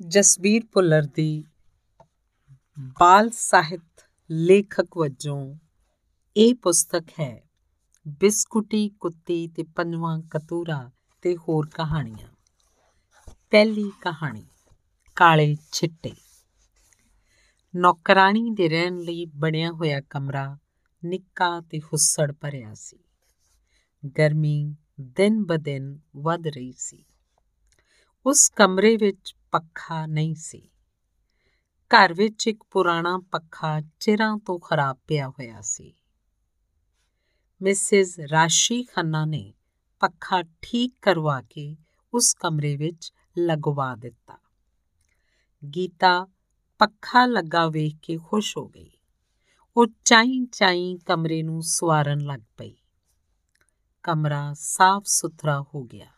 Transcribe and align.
ਜਸਬੀਰ 0.00 0.62
ਭੁੱਲਰ 0.72 1.02
ਦੀ 1.02 1.44
ਬਾਲ 2.78 3.30
ਸਾਹਿਤ 3.30 4.10
ਲੇਖਕ 4.30 4.98
ਵਜੋਂ 4.98 5.56
ਇਹ 6.36 6.54
ਪੁਸਤਕ 6.54 7.04
ਹੈ, 7.20 7.48
ਬਿਸਕੁਟੀ, 8.08 8.88
ਕੁੱਤੀ 8.88 9.48
ਤੇ 9.48 9.62
ਪੰਜਵਾਂ 9.62 10.20
ਕਤੂਰਾ 10.20 10.90
ਤੇ 11.22 11.36
ਹੋਰ 11.36 11.68
ਕਹਾਣੀਆਂ। 11.74 12.28
ਪਹਿਲੀ 13.50 13.92
ਕਹਾਣੀ, 14.00 14.46
ਕਾਲੇ 15.16 15.56
ਛਿੱਟੇ। 15.72 16.12
ਨੌਕਰਾਨੀ 17.76 18.50
ਦੇ 18.50 18.68
ਰਹਿਣ 18.68 18.96
ਲਈ 18.96 19.24
ਬਣਿਆ 19.24 19.70
ਹੋਇਆ 19.70 20.00
ਕਮਰਾ 20.00 20.58
ਨਿੱਕਾ 21.04 21.60
ਤੇ 21.60 21.78
ਹੁੱਸੜ 21.78 22.32
ਭਰਿਆ 22.32 22.74
ਸੀ। 22.74 22.98
ਗਰਮੀ 24.18 24.76
ਦਿਨ 25.00 25.44
ਬਦਿਨ 25.44 25.98
ਵੱਧ 26.16 26.46
ਰਹੀ 26.46 26.72
ਸੀ। 26.72 27.04
ਉਸ 28.26 28.48
ਕਮਰੇ 28.56 28.96
ਵਿੱਚ 28.96 29.35
ਪੱਖਾ 29.56 30.06
ਨਹੀਂ 30.06 30.34
ਸੀ। 30.34 30.70
ਘਰ 31.90 32.14
ਵਿੱਚ 32.14 32.46
ਇੱਕ 32.46 32.64
ਪੁਰਾਣਾ 32.70 33.18
ਪੱਖਾ 33.18 33.80
ਚਿਰਾਂ 34.00 34.38
ਤੋਂ 34.38 34.58
ਖਰਾਬ 34.58 34.98
ਪਿਆ 35.06 35.28
ਹੋਇਆ 35.28 35.60
ਸੀ। 35.60 35.94
ਮਿਸਿਸ 37.62 38.18
ਰਾਸ਼ੀ 38.18 38.82
ਖੰਨਾ 38.82 39.24
ਨੇ 39.24 39.54
ਪੱਖਾ 40.00 40.42
ਠੀਕ 40.62 40.94
ਕਰਵਾ 41.02 41.42
ਕੇ 41.42 41.76
ਉਸ 42.14 42.34
ਕਮਰੇ 42.34 42.76
ਵਿੱਚ 42.76 43.12
ਲਗਵਾ 43.38 43.94
ਦਿੱਤਾ। 43.94 44.38
ਗੀਤਾ 45.76 46.26
ਪੱਖਾ 46.78 47.26
ਲੱਗਾ 47.26 47.68
ਵੇਖ 47.68 47.96
ਕੇ 48.02 48.18
ਖੁਸ਼ 48.18 48.56
ਹੋ 48.56 48.68
ਗਈ। 48.68 48.90
ਉਹ 49.76 49.86
ਚਾਈ 50.04 50.46
ਚਾਈ 50.52 50.98
ਕਮਰੇ 51.06 51.42
ਨੂੰ 51.42 51.62
ਸਵਾਰਨ 51.62 52.20
ਲੱਗ 52.20 52.40
ਪਈ। 52.56 52.76
ਕਮਰਾ 54.02 54.54
ਸਾਫ਼ 54.54 55.06
ਸੁਥਰਾ 55.06 55.62
ਹੋ 55.62 55.84
ਗਿਆ। 55.84 56.10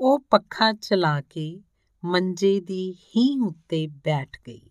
ਉਹ 0.00 0.20
ਪੱਖਾ 0.20 0.72
ਚਲਾ 0.72 1.20
ਕੇ 1.20 1.62
ਮੰਜੇ 2.04 2.60
ਦੀ 2.60 2.92
ਹੀ 2.92 3.40
ਉੱਤੇ 3.40 3.86
ਬੈਠ 3.86 4.36
ਗਈ। 4.46 4.70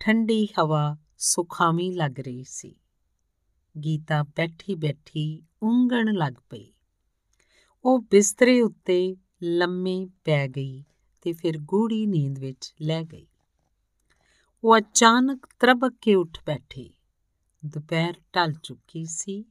ਠੰਡੀ 0.00 0.46
ਹਵਾ 0.46 0.96
ਸੁਖਾਵੀਂ 1.18 1.92
ਲੱਗ 1.92 2.20
ਰਹੀ 2.20 2.44
ਸੀ। 2.44 2.76
ਗੀਤਾ 3.84 4.22
ਬੈਠੀ 4.22 4.74
ਬੈਠੀ 4.74 5.42
ਉਂਗਣ 5.62 6.14
ਲੱਗ 6.14 6.32
ਪਈ। 6.50 6.72
ਉਹ 7.84 7.98
ਬਿਸਤਰੇ 8.02 8.60
ਉੱਤੇ 8.60 9.16
ਲੰਮੇ 9.42 10.08
ਪੈ 10.24 10.48
ਗਈ 10.48 10.84
ਤੇ 11.22 11.32
ਫਿਰ 11.32 11.58
ਗੂੜੀ 11.58 12.06
ਨੀਂਦ 12.06 12.38
ਵਿੱਚ 12.38 12.74
ਲੈ 12.82 13.04
ਗਈ। 13.04 13.26
ਉਹ 14.64 14.78
ਅਚਾਨਕ 14.78 15.48
ਤਰਬਕ 15.58 15.94
ਕੇ 16.00 16.14
ਉੱਠ 16.14 16.38
ਬੈਠੀ। 16.46 16.94
ਦੁਪਹਿਰ 17.66 18.14
ਢਲ 18.36 18.52
ਚੁੱਕੀ 18.62 19.04
ਸੀ। 19.04 19.44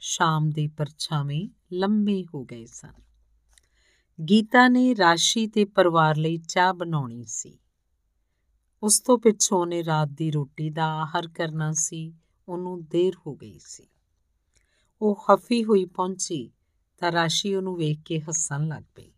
ਸ਼ਾਮ 0.00 0.50
ਦੇ 0.50 0.68
ਪਰਛਾਵੇਂ 0.68 1.48
ਲੰਮੇ 1.72 2.24
ਹੋ 2.34 2.44
ਗਏ 2.44 2.66
ਸਨ। 2.66 3.07
ਗੀਤਾ 4.28 4.68
ਨੇ 4.68 4.96
ਰਾਸ਼ੀ 4.96 5.46
ਤੇ 5.46 5.64
ਪਰਿਵਾਰ 5.64 6.16
ਲਈ 6.16 6.36
ਚਾਹ 6.36 6.74
ਬਣਾਉਣੀ 6.74 7.24
ਸੀ। 7.24 7.58
ਉਸ 8.82 9.00
ਤੋਂ 9.00 9.18
ਪਿੱਛੋਂ 9.18 9.66
ਨੇ 9.66 9.84
ਰਾਤ 9.84 10.08
ਦੀ 10.08 10.30
ਰੋਟੀ 10.30 10.70
ਦਾ 10.70 10.86
ਆਹਰ 10.86 11.28
ਕਰਨਾ 11.28 11.72
ਸੀ, 11.72 12.14
ਉਹਨੂੰ 12.48 12.84
ਦੇਰ 12.84 13.12
ਹੋ 13.26 13.36
ਗਈ 13.36 13.58
ਸੀ। 13.58 13.86
ਉਹ 15.02 15.24
ਖਫੀ 15.28 15.64
ਹੋਈ 15.64 15.84
ਪਹੁੰਚੀ 15.84 16.52
ਤਾਂ 16.98 17.12
ਰਾਸ਼ੀ 17.12 17.54
ਉਹਨੂੰ 17.54 17.76
ਵੇਖ 17.76 17.98
ਕੇ 18.04 18.20
ਹੱਸਣ 18.20 18.68
ਲੱਗ 18.68 18.82
ਪਈ। 18.94 19.12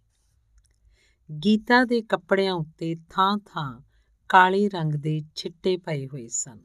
ਗੀਤਾ 1.44 1.84
ਦੇ 1.84 2.02
ਕੱਪੜਿਆਂ 2.02 2.54
ਉੱਤੇ 2.54 2.96
ਥਾਂ-ਥਾਂ 3.10 3.80
ਕਾਲੇ 4.28 4.68
ਰੰਗ 4.68 4.92
ਦੇ 4.92 5.22
ਛਿੱਟੇ 5.34 5.76
ਪਏ 5.76 6.06
ਹੋਏ 6.06 6.28
ਸਨ। 6.28 6.62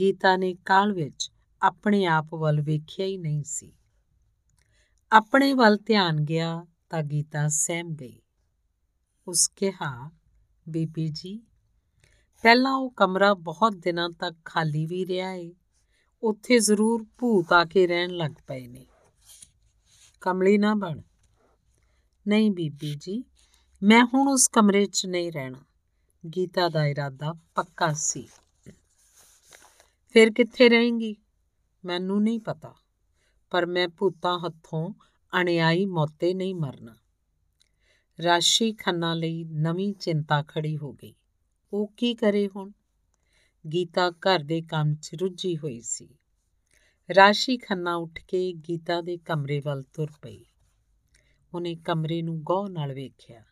ਗੀਤਾ 0.00 0.36
ਨੇ 0.36 0.54
ਕਾਲ 0.54 0.92
ਵਿੱਚ 0.92 1.32
ਆਪਣੇ 1.62 2.04
ਆਪ 2.04 2.34
ਵੱਲ 2.34 2.60
ਵੇਖਿਆ 2.60 3.06
ਹੀ 3.06 3.18
ਨਹੀਂ 3.18 3.44
ਸੀ। 3.44 3.72
ਆਪਣੇ 5.12 5.52
ਵੱਲ 5.52 5.76
ਧਿਆਨ 5.76 6.20
ਗਿਆ 6.20 6.66
ਤਾਂ 6.90 7.02
ਗੀਤਾ 7.02 7.48
ਸਹਿਮ 7.48 7.88
ਗਈ। 7.88 8.20
ਉਸ 9.28 9.48
ਕਿਹਾ, 9.56 10.10
ਬੀਬੀ 10.68 11.08
ਜੀ, 11.08 11.42
ਪਹਿਲਾਂ 12.42 12.72
ਉਹ 12.72 12.90
ਕਮਰਾ 12.90 13.34
ਬਹੁਤ 13.34 13.72
ਦਿਨਾਂ 13.76 14.10
ਤੱਕ 14.10 14.36
ਖਾਲੀ 14.44 14.86
ਵੀ 14.86 15.06
ਰਿਹਾ 15.06 15.32
ਏ। 15.32 15.54
ਉੱਥੇ 16.22 16.58
ਜ਼ਰੂਰ 16.58 17.06
ਭੂਤ 17.18 17.52
ਆ 17.52 17.64
ਕੇ 17.64 17.86
ਰਹਿਣ 17.86 18.10
ਲੱਗ 18.10 18.32
ਪਏ 18.46 18.66
ਨੇ। 18.66 18.86
ਕਮਲੀ 20.20 20.58
ਨਾ 20.58 20.74
ਬਣ। 20.74 21.00
ਨਹੀਂ 22.28 22.50
ਬੀਬੀ 22.50 22.94
ਜੀ, 22.94 23.24
ਮੈਂ 23.82 24.04
ਹੁਣ 24.04 24.28
ਉਸ 24.28 24.48
ਕਮਰੇ 24.48 24.86
'ਚ 24.86 25.06
ਨਹੀਂ 25.06 25.32
ਰਹਿਣਾ। 25.32 25.58
ਗੀਤਾ 26.36 26.68
ਦਾ 26.68 26.86
ਇਰਾਦਾ 26.86 27.34
ਪੱਕਾ 27.54 27.92
ਸੀ। 27.92 28.28
ਫਿਰ 30.12 30.32
ਕਿੱਥੇ 30.32 30.68
ਰਹੇਂਗੀ? 30.68 31.16
ਮੈਨੂੰ 31.84 32.22
ਨਹੀਂ 32.22 32.40
ਪਤਾ। 32.40 32.74
ਪਰ 33.50 33.66
ਮੈਂ 33.66 33.88
ਭੂਤਾਂ 33.88 34.38
ਹੱਥੋਂ 34.38 34.94
ਅਣਿਆਈ 35.40 35.84
ਮੌਤੇ 35.84 36.34
ਨਹੀਂ 36.34 36.54
ਮਰਨਾ। 36.54 36.96
ਰਾਸ਼ੀ 38.22 38.72
ਖੰਨਾ 38.72 39.14
ਲਈ 39.14 39.44
ਨਵੀਂ 39.44 39.94
ਚਿੰਤਾ 39.94 40.42
ਖੜੀ 40.42 40.76
ਹੋ 40.76 40.92
ਗਈ। 40.92 41.14
ਉਹ 41.72 41.92
ਕੀ 41.96 42.14
ਕਰੇ 42.14 42.48
ਹੁਣ? 42.56 42.70
ਗੀਤਾ 43.72 44.10
ਘਰ 44.10 44.38
ਦੇ 44.38 44.62
ਕੰਮ 44.62 44.94
'ਚ 44.94 45.14
ਰੁੱਝੀ 45.14 45.56
ਹੋਈ 45.56 45.80
ਸੀ। 45.80 46.08
ਰਾਸ਼ੀ 47.16 47.56
ਖੰਨਾ 47.56 47.94
ਉੱਠ 47.94 48.20
ਕੇ 48.28 48.52
ਗੀਤਾ 48.52 49.00
ਦੇ 49.00 49.16
ਕਮਰੇ 49.16 49.60
ਵੱਲ 49.60 49.82
ਤੁਰ 49.82 50.10
ਪਈ। 50.22 50.44
ਉਹਨੇ 51.54 51.74
ਕਮਰੇ 51.74 52.22
ਨੂੰ 52.22 52.40
ਗੌਰ 52.42 52.70
ਨਾਲ 52.70 52.94
ਵੇਖਿਆ। 52.94 53.44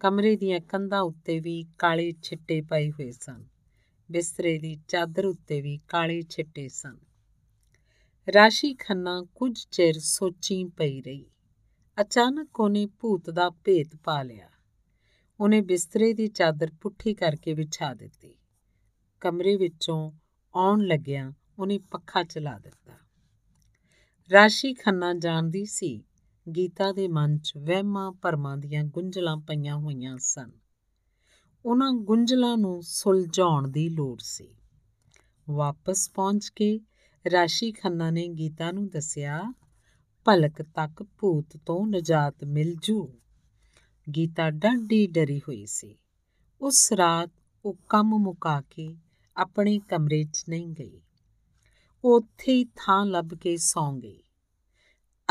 ਕਮਰੇ 0.00 0.36
ਦੀਆਂ 0.36 0.60
ਕੰਧਾਂ 0.60 1.00
ਉੱਤੇ 1.00 1.40
ਵੀ 1.40 1.66
ਕਾਲੇ 1.78 2.12
ਛਿੱਟੇ 2.22 2.60
ਪਏ 2.60 2.90
ਹੋਏ 2.90 3.10
ਸਨ। 3.10 3.44
ਬਿਸਤਰੇ 4.10 4.58
ਦੀ 4.58 4.78
ਚਾਦਰ 4.88 5.26
ਉੱਤੇ 5.26 5.60
ਵੀ 5.60 5.80
ਕਾਲੇ 5.88 6.22
ਛਿੱਟੇ 6.22 6.68
ਸਨ। 6.68 6.98
ਰਾਸ਼ੀ 8.34 8.74
ਖੰਨਾ 8.74 9.26
ਕੁਝ 9.34 9.66
ਚਿਰ 9.70 9.94
ਸੋਚੀ 9.98 10.64
ਪਈ 10.64 11.00
ਰਹੀ। 11.00 11.26
ਅਚਾਨਕ 12.00 12.60
ਉਹਨੇ 12.60 12.86
ਭੂਤ 12.86 13.30
ਦਾ 13.30 13.50
ਭੇਤ 13.50 13.96
ਪਾ 13.96 14.22
ਲਿਆ। 14.22 14.48
ਉਹਨੇ 15.40 15.60
ਬਿਸਤਰੇ 15.60 16.12
ਦੀ 16.12 16.28
ਚਾਦਰ 16.28 16.70
ਪੁੱਠੀ 16.80 17.14
ਕਰਕੇ 17.14 17.54
ਵਿਛਾ 17.54 17.94
ਦਿੱਤੀ। 17.94 18.34
ਕਮਰੇ 19.20 19.56
ਵਿੱਚੋਂ 19.56 20.12
ਆਉਣ 20.54 20.86
ਲੱਗਿਆ 20.86 21.32
ਉਹਨੇ 21.58 21.78
ਪੱਖਾ 21.78 22.22
ਚਲਾ 22.22 22.58
ਦਿੱਤਾ। 22.58 22.92
ਰਾਸ਼ੀ 24.32 24.74
ਖੰਨਾ 24.74 25.14
ਜਾਣਦੀ 25.14 25.64
ਸੀ, 25.64 26.04
ਗੀਤਾ 26.56 26.92
ਦੇ 26.92 27.08
ਮਨ 27.08 27.38
'ਚ 27.38 27.52
ਵਹਿਮਾਂ 27.56 28.12
ਭਰਮਾਂ 28.12 28.56
ਦੀਆਂ 28.56 28.84
ਗੁੰਝਲਾਂ 28.84 29.36
ਪਈਆਂ 29.36 29.76
ਹੋਈਆਂ 29.76 30.18
ਸਨ। 30.18 30.50
ਉਹਨਾਂ 31.64 31.92
ਗੁੰਝਲਾਂ 31.92 32.56
ਨੂੰ 32.56 32.82
ਸੁਲਝਾਉਣ 32.82 33.68
ਦੀ 33.68 33.88
ਲੋੜ 33.88 34.18
ਸੀ। 34.20 34.54
ਵਾਪਸ 35.50 36.10
ਪਹੁੰਚ 36.10 36.48
ਕੇ 36.48 36.80
ਰਾਸ਼ੀ 37.32 37.72
ਖੰਨਾ 37.72 38.10
ਨੇ 38.10 38.28
ਗੀਤਾ 38.28 38.70
ਨੂੰ 38.70 38.88
ਦੱਸਿਆ, 38.88 39.52
ਭਲਕ 40.24 40.62
ਤੱਕ 40.62 41.02
ਭੂਤ 41.02 41.56
ਤੋਂ 41.66 41.86
ਨਜਾਤ 41.86 42.44
ਮਿਲ 42.44 42.74
ਜੂ। 42.82 43.18
ਗੀਤਾ 44.16 44.50
ਡਾਢੀ 44.50 45.06
ਡਰੀ 45.06 45.38
ਹੋਈ 45.38 45.66
ਸੀ। 45.66 45.98
ਉਸ 46.60 46.92
ਰਾਤ 46.92 47.30
ਉਹ 47.64 47.76
ਕੰਮ 47.88 48.18
ਮੁਕਾ 48.18 48.60
ਕੇ 48.60 48.96
ਆਪਣੇ 49.36 49.78
ਕਮਰੇ 49.78 50.24
'ਚ 50.24 50.44
ਨਹੀਂ 50.48 50.68
ਗਈ। 50.68 51.00
ਉਹ 52.04 52.16
ਉੱਥੇ 52.16 52.52
ਹੀ 52.52 52.64
ਥਾਂ 52.64 53.06
ਲੱਭ 53.06 53.28
ਕੇ 53.34 53.56
ਸੌਂ 53.56 53.92
ਗਈ। 53.92 54.22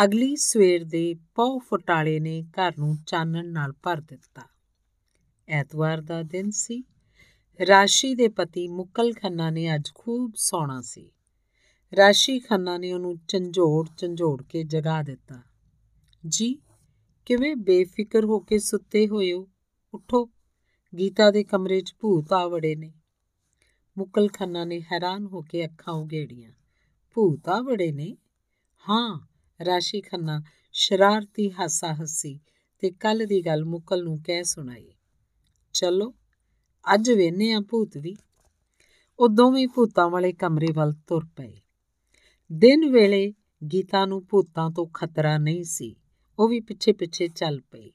ਅਗਲੀ 0.03 0.35
ਸਵੇਰ 0.35 0.83
ਦੇ 0.83 1.15
ਪੌ 1.35 1.59
ਫਟਾਲੇ 1.59 2.19
ਨੇ 2.19 2.43
ਘਰ 2.43 2.73
ਨੂੰ 2.77 2.97
ਚਾਨਣ 3.07 3.51
ਨਾਲ 3.51 3.73
ਭਰ 3.83 4.01
ਦਿੱਤਾ। 4.01 4.41
ਐਤਵਾਰ 5.47 6.01
ਦਾ 6.01 6.23
ਦਿਨ 6.23 6.49
ਸੀ। 6.49 6.83
ਰਾਸ਼ੀ 7.67 8.15
ਦੇ 8.15 8.27
ਪਤੀ 8.27 8.67
ਮੁਕਲ 8.67 9.13
ਖੰਨਾ 9.13 9.49
ਨੇ 9.49 9.75
ਅੱਜ 9.75 9.91
ਖੂਬ 9.95 10.31
ਸੌਣਾ 10.35 10.81
ਸੀ। 10.81 11.11
ਰਾਸ਼ੀ 11.97 12.39
ਖੰਨਾ 12.39 12.77
ਨੇ 12.77 12.93
ਉਹਨੂੰ 12.93 13.17
ਝੰਜੋੜ 13.27 13.89
ਝੰਜੋੜ 13.97 14.43
ਕੇ 14.43 14.63
ਜਗਾ 14.63 15.01
ਦਿੱਤਾ। 15.01 15.41
ਜੀ, 16.27 16.59
ਕਿਵੇਂ 17.25 17.55
ਬੇਫਿਕਰ 17.55 18.25
ਹੋ 18.25 18.39
ਕੇ 18.39 18.59
ਸੁੱਤੇ 18.59 19.07
ਹੋਏ 19.07 19.33
ਹੋ? 19.33 19.47
ਉਠੋ। 19.93 20.29
ਗੀਤਾ 20.99 21.31
ਦੇ 21.31 21.43
ਕਮਰੇ 21.43 21.81
'ਚ 21.81 21.93
ਭੂਤ 22.01 22.33
ਆ 22.33 22.47
ਵੜੇ 22.47 22.75
ਨੇ। 22.75 22.93
ਮੁਕਲ 23.97 24.27
ਖੰਨਾ 24.27 24.65
ਨੇ 24.65 24.81
ਹੈਰਾਨ 24.81 25.25
ਹੋ 25.25 25.41
ਕੇ 25.41 25.65
ਅੱਖਾਂ 25.65 25.93
ਉਗੇੜੀਆਂ 25.93 26.51
ਭੂਤ 27.13 27.49
ਆ 27.49 27.61
ਵੜੇ 27.61 27.91
ਨੇ? 27.91 28.17
ਹਾਂ, 28.89 29.27
ਰਾਸ਼ੀ 29.65 30.01
ਖੰਨਾ 30.01 30.41
ਸ਼ਰਾਰਤੀ 30.73 31.51
ਹਾਸਾ 31.51 31.93
ਹੱਸੀ 31.93 32.39
ਤੇ 32.79 32.91
ਕੱਲ 32.91 33.25
ਦੀ 33.25 33.45
ਗੱਲ 33.45 33.65
ਮੁਕਲ 33.65 34.03
ਨੂੰ 34.03 34.23
ਕਹਿ 34.25 34.43
ਸੁਣਾਈ। 34.43 34.91
ਚਲੋ, 35.73 36.15
ਅੱਜ 36.93 37.11
ਵੇਨੇ 37.11 37.51
ਆ 37.51 37.59
ਭੂਤ 37.59 37.97
ਵੀ। 37.97 38.15
ਉਹ 39.19 39.29
ਦੋਵੇਂ 39.29 39.67
ਭੂਤਾਂ 39.67 40.09
ਵਾਲੇ 40.09 40.33
ਕਮਰੇ 40.33 40.67
ਵੱਲ 40.73 40.93
ਤੁਰ 40.93 41.25
ਪਏ। 41.35 41.61
ਦਿਨ 42.51 42.89
ਵੇਲੇ 42.91 43.33
ਗੀਤਾ 43.73 44.05
ਨੂੰ 44.05 44.25
ਭੂਤਾਂ 44.29 44.71
ਤੋਂ 44.71 44.87
ਖਤਰਾ 44.93 45.37
ਨਹੀਂ 45.37 45.63
ਸੀ। 45.63 45.95
ਉਹ 46.39 46.49
ਵੀ 46.49 46.59
ਪਿੱਛੇ 46.59 46.93
ਪਿੱਛੇ 46.93 47.27
ਚੱਲ 47.27 47.61
ਪਈ। 47.61 47.91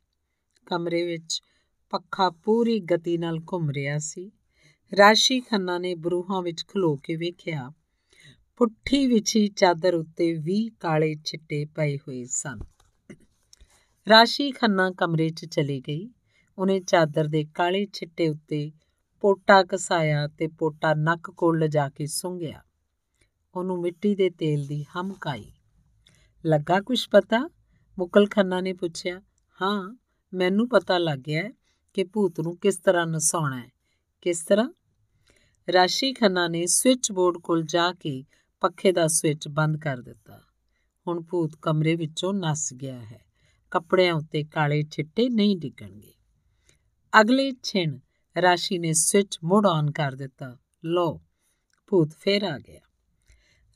ਕਮਰੇ 0.67 1.03
ਵਿੱਚ 1.07 1.43
ਪੱਖਾ 1.91 2.31
ਪੂਰੀ 2.31 2.81
ਗਤੀ 2.81 3.19
ਨਾਲ 3.19 3.39
ਘੁੰਮ 3.53 3.71
ਰਿਹਾ 3.71 3.99
ਸੀ। 3.99 4.33
ਰਾਸ਼ੀ 4.99 5.41
ਖੰਨਾ 5.41 5.79
ਨੇ 5.79 5.95
ਬਰੂਹਾਂ 5.95 6.43
ਵਿੱਚ 6.43 6.65
ਖਲੋ 6.69 6.97
ਕੇ 6.97 7.17
ਵੇਖਿਆ, 7.17 7.73
ਪੁੱਠੀ 8.57 9.07
ਵਿਛੀ 9.07 9.49
ਚਾਦਰ 9.49 9.95
ਉੱਤੇ 9.95 10.33
20 10.35 10.69
ਕਾਲੇ 10.81 11.15
ਛਿੱਟੇ 11.25 11.65
ਪਏ 11.65 11.97
ਹੋਏ 11.97 12.25
ਸਨ। 12.25 12.59
ਰਾਸ਼ੀ 14.09 14.51
ਖੰਨਾ 14.51 14.91
ਕਮਰੇ 14.91 15.29
'ਚ 15.29 15.45
ਚਲੀ 15.45 15.81
ਗਈ। 15.81 16.11
ਉਹਨੇ 16.59 16.81
ਚਾਦਰ 16.81 17.25
ਦੇ 17.25 17.45
ਕਾਲੇ 17.55 17.87
ਛਿੱਟੇ 17.93 18.29
ਉੱਤੇ 18.29 18.73
ਪੋਟਾ 19.21 19.63
ਕਸਾਇਆ 19.63 20.29
ਤੇ 20.29 20.49
ਪੋਟਾ 20.49 20.95
ਨੱਕ 20.95 21.31
ਕੋਲ 21.31 21.59
ਲਿਜਾ 21.59 21.89
ਕੇ 21.89 22.07
ਸੁੰਘਿਆ। 22.07 22.63
ਉਹਨੂੰ 23.57 23.81
ਮਿੱਟੀ 23.81 24.15
ਦੇ 24.15 24.31
ਤੇਲ 24.31 24.67
ਦੀ 24.67 24.85
ਹਮਕ 24.85 25.27
ਆਈ 25.27 25.53
ਲੱਗਾ 26.47 26.81
ਕੁਛ 26.81 27.09
ਪਤਾ? 27.09 27.51
ਮੁਕਲ 27.99 28.27
ਖੰਨਾ 28.27 28.61
ਨੇ 28.61 28.73
ਪੁੱਛਿਆ, 28.73 29.21
ਹਾਂ, 29.63 29.99
ਮੈਨੂੰ 30.35 30.69
ਪਤਾ 30.69 30.99
ਲੱਗ 30.99 31.19
ਗਿਆ 31.19 31.51
ਕਿ 31.95 32.05
ਭੂਤ 32.05 32.41
ਨੂੰ 32.41 32.57
ਕਿਸ 32.57 32.77
ਤਰ੍ਹਾਂ 32.77 33.07
ਨਸਾਉਣਾ 33.07 33.61
ਹੈ। 33.61 33.71
ਕਿਸ 34.21 34.45
ਤਰ੍ਹਾਂ? 34.45 34.71
ਰਾਸ਼ੀ 35.73 36.13
ਖੰਨਾ 36.13 36.49
ਨੇ 36.49 36.67
ਸਵਿਚ 36.67 37.13
ਬੋਰਡ 37.13 37.39
ਕੋਲ 37.39 37.63
ਜਾ 37.63 37.93
ਕੇ 37.93 38.25
ਪੱਖੇ 38.61 38.93
ਦਾ 38.93 39.07
ਸਵਿਚ 39.07 39.49
ਬੰਦ 39.49 39.77
ਕਰ 39.77 39.97
ਦਿੱਤਾ। 39.97 40.41
ਹੁਣ 41.09 41.23
ਭੂਤ 41.23 41.57
ਕਮਰੇ 41.63 41.95
ਵਿੱਚੋਂ 41.95 42.35
ਨਸ 42.35 42.75
ਗਿਆ 42.75 42.99
ਹੈ। 42.99 43.25
ਕੱਪੜਿਆਂ 43.71 44.15
ਉੱਤੇ 44.15 44.45
ਕਾਲੇ 44.45 44.83
ਛਿੱਟੇ 44.83 45.29
ਨਹੀਂ 45.29 45.57
ਡਿੱਗਣਗੇ। 45.57 46.15
ਅਗਲੇ 47.21 47.53
ਛਿਣ 47.63 47.99
ਰਾਸ਼ੀ 48.43 48.79
ਨੇ 48.79 48.93
ਸਵਿਚ 48.93 49.39
ਮੁੜ 49.45 49.67
ਆਨ 49.67 49.91
ਕਰ 49.91 50.13
ਦਿੱਤਾ। 50.13 50.59
ਲੋ 50.85 51.21
ਭੂਤ 51.87 52.13
ਫੇਰ 52.21 52.43
ਆ 52.43 52.59
ਗਿਆ। 52.59 52.81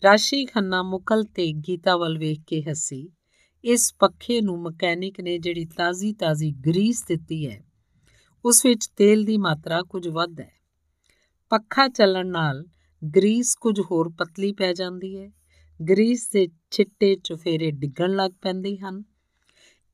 ਰਾਸ਼ੀ 0.04 0.44
ਖੰਨਾ 0.44 0.82
ਮੁਕਲ 0.82 1.24
ਤੇ 1.24 1.52
ਗੀਤਾ 1.52 1.96
ਵੱਲ 1.96 2.18
ਵੇਖ 2.18 2.40
ਕੇ 2.46 2.62
ਹੱਸੀ। 2.62 3.10
ਇਸ 3.64 3.94
ਪੱਖੇ 3.98 4.40
ਨੂੰ 4.40 4.62
ਮਕੈਨਿਕ 4.62 5.20
ਨੇ 5.20 5.38
ਜਿਹੜੀ 5.38 5.64
ਤਾਜ਼ੀ-ਤਾਜ਼ੀ 5.64 6.50
ਗਰੀਸ 6.50 7.04
ਦਿੱਤੀ 7.08 7.48
ਹੈ, 7.48 7.64
ਉਸ 8.44 8.66
ਵਿੱਚ 8.66 8.86
ਤੇਲ 8.86 9.24
ਦੀ 9.24 9.36
ਮਾਤਰਾ 9.36 9.82
ਕੁਝ 9.82 10.08
ਵੱਧ 10.08 10.40
ਹੈ। 10.40 10.52
ਪੱਖਾ 11.50 11.88
ਚੱਲਣ 11.88 12.26
ਨਾਲ 12.26 12.66
ਗਰੀਸ 13.16 13.54
ਕੁਝ 13.54 13.80
ਹੋਰ 13.80 14.08
ਪਤਲੀ 14.08 14.52
ਪੈ 14.52 14.72
ਜਾਂਦੀ 14.72 15.18
ਹੈ। 15.18 15.32
ਗਰੀਸ 15.88 16.30
ਦੇ 16.32 16.48
ਛਿੱਟੇ 16.70 17.16
ਚੁਫੇਰੇ 17.24 17.70
ਡਿੱਗਣ 17.70 18.16
ਲੱਗ 18.16 18.30
ਪੈਂਦੇ 18.42 18.76
ਹਨ। 18.76 19.04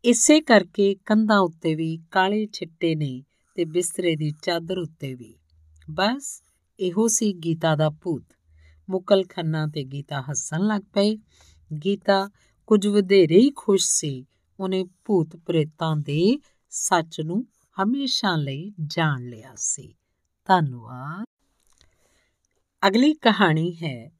ਇਸੇ 0.04 0.40
ਕਰਕੇ 0.40 0.94
ਕੰਧਾਂ 0.94 1.38
ਉੱਤੇ 1.38 1.74
ਵੀ 1.74 1.98
ਕਾਲੇ 2.10 2.46
ਛਿੱਟੇ 2.52 2.94
ਨੇ 2.94 3.24
ਤੇ 3.54 3.64
ਬਿਸਤਰੇ 3.64 4.16
ਦੀ 4.16 4.32
ਚਾਦਰ 4.42 4.78
ਉੱਤੇ 4.78 5.14
ਵੀ। 5.14 5.34
ਬਸ 5.90 6.42
ਇਹੋ 6.80 7.08
ਸੀ 7.08 7.32
ਗੀਤਾ 7.32 7.76
ਦਾ 7.76 7.90
ਭੂਤ। 7.90 8.33
ਮੁਕਲ 8.90 9.24
ਖੰਨਾ 9.24 9.66
ਤੇ 9.66 9.84
ਗੀਤਾ 9.84 10.20
ਹੱਸਣ 10.20 10.60
ਲੱਗ 10.60 10.82
ਪਏ 10.82 11.16
ਗੀਤਾ 11.84 12.30
ਕੁਝ 12.66 12.86
ਵਧੇਰੇ 12.86 13.36
ਹੀ 13.36 13.52
ਖੁਸ਼ 13.56 13.86
ਸੀ। 13.86 14.26
ਉਹਨੇ 14.60 14.84
ਭੂਤ 15.04 15.36
ਪ੍ਰੇਤਾਂ 15.36 15.96
ਦੇ 15.96 16.38
ਸੱਚ 16.70 17.20
ਨੂੰ 17.20 17.46
ਹਮੇਸ਼ਾ 17.82 18.36
ਲਈ 18.36 18.72
ਜਾਣ 18.86 19.22
ਲਿਆ 19.22 19.54
ਸੀ। 19.56 19.94
ਧੰਨਵਾਦ। 20.46 21.24
ਅਗਲੀ 22.88 23.14
ਕਹਾਣੀ 23.14 23.76
ਹੈ, 23.82 24.10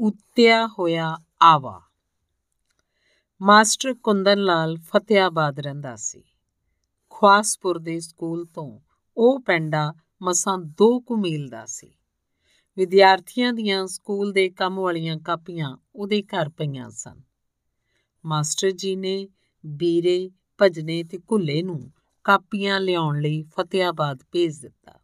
ਉਤਿਆ 0.00 0.66
ਹੋਇਆ 0.66 1.18
ਆਵਾ। 1.42 1.82
ਮਾਸਟਰ 3.42 3.94
ਕੁੰਦਨ 3.94 4.38
ਲਾਲ 4.38 4.76
ਫਤਿਆਬਾਦ 4.76 5.60
ਰਹਿੰਦਾ 5.60 5.96
ਸੀ। 5.96 6.22
ਖਵਾਸਪੁਰ 7.10 7.78
ਦੇ 7.78 8.00
ਸਕੂਲ 8.00 8.44
ਤੋਂ 8.44 8.80
ਉਹ 9.16 9.40
ਪਿੰਡਾ 9.40 9.94
ਮਸਾਂ 10.22 10.58
2 10.58 11.00
ਕੁ 11.00 11.16
ਮੀਲ 11.16 11.48
ਦਾ 11.48 11.66
ਸੀ। 11.66 11.94
ਵਿਦਿਆਰਥੀਆਂ 12.76 13.52
ਦੀਆਂ 13.52 13.86
ਸਕੂਲ 13.86 14.32
ਦੇ 14.32 14.48
ਕੰਮ 14.48 14.80
ਵਾਲੀਆਂ 14.80 15.16
ਕਾਪੀਆਂ 15.16 15.76
ਉਹਦੇ 15.94 16.22
ਘਰ 16.22 16.48
ਪਈਆਂ 16.48 16.90
ਸਨ। 16.90 17.20
ਮਾਸਟਰ 18.24 18.70
ਜੀ 18.70 18.96
ਨੇ 18.96 19.28
ਬੀਰੇ 19.66 20.30
ਭਜਨੇ 20.62 21.04
ਤੇ 21.04 21.18
ਕੁੱਲੇ 21.18 21.62
ਨੂੰ 21.62 21.92
ਕਾਪੀਆਂ 22.24 22.80
ਲਿਆਉਣ 22.80 23.20
ਲਈ 23.20 23.42
ਫਤਿਆਬਾਦ 23.42 24.22
ਭੇਜ 24.32 24.58
ਦਿੱਤਾ। 24.58 25.00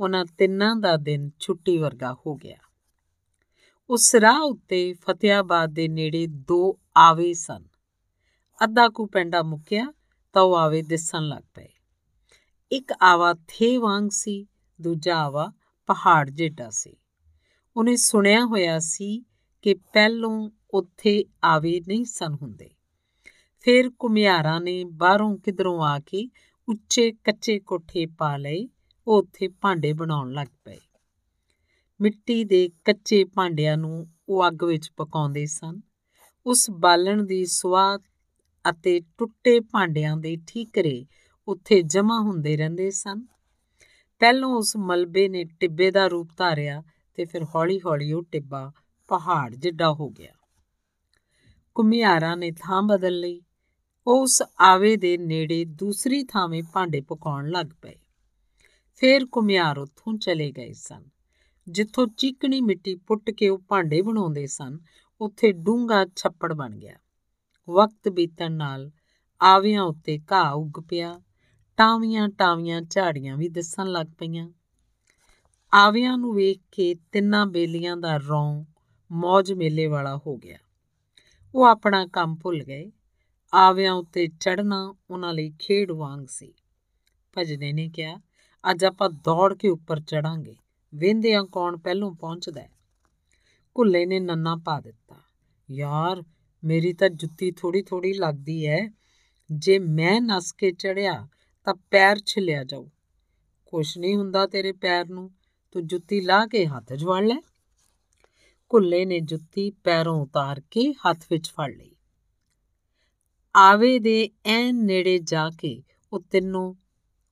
ਉਹਨਾਂ 0.00 0.24
ਤਿੰਨਾਂ 0.38 0.76
ਦਾ 0.76 0.96
ਦਿਨ 0.96 1.30
ਛੁੱਟੀ 1.38 1.78
ਵਰਗਾ 1.78 2.16
ਹੋ 2.26 2.34
ਗਿਆ। 2.34 2.56
ਉਸ 3.90 4.14
ਰਾਹ 4.14 4.40
ਉੱਤੇ 4.40 4.94
ਫਤਿਆਬਾਦ 4.94 5.70
ਦੇ 5.70 5.88
ਨੇੜੇ 5.88 6.26
ਦੋ 6.26 6.80
ਆਵੇ 6.96 7.34
ਸਨ। 7.34 7.64
ਅੱਧਾ 8.64 8.88
ਕੁ 8.88 9.06
ਪੈਂਡਾ 9.06 9.42
ਮੁੱਕਿਆ 9.42 9.92
ਤਾਂ 10.32 10.42
ਉਹ 10.42 10.56
ਆਵੇ 10.56 10.82
ਦਿਸਣ 10.82 11.22
ਲੱਗ 11.22 11.42
ਪਏ। 11.54 11.68
ਇੱਕ 12.72 12.92
ਆਵਾ 13.02 13.34
ਥੇ 13.34 13.76
ਵਾਂਗ 13.76 14.08
ਸੀ, 14.10 14.46
ਦੂਜਾ 14.80 15.16
ਆਵਾ 15.16 15.52
ਪਹਾੜ 15.86 16.30
ਜਿੱਡਾ 16.30 16.70
ਸੀ। 16.70 16.96
ਉਹਨੇ 17.76 17.96
ਸੁਣਿਆ 17.96 18.44
ਹੋਇਆ 18.44 18.78
ਸੀ 18.78 19.24
ਕਿ 19.62 19.74
ਪਹਿਲੋਂ 19.74 20.50
ਉੱਥੇ 20.70 21.24
ਆਵੇ 21.44 21.80
ਨਹੀਂ 21.88 22.04
ਸਨ 22.04 22.36
ਹੁੰਦੇ। 22.42 22.70
ਫਿਰ 23.60 23.90
ਕੁਮਿਆਰਾਂ 23.90 24.60
ਨੇ 24.60 24.84
ਬਾਹਰੋਂ 24.84 25.38
ਕਿਧਰੋਂ 25.38 25.82
ਆ 25.82 25.98
ਕੇ 25.98 26.30
ਉੱਚੇ 26.68 27.12
ਕੱਚੇ 27.12 27.58
ਕੋਠੇ 27.58 28.06
ਪਾ 28.06 28.36
ਲਏ, 28.36 28.68
ਉਹ 29.06 29.18
ਉੱਥੇ 29.18 29.48
ਭਾਂਡੇ 29.48 29.92
ਬਣਾਉਣ 29.92 30.32
ਲੱਗ 30.32 30.46
ਪਏ। 30.64 30.78
ਮਿੱਟੀ 32.00 32.44
ਦੇ 32.44 32.70
ਕੱਚੇ 32.84 33.24
ਭਾਂਡਿਆਂ 33.24 33.76
ਨੂੰ 33.76 34.06
ਉਹ 34.28 34.48
ਅੱਗ 34.48 34.64
ਵਿੱਚ 34.64 34.90
ਪਕਾਉਂਦੇ 34.96 35.46
ਸਨ। 35.46 35.80
ਉਸ 36.46 36.70
ਬਾਲਣ 36.70 37.22
ਦੀ 37.22 37.46
ਸਵਾਦ 37.46 38.02
ਅਤੇ 38.70 39.00
ਟੁੱਟੇ 39.18 39.60
ਭਾਂਡਿਆਂ 39.60 40.16
ਦੇ 40.16 40.36
ਠੀਕਰੇ 40.46 41.06
ਉੱਥੇ 41.48 41.82
ਜਮ੍ਹਾਂ 41.82 42.20
ਹੁੰਦੇ 42.20 42.56
ਰਹਿੰਦੇ 42.56 42.90
ਸਨ। 42.90 43.26
ਪਹਿਲੋਂ 44.18 44.54
ਉਸ 44.54 44.76
ਮਲਬੇ 44.76 45.28
ਨੇ 45.28 45.44
ਟਿੱਬੇ 45.44 45.90
ਦਾ 45.90 46.06
ਰੂਪ 46.06 46.28
ਧਾਰਿਆ 46.36 46.82
ਤੇ 47.14 47.24
ਫਿਰ 47.24 47.44
ਹੌਲੀ-ਹੌਲੀ 47.44 48.12
ਉਹ 48.12 48.22
ਟਿੱਬਾ 48.22 48.72
ਪਹਾੜ 49.08 49.54
ਜਿੱਡਾ 49.54 49.92
ਹੋ 49.92 50.10
ਗਿਆ। 50.10 50.32
ਕੁਮਿਆਰਾਂ 51.74 52.36
ਨੇ 52.36 52.50
ਥਾਂ 52.50 52.82
ਬਦਲ 52.82 53.20
ਲਈ। 53.20 53.42
ਉਸ 54.06 54.42
ਆਵੇ 54.60 54.96
ਦੇ 54.96 55.16
ਨੇੜੇ 55.16 55.64
ਦੂਸਰੀ 55.64 56.24
ਥਾਵੇਂ 56.24 56.62
ਭਾਂਡੇ 56.72 57.00
ਪਕਾਉਣ 57.00 57.50
ਲੱਗ 57.50 57.66
ਪਏ। 57.82 57.94
ਫੇਰ 58.94 59.26
ਕੁਮਿਆਰ 59.26 59.78
ਉੱਥੋਂ 59.78 60.18
ਚਲੇ 60.18 60.50
ਗਏ 60.50 60.72
ਸਨ। 60.72 61.04
ਜਿੱਥੋਂ 61.68 62.06
ਚੀਕਣੀ 62.16 62.60
ਮਿੱਟੀ 62.60 62.94
ਪੁੱਟ 62.94 63.30
ਕੇ 63.30 63.48
ਉਹ 63.48 63.58
ਭਾਂਡੇ 63.58 64.02
ਬਣਾਉਂਦੇ 64.02 64.46
ਸਨ, 64.46 64.78
ਉੱਥੇ 65.20 65.52
ਡੂੰਗਾ 65.52 66.06
ਛੱਪੜ 66.16 66.52
ਬਣ 66.52 66.76
ਗਿਆ। 66.76 66.96
ਵਕਤ 67.70 68.08
ਬੀਤਣ 68.08 68.52
ਨਾਲ 68.52 68.90
ਆਵਿਆਂ 69.42 69.82
ਉੱਤੇ 69.82 70.18
ਘਾਹ 70.32 70.54
ਉੱਗ 70.54 70.80
ਪਿਆ। 70.88 71.20
ਟਾਵੀਆਂ 71.76 72.28
ਟਾਵੀਆਂ 72.28 72.82
ਝਾੜੀਆਂ 72.82 73.36
ਵੀ 73.36 73.48
ਦਿਸਣ 73.48 73.86
ਲੱਗ 73.86 74.06
ਪਈਆਂ। 74.18 74.48
ਆਵਿਆਂ 75.74 76.18
ਨੂੰ 76.18 76.34
ਵੇਖ 76.34 76.60
ਕੇ 76.72 76.94
ਤਿੰਨਾਂ 77.12 77.46
ਬੇਲੀਆਂ 77.46 77.96
ਦਾ 77.96 78.16
ਰੌਂ 78.16 78.64
ਮੌਜ 79.12 79.52
ਮੇਲੇ 79.52 79.86
ਵਾਲਾ 79.86 80.16
ਹੋ 80.16 80.36
ਗਿਆ। 80.36 80.58
ਉਹ 81.54 81.64
ਆਪਣਾ 81.64 82.06
ਕੰਮ 82.06 82.36
ਭੁੱਲ 82.36 82.62
ਗਏ। 82.64 82.92
ਆਵਿਆਂ 83.54 83.92
ਉੱਤੇ 83.92 84.26
ਚੜਨਾ 84.26 84.94
ਉਹਨਾਂ 85.10 85.34
ਲਈ 85.34 85.52
ਖੇਡ 85.58 85.92
ਵਾਂਗ 85.92 86.26
ਸੀ। 86.28 86.52
ਭਜਨੇ 87.38 87.72
ਨੇ 87.72 87.88
ਕਿਹਾ, 87.88 88.16
ਅੱਜ 88.70 88.84
ਆਪਾਂ 88.84 89.10
ਦੌੜ 89.10 89.54
ਕੇ 89.54 89.68
ਉੱਪਰ 89.68 90.00
ਚੜਾਂਗੇ 90.00 90.56
ਵੇਂਦਿਆਂ 90.94 91.44
ਕੌਣ 91.44 91.76
ਪਹਿਲੋਂ 91.76 92.14
ਪਹੁੰਚਦਾ 92.14 92.60
ਹੈ? 92.60 92.70
ਕੁੱਲੇ 93.74 94.06
ਨੇ 94.06 94.20
ਨੰਨਾ 94.20 94.56
ਪਾ 94.56 94.80
ਦਿੱਤਾ, 94.80 95.16
ਯਾਰ, 95.70 96.22
ਮੇਰੀ 96.64 96.92
ਤਾਂ 96.92 97.08
ਜੁੱਤੀ 97.08 97.50
ਥੋੜੀ 97.50 97.82
ਥੋੜੀ 97.82 98.12
ਲੱਗਦੀ 98.12 98.66
ਹੈ 98.66 98.88
ਜੇ 99.52 99.78
ਮੈਂ 99.78 100.20
ਨਸ 100.20 100.52
ਕੇ 100.52 100.70
ਚੜਿਆ 100.70 101.28
ਤਾਂ 101.66 101.74
ਪੈਰ 101.74 102.18
ਛਿਲਿਆ 102.26 102.64
ਜਾਊ। 102.64 102.86
ਕੁਛ 103.66 103.98
ਨਹੀਂ 103.98 104.16
ਹੁੰਦਾ 104.16 104.46
ਤੇਰੇ 104.46 104.72
ਪੈਰ 104.72 105.08
ਨੂੰ, 105.08 105.30
ਤੂੰ 105.70 105.86
ਜੁੱਤੀ 105.86 106.20
ਲਾ 106.20 106.46
ਕੇ 106.46 106.66
ਹੱਥ 106.66 106.94
'ਚ 106.94 107.04
ਵੜ 107.04 107.22
ਲੈ। 107.24 107.36
ਕੁੱਲੇ 108.68 109.04
ਨੇ 109.04 109.20
ਜੁੱਤੀ 109.20 109.70
ਪੈਰੋਂ 109.70 110.22
ਉਤਾਰ 110.22 110.62
ਕੇ 110.70 110.92
ਹੱਥ 110.92 111.24
ਵਿੱਚ 111.30 111.50
ਫੜ 111.50 111.76
ਲਈ। 111.76 111.96
ਆਵੇ 113.56 113.98
ਦੇ 113.98 114.30
ਐਨ 114.44 114.84
ਨੇੜੇ 114.84 115.18
ਜਾ 115.18 115.50
ਕੇ 115.50 115.82
ਉਹ 116.12 116.20
ਤਿੰਨੋਂ, 116.30 116.74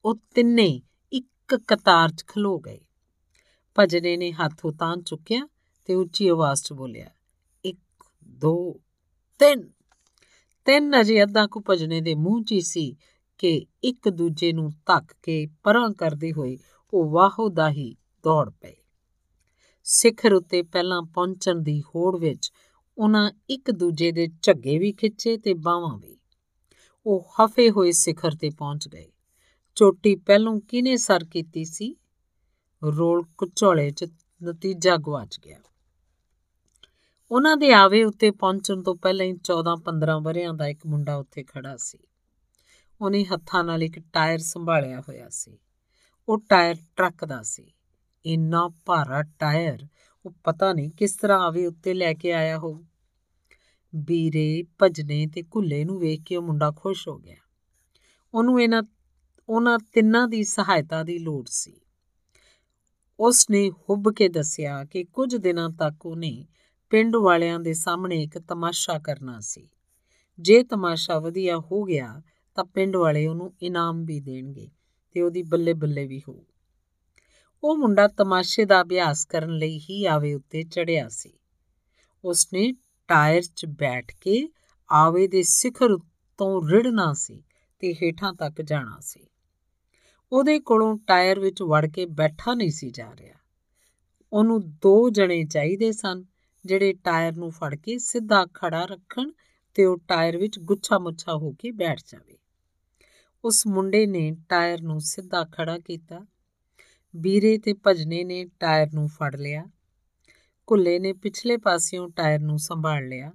ਉਹ 0.05 0.15
ਤਿੰਨੇ 0.35 0.81
ਇੱਕ 1.11 1.55
ਕਤਾਰ 1.55 2.09
'ਚ 2.09 2.25
ਖਲੋ 2.27 2.59
ਗਏ। 2.59 2.79
ਭਜਨੇ 3.79 4.17
ਨੇ 4.17 4.31
ਹੱਥ 4.31 4.65
ਉਤਾਂ 4.65 4.97
ਚੁੱਕਿਆ 4.97 5.47
ਤੇ 5.85 5.95
ਉੱਚੀ 5.95 6.27
ਆਵਾਜ਼ 6.27 6.63
'ਚ 6.63 6.73
ਬੋਲਿਆ 6.73 7.09
1 7.65 7.77
2 8.27 8.79
3 9.39 9.61
ਤਿੰਨ 10.65 11.01
ਅਜੇ 11.01 11.23
ਅੱਧਾ 11.23 11.47
ਕੁ 11.47 11.63
ਭਜਨੇ 11.69 12.01
ਦੇ 12.01 12.15
ਮੂੰਹ 12.15 12.43
'ਚ 12.43 12.53
ਸੀ 12.61 12.95
ਕਿ 13.37 13.65
ਇੱਕ 13.83 14.09
ਦੂਜੇ 14.09 14.53
ਨੂੰ 14.53 14.71
ਧੱਕ 14.71 15.15
ਕੇ 15.23 15.47
ਪਰਾਂ 15.63 15.89
ਕਰਦੇ 15.89 16.31
ਹੋਏ 16.31 16.57
ਉਹ 16.93 17.09
ਵਾਹੋ 17.09 17.49
ਦਾਹੀ 17.49 17.95
ਦੌੜ 18.23 18.49
ਪਏ। 18.49 18.75
ਸਿਖਰ 19.83 20.33
ਉੱਤੇ 20.33 20.61
ਪਹਿਲਾਂ 20.61 21.01
ਪਹੁੰਚਣ 21.01 21.55
ਦੀ 21.55 21.81
ਹੋੜ 21.81 22.19
ਵਿੱਚ 22.19 22.51
ਉਹਨਾਂ 22.97 23.31
ਇੱਕ 23.49 23.71
ਦੂਜੇ 23.71 24.11
ਦੇ 24.11 24.27
ਝੱਗੇ 24.41 24.77
ਵੀ 24.77 24.93
ਖਿੱਚੇ 24.93 25.37
ਤੇ 25.37 25.53
ਬਾਹਾਂ 25.53 25.97
ਵੀ। 25.97 26.17
ਉਹ 27.05 27.29
ਹਫੇ 27.29 27.71
ਹੋਏ 27.71 27.91
ਸਿਖਰ 27.91 28.31
ਤੇ 28.31 28.49
ਪਹੁੰਚ 28.49 28.87
ਗਏ। 28.87 29.11
ਚੋਟੀ 29.75 30.15
ਪਹਿਲੋਂ 30.15 30.59
ਕਿਨੇ 30.59 30.97
ਸਰ 30.97 31.23
ਕੀਤੀ 31.23 31.65
ਸੀ? 31.65 31.95
ਰੋਲ 32.83 33.23
ਕੁਚੋਲੇ 33.37 33.89
'ਚ 33.89 34.05
ਨਤੀਜਾ 34.43 34.97
ਗਵਾਚ 34.97 35.39
ਗਿਆ। 35.45 35.59
ਉਹਨਾਂ 37.31 37.57
ਦੇ 37.57 37.73
ਆਵੇ 37.73 38.03
ਉੱਤੇ 38.03 38.31
ਪਹੁੰਚਣ 38.31 38.83
ਤੋਂ 38.83 38.95
ਪਹਿਲਾਂ 38.95 39.25
ਹੀ 39.25 39.33
14-15 39.33 40.19
ਵਰਿਆਂ 40.19 40.53
ਦਾ 40.53 40.67
ਇੱਕ 40.67 40.87
ਮੁੰਡਾ 40.87 41.15
ਉੱਥੇ 41.15 41.43
ਖੜਾ 41.43 41.77
ਸੀ। 41.77 41.97
ਉਹਨੇ 43.01 43.25
ਹੱਥਾਂ 43.25 43.63
ਨਾਲ 43.63 43.83
ਇੱਕ 43.83 43.99
ਟਾਇਰ 43.99 44.39
ਸੰਭਾਲਿਆ 44.39 45.01
ਹੋਇਆ 45.01 45.29
ਸੀ। 45.29 45.59
ਉਹ 46.29 46.37
ਟਾਇਰ 46.49 46.75
ਟਰੱਕ 46.95 47.25
ਦਾ 47.25 47.43
ਸੀ। 47.43 47.71
ਇੰਨਾ 48.25 48.69
ਭਾਰਾ 48.85 49.23
ਟਾਇਰ, 49.23 49.87
ਉਹ 50.25 50.31
ਪਤਾ 50.43 50.73
ਨਹੀਂ 50.73 50.91
ਕਿਸ 50.91 51.15
ਤਰ੍ਹਾਂ 51.15 51.39
ਆਵੇ 51.39 51.65
ਉੱਤੇ 51.65 51.93
ਲੈ 51.93 52.13
ਕੇ 52.13 52.33
ਆਇਆ 52.33 52.57
ਹੋ 52.57 52.85
ਬੀਰੇ 53.95 54.63
ਭਜਨੇ 54.81 55.27
ਤੇ 55.27 55.43
ਕੁੱਲੇ 55.43 55.85
ਨੂੰ 55.85 55.99
ਵੇਖ 55.99 56.21
ਕੇ 56.25 56.35
ਉਹ 56.35 56.43
ਮੁੰਡਾ 56.43 56.71
ਖੁਸ਼ 56.71 57.07
ਹੋ 57.07 57.17
ਗਿਆ। 57.17 57.35
ਉਹਨੂੰ 58.33 58.61
ਇਹਨਾਂ, 58.61 58.83
ਉਹਨਾਂ 59.49 59.79
ਤਿੰਨਾਂ 59.79 60.27
ਦੀ 60.27 60.43
ਸਹਾਇਤਾ 60.43 61.03
ਦੀ 61.03 61.19
ਲੋੜ 61.19 61.45
ਸੀ। 61.47 61.81
ਉਸ 63.19 63.49
ਨੇ 63.49 63.69
ਹੁੱਬ 63.69 64.13
ਕੇ 64.13 64.29
ਦੱਸਿਆ 64.29 64.85
ਕਿ 64.85 65.03
ਕੁਝ 65.03 65.35
ਦਿਨਾਂ 65.35 65.69
ਤੱਕ 65.69 66.05
ਉਹਨੇ 66.05 66.47
ਪਿੰਡ 66.89 67.15
ਵਾਲਿਆਂ 67.15 67.59
ਦੇ 67.59 67.73
ਸਾਹਮਣੇ 67.73 68.23
ਇੱਕ 68.23 68.39
ਤਮਾਸ਼ਾ 68.39 68.99
ਕਰਨਾ 68.99 69.39
ਸੀ। 69.39 69.69
ਜੇ 70.39 70.63
ਤਮਾਸ਼ਾ 70.63 71.19
ਵਧੀਆ 71.19 71.57
ਹੋ 71.57 71.83
ਗਿਆ 71.83 72.21
ਤਾਂ 72.55 72.65
ਪਿੰਡ 72.65 72.95
ਵਾਲੇ 72.95 73.27
ਉਹਨੂੰ 73.27 73.53
ਇਨਾਮ 73.61 74.05
ਵੀ 74.05 74.19
ਦੇਣਗੇ 74.19 74.69
ਤੇ 75.11 75.21
ਉਹਦੀ 75.21 75.43
ਬੱਲੇ 75.43 75.73
ਬੱਲੇ 75.73 76.07
ਵੀ 76.07 76.19
ਹੋਊ। 76.19 76.43
ਉਹ 77.63 77.77
ਮੁੰਡਾ 77.77 78.07
ਤਮਾਸ਼ੇ 78.07 78.65
ਦਾ 78.65 78.81
ਅਭਿਆਸ 78.81 79.25
ਕਰਨ 79.25 79.57
ਲਈ 79.57 79.79
ਹੀ 79.79 80.05
ਆਵੇ 80.05 80.33
ਉੱਤੇ 80.33 80.63
ਚੜਿਆ 80.63 81.09
ਸੀ। 81.09 81.33
ਉਸਨੇ 82.23 82.71
ਟਾਇਰ 83.07 83.41
'ਚ 83.55 83.65
ਬੈਠ 83.65 84.11
ਕੇ 84.21 84.49
ਆਵੇ 84.91 85.27
ਦੇ 85.27 85.43
ਸਿਖਰ 85.43 85.97
ਤੋਂ 86.37 86.69
ਰਿੜਨਾ 86.69 87.13
ਸੀ 87.13 87.43
ਤੇ 87.79 87.93
ਹੇਠਾਂ 87.93 88.33
ਤੱਕ 88.33 88.61
ਜਾਣਾ 88.61 88.97
ਸੀ। 89.01 89.27
ਉਹਦੇ 90.31 90.59
ਕੋਲੋਂ 90.59 90.97
ਟਾਇਰ 91.07 91.39
ਵਿੱਚ 91.39 91.61
ਵੜ 91.61 91.87
ਕੇ 91.87 92.05
ਬੈਠਾ 92.05 92.53
ਨਹੀਂ 92.53 92.71
ਸੀ 92.71 92.89
ਜਾ 92.89 93.15
ਰਿਹਾ। 93.15 93.35
ਉਹਨੂੰ 94.33 94.71
ਦੋ 94.71 95.09
ਜਣੇ 95.09 95.45
ਚਾਹੀਦੇ 95.45 95.91
ਸਨ, 95.91 96.23
ਜਿਹੜੇ 96.65 96.93
ਟਾਇਰ 96.93 97.35
ਨੂੰ 97.35 97.51
ਫੜ 97.51 97.75
ਕੇ 97.75 97.97
ਸਿੱਧਾ 97.97 98.45
ਖੜਾ 98.53 98.85
ਰੱਖਣ 98.85 99.31
ਤੇ 99.73 99.85
ਉਹ 99.85 99.97
ਟਾਇਰ 99.97 100.37
ਵਿੱਚ 100.37 100.59
ਗੁੱਛਾ 100.59 100.99
ਮੁੱਛਾ 100.99 101.33
ਹੋ 101.33 101.51
ਕੇ 101.51 101.71
ਬੈਠ 101.71 101.99
ਜਾਵੇ। 102.07 102.37
ਉਸ 103.45 103.67
ਮੁੰਡੇ 103.67 104.05
ਨੇ 104.05 104.37
ਟਾਇਰ 104.49 104.81
ਨੂੰ 104.81 104.99
ਸਿੱਧਾ 104.99 105.45
ਖੜਾ 105.45 105.79
ਕੀਤਾ। 105.79 106.25
ਵੀਰੇ 107.15 107.57
ਤੇ 107.57 107.73
ਭਜਨੇ 107.87 108.23
ਨੇ 108.23 108.45
ਟਾਇਰ 108.59 108.93
ਨੂੰ 108.93 109.07
ਫੜ 109.07 109.35
ਲਿਆ। 109.35 109.65
ਕੁੱਲੇ 110.67 110.99
ਨੇ 110.99 111.13
ਪਿਛਲੇ 111.13 111.57
ਪਾਸਿਓਂ 111.57 112.09
ਟਾਇਰ 112.09 112.39
ਨੂੰ 112.39 112.59
ਸੰਭਾਲ 112.59 113.07
ਲਿਆ। 113.07 113.33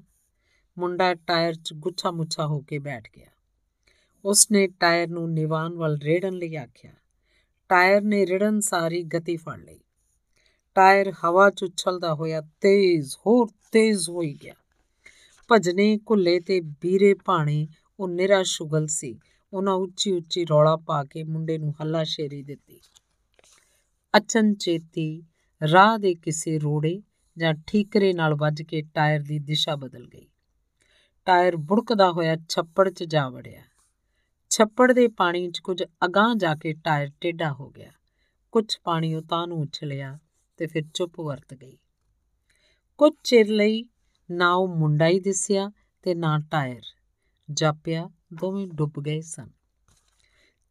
ਮੁੰਡਾ 0.78 1.14
ਟਾਇਰ 1.14 1.54
'ਚ 1.54 1.72
ਗੁੱਛਾ 1.74 2.10
ਮੁੱਛਾ 2.10 2.46
ਹੋ 2.46 2.60
ਕੇ 2.60 2.78
ਬੈਠ 2.78 3.08
ਗਿਆ। 3.16 3.26
ਉਸਨੇ 4.24 4.66
ਟਾਇਰ 4.66 5.08
ਨੂੰ 5.08 5.32
ਨਿਵਾਨ 5.32 5.74
ਵੱਲ 5.74 5.98
ਰੇੜਨ 5.98 6.34
ਲਈ 6.34 6.56
ਆਖਿਆ। 6.56 6.92
ਟਾਇਰ 7.68 8.02
ਨੇ 8.02 8.26
ਰਿੜਨ 8.26 8.60
ਸਾਰੀ 8.60 9.02
ਗਤੀ 9.02 9.36
ਫੜ 9.36 9.58
ਲਈ। 9.58 9.80
ਟਾਇਰ 10.74 11.12
ਹਵਾ 11.24 11.50
'ਚ 11.50 11.62
ਉਛਲਦਾ 11.62 12.14
ਹੋਇਆ 12.14 12.40
ਤੇਜ਼ 12.40 13.16
ਹੋਰ 13.26 13.48
ਤੇਜ਼ 13.72 14.10
ਹੋਈ 14.10 14.34
ਗਿਆ। 14.34 14.54
ਭਜਨੇ 15.52 15.98
ਕੁੱਲੇ 15.98 16.40
ਤੇ 16.40 16.60
ਵੀਰੇ 16.60 17.14
ਭਾਣੇ, 17.14 17.68
ਉਹ 18.00 18.08
ਨਿਰਾ 18.08 18.42
ਸ਼ੁਗਲ 18.42 18.86
ਸੀ। 18.86 19.18
ਉਹਨਾਂ 19.52 19.74
ਉੱਚੀ 19.74 20.12
ਉੱਚੀ 20.12 20.44
ਰੌਲਾ 20.44 20.76
ਪਾ 20.76 21.04
ਕੇ 21.04 21.22
ਮੁੰਡੇ 21.22 21.58
ਨੂੰ 21.58 21.74
ਹੱਲਾ 21.80 22.04
ਸ਼ੇਰੀ 22.04 22.42
ਦਿੱਤੀ। 22.42 22.80
ਅਚਨਚੇਤੀ 24.16 25.22
ਰਾਹ 25.72 25.98
ਦੇ 25.98 26.14
ਕਿਸੇ 26.14 26.58
ਰੋੜੇ 26.58 27.02
ਜਾਂ 27.38 27.54
ਠੀਕਰੇ 27.66 28.12
ਨਾਲ 28.12 28.34
ਵੱਜ 28.34 28.62
ਕੇ 28.62 28.82
ਟਾਇਰ 28.82 29.22
ਦੀ 29.22 29.38
ਦਿਸ਼ਾ 29.38 29.76
ਬਦਲ 29.76 30.06
ਗਈ। 30.06 30.28
ਟਾਇਰ 31.24 31.56
ਬੁੜਕਦਾ 31.56 32.12
ਹੋਇਆ 32.12 32.36
ਛੱਪੜ 32.48 32.90
'ਚ 32.90 33.04
ਜਾ 33.04 33.28
ਵੜਿਆ। 33.28 33.62
ਛੱਪੜ 34.50 34.92
ਦੇ 34.92 35.08
ਪਾਣੀ 35.08 35.50
'ਚ 35.50 35.58
ਕੁਝ 35.58 35.82
ਅਗਾਹ 36.04 36.34
ਜਾ 36.34 36.54
ਕੇ 36.54 36.72
ਟਾਇਰ 36.72 37.10
ਟੇਢਾ 37.20 37.52
ਹੋ 37.52 37.70
ਗਿਆ। 37.70 37.92
ਕੁਝ 38.52 38.76
ਪਾਣੀ 38.84 39.14
ਉਤਾਂ 39.14 39.46
ਨੂੰ 39.46 39.60
ਉਛਲਿਆ 39.60 40.18
ਤੇ 40.56 40.66
ਫਿਰ 40.66 40.82
ਚੁੱਪ 40.94 41.20
ਵਰਤ 41.20 41.54
ਗਈ। 41.54 41.78
ਕੁਝ 42.98 43.12
ਚਿਰ 43.24 43.48
ਲਈ 43.48 43.84
ਨਾ 44.30 44.54
ਉਹ 44.54 44.68
ਮੁੰਡਾ 44.68 45.06
ਹੀ 45.06 45.20
ਦਿਸਿਆ 45.20 45.70
ਤੇ 46.02 46.14
ਨਾ 46.14 46.38
ਟਾਇਰ। 46.50 46.82
ਜਾਪਿਆ 47.52 48.10
ਦੋਵੇਂ 48.34 48.68
ਡੁੱਬ 48.74 49.02
ਗਏ 49.02 49.20
ਸਨ। 49.20 49.50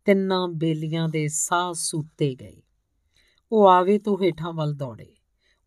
ਤਿੰਨਾਂ 0.05 0.47
ਬੇਲੀਆਂ 0.47 1.09
ਦੇ 1.09 1.27
ਸਾਹ 1.27 1.73
ਸੂਤੇ 1.73 2.35
ਗਏ। 2.35 2.61
ਉਹ 3.51 3.69
ਆਵੇ 3.69 3.99
ਤੋਂ 3.99 4.17
ਹੇਠਾਂ 4.17 4.53
ਵੱਲ 4.53 4.73
ਦੌੜੇ। 4.73 5.15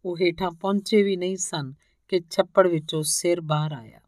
ਉਹ 0.04 0.16
ਹੇਠਾਂ 0.16 0.50
ਪਹੁੰਚੇ 0.50 1.02
ਵੀ 1.02 1.16
ਨਹੀਂ 1.16 1.36
ਸਨ 1.36 1.74
ਕਿ 2.08 2.20
ਛੱਪੜ 2.30 2.68
ਵਿੱਚੋਂ 2.68 3.02
ਸਿਰ 3.02 3.40
ਬਾਹਰ 3.40 3.72
ਆਇਆ। 3.72 4.00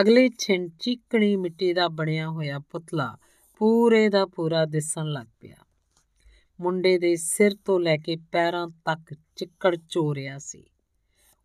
ਅਗਲੇ 0.00 0.28
ਛਿੰਨ 0.38 0.68
ਚੀਕਣੀ 0.68 1.36
ਮਿੱਟੀ 1.36 1.72
ਦਾ 1.72 1.88
ਬਣਿਆ 1.88 2.30
ਹੋਇਆ 2.30 2.58
ਪੁਤਲਾ 2.58 3.18
ਪੂਰੇ 3.58 4.08
ਦਾ 4.08 4.26
ਪੂਰਾ 4.26 4.64
ਦਿਸਣ 4.64 5.06
ਲੱਗ 5.06 5.26
ਪਿਆ। 5.40 5.56
ਮੁੰਡੇ 6.60 6.98
ਦੇ 6.98 7.16
ਸਿਰ 7.16 7.56
ਤੋਂ 7.64 7.80
ਲੈ 7.80 7.96
ਕੇ 7.96 8.16
ਪੈਰਾਂ 8.32 8.68
ਤੱਕ 8.68 9.16
ਚਿੱਕੜ 9.36 9.76
ਚੋਰਿਆ 9.88 10.38
ਸੀ। 10.38 10.64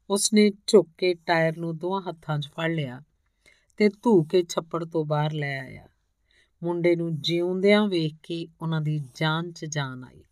ਉਸਨੇ 0.09 0.51
ਝੁੱਕ 0.67 0.89
ਕੇ 0.97 1.13
ਟਾਇਰ 1.13 1.57
ਨੂੰ 1.57 1.77
ਦੋਹਾਂ 1.77 2.01
ਹੱਥਾਂ 2.01 2.39
'ਚ 2.39 2.47
ਫੜ 2.47 2.71
ਲਿਆ। 2.71 3.01
ਤੇ 3.77 3.89
ਧੂ 3.89 4.23
ਕੇ 4.23 4.43
ਛੱਪੜ 4.49 4.85
ਤੋਂ 4.85 5.05
ਬਾਹਰ 5.05 5.33
ਲੈ 5.33 5.59
ਆਇਆ। 5.59 5.87
ਮੁੰਡੇ 6.63 6.95
ਨੂੰ 6.95 7.15
ਜਿਉਂਦਿਆਂ 7.21 7.87
ਵੇਖ 7.87 8.13
ਕੇ 8.23 8.47
ਉਹਨਾਂ 8.61 8.81
ਦੀ 8.81 8.99
ਜਾਨ 9.15 9.51
'ਚ 9.51 9.65
ਜਾਨ 9.65 10.03
ਆਈ। 10.03 10.23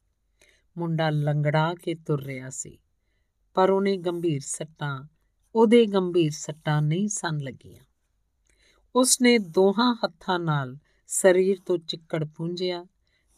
ਮੁੰਡਾ 0.77 1.09
ਲੰਗੜਾ 1.09 1.73
ਕੇ 1.73 1.95
ਤੁਰ 1.95 2.23
ਰਿਹਾ 2.23 2.49
ਸੀ, 2.49 2.77
ਪਰ 3.53 3.69
ਉਹਨੇ 3.69 3.97
ਗੰਭੀਰ 3.97 4.41
ਸੱਟਾਂ, 4.41 5.07
ਉਹਦੇ 5.55 5.85
ਗੰਭੀਰ 5.85 6.31
ਸੱਟਾਂ 6.31 6.81
ਨਹੀਂ 6.81 7.07
ਸਨ 7.07 7.37
ਲੱਗੀਆਂ। 7.37 7.83
ਉਸਨੇ 8.95 9.37
ਦੋਹਾਂ 9.37 9.95
ਹੱਥਾਂ 9.95 10.39
ਨਾਲ 10.39 10.77
ਸਰੀਰ 11.07 11.57
ਤੋਂ 11.65 11.77
ਚਿੱਕੜ 11.77 12.23
ਪੁੰਝਿਆ, 12.25 12.85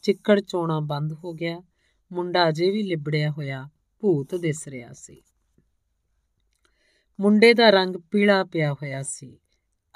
ਚਿੱਕੜ 0.01 0.39
ਚੋਣਾ 0.39 0.79
ਬੰਦ 0.79 1.13
ਹੋ 1.13 1.33
ਗਿਆ, 1.33 1.61
ਮੁੰਡਾ 2.11 2.49
ਅਜੇ 2.49 2.71
ਵੀ 2.71 2.83
ਲਿਬੜਿਆ 2.83 3.31
ਹੋਇਆ 3.31 3.69
ਭੂਤ 4.01 4.35
ਦਿਸ 4.35 4.67
ਰਿਹਾ 4.67 4.93
ਸੀ। 4.93 5.21
ਮੁੰਡੇ 7.19 7.53
ਦਾ 7.53 7.69
ਰੰਗ 7.69 7.95
ਪੀਲਾ 8.11 8.43
ਪਿਆ 8.43 8.73
ਹੋਇਆ 8.73 9.03
ਸੀ। 9.03 9.37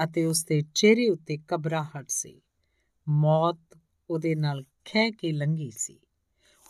ਅਤੇ 0.03 0.25
ਉਸ 0.25 0.45
ਦੇ 0.45 0.63
ਚਿਹਰੇ 0.73 1.09
ਉੱਤੇ 1.09 1.37
ਕਬਰਾਹਟ 1.47 2.05
ਸੀ। 2.09 2.41
ਮੌਤ 3.09 3.77
ਉਹਦੇ 4.09 4.35
ਨਾਲ 4.35 4.63
ਖਹਿ 4.63 5.11
ਕੇ 5.11 5.31
ਲੰਗੀ 5.31 5.71
ਸੀ। 5.71 5.99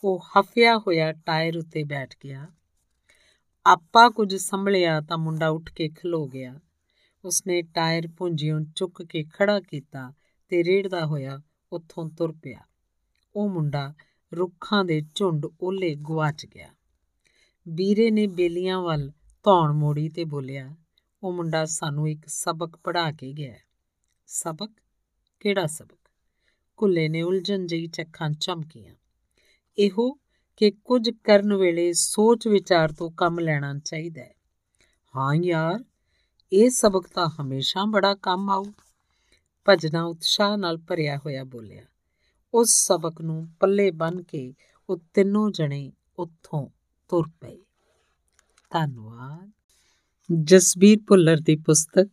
ਉਹ 0.03 0.23
ਹਫਿਆ 0.39 0.77
ਹੋਇਆ 0.77 1.11
ਟਾਇਰ 1.11 1.57
ਉੱਤੇ 1.57 1.83
ਬੈਠ 1.83 2.15
ਗਿਆ। 2.23 2.47
ਆਪਾ 3.65 4.09
ਕੁਝ 4.09 4.35
ਸੰਭਲਿਆ 4.35 5.01
ਤਾਂ 5.01 5.17
ਮੁੰਡਾ 5.17 5.49
ਉੱਠ 5.49 5.71
ਕੇ 5.71 5.89
ਖਲੋ 5.89 6.27
ਗਿਆ। 6.27 6.59
ਉਸਨੇ 7.25 7.61
ਟਾਇਰ 7.61 8.07
ਪੁੰਜਿਓਂ 8.17 8.61
ਚੁੱਕ 8.75 9.03
ਕੇ 9.03 9.23
ਖੜਾ 9.23 9.59
ਕੀਤਾ 9.59 10.13
ਤੇ 10.49 10.63
ਰੇੜਦਾ 10.63 11.05
ਹੋਇਆ 11.05 11.41
ਉੱਥੋਂ 11.71 12.09
ਤੁਰ 12.09 12.31
ਪਿਆ। 12.31 12.59
ਉਹ 13.35 13.49
ਮੁੰਡਾ 13.49 13.93
ਰੁੱਖਾਂ 14.33 14.85
ਦੇ 14.85 15.01
ਝੁੰਡ 15.15 15.45
ਓਲੇ 15.61 15.95
ਗਵਾਚ 15.95 16.45
ਗਿਆ। 16.45 16.67
ਵੀਰੇ 17.67 18.11
ਨੇ 18.11 18.27
ਬੇਲੀਆਂ 18.27 18.81
ਵੱਲ 18.81 19.11
ਧੌਣ 19.43 19.73
ਮੋੜੀ 19.73 20.09
ਤੇ 20.09 20.23
ਬੋਲਿਆ 20.23 20.75
ਉਹ 21.23 21.33
ਮੁੰਡਾ 21.33 21.65
ਸਾਨੂੰ 21.65 22.09
ਇੱਕ 22.09 22.27
ਸਬਕ 22.27 22.75
ਪੜ੍ਹਾ 22.75 23.11
ਕੇ 23.11 23.33
ਗਿਆ 23.33 23.55
ਸਬਕ? 24.27 24.71
ਕਿਹੜਾ 25.39 25.65
ਸਬਕ? 25.65 26.09
ਕੁੱਲੇ 26.77 27.09
ਨੇ 27.09 27.21
ਉਲਝਣ 27.21 27.65
ਜਈ 27.65 27.87
ਚੱਖਾਂ 27.87 28.29
ਚਮਕੀਆਂ। 28.29 28.95
ਇਹੋ 29.77 30.17
ਕਿ 30.57 30.71
ਕੁਝ 30.71 31.09
ਕਰਨ 31.09 31.53
ਵੇਲੇ 31.53 31.93
ਸੋਚ 31.93 32.47
ਵਿਚਾਰ 32.47 32.91
ਤੋਂ 32.91 33.11
ਕੰਮ 33.11 33.39
ਲੈਣਾ 33.39 33.79
ਚਾਹੀਦਾ 33.79 34.21
ਹੈ। 34.21 34.33
ਹਾਂ 35.15 35.35
ਯਾਰ, 35.35 35.83
ਇਹ 36.53 36.69
ਸਬਕ 36.69 37.07
ਤਾਂ 37.07 37.29
ਹਮੇਸ਼ਾ 37.41 37.85
ਬੜਾ 37.85 38.15
ਕੰਮ 38.15 38.49
ਆਉ 38.49 38.65
ਭਜਨਾ 39.69 40.03
ਉਤਸ਼ਾਹ 40.03 40.57
ਨਾਲ 40.57 40.77
ਭਰਿਆ 40.77 41.17
ਹੋਇਆ 41.17 41.43
ਬੋਲਿਆ। 41.43 41.83
ਉਸ 42.53 42.87
ਸਬਕ 42.87 43.21
ਨੂੰ 43.21 43.47
ਪੱਲੇ 43.59 43.91
ਬੰਨ 43.91 44.23
ਕੇ 44.23 44.53
ਉਹ 44.89 44.97
ਤਿੰਨੋਂ 45.13 45.51
ਜਣੇ 45.51 45.93
ਉੱਥੋਂ 46.19 46.67
ਤੁਰ 47.07 47.29
ਪਏ। 47.41 47.57
ਧੰਨਵਾਦ। 48.69 49.51
ਜਸਬੀਰ 50.43 50.97
ਭੁੱਲਰ 51.07 51.37
ਦੀ 51.37 51.55
ਪੁਸਤਕ, 51.55 52.09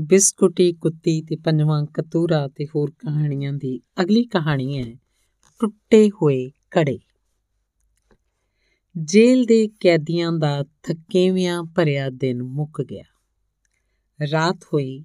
ਬਿਸਕੁਟੀ, 0.00 0.72
ਕੁੱਤੀ 0.72 1.22
ਤੇ 1.22 1.36
ਪੰਜਵਾਂ 1.36 1.86
ਕਤੂਰਾ 1.86 2.48
ਤੇ 2.48 2.66
ਹੋਰ 2.66 2.90
ਕਹਾਣੀਆਂ 2.90 3.52
ਦੀ 3.52 3.80
ਅਗਲੀ 4.02 4.24
ਕਹਾਣੀ 4.24 4.78
ਹੈ, 4.78 4.96
ਟੁੱਟੇ 5.58 6.10
ਹੋਏ 6.10 6.50
ਕੜੇ 6.70 6.98
ਜੇਲ੍ਹ 8.98 9.46
ਦੇ 9.46 9.68
ਕੈਦੀਆਂ 9.68 10.32
ਦਾ 10.32 10.64
ਥੱਕੇਵਿਆਂ 10.82 11.62
ਭਰਿਆ 11.62 12.10
ਦਿਨ 12.10 12.42
ਮੁੱਕ 12.42 12.82
ਗਿਆ। 12.82 13.04
ਰਾਤ 14.32 14.64
ਹੋਈ 14.64 15.04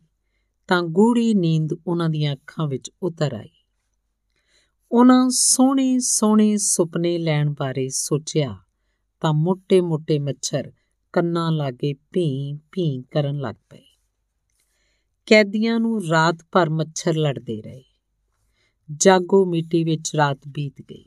ਤਾਂ 0.67 0.83
ਗੂੜੀ 0.83 1.33
ਨੀਂਦ 1.33 1.69
ਉਹਨਾਂ 1.87 2.09
ਦੀਆਂ 2.09 2.33
ਅੱਖਾਂ 2.33 2.67
ਵਿੱਚ 2.67 2.91
ਉਤਰ 3.03 3.33
ਆਈ। 3.33 3.49
ਉਹਨਾਂ 4.91 5.29
ਸੋਹਣੇ 5.29 5.99
ਸੋਹਣੇ 5.99 6.57
ਸੁਪਨੇ 6.57 7.17
ਲੈਣ 7.17 7.53
ਬਾਰੇ 7.59 7.89
ਸੋਚਿਆ 7.89 8.57
ਤਾਂ 9.19 9.33
ਮੋٹے-ਮੋٹے 9.33 10.19
ਮੱਛਰ 10.21 10.71
ਕੰਨਾਂ 11.13 11.51
ਲਾਗੇ 11.51 11.93
ਭੀਂ 11.93 12.55
ਭੀਂ 12.71 13.03
ਕਰਨ 13.11 13.39
ਲੱਗ 13.39 13.55
ਪਏ। 13.69 13.85
ਕੈਦੀਆਂ 15.25 15.79
ਨੂੰ 15.79 16.07
ਰਾਤ 16.07 16.35
ਭਰ 16.51 16.69
ਮੱਛਰ 16.69 17.15
ਲੜਦੇ 17.15 17.61
ਰਹੇ। 17.61 17.83
ਜਾਗੋ 18.97 19.45
ਮਿੱਟੀ 19.45 19.83
ਵਿੱਚ 19.83 20.15
ਰਾਤ 20.15 20.39
ਬੀਤ 20.47 20.81
ਗਈ। 20.81 21.05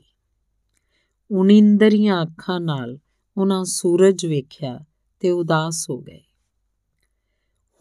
ਉਨਿੰਦਰੀਆਂ 1.31 2.23
ਅੱਖਾਂ 2.23 2.59
ਨਾਲ 2.59 2.99
ਉਹਨਾਂ 3.37 3.65
ਸੂਰਜ 3.65 4.25
ਵੇਖਿਆ 4.25 4.85
ਤੇ 5.19 5.31
ਉਦਾਸ 5.31 5.89
ਹੋ 5.89 5.97
ਗਏ। 5.97 6.21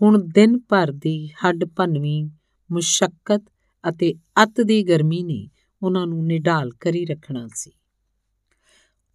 ਹੁਣ 0.03 0.23
ਦਿਨ 0.25 0.59
ਭਰ 0.69 0.93
ਦੀ 0.93 1.29
ਹੱਡ 1.29 1.65
ਭੰਨਵੀਂ 1.65 2.27
ਮੁਸ਼ਕਲ 2.73 3.39
ਅਤੇ 3.89 4.15
ਅਤ 4.43 4.61
ਦੀ 4.61 4.83
ਗਰਮੀ 4.83 5.23
ਨੇ 5.23 5.51
ਉਹਨਾਂ 5.83 6.07
ਨੂੰ 6.07 6.27
ਨਿਢਾਲ 6.27 6.71
ਕਰੀ 6.71 7.05
ਰੱਖਣਾ 7.05 7.49
ਸੀ। 7.55 7.71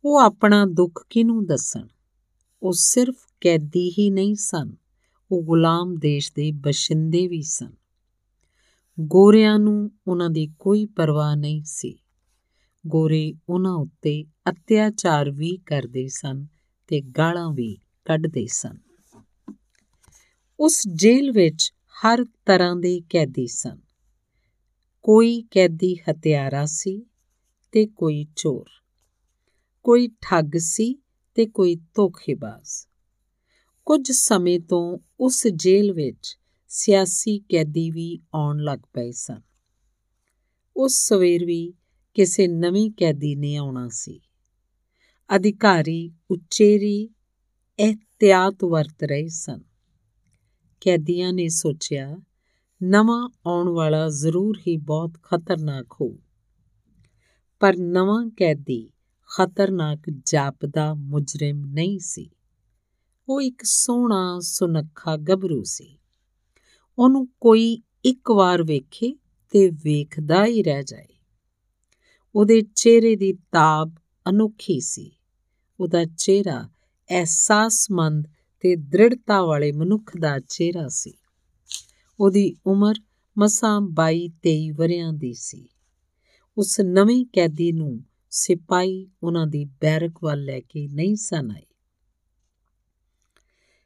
ਉਹ 0.06 0.20
ਆਪਣਾ 0.20 0.66
ਦੁੱਖ 0.66 1.06
ਕਿਨੂੰ 1.10 1.46
ਦੱਸਣ? 1.46 1.88
ਉਹ 2.64 2.74
ਸਿਰਫ 2.74 3.16
ਕੈਦੀ 3.42 3.90
ਹੀ 4.00 4.10
ਨਹੀਂ 4.10 4.36
ਸਨ, 4.36 4.76
ਉਹ 5.32 5.44
ਗੁਲਾਮ 5.44 5.96
ਦੇਸ਼ 5.96 6.32
ਦੇ 6.36 6.52
ਬਸ਼ਿੰਦੇ 6.52 7.28
ਵੀ 7.28 7.42
ਸਨ। 7.42 7.74
ਗੋਰਿਆਂ 9.00 9.60
ਨੂੰ 9.60 9.92
ਉਹਨਾਂ 10.08 10.30
ਦੀ 10.30 10.50
ਕੋਈ 10.60 10.86
ਪਰਵਾਹ 10.86 11.36
ਨਹੀਂ 11.36 11.64
ਸੀ। 11.66 12.00
ਗੋਰੇ 12.88 13.34
ਉਹਨਾਂ 13.50 13.74
ਉੱਤੇ 13.74 14.26
ਅਤਿਆਚਾਰ 14.50 15.32
ਵੀ 15.32 15.58
ਕਰਦੇ 15.58 16.08
ਸਨ 16.08 16.48
ਤੇ 16.88 17.02
ਗਾਲਾਂ 17.02 17.52
ਵੀ 17.52 17.78
ਕੱਢਦੇ 18.06 18.48
ਸਨ। 18.48 18.78
ਉਸ 20.60 20.84
ਜੇਲ੍ਹ 20.96 21.34
ਵਿੱਚ 21.34 21.74
ਹਰ 22.06 22.26
ਤਰ੍ਹਾਂ 22.46 22.76
ਦੇ 22.76 23.02
ਕੈਦੀ 23.10 23.48
ਸਨ। 23.48 23.80
ਕੋਈ 25.04 25.42
ਕੈਦੀ 25.52 25.96
ਹਤਿਆਰਾ 25.96 26.66
ਸੀ 26.66 27.06
ਤੇ 27.72 27.88
ਕੋਈ 27.88 28.28
ਚੋਰ। 28.36 28.66
ਕੋਈ 29.84 30.08
ਠੱਗ 30.22 30.52
ਸੀ 30.58 31.00
ਤੇ 31.38 31.46
ਕੋਈ 31.46 31.75
ਧੋਖੇਬਾਜ਼। 31.75 32.88
ਕੁਝ 33.86 34.12
ਸਮੇਂ 34.12 34.60
ਤੋਂ 34.60 35.00
ਉਸ 35.20 35.48
ਜੇਲ੍ਹ 35.48 35.94
ਵਿੱਚ 35.94 36.38
ਸਿਆਸੀ 36.67 37.39
ਕੈਦੀ 37.39 37.91
ਵੀ 37.91 38.20
ਆਉਣ 38.36 38.58
ਲੱਗ 38.58 38.79
ਪਏ 38.94 39.12
ਸਨ। 39.12 39.41
ਉਸ 40.77 41.08
ਸਵੇਰ 41.08 41.46
ਵੀ 41.46 41.74
ਕਿਸੇ 42.13 42.48
ਨਵੀਂ 42.48 42.91
ਕੈਦੀ 42.91 43.36
ਨੇ 43.36 43.56
ਆਉਣਾ 43.56 43.88
ਸੀ। 43.88 44.20
ਅਧਿਕਾਰੀ 45.36 46.12
ਉਚੇਰੀ, 46.32 47.10
ਇhtiyat 47.79 48.70
ਵਰਤ 48.70 49.03
ਰਹੇ 49.03 49.27
ਸਨ। 49.27 49.60
ਕੈਦੀਆਂ 50.82 51.34
ਨੇ 51.34 51.48
ਸੋਚਿਆ, 51.48 52.17
ਨਵਾਂ 52.84 53.29
ਆਉਣ 53.48 53.70
ਵਾਲਾ 53.70 54.10
ਜ਼ਰੂਰ 54.10 54.58
ਹੀ 54.67 54.77
ਬਹੁਤ 54.77 55.13
ਖਤਰਨਾਕ 55.24 55.88
ਹੋ 56.01 56.17
ਪਰ 57.60 57.74
ਨਵਾਂ 57.77 58.27
ਕੈਦੀ 58.38 58.91
ਖਤਰਨਾਕ 59.36 60.00
ਜਾਪਦਾ 60.25 60.93
ਮੁਜਰਮ 60.93 61.65
ਨਹੀਂ 61.65 62.00
ਸੀ। 62.00 62.29
ਉਹ 63.29 63.41
ਇੱਕ 63.41 63.62
ਸੋਹਣਾ 63.63 64.39
ਸੁਨੱਖਾ 64.41 65.17
ਗੱਭਰੂ 65.17 65.63
ਸੀ। 65.63 65.98
ਉਹਨੂੰ 67.00 67.27
ਕੋਈ 67.41 67.81
ਇੱਕ 68.05 68.31
ਵਾਰ 68.31 68.63
ਵੇਖੇ 68.63 69.17
ਤੇ 69.50 69.69
ਵੇਖਦਾ 69.69 70.46
ਹੀ 70.46 70.63
ਰਹਿ 70.63 70.84
ਜਾਏ। 70.84 71.07
ਉਹਦੇ 72.36 72.62
ਚਿਹਰੇ 72.62 73.15
ਦੀ 73.15 73.34
ਤਾਬ 73.34 73.96
ਅਨੋਖੀ 74.29 74.79
ਸੀ। 74.79 75.12
ਉਹਦਾ 75.79 76.05
ਚਿਹਰਾ 76.05 76.69
ਅਹਿਸਾਸਮੰਦ 77.10 78.27
ਤੇ 78.60 78.75
ਦ੍ਰਿੜਤਾ 78.75 79.41
ਵਾਲੇ 79.41 79.72
ਮਨੁੱਖ 79.72 80.17
ਦਾ 80.17 80.39
ਚਿਹਰਾ 80.39 80.88
ਸੀ। 80.88 81.13
ਉਹਦੀ 82.19 82.55
ਉਮਰ 82.65 82.96
ਮਸਾਂ 83.38 83.81
22-23 83.81 84.72
ਵਰਿਆਂ 84.72 85.13
ਦੀ 85.13 85.34
ਸੀ। 85.34 85.67
ਉਸ 86.57 86.79
ਨਵੇਂ 86.79 87.25
ਕੈਦੀ 87.34 87.72
ਨੂੰ 87.72 88.03
ਸਿਪਾਈ 88.29 89.07
ਉਹਨਾਂ 89.24 89.48
ਦੀ 89.48 89.65
ਬੈਰਕ 89.65 90.12
ਵੱਲ 90.24 90.46
ਲੈ 90.46 90.60
ਕੇ 90.60 90.88
ਨਹੀਂ 90.88 91.15
ਸਨ 91.15 91.51
ਆਏ। 91.51 91.65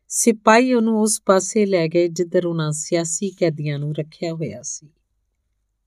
ਸਿਪਾਈ 0.07 0.74
ਉਹਨੂੰ 0.74 1.01
ਉਸ 1.01 1.21
ਪਾਸੇ 1.25 1.65
ਲੈ 1.65 1.88
ਗਏ 1.88 2.07
ਜਿੱਧਰ 2.07 2.45
ਉਹਨਾਂ 2.45 2.71
ਸਿਆਸੀ 2.71 3.29
ਕੈਦੀਆਂ 3.29 3.79
ਨੂੰ 3.79 3.95
ਰੱਖਿਆ 3.95 4.33
ਹੋਇਆ 4.33 4.62
ਸੀ। 4.62 4.89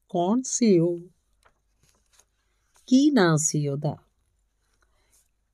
ਕੌਣ 0.08 0.42
ਸੀ 0.44 0.78
ਉਹ? 0.78 1.00
ਕੀ 2.86 3.10
ਨਾਂ 3.10 3.36
ਸੀ 3.36 3.68
ਉਹਦਾ? 3.68 3.96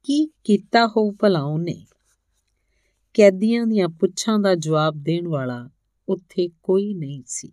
ਕੀ 0.04 0.30
ਕੀਤਾ 0.44 0.86
ਹੋ 0.86 1.12
ਭਲਾ 1.12 1.42
ਉਹਨੇ? 1.42 1.86
ਕੈਦੀਆਂ 3.14 3.66
ਦੀਆਂ 3.66 3.88
ਪੁੱਛਾਂ 3.88 4.38
ਦਾ 4.38 4.54
ਜਵਾਬ 4.54 4.94
ਦੇਣ 4.96 5.28
ਵਾਲਾ 5.28 5.70
ਉੱਥੇ 6.08 6.48
ਕੋਈ 6.62 6.94
ਨਹੀਂ 6.94 7.22
ਸੀ। 7.26 7.52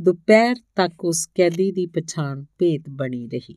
ਦੁਪਹਿਰ 0.00 0.56
ਤੱਕ 0.74 1.04
ਉਸ 1.04 1.26
ਕੈਦੀ 1.34 1.72
ਦੀ 1.72 1.86
ਪਛਾਣ 1.86 2.44
ਭੇਤ 2.58 2.82
ਬਣੀ 2.88 3.26
ਰਹੀ। 3.26 3.56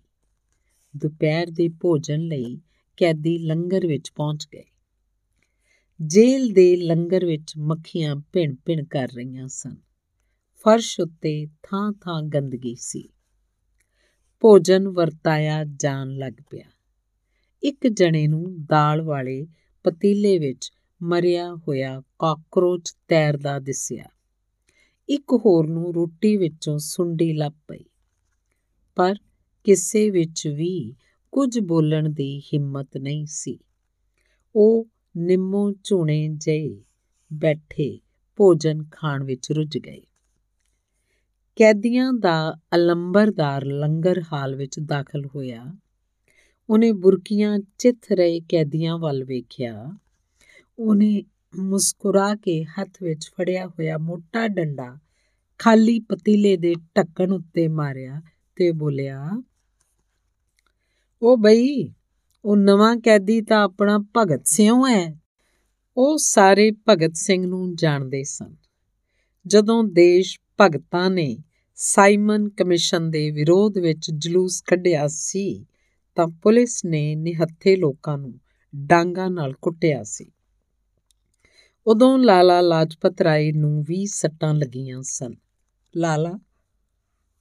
ਦੁਪਹਿਰ 0.97 1.47
ਦੇ 1.51 1.69
ਭੋਜਨ 1.69 2.19
ਲਈ 2.19 2.61
ਕੈਦੀ 2.97 3.37
ਲੰਗਰ 3.37 3.87
ਵਿੱਚ 3.87 4.11
ਪਹੁੰਚ 4.15 4.47
ਗਏ। 4.53 4.63
ਜੇਲ੍ਹ 6.01 6.53
ਦੇ 6.53 6.75
ਲੰਗਰ 6.75 7.25
ਵਿੱਚ 7.25 7.53
ਮੱਖੀਆਂ 7.57 8.15
ਭਿਣ-ਭਿਣ 8.15 8.83
ਕਰ 8.83 9.07
ਰਹੀਆਂ 9.15 9.47
ਸਨ। 9.47 9.75
ਫਰਸ਼ 10.63 10.99
ਉੱਤੇ 10.99 11.45
ਥਾਂ-ਥਾਂ 11.45 12.23
ਗੰਦਗੀ 12.23 12.75
ਸੀ। 12.75 13.09
ਭੋਜਨ 14.39 14.87
ਵਰਤਾਇਆ 14.87 15.63
ਜਾਣ 15.63 16.09
ਲੱਗ 16.09 16.33
ਪਿਆ। 16.49 16.65
ਇੱਕ 17.63 17.87
ਜਣੇ 17.87 18.27
ਨੂੰ 18.27 18.65
ਦਾਲ 18.65 19.01
ਵਾਲੇ 19.01 19.47
ਪਤੀਲੇ 19.83 20.39
ਵਿੱਚ 20.39 20.71
ਮਰਿਆ 21.01 21.55
ਹੋਇਆ 21.55 22.01
ਕਾਕਰੋਚ 22.19 22.95
ਤੈਰਦਾ 23.07 23.59
ਦਿਸਿਆ। 23.59 24.05
ਇੱਕ 25.09 25.23
ਹੋਰ 25.45 25.67
ਨੂੰ 25.67 25.93
ਰੋਟੀ 25.93 26.37
ਵਿੱਚੋਂ 26.37 26.79
ਸੁੰਡੀ 26.79 27.33
ਲੱਭ 27.33 27.53
ਪਈ। 27.67 27.85
ਪਰ 28.95 29.15
ਕਿਸੇ 29.65 30.09
ਵਿੱਚ 30.09 30.47
ਵੀ 30.47 30.95
ਕੁਝ 31.31 31.59
ਬੋਲਣ 31.59 32.09
ਦੀ 32.09 32.39
ਹਿੰਮਤ 32.39 32.97
ਨਹੀਂ 32.97 33.25
ਸੀ। 33.25 33.59
ਉਹ 34.55 34.87
ਨਿੰਮੋ 35.17 35.73
ਝੂਣੇ 35.83 36.27
ਜੇ 36.27 36.83
ਬੈਠੇ 37.33 37.99
ਭੋਜਨ 38.35 38.85
ਖਾਣ 38.91 39.23
ਵਿੱਚ 39.23 39.51
ਰੁੱਝ 39.51 39.77
ਗਏ। 39.77 40.01
ਕੈਦੀਆਂ 41.55 42.13
ਦਾ 42.13 42.57
ਅਲੰਬਰਦਾਰ 42.75 43.65
ਲੰਗਰ 43.65 44.23
ਹਾਲ 44.33 44.55
ਵਿੱਚ 44.55 44.79
ਦਾਖਲ 44.79 45.25
ਹੋਇਆ। 45.25 45.75
ਉਹਨੇ 46.69 46.91
ਬੁਰਕੀਆਂ 46.91 47.59
ਚਿੱਥ 47.77 48.11
ਰਹੇ 48.11 48.39
ਕੈਦੀਆਂ 48.39 48.97
ਵੱਲ 48.97 49.23
ਵੇਖਿਆ। 49.23 49.97
ਉਹਨੇ 50.79 51.23
ਮੁਸਕਰਾ 51.59 52.35
ਕੇ 52.35 52.63
ਹੱਥ 52.63 53.03
ਵਿੱਚ 53.03 53.27
ਫੜਿਆ 53.27 53.67
ਹੋਇਆ 53.67 53.97
ਮੋਟਾ 53.97 54.47
ਡੰਡਾ 54.47 54.97
ਖਾਲੀ 55.57 55.99
ਪਤੀਲੇ 55.99 56.57
ਦੇ 56.57 56.75
ਢੱਕਣ 56.97 57.31
ਉੱਤੇ 57.31 57.67
ਮਾਰਿਆ 57.67 58.21
ਤੇ 58.55 58.71
ਬੋਲਿਆ 58.71 59.43
ਉਹ 61.27 61.37
ਬਈ, 61.37 61.93
ਉਹ 62.45 62.57
ਨਵਾਂ 62.57 62.97
ਕੈਦੀ 62.97 63.41
ਤਾਂ 63.41 63.63
ਆਪਣਾ 63.63 64.05
ਭਗਤ 64.17 64.47
ਸਿੰਘ 64.47 64.81
ਹੈ। 64.89 65.19
ਉਹ 65.97 66.17
ਸਾਰੇ 66.17 66.71
ਭਗਤ 66.89 67.15
ਸਿੰਘ 67.15 67.47
ਨੂੰ 67.47 67.75
ਜਾਣਦੇ 67.75 68.23
ਸਨ। 68.23 68.55
ਜਦੋਂ 69.47 69.83
ਦੇਸ਼ 69.83 70.39
ਭਗਤਾਂ 70.61 71.09
ਨੇ 71.09 71.37
ਸਾਈਮਨ 71.75 72.49
ਕਮਿਸ਼ਨ 72.49 73.11
ਦੇ 73.11 73.31
ਵਿਰੋਧ 73.31 73.77
ਵਿੱਚ 73.77 74.11
ਜਲੂਸ 74.11 74.61
ਕੱਢਿਆ 74.61 75.07
ਸੀ, 75.07 75.65
ਤਾਂ 76.15 76.27
ਪੁਲਿਸ 76.27 76.85
ਨੇ 76.85 77.15
ਨਿਹੱਥੇ 77.15 77.75
ਲੋਕਾਂ 77.75 78.17
ਨੂੰ 78.17 78.39
ਡਾਂਗਾ 78.75 79.29
ਨਾਲ 79.29 79.53
ਕੁੱਟਿਆ 79.53 80.03
ਸੀ। 80.03 80.31
ਉਦੋਂ 81.87 82.19
ਲਾਲਾ 82.19 82.61
ਲਾਜਪਤ 82.61 83.21
ਰਾਏ 83.21 83.51
ਨੂੰ 83.51 83.83
ਵੀ 83.83 84.05
ਸੱਟਾਂ 84.05 84.53
ਲੱਗੀਆਂ 84.53 85.01
ਸਨ। 85.01 85.33
ਲਾਲਾ? 85.95 86.39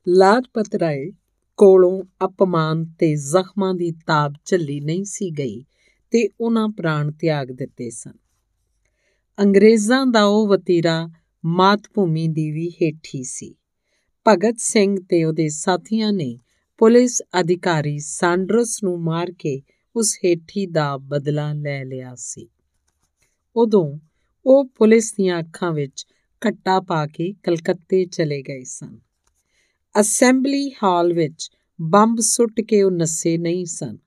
ਲਾਜਪਤ 0.08 0.74
ਰਾਏ 0.74 1.12
ਕੋਲੋਂ 1.56 2.04
ਅਪਮਾਨ 2.24 2.84
ਤੇ 2.98 3.14
ਜ਼ਖਮਾਂ 3.14 3.74
ਦੀ 3.74 3.92
ਤਾਬ 4.06 4.34
ਝੱਲੀ 4.44 4.80
ਨਹੀਂ 4.80 5.04
ਸੀ 5.04 5.30
ਗਈ 5.30 5.64
ਤੇ 6.10 6.28
ਉਹਨਾਂ 6.40 6.68
ਪ੍ਰਾਣ 6.68 7.12
ਤਿਆਗ 7.12 7.52
ਦਿੱਤੇ 7.52 7.90
ਸਨ। 7.90 8.12
ਅੰਗਰੇਜ਼ਾਂ 9.38 10.06
ਦਾ 10.06 10.24
ਉਹ 10.24 10.48
ਵਤੀਰਾ 10.48 11.08
ਮਾਤ 11.44 11.80
ਭੂਮੀ 11.94 12.28
ਦੀ 12.28 12.50
ਵੀ 12.50 12.70
ਹੇਠੀ 12.70 13.22
ਸੀ। 13.22 13.54
ਭਗਤ 14.28 14.54
ਸਿੰਘ 14.58 14.96
ਤੇ 15.08 15.24
ਉਹਦੇ 15.24 15.48
ਸਾਥੀਆਂ 15.48 16.12
ਨੇ 16.12 16.38
ਪੁਲਿਸ 16.78 17.22
ਅਧਿਕਾਰੀ 17.40 17.98
ਸਾਂਡਰਸ 17.98 18.80
ਨੂੰ 18.84 19.02
ਮਾਰ 19.02 19.32
ਕੇ 19.38 19.62
ਉਸ 19.96 20.18
ਹੇਠੀ 20.24 20.66
ਦਾ 20.66 20.96
ਬਦਲਾ 20.96 21.52
ਲੈ 21.52 21.84
ਲਿਆ 21.84 22.14
ਸੀ। 22.16 22.48
ਉਦੋਂ 23.56 23.98
ਉਹ 24.46 24.64
ਪੁਲਿਸ 24.64 25.14
ਦੀਆਂ 25.14 25.40
ਅੱਖਾਂ 25.40 25.72
ਵਿੱਚ 25.72 26.06
ਘੱਟਾ 26.48 26.80
ਪਾ 26.80 27.06
ਕੇ 27.06 27.32
ਕਲਕੱਤੇ 27.42 28.04
ਚਲੇ 28.04 28.42
ਗਏ 28.42 28.64
ਸਨ। 28.64 28.98
ਅਸੈਂਬਲੀ 30.00 30.70
ਹਾਲ 30.83 31.12
ਵਿੱਚ 31.12 31.50
ਬੰਬ 31.80 32.20
ਸੁੱਟ 32.20 32.61
ਕੇ 32.61 32.83
ਉਹ 32.83 32.90
ਨਸੇ 32.90 33.38
ਨਹੀਂ 33.38 33.66
ਸਨ। 33.66 33.98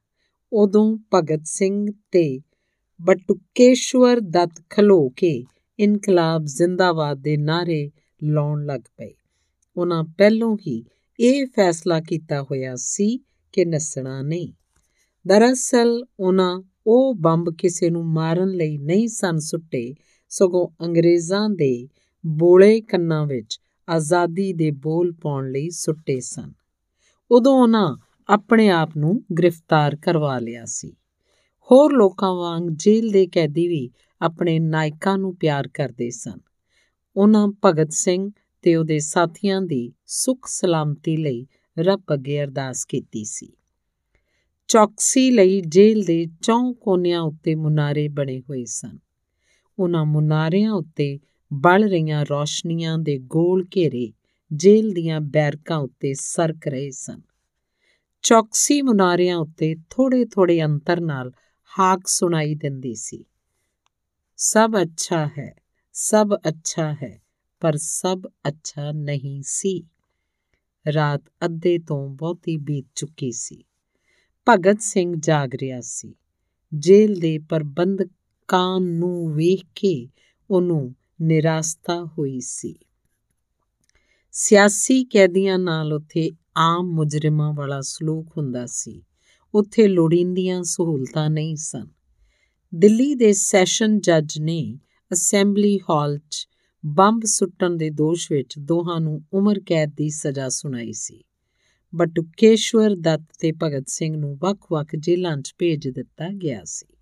ਉਦੋਂ 0.54 0.98
ਭਗਤ 1.14 1.42
ਸਿੰਘ 1.44 1.88
ਤੇ 2.12 2.40
ਬਟੁਕੇਸ਼ਵਰ 3.02 4.20
ਦੱਤ 4.20 4.52
ਖਲੋ 4.70 5.10
ਕੇ 5.10 5.44
ਇਨਕਲਾਬ 5.80 6.46
ਜ਼ਿੰਦਾਬਾਦ 6.46 7.18
ਦੇ 7.18 7.38
ਨਾਰੇ 7.38 7.92
ਲਾਉਣ 8.24 8.66
ਲੱਗ 8.66 8.82
ਪਏ। 8.98 9.14
ਉਹਨਾਂ 9.78 10.04
ਪਹਿਲੋਂ 10.04 10.58
ਹੀ 10.68 10.86
ਇਹ 11.20 11.46
ਫੈਸਲਾ 11.46 12.00
ਕੀਤਾ 12.00 12.42
ਹੋਇਆ 12.42 12.76
ਸੀ 12.76 13.20
ਕਿ 13.52 13.66
ਨਸਣਾ 13.66 14.22
ਨਹੀਂ। 14.22 14.54
ਦਰਅਸਲ 15.28 16.06
ਉਹਨਾਂ 16.20 16.62
ਉਹ 16.88 17.16
ਬੰਬ 17.16 17.56
ਕਿਸੇ 17.58 17.90
ਨੂੰ 17.90 18.06
ਮਾਰਨ 18.06 18.50
ਲਈ 18.50 18.78
ਨਹੀਂ 18.78 19.08
ਸਨ 19.08 19.40
ਸੁੱਟੇ, 19.40 19.96
ਸਗੋਂ 20.30 20.86
ਅੰਗਰੇਜ਼ਾਂ 20.86 21.50
ਦੇ 21.50 21.88
ਬੋਲੇ 22.26 22.82
ਕੰਨਾਂ 22.82 23.26
ਵਿੱਚ 23.26 23.60
ਆਜ਼ਾਦੀ 23.90 24.54
ਦੇ 24.54 24.72
ਬੋਲ 24.72 25.14
ਪਾਉਣ 25.14 25.52
ਲਈ 25.52 25.70
ਸੁੱਟੇ 25.70 26.20
ਸਨ। 26.20 26.54
ਉਦੋਂ 27.32 27.54
ਉਹਨਾਂ 27.54 27.98
ਆਪਣੇ 28.30 28.70
ਆਪ 28.70 28.98
ਨੂੰ 28.98 29.26
ਗ੍ਰਿਫਤਾਰ 29.38 29.96
ਕਰਵਾ 29.96 30.40
ਲਿਆ 30.40 30.66
ਸੀ। 30.66 30.94
ਹੋਰ 31.72 31.94
ਲੋਕਾਂ 31.94 32.36
ਵਾਂਗ 32.36 32.64
ਜੇਲ੍ਹ 32.72 33.12
ਦੇ 33.12 33.28
ਕੈਦੀ 33.28 33.68
ਵੀ 33.68 33.90
ਆਪਣੇ 34.22 34.60
ਨਾਇਕਾਂ 34.60 35.18
ਨੂੰ 35.18 35.36
ਪਿਆਰ 35.36 35.68
ਕਰਦੇ 35.68 36.10
ਸਨ। 36.10 36.40
ਉਹਨਾਂ 37.16 37.48
ਭਗਤ 37.66 37.92
ਸਿੰਘ 37.92 38.32
ਤੇ 38.62 38.76
ਉਹਦੇ 38.76 39.00
ਸਾਥੀਆਂ 39.00 39.62
ਦੀ 39.62 39.94
ਸੁਖ 40.06 40.48
ਸਲਾਮਤੀ 40.48 41.18
ਲਈ 41.18 41.48
ਰੱਬ 41.80 42.02
ਅੱਗੇ 42.14 42.44
ਅਰਦਾਸ 42.44 42.86
ਕੀਤੀ 42.86 43.24
ਸੀ। 43.24 43.54
ਚੌਕਸੀ 44.68 45.32
ਲਈ 45.32 45.62
ਜੇਲ੍ਹ 45.62 46.06
ਦੇ 46.06 46.28
ਚੌਂ 46.42 46.74
ਕੋਨਿਆਂ 46.74 47.22
ਉੱਤੇ 47.22 47.56
ਮੁਨਾਰੇ 47.56 48.08
ਬਣੇ 48.08 48.40
ਹੋਏ 48.40 48.66
ਸਨ। 48.66 48.98
ਉਹਨਾਂ 49.80 50.06
ਮੁਨਾਰਿਆਂ 50.06 50.72
ਉੱਤੇ 50.72 51.20
ਬਲ 51.54 51.90
ਰਹੀਆਂ 51.90 52.26
ਰੌਸ਼ਨੀਆਂ 52.26 52.98
ਦੇ 52.98 53.18
ਗੋਲ 53.18 53.66
ਘੇਰੇ 53.76 54.14
ਜੇਲ੍ਹ 54.54 54.94
ਦੀਆਂ 54.94 55.22
ਬੈਰਕਾਂ 55.22 55.78
ਉੱਤੇ 55.78 56.14
ਸਰਕ 56.14 56.68
ਰਹੇ 56.68 56.92
ਸਨ। 56.92 57.22
ਚੌਕਸੀ 58.22 58.82
ਮੁਨਾਰਿਆਂ 58.82 59.38
ਉੱਤੇ 59.38 59.76
ਥੋੜੇ 59.90 60.26
ਥੋੜੇ 60.26 60.64
ਅੰਤਰ 60.64 61.02
ਨਾਲ 61.02 61.32
ਹਾਕ 61.80 62.08
ਸੁਣਾਈ 62.08 62.56
ਦਿੰਦੀ 62.56 62.96
ਸੀ। 62.96 63.26
ਸਭ 64.38 64.72
ਅੱਛਾ 64.82 65.30
ਹੈ, 65.38 65.56
ਸਭ 65.94 66.30
ਅੱਛਾ 66.48 66.94
ਹੈ, 67.04 67.22
ਪਰ 67.60 67.78
ਸਭ 67.78 68.22
ਅੱਛਾ 68.48 68.92
ਨਹੀਂ 68.92 69.42
ਸੀ। 69.46 69.84
ਰਾਤ 70.94 71.22
ਅੱਧੇ 71.46 71.80
ਤੋਂ 71.80 72.10
ਬਹੁਤੀ 72.10 72.58
ਬੀਤ 72.58 72.86
ਚੁੱਕੀ 72.96 73.32
ਸੀ। 73.32 73.64
ਭਗਤ 74.50 74.82
ਸਿੰਘ 74.82 75.16
ਜਾਗ 75.20 75.56
ਰਿਹਾ 75.56 75.82
ਸੀ। 75.82 76.16
ਜੇਲ੍ਹ 76.74 77.20
ਦੇ 77.20 77.40
ਪ੍ਰਬੰਧਕਾਂ 77.40 78.80
ਨੂੰ 78.80 79.34
ਵੇਖ 79.34 79.66
ਕੇ 79.76 80.10
ਉਹਨੂੰ 80.50 80.96
ਨਿਰਾਸਤਾ 81.22 82.06
ਹੋਈ 82.06 82.40
ਸੀ। 82.40 82.76
ਸਿਆਸੀ 84.32 85.04
ਕੈਦੀਆਂ 85.04 85.60
ਨਾਲ 85.60 85.94
ਉੱਥੇ 85.94 86.32
ਆਮ 86.58 86.88
ਮੁਜਰਮਾਂ 86.88 87.54
ਵਾਲਾ 87.54 87.82
ਸਲੂਕ 87.82 88.38
ਹੁੰਦਾ 88.38 88.66
ਸੀ। 88.66 89.04
ਉੱਥੇ 89.56 89.88
ਲੋੜੀਂਦੀਆਂ 89.88 90.64
ਸਹੂਲਤਾਂ 90.64 91.30
ਨਹੀਂ 91.30 91.56
ਸਨ। 91.56 91.88
ਦਿੱਲੀ 92.76 93.16
ਦੇ 93.16 93.34
ਸੈਸ਼ਨ 93.34 94.00
ਜੱਜ 94.00 94.40
ਨੇ 94.40 94.80
ਅਸੈਂਬਲੀ 95.14 95.80
ਹਾਲ 95.90 96.18
'ਚ 96.18 96.48
ਬੰਬ 96.86 97.22
ਸੁੱਟਣ 97.26 97.70
ਦੇ 97.70 97.90
ਦੋਸ਼ 97.90 98.32
ਵਿੱਚ 98.32 98.60
ਦੋਹਾਂ 98.60 99.00
ਨੂੰ 99.00 99.26
ਉਮਰ 99.34 99.60
ਕੈਦ 99.60 99.92
ਦੀ 99.96 100.10
ਸਜ਼ਾ 100.10 100.50
ਸੁਣਾਈ 100.50 100.94
ਸੀ। 100.94 101.24
ਬਟੁਕੇਸ਼ਵਰ 101.96 102.96
ਦੱਤ 102.96 103.22
ਤੇ 103.40 103.52
ਭਗਤ 103.52 103.88
ਸਿੰਘ 103.88 104.18
ਨੂੰ 104.18 104.38
ਵੱਖ-ਵੱਖ 104.42 104.96
ਜੇਲ੍ਹਾਂ 104.96 105.38
'ਚ 105.38 105.54
ਭੇਜ 105.58 105.88
ਦਿੱਤਾ 105.88 106.30
ਗਿਆ 106.30 106.62
ਸੀ। 106.64 106.98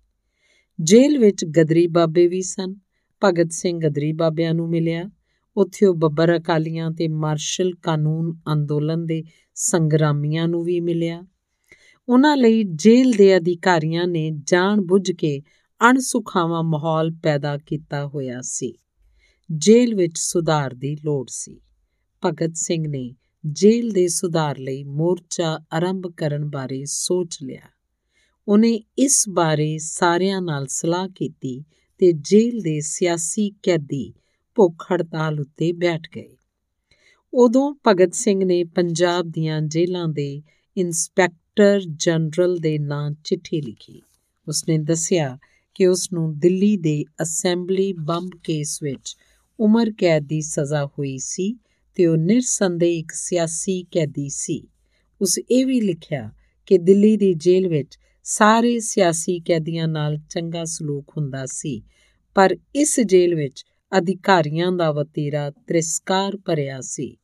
ਜੇਲ੍ਹ 0.80 1.18
ਵਿੱਚ 1.18 1.44
ਗਦਰੀ 1.44 1.86
ਬਾਬੇ 1.86 2.26
ਵੀ 2.26 2.42
ਸਨ। 2.42 2.85
ਭਗਤ 3.24 3.52
ਸਿੰਘ 3.52 3.80
ਗਦਰੀ 3.80 4.12
ਬਾਬਿਆਂ 4.12 4.54
ਨੂੰ 4.54 4.68
ਮਿਲਿਆ। 4.68 5.10
ਉੱਥੇ 5.56 5.86
ਉਹ 5.86 5.94
ਬੱਬਰ 5.94 6.36
ਅਕਾਲੀਆਂ 6.36 6.90
ਤੇ 6.90 7.08
ਮਾਰਸ਼ਲ 7.08 7.74
ਕਾਨੂੰਨ 7.74 8.38
ਅੰਦੋਲਨ 8.52 9.06
ਦੇ 9.06 9.24
ਸੰਗਰਾਮੀਆਂ 9.54 10.48
ਨੂੰ 10.48 10.64
ਵੀ 10.64 10.80
ਮਿਲਿਆ। 10.80 11.26
ਉਹਨਾਂ 12.08 12.36
ਲਈ 12.36 12.62
ਜੇਲ੍ਹ 12.62 13.16
ਦੇ 13.16 13.36
ਅਧਿਕਾਰੀਆਂ 13.36 14.06
ਨੇ 14.06 14.30
ਜਾਣ 14.44 14.80
ਬੁੱਝ 14.80 15.12
ਕੇ 15.12 15.42
ਅਣਸੁਖਾਵਾਂ 15.90 16.62
ਮਾਹੌਲ 16.62 17.10
ਪੈਦਾ 17.22 17.58
ਕੀਤਾ 17.58 18.06
ਹੋਇਆ 18.06 18.40
ਸੀ। 18.42 18.74
ਜੇਲ੍ਹ 19.52 19.96
ਵਿੱਚ 19.96 20.18
ਸੁਧਾਰ 20.18 20.74
ਦੀ 20.74 20.96
ਲੋੜ 21.04 21.26
ਸੀ। 21.28 21.60
ਭਗਤ 22.24 22.52
ਸਿੰਘ 22.54 22.88
ਨੇ 22.88 23.14
ਜੇਲ੍ਹ 23.46 23.92
ਦੇ 23.92 24.08
ਸੁਧਾਰ 24.08 24.58
ਲਈ 24.58 24.84
ਮੋਰਚਾ 24.84 25.60
ਆਰੰਭ 25.72 26.12
ਕਰਨ 26.16 26.50
ਬਾਰੇ 26.50 26.84
ਸੋਚ 26.84 27.38
ਲਿਆ। 27.42 27.68
ਉਹਨੇ 28.48 28.80
ਇਸ 28.98 29.24
ਬਾਰੇ 29.28 29.78
ਸਾਰਿਆਂ 29.78 30.42
ਨਾਲ 30.42 30.66
ਸਲਾਹ 30.66 31.08
ਕੀਤੀ 31.08 31.64
ਤੇ 31.98 32.12
ਜੇਲ੍ਹ 32.12 32.62
ਦੇ 32.62 32.80
ਸਿਆਸੀ 32.80 33.50
ਕੈਦੀ 33.62 34.12
ਭੁੱਖ 34.54 34.86
ਹੜਤਾਲ 34.92 35.40
ਉੱਤੇ 35.40 35.72
ਬੈਠ 35.72 36.00
ਗਏ। 36.16 36.36
ਉਦੋਂ 37.34 37.74
ਭਗਤ 37.86 38.14
ਸਿੰਘ 38.14 38.44
ਨੇ 38.44 38.64
ਪੰਜਾਬ 38.64 39.26
ਦੀਆਂ 39.26 39.60
ਜੇਲ੍ਹਾਂ 39.60 40.08
ਦੇ 40.08 40.42
ਇਨਸਪੈਕਟਰ 40.76 41.80
ਜਨਰਲ 41.96 42.56
ਦੇ 42.56 42.78
ਨਾਂ 42.78 43.10
ਚਿੱਠੀ 43.24 43.60
ਲਿਖੀ। 43.60 44.02
ਉਸਨੇ 44.48 44.78
ਦੱਸਿਆ 44.78 45.38
ਕਿ 45.74 45.86
ਉਸ 45.86 46.12
ਨੂੰ 46.12 46.38
ਦਿੱਲੀ 46.38 46.76
ਦੇ 46.76 47.04
ਅਸੈਂਬਲੀ 47.22 47.92
ਬੰਬ 47.92 48.30
ਕੇਸ 48.44 48.82
ਵਿੱਚ 48.82 49.16
ਉਮਰ 49.60 49.92
ਕੈਦ 49.98 50.22
ਦੀ 50.26 50.40
ਸਜ਼ਾ 50.40 50.86
ਹੋਈ 50.86 51.18
ਸੀ 51.18 51.56
ਤੇ 51.94 52.06
ਉਹ 52.06 52.16
ਨਿਰਸੰਦੇਹ 52.16 52.98
ਇੱਕ 52.98 53.12
ਸਿਆਸੀ 53.12 53.82
ਕੈਦੀ 53.82 54.28
ਸੀ। 54.28 54.68
ਉਸ 55.20 55.38
ਇਹ 55.50 55.66
ਵੀ 55.66 55.80
ਲਿਖਿਆ 55.80 56.30
ਕਿ 56.66 56.78
ਦਿੱਲੀ 56.78 57.16
ਦੀ 57.16 57.34
ਜੇਲ੍ਹ 57.34 57.68
ਵਿੱਚ 57.68 57.98
ਸਾਰੇ 58.28 58.78
ਸਿਆਸੀ 58.80 59.40
ਕੈਦੀਆਂ 59.40 59.88
ਨਾਲ 59.88 60.16
ਚੰਗਾ 60.30 60.64
ਸਲੂਕ 60.64 61.12
ਹੁੰਦਾ 61.16 61.46
ਸੀ, 61.46 61.82
ਪਰ 62.34 62.56
ਇਸ 62.74 63.00
ਜੇਲ੍ਹ 63.00 63.36
ਵਿੱਚ 63.36 63.64
ਅਧਿਕਾਰੀਆਂ 63.98 64.72
ਦਾ 64.72 64.92
ਵਤੀਰਾ 64.92 65.50
ਤ੍ਰਿਸਕਾਰ 65.50 66.36
ਭਰਿਆ 66.36 66.80
ਸੀ। 66.80 67.16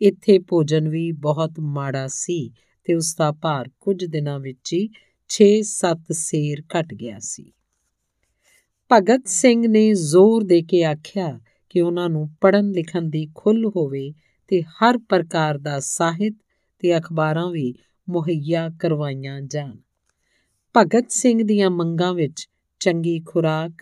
ਇੱਥੇ 0.00 0.38
ਭੋਜਨ 0.38 0.88
ਵੀ 0.88 1.12
ਬਹੁਤ 1.12 1.60
ਮਾੜਾ 1.60 2.06
ਸੀ 2.08 2.52
ਤੇ 2.84 2.94
ਉਸ 2.94 3.14
ਦਾ 3.18 3.32
ਭਾਰ 3.32 3.70
ਕੁਝ 3.80 4.04
ਦਿਨਾਂ 4.04 4.38
ਵਿੱਚ 4.40 4.72
ਹੀ 4.72 4.88
6-7 5.30 6.12
ਸੇਰ 6.12 6.62
ਘਟ 6.76 6.94
ਗਿਆ 6.94 7.18
ਸੀ। 7.18 7.52
ਭਗਤ 8.92 9.28
ਸਿੰਘ 9.28 9.66
ਨੇ 9.68 9.94
ਜ਼ੋਰ 9.94 10.44
ਦੇ 10.44 10.62
ਕੇ 10.62 10.84
ਆਖਿਆ 10.84 11.40
ਕਿ 11.68 11.80
ਉਹਨਾਂ 11.80 12.08
ਨੂੰ 12.08 12.28
ਪੜ੍ਹਨ 12.40 12.70
ਲਿਖਣ 12.70 13.02
ਦੀ 13.02 13.28
ਖੁੱਲ੍ਹ 13.34 13.70
ਹੋਵੇ 13.76 14.12
ਤੇ 14.48 14.62
ਹਰ 14.62 14.98
ਪ੍ਰਕਾਰ 14.98 15.58
ਦਾ 15.58 15.80
ਸਾਹਿਤ 15.80 16.34
ਤੇ 16.78 16.98
ਅਖਬਾਰਾਂ 16.98 17.50
ਵੀ 17.50 17.74
ਮੁਹੱਈਆ 18.08 18.70
ਕਰਵਾਈਆਂ 18.80 19.40
ਜਾਣ। 19.40 19.76
ਭਗਤ 20.76 21.10
ਸਿੰਘ 21.10 21.42
ਦੀਆਂ 21.42 21.70
ਮੰਗਾਂ 21.70 22.14
ਵਿੱਚ 22.14 22.48
ਚੰਗੀ 22.80 23.20
ਖੁਰਾਕ, 23.20 23.72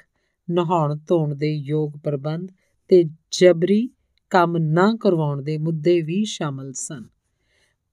ਨਹਾਉਣ 0.50 0.98
ਧੋਣ 1.08 1.34
ਦੇ 1.34 1.52
ਯੋਗ 1.52 1.92
ਪ੍ਰਬੰਧ 2.04 2.48
ਤੇ 2.88 3.04
ਜਬਰੀ 3.30 3.88
ਕੰਮ 4.30 4.56
ਨਾ 4.56 4.96
ਕਰਵਾਉਣ 5.00 5.42
ਦੇ 5.42 5.58
ਮੁੱਦੇ 5.58 6.00
ਵੀ 6.00 6.24
ਸ਼ਾਮਲ 6.24 6.72
ਸਨ। 6.72 7.04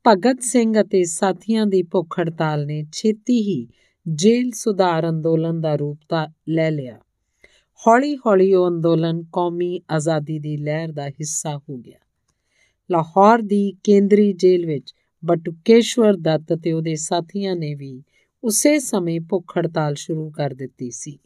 ਭਗਤ 0.08 0.41
ਸਿੰਘ 0.41 0.81
ਅਤੇ 0.81 1.03
ਸਾਥੀਆਂ 1.03 1.65
ਦੀ 1.65 1.84
ਭੁੱਖ 1.84 2.19
ਹੜਤਾਲ 2.19 2.65
ਨੇ 2.65 2.84
ਛੇਤੀ 2.91 3.41
ਹੀ 3.41 3.67
ਜੇਲ੍ਹ 4.08 4.51
ਸੁਧਾਰ 4.55 5.10
ਅੰਦੋਲਨ 5.10 5.62
ਦਾ 5.62 5.75
ਰੂਪ 5.75 5.99
ਲੈ 6.49 6.71
ਲਿਆ। 6.71 6.99
ਹੌਲੀ-ਹੌਲੀ 7.88 8.53
ਉਹ 8.53 8.67
ਅੰਦੋਲਨ 8.67 9.23
ਕੌਮੀ 9.31 9.81
ਆਜ਼ਾਦੀ 9.89 10.39
ਦੀ 10.39 10.58
ਲਹਿਰ 10.58 10.91
ਦਾ 10.91 11.10
ਹਿੱਸਾ 11.10 11.58
ਹੋ 11.58 11.77
ਗਿਆ। 11.77 11.99
ਲਾਹੌਰ 12.91 13.41
ਦੀ 13.41 13.73
ਕੇਂਦਰੀ 13.84 14.34
ਜੇਲ੍ਹ 14.34 14.67
ਵਿੱਚ 14.67 14.93
ਬਟੁਕੇਸ਼ਵਰ 15.25 16.15
ਦੱਤ 16.15 16.53
ਤੇ 16.63 16.71
ਉਹਦੇ 16.71 16.95
ਸਾਥੀਆਂ 16.95 17.55
ਨੇ 17.55 17.75
ਵੀ 17.75 18.03
ਉਸੇ 18.45 18.79
ਸਮੇਂ 18.79 19.21
ਭੁੱਖ 19.21 19.58
ਹੜਤਾਲ 19.58 19.95
ਸ਼ੁਰੂ 19.95 20.29
ਕਰ 20.29 20.53
ਦਿੱਤੀ 20.53 20.91
ਸੀ। 20.91 21.19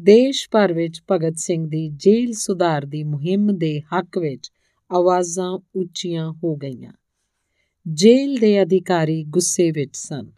ਦੇਸ਼ 0.00 0.48
ਭਰ 0.50 0.72
ਵਿੱਚ 0.72 1.02
ਭਗਤ 1.10 1.36
ਸਿੰਘ 1.36 1.68
ਦੀ 1.68 1.88
ਜੇਲ੍ਹ 1.88 2.32
ਸੁਧਾਰ 2.32 2.86
ਦੀ 2.86 3.02
ਮੁਹਿੰਮ 3.02 3.58
ਦੇ 3.58 3.80
ਹੱਕ 3.80 4.18
ਵਿੱਚ 4.18 4.50
ਆਵਾਜ਼ਾਂ 4.92 5.58
ਉੱਚੀਆਂ 5.74 6.32
ਹੋ 6.32 6.56
ਗਈਆਂ। 6.56 6.92
ਜੇਲ੍ਹ 7.88 8.40
ਦੇ 8.40 8.62
ਅਧਿਕਾਰੀ 8.62 9.24
ਗੁੱਸੇ 9.24 9.70
ਵਿੱਚ 9.70 9.96
ਸਨ। 9.96 10.30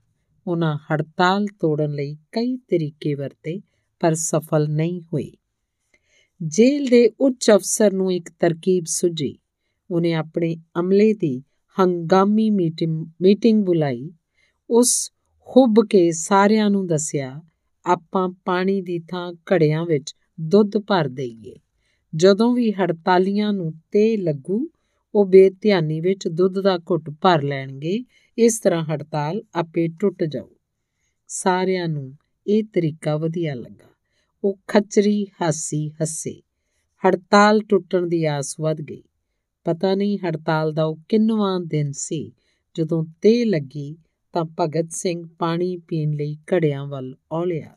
ਉਹਨਾਂ 0.47 0.77
ਹੜਤਾਲ 0.77 1.47
ਤੋੜਨ 1.47 1.91
ਲਈ 1.91 2.15
ਕਈ 2.15 2.57
ਤਰੀਕੇ 2.57 3.15
ਵਰਤੇ, 3.15 3.61
ਪਰ 4.01 4.15
ਸਫਲ 4.15 4.69
ਨਹੀਂ 4.69 5.03
ਹੋਏ। 5.03 5.33
ਜੇਲ੍ਹ 6.43 6.91
ਦੇ 6.91 7.11
ਉੱਚ 7.21 7.51
ਅਫਸਰ 7.51 7.93
ਨੂੰ 7.93 8.12
ਇੱਕ 8.12 8.31
ਤਰਕੀਬ 8.41 8.85
ਸੁਝੀ। 8.87 9.39
ਉਹਨੇ 9.91 10.12
ਆਪਣੇ 10.12 10.57
ਅਮਲੇ 10.81 11.15
ਦੀ 11.15 11.43
ਹੰਗਾਮੀ 11.81 12.51
ਮੀਟਿੰਗ 12.51 13.07
ਮੀਟਿੰਗ 13.23 13.65
ਬੁਲਾਈ। 13.65 14.11
ਉਸ 14.71 15.12
ਹੁੱਬ 15.49 15.75
ਕੇ 15.91 16.13
ਸਾਰਿਆਂ 16.13 16.71
ਨੂੰ 16.71 16.87
ਦੱਸਿਆ, 16.87 17.43
ਆਪਾਂ 17.87 18.29
ਪਾਣੀ 18.45 18.81
ਦੀ 18.83 18.99
ਥਾਂ 18.99 19.33
ਘੜਿਆਂ 19.33 19.85
ਵਿੱਚ 19.87 20.15
ਦੁੱਧ 20.41 20.79
ਭਰ 20.79 21.09
ਦਈਏ। 21.09 21.57
ਜਦੋਂ 22.17 22.55
ਵੀ 22.55 22.73
ਹੜਤਾਲੀਆਂ 22.73 23.53
ਨੂੰ 23.53 23.73
ਤੇ 23.93 24.17
ਲੱਗੂ, 24.17 24.69
ਉਹ 25.15 25.27
ਬੇਧਿਆਨੀ 25.27 26.01
ਵਿੱਚ 26.01 26.29
ਦੁੱਧ 26.29 26.59
ਦਾ 26.61 26.79
ਘੁੱਟ 26.79 27.11
ਭਰ 27.11 27.43
ਲੈਣਗੇ। 27.43 28.05
ਇਸ 28.39 28.61
ਤਰ੍ਹਾਂ 28.61 28.85
ਹੜਤਾਲ 28.85 29.43
ਆਪੇ 29.55 29.89
ਟੁੱਟ 29.89 30.25
ਜਾਊ। 30.25 30.49
ਸਾਰਿਆਂ 31.29 31.89
ਨੂੰ 31.89 32.17
ਇਹ 32.47 32.65
ਤਰੀਕਾ 32.65 33.17
ਵਧੀਆ 33.17 33.55
ਲੱਗਾ। 33.55 33.91
ਉਹ 34.45 34.59
ਖਚਰੀ 34.69 35.27
ਹਾਸੀ 35.43 35.89
ਹੱਸੇ। 35.89 36.43
ਹੜਤਾਲ 37.09 37.61
ਟੁੱਟਣ 37.61 38.07
ਦੀ 38.07 38.25
ਆਸ 38.25 38.57
ਵੱਧ 38.61 38.81
ਗਈ। 38.81 39.03
ਪਤਾ 39.65 39.95
ਨਹੀਂ 39.95 40.19
ਹੜਤਾਲ 40.19 40.73
ਦਾ 40.73 40.85
ਉਹ 40.85 40.99
ਕਿੰਨਵਾਂ 41.09 41.61
ਦਿਨ 41.61 41.93
ਸੀ, 41.93 42.33
ਜਦੋਂ 42.75 43.05
ਤੇ 43.23 43.45
ਲੱਗੀ 43.45 43.97
ਤਾਂ 44.37 44.44
ਭਗਤ 44.61 44.92
ਸਿੰਘ 44.92 45.27
ਪਾਣੀ 45.38 45.77
ਪੀਣ 45.77 46.12
ਲਈ 46.12 46.37
ਘੜਿਆਂ 46.37 46.87
ਵੱਲ 46.87 47.16
ਔਲਿਆ। 47.33 47.77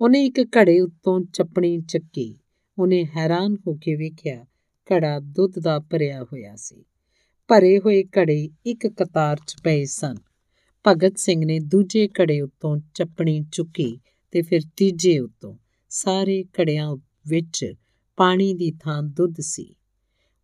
ਉਹਨੇ 0.00 0.26
ਇੱਕ 0.26 0.40
ਘੜੇ 0.40 0.80
ਉੱਤੋਂ 0.80 1.20
ਚੱਪਣੀ 1.32 1.80
ਚੱਕੀ। 1.80 2.38
ਉਹਨੇ 2.78 3.04
ਹੈਰਾਨ 3.16 3.56
ਹੋ 3.66 3.74
ਕੇ 3.74 3.94
ਵੇਖਿਆ, 3.94 4.46
ਘੜਾ 4.92 5.20
ਦੁੱਧ 5.20 5.58
ਦਾ 5.58 5.78
ਭਰਿਆ 5.78 6.24
ਹੋਇਆ 6.24 6.56
ਸੀ। 6.56 6.84
ਭਰੇ 7.48 7.78
ਹੋਏ 7.78 8.04
ਘੜੇ 8.04 8.50
ਇੱਕ 8.66 8.86
ਕਤਾਰ 8.86 9.36
'ਚ 9.46 9.54
ਪਏ 9.64 9.84
ਸਨ। 9.84 10.16
ਭਗਤ 10.86 11.18
ਸਿੰਘ 11.18 11.44
ਨੇ 11.44 11.58
ਦੂਜੇ 11.60 12.08
ਘੜੇ 12.08 12.40
ਉੱਤੋਂ 12.40 12.78
ਚੱਪਣੀ 12.94 13.44
ਚੁੱਕੀ 13.52 14.00
ਤੇ 14.30 14.42
ਫਿਰ 14.42 14.60
ਤੀਜੇ 14.76 15.18
ਉੱਤੋਂ 15.18 15.56
ਸਾਰੇ 15.88 16.44
ਘੜਿਆਂ 16.60 16.96
ਵਿੱਚ 17.28 17.72
ਪਾਣੀ 18.16 18.54
ਦੀ 18.54 18.72
ਥਾਂ 18.80 19.02
ਦੁੱਧ 19.02 19.34
ਸੀ। 19.40 19.74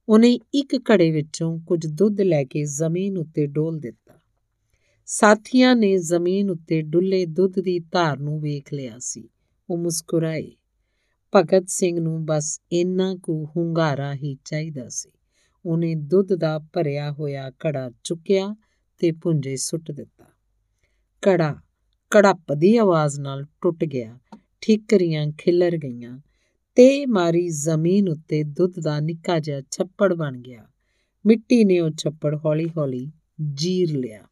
ਉਹਨੇ 0.08 0.38
ਇੱਕ 0.54 0.90
ਘੜੇ 0.92 1.10
ਵਿੱਚੋਂ 1.10 1.58
ਕੁਝ 1.58 1.86
ਦੁੱਧ 1.86 2.20
ਲੈ 2.20 2.44
ਕੇ 2.44 2.64
ਜ਼ਮੀਨ 2.64 3.18
ਉੱਤੇ 3.18 3.46
ਡੋਲ 3.46 3.78
ਦਿੱਤਾ। 3.78 4.09
ਸਾਥੀਆਂ 5.12 5.76
ਨੇ 5.76 5.98
ਜ਼ਮੀਨ 5.98 6.50
ਉੱਤੇ 6.50 6.82
ਡੁੱਲੇ 6.82 7.26
ਦੁੱਧ 7.26 7.60
ਦੀ 7.60 7.78
ਧਾਰ 7.78 8.18
ਨੂੰ 8.18 8.40
ਵੇਖ 8.40 8.72
ਲਿਆ 8.72 8.98
ਸੀ। 8.98 9.28
ਉਹ 9.70 9.78
ਮੁਸਕਰਾਏ। 9.78 10.50
ਭਗਤ 11.34 11.64
ਸਿੰਘ 11.68 12.00
ਨੂੰ 12.00 12.26
ਬਸ 12.26 12.60
ਇੰਨਾ 12.72 13.14
ਕੁ 13.14 13.46
ਹੁੰਗਾਰਾ 13.56 14.14
ਹੀ 14.14 14.36
ਚਾਹੀਦਾ 14.44 14.88
ਸੀ। 14.88 15.10
ਉਹਨੇ 15.66 15.94
ਦੁੱਧ 15.94 16.34
ਦਾ 16.34 16.58
ਭਰਿਆ 16.58 17.12
ਹੋਇਆ 17.12 17.50
ਘੜਾ 17.50 17.90
ਚੁੱਕਿਆ 18.04 18.56
ਤੇ 18.98 19.12
ਪੁੰਜੇ 19.12 19.56
ਸੁੱਟ 19.56 19.90
ਦਿੱਤਾ। 19.90 20.24
ਘੜਾ 21.28 21.56
ਕੜੱਪ 22.10 22.52
ਦੀ 22.52 22.76
ਆਵਾਜ਼ 22.76 23.20
ਨਾਲ 23.20 23.46
ਟੁੱਟ 23.60 23.84
ਗਿਆ। 23.84 24.18
ਠੀਕਰੀਆਂ 24.60 25.26
ਖਿਲਰ 25.38 25.76
ਗਈਆਂ 25.76 26.18
ਤੇ 26.74 27.06
ਮਾਰੀ 27.06 27.48
ਜ਼ਮੀਨ 27.48 28.08
ਉੱਤੇ 28.08 28.42
ਦੁੱਧ 28.42 28.80
ਦਾ 28.80 29.00
ਨਿੱਕਾ 29.00 29.38
ਜਿਹਾ 29.38 29.60
ਛੱਪੜ 29.70 30.14
ਬਣ 30.14 30.40
ਗਿਆ। 30.40 30.66
ਮਿੱਟੀ 31.26 31.64
ਨੇ 31.64 31.80
ਉਹ 31.80 31.90
ਛੱਪੜ 31.90 32.38
ਹੌਲੀ-ਹੌਲੀ 32.44 33.12
ਜੀਰ 33.54 33.98
ਲਿਆ। 33.98 34.26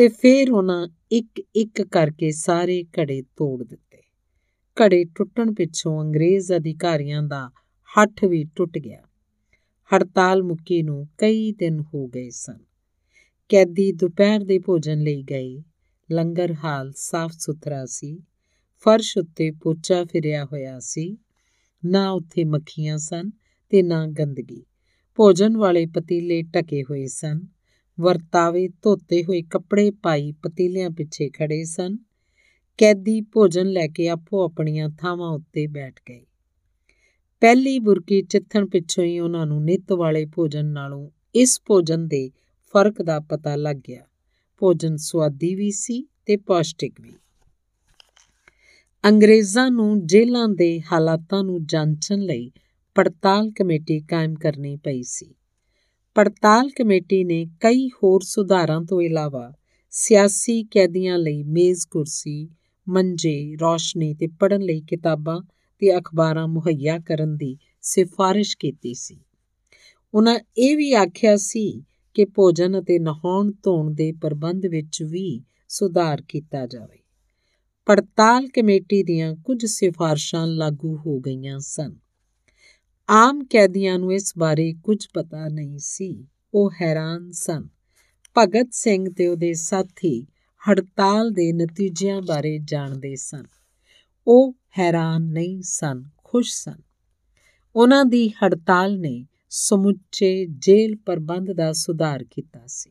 ਤੇ 0.00 0.08
ਫਿਰ 0.08 0.50
ਉਹਨਾਂ 0.50 0.88
ਇੱਕ 1.12 1.42
ਇੱਕ 1.54 1.82
ਕਰਕੇ 1.82 2.30
ਸਾਰੇ 2.32 2.84
ਘੜੇ 2.84 3.22
ਤੋੜ 3.22 3.64
ਦਿੱਤੇ। 3.64 3.98
ਘੜੇ 4.82 5.04
ਟੁੱਟਣ 5.04 5.54
ਪਿੱਛੋਂ 5.54 6.02
ਅੰਗਰੇਜ਼ 6.02 6.52
ਅਧਿਕਾਰੀਆਂ 6.52 7.22
ਦਾ 7.22 7.50
ਹੱਠ 7.98 8.24
ਵੀ 8.24 8.44
ਟੁੱਟ 8.56 8.78
ਗਿਆ। 8.78 9.02
ਹੜਤਾਲ 9.94 10.42
ਮੁੱਕੀ 10.42 10.82
ਨੂੰ 10.82 11.08
ਕਈ 11.18 11.52
ਦਿਨ 11.52 11.80
ਹੋ 11.80 12.08
ਗਏ 12.08 12.30
ਸਨ। 12.30 12.58
ਕੈਦੀ 13.48 13.92
ਦੁਪਹਿਰ 13.92 14.40
ਦੇ 14.40 14.58
ਭੋਜਨ 14.58 15.00
ਲਈ 15.00 15.22
ਗਏ। 15.22 15.62
ਲੰਗਰ 16.12 16.54
ਹਾਲ 16.64 16.92
ਸਾਫ਼ 16.96 17.32
ਸੁਥਰਾ 17.38 17.86
ਸੀ। 17.86 18.22
ਫਰਸ਼ 18.84 19.18
ਉੱਤੇ 19.18 19.50
ਪੋਚਾ 19.50 20.04
ਫਿਰਿਆ 20.04 20.44
ਹੋਇਆ 20.44 20.78
ਸੀ। 20.80 21.18
ਨਾ 21.84 22.10
ਉੱਥੇ 22.10 22.44
ਮੱਖੀਆਂ 22.44 22.98
ਸਨ 22.98 23.30
ਤੇ 23.70 23.82
ਨਾ 23.82 24.06
ਗੰਦਗੀ। 24.06 24.64
ਭੋਜਨ 25.14 25.56
ਵਾਲੇ 25.56 25.86
ਪਤੀਲੇ 25.86 26.42
ਢਕੇ 26.42 26.82
ਹੋਏ 26.82 27.06
ਸਨ। 27.06 27.59
ਵਰਤਾਵੇ 28.00 28.68
ਧੋਤੇ 28.68 29.24
ਹੋਏ 29.24 29.42
ਕੱਪੜੇ 29.42 29.90
ਪਾਈ 29.90 30.32
ਪਤੀਲਿਆਂ 30.32 30.90
ਪਿੱਛੇ 30.90 31.30
ਖੜੇ 31.30 31.64
ਸਨ। 31.64 31.98
ਕੈਦੀ 32.78 33.20
ਭੋਜਨ 33.20 33.66
ਲੈ 33.66 33.86
ਕੇ 33.86 34.08
ਆਪੋ 34.08 34.44
ਆਪਣੀਆਂ 34.44 34.88
ਥਾਵਾਂ 34.88 35.30
ਉੱਤੇ 35.30 35.66
ਬੈਠ 35.66 36.00
ਗਏ। 36.08 36.24
ਪਹਿਲੀ 37.40 37.78
ਬੁਰਕੀ 37.78 38.22
ਚਿੱਥਣ 38.22 38.66
ਪਿੱਛੋਂ 38.66 39.04
ਹੀ 39.04 39.18
ਉਹਨਾਂ 39.18 39.46
ਨੂੰ 39.46 39.64
ਨਿੱਤ 39.64 39.92
ਵਾਲੇ 39.92 40.24
ਭੋਜਨ 40.24 40.66
ਨਾਲੋਂ 40.66 41.10
ਇਸ 41.34 41.60
ਭੋਜਨ 41.66 42.08
ਦੇ 42.08 42.30
ਫ਼ਰਕ 42.74 43.02
ਦਾ 43.02 43.20
ਪਤਾ 43.20 43.56
ਲੱਗ 43.56 43.76
ਗਿਆ। 43.76 44.04
ਭੋਜਨ 44.58 44.96
ਸਵਾਦੀ 44.96 45.54
ਵੀ 45.54 45.70
ਸੀ 45.70 46.06
ਤੇ 46.26 46.36
ਪੌਸ਼ਟਿਕ 46.36 47.00
ਵੀ। 47.00 47.12
ਅੰਗਰੇਜ਼ਾਂ 49.04 49.70
ਨੂੰ 49.70 50.06
ਜੇਲ੍ਹਾਂ 50.06 50.48
ਦੇ 50.48 50.80
ਹਾਲਾਤਾਂ 50.92 51.44
ਨੂੰ 51.44 51.66
ਜਾਂਚਣ 51.66 52.18
ਲਈ 52.18 52.50
ਪੜਤਾਲ 52.94 53.50
ਕਮੇਟੀ 53.50 54.00
ਕਾਇਮ 54.00 54.34
ਕਰਨੀ 54.34 54.76
ਪਈ 54.76 55.02
ਸੀ। 55.02 55.34
ਪੜਤਾਲ 56.14 56.68
ਕਮੇਟੀ 56.68 57.24
ਨੇ 57.24 57.46
ਕਈ 57.60 57.88
ਹੋਰ 57.88 58.20
ਸੁਧਾਰਾਂ 58.22 58.80
ਤੋਂ 58.82 59.00
ਇਲਾਵਾ 59.02 59.52
ਸਿਆਸੀ 59.90 60.64
ਕੈਦੀਆਂ 60.64 61.18
ਲਈ 61.18 61.42
ਮੇਜ਼ 61.42 61.86
ਕੁਰਸੀ, 61.86 62.48
ਮੰਜੇ, 62.88 63.56
ਰੋਸ਼ਨੀ 63.60 64.14
ਤੇ 64.14 64.26
ਪੜਨ 64.26 64.60
ਲਈ 64.60 64.80
ਕਿਤਾਬਾਂ 64.80 65.40
ਤੇ 65.78 65.98
ਅਖਬਾਰਾਂ 65.98 66.48
ਮੁਹੱਈਆ 66.48 66.98
ਕਰਨ 66.98 67.36
ਦੀ 67.36 67.56
ਸਿਫਾਰਿਸ਼ 67.82 68.56
ਕੀਤੀ 68.56 68.94
ਸੀ। 68.94 69.20
ਉਹਨਾਂ 70.14 70.38
ਇਹ 70.58 70.76
ਵੀ 70.76 70.92
ਆਖਿਆ 70.92 71.36
ਸੀ 71.36 71.84
ਕਿ 72.14 72.24
ਭੋਜਨ 72.24 72.80
ਅਤੇ 72.80 72.98
ਨਹਾਉਣ 72.98 73.52
ਧੋਣ 73.62 73.94
ਦੇ 73.94 74.12
ਪ੍ਰਬੰਧ 74.12 74.66
ਵਿੱਚ 74.66 75.02
ਵੀ 75.02 75.42
ਸੁਧਾਰ 75.68 76.22
ਕੀਤਾ 76.28 76.66
ਜਾਵੇ। 76.66 76.98
ਪੜਤਾਲ 77.86 78.48
ਕਮੇਟੀ 78.48 79.02
ਦੀਆਂ 79.02 79.34
ਕੁਝ 79.34 79.66
ਸਿਫਾਰਸ਼ਾਂ 79.66 80.46
ਲਾਗੂ 80.46 80.96
ਹੋ 80.96 81.20
ਗਈਆਂ 81.20 81.58
ਸਨ। 81.58 81.96
ਆਮ 83.12 83.44
ਕੈਦੀਆਂ 83.50 83.98
ਨੂੰ 83.98 84.12
ਇਸ 84.12 84.32
ਬਾਰੇ 84.38 84.74
ਕੁਝ 84.84 85.06
ਪਤਾ 85.14 85.48
ਨਹੀਂ 85.48 85.78
ਸੀ। 85.78 86.26
ਉਹ 86.54 86.70
ਹੈਰਾਨ 86.82 87.30
ਸਨ। 87.30 87.68
ਭਗਤ 88.38 88.68
ਸਿੰਘ 88.72 89.12
ਤੇ 89.12 89.26
ਉਹਦੇ 89.26 89.54
ਸਾਥੀ 89.54 90.26
ਹੜਤਾਲ 90.70 91.30
ਦੇ 91.30 91.52
ਨਤੀਜਿਆਂ 91.52 92.22
ਬਾਰੇ 92.22 92.58
ਜਾਣਦੇ 92.64 93.16
ਸਨ। 93.16 93.44
ਉਹ 94.26 94.52
ਹੈਰਾਨ 94.78 95.22
ਨਹੀਂ 95.22 95.62
ਸਨ, 95.62 96.04
ਖੁਸ਼ 96.24 96.54
ਸਨ। 96.54 96.80
ਉਹਨਾਂ 97.76 98.04
ਦੀ 98.04 98.28
ਹੜਤਾਲ 98.28 99.00
ਨੇ 99.00 99.26
ਸਮੁੱਚੇ 99.50 100.46
ਜੇਲ੍ਹ 100.46 100.96
ਪ੍ਰਬੰਧ 100.96 101.52
ਦਾ 101.52 101.72
ਸੁਧਾਰ 101.72 102.24
ਕੀਤਾ 102.30 102.60
ਸੀ। 102.66 102.90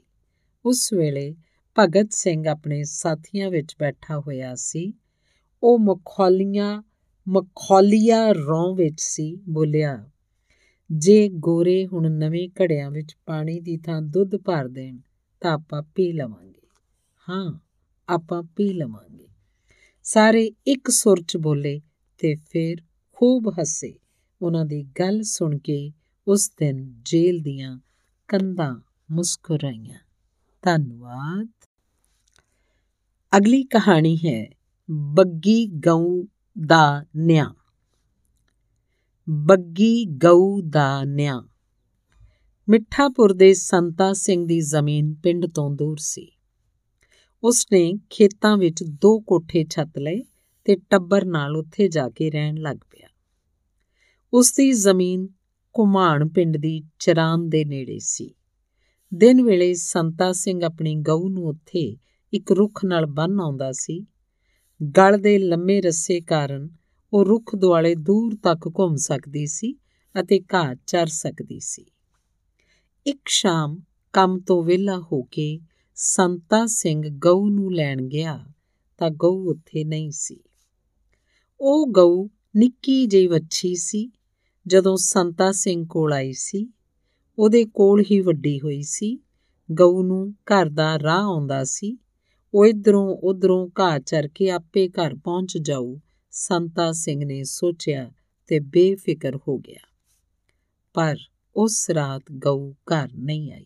ਉਸ 0.65 0.93
ਵੇਲੇ 0.93 1.35
ਭਗਤ 1.79 2.11
ਸਿੰਘ 2.11 2.47
ਆਪਣੇ 2.47 2.83
ਸਾਥੀਆਂ 2.83 3.49
ਵਿੱਚ 3.49 3.75
ਬੈਠਾ 3.79 4.19
ਹੋਇਆ 4.19 4.55
ਸੀ। 4.55 4.93
ਉਹ 5.63 5.79
ਮਖੌਲੀਆਂ 5.79 6.81
ਮਖੌਲੀਆ 7.29 8.31
ਰੌਂ 8.31 8.75
ਵਿੱਚ 8.75 9.01
ਸੀ 9.01 9.35
ਬੋਲਿਆ, 9.49 10.09
ਜੇ 10.91 11.29
ਗੋਰੇ 11.29 11.87
ਹੁਣ 11.87 12.11
ਨਵੇਂ 12.11 12.49
ਘੜਿਆਂ 12.49 12.91
ਵਿੱਚ 12.91 13.17
ਪਾਣੀ 13.25 13.59
ਦੀ 13.59 13.77
ਥਾਂ 13.77 14.01
ਦੁੱਧ 14.01 14.35
ਭਰ 14.35 14.67
ਦੇਣ, 14.67 14.99
ਤਾਂ 15.41 15.51
ਆਪਾਂ 15.51 15.83
ਪੀ 15.83 16.11
ਲਵਾਂਗੇ। 16.11 16.61
ਹਾਂ, 17.29 17.59
ਆਪਾਂ 18.09 18.43
ਪੀ 18.43 18.73
ਲਵਾਂਗੇ। 18.73 19.27
ਸਾਰੇ 20.03 20.51
ਇੱਕ 20.67 20.89
ਸੁਰ 20.89 21.23
'ਚ 21.27 21.37
ਬੋਲੇ 21.37 21.81
ਤੇ 22.17 22.35
ਫਿਰ 22.35 22.77
ਖੂਬ 23.13 23.53
ਹੱਸੇ। 23.59 23.99
ਉਹਨਾਂ 24.41 24.65
ਦੀ 24.65 24.83
ਗੱਲ 24.83 25.21
ਸੁਣ 25.23 25.57
ਕੇ 25.57 25.91
ਉਸ 26.27 26.51
ਦਿਨ 26.59 27.01
ਜੇਲ੍ਹ 27.05 27.43
ਦੀਆਂ 27.43 27.79
ਕੰਧਾਂ 28.27 28.81
ਮੁਸਕਰਾਈਆਂ। 29.11 29.99
ਧੰਨਵਾਦ। 30.61 31.47
ਅਗਲੀ 33.37 33.63
ਕਹਾਣੀ 33.63 34.17
ਹੈ, 34.17 34.49
ਬੱਗੀ 34.91 35.67
ਗਊ 35.67 36.23
ਦਾ 36.65 37.05
ਨਿਆਂ। 37.15 37.53
ਬੱਗੀ 39.29 40.05
ਗਊ 40.05 40.61
ਦਾ 40.61 41.03
ਨਿਆਂ। 41.03 41.43
ਮਿੱਠਾਪੁਰ 42.69 43.33
ਦੇ 43.33 43.53
ਸੰਤਾ 43.53 44.13
ਸਿੰਘ 44.13 44.47
ਦੀ 44.47 44.59
ਜ਼ਮੀਨ 44.59 45.13
ਪਿੰਡ 45.13 45.45
ਤੋਂ 45.45 45.71
ਦੂਰ 45.71 45.97
ਸੀ। 45.99 46.31
ਉਸਨੇ 47.43 47.93
ਖੇਤਾਂ 48.09 48.57
ਵਿੱਚ 48.57 48.83
ਦੋ 48.83 49.19
ਕੋਠੇ 49.19 49.65
ਛੱਤ 49.69 49.99
ਲਏ 49.99 50.23
ਤੇ 50.65 50.75
ਟੱਬਰ 50.75 51.25
ਨਾਲ 51.25 51.57
ਉੱਥੇ 51.57 51.87
ਜਾ 51.87 52.09
ਕੇ 52.09 52.29
ਰਹਿਣ 52.29 52.55
ਲੱਗ 52.55 52.77
ਪਿਆ। 52.77 53.07
ਉਸ 54.33 54.53
ਦੀ 54.53 54.71
ਜ਼ਮੀਨ 54.71 55.27
ਕੁਮਾਨ 55.73 56.29
ਪਿੰਡ 56.29 56.57
ਦੀ 56.57 56.83
ਚਰਾਨ 56.99 57.49
ਦੇ 57.49 57.65
ਨੇੜੇ 57.65 57.99
ਸੀ। 57.99 58.35
ਦਿਨ 59.13 59.43
ਵੇਲੇ 59.43 59.73
ਸੰਤਾ 59.73 60.31
ਸਿੰਘ 60.31 60.63
ਆਪਣੀ 60.63 60.95
ਗਊ 60.95 61.29
ਨੂੰ 61.29 61.47
ਉੱਥੇ 61.47 61.97
ਇੱਕ 62.33 62.51
ਰੁੱਖ 62.51 62.85
ਨਾਲ 62.85 63.05
ਬੰਨ 63.05 63.39
ਆਉਂਦਾ 63.39 63.71
ਸੀ 63.71 64.05
ਗਲ 64.81 65.17
ਦੇ 65.17 65.37
ਲੰਮੇ 65.37 65.81
ਰੱਸੇ 65.81 66.21
ਕਾਰਨ 66.21 66.69
ਉਹ 67.13 67.25
ਰੁੱਖ 67.25 67.55
ਦੁਆਲੇ 67.55 67.95
ਦੂਰ 67.95 68.35
ਤੱਕ 68.43 68.67
ਘੁੰਮ 68.67 68.95
ਸਕਦੀ 68.95 69.45
ਸੀ 69.47 69.75
ਅਤੇ 70.15 70.39
ਘਾਹ 70.53 70.75
ਚਰ 70.87 71.07
ਸਕਦੀ 71.07 71.59
ਸੀ। 71.59 71.85
ਇੱਕ 73.05 73.19
ਸ਼ਾਮ 73.27 73.79
ਕੰਮ 74.13 74.39
ਤੋਂ 74.39 74.63
ਵਿਹਲਾ 74.63 74.99
ਹੋ 74.99 75.21
ਕੇ 75.21 75.59
ਸੰਤਾ 75.95 76.65
ਸਿੰਘ 76.65 77.03
ਗਊ 77.09 77.49
ਨੂੰ 77.49 77.73
ਲੈਣ 77.73 78.01
ਗਿਆ 78.01 78.45
ਤਾਂ 78.97 79.09
ਗਊ 79.11 79.49
ਉੱਥੇ 79.49 79.83
ਨਹੀਂ 79.83 80.11
ਸੀ। 80.11 80.39
ਉਹ 81.59 81.87
ਗਊ 81.87 82.27
ਨਿੱਕੀ 82.55 83.05
ਜਿਹੀ 83.05 83.27
ਵੱਛੀ 83.27 83.75
ਸੀ। 83.75 84.11
ਜਦੋਂ 84.67 84.97
ਸੰਤਾ 84.97 85.51
ਸਿੰਘ 85.51 85.85
ਕੋਲ 85.89 86.13
ਆਈ 86.13 86.33
ਸੀ, 86.33 86.69
ਉਹਦੇ 87.37 87.65
ਕੋਲ 87.65 88.03
ਹੀ 88.11 88.19
ਵੱਡੀ 88.19 88.59
ਹੋਈ 88.59 88.81
ਸੀ। 88.81 89.19
ਗਊ 89.71 90.03
ਨੂੰ 90.03 90.31
ਘਰ 90.31 90.69
ਦਾ 90.69 90.99
ਰਾਹ 90.99 91.23
ਆਉਂਦਾ 91.23 91.63
ਸੀ। 91.63 91.97
ਉਹ 92.53 92.65
ਇਧਰੋਂ 92.65 93.17
ਉਧਰੋਂ 93.23 93.69
ਘਾਹ 93.79 93.99
ਚਰ 93.99 94.27
ਕੇ 94.35 94.49
ਆਪੇ 94.49 94.89
ਘਰ 94.89 95.15
ਪਹੁੰਚ 95.15 95.57
ਜਾਊ। 95.57 95.97
ਸੰਤਾ 96.31 96.91
ਸਿੰਘ 96.91 97.25
ਨੇ 97.25 97.43
ਸੋਚਿਆ 97.43 98.11
ਤੇ 98.47 98.59
ਬੇਫਿਕਰ 98.59 99.35
ਹੋ 99.35 99.57
ਗਿਆ। 99.57 99.79
ਪਰ 100.93 101.17
ਉਸ 101.55 101.89
ਰਾਤ 101.89 102.21
ਗਊ 102.31 102.71
ਘਰ 102.71 103.09
ਨਹੀਂ 103.15 103.53
ਆਈ। 103.53 103.65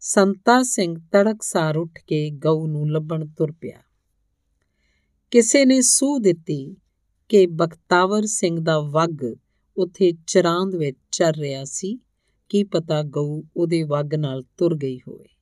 ਸੰਤਾ 0.00 0.62
ਸਿੰਘ 0.62 0.96
ਤੜਕਸਾਰ 1.12 1.76
ਉੱਠ 1.76 1.90
ਕੇ 2.06 2.30
ਗਊ 2.30 2.66
ਨੂੰ 2.66 2.90
ਲੱਭਣ 2.90 3.26
ਤੁਰ 3.26 3.52
ਪਿਆ। 3.52 3.82
ਕਿਸੇ 5.30 5.64
ਨੇ 5.64 5.80
ਸੂਹ 5.80 6.20
ਦਿੱਤੀ 6.20 6.76
ਕਿ 7.28 7.46
ਬਖਤਾਵਰ 7.46 8.26
ਸਿੰਘ 8.26 8.60
ਦਾ 8.60 8.80
ਵਗ 8.80 9.36
ਉੱਥੇ 9.76 10.12
ਚਰਾਂਦ 10.26 10.74
ਵਿੱਚ 10.74 10.98
ਚੱਲ 11.10 11.32
ਰਿਹਾ 11.32 11.64
ਸੀ। 11.64 11.98
ਕੀ 12.48 12.64
ਪਤਾ 12.64 13.02
ਗਊ 13.02 13.42
ਉਹਦੇ 13.56 13.82
ਵਗ 13.82 14.14
ਨਾਲ 14.14 14.44
ਤੁਰ 14.56 14.76
ਗਈ 14.76 14.98
ਹੋਵੇ। 14.98 15.37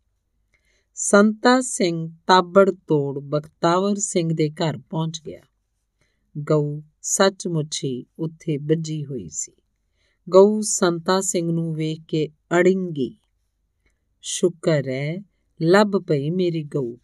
ਸੰਤਾ 0.99 1.61
ਸਿੰਘ 1.61 2.11
ਤਾਬੜ 2.27 2.71
ਤੋੜ 2.71 3.19
ਬਖਤਾਵਰ 3.19 3.95
ਸਿੰਘ 3.97 4.33
ਦੇ 4.33 4.51
ਘਰ 4.51 4.79
ਪਹੁੰਚ 4.91 5.23
ਗਿਆ। 5.27 5.41
ਗਊ 6.39 6.83
ਸੱਚਮੁੱਚ 7.03 7.85
ਹੀ 7.85 8.07
ਉੱਥੇ 8.19 8.57
ਵੱਜੀ 8.57 9.05
ਹੋਈ 9.05 9.29
ਸੀ। 9.29 9.53
ਗਊ 10.31 10.61
ਸੰਤਾ 10.61 11.21
ਸਿੰਘ 11.21 11.53
ਨੂੰ 11.53 11.75
ਵੇਖ 11.75 12.01
ਕੇ 12.09 12.29
ਅੜਿੰਗੀ। 12.53 13.17
ਸ਼ੁਕਰ 14.21 14.89
ਹੈ 14.89 15.17
ਲੱਭ 15.63 15.93
ਪਈ 16.09 16.31
ਮੇਰੀ 16.31 16.65
ਗਊ। 16.65 16.97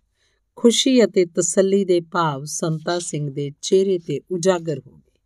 ਖੁਸ਼ੀ 0.57 1.05
ਅਤੇ 1.05 1.25
ਤਸੱਲੀ 1.25 1.85
ਦੇ 1.85 2.01
ਭਾਵ 2.01 2.45
ਸੰਤਾ 2.45 2.99
ਸਿੰਘ 2.99 3.31
ਦੇ 3.31 3.53
ਚਿਹਰੇ 3.63 3.99
ਤੇ 3.99 4.21
ਉਜਾਗਰ 4.31 4.79
ਹੋ 4.87 4.97
ਗਏ। 4.97 5.19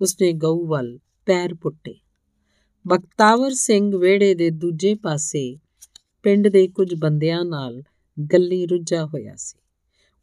ਉਸਨੇ 0.00 0.32
ਗਊ 0.32 0.66
ਵੱਲ 0.66 0.98
ਪੈਰ 1.26 1.54
ਪੁੱਟੇ। 1.54 1.94
ਬਖਤਾਵਰ 2.86 3.50
ਸਿੰਘ 3.50 3.96
ਵੇੜੇ 3.96 4.34
ਦੇ 4.34 4.50
ਦੂਜੇ 4.50 4.94
ਪਾਸੇ 4.94 5.58
ਪਿੰਡ 6.22 6.48
ਦੇ 6.48 6.68
ਕੁਝ 6.68 6.94
ਬੰਦਿਆਂ 6.94 7.44
ਨਾਲ 7.44 7.82
ਗੱਲੀ 8.32 8.66
ਰੁੱਝਾ 8.66 9.06
ਹੋਇਆ 9.06 9.36
ਸੀ। 9.36 9.58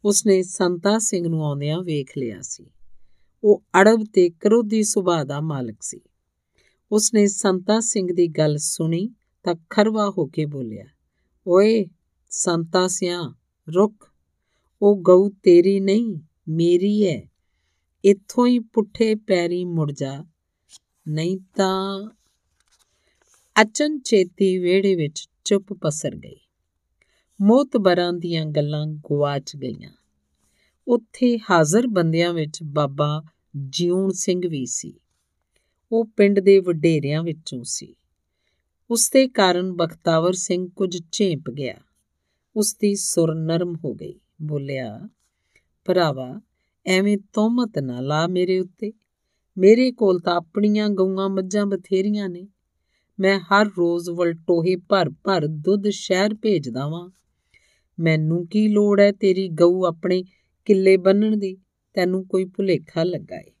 ਉਸਨੇ 0.04 0.42
ਸੰਤਾ 0.42 0.98
ਸਿੰਘ 0.98 1.28
ਨੂੰ 1.28 1.44
ਆਉਂਦਿਆਂ 1.44 1.82
ਵੇਖ 1.82 2.18
ਲਿਆ 2.18 2.40
ਸੀ। 2.40 2.66
ਉਹ 3.44 3.62
ਅੜਬ 3.80 4.04
ਤੇ 4.12 4.30
ਕਰੋਧੀ 4.30 4.82
ਸੁਭਾਅ 4.82 5.24
ਦਾ 5.24 5.40
ਮਾਲਕ 5.40 5.82
ਸੀ। 5.82 6.00
ਉਸਨੇ 6.92 7.26
ਸੰਤਾ 7.26 7.80
ਸਿੰਘ 7.80 8.08
ਦੀ 8.12 8.26
ਗੱਲ 8.26 8.56
ਸੁਣੀ 8.58 9.10
ਤਾਂ 9.42 9.54
ਖਰਵਾ 9.70 10.10
ਹੋ 10.18 10.26
ਕੇ 10.26 10.46
ਬੋਲਿਆ, 10.46 10.84
ਓਏ 11.46 11.86
ਸੰਤਾ 12.30 12.88
ਸਿਆ 12.88 13.34
ਰੁਕ 13.74 14.08
ਉਹ 14.82 14.96
ਗਊ 14.96 15.28
ਤੇਰੀ 15.28 15.80
ਨਹੀਂ, 15.80 16.20
ਮੇਰੀ 16.48 17.06
ਹੈ 17.06 17.30
ਇੱਥੋਂ 18.04 18.46
ਹੀ 18.46 18.58
ਪੁੱਠੇ 18.58 19.14
ਪੈਰੀ 19.14 19.64
ਮੁੜ 19.64 19.92
ਜਾ। 19.92 20.24
ਨਹੀਂ 21.08 21.38
ਤਾਂ 21.56 22.10
ਅਚਨ 23.62 23.98
ਚੇਤੀ 23.98 24.58
ਵਿਹੜੇ 24.58 24.94
ਵਿੱਚ 24.94 25.28
ਚੁੱਪ 25.44 25.72
ਪਸਰ 25.72 26.16
ਗਈ। 26.16 26.45
ਮੋਤਬਰਾਂ 27.42 28.12
ਦੀਆਂ 28.12 28.46
ਗੱਲਾਂ 28.46 28.86
ਗਵਾਚ 28.86 29.56
ਗਈਆਂ। 29.56 29.90
ਉੱਥੇ 30.88 31.38
ਹਾਜ਼ਰ 31.38 31.86
ਬੰਦਿਆਂ 31.86 32.32
ਵਿੱਚ 32.32 32.62
ਬਾਬਾ 32.62 33.22
ਜਿਉਣ 33.56 34.10
ਸਿੰਘ 34.10 34.40
ਵੀ 34.48 34.66
ਸੀ। 34.66 35.00
ਉਹ 35.92 36.04
ਪਿੰਡ 36.04 36.40
ਦੇ 36.40 36.58
ਵਡੇਰਿਆਂ 36.58 37.22
ਵਿੱਚੋਂ 37.22 37.64
ਸੀ। 37.64 37.94
ਉਸ 38.90 39.10
ਦੇ 39.10 39.28
ਕਾਰਨ 39.28 39.72
ਬਖਤਾਵਰ 39.72 40.32
ਸਿੰਘ 40.32 40.68
ਕੁਝ 40.76 40.98
ਝੇਂਪ 41.12 41.50
ਗਿਆ। 41.50 41.74
ਉਸ 42.56 42.74
ਦੀ 42.74 42.94
ਸੁਰ 42.94 43.34
ਨਰਮ 43.34 43.74
ਹੋ 43.84 43.94
ਗਈ। 43.94 44.20
ਬੋਲਿਆ, 44.42 45.08
ਭਰਾਵਾ, 45.84 46.40
ਐਵੇਂ 46.86 47.18
ਤੋਮਤ 47.32 47.78
ਨਾ 47.78 48.00
ਲਾ 48.00 48.26
ਮੇਰੇ 48.26 48.60
ਉੱਤੇ। 48.60 48.92
ਮੇਰੇ 49.58 49.92
ਕੋਲ 49.92 50.20
ਤਾਂ 50.20 50.34
ਆਪਣੀਆਂ 50.34 50.88
ਗਊਆਂ 50.88 51.28
ਮੱਝਾਂ 51.28 51.66
ਬਥੇਰੀਆਂ 51.66 52.28
ਨੇ। 52.28 52.48
ਮੈਂ 53.20 53.40
ਹਰ 53.40 53.66
ਰੋਜ਼ 53.78 54.10
ਵਲਟੋਹੇ 54.10 54.76
ਭਰ 54.76 55.10
ਭਰ 55.10 55.46
ਦੁੱਧ 55.46 55.88
ਸ਼ਹਿਰ 55.88 56.34
ਭੇਜਦਾ 56.34 56.88
ਵਾਂ। 56.88 57.10
ਮੈਨੂੰ 58.00 58.46
ਕੀ 58.46 58.68
ਲੋੜ 58.68 59.00
ਹੈ 59.00 59.12
ਤੇਰੀ 59.12 59.48
ਗਊ 59.48 59.84
ਆਪਣੇ 59.84 60.24
ਕਿੱਲੇ 60.64 60.96
ਬੰਨਣ 60.96 61.36
ਦੀ? 61.36 61.56
ਤੈਨੂੰ 61.94 62.26
ਕੋਈ 62.26 62.44
ਭੁਲੇਖਾ 62.44 63.04
ਲੱਗਾ 63.04 63.38
ਏ। 63.38 63.52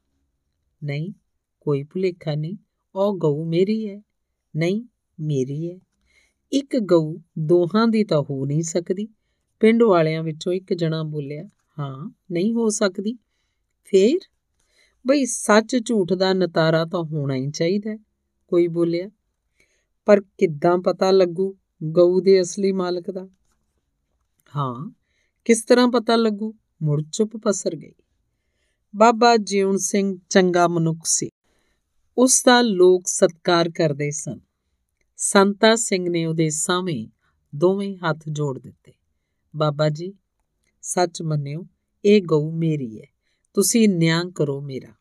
ਨਹੀਂ, 0.84 1.12
ਕੋਈ 1.60 1.82
ਭੁਲੇਖਾ 1.82 2.34
ਨਹੀਂ। 2.34 2.56
ਉਹ 2.94 3.18
ਗਊ 3.18 3.44
ਮੇਰੀ 3.44 3.88
ਹੈ 3.88 4.02
ਨਹੀਂ, 4.56 4.84
ਮੇਰੀ 5.20 5.70
ਹੈ 5.70 5.78
ਇੱਕ 6.52 6.76
ਗਊ 6.76 7.16
ਦੋਹਾਂ 7.38 7.88
ਦੀ 7.88 8.04
ਤਾਂ 8.04 8.22
ਹੋ 8.22 8.46
ਨਹੀਂ 8.46 8.62
ਸਕਦੀ। 8.62 9.08
ਪਿੰਡ 9.60 9.82
ਵਾਲਿਆਂ 9.82 10.22
ਵਿੱਚੋਂ 10.22 10.52
ਇੱਕ 10.52 10.74
ਜਣਾ 10.74 11.02
ਬੋਲਿਆ, 11.02 11.48
ਹਾਂ, 11.78 12.14
ਨਹੀਂ 12.32 12.52
ਹੋ 12.52 12.68
ਸਕਦੀ। 12.68 13.14
ਫੇਰ? 13.84 14.18
ਬਈ, 15.06 15.24
ਸੱਚ 15.24 15.76
ਝੂਠ 15.84 16.12
ਦਾ 16.12 16.32
ਨਤਾਰਾ 16.32 16.84
ਤਾਂ 16.84 17.02
ਹੋਣਾ 17.02 17.34
ਹੀ 17.34 17.50
ਚਾਹੀਦਾ 17.50 17.96
ਕੋਈ 18.48 18.68
ਬੋਲਿਆ। 18.68 19.10
ਪਰ 20.04 20.20
ਕਿੱਦਾਂ 20.20 20.78
ਪਤਾ 20.78 21.10
ਲੱਗੂ 21.10 21.56
ਗਊ 21.84 22.20
ਦੇ 22.20 22.40
ਅਸਲੀ 22.40 22.72
ਮਾਲਕ 22.72 23.10
ਦਾ? 23.10 23.28
ਹਾਂ, 24.56 24.92
ਕਿਸ 25.44 25.64
ਤਰ੍ਹਾਂ 25.64 25.88
ਪਤਾ 25.88 26.16
ਲੱਗੂ? 26.16 26.54
ਮੁੜ 26.82 27.02
ਚੁੱਪ 27.12 27.36
ਪਸਰ 27.36 27.76
ਗਈ। 27.76 27.92
ਬਾਬਾ 28.96 29.36
ਜੀਉਣ 29.36 29.76
ਸਿੰਘ 29.76 30.18
ਚੰਗਾ 30.30 30.68
ਮਨੁੱਖ 30.68 30.98
ਸੀ। 31.04 31.28
ਉਸ 32.18 32.42
ਦਾ 32.46 32.60
ਲੋਕ 32.60 33.02
ਸਤਕਾਰ 33.06 33.70
ਕਰਦੇ 33.70 34.10
ਸਨ। 34.10 34.40
ਸੰਤਾ 35.16 35.74
ਸਿੰਘ 35.74 36.08
ਨੇ 36.10 36.26
ਉਹਦੇ 36.26 36.50
ਸਾਹਮਣੇ 36.50 37.10
ਦੋਵੇਂ 37.54 37.96
ਹੱਥ 37.96 38.18
ਜੋੜ 38.28 38.58
ਦਿੱਤੇ। 38.58 38.92
ਬਾਬਾ 39.56 39.88
ਜੀ, 39.88 40.14
ਸੱਚ 40.82 41.22
ਮੰਨਿਓ, 41.22 41.66
ਇਹ 42.04 42.22
ਗਊ 42.22 42.50
ਮੇਰੀ 42.50 43.00
ਹੈ। 43.00 43.06
ਤੁਸੀਂ 43.54 43.88
ਨਿਆਂ 43.88 44.24
ਕਰੋ 44.24 44.60
ਮੇਰਾ। 44.60 44.94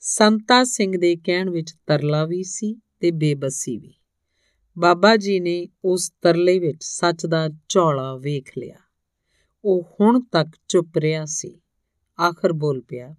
ਸੰਤਾ 0.00 0.64
ਸਿੰਘ 0.64 0.96
ਦੇ 1.00 1.16
ਕਹਿਣ 1.16 1.50
ਵਿੱਚ 1.50 1.74
ਤਰਲਾ 1.86 2.24
ਵੀ 2.24 2.42
ਸੀ 2.42 2.76
ਤੇ 3.00 3.10
ਬੇਬਸੀ 3.10 3.76
ਵੀ। 3.76 3.94
ਬਾਬਾ 4.78 5.16
ਜੀ 5.16 5.40
ਨੇ 5.40 5.68
ਉਸ 5.84 6.12
ਤਰਲੇ 6.22 6.58
ਵਿੱਚ 6.58 6.78
ਸੱਚ 6.80 7.26
ਦਾ 7.26 7.48
ਝੋਲਾ 7.68 8.16
ਵੇਖ 8.16 8.52
ਲਿਆ। 8.58 8.76
ਉਹ 9.64 9.88
ਹੁਣ 10.00 10.20
ਤੱਕ 10.32 10.48
ਚੁੱਪ 10.68 10.98
ਰਿਹਾ 10.98 11.24
ਸੀ। 11.24 11.60
ਆਖਰ 12.20 12.52
ਬੋਲ 12.52 12.80
ਪਿਆ, 12.80 13.14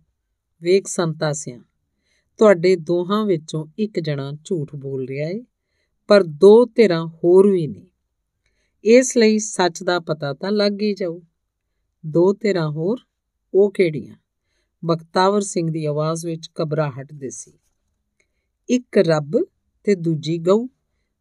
ਵੇਖ 0.62 0.88
ਸੰਤਾ 0.88 1.34
ਸਿਆ, 1.34 1.60
ਤੁਹਾਡੇ 2.38 2.76
ਦੋਹਾਂ 2.76 3.26
ਵਿੱਚੋਂ 3.26 3.68
ਇੱਕ 3.78 4.00
ਜਣਾ 4.00 4.34
ਝੂਠ 4.46 4.76
ਬੋਲ 4.76 5.08
ਰਿਹਾ 5.08 5.30
ਏ, 5.30 5.44
ਪਰ 6.08 6.24
ਦੋ 6.24 6.66
ਧਿਰਾਂ 6.66 7.08
ਹੋਰ 7.08 7.52
ਵੀ 7.52 7.68
ਨੇ। 7.68 7.88
ਇਸ 8.84 9.18
ਲਈ 9.18 9.40
ਸੱਚ 9.40 9.84
ਦਾ 9.84 10.00
ਪਤਾ 10.00 10.34
ਤਾਂ 10.34 10.52
ਲੱਗ 10.52 10.82
ਹੀ 10.82 10.94
ਜਾਊ। 10.94 11.22
ਦੋ 12.06 12.34
ਧਿਰਾਂ 12.34 12.70
ਹੋਰ, 12.70 12.98
ਉਹ 13.54 13.72
ਕਿਹੜੀਆਂ? 13.72 14.16
ਬਖਤਾਵਰ 14.86 15.42
ਸਿੰਘ 15.42 15.72
ਦੀ 15.72 15.86
ਆਵਾਜ਼ 15.86 16.26
ਵਿੱਚ 16.26 16.50
ਘਬਰਾਹਟ 16.64 17.14
ਦਿਸੀ। 17.14 17.60
ਇੱਕ 18.70 18.98
ਰੱਬ 18.98 19.46
ਤੇ 19.84 19.96
ਦੂਜੀ 19.96 20.38
ਗਊ। 20.38 20.68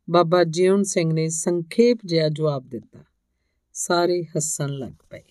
ਬਾਬਾ 0.08 0.44
ਜੀਵਨ 0.44 0.82
ਸਿੰਘ 0.82 1.12
ਨੇ 1.12 1.28
ਸੰਖੇਪ 1.28 1.98
ਜਿਹਾ 2.04 2.28
ਜਵਾਬ 2.28 2.68
ਦਿੱਤਾ। 2.68 2.98
ਸਾਰੇ 3.74 4.22
ਹੱਸਣ 4.24 4.68
ਲੱਗ 4.68 4.92
ਪਏ। 5.10 5.22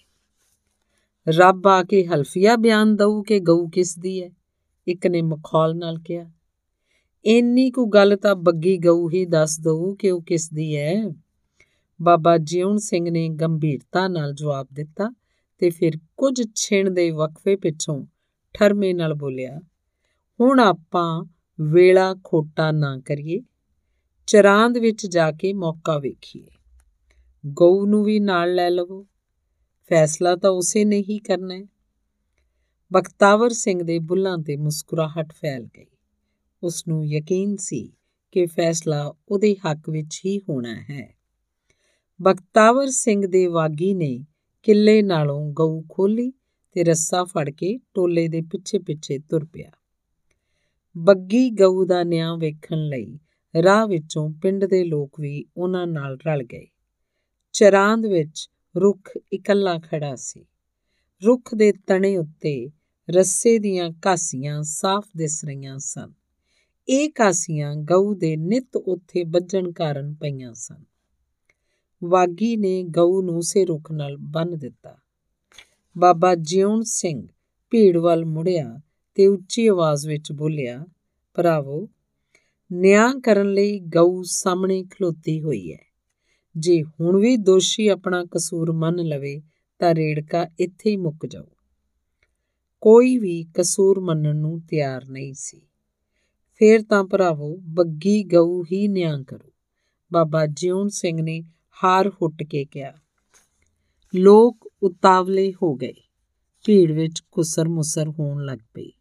ਰੱਬ 1.27 1.67
ਆ 1.67 1.83
ਕੇ 1.83 2.05
ਹਲਫੀਆ 2.05 2.55
ਬਿਆਨ 2.55 2.95
ਦਊ 2.95 3.21
ਕਿ 3.23 3.39
ਗਊ 3.39 3.67
ਕਿਸ 3.67 3.99
ਦੀ 3.99 4.23
ਹੈ 4.23 4.29
ਇੱਕ 4.87 5.07
ਨੇ 5.07 5.21
ਮਖੌਲ 5.21 5.75
ਨਾਲ 5.77 5.99
ਕਿਹਾ, 5.99 6.31
ਇੰਨੀ 7.25 7.69
ਕੁ 7.71 7.85
ਗੱਲ 7.85 8.15
ਤਾਂ 8.17 8.35
ਬੱਗੀ 8.35 8.77
ਗਊ 8.77 9.09
ਹੀ 9.09 9.25
ਦੱਸ 9.25 9.59
ਦਊ 9.59 9.93
ਕਿ 9.95 10.11
ਉਹ 10.11 10.21
ਕਿਸ 10.21 10.49
ਦੀ 10.49 10.75
ਹੈ 10.77 11.03
ਬਾਬਾ 12.01 12.37
ਜੀਵਨ 12.37 12.77
ਸਿੰਘ 12.77 13.09
ਨੇ 13.09 13.29
ਗੰਭੀਰਤਾ 13.29 14.07
ਨਾਲ 14.07 14.33
ਜਵਾਬ 14.33 14.67
ਦਿੱਤਾ 14.73 15.13
ਤੇ 15.59 15.69
ਫਿਰ 15.69 15.97
ਕੁਝ 16.17 16.41
ਛਿਣ 16.55 16.91
ਦੇ 16.91 17.09
ਵਕਫੇ 17.11 17.55
ਪਿੱਛੋਂ 17.55 18.05
ਠਰਮੇ 18.53 18.93
ਨਾਲ 18.93 19.13
ਬੋਲਿਆ, 19.13 19.59
ਹੁਣ 20.39 20.59
ਆਪਾਂ 20.59 21.23
ਵੇਲਾ 21.61 22.15
ਖੋਟਾ 22.23 22.71
ਨਾ 22.71 22.97
ਕਰੀਏ। 23.05 23.41
ਚਰਾਂਦ 24.27 24.77
ਵਿੱਚ 24.77 25.07
ਜਾ 25.07 25.31
ਕੇ 25.31 25.53
ਮੌਕਾ 25.53 25.99
ਵੇਖੀਏ। 25.99 26.47
ਗਊ 27.45 27.85
ਨੂੰ 27.85 28.03
ਵੀ 28.03 28.19
ਨਾਲ 28.19 28.55
ਲੈ 28.55 28.69
ਲਵੋ। 28.69 29.07
ਫੈਸਲਾ 29.89 30.35
ਤਾਂ 30.35 30.49
ਉਸੇ 30.49 30.85
ਨੇ 30.85 30.99
ਹੀ 31.01 31.19
ਕਰਨਾ 31.19 31.55
ਹੈ। 31.55 31.67
ਬਖਤਾਵਰ 32.93 33.49
ਸਿੰਘ 33.49 33.83
ਦੇ 33.83 33.99
ਬੁੱਲਾਂ 33.99 34.37
ਤੇ 34.37 34.55
ਮੁਸਕਰਾਹਟ 34.55 35.33
ਫੈਲ 35.33 35.63
ਗਈ। 35.77 35.85
ਉਸ 36.63 36.87
ਨੂੰ 36.87 37.05
ਯਕੀਨ 37.07 37.55
ਸੀ 37.55 37.93
ਕਿ 38.31 38.45
ਫੈਸਲਾ 38.45 39.13
ਉਹਦੇ 39.29 39.55
ਹੱਕ 39.55 39.89
ਵਿੱਚ 39.89 40.21
ਹੀ 40.25 40.39
ਹੋਣਾ 40.39 40.75
ਹੈ। 40.75 41.17
ਬਖਤਾਵਰ 42.21 42.87
ਸਿੰਘ 42.89 43.27
ਦੇ 43.27 43.47
ਵਾਗੀ 43.47 43.93
ਨੇ 43.93 44.25
ਕਿੱਲੇ 44.63 45.01
ਨਾਲੋਂ 45.01 45.51
ਗਊ 45.53 45.81
ਖੋਲੀ 45.89 46.31
ਤੇ 46.71 46.83
ਰੱਸਾ 46.83 47.23
ਫੜ 47.23 47.49
ਕੇ 47.49 47.77
ਟੋਲੇ 47.93 48.27
ਦੇ 48.27 48.41
ਪਿੱਛੇ 48.41 48.79
ਪਿੱਛੇ 48.79 49.19
ਤੁਰ 49.19 49.45
ਪਿਆ। 49.45 49.71
ਬੱਗੀ 50.97 51.49
ਗਊ 51.49 51.85
ਦਾ 51.85 52.03
ਨਿਆਂ 52.03 52.37
ਵੇਖਣ 52.37 52.77
ਲਈ 52.77 53.19
ਰਾਹ 53.61 53.87
ਵਿੱਚੋਂ 53.87 54.29
ਪਿੰਡ 54.29 54.65
ਦੇ 54.65 54.83
ਲੋਕ 54.83 55.19
ਵੀ 55.19 55.45
ਉਹਨਾਂ 55.57 55.87
ਨਾਲ 55.87 56.17
ਰਲ 56.27 56.43
ਗਏ। 56.43 56.67
ਚਰਾਂਦ 57.53 58.05
ਵਿੱਚ 58.05 58.49
ਰੁੱਖ 58.77 59.17
ਇਕੱਲਾ 59.33 59.79
ਖੜਾ 59.79 60.15
ਸੀ। 60.15 60.45
ਰੁੱਖ 61.25 61.55
ਦੇ 61.55 61.71
ਤਣੇ 61.71 62.17
ਉੱਤੇ 62.17 62.71
ਰੱਸੇ 63.09 63.59
ਦੀਆਂ 63.59 63.91
ਕਾਸੀਆਂ 64.01 64.63
ਸਾਫ਼ 64.63 65.07
ਦਿਸ 65.17 65.45
ਰਹੀਆਂ 65.45 65.77
ਸਨ। 65.77 66.13
ਇਹ 66.89 67.09
ਕਾਸੀਆਂ 67.09 67.75
ਗਊ 67.75 68.13
ਦੇ 68.13 68.37
ਨਿਤ 68.37 68.75
ਉੱਥੇ 68.75 69.23
ਵੱਜਣ 69.23 69.71
ਕਾਰਨ 69.71 70.13
ਪਈਆਂ 70.13 70.53
ਸਨ। 70.53 70.83
ਵਾਗੀ 72.03 72.57
ਨੇ 72.57 72.83
ਗਊ 72.83 73.21
ਨੂੰ 73.21 73.41
ਸੇ 73.41 73.65
ਰੁੱਖ 73.65 73.91
ਨਾਲ 73.91 74.17
ਬੰਨ 74.19 74.57
ਦਿੱਤਾ। 74.57 74.97
ਬਾਬਾ 75.97 76.35
ਜਿਉਣ 76.35 76.81
ਸਿੰਘ 76.83 77.27
ਭੀੜ 77.69 77.97
ਵੱਲ 77.97 78.25
ਮੁੜਿਆ 78.25 78.79
ਤੇ 79.15 79.27
ਉੱਚੀ 79.27 79.67
ਆਵਾਜ਼ 79.67 80.07
ਵਿੱਚ 80.07 80.31
ਬੋਲਿਆ, 80.31 80.85
ਭਰਾਵੋ 81.33 81.89
ਨਿਆਂ 82.73 83.15
ਕਰਨ 83.15 83.53
ਲਈ 83.53 83.79
ਗਊ 83.79 84.23
ਸਾਹਮਣੇ 84.25 84.83
ਖਲੋਤੀ 84.83 85.41
ਹੋਈ 85.41 85.73
ਹੈ। 85.73 85.79
ਜੇ 86.57 86.83
ਹੁਣ 86.83 87.19
ਵੀ 87.19 87.37
ਦੋਸ਼ੀ 87.37 87.87
ਆਪਣਾ 87.87 88.25
ਕਸੂਰ 88.25 88.71
ਮੰਨ 88.71 88.95
ਲਵੇ, 88.95 89.41
ਤਾਂ 89.79 89.95
ਰੇੜਕਾ 89.95 90.47
ਇੱਥੇ 90.59 90.89
ਹੀ 90.89 90.97
ਮੁੱਕ 90.97 91.25
ਜਾਊ। 91.25 91.45
ਕੋਈ 92.81 93.17
ਵੀ 93.17 93.45
ਕਸੂਰ 93.57 93.99
ਮੰਨਣ 93.99 94.35
ਨੂੰ 94.35 94.61
ਤਿਆਰ 94.61 95.05
ਨਹੀਂ 95.09 95.33
ਸੀ। 95.33 95.61
ਫੇਰ 96.55 96.83
ਤਾਂ 96.83 97.03
ਭਰਾਵੋ, 97.03 97.57
ਬੱਗੀ 97.57 98.23
ਗਊ 98.23 98.63
ਹੀ 98.63 98.87
ਨਿਆਂ 98.87 99.23
ਕਰੂ। 99.23 99.51
ਬਾਬਾ 100.13 100.45
ਜਿਉਣ 100.45 100.87
ਸਿੰਘ 100.87 101.21
ਨੇ 101.21 101.43
ਹਾਰ 101.83 102.09
ਹੁੱਟ 102.09 102.43
ਕੇ 102.43 102.65
ਕਿਹਾ, 102.65 102.93
ਲੋਕ 104.15 104.73
ਉਤਾਵਲੇ 104.83 105.53
ਹੋ 105.63 105.75
ਗਏ। 105.75 105.93
ਭੀੜ 106.65 106.91
ਵਿੱਚ 106.91 107.19
ਕੁਸਰ 107.31 107.67
ਮੁਸਰ 107.67 108.09
ਹੋਣ 108.09 108.45
ਲੱਗ 108.45 108.59
ਪਈ। 108.73 108.91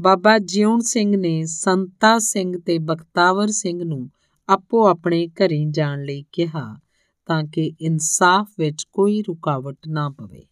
ਬਾਬਾ 0.00 0.38
ਜਿਉਣ 0.38 0.80
ਸਿੰਘ 0.80 1.16
ਨੇ 1.16 1.44
ਸੰਤਾ 1.46 2.18
ਸਿੰਘ 2.18 2.60
ਤੇ 2.66 2.78
ਬਖਤਾਵਰ 2.78 3.48
ਸਿੰਘ 3.48 3.84
ਨੂੰ 3.84 4.10
ਆਪੋ 4.48 4.86
ਆਪਣੇ 4.88 5.28
ਘਰੀ 5.28 5.64
ਜਾਣ 5.70 6.04
ਲਈ 6.04 6.24
ਕਿਹਾ 6.32 6.78
ਤਾਂ 7.26 7.44
ਕਿ 7.44 7.72
ਇਨਸਾਫ 7.80 8.48
ਵਿੱਚ 8.58 8.84
ਕੋਈ 8.92 9.22
ਰੁਕਾਵਟ 9.22 9.76
ਨਾ 9.88 10.10
ਪਵੇ। 10.10 10.46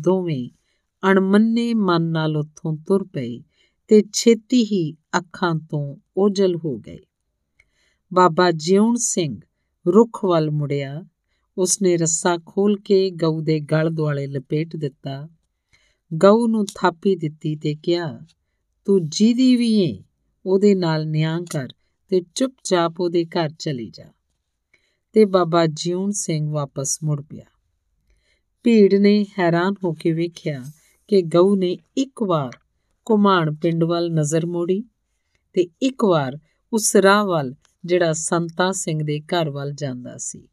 ਦੋਵੇਂ 0.00 0.48
ਅਣਮੰਨੇ 1.10 1.74
ਮਨ 1.74 2.02
ਨਾਲ 2.02 2.36
ਉੱਥੋਂ 2.36 2.76
ਤੁਰ 2.86 3.04
ਪਏ 3.04 3.42
ਤੇ 3.88 4.02
ਛੇਤੀ 4.12 4.64
ਹੀ 4.64 4.92
ਅੱਖਾਂ 4.92 5.54
ਤੋਂ 5.54 5.96
ਓਝਲ 6.16 6.56
ਹੋ 6.56 6.78
ਗਏ। 6.78 6.98
ਬਾਬਾ 8.14 8.50
ਜਿਉਣ 8.50 8.94
ਸਿੰਘ 8.96 9.40
ਰੁੱਖ 9.86 10.24
ਵੱਲ 10.24 10.50
ਮੁੜਿਆ। 10.50 11.04
ਉਸਨੇ 11.58 11.96
ਰੱਸਾ 11.96 12.38
ਖੋਲ 12.46 12.78
ਕੇ 12.80 13.10
ਗਊ 13.10 13.40
ਦੇ 13.40 13.60
ਗਲ 13.60 13.90
ਦੁਆਲੇ 13.90 14.26
ਲਪੇਟ 14.26 14.76
ਦਿੱਤਾ। 14.76 15.28
ਗਊ 16.14 16.46
ਨੂੰ 16.46 16.66
ਥਾਪੀ 16.74 17.16
ਦਿੱਤੀ 17.16 17.56
ਤੇ 17.56 17.74
ਕਿਹਾ 17.74 18.20
ਤੂੰ 18.88 19.08
ਜਿਹਦੀ 19.08 19.56
ਵੀ 19.56 19.74
ਏ, 19.74 20.04
ਉਹਦੇ 20.46 20.74
ਨਾਲ 20.74 21.06
ਨਿਆਂ 21.08 21.42
ਕਰ 21.42 21.68
ਤੇ 22.08 22.22
ਚੁੱਪਚਾਪ 22.34 22.94
ਉਹਦੇ 23.00 23.24
ਘਰ 23.24 23.50
ਚਲੀ 23.58 23.90
ਜਾ। 23.90 24.04
ਤੇ 25.12 25.24
ਬਾਬਾ 25.24 25.66
ਜਿਉਣ 25.66 26.10
ਸਿੰਘ 26.10 26.50
ਵਾਪਸ 26.50 26.98
ਮੁੜ 27.04 27.22
ਪਿਆ। 27.22 27.44
ਭੀੜ 28.62 28.94
ਨੇ 28.94 29.26
ਹੈਰਾਨ 29.38 29.74
ਹੋ 29.84 29.92
ਕੇ 29.92 30.12
ਵੇਖਿਆ 30.12 30.64
ਕਿ 31.08 31.22
ਗਊ 31.22 31.56
ਨੇ 31.56 31.78
ਇੱਕ 31.96 32.22
ਵਾਰ 32.22 32.50
ਕੁਮਾਨ 33.04 33.54
ਪਿੰਡ 33.54 33.84
ਵੱਲ 33.84 34.10
ਨਜ਼ਰ 34.10 34.46
ਮੋੜੀ 34.46 34.84
ਤੇ 35.52 35.68
ਇੱਕ 35.82 36.04
ਵਾਰ 36.04 36.38
ਉਸ 36.72 36.96
ਰਾਹ 36.96 37.24
ਵੱਲ 37.24 37.54
ਜਿਹੜਾ 37.84 38.12
ਸੰਤਾ 38.12 38.72
ਸਿੰਘ 38.72 39.02
ਦੇ 39.02 39.20
ਘਰ 39.20 39.50
ਵੱਲ 39.50 39.72
ਜਾਂਦਾ 39.72 40.16
ਸੀ। 40.18 40.48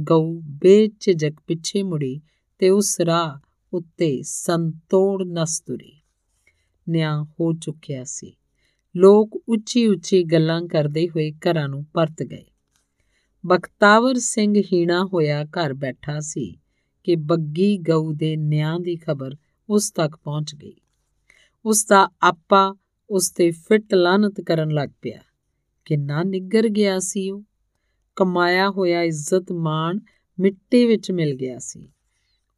ਗਊ 0.00 0.40
ਬੇਝਿਜਕ 0.40 1.32
ਪਿੱਛੇ 1.46 1.82
ਮੁੜੀ 1.82 2.20
ਤੇ 2.58 2.70
ਉਸ 2.70 3.00
ਰਾਹ 3.00 3.38
ਉੱਤੇ 3.72 4.22
ਸੰਤੋੜ 4.22 5.22
ਨਸਤੁਰੀ 5.22 5.92
ਨਿਆਂ 6.88 7.24
ਹੋ 7.24 7.52
ਚੁੱਕਿਆ 7.52 8.04
ਸੀ। 8.04 8.36
ਲੋਕ 8.96 9.42
ਉੱਚੀ 9.48 9.86
ਉੱਚੀ 9.86 10.24
ਗੱਲਾਂ 10.24 10.62
ਕਰਦੇ 10.62 11.08
ਹੋਏ 11.08 11.32
ਘਰਾਂ 11.32 11.68
ਨੂੰ 11.68 11.84
ਪਰਤ 11.84 12.22
ਗਏ। 12.22 12.44
ਬਖਤਾਵਰ 13.46 14.14
ਸਿੰਘ 14.14 14.62
ਹੀਣਾ 14.72 15.04
ਹੋਇਆ 15.04 15.44
ਘਰ 15.44 15.74
ਬੈਠਾ 15.74 16.20
ਸੀ 16.20 16.58
ਕਿ 17.04 17.16
ਬੱਗੀ 17.16 17.78
ਗਊ 17.78 18.12
ਦੇ 18.12 18.36
ਨਿਆਂ 18.36 18.80
ਦੀ 18.80 18.96
ਖਬਰ 18.96 19.36
ਉਸ 19.68 19.90
ਤੱਕ 19.90 20.16
ਪਹੁੰਚ 20.16 20.54
ਗਈ। 20.54 20.74
ਉਸ 21.64 21.86
ਦਾ 21.86 22.08
ਆਪਾ 22.22 22.74
ਉਸ 23.10 23.30
ਤੇ 23.30 23.50
ਫਿੱਟ 23.50 23.94
ਲਾਨਤ 23.94 24.40
ਕਰਨ 24.40 24.70
ਲੱਗ 24.70 24.88
ਪਿਆ। 25.02 25.18
ਕਿੰਨਾ 25.84 26.22
ਨਿੱਗਰ 26.22 26.68
ਗਿਆ 26.68 26.98
ਸੀ 26.98 27.30
ਉਹ। 27.30 27.42
ਕਮਾਇਆ 28.16 28.70
ਹੋਇਆ 28.70 29.02
ਇੱਜ਼ਤ 29.02 29.52
ਮਾਣ 29.52 29.98
ਮਿੱਟੀ 30.40 30.86
ਵਿੱਚ 30.86 31.10
ਮਿਲ 31.10 31.34
ਗਿਆ 31.34 31.58
ਸੀ। 31.58 31.92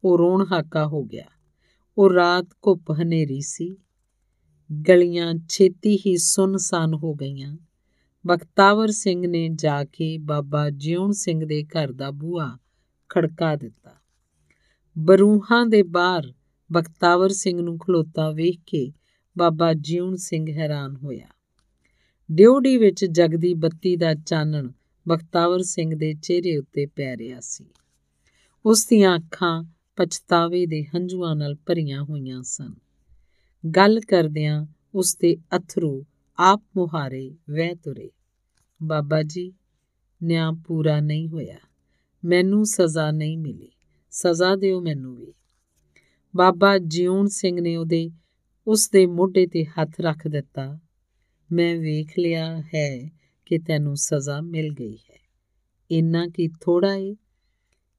ਉਹ 0.03 0.17
ਰੋਣ 0.17 0.45
ਹਾਕਾ 0.51 0.87
ਹੋ 0.87 1.03
ਗਿਆ। 1.03 1.25
ਉਹ 1.97 2.13
ਰਾਤ 2.13 2.47
ਘੁੱਪ 2.67 2.91
ਹਨੇਰੀ 2.91 3.41
ਸੀ। 3.41 3.77
ਗਲੀਆਂ 4.87 5.33
ਛੇਤੀ 5.49 5.97
ਹੀ 5.97 6.17
ਸੁੰਨਸਾਨ 6.17 6.93
ਹੋ 6.93 7.13
ਗਈਆਂ। 7.13 7.57
ਬਖਤਾਵਰ 8.27 8.91
ਸਿੰਘ 8.91 9.27
ਨੇ 9.27 9.49
ਜਾ 9.49 9.83
ਕੇ 9.83 10.17
ਬਾਬਾ 10.17 10.69
ਜਿਉਣ 10.69 11.11
ਸਿੰਘ 11.11 11.45
ਦੇ 11.45 11.63
ਘਰ 11.63 11.91
ਦਾ 11.91 12.11
ਬੂਹਾ 12.11 12.57
ਖੜਕਾ 13.09 13.55
ਦਿੱਤਾ। 13.55 13.95
ਬਰੂਹਾਂ 14.97 15.65
ਦੇ 15.65 15.83
ਬਾਹਰ 15.83 16.33
ਬਖਤਾਵਰ 16.71 17.29
ਸਿੰਘ 17.29 17.61
ਨੂੰ 17.61 17.77
ਖਲੋਤਾ 17.77 18.31
ਵੇਖ 18.31 18.59
ਕੇ 18.65 18.93
ਬਾਬਾ 19.37 19.73
ਜਿਉਣ 19.73 20.15
ਸਿੰਘ 20.15 20.51
ਹੈਰਾਨ 20.51 20.95
ਹੋਇਆ। 20.95 21.27
ਡਿਉੜੀ 22.31 22.77
ਵਿੱਚ 22.77 23.05
ਜਗਦੀ 23.05 23.53
ਬੱਤੀ 23.53 23.95
ਦਾ 23.95 24.13
ਚਾਨਣ 24.13 24.69
ਬਖਤਾਵਰ 25.07 25.61
ਸਿੰਘ 25.61 25.95
ਦੇ 25.95 26.13
ਚਿਹਰੇ 26.13 26.57
ਉੱਤੇ 26.57 26.85
ਪੈ 26.85 27.17
ਰਿਹਾ 27.17 27.39
ਸੀ। 27.39 27.65
ਉਸ 28.65 28.85
ਦੀਆਂ 28.85 29.15
ਅੱਖਾਂ 29.15 29.63
ਪਛਤਾਵੇ 29.95 30.65
ਦੇ 30.65 30.83
ਹੰਝੂਆਂ 30.83 31.35
ਨਾਲ 31.35 31.55
ਭਰੀਆਂ 31.55 32.03
ਹੋਈਆਂ 32.03 32.43
ਸਨ। 32.43 32.73
ਗੱਲ 33.75 33.99
ਕਰਦਿਆਂ 33.99 34.65
ਉਸ 34.95 35.17
ਦੇ 35.17 35.37
ਅਥਰੂ 35.57 36.05
ਆਪ 36.37 36.63
ਮੁਹਾਰੇ 36.77 37.35
ਵਹਿ 37.49 37.75
ਤੁਰੇ। 37.75 38.11
ਬਾਬਾ 38.83 39.23
ਜੀ, 39.23 39.53
ਨਿਆਂ 40.23 40.53
ਪੂਰਾ 40.53 40.99
ਨਹੀਂ 40.99 41.29
ਹੋਇਆ। 41.29 41.57
ਮੈਨੂੰ 42.25 42.65
ਸਜ਼ਾ 42.65 43.11
ਨਹੀਂ 43.11 43.37
ਮਿਲੀ। 43.37 43.69
ਸਜ਼ਾ 44.11 44.55
ਦਿਓ 44.55 44.81
ਮੈਨੂੰ 44.81 45.15
ਵੀ। 45.15 45.33
ਬਾਬਾ 46.35 46.77
ਜਿਉਣ 46.77 47.27
ਸਿੰਘ 47.27 47.61
ਨੇ 47.61 47.75
ਉਹਦੇ 47.75 48.11
ਉਸ 48.67 48.89
ਦੇ 48.89 49.05
ਮੋਢੇ 49.05 49.47
ਤੇ 49.47 49.65
ਹੱਥ 49.65 50.01
ਰੱਖ 50.01 50.27
ਦਿੱਤਾ। 50.27 50.79
ਮੈਂ 51.51 51.75
ਵੇਖ 51.75 52.19
ਲਿਆ 52.19 52.61
ਹੈ 52.61 53.11
ਕਿ 53.45 53.57
ਤੈਨੂੰ 53.57 53.95
ਸਜ਼ਾ 53.95 54.41
ਮਿਲ 54.41 54.73
ਗਈ 54.73 54.95
ਹੈ। 54.95 55.29
ਇੰਨਾ 55.91 56.27
ਕੀ 56.27 56.47
ਥੋੜਾ 56.47 56.95
ਏ 56.95 57.15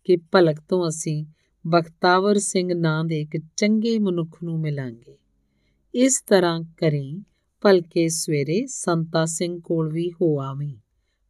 ਕਿ 0.04 0.16
ਭਲਕ 0.16 0.60
ਤੋਂ 0.68 0.88
ਅਸੀਂ 0.88 1.24
ਬਖਤਾਵਰ 1.66 2.38
ਸਿੰਘ 2.38 2.74
ਨਾਂ 2.74 3.04
ਦੇ 3.04 3.20
ਇੱਕ 3.20 3.38
ਚੰਗੇ 3.56 3.98
ਮਨੁੱਖ 3.98 4.42
ਨੂੰ 4.42 4.60
ਮਿਲਾਂਗੇ। 4.60 5.19
ਇਸ 5.94 6.22
ਤਰ੍ਹਾਂ 6.26 6.60
ਕਰੀ, 6.60 7.22
ਭਲਕੇ 7.60 8.08
ਸਵੇਰੇ 8.08 8.66
ਸੰਤਾ 8.66 9.24
ਸਿੰਘ 9.24 9.60
ਕੋਲ 9.60 9.92
ਵੀ 9.92 10.10
ਹੋ 10.10 10.40
ਆਵੀਂ। 10.40 10.76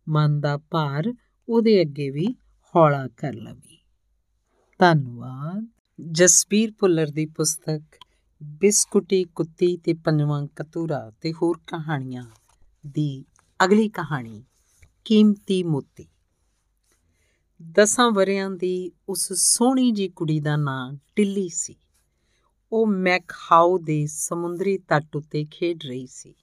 ਮਨ 0.09 0.41
ਦਾ 0.41 0.59
ਭਾਰ 0.59 1.13
ਉਹਦੇ 1.49 1.81
ਅੱਗੇ 1.81 2.11
ਵੀ 2.11 2.27
ਹੌਲਾ 2.77 3.09
ਕਰ 3.09 3.35
ਲਵੀਂ। 3.35 3.79
ਧੰਨਵਾਦ। 4.79 5.67
ਜਸਬੀਰ 6.13 6.73
ਭੁੱਲਰ 6.79 7.07
ਦੀ 7.07 7.27
ਪੁਸਤਕ, 7.27 7.83
ਬਿਸਕੁਟੀ, 8.43 9.25
ਕੁੱਤੀ 9.25 9.77
ਤੇ 9.77 9.95
ਪੰਜਵਾਂ 9.95 10.47
ਕਤੂਰਾ 10.57 11.13
ਤੇ 11.21 11.33
ਹੋਰ 11.33 11.59
ਕਹਾਣੀਆਂ 11.67 12.25
ਦੀ 12.87 13.25
ਅਗਲੀ 13.65 13.89
ਕਹਾਣੀ, 13.89 14.45
ਕੀਮਤੀ 15.05 15.63
ਮੋਤੀ। 15.63 16.07
ਦਸਾਂ 17.73 18.11
ਵਰਿਆਂ 18.11 18.51
ਦੀ 18.51 18.93
ਉਸ 19.09 19.33
ਸੋਹਣੀ 19.33 19.91
ਜੀ 19.91 20.09
ਕੁੜੀ 20.09 20.41
ਦਾ 20.41 20.57
ਨਾਂ 20.57 20.95
ਟਿੱਲੀ 21.17 21.49
ਸੀ। 21.49 21.77
ਉਹ 22.73 22.87
ਮੈਕਹਾਉ 22.87 23.79
ਦੇ 23.79 24.07
ਸਮੁੰਦਰੀ 24.07 24.79
ਤੱਟ 24.79 25.17
ਉੱਤੇ 25.17 25.45
ਖੇਡ 25.51 25.85
ਰਹੀ 25.85 26.07
ਸੀ। 26.07 26.35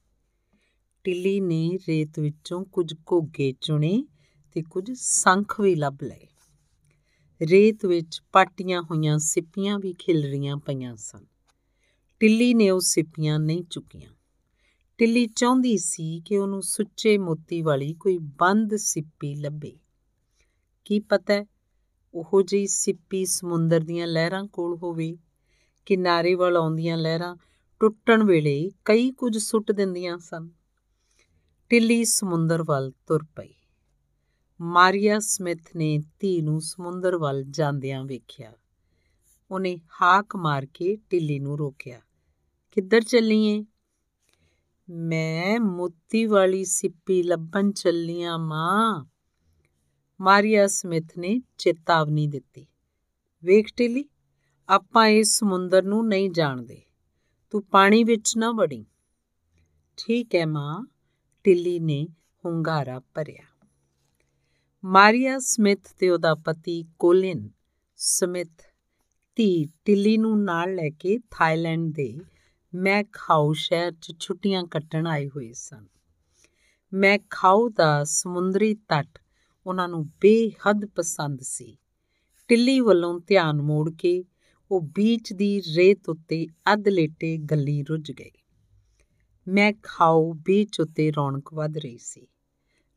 ਟਿੱਲੀ 1.04 1.40
ਨੇ 1.40 1.80
ਰੇਤ 1.88 2.20
ਵਿੱਚੋਂ 2.20 2.66
ਕੁਝ 2.66 2.94
ਘੋਗੇ 2.94 3.54
ਚੁਣੇ 3.62 4.06
ਤੇ 4.54 4.62
ਕੁਝ 4.62 4.92
ਸੰਖ 4.92 5.62
ਵੀ 5.62 5.76
ਲੱਭ 5.76 5.98
ਲਏ। 6.04 6.28
ਰੇਤ 7.48 7.86
ਵਿੱਚ 7.86 8.22
ਪਾਟੀਆਂ 8.32 8.82
ਹੋਈਆਂ 8.82 9.18
ਸਿੱਪੀਆਂ 9.18 9.80
ਵੀ 9.80 9.94
ਖਿਲ 9.94 10.24
ਰਹੀਆਂ 10.24 10.58
ਪਈਆਂ 10.58 10.96
ਸਨ। 10.96 11.26
ਟਿੱਲੀ 12.20 12.54
ਨੇ 12.54 12.70
ਉਹ 12.70 12.80
ਸਿੱਪੀਆਂ 12.80 13.40
ਨਹੀਂ 13.40 13.64
ਚੁੱਕੀਆਂ। 13.64 14.12
ਟਿੱਲੀ 14.98 15.28
ਚਾਹੁੰਦੀ 15.28 15.78
ਸੀ 15.78 16.22
ਕਿ 16.26 16.38
ਉਹਨੂੰ 16.38 16.62
ਸੁੱਚੇ 16.62 17.18
ਮੋਤੀ 17.18 17.62
ਵਾਲੀ 17.62 17.94
ਕੋਈ 17.94 18.18
ਬੰਦ 18.18 18.76
ਸਿੱਪੀ 18.76 19.36
ਲੱਭੇ। 19.36 19.78
ਕੀ 20.86 21.00
ਪਤਾ, 21.00 21.46
ਉਹੋ 22.14 22.42
ਜਿਹੀ 22.42 22.68
ਸਿੱਪੀ 22.68 23.26
ਸਮੁੰਦਰ 23.26 23.80
ਦੀਆਂ 23.80 24.08
ਲਹਿਰਾਂ 24.08 24.44
ਕੋਲ 24.44 24.78
ਹੋਵੇ। 24.78 25.18
ਕਿਨਾਰੇ 25.88 26.36
ਵੱਲ 26.36 26.58
ਆਉਂਦੀਆਂ 26.58 26.98
ਲਹਿਰਾਂ 26.98 27.36
ਟੁੱਟਣ 27.80 28.24
ਵੇਲੇ 28.24 28.72
ਕਈ 28.86 29.12
ਕੁਝ 29.12 29.38
ਸੁੱਟ 29.38 29.72
ਦਿੰਦੀਆਂ 29.72 30.18
ਸਨ। 30.18 30.50
ਟਿੱਲੀ 31.70 32.06
ਸਮੁੰਦਰ 32.06 32.64
ਵੱਲ 32.64 32.92
ਤੁਰ 33.08 33.24
ਪਈ। 33.24 33.54
ਮਾਰੀਆ 34.62 35.20
ਸਮਿਥ 35.20 35.76
ਨੇ 35.76 36.00
ਧੀ 36.20 36.42
ਨੂੰ 36.42 36.62
ਸਮੁੰਦਰ 36.62 37.18
ਵੱਲ 37.18 37.44
ਜਾਂਦਿਆਂ 37.44 38.04
ਵੇਖਿਆ। 38.06 38.54
ਉਹਨੇ 39.52 39.78
ਹਾਕ 40.02 40.36
ਮਾਰ 40.36 40.68
ਕੇ 40.74 40.98
ਟਿੱਲੀ 41.10 41.40
ਨੂੰ 41.40 41.58
ਰੋਕਿਆ। 41.58 42.02
ਕਿੱਧਰ 42.72 43.02
ਚੱਲੀਏ 43.02 43.66
ਮੈਂ 44.90 45.60
ਮੋਤੀ 45.60 46.26
ਵਾਲੀ 46.26 46.66
ਸਿੱਪੀ 46.66 47.24
ਲੱਭਣ 47.24 47.72
ਚੱਲੀਆਂ 47.72 48.40
ਮਾਂ। 48.40 49.06
ਮਾਰੀਆ 50.22 50.68
ਸਮਿਥ 50.68 51.18
ਨੇ 51.18 51.42
ਚੇਤਾਵਨੀ 51.58 52.28
ਦਿੱਤੀ। 52.28 52.68
ਵੇਖ 53.44 53.68
ਟਿੱਲੀ 53.78 54.06
ਆਪਾਂ 54.70 55.08
ਇਸ 55.08 55.40
ਸਮੁੰਦਰ 55.40 55.84
ਨੂੰ 55.84 56.08
ਨਹੀਂ 56.08 56.30
ਜਾਣਦੇ। 56.30 56.82
ਤੂੰ 57.50 57.64
ਪਾਣੀ 57.64 58.04
ਵਿੱਚ 58.04 58.38
ਨਾ 58.38 58.52
ਵੜੀ। 58.52 58.86
ਠੀਕ 59.98 60.36
ਹੈ 60.36 60.46
ਮਾਂ, 60.46 60.86
ਟਿੱਲੀ 61.44 61.80
ਨੇ 61.80 62.08
ਹੁੰਗਾਰਾ 62.46 63.00
ਭਰਿਆ। 63.00 63.68
ਮਾਰੀਆ 64.86 65.40
ਸਮਿਥ 65.40 65.80
ਤੇ 66.00 66.10
ਉਹਦਾ 66.10 66.36
ਪਤੀ 66.36 66.86
ਕੋਲਿਨ 67.00 67.50
ਸਮਿਥ 67.96 68.62
ਧੀ 69.36 69.70
ਟਿੱਲੀ 69.86 70.18
ਨੂੰ 70.18 70.44
ਨਾਲ 70.44 70.76
ਲੈ 70.76 70.90
ਕੇ 70.90 71.20
ਥਾਈਲੈਂਡ 71.32 71.94
ਦੇ 71.94 72.18
ਮੈਕਹਾਊ 72.76 73.54
ਸ਼ਹਿਰ 73.54 73.92
'ਚ 73.92 74.16
ਛੁੱਟੀਆਂ 74.20 74.64
ਕੱਟਣ 74.64 75.08
ਆਏ 75.08 75.28
ਹੋਏ 75.28 75.54
ਸਨ। 75.54 75.88
ਮੈਕਹਾਊ 76.94 77.70
ਦਾ 77.70 78.04
ਸਮੁੰਦਰੀ 78.04 78.74
ਤੱਟ 78.74 79.20
ਉਹਨਾਂ 79.66 79.88
ਨੂੰ 79.88 80.08
ਬੇਹੱਦ 80.08 80.86
ਪਸੰਦ 80.86 81.40
ਸੀ। 81.42 81.78
ਟਿੱਲੀ 82.48 82.80
ਵੱਲੋਂ 82.80 83.20
ਧਿਆਨ 83.28 83.62
ਮੋੜ 83.62 83.90
ਕੇ 83.90 84.24
ਉਹ 84.72 84.82
ਬੀਚ 84.82 85.34
ਦੀ 85.34 85.62
ਰੇਤ 85.76 86.10
ਉੱਤੇ 86.10 86.46
ਅੱਧ 86.74 86.88
ਲੇਟੇ 86.88 87.38
ਗੱਲੀ 87.38 87.84
ਰੁੱਝ 87.84 88.12
ਗਏ 88.12 88.32
ਮੈਕਹਾਊ 89.48 90.34
ਬੀਚ 90.34 90.80
ਉੱਤੇ 90.80 91.12
ਰੌਣਕ 91.12 91.54
ਵੱਧ 91.54 91.78
ਰਹੀ 91.78 91.98
ਸੀ। 91.98 92.28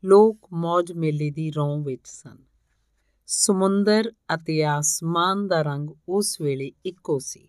ਲੋਕ 0.03 0.47
ਮौज 0.53 0.93
ਮੇਲੇ 0.95 1.29
ਦੀ 1.29 1.51
ਰੌਂ 1.51 1.77
ਵਿੱਚ 1.83 2.07
ਸਨ। 2.07 2.37
ਸਮੁੰਦਰ 3.27 4.11
ਅਤੇ 4.35 4.63
ਆਸਮਾਨ 4.63 5.47
ਦਾ 5.47 5.61
ਰੰਗ 5.61 5.89
ਉਸ 6.09 6.41
ਵੇਲੇ 6.41 6.71
ਇੱਕੋ 6.85 7.19
ਸੀ। 7.19 7.47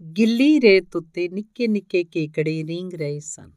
ਗਿੱਲੀ 0.00 0.60
ਰੇਤ 0.60 0.96
ਉੱਤੇ 0.96 1.28
ਨਿੱਕੇ 1.28 1.66
ਨਿੱਕੇ 1.68 2.04
ਕੇਕੜੇ 2.04 2.62
ਰਿੰਗ 2.64 2.94
ਰਹੇ 2.94 3.20
ਸਨ। 3.20 3.52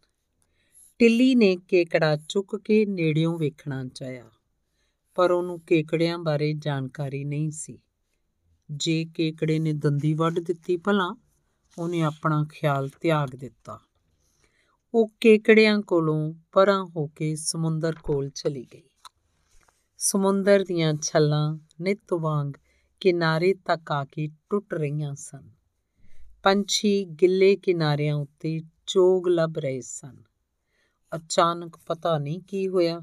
ਟਿੱਲੀ 0.99 1.36
ਨੇ 1.36 1.55
ਕੇਕੜਾ 1.67 2.15
ਚੁੱਕ 2.30 2.55
ਕੇ 2.55 2.86
ਨੇੜਿਓਂ 2.86 3.38
ਵੇਖਣਾ 3.39 3.84
ਚਾਹਿਆ, 3.86 4.30
ਪਰ 5.17 5.32
ਉਹਨੂੰ 5.32 5.59
ਕੇਕੜਿਆਂ 5.59 6.17
ਬਾਰੇ 6.19 6.53
ਜਾਣਕਾਰੀ 6.53 7.23
ਨਹੀਂ 7.23 7.51
ਸੀ। 7.51 7.78
ਜੇ 8.72 9.05
ਕੇਕੜੇ 9.05 9.59
ਨੇ 9.59 9.74
ਦੰਦੀ 9.74 10.13
ਵੱਢ 10.13 10.39
ਦਿੱਤੀ 10.39 10.78
ਭਲਾ, 10.78 11.15
ਉਹਨੇ 11.80 12.01
ਆਪਣਾ 12.01 12.45
ਖਿਆਲ 12.51 12.89
ਤਿਆਗ 12.89 13.30
ਦਿੱਤਾ। 13.36 13.80
ਉਹ 14.93 15.11
ਕੇਕੜਿਆਂ 15.22 15.82
ਕੋਲੋਂ 15.82 16.34
ਪਰਾਂ 16.51 16.86
ਹੋ 16.86 17.07
ਕੇ 17.07 17.36
ਸਮੁੰਦਰ 17.36 17.95
ਕੋਲ 18.03 18.30
ਚਲੀ 18.30 18.68
ਗਈ। 18.74 18.84
ਸਮੁੰਦਰ 19.97 20.63
ਦੀਆਂ 20.63 20.93
ਛੱਲਾਂ 21.01 21.57
ਨਿਤ 21.82 22.13
ਵਾਂਗ 22.13 22.53
ਕਿਨਾਰੇ 22.99 23.53
ਤੱਕ 23.53 23.91
ਆ 23.91 24.05
ਕੇ 24.05 24.30
ਟੁੱਟ 24.49 24.74
ਰਹੀਆਂ 24.74 25.15
ਸਨ। 25.15 25.49
ਪੰਛੀ 26.43 27.05
ਗਿੱਲੇ 27.05 27.55
ਕਿਨਾਰਿਆਂ 27.55 28.15
ਉੱਤੇ 28.15 28.61
ਚੋਗ 28.88 29.28
ਲੱਭ 29.28 29.57
ਰਹੇ 29.57 29.82
ਸਨ। 29.82 30.24
ਅਚਾਨਕ 31.15 31.78
ਪਤਾ 31.78 32.18
ਨਹੀਂ 32.18 32.41
ਕੀ 32.41 32.68
ਹੋਇਆ, 32.68 33.01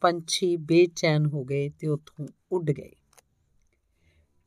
ਪੰਛੀ 0.00 0.56
ਬੇਚੈਨ 0.56 1.26
ਹੋ 1.26 1.44
ਗਏ 1.44 1.68
ਤੇ 1.68 1.86
ਉੱਥੋਂ 1.86 2.28
ਉੱਡ 2.52 2.70
ਗਏ। 2.70 2.92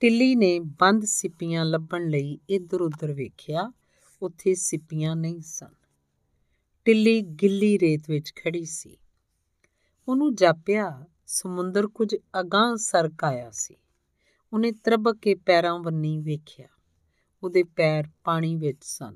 ਟਿੱਲੀ 0.03 0.35
ਨੇ 0.35 0.59
ਬੰਦ 0.59 1.03
ਸਿੱਪੀਆਂ 1.05 1.65
ਲੱਭਣ 1.65 2.07
ਲਈ 2.07 2.39
ਇੱਧਰ-ਉੱਧਰ 2.49 3.13
ਵੇਖਿਆ, 3.13 3.73
ਉੱਥੇ 4.21 4.55
ਸਿੱਪੀਆਂ 4.55 5.15
ਨਹੀਂ 5.15 5.41
ਸਨ। 5.41 5.73
ਟਿੱਲੀ 6.85 7.21
ਗਿੱਲੀ 7.21 7.79
ਰੇਤ 7.79 8.09
ਵਿੱਚ 8.09 8.33
ਖੜੀ 8.35 8.65
ਸੀ। 8.65 8.97
ਉਹਨੂੰ 10.07 10.35
ਜਾਪਿਆ, 10.35 11.05
ਸਮੁੰਦਰ 11.27 11.87
ਕੁਝ 11.87 12.15
ਅਗਾਂਹ 12.39 12.75
ਸਰਕ 12.75 13.23
ਆਇਆ 13.23 13.51
ਸੀ। 13.51 13.75
ਉਹਨੇ 14.53 14.71
ਤਰਬਕ 14.71 15.17
ਕੇ 15.21 15.35
ਪੈਰਾਂ 15.35 15.79
ਵੰਨੀ 15.79 16.17
ਵੇਖਿਆ। 16.17 16.67
ਉਹਦੇ 17.43 17.63
ਪੈਰ 17.63 18.03
ਪਾਣੀ 18.23 18.55
ਵਿੱਚ 18.55 18.79
ਸਨ। 18.81 19.15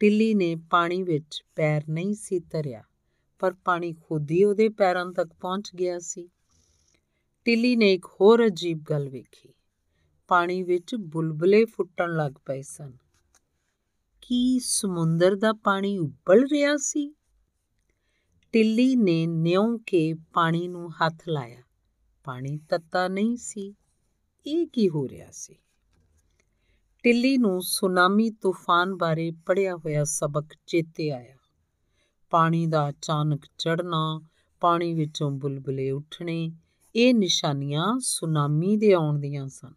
ਟਿੱਲੀ 0.00 0.34
ਨੇ 0.34 0.56
ਪਾਣੀ 0.70 1.02
ਵਿੱਚ 1.02 1.44
ਪੈਰ 1.56 1.82
ਨਹੀਂ 1.88 2.14
ਸੀ 2.14 2.38
ਧਰਿਆ, 2.38 2.82
ਪਰ 3.38 3.54
ਪਾਣੀ 3.64 3.92
ਖੁਦ 3.92 4.30
ਹੀ 4.30 4.44
ਉਹਦੇ 4.44 4.68
ਪੈਰਾਂ 4.68 5.12
ਤੱਕ 5.12 5.32
ਪਹੁੰਚ 5.32 5.70
ਗਿਆ 5.74 5.98
ਸੀ। 5.98 6.28
ਟਿੱਲੀ 7.44 7.76
ਨੇ 7.76 7.94
ਇੱਕ 7.94 8.06
ਹੋਰ 8.06 8.46
ਅਜੀਬ 8.46 8.78
ਗੱਲ 8.90 9.08
ਵੇਖੀ। 9.08 9.54
ਪਾਣੀ 10.28 10.62
ਵਿੱਚ 10.62 10.94
ਬੁਲਬਲੇ 10.94 11.64
ਫੁੱਟਣ 11.64 12.16
ਲੱਗ 12.16 12.32
ਪਏ 12.32 12.62
ਸਨ। 12.62 12.92
ਕੀ 14.20 14.58
ਸਮੁੰਦਰ 14.58 15.36
ਦਾ 15.36 15.52
ਪਾਣੀ 15.52 15.98
ਉੱਬਲ 15.98 16.44
ਰਿਹਾ 16.44 16.76
ਸੀ? 16.76 17.14
ਟਿੱਲੀ 18.52 18.96
ਨੇ 18.96 19.26
ਨਿਉ 19.26 19.78
ਕੇ 19.86 20.14
ਪਾਣੀ 20.32 20.68
ਨੂੰ 20.68 20.90
ਹੱਥ 20.90 21.28
ਲਾਇਆ। 21.28 21.62
ਪਾਣੀ 22.24 22.58
ਤੱਤਾ 22.68 23.08
ਨਹੀਂ 23.08 23.36
ਸੀ। 23.36 23.74
ਇਹ 24.46 24.66
ਕੀ 24.66 24.88
ਹੋ 24.88 25.08
ਰਿਹਾ 25.08 25.30
ਸੀ? 25.30 25.56
ਟਿੱਲੀ 27.02 27.38
ਨੂੰ 27.38 27.62
ਸੁਨਾਮੀ 27.62 28.30
ਤੂਫਾਨ 28.30 28.94
ਬਾਰੇ 28.94 29.32
ਪੜਿਆ 29.46 29.76
ਹੋਇਆ 29.76 30.04
ਸਬਕ 30.04 30.44
ਚੇਤੇ 30.66 31.10
ਆਇਆ। 31.10 31.36
ਪਾਣੀ 32.30 32.66
ਦਾ 32.66 32.88
ਅਚਾਨਕ 32.88 33.40
ਚੜਨਾ 33.58 34.20
ਪਾਣੀ 34.60 34.94
ਵਿੱਚੋਂ 34.94 35.30
ਬੁਲਬਲੇ 35.30 35.90
ਉੱਠਣੇ 35.90 36.50
ਇਹ 36.96 37.14
ਨਿਸ਼ਾਨੀਆਂ 37.14 37.98
ਸੁਨਾਮੀ 38.00 38.76
ਦੇ 38.76 38.92
ਆਉਣ 38.92 39.18
ਦੀਆਂ 39.18 39.48
ਸਨ। 39.48 39.72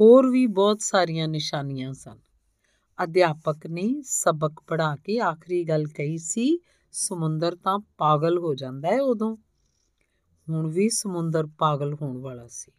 ਹੋਰ 0.00 0.30
ਵੀ 0.30 0.46
ਬਹੁਤ 0.46 0.80
ਸਾਰੀਆਂ 0.80 1.28
ਨਿਸ਼ਾਨੀਆਂ 1.28 1.92
ਸਨ। 1.92 2.18
ਅਧਿਆਪਕ 3.04 3.66
ਨੇ 3.66 4.02
ਸਬਕ 4.02 4.52
ਪੜ੍ਹਾ 4.66 4.96
ਕੇ 4.96 5.18
ਆਖਰੀ 5.20 5.64
ਗੱਲ 5.64 5.86
ਕਹੀ 5.86 6.18
ਸੀ, 6.18 6.60
ਸਮੁੰਦਰ 6.92 7.56
ਤਾਂ 7.56 7.78
ਪਾਗਲ 7.98 8.38
ਹੋ 8.38 8.54
ਜਾਂਦਾ 8.54 8.88
ਹੈ 8.88 9.02
ਉਦੋਂ। 9.02 9.36
ਹੁਣ 10.48 10.70
ਵੀ 10.70 10.88
ਸਮੁੰਦਰ 10.88 11.46
ਪਾਗਲ 11.58 11.94
ਹੋਣ 11.94 12.18
ਵਾਲਾ 12.18 12.46
ਸੀ। 12.46 12.72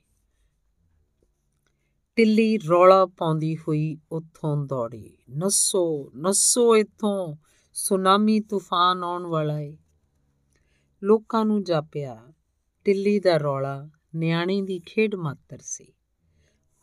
ਟਿੱਲੀ 2.15 2.57
ਰੌਲਾ 2.57 3.05
ਪਾਉਂਦੀ 3.05 3.57
ਹੋਈ 3.57 3.97
ਉੱਥੋਂ 4.11 4.65
ਦੌੜੀ। 4.65 5.17
ਨੱਸੋ 5.29 6.11
ਨੱਸੋ 6.15 6.75
ਇੱਥੋਂ, 6.77 7.35
ਸੁਨਾਮੀ 7.73 8.39
ਤੂਫਾਨ 8.39 9.03
ਆਉਣ 9.03 9.25
ਵਾਲਾ 9.25 9.59
ਏ। 9.59 9.77
ਲੋਕਾਂ 11.03 11.45
ਨੂੰ 11.45 11.63
ਜਾਪਿਆ 11.63 12.33
ਟਿੱਲੀ 12.85 13.19
ਦਾ 13.19 13.37
ਰੌਲਾ 13.37 13.89
ਨਿਆਣੀ 14.15 14.61
ਦੀ 14.61 14.79
ਖੇਡ 14.85 15.15
ਮਾਤਰ 15.15 15.57
ਸੀ। 15.61 15.93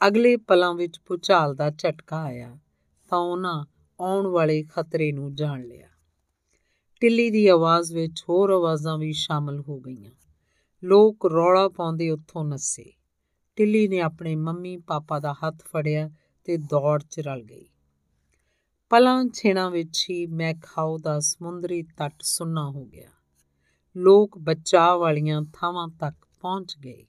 ਅਗਲੇ 0.06 0.36
ਪਲਾਂ 0.36 0.74
ਵਿੱਚ 0.74 1.00
ਪੁਚਾਲ 1.00 1.54
ਦਾ 1.54 1.70
ਝਟਕਾ 1.70 2.22
ਆਇਆ 2.22 2.58
ਤਾਂ 3.08 3.18
ਉਹਨਾਂ 3.18 3.64
ਆਉਣ 4.00 4.26
ਵਾਲੇ 4.26 4.62
ਖਤਰੇ 4.62 5.12
ਨੂੰ 5.12 5.34
ਜਾਣ 5.34 5.64
ਲਿਆ। 5.64 5.88
ਟਿੱਲੀ 7.00 7.30
ਦੀ 7.30 7.46
ਆਵਾਜ਼ 7.46 7.92
ਵਿੱਚ 7.92 8.24
ਹੋਰ 8.28 8.50
ਆਵਾਜ਼ਾਂ 8.50 8.98
ਵੀ 8.98 9.12
ਸ਼ਾਮਲ 9.12 9.60
ਹੋ 9.60 9.80
ਗਈਆਂ। 9.80 10.10
ਲੋਕ 10.84 11.26
ਰੌਲਾ 11.26 11.68
ਪਾਉਂਦੇ 11.68 12.10
ਉੱਥੋਂ 12.10 12.44
ਨੱਸੇ। 12.44 12.92
ਟਿੱਲੀ 13.56 13.88
ਨੇ 13.88 14.00
ਆਪਣੇ 14.00 14.36
ਮੰਮੀ 14.36 14.76
ਪਾਪਾ 14.76 15.18
ਦਾ 15.18 15.32
ਹੱਥ 15.32 15.62
ਫੜਿਆ 15.64 16.10
ਤੇ 16.44 16.56
ਦੌੜ 16.56 17.02
ਚ 17.02 17.20
ਰਲ 17.20 17.42
ਗਈ। 17.42 17.68
ਪਲਾਂ 18.90 19.24
ਛੇਣਾ 19.34 19.70
ਵਿੱਚ 19.70 20.06
ਹੀ 20.10 20.26
ਮੈਕਹਾਉ 20.26 20.98
ਦਾ 20.98 21.20
ਸਮੁੰਦਰੀ 21.20 21.82
ਤੱਟ 21.82 22.14
ਸੁੰਨਾ 22.22 22.70
ਹੋ 22.70 22.84
ਗਿਆ। 22.84 23.10
ਲੋਕ 23.96 24.38
ਬਚਾਅ 24.38 24.96
ਵਾਲੀਆਂ 24.96 25.42
ਥਾਵਾਂ 25.42 25.88
ਤੱਕ 25.88 26.26
ਪਹੁੰਚ 26.40 26.76
ਗਏ। 26.84 27.06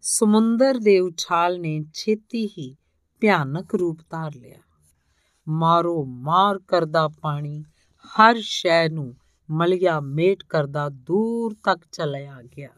ਸਮੁੰਦਰ 0.00 0.78
ਦੇ 0.78 1.00
ਉਛਾਲ 1.00 1.60
ਨੇ 1.60 1.84
ਛੇਤੀ 1.94 2.46
ਹੀ 2.46 2.76
ਭਿਆਨਕ 3.20 3.74
ਰੂਪ 3.74 3.98
ਧਾਰ 4.10 4.34
ਲਿਆ। 4.34 4.58
ਮਾਰੋ 5.48 6.04
ਮਾਰ 6.04 6.58
ਕਰਦਾ 6.58 7.08
ਪਾਣੀ, 7.08 7.64
ਹਰ 8.04 8.36
ਸ਼ੈ 8.40 8.88
ਨੂੰ 8.88 9.16
ਮਲਿਆ 9.50 10.00
ਮੇਟ 10.00 10.44
ਕਰਦਾ 10.48 10.88
ਦੂਰ 10.88 11.54
ਤੱਕ 11.64 11.80
ਚਲਿਆ 11.92 12.42
ਗਿਆ। 12.42 12.70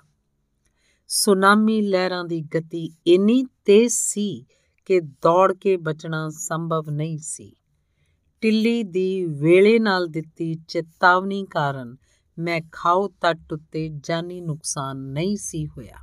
ਸੁਨਾਮੀ 1.08 1.80
ਲਹਿਰਾਂ 1.80 2.24
ਦੀ 2.24 2.40
ਗਤੀ 2.40 2.90
ਇੰਨੀ 3.06 3.44
ਤੇਜ਼ 3.64 3.94
ਸੀ 3.94 4.46
ਕਿ 4.86 5.00
ਦੌੜ 5.00 5.52
ਕੇ 5.52 5.76
ਬਚਣਾ 5.76 6.28
ਸੰਭਵ 6.28 6.90
ਨਹੀਂ 6.90 7.18
ਸੀ। 7.18 7.56
ਟਿੱਲੀ 8.40 8.82
ਦੀ 8.82 9.24
ਵੇਲੇ 9.24 9.78
ਨਾਲ 9.78 10.06
ਦਿੱਤੀ 10.06 10.54
ਚੇਤਾਵਨੀ 10.68 11.44
ਕਾਰਨ 11.44 11.96
ਮੈਂ 12.38 12.60
ਖਾਓ 12.72 13.08
ਤੱਟ 13.08 13.52
ਉੱਤੇ 13.52 13.88
ਜਾਨੀ 13.88 14.40
ਨੁਕਸਾਨ 14.40 14.96
ਨਹੀਂ 14.96 15.36
ਸੀ 15.36 15.66
ਹੋਇਆ। 15.66 15.96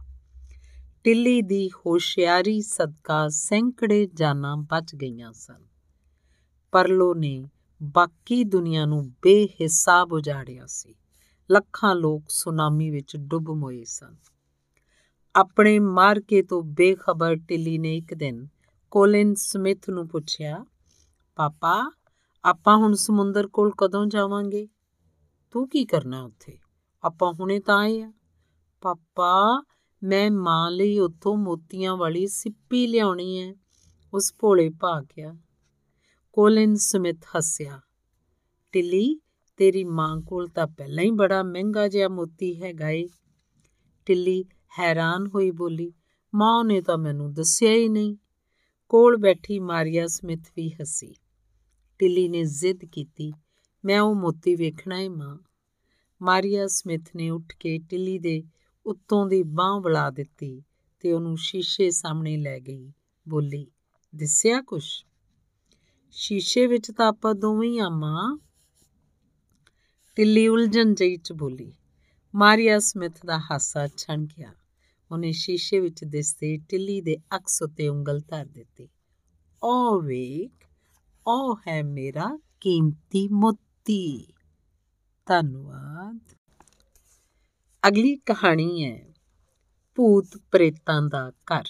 ਟਿੱਲੀ 1.04 1.42
ਦੀ 1.42 1.70
ਹੋਸ਼ਿਆਰੀ 1.70 2.62
ਸਦਕਾ 2.62 3.28
ਸੈਂਕੜੇ 3.30 4.08
ਜਾਨਾਂ 4.14 4.58
ਬਚ 4.58 4.96
ਗਈਆਂ 4.96 5.34
ਸਨ। 5.34 5.66
ਪਰਲੋ 6.72 7.14
ਨੇ 7.14 7.44
ਬਾਕੀ 7.84 8.44
ਦੁਨੀਆ 8.44 8.86
ਨੂੰ 8.86 9.10
ਬੇਹਿਸਾਬ 9.10 10.14
ਉਜਾੜਿਆ 10.14 10.66
ਸੀ। 10.66 10.96
ਲੱਖਾਂ 11.52 11.96
ਲੋਕ 11.96 12.24
ਸੁਨਾਮੀ 12.30 12.90
ਵਿੱਚ 12.90 13.18
ਡੁੱਬ 13.18 13.50
ਮੋਏ 13.50 13.84
ਸਨ। 13.84 14.16
ਆਪਣੇ 15.36 15.80
ਮਾਰਕੇ 15.80 16.42
ਤੋਂ 16.42 16.64
ਬੇਖਬਰ 16.64 17.36
ਟਿੱਲੀ 17.36 17.78
ਨੇ 17.78 17.98
ਇੱਕ 17.98 18.14
ਦਿਨ 18.14 18.48
ਕੋਲਿਨ 18.92 19.34
ਸਮਿਥ 19.34 19.90
ਨੂੰ 19.90 20.08
ਪੁੱਛਿਆ, 20.08 20.66
ਪਾਪਾ, 21.36 21.92
ਆਪਾਂ 22.46 22.78
ਹੁਣ 22.78 22.94
ਸਮੁੰਦਰ 22.94 23.48
ਕੋਲ 23.48 23.72
ਕਦੋਂ 23.78 24.06
ਜਾਵਾਂਗੇ? 24.06 24.68
ਤੂੰ 25.56 25.70
ਕੀ 25.70 25.86
ਕਰਨਾ 25.86 26.24
ਉੱਥੇ? 26.24 26.58
ਆਪਾਂ 27.04 27.34
ਹੁਣੇ 27.34 27.60
ਤਾਂ 27.60 27.78
ਆਏ 27.78 28.02
ਆ। 28.02 28.14
ਪਾਪਾ, 28.82 29.64
ਮੈਂ 30.04 30.32
ਮਾਂ 30.32 30.72
ਲਈ 30.72 31.00
ਉੱਥੋਂ 31.00 31.38
ਮੋਤੀਆਂ 31.38 31.96
ਵਾਲੀ 31.96 32.28
ਸਿੱਪੀ 32.28 32.88
ਲਿਆਉਣੀ 32.88 33.42
ਹੈ 33.42 33.54
ਉਸ 34.14 34.36
ਭੋਲੇ 34.40 34.70
ਭਾ 34.70 35.02
ਗਿਆ। 35.02 35.36
Colin 36.34 36.76
Smith 36.76 37.26
ਹੱਸਿਆ। 37.38 37.82
ਟਿੱਲੀ 38.72 39.20
ਤੇਰੀ 39.58 39.84
ਮਾਂ 39.84 40.22
ਕੋਲ 40.22 40.48
ਤਾਂ 40.48 40.68
ਪਹਿਲਾਂ 40.68 41.04
ਹੀ 41.04 41.12
ਬੜਾ 41.12 41.44
ਮਹਿੰਗਾ 41.44 41.88
ਜਿਹਾ 41.88 42.08
ਮੋਤੀ 42.08 42.64
ਹੈਗਾ 42.64 42.90
ਏ। 42.90 43.08
ਟਿੱਲੀ 44.06 44.46
ਹੈਰਾਨ 44.80 45.28
ਹੋਈ 45.28 45.52
ਬੋਲੀ, 45.52 45.94
ਮਾਂ 46.36 46.64
ਨੇ 46.64 46.82
ਤਾਂ 46.82 46.98
ਮੈਨੂੰ 46.98 47.34
ਦੱਸਿਆ 47.34 47.72
ਹੀ 47.72 47.90
ਨਹੀਂ। 47.90 48.16
ਕੋਲ 48.90 49.18
ਬੈਠੀ 49.18 49.60
ਮਾਰੀਆ 49.60 50.08
ਸਮਿਥ 50.08 50.44
ਵੀ 50.56 50.70
ਹੱਸੀ। 50.70 51.16
ਟਿੱਲੀ 52.00 52.30
ਨੇ 52.30 52.44
ਜ਼ਿੱਦ 52.44 52.80
ਕੀਤੀ। 52.86 53.34
ਮੈਂ 53.86 54.02
ਉਹ 54.02 54.16
ਮੋਤੀ 54.16 54.56
ਵੇਖਣਾ 54.56 55.00
ਏ 55.00 55.08
ਮਾਂ। 55.08 55.38
ਮਾਰੀਆ 56.22 56.68
ਸਮਿਥ 56.68 57.10
ਨੇ 57.16 57.30
ਉੱਠ 57.30 57.56
ਕੇ 57.60 57.78
ਟਿੱਲੀ 57.78 58.20
ਦੇ 58.20 58.44
ਉੱਤੋਂ 58.86 59.28
ਦੀ 59.28 59.44
ਬਾਹ 59.44 59.80
ਵਲਾ 59.80 60.10
ਦਿੱਤੀ 60.10 60.64
ਤੇ 61.00 61.14
ਉਹਨੂੰ 61.14 61.38
ਸ਼ੀਸ਼ੇ 61.38 61.92
ਸਾਹਮਣੇ 61.92 62.38
ਲੈ 62.38 62.60
ਗਈ। 62.60 62.94
ਬੋਲੀ, 63.30 63.68
ਦਿਸਿਆ 64.16 64.62
ਕੁਛ? 64.62 65.06
ਸ਼ੀਸ਼ੇ 66.12 66.68
ਵਿੱਚ 66.68 66.92
ਤਾਂ 66.92 67.08
ਆਪਾਂ 67.08 67.36
ਦੋਵੇਂ 67.36 67.70
ਹੀ 67.70 67.80
ਆ 67.80 67.90
ਮਾਂ। 67.90 68.38
ਟਿੱਲੀ 70.16 70.48
ਉਲਝਣ 70.48 70.94
ਜਈ 70.94 71.18
ਚ 71.18 71.34
ਬੋਲੀ। 71.34 71.74
ਮਾਰੀਆ 72.36 72.80
ਸਮਿਥ 72.80 73.26
ਦਾ 73.26 73.40
ਹਾਸਾ 73.40 73.88
ਛਣ 73.88 74.26
ਗਿਆ। 74.26 74.54
ਉਹਨੇ 75.12 75.32
ਸ਼ੀਸ਼ੇ 75.32 75.80
ਵਿੱਚ 75.80 76.04
ਦਿਸਦੇ 76.04 76.58
ਟਿੱਲੀ 76.70 77.02
ਦੇ 77.02 77.18
ਅਕਸ 77.36 77.62
ਉੱਤੇ 77.62 77.88
ਉਂਗਲ 77.88 78.20
ਧਰ 78.20 78.46
ਦਿੱਤੀ। 78.46 78.90
ਓ 79.64 80.02
ਵੇਖ, 80.02 80.68
ਉਹ 81.28 81.58
ਹੈ 81.68 81.84
ਮੇਰਾ 81.84 82.40
ਕੀਮਤੀ 82.60 83.28
ਮੋਤੀ। 83.28 83.65
ਧੰਨਵਾਦ। 85.26 86.20
ਅਗਲੀ 87.88 88.16
ਕਹਾਣੀ 88.16 88.86
ਹੈ, 88.86 89.14
ਭੂਤ 89.96 90.38
ਪ੍ਰੇਤਾਂ 90.52 91.02
ਦਾ 91.02 91.30
ਘਰ। 91.30 91.64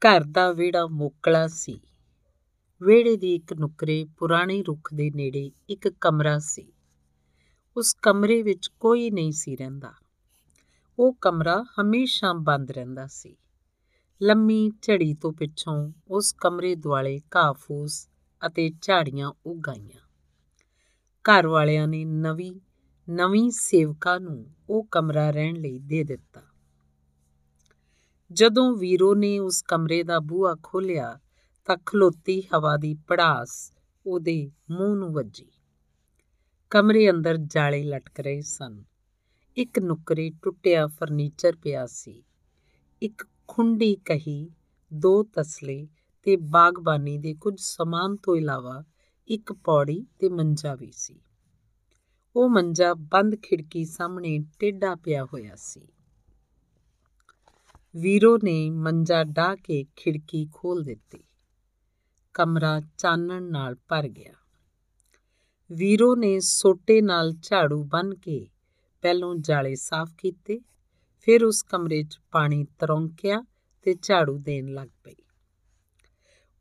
ਘਰ 0.00 0.24
ਦਾ 0.24 0.52
ਵਿਹੜਾ 0.52 0.86
ਮੋਕਲਾ 0.86 1.46
ਸੀ। 1.46 1.80
ਵਿਹੜੇ 2.82 3.16
ਦੀ 3.16 3.34
ਇੱਕ 3.34 3.52
ਨੁਕਰੇ 3.52 4.06
ਪੁਰਾਣੇ 4.18 4.62
ਰੁੱਖ 4.62 4.94
ਦੇ 4.94 5.10
ਨੇੜੇ 5.14 5.50
ਇੱਕ 5.68 5.88
ਕਮਰਾ 5.88 6.38
ਸੀ। 6.38 6.72
ਉਸ 7.76 7.94
ਕਮਰੇ 7.94 8.42
ਵਿੱਚ 8.42 8.68
ਕੋਈ 8.80 9.10
ਨਹੀਂ 9.10 9.32
ਸੀ 9.32 9.56
ਰਹਿੰਦਾ। 9.56 9.92
ਉਹ 10.98 11.14
ਕਮਰਾ 11.14 11.64
ਹਮੇਸ਼ਾ 11.80 12.32
ਬੰਦ 12.32 12.70
ਰਹਿੰਦਾ 12.70 13.06
ਸੀ। 13.06 13.36
ਲੰਮੀ 14.22 14.70
ਝੜੀ 14.82 15.14
ਤੋਂ 15.14 15.32
ਪਿੱਛੋਂ 15.32 15.92
ਉਸ 16.08 16.32
ਕਮਰੇ 16.32 16.74
ਦੁਆਲੇ 16.74 17.20
ਘਾਹ 17.36 17.52
ਫੂਸ 17.52 18.08
ਅਤੇ 18.46 18.70
ਝਾੜੀਆਂ 18.82 19.32
ਉਗਾਈਆਂ। 19.46 20.00
ਘਰ 21.24 21.46
ਵਾਲਿਆਂ 21.46 21.88
ਨੇ 21.88 22.04
ਨਵੀਂ 22.04 22.60
ਨਵੀਂ 23.10 23.50
ਸੇਵਕਾ 23.50 24.18
ਨੂੰ 24.18 24.46
ਉਹ 24.70 24.84
ਕਮਰਾ 24.90 25.30
ਰਹਿਣ 25.30 25.56
ਲਈ 25.56 25.78
ਦੇ 25.78 26.04
ਦਿੱਤਾ। 26.04 26.42
ਜਦੋਂ 28.32 28.76
ਵੀਰੋ 28.76 29.14
ਨੇ 29.14 29.38
ਉਸ 29.38 29.62
ਕਮਰੇ 29.62 30.02
ਦਾ 30.02 30.20
ਬੂਹਾ 30.20 30.56
ਖੋਲ੍ਹਿਆ 30.62 31.18
ਤਾਂ 31.64 31.76
ਖਲੋਤੀ 31.86 32.42
ਹਵਾ 32.54 32.76
ਦੀ 32.76 32.94
ਪੜਾਸ 32.94 33.72
ਉਹਦੇ 34.06 34.50
ਮੂੰਹ 34.70 34.96
ਨੂੰ 34.96 35.12
ਵੱਜੀ। 35.12 35.46
ਕਮਰੇ 36.70 37.10
ਅੰਦਰ 37.10 37.36
ਜਾਲੇ 37.36 37.82
ਲਟਕ 37.82 38.20
ਰਹੇ 38.20 38.40
ਸਨ। 38.40 38.84
ਇੱਕ 39.56 39.78
ਨੁਕਰੇ 39.78 40.32
ਟੁੱਟਿਆ 40.42 40.86
ਫਰਨੀਚਰ 40.86 41.56
ਪਿਆ 41.56 41.86
ਸੀ। 41.86 42.24
ਇੱਕ 43.02 43.26
ਖੁੰਡੀ 43.48 43.96
ਕਹੀ 43.96 44.50
ਦੋ 44.94 45.22
ਤਸਲੇ 45.22 45.88
ਤੇ 46.26 46.36
ਬਾਗਬਾਨੀ 46.36 47.18
ਦੇ 47.18 47.34
ਕੁਝ 47.34 47.54
ਸਮਾਨ 47.58 48.16
ਤੋਂ 48.16 48.36
ਇਲਾਵਾ 48.36 48.84
ਇੱਕ 49.28 49.52
ਪੌੜੀ 49.52 50.06
ਤੇ 50.18 50.28
ਮੰਜਾ 50.28 50.74
ਵੀ 50.74 50.92
ਸੀ। 50.92 51.20
ਉਹ 52.36 52.48
ਮੰਜਾ 52.48 52.94
ਬੰਦ 52.94 53.36
ਖਿੜਕੀ 53.42 53.84
ਸਾਹਮਣੇ 53.84 54.44
ਟੇਢਾ 54.58 54.94
ਪਿਆ 54.94 55.24
ਹੋਇਆ 55.24 55.54
ਸੀ। 55.56 55.80
ਵੀਰੋ 57.96 58.38
ਨੇ 58.44 58.70
ਮੰਜਾ 58.70 59.24
ਢਾ 59.24 59.56
ਕੇ 59.56 59.84
ਖਿੜਕੀ 59.96 60.48
ਖੋਲ 60.52 60.82
ਦਿੱਤੀ। 60.82 61.24
ਕਮਰਾ 62.34 62.80
ਚਾਨਣ 62.98 63.42
ਨਾਲ 63.42 63.74
ਭਰ 63.74 64.08
ਗਿਆ। 64.08 64.32
ਵੀਰੋ 65.72 66.16
ਨੇ 66.16 66.40
ਸੋਟੇ 66.40 67.00
ਨਾਲ 67.00 67.32
ਝਾੜੂ 67.32 67.84
ਬੰਨ 67.84 68.14
ਕੇ 68.14 68.48
ਪਹਿਲੋਂ 69.02 69.36
ਜਾਲੇ 69.36 69.74
ਸਾਫ਼ 69.74 70.14
ਕੀਤੇ, 70.18 70.60
ਫਿਰ 71.20 71.44
ਉਸ 71.44 71.62
ਕਮਰੇ 71.62 72.02
'ਚ 72.02 72.20
ਪਾਣੀ 72.30 72.66
ਤਰੌਂਕਿਆ 72.78 73.44
ਤੇ 73.82 73.94
ਝਾੜੂ 74.02 74.38
ਦੇਣ 74.38 74.66
ਲੱਗ 74.66 74.88
ਪਈ। 75.04 75.14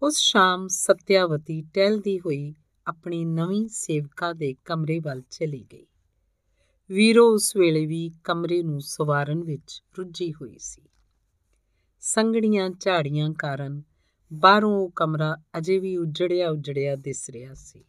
ਉਸ 0.06 0.18
ਸ਼ਾਮ 0.18 0.68
ਸਤਿਆਵਤੀ 0.68 1.62
ਟਹਿਲਦੀ 1.62 2.20
ਹੋਈ 2.20 2.56
ਆਪਣੀ 2.88 3.26
ਨਵੀਂ 3.26 3.68
ਸੇਵਕਾ 3.68 4.34
ਦੇ 4.34 4.56
ਕਮਰੇ 4.66 5.00
ਵੱਲ 5.00 5.22
ਚਲੀ 5.22 5.66
ਗਈ। 5.74 5.88
ਵੀਰੋ, 6.90 7.34
ਉਸ 7.34 7.56
ਵੇਲੇ 7.56 7.86
ਵੀ 7.86 8.12
ਕਮਰੇ 8.24 8.64
ਨੂੰ 8.64 8.82
ਸਵਾਰਨ 8.82 9.44
ਵਿੱਚ 9.44 9.84
ਰੁੱਝੀ 9.98 10.34
ਹੋਈ 10.34 10.58
ਸੀ। 10.60 10.82
ਸੰਗੜੀਆਂ 12.00 12.70
ਝਾੜੀਆਂ 12.70 13.30
ਕਾਰਨ 13.30 13.82
ਬਾਹਰੋਂ 14.34 14.78
ਉਹ 14.78 14.90
ਕਮਰਾ 14.96 15.38
ਅਜੇ 15.58 15.80
ਵੀ 15.80 15.98
ਉਜੜਿਆ 15.98 16.50
ਉਜੜਿਆ 16.50 16.96
ਦਿਸ 16.96 17.30
ਰਿਹਾ 17.30 17.54
ਸੀ। 17.54 17.84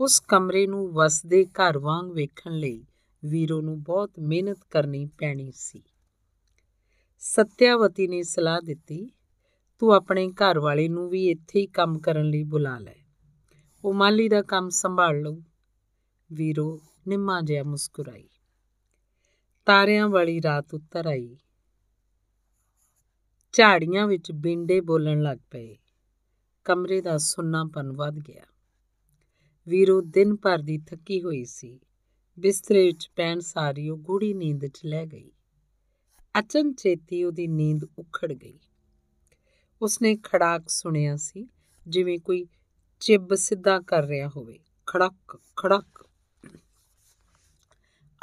ਉਸ 0.00 0.20
ਕਮਰੇ 0.20 0.66
ਨੂੰ 0.66 0.92
ਵਸਦੇ 0.92 1.44
ਘਰ 1.44 1.78
ਵਾਂਗ 1.78 2.10
ਵੇਖਣ 2.10 2.52
ਲਈ 2.52 2.86
ਵੀਰੋ 3.24 3.60
ਨੂੰ 3.60 3.82
ਬਹੁਤ 3.82 4.10
ਮਿਹਨਤ 4.18 4.58
ਕਰਨੀ 4.70 5.06
ਪੈਣੀ 5.06 5.52
ਸੀ। 5.54 5.82
ਸਤਿਆਵਤੀ 7.18 8.06
ਨੇ 8.06 8.22
ਸਲਾਹ 8.22 8.60
ਦਿੱਤੀ 8.60 9.10
ਤੂੰ 9.82 9.92
ਆਪਣੇ 9.92 10.30
ਘਰ 10.30 10.58
ਵਾਲੇ 10.58 10.88
ਨੂੰ 10.88 11.10
ਵੀ 11.10 11.30
ਇੱਥੇ 11.30 11.60
ਹੀ 11.60 11.66
ਕੰਮ 11.66 11.98
ਕਰਨ 11.98 12.24
ਲਈ 12.24 12.42
ਬੁਲਾ 12.42 12.78
ਲੈ। 12.78 12.94
ਉਹ 13.84 13.94
ਮਾਲੀ 13.94 14.28
ਦਾ 14.28 14.42
ਕੰਮ 14.42 14.68
ਸੰਭਾਲ 14.68 15.20
ਲਊ। 15.20 15.40
ਵੀਰੋ, 16.32 16.80
ਨਿੰਮਾ 17.08 17.40
ਜਿਹਾ 17.40 17.62
ਮੁਸਕਰਾਈ। 17.62 18.28
ਤਾਰਿਆਂ 19.66 20.08
ਵਾਲੀ 20.08 20.42
ਰਾਤ 20.42 20.74
ਉੱਤਰ 20.74 21.06
ਆਈ। 21.06 21.36
ਝਾੜੀਆਂ 23.52 24.06
ਵਿੱਚ 24.06 24.32
ਬਿੰਡੇ 24.32 24.80
ਬੋਲਣ 24.80 25.22
ਲੱਗ 25.22 25.38
ਪਏ। 25.50 25.76
ਕਮਰੇ 26.64 27.00
ਦਾ 27.00 27.18
ਸੁੰਨਾਪਨ 27.18 27.92
ਵੱਧ 27.92 28.14
ਗਿਆ। 28.14 28.44
ਵੀਰੋ, 29.68 30.00
ਦਿਨ 30.00 30.36
ਭਰ 30.36 30.58
ਦੀ 30.58 30.78
ਥੱਕੀ 30.78 31.22
ਹੋਈ 31.22 31.44
ਸੀ। 31.44 31.80
ਬਿਸਤਰੇ 32.38 32.84
ਵਿੱਚ 32.84 33.10
ਪੈਣ 33.16 33.40
ਸਾਰੀ 33.40 33.88
ਉਹ 33.88 33.98
ਗੂੜੀ 33.98 34.34
ਨੀਂਦ 34.34 34.66
'ਚ 34.66 34.80
ਲੈ 34.84 35.06
ਗਈ। 35.06 35.32
ਅਚਨਚੇਤੀ 36.38 37.24
ਉਹਦੀ 37.24 37.46
ਨੀਂਦ 37.46 37.80
ਉਖੜ 37.98 38.32
ਗਈ। 38.32 38.58
ਉਸਨੇ 39.82 40.16
ਖੜਾਕ 40.16 40.68
ਸੁਣਿਆ 40.68 41.16
ਸੀ, 41.16 41.48
ਜਿਵੇਂ 41.88 42.18
ਕੋਈ 42.18 42.46
ਚਿੱਬ 43.00 43.34
ਸਿੱਧਾ 43.34 43.80
ਕਰ 43.80 44.02
ਰਿਹਾ 44.02 44.28
ਹੋਵੇ। 44.28 44.58
ਖੜਕ 44.86 45.40
ਖੜਕ। 45.56 46.08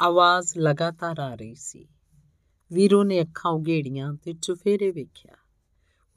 ਆਵਾਜ਼ 0.02 0.58
ਲਗਾਤਾਰ 0.58 1.20
ਆ 1.20 1.34
ਰਹੀ 1.34 1.54
ਸੀ। 1.54 1.88
ਵੀਰੋ 2.72 3.04
ਨੇ 3.04 3.22
ਅੱਖਾਂ 3.22 3.50
ਉਗੇੜੀਆਂ 3.50 4.14
ਤੇ 4.14 4.32
ਚੁਫੇਰੇ 4.32 4.90
ਵੇਖਿਆ। 4.90 5.34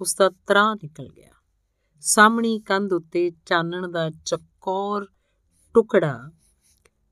ਉਸ 0.02 0.16
ਦਾ 0.16 0.30
ਤਰਾ 0.30 0.74
ਨਿਕਲ 0.74 1.10
ਗਿਆ। 1.10 1.34
ਸਾਹਮਣੀ 2.02 2.60
ਕੰਧ 2.60 2.94
ਉੱਤੇ 2.94 3.32
ਚਾਨਣ 3.46 3.88
ਦਾ 3.88 4.10
ਚੱਕੌਰ 4.10 5.08
ਟੁਕੜਾ 5.74 6.32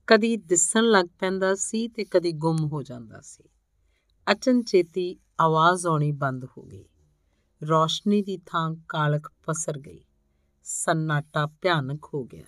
ਕਦੀ 0.08 0.38
ਦਿਸਣ 0.38 0.84
ਲੱਗ 0.84 1.06
ਪੈਂਦਾ 1.20 1.56
ਸੀ 1.56 1.88
ਤੇ 1.88 2.06
ਕਦੀ 2.06 2.32
ਗੁੰਮ 2.32 2.68
ਹੋ 2.68 2.84
ਜਾਂਦਾ 2.84 3.22
ਸੀ। 3.22 3.44
ਅਚਨਚੇਤੀ 4.32 5.20
ਆਵਾਜ਼ 5.40 5.88
ਆਉਣੀ 5.88 6.12
ਬੰਦ 6.12 6.46
ਹੋ 6.58 6.64
ਗਈ। 6.64 6.86
ਰੋਸ਼ਨੀ 7.70 8.22
ਦੀ 8.22 8.38
ਥਾਂ 8.38 8.76
ਕਾਲਕ 8.89 9.32
ਪਸਰ 9.45 9.80
ਗਈ। 9.80 10.05
ਸੰਨਾਟਾ 10.64 11.45
ਭਿਆਨਕ 11.45 12.05
ਹੋ 12.14 12.24
ਗਿਆ। 12.24 12.45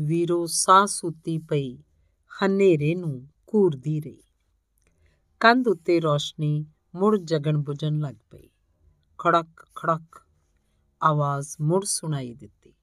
ਵੀਰੋ 0.00 0.46
ਸਾਹ 0.46 0.86
ਸੂਤੀ 0.86 1.38
ਪਈ, 1.38 1.78
ਹਨੇਰੇ 2.30 2.94
ਨੂੰ 2.94 3.28
ਘੂਰਦੀ 3.54 4.00
ਰਹੀ। 4.00 4.22
ਕੰਧ 5.40 5.68
ਉੱਤੇ 5.68 6.00
ਰੋਸ਼ਨੀ 6.00 6.66
ਮੁੜ 6.94 7.16
ਜਗਣ 7.16 7.58
ਬੁਝਣ 7.58 7.98
ਲੱਗ 7.98 8.14
ਪਈ। 8.30 8.48
ਖੜਕ 9.18 9.46
ਖੜਕ 9.74 10.26
ਆਵਾਜ਼ 11.02 11.56
ਮੁੜ 11.60 11.84
ਸੁਣਾਈ 11.84 12.34
ਦਿੱਤੀ। 12.34 12.74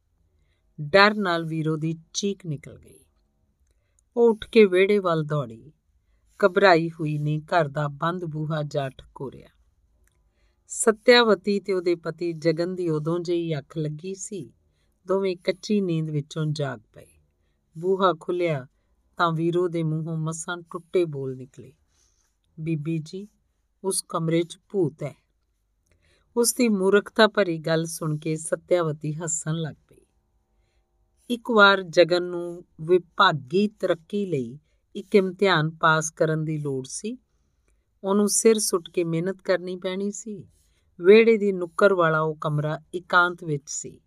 ਡਰ 0.81 1.13
ਨਾਲ 1.13 1.45
ਵੀਰੋ 1.45 1.77
ਦੀ 1.77 1.95
ਚੀਕ 2.13 2.45
ਨਿਕਲ 2.45 2.79
ਗਈ। 2.79 3.05
ਉਹ 4.17 4.29
ਉੱਠ 4.29 4.49
ਕੇ 4.49 4.65
ਵਿਹੜੇ 4.65 4.99
ਵੱਲ 4.99 5.23
ਦੌੜੀ। 5.23 5.71
ਘਬਰਾਈ 6.45 6.89
ਹੋਈ 6.89 7.17
ਨੇ 7.17 7.39
ਘਰ 7.39 7.67
ਦਾ 7.67 7.87
ਬੰਦ 7.87 8.25
ਬੂਹਾ 8.25 8.63
ਜਾ 8.63 8.89
ਠਕੋਰਿਆ। 8.89 9.49
ਸਤਿਆਵਤੀ 10.69 11.59
ਤੇ 11.59 11.73
ਉਹਦੇ 11.73 11.95
ਪਤੀ 11.95 12.33
ਜਗਨ 12.33 12.75
ਦੀ 12.75 12.89
ਉਦੋਂ 12.89 13.19
ਜਿਹੀ 13.19 13.57
ਅੱਖ 13.57 13.77
ਲੱਗੀ 13.77 14.15
ਸੀ, 14.15 14.53
ਦੋਵੇਂ 15.07 15.37
ਕੱਚੀ 15.37 15.81
ਨੀਂਦ 15.81 16.09
ਵਿੱਚੋਂ 16.09 16.45
ਜਾਗ 16.45 16.79
ਪਏ। 16.93 17.05
ਬੂਹਾ 17.77 18.13
ਖੁੱਲਿਆ 18.19 18.67
ਤਾਂ 19.17 19.31
ਵੀਰੋ 19.31 19.67
ਦੇ 19.67 19.83
ਮੂੰਹੋਂ 19.83 20.17
ਮਸਾਂ 20.17 20.57
ਟੁੱਟੇ 20.57 21.05
ਬੋਲ 21.05 21.35
ਨਿਕਲੇ। 21.35 21.73
ਬੀਬੀ 22.59 22.97
ਜੀ, 22.97 23.27
ਉਸ 23.83 24.05
ਕਮਰੇ 24.09 24.43
'ਚ 24.43 24.59
ਭੂਤ 24.69 25.03
ਹੈ। 25.03 25.15
ਉਸ 26.37 26.53
ਦੀ 26.53 26.69
ਮੂਰਖਤਾ 26.69 27.27
ਭਰੀ 27.27 27.57
ਗੱਲ 27.57 27.85
ਸੁਣ 27.85 28.17
ਕੇ 28.17 28.35
ਸਤਿਆਵਤੀ 28.35 29.13
ਹੱਸਣ 29.13 29.53
ਲੱਗ 29.53 29.75
ਪਈ। 29.87 30.05
ਇੱਕ 31.29 31.51
ਵਾਰ 31.51 31.81
ਜਗਨ 31.81 32.23
ਨੂੰ 32.23 32.65
ਵਿਭਾਗੀ 32.81 33.67
ਤਰੱਕੀ 33.67 34.25
ਲਈ 34.25 34.59
ਇੱਕ 34.95 35.15
ਇਮਤਿਹਾਨ 35.15 35.69
ਪਾਸ 35.69 36.11
ਕਰਨ 36.11 36.43
ਦੀ 36.43 36.57
ਲੋੜ 36.57 36.85
ਸੀ। 36.87 37.17
ਉਹਨੂੰ 38.03 38.29
ਸਿਰ 38.29 38.59
ਸੁੱਟ 38.59 38.89
ਕੇ 38.89 39.03
ਮਿਹਨਤ 39.03 39.41
ਕਰਨੀ 39.41 39.75
ਪੈਣੀ 39.75 40.11
ਸੀ। 40.11 40.47
ਵਿਹੜੇ 41.01 41.37
ਦੀ 41.37 41.51
ਨੁੱਕਰ 41.51 41.93
ਵਾਲਾ 41.93 42.19
ਉਹ 42.19 42.35
ਕਮਰਾ 42.35 42.79
ਇਕਾਂਤ 42.93 43.43
ਵਿੱਚ 43.43 43.63
ਸੀ। 43.67 44.01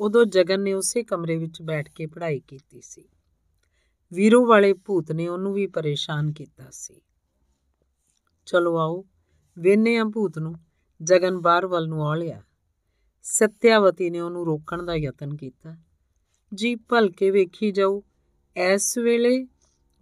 ਉਦੋਂ 0.00 0.24
ਜਗਨ 0.24 0.60
ਨੇ 0.60 0.72
ਉਸੇ 0.72 1.02
ਕਮਰੇ 1.02 1.36
ਵਿੱਚ 1.36 1.62
ਬੈਠ 1.62 1.90
ਕੇ 1.90 2.06
ਪੜ੍ਹਾਈ 2.06 2.40
ਕੀਤੀ 2.40 2.80
ਸੀ। 2.80 3.08
ਵੀਰੋ 4.12 4.46
ਵਾਲੇ 4.46 4.72
ਭੂਤ 4.72 5.12
ਨੇ 5.12 5.28
ਉਹਨੂੰ 5.28 5.54
ਵੀ 5.54 5.66
ਪਰੇਸ਼ਾਨ 5.66 6.32
ਕੀਤਾ 6.32 6.64
ਸੀ। 6.70 7.00
ਚਲੋ 8.46 8.78
ਆਓ 8.78 9.04
ਵੇਨੇ 9.58 9.96
ਆ 9.96 10.04
ਭੂਤ 10.04 10.38
ਨੂੰ। 10.38 10.54
ਜਗਨ 11.02 11.38
ਬਾਹਰ 11.38 11.66
ਵੱਲ 11.66 11.88
ਨੂੰ 11.88 12.08
ਆ 12.08 12.14
ਲਿਆ। 12.14 12.42
ਸਤਿਆਵਤੀ 13.22 14.10
ਨੇ 14.10 14.20
ਉਹਨੂੰ 14.20 14.46
ਰੋਕਣ 14.46 14.82
ਦਾ 14.82 14.94
ਯਤਨ 14.94 15.36
ਕੀਤਾ। 15.36 15.76
ਜੀ 16.54 16.74
ਭਲਕੇ 16.74 17.30
ਵੇਖੀ 17.30 17.70
ਜਾਓ 17.70 18.04
ਇਸ 18.56 18.98
ਵੇਲੇ 18.98 19.46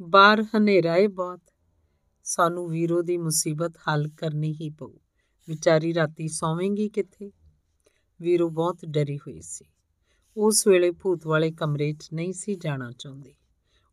ਬਾਹਰ 0.02 0.42
ਹਨੇਰਾ 0.42 0.96
ਏ 0.96 1.06
ਬਹੁਤ। 1.06 1.40
ਸਾਨੂੰ 2.24 2.68
ਵੀਰੋ 2.68 3.02
ਦੀ 3.02 3.16
ਮੁਸੀਬਤ 3.16 3.76
ਹੱਲ 3.76 4.08
ਕਰਨੀ 4.08 4.52
ਹੀ 4.52 4.70
ਪਊ। 4.70 4.94
ਵਿਚਾਰੀ 5.48 5.94
ਰਾਤੀ 5.94 6.28
ਸੌਵੇਂਗੀ 6.28 6.88
ਕਿੱਥੇ? 6.88 7.30
ਵੀਰੋ 8.20 8.48
ਬਹੁਤ 8.48 8.78
ਡਰੀ 8.84 9.18
ਹੋਈ 9.18 9.40
ਸੀ। 9.40 9.64
ਉਸ 10.36 10.66
ਵੇਲੇ 10.66 10.90
ਭੂਤ 10.90 11.26
ਵਾਲੇ 11.26 11.52
ਕਮਰੇ 11.52 11.92
'ਚ 11.92 12.08
ਨਹੀਂ 12.14 12.32
ਸੀ 12.32 12.54
ਜਾਣਾ 12.54 12.92
ਚਾਹੁੰਦੀ। 12.92 13.34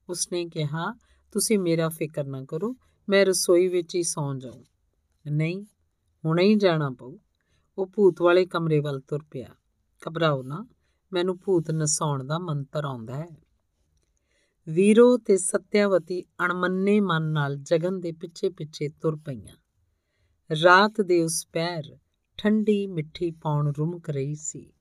ਉਸਨੇ 0.09 0.45
ਕਿਹਾ, 0.45 0.93
ਤੁਸੀਂ 1.31 1.59
ਮੇਰਾ 1.59 1.89
ਫਿਕਰ 1.89 2.25
ਨਾ 2.25 2.45
ਕਰੋ, 2.45 2.75
ਮੈਂ 3.09 3.25
ਰਸੋਈ 3.25 3.67
ਵਿੱਚ 3.67 3.95
ਹੀ 3.95 4.03
ਸੌਂ 4.03 4.35
ਜਾਉਂ 4.35 4.63
ਨਹੀਂ, 5.31 5.65
ਹੁਣੇ 6.25 6.43
ਹੀ 6.43 6.55
ਜਾਣਾ 6.55 6.89
ਪਊ। 6.89 7.17
ਉਹ 7.77 7.87
ਭੂਤ 7.87 8.21
ਵਾਲੇ 8.21 8.45
ਕਮਰੇ 8.45 8.79
ਵੱਲ 8.79 8.99
ਤੁਰ 8.99 9.23
ਪਿਆ। 9.31 9.47
ਘਬਰਾਓ 10.09 10.43
ਨਾ, 10.43 10.67
ਮੈਨੂੰ 11.13 11.39
ਭੂਤ 11.39 11.71
ਨਸਾਉਣ 11.71 12.23
ਦਾ 12.23 12.39
ਮੰਤਰ 12.39 12.85
ਆਉਂਦਾ 12.85 13.15
ਹੈ। 13.15 13.29
ਵੀਰੋ 14.69 15.17
ਤੇ 15.17 15.37
ਸਤਿਆਵਤੀ 15.37 16.21
ਅਣਮੰਨੇ 16.21 16.99
ਮਨ 16.99 17.23
ਨਾਲ 17.23 17.55
ਜਗਨ 17.55 17.99
ਦੇ 17.99 18.11
ਪਿੱਛੇ 18.11 18.49
ਪਿੱਛੇ 18.49 18.89
ਤੁਰ 18.89 19.15
ਪਈਆਂ। 19.15 19.55
ਰਾਤ 20.63 21.01
ਦੇ 21.01 21.23
ਉਸ 21.23 21.47
ਪੈਰ 21.53 21.97
ਠੰਡੀ 22.37 22.87
ਮਿੱਠੀ 22.87 23.31
ਪੌਣ 23.31 23.73
ਰੁਮਕ 23.77 24.09
ਰਹੀ 24.09 24.35
ਸੀ। 24.35 24.73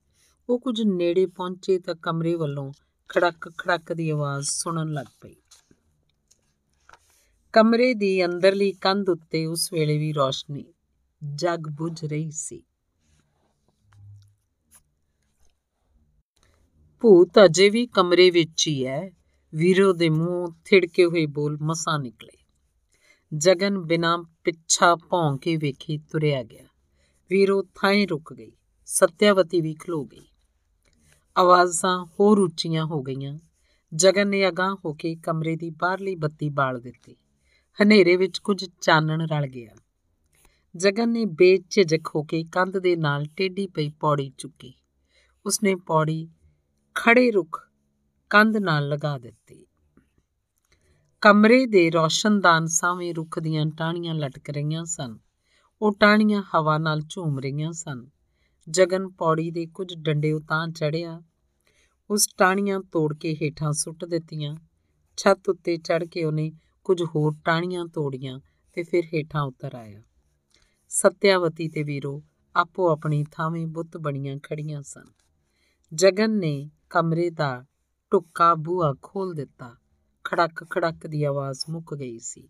ਉਹ 0.49 0.59
ਕੁਝ 0.59 0.81
ਨੇੜੇ 0.81 1.25
ਪਹੁੰਚੇ 1.25 1.79
ਤਾਂ 1.79 1.95
ਕਮਰੇ 1.95 2.35
ਵੱਲੋਂ 2.35 2.73
ਖੜਕ 3.09 3.49
ਖੜਕ 3.57 3.93
ਦੀ 3.93 4.09
ਆਵਾਜ਼ 4.09 4.47
ਸੁਣਨ 4.49 4.93
ਲੱਗ 4.93 5.05
ਪਈ। 5.21 5.35
ਕਮਰੇ 7.53 7.93
ਦੀ 7.93 8.25
ਅੰਦਰਲੀ 8.25 8.71
ਕੰਧ 8.71 9.09
ਉੱਤੇ 9.09 9.45
ਉਸ 9.45 9.73
ਵੇਲੇ 9.73 9.97
ਵੀ 9.97 10.13
ਰੋਸ਼ਨੀ 10.13 10.65
ਜਗ 11.35 11.59
ਬੁਝ 11.69 12.05
ਰਹੀ 12.05 12.31
ਸੀ। 12.31 12.63
ਭੂਤ 17.01 17.39
ਅਜੇ 17.45 17.69
ਵੀ 17.69 17.85
ਕਮਰੇ 17.87 18.29
ਵਿੱਚ 18.29 18.67
ਹੀ 18.67 18.85
ਹੈ। 18.85 19.11
ਵੀਰੋ 19.55 19.93
ਦੇ 19.93 20.09
ਮੂੰਹ 20.09 20.53
ਥਿੜਕੇ 20.65 21.05
ਹੋਏ 21.05 21.25
ਬੋਲ 21.25 21.57
ਮਸਾਂ 21.61 21.99
ਨਿਕਲੇ। 21.99 22.37
ਜਗਨ 23.33 23.79
ਬਿਨਾ 23.79 24.25
ਪਿੱਛਾ 24.43 24.95
ਭੌਂ 24.95 25.37
ਕੇ 25.37 25.57
ਵੇਖੀ 25.57 25.97
ਤੁਰਿਆ 25.97 26.43
ਗਿਆ। 26.43 26.63
ਵੀਰੋ 27.29 27.63
ਥਾਂ 27.63 28.07
ਰੁਕ 28.09 28.33
ਗਈ। 28.33 28.51
ਸਤਿਆਵਤੀ 28.85 29.61
ਵੀ 29.61 29.73
ਖਲੋ 29.73 30.05
ਗਈ। 30.05 30.25
ਆਵਾਜ਼ਾਂ 31.37 32.05
ਹੋਰ 32.05 32.39
ਉੱਚੀਆਂ 32.39 32.85
ਹੋ 32.85 33.03
ਗਈਆਂ। 33.03 33.39
ਜਗਨ 33.95 34.27
ਨੇ 34.27 34.47
ਅਗਾਹ 34.47 34.75
ਹੋ 34.85 34.93
ਕੇ 34.93 35.15
ਕਮਰੇ 35.15 35.55
ਦੀ 35.55 35.69
ਬਾਹਰਲੀ 35.69 36.15
ਬੱਤੀ 36.15 36.49
ਬਾਲ 36.49 36.81
ਦਿੱਤੀ। 36.81 37.15
ਹਨੇਰੇ 37.83 38.15
ਵਿੱਚ 38.15 38.37
ਕੁਝ 38.37 38.65
ਚਾਨਣ 38.81 39.27
ਰਲ 39.27 39.47
ਗਿਆ। 39.47 39.75
ਜਗਨ 40.75 41.09
ਨੇ 41.09 41.25
ਬੇਝਿਜਕ 41.25 42.07
ਹੋ 42.15 42.23
ਕੇ 42.23 42.43
ਕੰਧ 42.43 42.77
ਦੇ 42.77 42.95
ਨਾਲ 42.95 43.25
ਟੇਢੀ 43.37 43.67
ਪਈ 43.67 43.89
ਪੌੜੀ 43.89 44.31
ਚੁੱਕੀ। 44.37 44.73
ਉਸਨੇ 45.45 45.75
ਪੌੜੀ 45.75 46.27
ਖੜੇ 46.95 47.31
ਰੁੱਖ 47.31 47.69
ਕੰਧ 48.29 48.57
ਨਾਲ 48.57 48.89
ਲਗਾ 48.89 49.17
ਦਿੱਤੀ। 49.17 49.65
ਕਮਰੇ 51.23 51.65
ਦੇ 51.65 51.89
ਰੋਸ਼ਨਦਾਨ 51.89 52.65
ਸਾਵੇਂ 52.67 53.15
ਰੁੱਖ 53.15 53.39
ਦੀਆਂ 53.39 53.65
ਟਾਹਣੀਆਂ 53.65 54.15
ਲਟਕ 54.15 54.49
ਰਹੀਆਂ 54.49 54.85
ਸਨ। 54.85 55.17
ਉਹ 55.81 55.95
ਟਾਹਣੀਆਂ 55.99 56.43
ਹਵਾ 56.55 56.77
ਨਾਲ 56.77 57.01
ਝੂਮ 57.09 57.39
ਰਹੀਆਂ 57.39 57.71
ਸਨ। 57.71 58.09
ਜਗਨ 58.69 59.09
ਪੌੜੀ 59.09 59.51
ਦੇ 59.51 59.65
ਕੁਝ 59.65 59.95
ਡੰਡੇ 59.95 60.31
ਉਤਾਂ 60.31 60.67
ਚੜਿਆ 60.67 61.21
ਉਸ 62.09 62.27
ਟਾਹਣੀਆਂ 62.37 62.79
ਤੋੜ 62.79 63.17
ਕੇ 63.17 63.33
ਹੇਠਾਂ 63.33 63.71
ਸੁੱਟ 63.71 64.05
ਦਿੱਤੀਆਂ। 64.05 64.55
ਛੱਤ 65.17 65.49
ਉੱਤੇ 65.49 65.77
ਚੜ 65.77 66.03
ਕੇ 66.03 66.23
ਉਹਨੇ 66.23 66.51
ਕੁਝ 66.83 67.03
ਹੋਰ 67.03 67.33
ਟਾਹਣੀਆਂ 67.45 67.85
ਤੋੜੀਆਂ 67.85 68.39
ਤੇ 68.73 68.83
ਫਿਰ 68.83 69.05
ਹੇਠਾਂ 69.05 69.43
ਉਤਰ 69.43 69.75
ਆਇਆ। 69.75 70.01
ਸਤਿਆਵਤੀ 70.87 71.69
ਤੇ 71.69 71.83
ਵੀਰੋ, 71.83 72.23
ਆਪੋ 72.55 72.91
ਆਪਣੀ 72.91 73.25
ਥਾਵੇਂ 73.31 73.67
ਬੁੱਤ 73.67 73.97
ਬਣੀਆਂ 73.97 74.37
ਖੜੀਆਂ 74.37 74.81
ਸਨ। 74.81 75.05
ਜਗਨ 75.93 76.31
ਨੇ 76.31 76.71
ਕਮਰੇ 76.89 77.29
ਦਾ 77.29 77.65
ਟੁੱਕਾ 78.11 78.55
ਬੂਹਾ 78.55 78.93
ਖੋਲ 79.01 79.33
ਦਿੱਤਾ। 79.33 79.75
ਖੜਕ 80.23 80.69
ਖੜਕ 80.69 81.07
ਦੀ 81.07 81.23
ਆਵਾਜ਼ 81.23 81.59
ਮੁੱਕ 81.69 81.95
ਗਈ 81.95 82.19
ਸੀ। 82.19 82.49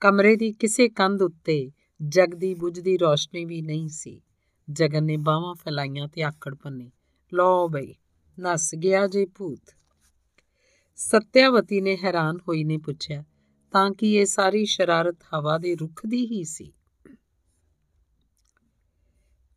ਕਮਰੇ 0.00 0.36
ਦੀ 0.36 0.52
ਕਿਸੇ 0.52 0.88
ਕੰਧ 0.88 1.22
ਉੱਤੇ 1.22 1.72
ਜਗਦੀ 2.02 2.54
ਬੁਝਦੀ 2.54 2.96
ਰੋਸ਼ਨੀ 2.96 3.44
ਵੀ 3.44 3.62
ਨਹੀਂ 3.62 3.88
ਸੀ। 3.88 4.22
ਜਗਨ 4.70 5.04
ਨੇ 5.04 5.16
ਬਾਹਾਂ 5.16 5.54
ਫੈਲਾਈਆਂ 5.54 6.08
ਤੇ 6.08 6.22
ਆਕੜ 6.22 6.54
ਪੰਨੇ 6.54 6.90
ਲੋ 7.34 7.68
ਬਈ, 7.68 7.94
ਨਸ 8.40 8.74
ਗਿਆ 8.74 9.06
ਜੇ 9.06 9.26
ਭੂਤ। 9.26 9.74
ਸਤਿਆਵਤੀ 10.96 11.80
ਨੇ 11.80 11.96
ਹੈਰਾਨ 11.96 12.38
ਹੋਈ 12.48 12.64
ਨੇ 12.64 12.78
ਪੁੱਛਿਆ, 12.78 13.24
ਤਾਂ 13.72 13.90
ਕਿ 13.90 14.14
ਇਹ 14.14 14.26
ਸਾਰੀ 14.26 14.64
ਸ਼ਰਾਰਤ 14.64 15.16
ਹਵਾ 15.34 15.58
ਦੇ 15.58 15.76
ਰੁੱਖ 15.76 16.06
ਦੀ 16.06 16.26
ਹੀ 16.26 16.44
ਸੀ? 16.44 16.72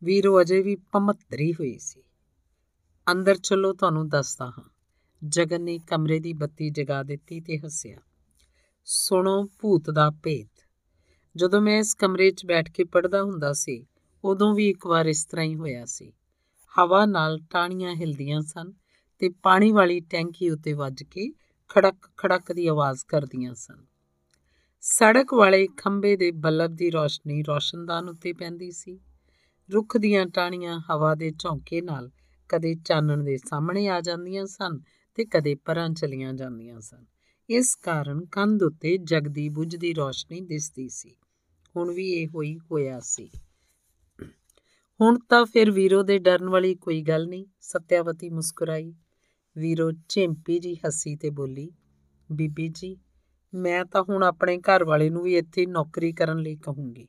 ਵੀਰੋ 0.04 0.40
ਅਜੇ 0.40 0.62
ਵੀ 0.62 0.76
ਪਮਤਰੀ 0.76 1.52
ਹੋਈ 1.52 1.78
ਸੀ। 1.78 2.02
ਅੰਦਰ 3.12 3.36
ਚਲੋ, 3.36 3.72
ਤੁਹਾਨੂੰ 3.72 4.08
ਦੱਸਦਾ 4.08 4.46
ਹਾਂ। 4.46 4.77
ਜਗਨ 5.24 5.62
ਨੇ 5.62 5.78
ਕਮਰੇ 5.78 6.20
ਦੀ 6.20 6.32
ਬੱਤੀ 6.32 6.70
ਜਗਾ 6.70 7.02
ਦਿੱਤੀ 7.02 7.40
ਤੇ 7.40 7.58
ਹੱਸਿਆ। 7.58 7.96
ਸੁਣੋ, 8.84 9.48
ਭੂਤ 9.60 9.90
ਦਾ 9.90 10.10
ਭੇਤ। 10.10 10.50
ਜਦੋਂ 11.36 11.60
ਮੈਂ 11.60 11.78
ਇਸ 11.78 11.94
ਕਮਰੇ 11.94 12.30
'ਚ 12.30 12.46
ਬੈਠ 12.46 12.70
ਕੇ 12.70 12.84
ਪੜਦਾ 12.84 13.22
ਹੁੰਦਾ 13.22 13.52
ਸੀ, 13.52 13.86
ਉਦੋਂ 14.24 14.54
ਵੀ 14.54 14.68
ਇੱਕ 14.68 14.86
ਵਾਰ 14.86 15.06
ਇਸ 15.06 15.24
ਤਰ੍ਹਾਂ 15.24 15.46
ਹੀ 15.46 15.54
ਹੋਇਆ 15.54 15.84
ਸੀ। 15.84 16.12
ਹਵਾ 16.78 17.06
ਨਾਲ 17.06 17.38
ਟਾਣੀਆਂ 17.50 17.94
ਹਿਲਦੀਆਂ 17.94 18.40
ਸਨ 18.40 18.72
ਤੇ 19.18 19.28
ਪਾਣੀ 19.28 19.72
ਵਾਲੀ 19.72 20.00
ਟੈਂਕੀ 20.00 20.50
ਉੱਤੇ 20.50 20.72
ਵੱਜ 20.72 21.02
ਕੇ 21.02 21.30
ਖੜਕ 21.68 21.96
ਖੜਕ 22.16 22.52
ਦੀ 22.52 22.66
ਆਵਾਜ਼ 22.66 23.04
ਕਰਦੀਆਂ 23.08 23.54
ਸਨ। 23.54 23.84
ਸੜਕ 24.80 25.34
ਵਾਲੇ 25.34 25.68
ਖੰਬੇ 25.76 26.16
ਦੇ 26.16 26.30
ਬਲਬ 26.30 26.70
ਦੀ 26.70 26.90
ਰੋਸ਼ਨੀ 26.90 27.42
ਰੋਸ਼ਨਦਾਨ 27.42 28.08
ਉੱਤੇ 28.08 28.32
ਪੈਂਦੀ 28.32 28.70
ਸੀ। 28.70 29.00
ਰੁੱਖ 29.72 29.96
ਦੀਆਂ 29.96 30.26
ਟਾਣੀਆਂ 30.26 30.80
ਹਵਾ 30.90 31.14
ਦੇ 31.14 31.32
ਝੌਂਕੇ 31.38 31.80
ਨਾਲ 31.80 32.10
ਕਦੇ 32.48 32.74
ਚਾਨਣ 32.74 33.24
ਦੇ 33.24 33.36
ਸਾਹਮਣੇ 33.36 33.88
ਆ 33.88 34.00
ਜਾਂਦੀਆਂ 34.00 34.46
ਸਨ 34.46 34.78
ਤੇ 35.18 35.24
ਕਦੇ 35.24 35.54
ਪਰਾਂ 35.54 35.90
ਚਲੀਆਂ 35.90 36.32
ਜਾਂਦੀਆਂ 36.32 36.80
ਸਨ। 36.80 37.04
ਇਸ 37.50 37.76
ਕਾਰਨ 37.76 38.24
ਕੰਧ 38.24 38.62
ਉੱਤੇ 38.62 38.98
ਜਗਦੀ 38.98 39.48
ਬੁਝਦੀ 39.48 39.92
ਰੋਸ਼ਨੀ 39.92 40.40
ਦਿਸਦੀ 40.40 40.88
ਸੀ। 40.88 41.16
ਹੁਣ 41.76 41.92
ਵੀ 41.92 42.10
ਇਹ 42.10 42.28
ਹੋਈ 42.28 42.58
ਹੋਇਆ 42.58 43.00
ਸੀ। 43.00 43.30
ਹੁਣ 45.00 45.18
ਤਾਂ 45.28 45.46
ਫਿਰ 45.46 45.70
ਵੀਰੋ 45.70 46.02
ਦੇ 46.02 46.18
ਡਰਨ 46.18 46.48
ਵਾਲੀ 46.48 46.74
ਕੋਈ 46.74 47.02
ਗੱਲ 47.02 47.28
ਨਹੀਂ, 47.28 47.46
ਸਤਿਆਵਤੀ 47.60 48.28
ਮੁਸਕਰਾਈ। 48.28 48.94
ਵੀਰੋ 49.58 49.92
ਝਿੰਪੀ 50.08 50.58
ਜੀ 50.58 50.74
ਹੱਸੀ 50.74 51.16
ਤੇ 51.16 51.30
ਬੋਲੀ, 51.30 51.72
ਬੀਬੀ 52.32 52.68
ਜੀ, 52.68 52.96
ਮੈਂ 53.54 53.84
ਤਾਂ 53.84 54.02
ਹੁਣ 54.08 54.22
ਆਪਣੇ 54.22 54.58
ਘਰ 54.58 54.84
ਵਾਲੇ 54.84 55.10
ਨੂੰ 55.10 55.22
ਵੀ 55.22 55.36
ਇੱਥੇ 55.36 55.66
ਨੌਕਰੀ 55.66 56.12
ਕਰਨ 56.12 56.38
ਲਈ 56.38 56.56
ਕਹੂੰਗੀ। 56.56 57.08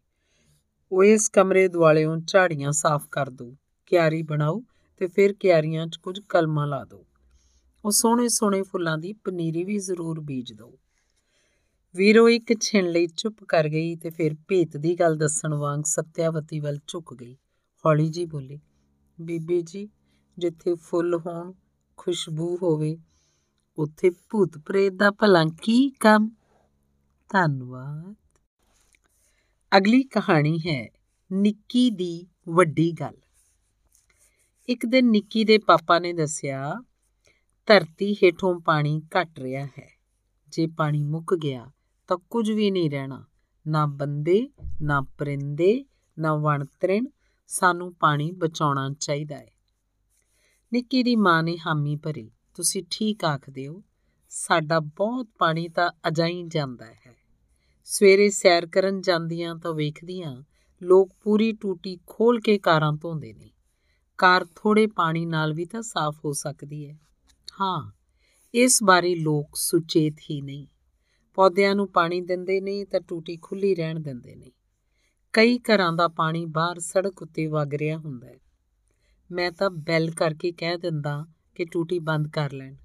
ਉਹ 0.92 1.04
ਇਸ 1.04 1.30
ਕਮਰੇ 1.30 1.68
ਦੁਆਲਿਓਂ 1.68 2.18
ਝਾੜੀਆਂ 2.18 2.72
ਸਾਫ਼ 2.72 3.08
ਕਰ 3.12 3.30
ਦੋ 3.30 3.58
ਕਿਆਰੀ 3.86 4.22
ਬਣਾਓ 4.22 4.64
ਤੇ 4.98 5.08
ਫਿਰ 5.08 5.34
ਕਿਆਰੀਆਂ 5.34 5.88
'ਚ 5.88 5.98
ਕੁਝ 5.98 6.20
ਕਲਮਾਂ 6.20 6.68
ਲਾ 6.68 6.86
ਦਿਓ 6.86 7.06
ਉਹ 7.86 7.92
ਸੋਹਣੇ 7.92 8.28
ਸੋਹਣੇ 8.28 8.62
ਫੁੱਲਾਂ 8.62 8.98
ਦੀ 8.98 9.14
ਪਨੀਰੀ 9.14 9.64
ਵੀ 9.64 9.78
ਜ਼ਰੂਰ 9.80 10.20
ਬੀਜ 10.20 10.54
ਦਿਓ 10.54 10.78
ਵੀਰੋ, 11.96 12.30
ਇੱਕ 12.30 12.62
ਛਿਣ 12.62 12.92
ਲਈ 12.92 13.08
ਚੁੱਪ 13.08 13.44
ਕਰ 13.44 13.70
ਗਈ 13.70 13.96
ਤੇ 13.96 14.10
ਫਿਰ 14.10 14.36
ਭੇਤ 14.48 14.78
ਦੀ 14.78 14.96
ਗੱਲ 14.96 15.18
ਦੱਸਣ 15.18 15.54
ਵਾਂਗ 15.54 15.84
ਸਤਿਆਵਤੀ 15.84 16.60
ਵੱਲ 16.60 16.80
ਝੁਕ 16.88 17.14
ਗਈ। 17.14 17.38
ਹੌਲੀ 17.86 18.10
ਜੀ 18.10 18.26
ਬੋਲੀ, 18.26 18.60
ਬੀਬੀ 19.22 19.62
ਜੀ, 19.62 19.90
ਜਿੱਥੇ 20.38 20.76
ਫੁੱਲ 20.76 21.16
ਹੋਣ, 21.16 21.54
ਖੁਸ਼ਬੂ 21.98 22.60
ਹੋਵੇ, 22.62 22.98
ਉੱਥੇ 23.78 24.10
ਭੂਤ 24.10 24.58
ਪ੍ਰੇਤ 24.58 24.94
ਦਾ 24.94 25.12
ਭਲਾ 25.12 25.46
ਕੀ 25.62 25.90
ਕੰਮ? 25.90 26.30
ਧੰਨਵਾਦ। 27.30 28.16
ਅਗਲੀ 29.78 30.04
ਕਹਾਣੀ 30.04 30.60
ਹੈ 30.60 30.88
ਨਿੱਕੀ 31.32 31.90
ਦੀ 31.90 32.28
ਵੱਡੀ 32.50 32.92
ਗੱਲ। 32.92 33.18
ਇੱਕ 34.70 34.86
ਦਿਨ 34.86 35.06
ਨਿੱਕੀ 35.06 35.44
ਦੇ 35.44 35.58
ਪਾਪਾ 35.58 36.00
ਨੇ 36.00 36.14
ਦੱਸਿਆ 36.14 36.84
ਧਰਤੀ 37.70 38.14
ਹੇਠੋਂ 38.14 38.60
ਪਾਣੀ 38.60 39.02
ਘਟ 39.02 39.40
ਰਿਹਾ 39.40 39.66
ਹੈ। 39.66 40.00
ਜੇ 40.48 40.68
ਪਾਣੀ 40.68 41.04
ਮੁੱਕ 41.04 41.36
ਗਿਆ 41.36 41.72
ਤਾਂ 42.08 42.18
ਕੁਝ 42.18 42.52
ਵੀ 42.52 42.72
ਨਹੀਂ 42.72 42.92
ਰਹਿਣਾ। 42.92 43.26
ਨਾ 43.68 43.86
ਬੰਦੇ, 43.86 44.50
ਨਾ 44.82 45.02
ਪਰਿੰਦੇ, 45.02 45.86
ਨਾ 46.20 46.36
ਵਣਤਰਿਣ 46.36 47.06
ਸਾਨੂੰ 47.48 47.96
ਪਾਣੀ 47.96 48.32
ਬਚਾਉਣਾ 48.32 48.90
ਚਾਹੀਦਾ 49.00 49.36
ਹੈ। 49.36 49.48
ਨਿੱਕੀ 50.74 51.04
ਦੀ 51.04 51.16
ਮਾਂ 51.16 51.44
ਨੇ 51.44 51.58
ਹਾਮੀ 51.68 51.96
ਭਰੀ। 51.96 52.32
ਤੁਸੀਂ 52.56 52.84
ਠੀਕ 52.92 53.26
ਆਖਦੇ 53.26 53.68
ਹੋ। 53.68 53.84
ਸਾਡਾ 54.30 54.80
ਬਹੁਤ 54.80 55.28
ਪਾਣੀ 55.38 55.68
ਤਾਂ 55.68 55.92
ਅਜਾਈ 56.08 56.44
ਜਾਂਦਾ 56.48 56.86
ਹੈ। 56.86 57.16
ਸਵੇਰੇ 57.84 58.30
ਸੈਰ 58.30 58.66
ਕਰਨ 58.66 59.02
ਜਾਂਦੀਆਂ 59.02 59.56
ਤਾਂ 59.56 59.74
ਵੇਖਦੀਆਂ, 59.74 60.44
ਲੋਕ 60.84 61.12
ਪੂਰੀ 61.24 61.52
ਟੂਟੀ 61.52 62.00
ਖੋਲ 62.08 62.40
ਕੇ 62.40 62.58
ਕਾਰਾਂ 62.58 62.94
ਧੋਂਦੇ 62.94 63.34
ਨੇ। 63.34 63.52
ਕਾਰ 64.18 64.46
ਥੋੜੇ 64.56 64.88
ਪਾਣੀ 64.88 65.26
ਨਾਲ 65.26 65.54
ਵੀ 65.54 65.66
ਤਾਂ 65.66 65.82
ਸਾਫ਼ 65.82 66.20
ਹੋ 66.26 66.34
ਸਕਦੀ 66.34 66.90
ਹੈ। 66.90 67.00
ਹਾਂ, 67.60 67.92
ਇਸ 68.54 68.84
ਬਾਰੇ 68.84 69.16
ਲੋਕ 69.16 69.56
ਸੁਚੇਤ 69.56 70.16
ਹੀ 70.30 70.42
ਨਹੀਂ। 70.42 70.68
ਪੌਦਿਆਂ 71.36 71.76
ਨੂੰ 71.76 71.88
ਪਾਣੀ 71.88 72.22
ਦਿੰਦੇ 72.22 72.62
ਨੇ 72.62 72.86
ਤਾਂ 72.86 73.00
ਟੂਟੀ 73.00 73.38
ਖੁੱਲੀ 73.42 73.76
ਰਹਿਣ 73.76 74.00
ਦਿੰਦੇ 74.00 74.36
ਨੇ। 74.36 74.52
ਕਈ 75.34 75.60
ਘਰਾਂ 75.60 75.94
ਦਾ 75.94 76.08
ਪਾਣੀ 76.08 76.46
ਬਾਹਰ 76.46 76.80
ਸੜਕ 76.80 77.22
ਉੱਤੇ 77.22 77.48
ਵਗ 77.48 77.74
ਰਿਹਾ 77.74 77.98
ਹੁੰਦਾ 77.98 78.28
ਹੈ। 78.28 78.38
ਮੈਂ 79.32 79.52
ਤਾਂ 79.52 79.70
ਬੈਲ 79.70 80.12
ਕਰਕੇ 80.12 80.52
ਕਹਿ 80.52 80.78
ਦਿੰਦਾ 80.78 81.26
ਕਿ 81.56 81.66
ਟੂਟੀ 81.66 82.00
ਬੰਦ 82.00 82.28
ਕਰ 82.28 82.52
ਲੈਣ। 82.54 82.76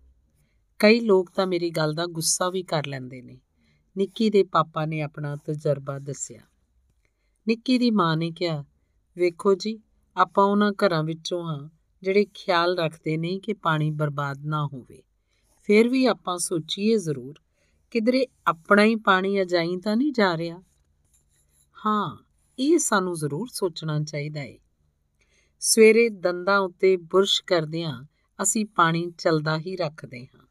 ਕਈ 0.78 1.00
ਲੋਕ 1.00 1.30
ਤਾਂ 1.30 1.46
ਮੇਰੀ 1.46 1.70
ਗੱਲ 1.70 1.94
ਦਾ 1.94 2.06
ਗੁੱਸਾ 2.06 2.50
ਵੀ 2.50 2.62
ਕਰ 2.62 2.86
ਲੈਂਦੇ 2.86 3.22
ਨੇ। 3.22 3.40
ਨਿੱਕੀ 3.96 4.30
ਦੇ 4.30 4.42
ਪਾਪਾ 4.42 4.86
ਨੇ 4.86 5.00
ਆਪਣਾ 5.00 5.36
ਤਜਰਬਾ 5.36 5.98
ਦੱਸਿਆ। 5.98 6.40
ਨਿੱਕੀ 7.48 7.78
ਦੀ 7.78 7.90
ਮਾਂ 7.90 8.16
ਨੇ 8.16 8.30
ਕਿਹਾ, 8.30 8.64
ਵੇਖੋ 9.16 9.54
ਜੀ, 9.54 9.80
ਆਪਾਂ 10.16 10.44
ਉਹਨਾਂ 10.44 10.72
ਘਰਾਂ 10.72 11.04
ਵਿੱਚੋਂ 11.04 11.44
ਹਾਂ 11.44 11.68
ਜਿਹੜੇ 12.04 12.26
ਖਿਆਲ 12.34 12.78
ਰੱਖਦੇ 12.78 13.16
ਨੇ 13.16 13.38
ਕਿ 13.38 13.52
ਪਾਣੀ 13.52 13.90
ਬਰਬਾਦ 13.90 14.44
ਨਾ 14.46 14.66
ਹੋਵੇ। 14.66 15.02
ਫਿਰ 15.62 15.88
ਵੀ 15.88 16.06
ਆਪਾਂ 16.06 16.38
ਸੋਚੀਏ 16.38 16.98
ਜ਼ਰੂਰ, 16.98 17.34
ਕਿਧਰੇ 17.90 18.26
ਆਪਣਾ 18.46 18.84
ਹੀ 18.84 18.96
ਪਾਣੀ 18.96 19.42
ਅਜਾਈ 19.42 19.76
ਤਾਂ 19.76 19.96
ਨਹੀਂ 19.96 20.12
ਜਾ 20.12 20.36
ਰਿਹਾ? 20.36 20.62
ਹਾਂ, 21.86 22.24
ਇਹ 22.58 22.78
ਸਾਨੂੰ 22.78 23.14
ਜ਼ਰੂਰ 23.14 23.48
ਸੋਚਣਾ 23.52 24.00
ਚਾਹੀਦਾ 24.00 24.40
ਹੈ 24.40 24.54
ਸਵੇਰੇ 25.60 26.08
ਦੰਦਾਂ 26.08 26.58
ਉੱਤੇ 26.58 26.96
ਬੁਰਸ਼ 26.96 27.42
ਕਰਦਿਆਂ 27.46 28.04
ਅਸੀਂ 28.42 28.66
ਪਾਣੀ 28.66 29.10
ਚਲਦਾ 29.18 29.58
ਹੀ 29.58 29.76
ਰੱਖਦੇ 29.76 30.26
ਹਾਂ। 30.26 30.46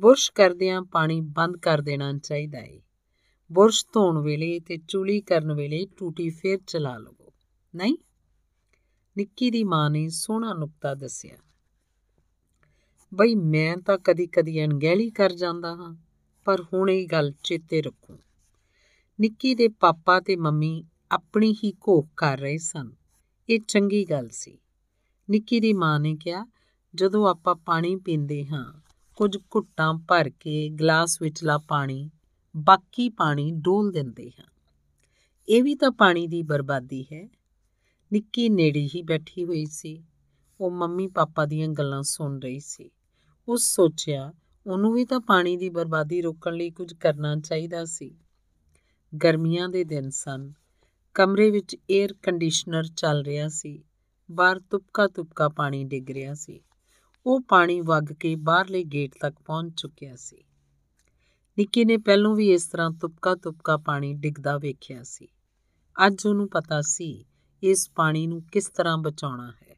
ਬੁਰਸ਼ 0.00 0.32
ਕਰਦਿਆਂ 0.32 0.82
ਪਾਣੀ 0.82 1.20
ਬੰਦ 1.20 1.56
ਕਰ 1.56 1.80
ਦੇਣਾ 1.80 2.12
ਚਾਹੀਦਾ 2.18 2.60
ਹੈ 2.60 2.80
ਬੁਰਸ਼ 3.52 3.84
ਧੋਣ 3.92 4.18
ਵੇਲੇ 4.18 4.58
ਤੇ 4.60 4.78
ਚੁਲੀ 4.88 5.20
ਕਰਨ 5.20 5.52
ਵੇਲੇ 5.52 5.86
ਟੂਟੀ 5.96 6.30
ਫੇਰ 6.30 6.58
ਚਲਾ 6.66 6.98
ਲਵੋ। 6.98 7.32
ਨਹੀਂ? 7.76 7.96
ਨਿੱਕੀ 9.18 9.50
ਦੀ 9.50 9.64
ਮਾਂ 9.64 9.90
ਨੇ 9.90 10.08
ਸੋਹਣਾ 10.08 10.54
ਨੁਕਤਾ 10.54 10.94
ਦੱਸਿਆ। 10.94 11.36
ਬਈ, 13.14 13.34
ਮੈਂ 13.34 13.76
ਤਾਂ 13.76 13.98
ਕਦੀ-ਕਦੀ 13.98 14.64
ਅਣਗਹਿਲੀ 14.64 15.10
ਕਰ 15.10 15.32
ਜਾਂਦਾ 15.32 15.74
ਹਾਂ, 15.74 15.96
ਪਰ 16.44 16.62
ਹੁਣ 16.62 16.90
ਇਹ 16.90 17.08
ਗੱਲ 17.12 17.32
ਚੇਤੇ 17.44 17.82
ਰੱਖੋ। 17.82 18.18
ਨਿੱਕੀ 19.20 19.54
ਦੇ 19.54 19.68
ਪਾਪਾ 19.68 20.20
ਤੇ 20.20 20.36
ਮੰਮੀ 20.36 20.84
ਆਪਣੀ 21.12 21.54
ਹੀ 21.64 21.72
ਘੋਖ 21.72 22.08
ਕਰ 22.16 22.38
ਰਹੇ 22.38 22.58
ਸਨ। 22.58 22.92
ਇਹ 23.50 23.60
ਚੰਗੀ 23.68 24.04
ਗੱਲ 24.10 24.28
ਸੀ। 24.28 24.58
ਨਿੱਕੀ 25.30 25.60
ਦੀ 25.60 25.72
ਮਾਂ 25.72 26.00
ਨੇ 26.00 26.16
ਕਿਹਾ, 26.16 26.46
ਜਦੋਂ 26.94 27.28
ਆਪਾਂ 27.28 27.54
ਪਾਣੀ 27.54 27.96
ਪੀਂਦੇ 27.96 28.46
ਹਾਂ, 28.46 28.80
ਕੁਝ 29.16 29.36
ਘੁੱਟਾਂ 29.36 29.94
ਭਰ 29.94 30.30
ਕੇ 30.40 30.68
ਗਲਾਸ 30.68 31.22
ਵਿੱਚਲਾ 31.22 31.58
ਪਾਣੀ, 31.58 32.10
ਬਾਕੀ 32.56 33.08
ਪਾਣੀ 33.08 33.50
ਡੋਲ 33.50 33.90
ਦਿੰਦੇ 33.90 34.30
ਹਾਂ। 34.30 34.46
ਇਹ 35.48 35.62
ਵੀ 35.62 35.74
ਤਾਂ 35.74 35.90
ਪਾਣੀ 35.90 36.26
ਦੀ 36.26 36.42
ਬਰਬਾਦੀ 36.42 37.06
ਹੈ। 37.12 37.28
ਨਿੱਕੀ 38.12 38.48
ਨੇੜੇ 38.48 38.88
ਹੀ 38.94 39.02
ਬੈਠੀ 39.02 39.44
ਹੋਈ 39.44 39.66
ਸੀ। 39.66 40.04
ਉਹ 40.60 40.70
ਮੰਮੀ 40.70 41.06
ਪਾਪਾ 41.06 41.46
ਦੀਆਂ 41.46 41.68
ਗੱਲਾਂ 41.68 42.02
ਸੁਣ 42.02 42.38
ਰਹੀ 42.38 42.60
ਸੀ। 42.60 42.90
ਉਸ 43.48 43.74
ਸੋਚਿਆ, 43.74 44.32
ਉਹਨੂੰ 44.66 44.92
ਵੀ 44.92 45.04
ਤਾਂ 45.04 45.20
ਪਾਣੀ 45.20 45.56
ਦੀ 45.56 45.68
ਬਰਬਾਦੀ 45.68 46.22
ਰੋਕਣ 46.22 46.54
ਲਈ 46.54 46.70
ਕੁਝ 46.70 46.94
ਕਰਨਾ 46.94 47.36
ਚਾਹੀਦਾ 47.36 47.84
ਸੀ। 47.84 48.18
ਗਰਮੀਆਂ 49.24 49.68
ਦੇ 49.68 49.84
ਦਿਨ 49.84 50.10
ਸਨ। 50.10 50.52
ਕਮਰੇ 51.14 51.50
ਵਿੱਚ 51.50 51.76
에ਅਰ 51.76 52.14
ਕੰਡੀਸ਼ਨਰ 52.22 52.84
ਚੱਲ 52.84 53.22
ਰਿਹਾ 53.22 53.48
ਸੀ। 53.48 53.84
ਬਾਹਰ 54.30 54.60
ਤੁਪਕਾ 54.60 55.06
ਤੁਪਕਾ 55.06 55.48
ਪਾਣੀ 55.48 55.84
ਡਿੱਗ 55.84 56.10
ਰਿਹਾ 56.10 56.34
ਸੀ। 56.34 56.60
ਉਹ 57.26 57.40
ਪਾਣੀ 57.40 57.80
ਵਗ 57.80 58.12
ਕੇ 58.12 58.36
ਬਾਹਰਲੇ 58.36 58.84
ਗੇਟ 58.84 59.12
ਤੱਕ 59.20 59.36
ਪਹੁੰਚ 59.46 59.80
ਚੁੱਕਿਆ 59.80 60.16
ਸੀ। 60.16 60.44
ਨਿੱਕੀ 61.58 61.84
ਨੇ 61.84 61.96
ਪਹਿਲਾਂ 61.96 62.34
ਵੀ 62.34 62.52
ਇਸ 62.52 62.66
ਤਰ੍ਹਾਂ 62.66 62.90
ਤੁਪਕਾ 62.90 63.34
ਤੁਪਕਾ 63.34 63.76
ਪਾਣੀ 63.76 64.14
ਡਿੱਗਦਾ 64.14 64.58
ਵੇਖਿਆ 64.58 65.02
ਸੀ। 65.02 65.28
ਅੱਜ 66.06 66.26
ਉਹਨੂੰ 66.26 66.48
ਪਤਾ 66.48 66.80
ਸੀ 66.80 67.24
ਇਸ 67.62 67.90
ਪਾਣੀ 67.90 68.26
ਨੂੰ 68.26 68.42
ਕਿਸ 68.42 68.68
ਤਰ੍ਹਾਂ 68.68 68.98
ਬਚਾਉਣਾ 68.98 69.50
ਹੈ? 69.50 69.76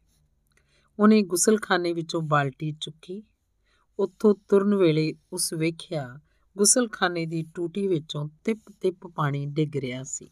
ਉਹਨੇ 0.98 1.22
ਗੁਸਲਖਾਨੇ 1.22 1.92
ਵਿੱਚੋਂ 1.92 2.22
ਬਾਲਟੀ 2.22 2.72
ਚੁੱਕੀ, 2.80 3.22
ਉੱਥੋਂ 3.98 4.34
ਤੁਰਨ 4.48 4.74
ਵੇਲੇ 4.74 5.14
ਉਸ 5.32 5.52
ਵੇਖਿਆ 5.52 6.20
ਗੁਸਲਖਾਨੇ 6.58 7.26
ਦੀ 7.26 7.44
ਟੂਟੀ 7.54 7.86
ਵਿੱਚੋਂ 7.86 8.28
ਤਿਪ 8.44 8.60
ਤਿਪ 8.80 9.06
ਪਾਣੀ 9.06 9.46
ਡਿੱਗ 9.46 9.76
ਰਿਹਾ 9.76 10.02
ਸੀ। 10.02 10.30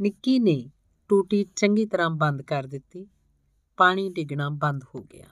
ਨਿੱਕੀ 0.00 0.38
ਨੇ 0.38 0.70
ਟੂਟੀ 1.08 1.46
ਚੰਗੀ 1.56 1.86
ਤਰ੍ਹਾਂ 1.86 2.10
ਬੰਦ 2.10 2.42
ਕਰ 2.42 2.66
ਦਿੱਤੀ, 2.66 3.06
ਪਾਣੀ 3.76 4.10
ਡਿੱਗਣਾ 4.10 4.48
ਬੰਦ 4.48 4.84
ਹੋ 4.94 5.02
ਗਿਆ। 5.02 5.26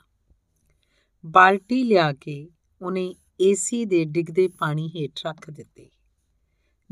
ਬਾਲਟੀ 1.26 1.82
ਲਿਆ 1.82 2.12
ਕੇ 2.12 2.51
ਉਹਨੇ 2.82 3.14
ਏਸੀ 3.41 3.84
ਦੇ 3.84 4.05
ਡਿੱਗਦੇ 4.05 4.49
ਪਾਣੀ 4.49 4.89
ਹੇਠ 4.89 5.12
ਰੱਖ 5.26 5.51
ਦਿੱਤੀ। 5.51 5.91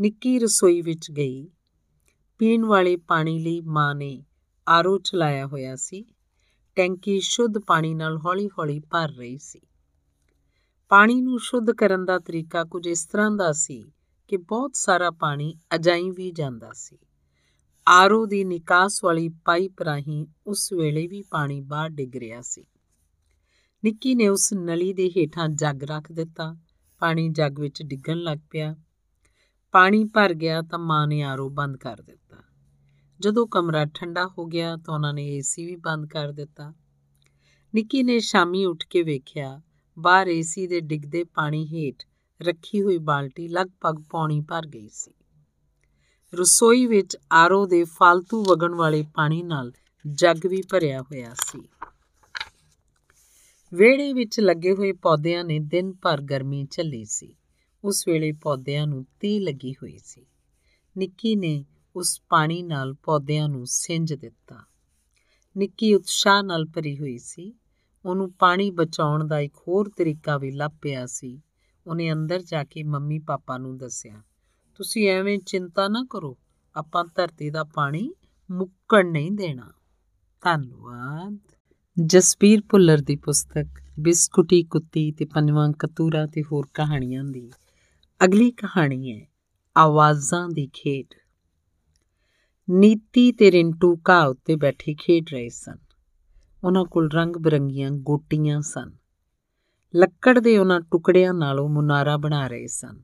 ਨਿੱਕੀ 0.01 0.39
ਰਸੋਈ 0.39 0.83
ਵਿੱਚ 0.83 1.11
ਗਈ। 1.11 1.51
ਪੀਣ 2.39 2.65
ਵਾਲੇ 2.65 2.97
ਪਾਣੀ 2.97 3.39
ਲਈ 3.39 3.61
ਮਾਂ 3.61 3.95
ਨੇ 3.95 4.25
ਆਰੋ 4.69 4.99
ਚਲਾਇਆ 4.99 5.47
ਹੋਇਆ 5.47 5.77
ਸੀ। 5.77 6.05
ਟੈਂਕੀ 6.77 7.21
ਸ਼ੁੱਧ 7.21 7.59
ਪਾਣੀ 7.59 7.95
ਨਾਲ 7.95 8.19
ਹੌਲੀ-ਹੌਲੀ 8.19 8.81
ਭਰ 8.81 9.09
ਰਹੀ 9.09 9.39
ਸੀ। 9.39 9.61
ਪਾਣੀ 10.89 11.21
ਨੂੰ 11.21 11.39
ਸ਼ੁੱਧ 11.39 11.71
ਕਰਨ 11.71 12.05
ਦਾ 12.05 12.19
ਤਰੀਕਾ 12.19 12.65
ਕੁਝ 12.65 12.87
ਇਸ 12.87 13.07
ਤਰ੍ਹਾਂ 13.07 13.31
ਦਾ 13.31 13.53
ਸੀ 13.53 13.93
ਕਿ 14.29 14.37
ਬਹੁਤ 14.37 14.71
ਸਾਰਾ 14.75 15.11
ਪਾਣੀ 15.11 15.55
ਅਜਾਈ 15.75 16.11
ਵੀ 16.11 16.31
ਜਾਂਦਾ 16.31 16.71
ਸੀ। 16.75 16.99
ਆਰੋ 17.89 18.27
ਦੀ 18.27 18.45
ਨਿਕਾਸ 18.45 19.05
ਵਾਲੀ 19.05 19.29
ਪਾਈਪ 19.29 19.83
ਰਾਹੀਂ 19.83 20.27
ਉਸ 20.47 20.73
ਵੇਲੇ 20.73 21.07
ਵੀ 21.07 21.23
ਪਾਣੀ 21.23 21.61
ਬਾਹਰ 21.61 21.89
ਡਿੱਗ 21.89 22.17
ਰਿਹਾ 22.17 22.41
ਸੀ। 22.41 22.65
ਨਿੱਕੀ 23.85 24.15
ਨੇ 24.15 24.29
ਉਸ 24.29 24.53
ਨਲੀ 24.53 24.93
ਦੇ 24.93 25.09
ਹੇਠਾਂ 25.09 25.49
ਜੱਗ 25.49 25.85
ਰੱਖ 25.85 26.13
ਦਿੱਤਾ। 26.13 26.57
ਪਾਣੀ 26.99 27.29
ਜੱਗ 27.29 27.61
ਵਿੱਚ 27.61 27.83
ਡਿੱਗਣ 27.83 28.17
ਲੱਗ 28.17 28.39
ਪਿਆ। 28.51 28.77
ਪਾਣੀ 29.73 30.05
ਭਰ 30.05 30.35
ਗਿਆ 30.35 30.63
ਤਾਂ 30.63 30.79
ਮਾਂ 30.79 31.07
ਨੇ 31.07 31.23
ਆਰੋ 31.23 31.49
ਬੰਦ 31.49 31.77
ਕਰ 31.77 32.03
ਦਿੱਤਾ। 32.03 32.26
ਜਦੋਂ 33.21 33.47
ਕਮਰਾ 33.47 33.85
ਠੰਡਾ 33.85 34.27
ਹੋ 34.27 34.47
ਗਿਆ 34.47 34.77
ਤਾਂ 34.77 34.95
ਉਹਨਾਂ 34.95 35.15
ਨੇ 35.15 35.29
ਏਸੀ 35.29 35.67
ਵੀ 35.67 35.77
ਬੰਦ 35.77 36.07
ਕਰ 36.07 36.33
ਦਿੱਤਾ। 36.33 36.75
ਨਿੱਕੀ 37.75 38.03
ਨੇ 38.03 38.19
ਸ਼ਾਮੀ 38.19 38.65
ਉੱਠ 38.65 38.85
ਕੇ 38.91 39.03
ਵੇਖਿਆ, 39.03 39.63
ਬਾਹਰ 39.99 40.27
ਏਸੀ 40.27 40.67
ਦੇ 40.67 40.81
ਡਿੱਗਦੇ 40.81 41.25
ਪਾਣੀ 41.25 41.67
ਹੇਠ 41.67 42.03
ਰੱਖੀ 42.43 42.83
ਹੋਈ 42.83 42.99
ਬਾਲਟੀ 42.99 43.49
ਲਗਭਗ 43.49 44.03
ਪੌਣੀ 44.11 44.41
ਭਰ 44.41 44.67
ਗਈ 44.67 44.89
ਸੀ। 44.89 45.11
ਰਸੋਈ 46.35 46.87
ਵਿੱਚ 46.87 47.17
ਆਰੋ 47.33 47.67
ਦੇ 47.67 47.83
ਫालतू 47.83 48.45
ਵਗਣ 48.49 48.75
ਵਾਲੇ 48.75 49.05
ਪਾਣੀ 49.15 49.43
ਨਾਲ 49.43 49.73
ਜੱਗ 50.07 50.47
ਵੀ 50.47 50.63
ਭਰਿਆ 50.71 51.03
ਹੋਇਆ 51.03 51.35
ਸੀ। 51.35 51.69
ਵੇੜੇ 53.75 54.13
ਵਿੱਚ 54.13 54.41
ਲੱਗੇ 54.41 54.73
ਹੋਏ 54.73 54.93
ਪੌਦਿਆਂ 54.93 55.45
ਨੇ 55.45 55.59
ਦਿਨ 55.59 55.93
ਭਰ 55.93 56.21
ਗਰਮੀ 56.21 56.67
ਝੱਲੀ 56.71 57.05
ਸੀ। 57.05 57.35
ਉਸ 57.85 58.09
ਵੇਲੇ 58.09 58.33
ਪੌਦਿਆਂ 58.33 58.87
ਨੂੰ 58.87 59.07
ਤੀ 59.21 59.41
ਲੱਗੀ 59.41 59.73
ਹੋਈ 59.73 59.99
ਸੀ। 60.05 60.27
ਨਿੱਕੀ 60.99 61.37
ਨੇ 61.37 61.65
ਉਸ 61.97 62.21
ਪਾਣੀ 62.29 62.63
ਨਾਲ 62.63 62.95
ਪੌਦਿਆਂ 62.95 63.49
ਨੂੰ 63.49 63.67
ਸਿੰਜ 63.67 64.15
ਦਿੱਤਾ। 64.15 64.57
ਨਿੱਕੀ 65.57 65.95
ਉਤਸ਼ਾਹ 65.95 66.43
ਨਾਲ 66.43 66.67
ਭਰੀ 66.67 66.99
ਹੋਈ 66.99 67.19
ਸੀ। 67.19 67.53
ਉਹਨੂੰ 68.05 68.33
ਪਾਣੀ 68.33 68.71
ਬਚਾਉਣ 68.71 69.27
ਦਾ 69.27 69.41
ਇੱਕ 69.41 69.55
ਹੋਰ 69.69 69.89
ਤਰੀਕਾ 69.89 70.39
ਵੀ 70.39 70.51
ਲੱਭ 70.51 70.73
ਪਿਆ 70.83 71.07
ਸੀ। 71.07 71.43
ਉਹਨੇ 71.87 72.13
ਅੰਦਰ 72.13 72.43
ਜਾ 72.43 72.65
ਕੇ 72.65 72.83
ਮੰਮੀ 72.83 73.19
ਪਾਪਾ 73.19 73.59
ਨੂੰ 73.59 73.77
ਦੱਸਿਆ, 73.79 74.23
ਤੁਸੀਂ 74.75 75.09
ਐਵੇਂ 75.09 75.39
ਚਿੰਤਾ 75.39 75.89
ਨਾ 75.89 76.07
ਕਰੋ। 76.11 76.37
ਆਪਾਂ 76.77 77.05
ਧਰਤੀ 77.05 77.51
ਦਾ 77.51 77.65
ਪਾਣੀ 77.65 78.11
ਮੁੱਕਣ 78.51 79.11
ਨਹੀਂ 79.11 79.33
ਦੇਣਾ। 79.33 79.73
ਧੰਨਵਾਦ। 80.43 81.39
ਜਸਪੀਰ 82.07 82.63
ਭੁੱਲਰ 82.71 82.99
ਦੀ 82.99 83.17
ਪੁਸਤਕ, 83.17 83.67
ਬਿਸਕੁਟੀ, 84.01 84.63
ਕੁੱਤੀ 84.63 85.13
ਤੇ 85.13 85.25
ਪੰਜਵਾਂ 85.25 85.73
ਕਤੂਰਾ 85.73 86.27
ਤੇ 86.27 86.43
ਹੋਰ 86.43 86.67
ਕਹਾਣੀਆਂ 86.75 87.25
ਦੀ 87.25 87.51
ਅਗਲੀ 88.25 88.51
ਕਹਾਣੀ 88.51 89.13
ਹੈ 89.13 89.27
ਆਵਾਜ਼ਾਂ 89.77 90.49
ਦੀ 90.49 90.67
ਖੇਡ। 90.73 91.15
ਨੀਤੀ 92.71 93.33
ਤੇ 93.33 93.53
ਰਿੰਟੂ 93.53 93.99
ਘਾਹ 94.09 94.29
ਉੱਤੇ 94.29 94.57
ਬੈਠੇ 94.57 94.95
ਖੇਡ 94.95 95.25
ਰਹੇ 95.33 95.49
ਸਨ। 95.49 95.77
ਉਹਨਾਂ 96.65 96.85
ਕੋਲ 96.85 97.11
ਰੰਗ 97.11 97.37
ਬਰੰਗੀਆਂ 97.37 97.91
ਗੋਟੀਆਂ 97.91 98.61
ਸਨ। 98.61 98.93
ਲੱਕੜ 99.95 100.39
ਦੇ 100.39 100.59
ਉਹਨਾਂ 100.59 100.81
ਟੁਕੜਿਆਂ 100.81 101.35
ਨਾਲੋਂ 101.35 101.69
ਮੁਨਾਰਾ 101.69 102.17
ਬਣਾ 102.17 102.49
ਰਹੇ 102.49 102.67
ਸਨ। 102.67 103.03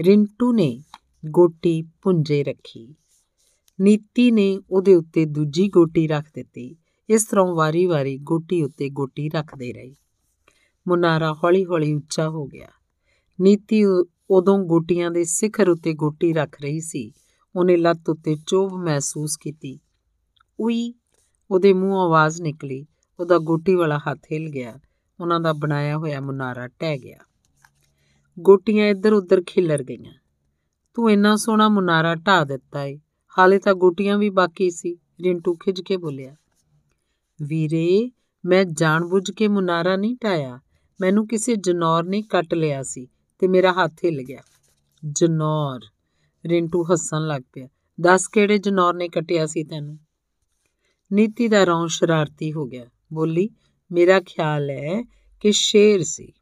ਰਿੰਟੂ 0.00 0.52
ਨੇ 0.52 0.82
ਗੋਟੀ 1.26 1.82
ਪੁੰਜੇ 2.02 2.44
ਰੱਖੀ। 2.44 2.94
ਨੀਤੀ 3.80 4.30
ਨੇ 4.30 4.60
ਉਹਦੇ 4.70 4.94
ਉੱਤੇ 4.94 5.24
ਦੂਜੀ 5.24 5.68
ਗੋਟੀ 5.68 6.08
ਰੱਖ 6.08 6.24
ਦਿੱਤੀ। 6.34 6.76
ਇਸ 7.10 7.24
ਤਰ੍ਹਾਂ 7.24 7.46
ਵਾਰੀ-ਵਾਰੀ 7.46 8.18
ਗੋਟੀ 8.18 8.62
ਉੱਤੇ 8.62 8.88
ਗੋਟੀ 8.88 9.28
ਰੱਖਦੇ 9.28 9.72
ਰਹੇ। 9.72 9.96
ਮੁਨਾਰਾ 10.88 11.32
ਹੌਲੀ-ਹੌਲੀ 11.32 11.94
ਉੱਚਾ 11.94 12.28
ਹੋ 12.28 12.46
ਗਿਆ। 12.46 12.68
ਨੀਤੀ 13.40 13.84
ਉਦੋਂ 14.30 14.58
ਗੋਟੀਆਂ 14.58 15.10
ਦੇ 15.10 15.24
ਸਿਖਰ 15.24 15.68
ਉੱਤੇ 15.68 15.92
ਗੋਟੀ 15.92 16.32
ਰੱਖ 16.32 16.60
ਰਹੀ 16.60 16.80
ਸੀ। 16.80 17.12
ਉਹਨੇ 17.56 17.76
ਲੱਤ 17.76 18.08
ਉੱਤੇ 18.08 18.36
ਚੋਭ 18.46 18.72
ਮਹਿਸੂਸ 18.72 19.36
ਕੀਤੀ। 19.36 19.80
ਉਈ, 20.60 20.94
ਉਹਦੇ 21.50 21.72
ਮੂੰਹੋਂ 21.72 22.06
ਆਵਾਜ਼ 22.06 22.42
ਨਿਕਲੀ। 22.42 22.86
ਉਹਦਾ 23.20 23.38
ਗੋਟੀ 23.38 23.74
ਵਾਲਾ 23.74 23.98
ਹੱਥ 23.98 24.18
ਹਿਲ 24.32 24.48
ਗਿਆ। 24.48 24.78
ਉਹਨਾਂ 25.20 25.40
ਦਾ 25.40 25.52
ਬਣਾਇਆ 25.52 25.96
ਹੋਇਆ 25.96 26.20
ਮੁਨਾਰਾ 26.20 26.68
ਟਹਿ 26.68 26.98
ਗਿਆ। 26.98 27.18
ਗੋਟੀਆਂ 28.38 28.86
ਇੱਧਰ 28.86 29.12
ਉੱਧਰ 29.12 29.42
ਖਿਲਰ 29.46 29.82
ਗਈਆਂ। 29.82 30.14
ਤੂੰ 30.94 31.10
ਇੰਨਾ 31.10 31.36
ਸੋਹਣਾ 31.36 31.68
ਮੁਨਾਰਾ 31.68 32.14
ਢਾ 32.14 32.44
ਦਿੱਤਾ 32.44 32.84
ਏ। 32.84 33.00
ਹਾਲੇ 33.38 33.58
ਤਾਂ 33.58 33.74
ਗੋਟੀਆਂ 33.74 34.18
ਵੀ 34.18 34.30
ਬਾਕੀ 34.30 34.70
ਸੀ, 34.70 34.96
ਰਿੰਟੂ 35.24 35.54
ਖਿੱਚ 35.54 35.80
ਕੇ 35.80 35.96
ਬੋਲਿਆ। 35.96 36.36
ਵੀਰੇ, 37.42 38.10
ਮੈਂ 38.44 38.64
ਜਾਣਬੁੱਝ 38.64 39.30
ਕੇ 39.30 39.48
ਮੁਨਾਰਾ 39.48 39.96
ਨਹੀਂ 39.96 40.16
ਢਾਇਆ 40.24 40.60
ਮੈਨੂੰ 41.00 41.28
ਕਿਸੇ 41.28 41.56
ਜਨੌਰ 41.56 42.04
ਨੇ 42.04 42.22
ਕੱਟ 42.22 42.54
ਲਿਆ 42.54 42.82
ਸੀ 42.82 43.08
ਤੇ 43.38 43.48
ਮੇਰਾ 43.48 43.72
ਹੱਥ 43.72 43.92
ਹਿੱਲ 44.04 44.22
ਗਿਆ। 44.22 44.40
ਜਨੌਰ। 45.12 45.80
ਰਿੰਟੂ 46.46 46.82
ਹੱਸਣ 46.82 47.26
ਲੱਗ 47.26 47.42
ਪਿਆ। 47.52 47.68
ਦੱਸ 48.00 48.28
ਕਿਹੜੇ 48.28 48.58
ਜਨੌਰ 48.58 48.94
ਨੇ 48.94 49.08
ਕੱਟਿਆ 49.08 49.46
ਸੀ 49.46 49.64
ਤੈਨੂੰ? 49.64 49.98
ਨੀਤੀ 51.12 51.48
ਦਾ 51.48 51.64
ਰੌਂ 51.64 51.88
ਸ਼ਰਾਰਤੀ 51.88 52.52
ਹੋ 52.52 52.66
ਗਿਆ। 52.66 52.86
ਬੋਲੀ, 53.12 53.50
ਮੇਰਾ 53.92 54.20
ਖਿਆਲ 54.20 54.70
ਹੈ 54.70 55.02
ਕਿ 55.40 55.52
ਸ਼ੇਰ 55.52 56.02
ਸੀ। 56.02 56.32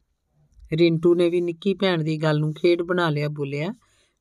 ਰਿੰਟੂ 0.73 1.15
ਨੇ 1.15 1.29
ਵੀ 1.29 1.41
ਨਿੱਕੀ 1.41 1.73
ਭੈਣ 1.73 2.03
ਦੀ 2.03 2.17
ਗੱਲ 2.17 2.39
ਨੂੰ 2.39 2.53
ਖੇਡ 2.53 2.81
ਬਣਾ 2.81 3.09
ਲਿਆ, 3.09 3.29
ਬੋਲਿਆ, 3.29 3.73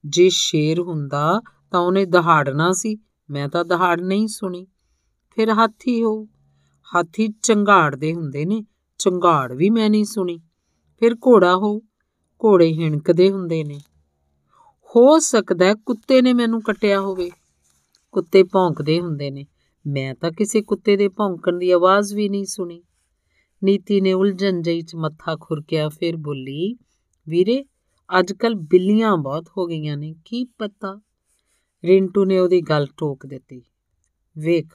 ਜੇ 0.07 0.29
ਸ਼ੇਰ 0.29 0.81
ਹੁੰਦਾ 0.81 1.43
ਤਾਂ 1.71 1.81
ਉਹਨੇ 1.81 2.05
ਦਹਾੜਨਾ 2.05 2.73
ਸੀ। 2.73 2.99
ਮੈਂ 3.31 3.49
ਤਾਂ 3.49 3.65
ਦਹਾੜ 3.65 4.01
ਨਹੀਂ 4.01 4.29
ਸੁਣੀ। 4.29 4.67
ਫਿਰ 5.37 5.51
ਹਾਥੀ 5.51 6.03
ਹੋ। 6.03 6.29
ਹਾਥੀ 6.95 7.29
ਚੰਗਾੜਦੇ 7.43 8.15
ਹੁੰਦੇ 8.15 8.45
ਨੇ। 8.45 8.65
ਚੰਗਾੜ 8.99 9.53
ਵੀ 9.53 9.71
ਮੈਂ 9.71 9.91
ਨਹੀਂ 9.91 10.05
ਸੁਣੀ। 10.05 10.39
ਫਿਰ 10.99 11.15
ਘੋੜਾ 11.15 11.57
ਹੋ। 11.57 11.81
ਘੋੜੇ 12.45 12.73
ਹਿਣਕਦੇ 12.73 13.31
ਹੁੰਦੇ 13.31 13.65
ਨੇ। 13.65 13.81
ਹੋ 14.97 15.19
ਸਕਦਾ 15.19 15.75
ਕੁੱਤੇ 15.75 16.23
ਨੇ 16.23 16.33
ਮੈਨੂੰ 16.33 16.63
ਕੱਟਿਆ 16.63 17.01
ਹੋਵੇ। 17.01 17.31
ਕੁੱਤੇ 18.13 18.43
ਭੌਂਕਦੇ 18.43 19.01
ਹੁੰਦੇ 19.01 19.31
ਨੇ। 19.31 19.47
ਮੈਂ 19.87 20.15
ਤਾਂ 20.15 20.33
ਕਿਸੇ 20.33 20.63
ਕੁੱਤੇ 20.63 20.97
ਦੇ 20.97 21.09
ਭੌਂਕਣ 21.09 21.59
ਦੀ 21.59 21.71
ਆਵਾਜ਼ 21.71 22.15
ਵੀ 22.15 22.29
ਨਹੀਂ 22.29 22.45
ਸੁਣੀ। 22.45 22.83
ਨੀਤੀ 23.65 24.01
ਨੇ 24.01 24.13
ਉਲਝਣ 24.13 24.63
ਜਈ 24.63 24.81
ਚ 24.81 24.95
ਮੱਥਾ 24.95 25.37
ਖੁਰਕਿਆ, 25.41 25.89
ਫਿਰ 25.89 26.17
ਬੋਲੀ, 26.17 26.77
ਵੀਰੇ 27.29 27.65
ਅੱਜ 28.19 28.33
ਕੱਲ 28.33 28.55
ਬਿੱਲੀਆਂ 28.55 29.17
ਬਹੁਤ 29.17 29.49
ਹੋ 29.59 29.67
ਗਈਆਂ 29.67 29.97
ਨੇ, 29.97 30.15
ਕੀ 30.25 30.45
ਪਤਾ? 30.45 31.01
ਰਿੰਟੂ 31.85 32.25
ਨੇ 32.25 32.39
ਉਹਦੀ 32.39 32.61
ਗੱਲ 32.61 32.87
ਟੋਕ 32.97 33.27
ਦਿੱਤੀ। 33.27 33.63
ਵੇਖ, 34.39 34.67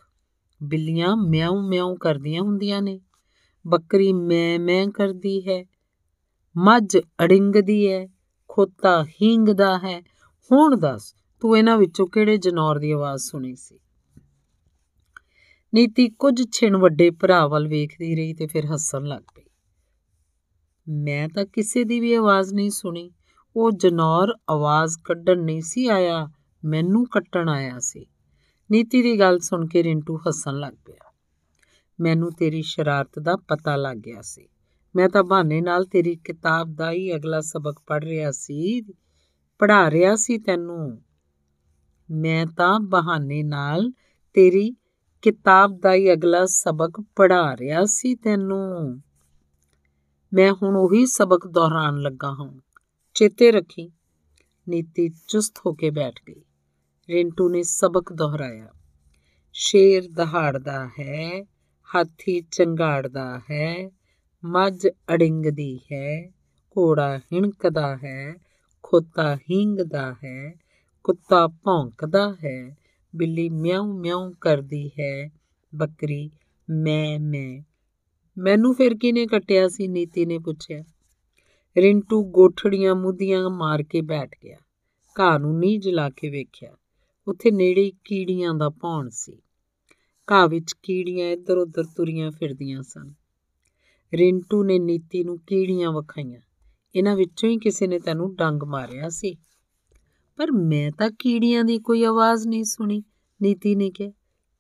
ਬਿੱਲੀਆਂ 0.64 1.16
ਮਿਆਉ 1.16 1.68
ਮਿਆਉ 1.68 1.96
ਕਰਦੀਆਂ 1.96 2.42
ਹੁੰਦੀਆਂ 2.42 2.82
ਨੇ। 2.82 3.02
ਬੱਕਰੀ 3.68 4.14
ਮੈਂ 4.14 4.60
ਮੈਂ 4.60 4.88
ਕਰਦੀ 4.88 5.50
ਹੈ। 5.50 5.66
ਮੱਝ 6.58 6.98
ਅੜਿੰਗਦੀ 6.98 7.92
ਹੈ। 7.92 8.08
ਖੋਤਾ 8.56 9.04
ਹੀਂਗਦਾ 9.04 9.78
ਹੈ। 9.78 10.02
ਹੁਣ 10.52 10.76
ਦੱਸ, 10.80 11.16
ਤੂੰ 11.40 11.58
ਇਹਨਾਂ 11.58 11.78
ਵਿੱਚੋਂ 11.78 12.08
ਕਿਹੜੇ 12.08 12.38
ਜਨੌਰ 12.38 12.80
ਦੀ 12.80 12.92
ਆਵਾਜ਼ 12.92 13.22
ਸੁਣੀ 13.22 13.56
ਸੀ? 13.56 13.80
ਨੀਤੀ 15.74 16.10
ਕੁਝ 16.10 16.44
ਛਿਣ 16.52 16.78
ਵੱਡੇ 16.78 17.10
ਭਰਾ 17.10 17.48
ਵੱਲ 17.48 17.68
ਵੇਖਦੀ 17.68 18.16
ਰਹੀ 18.16 18.34
ਤੇ 18.34 18.48
ਫਿਰ 18.48 18.66
ਹੱਸਣ 18.66 19.04
ਲੱਗ 19.04 19.24
ਪਈ। 19.36 19.44
ਮੈਂ 20.90 21.30
ਤਾਂ 21.30 21.46
ਕਿਸੇ 21.46 21.84
ਦੀ 21.84 22.00
ਵੀ 22.00 22.14
ਆਵਾਜ਼ 22.14 22.54
ਨਹੀਂ 22.54 22.70
ਸੁਣੀ। 22.70 23.12
ਉਹ 23.56 23.72
ਜਨੌਰ 23.72 24.34
ਆਵਾਜ਼ 24.50 24.98
ਕੱਢਣ 25.04 25.44
ਨਹੀਂ 25.44 25.62
ਸੀ 25.62 25.88
ਆਇਆ, 25.88 26.30
ਮੈਨੂੰ 26.66 27.06
ਕੱਟਣ 27.06 27.50
ਆਇਆ 27.50 27.80
ਸੀ। 27.80 28.06
ਨੀਤੀ 28.72 29.02
ਦੀ 29.02 29.20
ਗੱਲ 29.20 29.40
ਸੁਣ 29.40 29.68
ਕੇ 29.68 29.84
ਰਿੰਟੂ 29.84 30.18
ਹੱਸਣ 30.18 30.54
ਲੱਗ 30.54 30.74
ਪਿਆ। 30.86 31.14
ਮੈਨੂੰ 32.00 32.32
ਤੇਰੀ 32.32 32.62
ਸ਼ਰਾਰਤ 32.62 33.20
ਦਾ 33.20 33.36
ਪਤਾ 33.36 33.76
ਲੱਗ 33.76 33.98
ਗਿਆ 33.98 34.22
ਸੀ। 34.22 34.48
ਮੈਂ 34.96 35.10
ਤਾਂ 35.10 35.24
ਬਹਾਨੇ 35.24 35.62
ਨਾਲ 35.62 35.86
ਤੇਰੀ 35.86 36.16
ਕਿਤਾਬ 36.16 36.76
ਦਾ 36.76 36.92
ਹੀ 36.92 37.16
ਅਗਲਾ 37.16 37.42
ਸਬਕ 37.42 37.80
ਪੜ੍ਹ 37.88 38.06
ਰਿਹਾ 38.06 38.32
ਸੀ, 38.32 38.82
ਪੜ੍ਹਾ 39.60 39.92
ਰਿਹਾ 39.92 40.16
ਸੀ 40.16 40.38
ਤੈਨੂੰ। 40.38 41.02
ਮੈਂ 42.12 42.46
ਤਾਂ 42.46 42.80
ਬਹਾਨੇ 42.80 43.44
ਨਾਲ 43.44 43.92
ਤੇਰੀ 44.34 44.76
ਕਿਤਾਬ 45.22 45.80
ਦਾ 45.80 45.94
ਹੀ 45.94 46.14
ਅਗਲਾ 46.14 46.46
ਸਬਕ 46.46 47.04
ਪੜ੍ਹਾ 47.16 47.58
ਰਿਹਾ 47.58 47.86
ਸੀ 47.86 48.16
ਤੈਨੂੰ। 48.16 49.02
ਮੈਂ 50.34 50.54
ਹੁਣ 50.54 50.76
ਉਹੀ 50.76 51.06
ਸਬਕ 51.06 51.48
ਦੁਹਰਾਉਣ 51.48 52.02
ਲੱਗਾ 52.02 52.32
ਹਾਂ। 52.32 52.60
ਚੇਤੇ 53.14 53.52
ਰੱਖੀ। 53.52 53.92
ਨੀਤੀ 54.70 55.10
ਚੁਸਤ 55.28 55.54
ਹੋ 55.66 55.74
ਕੇ 55.74 55.90
ਬੈਠ 55.90 56.20
ਗਈ। 56.28 56.44
ਰਿੰਟੂ 57.10 57.50
ਨੇ 57.50 57.64
ਸਬਕ 57.64 58.14
ਦੁਹਰਾਇਆ। 58.14 58.68
ਸ਼ੇਰ 59.54 60.04
ਦਹਾੜਦਾ 60.12 60.88
ਹੈ, 60.88 61.44
ਹਾਥੀ 61.96 62.42
ਚੰਗਾੜਦਾ 62.42 63.42
ਹੈ 63.52 63.90
ਮੱਝ 64.46 64.88
ਅੜਿੰਗਦੀ 64.88 65.80
ਹੈ, 65.94 66.32
ਘੋੜਾ 66.78 67.18
ਹਿਣਕਦਾ 67.18 67.98
ਹੈ, 67.98 68.34
ਖੋਤਾ 68.84 69.36
ਹਿੰਗਦਾ 69.36 70.16
ਹੈ, 70.24 70.54
ਕੁੱਤਾ 71.04 71.48
ਭੌਂਕਦਾ 71.48 72.36
ਹੈ, 72.46 72.78
ਬਿੱਲੀ 73.16 73.50
ਮਿਆਉ 73.50 73.94
ਮਿਆਉ 73.94 74.32
ਕਰਦੀ 74.42 74.92
ਹੈ, 75.00 75.30
ਬੱਕਰੀ 75.76 76.30
ਮੈਂ 76.70 77.20
ਮੈਂ। 77.20 77.64
ਮੈਨੂੰ 78.38 78.76
ਫਿਰ 78.76 78.96
ਕਿਨੇ 78.96 79.26
ਕੱਟਿਆ 79.26 79.68
ਸੀ? 79.68 79.88
ਨੀਤੀ 79.88 80.26
ਨੇ 80.26 80.40
ਪੁੱਛਿਆ। 80.40 80.84
ਰਿੰਟੂ 81.78 82.24
ਗੋਠੜੀਆਂ 82.24 82.96
ਮੁੱਦੀਆਂ 82.96 83.50
ਮਾਰ 83.50 83.84
ਕੇ 83.84 84.02
ਬੈਠ 84.02 84.36
ਗਿਆ। 84.44 84.58
ਘਾਹ 85.20 85.40
ਨੂੰ 85.40 85.60
ਨੀ 85.60 85.78
ਜਲਾ 85.78 86.10
ਕੇ 86.10 86.30
ਵੇਖਿਆ। 86.30 86.76
ਉੱਥੇ 87.28 87.52
ਨੇੜੇ 87.52 87.92
ਕੀੜੀਆਂ 88.04 88.54
ਦਾ 88.54 88.70
ਭੌਣ 88.70 89.10
ਸੀ। 89.10 89.42
ਘਾਹ 90.32 90.48
ਵਿੱਚ 90.48 90.74
ਕੀੜੀਆਂ 90.84 91.32
ਇੱਧਰ 91.32 91.58
ਉੱਧਰ 91.58 91.84
ਤੁਰੀਆਂ 91.84 92.32
ਫਿਰਦੀਆਂ 92.32 92.84
ਸਨ। 92.84 93.14
ਰਿੰਟੂ 94.14 94.64
ਨੇ 94.64 94.80
ਨੀਤੀ 94.80 95.24
ਨੂੰ 95.24 95.40
ਕੀੜੀਆਂ 95.40 95.92
ਵਖਾਈਆਂ। 95.92 96.40
ਇਹਨਾਂ 96.96 97.16
ਵਿੱਚੋਂ 97.16 97.50
ਹੀ 97.50 97.58
ਕਿਸੇ 97.58 97.88
ਨੇ 97.88 98.00
ਤੈਨੂੰ 98.00 98.36
ਡੰਗ 98.36 98.64
ਮਾਰਿਆ 98.64 99.10
ਸੀ। 99.10 99.36
ਪਰ 100.36 100.52
ਮੈਂ 100.52 100.92
ਤਾਂ 100.92 101.12
ਕੀੜੀਆਂ 101.20 101.64
ਦੀ 101.64 101.80
ਕੋਈ 101.80 102.04
ਆਵਾਜ਼ 102.04 102.48
ਨਹੀਂ 102.48 102.64
ਸੁਣੀ, 102.64 103.04
ਨੀਤੀ 103.42 103.76
ਨੇ 103.76 103.90
ਕਿਹਾ। 103.90 104.12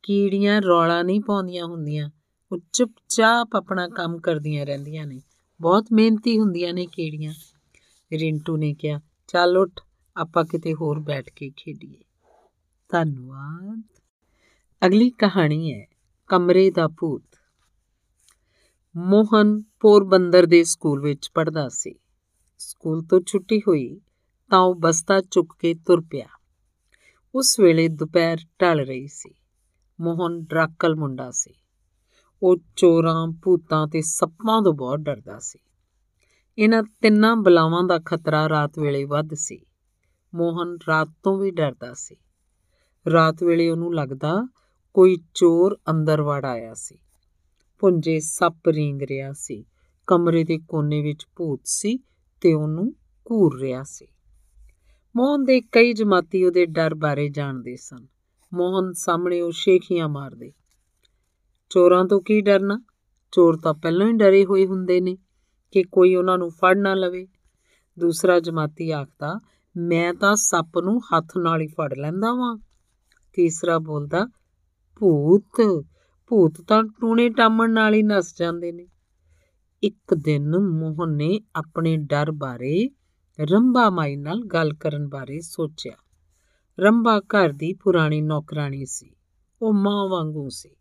ਕੀੜੀਆਂ 0.03 0.61
ਰੌਲਾ 0.61 1.03
ਨਹੀਂ 1.03 1.21
ਪਾਉਂਦੀਆਂ 1.21 1.65
ਹੁੰਦੀਆਂ, 1.65 2.09
ਉਹ 2.51 2.57
ਚੁੱਪਚਾਪ 2.73 3.49
ਆਪਣਾ 3.55 3.87
ਕੰਮ 3.87 4.19
ਕਰਦੀਆਂ 4.19 4.65
ਰਹਿੰਦੀਆਂ 4.65 5.05
ਨੇ। 5.05 5.21
ਬਹੁਤ 5.61 5.85
ਮਿਹਨਤੀ 5.91 6.39
ਹੁੰਦੀਆਂ 6.39 6.73
ਨੇ 6.73 6.85
ਕੀੜੀਆਂ। 6.85 7.33
ਰਿੰਟੂ 8.13 8.57
ਨੇ 8.57 8.73
ਕਿਹਾ, 8.73 9.01
ਚੱਲ 9.27 9.57
ਉੱਠ, 9.57 9.81
ਆਪਾਂ 10.17 10.45
ਕਿਤੇ 10.45 10.73
ਹੋਰ 10.73 10.99
ਬੈਠ 10.99 11.29
ਕੇ 11.29 11.51
ਖੇਡੀਏ। 11.55 12.03
ਧੰਨਵਾਦ। 12.89 13.83
ਅਗਲੀ 14.85 15.09
ਕਹਾਣੀ 15.09 15.73
ਹੈ, 15.73 15.87
ਕਮਰੇ 16.27 16.71
ਦਾ 16.71 16.87
ਭੂਤ। 16.87 17.34
ਮੋਹਨ 18.97 19.63
ਪੋਰਬੰਦਰ 19.79 20.45
ਦੇ 20.45 20.63
ਸਕੂਲ 20.63 21.01
ਵਿੱਚ 21.01 21.31
ਪੜ੍ਹਦਾ 21.33 21.69
ਸੀ। 21.69 21.95
ਸਕੂਲ 22.57 23.03
ਤੋਂ 23.03 23.21
ਛੁੱਟੀ 23.25 23.59
ਹੋਈ 23.59 24.01
ਤਾਂ 24.49 24.59
ਉਹ 24.59 24.75
ਬਸਤਾ 24.75 25.21
ਚੁੱਕ 25.21 25.53
ਕੇ 25.59 25.73
ਤੁਰ 25.73 26.01
ਪਿਆ। 26.01 26.27
ਉਸ 27.35 27.59
ਵੇਲੇ 27.59 27.87
ਦੁਪਹਿਰ 27.87 28.37
ਢਲ 28.61 28.79
ਰਹੀ 28.79 29.07
ਸੀ। 29.07 29.33
ਮੋਹਨ 30.01 30.43
ਡਰਾਕਲ 30.43 30.95
ਮੁੰਡਾ 30.95 31.31
ਸੀ। 31.31 31.53
ਉਹ 32.43 32.57
ਚੋਰਾਂ, 32.75 33.27
ਭੂਤਾਂ 33.43 33.87
ਤੇ 33.87 34.01
ਸੱਪਾਂ 34.01 34.61
ਤੋਂ 34.61 34.73
ਬਹੁਤ 34.73 34.99
ਡਰਦਾ 34.99 35.39
ਸੀ। 35.39 35.59
ਇਹਨਾਂ 36.57 36.83
ਤਿੰਨਾਂ 36.83 37.35
ਬਲਾਵਾਂ 37.35 37.83
ਦਾ 37.83 37.99
ਖਤਰਾ 37.99 38.49
ਰਾਤ 38.49 38.79
ਵੇਲੇ 38.79 39.03
ਵੱਧ 39.03 39.33
ਸੀ। 39.33 39.65
ਮੋਹਨ 40.35 40.77
ਰਾਤ 40.87 41.09
ਤੋਂ 41.23 41.37
ਵੀ 41.37 41.51
ਡਰਦਾ 41.51 41.93
ਸੀ। 41.93 42.15
ਰਾਤ 43.11 43.43
ਵੇਲੇ 43.43 43.69
ਉਹਨੂੰ 43.69 43.95
ਲੱਗਦਾ 43.95 44.47
ਕੋਈ 44.93 45.17
ਚੋਰ 45.33 45.77
ਅੰਦਰ 45.89 46.21
ਵੜ 46.21 46.45
ਆਇਆ 46.45 46.73
ਸੀ। 46.73 46.97
ਪੁੰਜੇ 47.79 48.19
ਸੱਪ 48.19 48.69
ਰੀਂਗ 48.69 49.01
ਰਿਹਾ 49.03 49.33
ਸੀ। 49.33 49.65
ਕਮਰੇ 50.07 50.43
ਦੇ 50.43 50.59
ਕੋਨੇ 50.67 51.01
ਵਿੱਚ 51.01 51.27
ਭੂਤ 51.35 51.61
ਸੀ 51.65 51.99
ਤੇ 52.41 52.53
ਉਹਨੂੰ 52.53 52.95
ਘੂਰ 53.31 53.59
ਰਿਹਾ 53.59 53.83
ਸੀ। 53.83 54.07
ਮੋਹਨ 55.15 55.45
ਦੇ 55.45 55.61
ਕਈ 55.61 55.93
ਜਮਾਤੀ 55.93 56.43
ਉਹਦੇ 56.43 56.65
ਡਰ 56.65 56.95
ਬਾਰੇ 56.95 57.29
ਜਾਣਦੇ 57.29 57.75
ਸਨ। 57.75 58.07
ਮੋਹਨ 58.53 58.93
ਸਾਹਮਣੇ 58.93 59.41
ਉਹ 59.41 59.51
ਸ਼ੇਖੀਆਂ 59.51 60.09
ਮਾਰਦੇ। 60.09 60.53
ਚੋਰਾਂ 61.69 62.05
ਤੋਂ 62.05 62.21
ਕੀ 62.21 62.41
ਡਰਨਾ? 62.41 62.83
ਚੋਰ 63.31 63.57
ਤਾਂ 63.57 63.73
ਪਹਿਲਾਂ 63.73 64.07
ਹੀ 64.07 64.13
ਡਰੇ 64.13 64.45
ਹੋਏ 64.45 64.65
ਹੁੰਦੇ 64.65 65.01
ਨੇ 65.01 65.17
ਕਿ 65.71 65.83
ਕੋਈ 65.83 66.15
ਉਹਨਾਂ 66.15 66.37
ਨੂੰ 66.37 66.49
ਫੜ 66.49 66.77
ਨਾ 66.77 66.93
ਲਵੇ। 66.93 67.27
ਦੂਸਰਾ 67.99 68.39
ਜਮਾਤੀ 68.39 68.91
ਆਖਦਾ, 68.91 69.39
ਮੈਂ 69.77 70.13
ਤਾਂ 70.13 70.35
ਸੱਪ 70.35 70.79
ਨੂੰ 70.79 71.01
ਹੱਥ 71.01 71.37
ਨਾਲ 71.37 71.61
ਹੀ 71.61 71.67
ਫੜ 71.67 71.93
ਲੈਂਦਾ 71.93 72.33
ਵਾਂ। 72.33 72.57
ਤੀਸਰਾ 73.33 73.79
ਬੋਲਦਾ, 73.79 74.27
ਭੂਤ 74.99 75.61
ਭੂਤ 76.27 76.61
ਤਾਂ 76.67 76.83
ਟੂਣੇ 76.83 77.29
ਟਾਮਣ 77.29 77.71
ਨਾਲ 77.71 77.93
ਹੀ 77.93 78.03
ਨਸ 78.03 78.37
ਜਾਂਦੇ 78.37 78.71
ਨੇ। 78.71 78.87
ਇੱਕ 79.83 80.13
ਦਿਨ 80.13 80.59
ਮੋਹਨ 80.59 81.15
ਨੇ 81.15 81.39
ਆਪਣੇ 81.55 81.97
ਡਰ 81.97 82.31
ਬਾਰੇ 82.31 82.89
ਰੰਭਾ 83.41 83.89
ਮਾਈ 83.89 84.15
ਨਾਲ 84.15 84.41
ਗੱਲ 84.45 84.73
ਕਰਨ 84.73 85.07
ਬਾਰੇ 85.07 85.41
ਸੋਚਿਆ। 85.41 85.93
ਰੰਭਾ 86.79 87.19
ਘਰ 87.19 87.51
ਦੀ 87.51 87.73
ਪੁਰਾਣੀ 87.73 88.21
ਨੌਕਰਾਨੀ 88.21 88.85
ਸੀ, 88.85 89.15
ਉਹ 89.61 89.73
ਮਾਂ 89.73 90.09
ਵਾਂਗੂ 90.09 90.49
ਸੀ। 90.49 90.75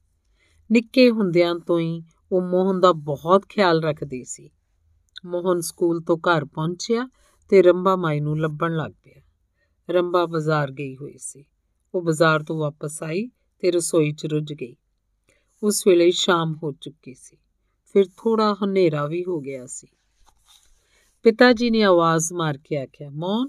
ਨਿੱਕੇ 0.73 1.11
ਹੁੰਦਿਆਂ 1.11 1.55
ਤੋਂ 1.55 1.81
ਹੀ 1.81 2.03
ਉਹ 2.33 2.43
ਮੋਹਨ 2.43 2.81
ਦਾ 2.81 2.93
ਬਹੁਤ 2.93 3.47
ਖਿਆਲ 3.49 3.83
ਰੱਖਦੀ 3.83 4.25
ਸੀ। 4.25 4.51
ਮੋਹਨ 5.27 5.61
ਸਕੂਲ 5.61 6.01
ਤੋਂ 6.01 6.17
ਘਰ 6.17 6.45
ਪਹੁੰਚਿਆ 6.45 7.09
ਤੇ 7.49 7.63
ਰੰਭਾ 7.63 7.97
ਮਾਈ 7.97 8.21
ਨੂੰ 8.21 8.41
ਲੱਭਣ 8.41 8.77
ਲੱਗ 8.77 8.93
ਪਿਆ। 9.03 9.21
ਰੰਭਾ 9.91 10.27
ਬਾਜ਼ਾਰ 10.27 10.71
ਗਈ 10.71 10.97
ਹੋਈ 10.97 11.19
ਸੀ। 11.19 11.45
ਉਹ 11.95 12.03
ਬਾਜ਼ਾਰ 12.03 12.43
ਤੋਂ 12.43 12.59
ਵਾਪਸ 12.59 13.03
ਆਈ 13.03 13.27
ਤੇ 13.59 13.71
ਰਸੋਈ 13.71 14.13
'ਚ 14.13 14.27
ਰੁੱਝ 14.27 14.53
ਗਈ। 14.53 14.77
ਉਸ 15.65 15.87
ਵੇਲੇ 15.87 16.11
ਸ਼ਾਮ 16.11 16.55
ਹੋ 16.63 16.73
ਚੁੱਕੀ 16.73 17.15
ਸੀ। 17.15 17.37
ਫਿਰ 17.93 18.05
ਥੋੜਾ 18.17 18.57
ਹਨੇਰਾ 18.65 19.07
ਵੀ 19.07 19.25
ਹੋ 19.25 19.41
ਗਿਆ 19.41 19.67
ਸੀ। 19.67 19.87
ਪਿਤਾ 21.23 21.53
ਜੀ 21.53 21.71
ਨੇ 21.71 21.83
ਆਵਾਜ਼ 21.83 22.33
ਮਾਰ 22.33 22.59
ਕੇ 22.65 22.77
ਆਖਿਆ 22.77 23.11
ਮੋਹਨ 23.11 23.49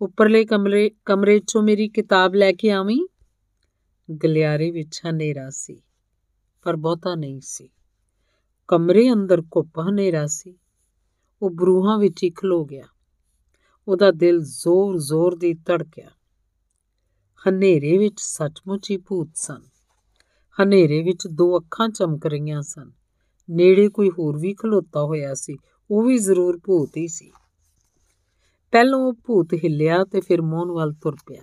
ਉੱਪਰਲੇ 0.00 0.44
ਕਮਰੇ 0.44 0.90
ਕਮਰੇ 1.04 1.36
'ਚੋਂ 1.36 1.62
ਮੇਰੀ 1.62 1.88
ਕਿਤਾਬ 1.88 2.34
ਲੈ 2.34 2.52
ਕੇ 2.52 2.70
ਆਵੀਂ? 2.70 3.06
ਗਲਿਆਰੇ 4.24 4.70
ਵਿੱਚ 4.70 5.00
ਹਨੇਰਾ 5.10 5.50
ਸੀ, 5.50 5.82
ਪਰ 6.62 6.76
ਬਹੁਤਾ 6.76 7.14
ਨਹੀਂ 7.14 7.40
ਸੀ। 7.40 7.68
ਕਮਰੇ 8.68 9.12
ਅੰਦਰ 9.12 9.40
ਘੁੱਪ 9.40 9.78
ਹਨੇਰਾ 9.78 10.26
ਸੀ। 10.26 10.58
ਉਹ 11.42 11.50
ਬਰੂਹਾਂ 11.50 11.98
ਵਿੱਚ 11.98 12.24
ਹੀ 12.24 12.30
ਖਲੋ 12.30 12.64
ਗਿਆ। 12.64 12.84
ਉਹਦਾ 13.88 14.10
ਦਿਲ 14.10 14.40
ਜ਼ੋਰ-ਜ਼ੋਰ 14.40 15.36
ਦੀ 15.36 15.54
ਧੜਕਿਆ। 15.54 16.10
ਹਨੇਰੇ 17.48 17.98
ਵਿੱਚ 17.98 18.20
ਸੱਚਮੁੱਚ 18.20 18.90
ਹੀ 18.90 18.96
ਭੂਤ 18.96 19.28
ਸਨ। 19.34 19.62
ਹਨੇਰੇ 20.62 21.02
ਵਿੱਚ 21.02 21.26
ਦੋ 21.26 21.58
ਅੱਖਾਂ 21.58 21.88
ਚਮਕ 21.88 22.26
ਰਹੀਆਂ 22.26 22.62
ਸਨ। 22.62 22.92
ਨੇੜੇ 23.50 23.88
ਕੋਈ 23.88 24.10
ਹੋਰ 24.10 24.38
ਵੀ 24.38 24.54
ਖਲੋਤਾ 24.54 25.02
ਹੋਇਆ 25.02 25.34
ਸੀ, 25.34 25.56
ਉਹ 25.90 26.02
ਵੀ 26.02 26.18
ਜ਼ਰੂਰ 26.18 26.60
ਭੂਤ 26.64 26.96
ਹੀ 26.96 27.08
ਸੀ। 27.08 27.32
ਪਹਿਲਾਂ 28.72 28.98
ਉਹ 28.98 29.12
ਭੂਤ 29.12 29.54
ਹਿੱਲਿਆ 29.54 30.04
ਤੇ 30.04 30.20
ਫਿਰ 30.20 30.42
ਮੋਹਨ 30.42 30.70
ਵੱਲ 30.70 30.92
ਤੁਰ 30.92 31.16
ਪਿਆ। 31.26 31.42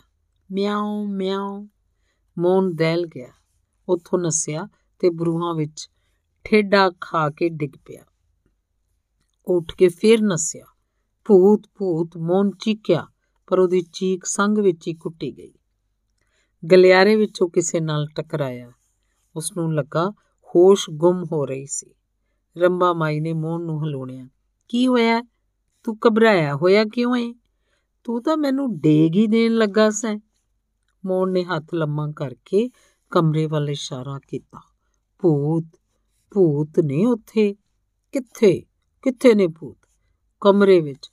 ਮਿਆਉ 0.51 1.05
ਮਿਆਉ, 1.05 1.67
ਮੋਹਨ 2.39 2.75
ਦੈਲ 2.75 3.05
ਗਿਆ। 3.05 3.27
ਉੱਥੋਂ 3.89 4.19
ਨਸਿਆ 4.19 4.67
ਤੇ 4.99 5.09
ਬਰੂਹਾਂ 5.09 5.55
ਵਿੱਚ 5.55 5.89
ਠੇਡਾ 6.43 6.91
ਖਾ 7.01 7.29
ਕੇ 7.29 7.49
ਡਿੱਗ 7.49 7.71
ਪਿਆ। 7.85 8.03
ਉੱਠ 9.47 9.75
ਕੇ 9.75 9.87
ਫਿਰ 9.87 10.21
ਨਸਿਆ। 10.21 10.65
ਭੂਤ 11.25 11.67
ਭੂਤ, 11.77 12.17
ਮੋਹਨ 12.17 12.51
ਚੀਕਿਆ 12.51 13.07
ਪਰ 13.47 13.59
ਉਹਦੀ 13.59 13.81
ਚੀਕ 13.93 14.25
ਸੰਗ 14.25 14.57
ਵਿੱਚ 14.57 14.87
ਹੀ 14.87 14.93
ਕੁੱਟੀ 14.93 15.37
ਗਈ। 15.37 15.53
ਗਲਿਆਰੇ 16.71 17.15
ਵਿੱਚੋਂ 17.15 17.49
ਕਿਸੇ 17.49 17.79
ਨਾਲ 17.79 18.07
ਟਕਰਾਇਆ। 18.07 18.71
ਉਸ 19.35 19.57
ਨੂੰ 19.57 19.75
ਲੱਗਾ 19.75 20.13
ਹੋਸ਼ 20.55 20.89
ਗੁੰਮ 20.89 21.23
ਹੋ 21.31 21.45
ਰਹੀ 21.45 21.65
ਸੀ। 21.65 21.93
ਰੰਬਾ 22.57 22.93
ਮਾਈ 22.93 23.19
ਨੇ 23.19 23.33
ਮੋਹਨ 23.33 23.63
ਨੂੰ 23.63 23.83
ਹਲੋਣਿਆ 23.83 24.27
ਕੀ 24.67 24.87
ਹੋਇਆ? 24.87 25.21
ਤੂੰ 25.83 25.97
ਘਬਰਾਇਆ 26.07 26.55
ਹੋਇਆ 26.55 26.83
ਕਿਉਂ 26.85 27.15
ਏ? 27.15 27.33
ਤੂੰ 28.03 28.23
ਤਾਂ 28.23 28.37
ਮੈਨੂੰ 28.37 28.79
ਡੇਗ 28.79 29.15
ਹੀ 29.15 29.27
ਦੇਣ 29.27 29.51
ਲੱਗਾ 29.51 29.89
ਸੈਂ। 29.89 30.19
ਮੋਹਨ 31.05 31.31
ਨੇ 31.31 31.43
ਹੱਥ 31.43 31.73
ਲੰਮਾ 31.73 32.11
ਕਰਕੇ 32.15 32.69
ਕਮਰੇ 33.11 33.45
ਵੱਲ 33.45 33.69
ਇਸ਼ਾਰਾ 33.69 34.19
ਕੀਤਾ। 34.27 34.59
ਭੂਤ 35.21 35.63
ਭੂਤ 36.33 36.79
ਨੇ 36.79 37.05
ਉੱਥੇ? 37.05 37.53
ਕਿੱਥੇ? 38.11 38.63
ਕਿੱਥੇ 39.01 39.33
ਨੇ 39.33 39.47
ਭੂਤ? 39.47 39.77
ਕਮਰੇ 40.41 40.81
ਵਿੱਚ। 40.81 41.11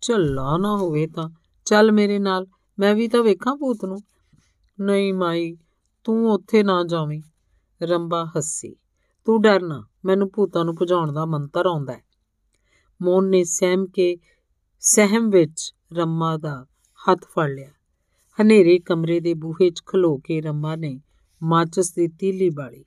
ਝੱਲਾ 0.00 0.56
ਨਾ 0.56 0.76
ਹੋਵੇ 0.76 1.06
ਤਾਂ। 1.06 1.30
ਚੱਲ 1.64 1.92
ਮੇਰੇ 1.92 2.18
ਨਾਲ, 2.18 2.46
ਮੈਂ 2.78 2.94
ਵੀ 2.94 3.08
ਤਾਂ 3.08 3.22
ਵੇਖਾਂ 3.22 3.56
ਭੂਤ 3.56 3.84
ਨੂੰ। 3.84 3.98
ਨਹੀਂ 4.80 5.14
ਮਾਈ, 5.14 5.56
ਤੂੰ 6.04 6.32
ਉੱਥੇ 6.32 6.62
ਨਾ 6.62 6.84
ਜਾਵੀਂ। 6.84 7.22
ਰੰਬਾ 7.82 8.24
ਹੱਸੀ। 8.24 8.76
ਤੂੰ 9.24 9.42
ਡਰਨਾ 9.42 9.86
ਮੈਨੂੰ 10.04 10.30
ਭੂਤਾਂ 10.34 10.64
ਨੂੰ 10.64 10.74
ਭਜਾਉਣ 10.82 11.12
ਦਾ 11.12 11.26
ਮੰਤਰ 11.26 11.66
ਆਉਂਦਾ 11.66 11.92
ਹੈ। 11.92 12.04
ਮੋਨ 13.02 13.28
ਨੇ 13.28 13.44
ਸਹਿਮ 13.44 13.86
ਕੇ, 13.86 14.16
ਸਹਿਮ 14.80 15.30
ਵਿੱਚ 15.30 15.74
ਰੰਮਾ 15.92 16.36
ਦਾ 16.36 16.66
ਹੱਥ 17.08 17.24
ਫੜ 17.24 17.50
ਲਿਆ। 17.50 17.70
ਹਨੇਰੇ 18.42 18.78
ਕਮਰੇ 18.78 19.20
ਦੇ 19.20 19.34
ਬੂਹੇ 19.34 19.70
'ਚ 19.70 19.82
ਖਲੋ 19.86 20.16
ਕੇ 20.16 20.40
ਰੰਮਾ 20.40 20.76
ਨੇ 20.76 21.00
ਮਾਚਸ 21.42 21.94
ਦੀ 21.94 22.08
ਤੀਲੀ 22.08 22.50
ਬਾਲੀ। 22.50 22.84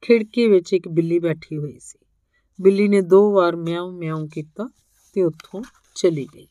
ਖਿੜਕੀ 0.00 0.46
ਵਿੱਚ 0.46 0.72
ਇੱਕ 0.72 0.88
ਬਿੱਲੀ 0.88 1.18
ਬੈਠੀ 1.18 1.56
ਹੋਈ 1.56 1.78
ਸੀ। 1.78 2.06
ਬਿੱਲੀ 2.60 2.88
ਨੇ 2.88 3.00
ਦੋ 3.00 3.32
ਵਾਰ 3.32 3.56
ਮਿਆਉ 3.56 3.90
ਮਿਆਉ 3.90 4.26
ਕੀਤਾ 4.26 4.70
ਤੇ 5.14 5.22
ਉੱਥੋਂ 5.22 5.62
ਚਲੀ 5.94 6.28
ਗਈ। 6.34 6.46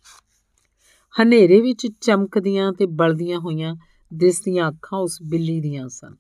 ਹਨੇਰੇ 1.22 1.62
ਵਿੱਚ 1.62 1.88
ਚਮਕਦੀਆਂ 2.02 2.74
ਤੇ 2.74 2.86
ਬਲਦੀਆਂ 2.86 3.40
ਹੋਈਆਂ 3.40 3.76
ਦਿਸਦੀਆਂ 4.14 4.70
ਅੱਖਾਂ 4.70 5.00
ਉਸ 5.00 5.22
ਬਿੱਲੀ 5.22 5.62
ਦੀਆਂ 5.62 5.90
ਸਨ। 5.90 6.16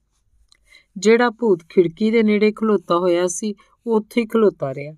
ਜਿਹੜਾ 0.98 1.30
ਭੂਤ 1.30 1.64
ਖਿੜਕੀ 1.70 2.12
ਦੇ 2.12 2.24
ਨੇੜੇ 2.24 2.52
ਖਲੋਤਾ 2.52 2.98
ਹੋਇਆ 2.98 3.28
ਸੀ, 3.28 3.56
ਉਹ 3.88 3.96
ਉੱਥੇ 3.96 4.22
ਹੀ 4.22 4.28
ਖਲੋਤਾ 4.28 4.74
ਰਿਹਾ। 4.74 4.96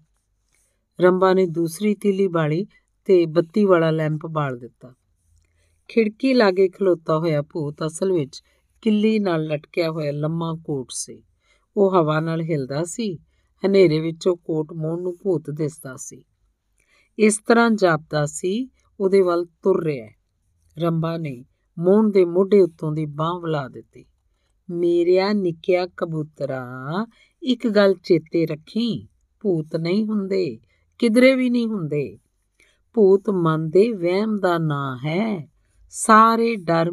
ਰੰਬਾ 1.02 1.34
ਨੇ 1.34 1.46
ਦੂਸਰੀ 1.46 1.96
ਤੀਲੀ 1.96 2.28
ਬਾਲੀ 2.28 2.66
ਤੇ 3.06 3.26
ਬੱਤੀ 3.26 3.66
ਵਾਲਾ 3.66 3.92
ਲੈਂਪ 3.92 4.26
ਬਾਲ 4.26 4.58
ਦਿੱਤਾ। 4.58 4.94
ਖਿੜਕੀ 5.88 6.34
ਲਾਗੇ 6.34 6.70
ਖਲੋਤਾ 6.70 7.18
ਹੋਇਆ 7.18 7.42
ਭੂਤ 7.42 7.76
ਅਸਲ 7.86 8.12
ਵਿੱਚ 8.12 8.44
ਕਿੱਲੀ 8.82 9.20
ਨਾਲ 9.20 9.46
ਲਟਕਿਆ 9.46 9.92
ਹੋਇਆ 9.92 10.12
ਲੰਮਾ 10.12 10.54
ਕੋਟ 10.66 10.88
ਸੀ। 10.90 11.24
ਉਹ 11.78 11.96
ਹਵਾ 11.96 12.20
ਨਾਲ 12.20 12.42
ਹਿਲਦਾ 12.42 12.84
ਸੀ, 12.84 13.20
ਹਨੇਰੇ 13.66 14.00
ਵਿੱਚੋਂ 14.00 14.36
ਕੋਟ 14.36 14.74
ਮੋਹਨ 14.74 15.02
ਨੂੰ 15.02 15.18
ਭੂਤ 15.24 15.50
ਦਿਸਦਾ 15.50 15.96
ਸੀ। 15.98 16.24
ਇਸ 17.20 17.42
ਤਰ੍ਹਾਂ 17.48 17.72
ਜਾਪਦਾ 17.72 18.26
ਸੀ, 18.26 18.70
ਉਹਦੇ 19.00 19.22
ਵੱਲ 19.22 19.46
ਤੁਰ 19.46 19.84
ਰਿਹਾ 19.84 20.08
ਰੰਬਾ 20.80 21.18
ਨੇ 21.18 21.46
ਮੋਹਨ 21.80 22.12
ਦੇ 22.12 22.26
ਮੋਢੇ 22.26 22.62
ਉੱਤੋਂ 22.62 22.92
ਦੀ 22.92 23.06
ਬਾਹ 23.06 23.40
ਵਲਾ 23.40 23.68
ਦਿੱਤੀ। 23.68 24.06
ਮੇਰਿਆ 24.70 25.34
ਨਿੱਕਿਆ 25.34 25.88
ਕਬੂਤਰਾ, 25.88 26.68
ਇੱਕ 27.44 27.68
ਗੱਲ 27.68 27.94
ਚੇਤੇ 27.94 28.46
ਰੱਖੀ, 28.46 29.08
ਭੂਤ 29.40 29.76
ਨਹੀਂ 29.76 30.06
ਹੁੰਦੇ, 30.06 30.60
ਕਿਧਰੇ 30.98 31.36
ਵੀ 31.36 31.50
ਨਹੀਂ 31.50 31.68
ਹੁੰਦੇ। 31.68 32.18
ਭੂਤ 32.94 33.30
ਮਨ 33.30 33.70
ਦੇ 33.70 33.94
ਵਹਿਮ 33.94 34.40
ਦਾ 34.40 34.58
ਨਾਂ 34.58 34.98
ਹੈ, 34.98 35.52
ਸਾਰੇ 35.90 36.56
ਡਰ 36.56 36.92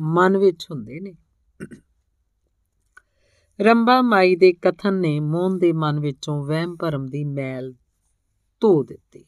ਮਨ 0.00 0.36
ਵਿੱਚ 0.36 0.66
ਹੁੰਦੇ 0.70 1.00
ਨੇ। 1.00 1.14
ਰੰਬਾ 3.60 4.02
ਮਾਈ 4.02 4.36
ਦੇ 4.36 4.52
ਕਥਨ 4.52 4.94
ਨੇ 4.94 5.20
ਮੋਹਨ 5.20 5.58
ਦੇ 5.58 5.72
ਮਨ 5.72 6.00
ਵਿੱਚੋਂ 6.00 6.46
ਵਹਿਮ 6.46 6.76
ਭਰਮ 6.76 7.06
ਦੀ 7.06 7.24
ਮੈਲ 7.24 7.74
ਧੋ 8.60 8.84
ਦਿੱਤੀ। 8.84 9.24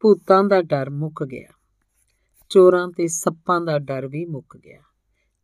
ਭੂਤਾਂ 0.00 0.44
ਦਾ 0.44 0.62
ਡਰ 0.62 0.90
ਮੁੱਕ 0.90 1.24
ਗਿਆ। 1.24 1.48
ਚੋਰਾਂ 2.48 2.88
ਤੇ 2.88 3.08
ਸੱਪਾਂ 3.08 3.60
ਦਾ 3.60 3.78
ਡਰ 3.78 4.06
ਵੀ 4.06 4.24
ਮੁੱਕ 4.24 4.56
ਗਿਆ। 4.56 4.80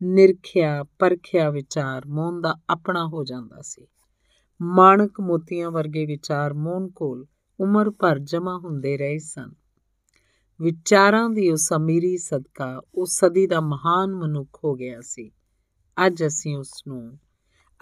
ਨਿਰਖਿਆ, 0.03 0.85
ਪਰਖਿਆ 0.99 1.51
ਵਿਚਾਰ 1.51 2.07
ਮੋਹਨ 2.07 2.41
ਦਾ 2.41 2.57
ਆਪਣਾ 2.71 3.07
ਹੋ 3.07 3.25
ਜਾਂਦਾ 3.25 3.61
ਸੀ। 3.63 3.87
ਮਾਣਕ 4.63 5.21
ਮੋਤੀਆਂ 5.21 5.71
ਵਰਗੇ 5.71 6.07
ਵਿਚਾਰ 6.07 6.55
ਮੋਹਨ 6.55 6.89
ਕੋਲ 6.89 7.27
ਉਮਰ 7.61 7.91
ਭਰ 7.91 8.19
ਜਮਾ 8.19 8.59
ਹੁੰਦੇ 8.59 8.97
ਰਹੇ 8.97 9.19
ਸਨ। 9.19 9.53
ਵਿਚਾਰਾਂ 10.61 11.31
ਦੀ 11.31 11.51
ਉਸ 11.51 11.73
ਅਮੀਰੀ 11.77 12.17
ਸਦਕਾ 12.17 12.83
ਉਹ 12.95 13.07
ਸਦੀ 13.07 13.47
ਦਾ 13.47 13.61
ਮਹਾਨ 13.61 14.15
ਮਨੁੱਖ 14.15 14.61
ਹੋ 14.65 14.75
ਗਿਆ 14.75 15.01
ਸੀ। 15.01 15.31
ਅੱਜ 16.07 16.27
ਅਸੀਂ 16.27 16.57
ਉਸ 16.57 16.83
ਨੂੰ 16.89 17.19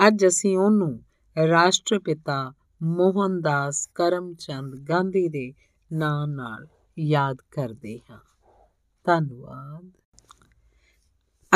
ਅੱਜ 0.08 0.26
ਅਸੀਂ 0.26 0.58
ਉਹਨੂੰ 0.58 1.02
ਰਾਸ਼ਟਰਪਿਤਾ 1.48 2.52
ਮੋਹਨਦਾਸ 2.82 3.90
ਕਰਮਚੰਦ 3.94 4.76
ਗਾਂਧੀ 4.76 5.28
ਦੇ 5.28 5.52
ਨਾਂ 5.92 6.26
ਨਾਲ 6.26 6.66
ਯਾਦ 6.98 7.36
ਕਰਦੇ 7.50 8.00
ਹਾਂ। 8.10 8.18
ਧੰਨਵਾਦ। 9.04 9.99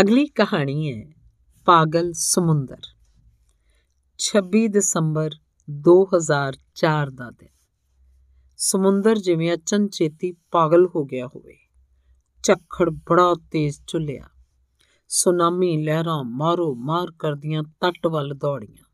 ਅਗਲੀ 0.01 0.27
ਕਹਾਣੀ 0.27 0.93
ਹੈ 0.93 1.13
ਪਾਗਲ 1.65 2.13
ਸਮੁੰਦਰ। 2.13 2.81
26 4.19 4.69
ਦਸੰਬਰ 4.69 5.31
2004 5.71 7.11
ਦਾ 7.11 7.31
ਦਿਨ। 7.31 7.49
ਸਮੁੰਦਰ 8.57 9.19
ਜਿਵੇਂ 9.19 9.55
ਅਚਨਚੇਤੀ 9.55 10.33
ਪਾਗਲ 10.51 10.87
ਹੋ 10.87 11.05
ਗਿਆ 11.05 11.27
ਹੋਵੇ। 11.27 11.57
ਝੱਖੜ 12.43 12.91
ਬੜਾ 12.91 13.35
ਤੇਜ਼ 13.35 13.81
ਚੁੱਲਿਆ 13.87 14.29
ਸੁਨਾਮੀ 15.09 15.85
ਲਹਿਰਾਂ 15.85 16.25
ਮਾਰੋ 16.25 16.75
ਮਾਰ 16.75 17.13
ਕਰਦੀਆਂ 17.19 17.63
ਤੱਟ 17.63 18.07
ਵੱਲ 18.07 18.35
ਦੌੜੀਆਂ। 18.35 18.85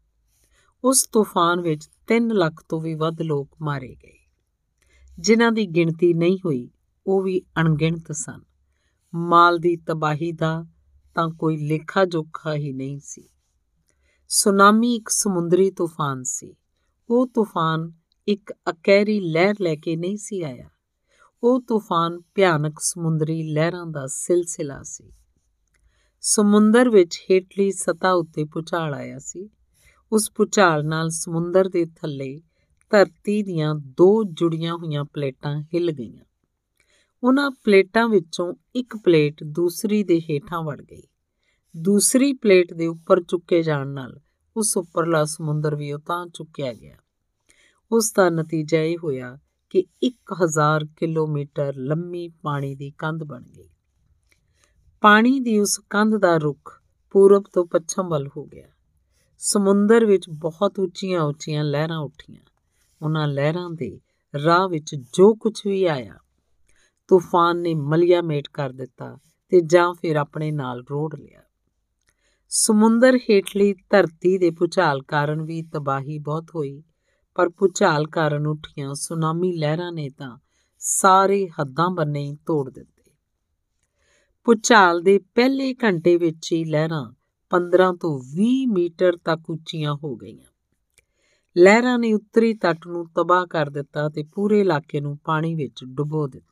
ਉਸ 0.84 1.08
ਤੂਫਾਨ 1.12 1.60
ਵਿੱਚ 1.60 1.88
3 2.06 2.28
ਲੱਖ 2.32 2.64
ਤੋਂ 2.68 2.80
ਵੀ 2.80 2.94
ਵੱਧ 2.94 3.22
ਲੋਕ 3.22 3.56
ਮਾਰੇ 3.62 3.94
ਗਏ। 3.94 4.18
ਜਿਨ੍ਹਾਂ 5.18 5.52
ਦੀ 5.52 5.66
ਗਿਣਤੀ 5.66 6.14
ਨਹੀਂ 6.14 6.38
ਹੋਈ, 6.44 6.70
ਉਹ 7.06 7.22
ਵੀ 7.22 7.42
ਅਣਗਿਣਤ 7.60 8.12
ਸਨ। 8.12 8.40
ਮਾਲ 9.14 9.58
ਦੀ 9.58 9.76
ਤਬਾਹੀ 9.76 10.32
ਦਾ 10.32 10.66
ਤਾਂ 11.14 11.28
ਕੋਈ 11.28 11.56
ਲੇਖਾ 11.56 12.04
ਜੋਖਾ 12.04 12.54
ਹੀ 12.54 12.72
ਨਹੀਂ 12.72 13.00
ਸੀ। 13.02 13.28
ਸੁਨਾਮੀ 14.28 14.94
ਇੱਕ 14.94 15.08
ਸਮੁੰਦਰੀ 15.08 15.70
ਤੂਫਾਨ 15.70 16.22
ਸੀ। 16.22 16.54
ਉਹ 17.10 17.28
ਤੂਫਾਨ 17.28 17.92
ਇੱਕ 18.28 18.52
ਅਕੈਰੀ 18.70 19.20
ਲਹਿਰ 19.20 19.54
ਲੈ 19.60 19.74
ਕੇ 19.74 19.96
ਨਹੀਂ 19.96 20.16
ਸੀ 20.16 20.42
ਆਇਆ। 20.42 20.70
ਉਹ 21.42 21.62
ਤੂਫਾਨ 21.62 22.20
ਭਿਆਨਕ 22.34 22.78
ਸਮੁੰਦਰੀ 22.80 23.42
ਲਹਿਰਾਂ 23.42 23.86
ਦਾ 23.86 24.06
ਸਿਲਸਿਲਾ 24.06 24.82
ਸੀ। 24.82 25.12
ਸਮੁੰਦਰ 26.20 26.90
ਵਿੱਚ 26.90 27.20
ਹੇਠਲੀ 27.30 27.72
ਸਤਾ 27.72 28.12
ਉੱਤੇ 28.12 28.44
ਪੁਚਾਲ 28.44 28.94
ਆਇਆ 28.94 29.18
ਸੀ। 29.18 29.50
ਉਸ 30.12 30.30
ਪੁਚਾਲ 30.30 30.86
ਨਾਲ 30.86 31.10
ਸਮੁੰਦਰ 31.10 31.68
ਦੇ 31.68 31.84
ਥੱਲੇ 31.84 32.40
ਧਰਤੀ 32.90 33.42
ਦੀਆਂ 33.42 33.74
ਦੋ 33.74 34.24
ਜੁੜੀਆਂ 34.24 34.74
ਹੋਈਆਂ 34.74 35.04
ਪਲੇਟਾਂ 35.04 35.62
ਹਿੱਲ 35.62 35.92
ਗਈਆਂ। 35.92 36.24
ਉਹਨਾਂ 37.24 37.50
ਪਲੇਟਾਂ 37.50 38.08
ਵਿੱਚੋਂ 38.08 38.54
ਇੱਕ 38.74 38.96
ਪਲੇਟ 38.96 39.44
ਦੂਸਰੀ 39.44 40.04
ਦੇ 40.04 40.20
ਹੇਠਾਂ 40.20 40.62
ਵੜ 40.62 40.82
ਗਈ। 40.82 41.02
ਦੂਸਰੀ 41.76 42.32
ਪਲੇਟ 42.32 42.74
ਦੇ 42.74 42.86
ਉੱਪਰ 42.86 43.22
ਚੁੱਕੇ 43.22 43.62
ਜਾਣ 43.62 43.88
ਨਾਲ 43.88 44.20
ਉਸ 44.56 44.76
ਉੱਪਰਲਾ 44.76 45.24
ਸਮੁੰਦਰ 45.24 45.76
ਵੀ 45.76 45.92
ਉਤਾਂ 45.92 46.26
ਚੁੱਕਿਆ 46.26 46.72
ਗਿਆ। 46.72 46.96
ਉਸ 47.92 48.12
ਦਾ 48.16 48.30
ਨਤੀਜਾ 48.30 48.80
ਇਹ 48.80 48.98
ਹੋਇਆ 49.04 49.38
ਕਿ 49.70 49.84
1000 50.02 50.84
ਕਿਲੋਮੀਟਰ 50.84 51.74
ਲੰਮੀ 51.76 52.28
ਪਾਣੀ 52.28 52.74
ਦੀ 52.74 52.92
ਕੰਧ 52.98 53.24
ਬਣ 53.24 53.42
ਗਈ। 53.42 53.68
ਪਾਣੀ 55.00 55.40
ਦੀ 55.40 55.58
ਉਸ 55.58 55.80
ਕੰਧ 55.90 56.16
ਦਾ 56.16 56.36
ਰੁਖ 56.36 56.80
ਪੂਰਬ 57.10 57.44
ਤੋਂ 57.52 57.66
ਪੱਛਮ 57.66 58.08
ਵੱਲ 58.08 58.28
ਹੋ 58.36 58.44
ਗਿਆ। 58.44 58.68
ਸਮੁੰਦਰ 59.38 60.04
ਵਿੱਚ 60.04 60.30
ਬਹੁਤ 60.30 60.78
ਉੱਚੀਆਂ 60.78 61.20
ਉੱਚੀਆਂ 61.20 61.64
ਲਹਿਰਾਂ 61.64 61.98
ਉੱਠੀਆਂ। 61.98 62.40
ਉਹਨਾਂ 63.02 63.28
ਲਹਿਰਾਂ 63.28 63.70
ਦੇ 63.70 64.00
ਰਾਹ 64.44 64.68
ਵਿੱਚ 64.68 64.94
ਜੋ 64.94 65.34
ਕੁਝ 65.34 65.66
ਵੀ 65.66 65.84
ਆਇਆ 65.84 66.14
ਤੂਫਾਨ 67.10 67.58
ਨੇ 67.58 67.74
ਮਲਿਆ 67.74 68.22
ਮੇਟ 68.22 68.48
ਕਰ 68.54 68.70
ਦਿੱਤਾ 68.70 69.18
ਤੇ 69.48 69.60
ਜਾਂ 69.60 69.94
ਫਿਰ 69.94 70.16
ਆਪਣੇ 70.16 70.50
ਨਾਲ 70.50 70.84
ਰੋੜ 70.90 71.14
ਲਿਆ। 71.14 71.42
ਸਮੁੰਦਰ 72.48 73.16
ਹੇਠਲੀ 73.16 73.72
ਧਰਤੀ 73.72 74.38
ਦੇ 74.38 74.50
ਪੁਚਾਲ 74.50 75.02
ਕਾਰਨ 75.02 75.42
ਵੀ 75.42 75.62
ਤਬਾਹੀ 75.62 76.18
ਬਹੁਤ 76.18 76.44
ਹੋਈ, 76.54 76.82
ਪਰ 77.34 77.48
ਪੁਚਾਲ 77.48 78.06
ਕਾਰਨ 78.06 78.46
ਉੱਠੀਆਂ 78.46 78.94
ਸੁਨਾਮੀ 78.94 79.52
ਲਹਿਰਾਂ 79.52 79.92
ਨੇ 79.92 80.10
ਤਾਂ 80.10 80.38
ਸਾਰੇ 80.78 81.48
ਹੱਦਾਂ 81.48 81.90
ਬੰਨੇ 81.90 82.36
ਤੋੜ 82.46 82.70
ਦਿੱਤੇ। 82.70 83.10
ਪੁਚਾਲ 84.44 85.00
ਦੇ 85.00 85.18
ਪਹਿਲੇ 85.18 85.74
ਘੰਟੇ 85.84 86.16
ਵਿੱਚ 86.16 86.52
ਹੀ 86.52 86.64
ਲਹਿਰਾਂ 86.64 87.12
15 87.50 87.92
ਤੋਂ 87.92 88.20
20 88.36 88.66
ਮੀਟਰ 88.66 89.16
ਤੱਕ 89.16 89.50
ਉੱਚੀਆਂ 89.50 89.94
ਹੋ 89.94 90.16
ਗਈਆਂ। 90.16 90.50
ਲਹਿਰਾਂ 91.58 91.98
ਨੇ 91.98 92.12
ਉੱਤਰੀ 92.12 92.54
ਤੱਟ 92.54 92.86
ਨੂੰ 92.86 93.06
ਤਬਾਹ 93.08 93.46
ਕਰ 93.46 93.70
ਦਿੱਤਾ 93.70 94.08
ਤੇ 94.08 94.24
ਪੂਰੇ 94.34 94.60
ਇਲਾਕੇ 94.60 95.00
ਨੂੰ 95.00 95.18
ਪਾਣੀ 95.24 95.54
ਵਿੱਚ 95.54 95.84
ਡੁਬੋ 95.84 96.28
ਦਿੱਤਾ। 96.28 96.49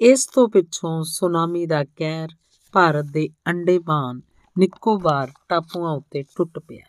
ਇਸ 0.00 0.26
ਤੋਂ 0.26 0.48
ਪਿੱਛੋਂ 0.48 1.04
ਸੁਨਾਮੀ 1.04 1.66
ਦਾ 1.66 1.84
ਕਹਿਰ 1.84 2.28
ਭਾਰਤ 2.72 3.04
ਦੇ 3.04 3.28
ਅੰਡੇਮਾਨ 3.46 4.20
ਨਿਕੋਬਾਰ 4.58 5.32
ਟਾਪੂਆਂ 5.48 5.92
ਉੱਤੇ 5.92 6.22
ਟੁੱਟ 6.22 6.58
ਪਿਆ। 6.58 6.84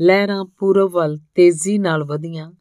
ਲਹਿਰਾਂ 0.00 0.44
ਪੂਰਬ 0.44 0.90
ਵੱਲ 0.90 1.18
ਤੇਜ਼ੀ 1.34 1.78
ਨਾਲ 1.78 2.04
ਵਧੀਆਂ। 2.04 2.52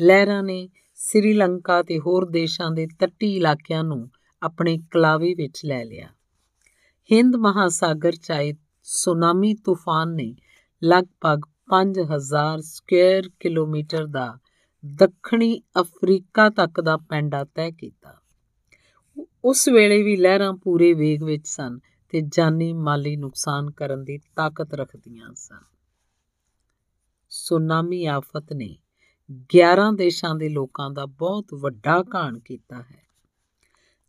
ਲਹਿਰਾਂ 0.00 0.42
ਨੇ 0.42 0.68
ਸ੍ਰੀਲੰਕਾ 0.94 1.82
ਤੇ 1.82 1.98
ਹੋਰ 1.98 2.26
ਦੇਸ਼ਾਂ 2.26 2.70
ਦੇ 2.70 2.86
ਤੱਟੀ 2.98 3.36
ਇਲਾਕਿਆਂ 3.36 3.84
ਨੂੰ 3.84 4.10
ਆਪਣੇ 4.42 4.78
ਕਲਾਵੇ 4.90 5.34
ਵਿੱਚ 5.34 5.60
ਲੈ 5.64 5.84
ਲਿਆ। 5.84 6.08
ਹਿੰਦ 7.12 7.36
ਮਹਾਸਾਗਰ 7.36 8.12
ਚਾਹੇ 8.12 8.54
ਸੁਨਾਮੀ 8.82 9.54
ਤੂਫਾਨ 9.54 10.08
ਨੇ 10.08 10.34
ਲਗਭਗ 10.84 11.40
5000 11.68 12.60
ਸਕੁਅਰ 12.60 13.30
ਕਿਲੋਮੀਟਰ 13.40 14.06
ਦਾ 14.06 14.38
ਦੱਖਣੀ 14.86 15.60
ਅਫਰੀਕਾ 15.80 16.50
ਤੱਕ 16.50 16.80
ਦਾ 16.80 16.96
ਪੈਂਡਾ 16.96 17.44
ਤੈਅ 17.44 17.70
ਕੀਤਾ। 17.70 18.20
ਉਸ 19.44 19.68
ਵੇਲੇ 19.68 20.02
ਵੀ 20.02 20.16
ਲਹਿਰਾਂ 20.16 20.52
ਪੂਰੇ 20.52 20.92
ਵੇਗ 20.92 21.22
ਵਿੱਚ 21.22 21.48
ਸਨ 21.48 21.78
ਤੇ 22.08 22.20
ਜਾਨੀ 22.20 22.72
ਮਾਲੀ 22.72 23.16
ਨੁਕਸਾਨ 23.16 23.70
ਕਰਨ 23.70 24.04
ਦੀ 24.04 24.18
ਤਾਕਤ 24.18 24.74
ਰੱਖਦੀਆਂ 24.74 25.34
ਸਨ। 25.34 25.60
ਸੁਨਾਮੀ 27.28 28.04
ਆਫਤ 28.04 28.52
ਨੇ 28.52 28.78
11 29.32 29.92
ਦੇਸ਼ਾਂ 29.94 30.34
ਦੇ 30.34 30.48
ਲੋਕਾਂ 30.48 30.90
ਦਾ 30.90 31.06
ਬਹੁਤ 31.06 31.46
ਵੱਡਾ 31.54 32.04
ਘਾਣ 32.14 32.38
ਕੀਤਾ 32.38 32.82
ਹੈ। 32.82 33.08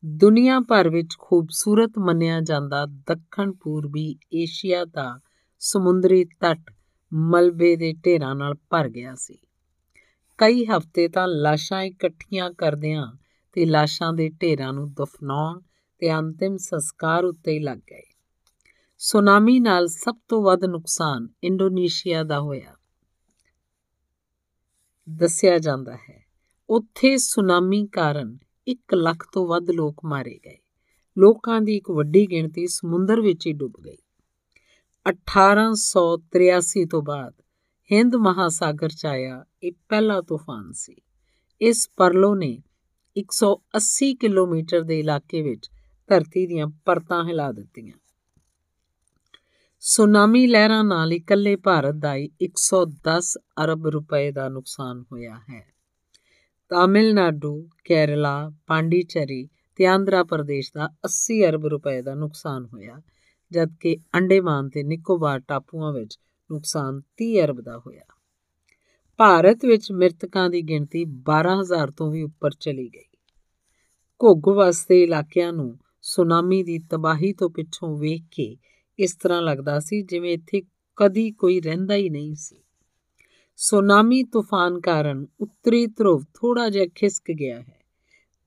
ਦੁਨੀਆ 0.05 0.59
ਭਰ 0.59 0.89
ਵਿੱਚ 0.89 1.15
ਖੂਬਸੂਰਤ 1.19 1.91
ਮੰਨਿਆ 1.97 2.41
ਜਾਂਦਾ 2.41 2.85
ਦੱਖਣ 2.85 3.51
ਪੂਰਬੀ 3.51 4.15
ਏਸ਼ੀਆ 4.33 4.85
ਦਾ 4.85 5.19
ਸਮੁੰਦਰੀ 5.59 6.25
ਤੱਟ 6.25 6.73
ਮਲਬੇ 7.13 7.75
ਦੇ 7.75 7.93
ਢੇਰਾਂ 7.93 8.35
ਨਾਲ 8.35 8.53
ਭਰ 8.69 8.89
ਗਿਆ 8.89 9.15
ਸੀ। 9.15 9.37
ਕਈ 10.37 10.65
ਹਫ਼ਤੇ 10.65 11.07
ਤਾਂ 11.07 11.27
ਲਾਸ਼ਾਂ 11.27 11.83
ਇਕੱਠੀਆਂ 11.83 12.51
ਕਰਦਿਆਂ 12.51 13.13
ਤੇ 13.53 13.65
ਲਾਸ਼ਾਂ 13.65 14.13
ਦੇ 14.13 14.29
ਢੇਰਾਂ 14.29 14.73
ਨੂੰ 14.73 14.93
ਦਫਨਾਉਣ 14.93 15.59
ਤੇ 15.97 16.13
ਅੰਤਿਮ 16.13 16.57
ਸੰਸਕਾਰ 16.57 17.25
ਉੱਤੇ 17.25 17.51
ਹੀ 17.51 17.59
ਲੱਗ 17.59 17.77
ਗਏ। 17.77 18.01
ਸੁਨਾਮੀ 18.97 19.59
ਨਾਲ 19.59 19.87
ਸਭ 19.87 20.15
ਤੋਂ 20.27 20.43
ਵੱਧ 20.43 20.65
ਨੁਕਸਾਨ 20.65 21.27
ਇੰਡੋਨੇਸ਼ੀਆ 21.43 22.23
ਦਾ 22.23 22.39
ਹੋਇਆ। 22.39 22.75
ਦੱਸਿਆ 25.09 25.57
ਜਾਂਦਾ 25.57 25.95
ਹੈ, 25.95 26.25
ਉੱਥੇ 26.69 27.17
ਸੁਨਾਮੀ 27.17 27.87
ਕਾਰਨ 27.87 28.37
1 28.67 28.93
ਲੱਖ 28.93 29.25
ਤੋਂ 29.31 29.47
ਵੱਧ 29.47 29.69
ਲੋਕ 29.69 30.05
ਮਾਰੇ 30.05 30.39
ਗਏ। 30.45 30.57
ਲੋਕਾਂ 31.17 31.61
ਦੀ 31.61 31.77
ਇੱਕ 31.77 31.91
ਵੱਡੀ 31.91 32.25
ਗਿਣਤੀ 32.31 32.67
ਸਮੁੰਦਰ 32.67 33.21
ਵਿੱਚ 33.21 33.47
ਹੀ 33.47 33.53
ਡੁੱਬ 33.53 33.73
ਗਈ। 33.85 33.97
1883 35.05 36.85
ਤੋਂ 36.85 37.01
ਬਾਅਦ 37.01 37.33
ਹਿੰਦ 37.91 38.15
ਮਹਾਸਾਗਰ 38.15 38.89
ਚ 38.89 39.05
ਆਇਆ 39.05 39.45
ਇਹ 39.63 39.71
ਪਹਿਲਾ 39.89 40.21
ਤੂਫਾਨ 40.21 40.71
ਸੀ। 40.71 40.95
ਇਸ 41.61 41.89
ਪਰਲੋ 41.97 42.35
ਨੇ 42.35 42.63
180 43.17 44.13
ਕਿਲੋਮੀਟਰ 44.13 44.81
ਦੇ 44.81 44.99
ਇਲਾਕੇ 44.99 45.41
ਵਿੱਚ 45.41 45.69
ਧਰਤੀ 46.07 46.47
ਦੀਆਂ 46.47 46.67
ਪਰਤਾਂ 46.85 47.23
ਹਿਲਾ 47.23 47.51
ਦਿੱਤੀਆਂ। 47.51 47.93
ਸੁਨਾਮੀ 49.79 50.47
ਲਹਿਰਾਂ 50.47 50.83
ਨਾਲ 50.83 51.13
ਇਕੱਲੇ 51.13 51.55
ਭਾਰਤ 51.55 51.95
ਦਾ 51.95 52.15
ਹੀ 52.15 52.29
110 52.41 53.37
ਅਰਬ 53.63 53.87
ਰੁਪਏ 53.87 54.31
ਦਾ 54.31 54.49
ਨੁਕਸਾਨ 54.49 55.03
ਹੋਇਆ 55.11 55.41
ਹੈ। 55.49 55.73
ਤਾਮਿਲਨਾਡੂ, 56.69 57.69
ਕੇਰਲਾ, 57.83 58.51
ਪਾਂਡੀਚੇਰੀ 58.67 59.49
ਤੇ 59.75 59.85
ਆਂਧਰਾ 59.85 60.23
ਪ੍ਰਦੇਸ਼ 60.23 60.71
ਦਾ 60.75 60.89
80 61.05 61.45
ਅਰਬ 61.45 61.65
ਰੁਪਏ 61.65 62.01
ਦਾ 62.01 62.15
ਨੁਕਸਾਨ 62.15 62.65
ਹੋਇਆ, 62.65 63.01
ਜਦਕਿ 63.51 63.97
ਅੰਡੇਮਾਨ 64.15 64.69
ਤੇ 64.69 64.83
ਨਿਕੋਬਾਰ 64.83 65.39
ਟਾਪੂਆਂ 65.39 65.93
ਵਿੱਚ 65.93 66.19
ਨੁਕਸਾਨ 66.51 67.01
30 67.17 67.41
ਅਰਬ 67.41 67.61
ਦਾ 67.61 67.77
ਹੋਇਆ। 67.77 68.03
ਭਾਰਤ 69.19 69.65
ਵਿੱਚ 69.65 69.91
ਮ੍ਰਿਤਕਾਂ 69.91 70.49
ਦੀ 70.49 70.61
ਗਿਣਤੀ 70.61 71.05
12000 71.05 71.91
ਤੋਂ 71.91 72.11
ਵੀ 72.11 72.21
ਉੱਪਰ 72.21 72.49
ਚਲੀ 72.59 72.89
ਗਈ। 72.89 73.05
ਘੁੱਗ 74.23 74.49
ਵਸਦੇ 74.49 75.03
ਇਲਾਕਿਆਂ 75.03 75.53
ਨੂੰ 75.53 75.79
ਸੁਨਾਮੀ 76.01 76.63
ਦੀ 76.63 76.79
ਤਬਾਹੀ 76.79 77.33
ਤੋਂ 77.33 77.49
ਪਿੱਛੋਂ 77.49 77.97
ਵੇਖ 77.97 78.23
ਕੇ 78.31 78.57
ਇਸ 78.99 79.15
ਤਰ੍ਹਾਂ 79.15 79.41
ਲੱਗਦਾ 79.41 79.79
ਸੀ 79.79 80.01
ਜਿਵੇਂ 80.01 80.33
ਇੱਥੇ 80.33 80.61
ਕਦੀ 80.95 81.31
ਕੋਈ 81.31 81.61
ਰਹਿੰਦਾ 81.61 81.95
ਹੀ 81.95 82.09
ਨਹੀਂ 82.09 82.35
ਸੀ। 82.35 82.55
ਸੁਨਾਮੀ 83.55 84.23
ਤੂਫਾਨ 84.23 84.79
ਕਾਰਨ 84.79 85.27
ਉੱਤਰੀ 85.39 85.87
ਧਰੁਵ 85.87 86.23
ਥੋੜਾ 86.33 86.69
ਜਿਹਾ 86.69 86.85
ਖਿਸਕ 86.95 87.31
ਗਿਆ 87.31 87.61
ਹੈ। 87.61 87.79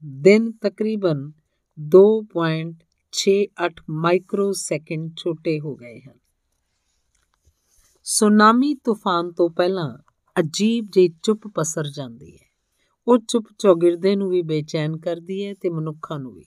ਦਿਨ 0.04 0.52
ਤਕਰੀਬਨ 0.52 1.32
2.68 1.80 3.84
ਮਾਈਕਰੋ 3.90 4.52
ਸੈਕਿੰਡ 4.52 5.10
ਛੋਟੇ 5.16 5.60
ਹੋ 5.60 5.74
ਗਏ 5.74 6.00
ਹਨ। 6.00 6.18
ਸੁਨਾਮੀ 8.04 8.74
ਤੂਫਾਨ 8.74 9.32
ਤੋਂ 9.32 9.50
ਪਹਿਲਾਂ 9.50 9.98
ਅਜੀਬ 10.40 10.86
ਜਿਹੀ 10.90 11.08
ਚੁੱਪ 11.22 11.40
ਪਸਰ 11.54 11.88
ਜਾਂਦੀ 11.88 12.32
ਹੈ। 12.32 12.46
ਉਹ 13.06 13.18
ਚੁੱਪ 13.28 13.44
ਚੌਗਿਰਦੇ 13.58 14.16
ਨੂੰ 14.16 14.30
ਵੀ 14.30 14.42
ਬੇਚੈਨ 14.42 14.96
ਕਰਦੀ 14.96 15.46
ਹੈ 15.46 15.54
ਤੇ 15.54 15.70
ਮਨੁੱਖਾਂ 15.70 16.18
ਨੂੰ 16.18 16.34
ਵੀ। 16.34 16.44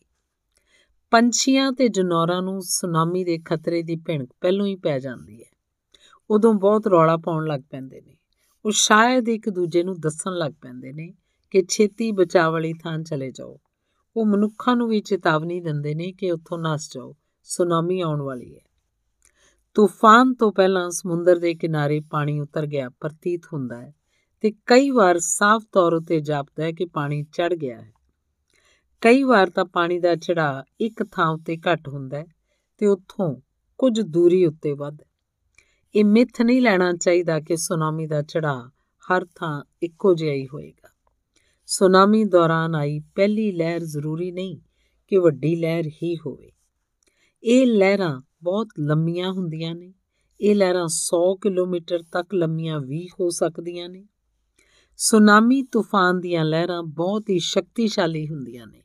ਪੰਛੀਆਂ 1.12 1.72
ਤੇ 1.72 1.88
ਜਨੌਰਾਂ 1.88 2.42
ਨੂੰ 2.42 2.62
ਸੁਨਾਮੀ 2.62 3.24
ਦੇ 3.24 3.38
ਖਤਰੇ 3.46 3.82
ਦੀ 3.82 3.96
ਭਿਣਕ 3.96 4.30
ਪਹਿਲਾਂ 4.42 4.66
ਹੀ 4.66 4.76
ਪੈ 4.76 5.00
ਜਾਂਦੀ 5.00 5.44
ਹੈ। 5.44 5.50
ਉਦੋਂ 6.30 6.54
ਬਹੁਤ 6.54 6.88
ਰੌਲਾ 6.88 7.18
ਪਾਉਣ 7.18 7.48
ਲੱਗ 7.48 7.62
ਪੈਂਦੇ 7.70 8.02
ਨੇ। 8.02 8.16
ਉਹ 8.66 8.72
ਸ਼ਾਇਦ 8.72 9.30
ਇੱਕ 9.30 9.50
ਦੂਜੇ 9.50 9.84
ਨੂੰ 9.84 10.00
ਦੱਸਣ 10.00 10.32
ਲੱਗ 10.32 10.52
ਪੈਂਦੇ 10.62 10.94
ਨੇ 10.94 11.14
ਕਿ 11.52 11.64
ਛੇਤੀ 11.70 12.12
ਬਚਾਅ 12.12 12.50
ਵਾਲੀ 12.50 12.74
ਥਾਂ 12.74 13.00
ਚਲੇ 13.00 13.32
ਜਾਓ। 13.32 13.58
ਉਹ 14.18 14.26
ਮਨੁੱਖਾਂ 14.26 14.76
ਨੂੰ 14.76 14.88
ਵੀ 14.88 15.00
ਚੇਤਾਵਨੀ 15.00 15.62
ਦਿੰਦੇ 15.62 15.96
ਨੇ 15.96 16.12
ਕਿ 16.12 16.32
ਉੱਥੋਂ 16.32 16.58
ਨਸ 16.58 16.94
ਜਾਓ। 16.94 17.16
ਸੁਨਾਮੀ 17.44 18.02
ਆਉਣ 18.02 18.22
ਵਾਲੀ 18.22 18.56
ਹੈ। 18.56 18.64
ਤੂਫਾਨ 19.76 20.34
ਤੋਂ 20.34 20.52
ਪਹਿਲਾਂ 20.52 20.90
ਸਮੁੰਦਰ 20.90 21.36
ਦੇ 21.36 21.54
ਕਿਨਾਰੇ 21.54 22.00
ਪਾਣੀ 22.00 22.40
ਉਤਰ 22.40 22.66
ਗਿਆ, 22.66 22.90
ਪ੍ਰਤੀਤ 22.90 23.42
ਹੁੰਦਾ 23.54 23.82
ਹੈ 23.82 23.94
ਤੇ 24.42 24.52
ਕਈ 24.66 24.90
ਵਾਰ 24.90 25.20
ਸਾਫ਼ 25.20 25.66
ਤੌਰ 25.72 25.94
ਉਤੇ 25.94 26.20
ਜਾਪਦਾ 26.20 26.64
ਹੈ 26.64 26.72
ਕਿ 26.72 26.86
ਪਾਣੀ 26.86 27.24
ਚੜ 27.24 27.54
ਗਿਆ 27.54 27.82
ਹੈ। 27.82 27.94
ਕਈ 29.02 29.24
ਵਾਰ 29.24 29.50
ਤਾਂ 29.50 29.66
ਪਾਣੀ 29.66 30.00
ਦਾ 30.00 30.16
ਚੜਾ 30.16 30.64
ਇੱਕ 30.82 31.04
ਥਾਂ 31.12 31.28
ਉੱਤੇ 31.28 31.58
ਘਟ 31.58 31.88
ਹੁੰਦਾ 31.88 32.18
ਹੈ 32.18 32.26
ਤੇ 32.78 32.86
ਉੱਥੋਂ 32.86 33.42
ਕੁਝ 33.78 34.02
ਦੂਰੀ 34.02 34.46
ਉੱਤੇ 34.46 34.74
ਵੱਧ 34.74 34.98
ਇਹ 35.96 36.06
ਮਿੱਥ 36.06 36.42
ਨਹੀਂ 36.42 36.62
ਲੈਣਾ 36.62 36.94
ਚਾਹੀਦਾ 36.94 37.40
ਕਿ 37.40 37.58
ਸੁਨਾਮੀ 37.58 38.08
ਦਾ 38.08 38.22
ਚੜਾ 38.22 38.70
ਹਰ 39.04 39.26
ਥਾਂ 39.36 39.64
ਇੱਕੋ 39.84 40.14
ਜਿਹਾ 40.14 40.34
ਹੀ 40.34 40.48
ਹੋਏਗਾ। 40.48 40.90
ਸੁਨਾਮੀ 41.66 42.26
ਦੌਰਾਨ 42.26 42.76
ਆਈ 42.76 43.00
ਪਹਿਲੀ 43.00 43.52
ਲਹਿਰ 43.52 43.84
ਜ਼ਰੂਰੀ 43.84 44.32
ਨਹੀਂ 44.32 44.58
ਕਿ 45.08 45.18
ਵੱਡੀ 45.18 45.56
ਲਹਿਰ 45.56 45.88
ਹੀ 45.88 46.16
ਹੋਵੇ। 46.16 46.52
ਇਹ 47.44 47.68
ਲਹਿਰਾਂ 47.68 48.22
ਬਹੁਤ 48.44 48.68
ਲੰਮੀਆਂ 48.80 49.32
ਹੁੰਦੀਆਂ 49.32 49.76
ਨੇ। 49.76 49.93
ਇਹ 50.42 50.55
ਲਹਿਰਾਂ 50.55 50.88
100 50.88 51.36
ਕਿਲੋਮੀਟਰ 51.36 52.04
ਤੱਕ 52.12 52.34
ਲੰਮੀਆਂ 52.34 52.80
ਵੀ 52.80 53.08
ਹੋ 53.08 53.30
ਸਕਦੀਆਂ 53.30 53.89
ਨੇ। 53.89 54.05
ਸੁਨਾਮੀ 54.97 55.64
ਤੂਫਾਨ 55.64 56.20
ਦੀਆਂ 56.20 56.46
ਲਹਿਰਾਂ 56.46 56.84
ਬਹੁਤ 56.84 57.30
ਹੀ 57.30 57.39
ਸ਼ਕਤੀਸ਼ਾਲੀ 57.39 58.28
ਹੁੰਦੀਆਂ 58.28 58.68
ਨੇ। 58.68 58.84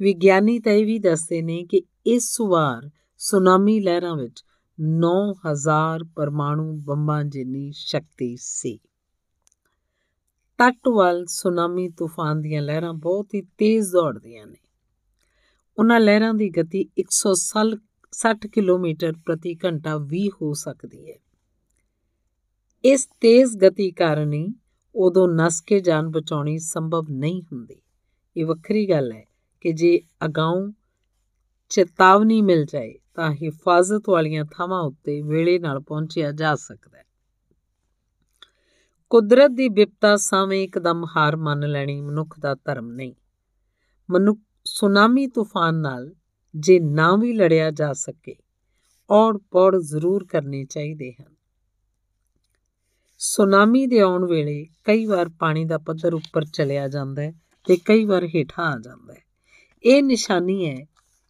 ਵਿਗਿਆਨੀ 0.00 0.58
ਤਾਂ 0.58 0.72
ਇਹ 0.72 0.86
ਵੀ 0.86 0.98
ਦੱਸਦੇ 0.98 1.42
ਨੇ 1.42 1.64
ਕਿ 1.64 1.82
ਇਸ 2.06 2.40
ਵਾਰ 2.40 2.90
ਸੁਨਾਮੀ 3.18 3.80
ਲਹਿਰਾਂ 3.80 4.16
ਵਿੱਚ 4.16 4.44
9000 4.80 6.04
ਪਰਮਾਣੂ 6.04 6.72
ਬੰਬਾਂ 6.72 7.24
ਜਿੰਨੀ 7.24 7.72
ਸ਼ਕਤੀ 7.74 8.36
ਸੀ। 8.40 8.78
ਤੱਟ 10.58 10.88
ਵੱਲ 10.88 11.26
ਸੁਨਾਮੀ 11.26 11.88
ਤੂਫਾਨ 11.88 12.40
ਦੀਆਂ 12.40 12.62
ਲਹਿਰਾਂ 12.62 12.92
ਬਹੁਤ 12.92 13.34
ਹੀ 13.34 13.42
ਤੇਜ਼ 13.42 13.92
ਦੌੜਦੀਆਂ 13.92 14.46
ਨੇ। 14.46 14.58
ਉਹਨਾਂ 15.78 16.00
ਲਹਿਰਾਂ 16.00 16.34
ਦੀ 16.34 16.50
ਗਤੀ 16.50 16.90
160 16.98 17.76
ਕਿਲੋਮੀਟਰ 18.46 19.12
ਪ੍ਰਤੀ 19.26 19.56
ਘੰਟਾ 19.64 19.98
ਵੀ 19.98 20.28
ਹੋ 20.28 20.54
ਸਕਦੀ 20.54 21.10
ਹੈ। 21.10 21.16
ਇਸ 22.84 23.08
ਤੇਜ਼ 23.20 23.56
ਗਤੀ 23.56 23.90
ਕਾਰਨ 23.90 24.32
ਹੀ 24.32 24.54
ਉਦੋਂ 24.94 25.28
ਨਸ 25.28 25.60
ਕੇ 25.60 25.80
ਜਾਨ 25.80 26.08
ਬਚਾਉਣੀ 26.08 26.58
ਸੰਭਵ 26.58 27.06
ਨਹੀਂ 27.10 27.42
ਹੁੰਦੀ। 27.42 27.82
ਇਹ 28.36 28.46
ਵੱਖਰੀ 28.46 28.90
ਗੱਲ 28.90 29.12
ਹੈ 29.12 29.24
ਕਿ 29.60 29.72
ਜੇ 29.72 30.00
ਅਗਾਊਂ 30.24 30.72
ਚੇਤਾਵਨੀ 31.68 32.42
ਮਿਲ 32.42 32.64
ਜਾਏ 32.64 32.94
ਤਾਂ 33.14 33.32
ਹਿਫਾਜ਼ਤ 33.32 34.02
ਵਾਲੀਆਂ 34.08 34.44
ਥਾਵਾਂ 34.44 34.82
ਉੱਤੇ 34.82 35.22
ਵੇਲੇ 35.22 35.58
ਨਾਲ 35.58 35.80
ਪਹੁੰਚਿਆ 35.80 36.32
ਜਾ 36.32 36.54
ਸਕਦਾ 36.54 36.98
ਹੈ। 36.98 37.04
ਕੁਦਰਤ 39.10 39.50
ਦੀ 39.50 39.68
ਵਿਪਤਾ 39.68 40.16
ਸਾਵੇਂ 40.16 40.64
ਇੱਕਦਮ 40.64 41.04
ਹਾਰ 41.16 41.36
ਮੰਨ 41.36 41.70
ਲੈਣੀ 41.70 42.00
ਮਨੁੱਖ 42.00 42.40
ਦਾ 42.40 42.54
ਧਰਮ 42.54 42.88
ਨਹੀਂ। 42.92 43.14
ਮਨੁੱਖ 44.10 44.40
ਸੁਨਾਮੀ 44.64 45.26
ਤੂਫਾਨ 45.26 45.74
ਨਾਲ 45.74 46.14
ਜੇ 46.56 46.80
ਨਾ 46.80 47.16
ਵੀ 47.16 47.32
ਲੜਿਆ 47.32 47.70
ਜਾ 47.70 47.92
ਸਕੇ, 47.92 48.36
ਔੜ 49.10 49.38
ਪੌੜ 49.50 49.76
ਜ਼ਰੂਰ 49.76 50.24
ਕਰਨੇ 50.24 50.64
ਚਾਹੀਦੇ 50.64 51.12
ਹਨ। 51.12 51.34
ਸੁਨਾਮੀ 53.18 53.86
ਦੇ 53.86 54.00
ਆਉਣ 54.00 54.24
ਵੇਲੇ 54.26 54.66
ਕਈ 54.84 55.06
ਵਾਰ 55.06 55.28
ਪਾਣੀ 55.28 55.64
ਦਾ 55.64 55.78
ਪੱਧਰ 55.78 56.14
ਉੱਪਰ 56.14 56.44
ਚਲਿਆ 56.44 56.88
ਜਾਂਦਾ 56.88 57.22
ਹੈ 57.22 57.32
ਤੇ 57.66 57.76
ਕਈ 57.76 58.04
ਵਾਰ 58.04 58.24
ਹੇਠਾਂ 58.24 58.64
ਆ 58.64 58.78
ਜਾਂਦਾ 58.78 59.14
ਹੈ। 59.14 59.22
ਇਹ 59.84 60.02
ਨਿਸ਼ਾਨੀ 60.02 60.66
ਹੈ 60.66 60.86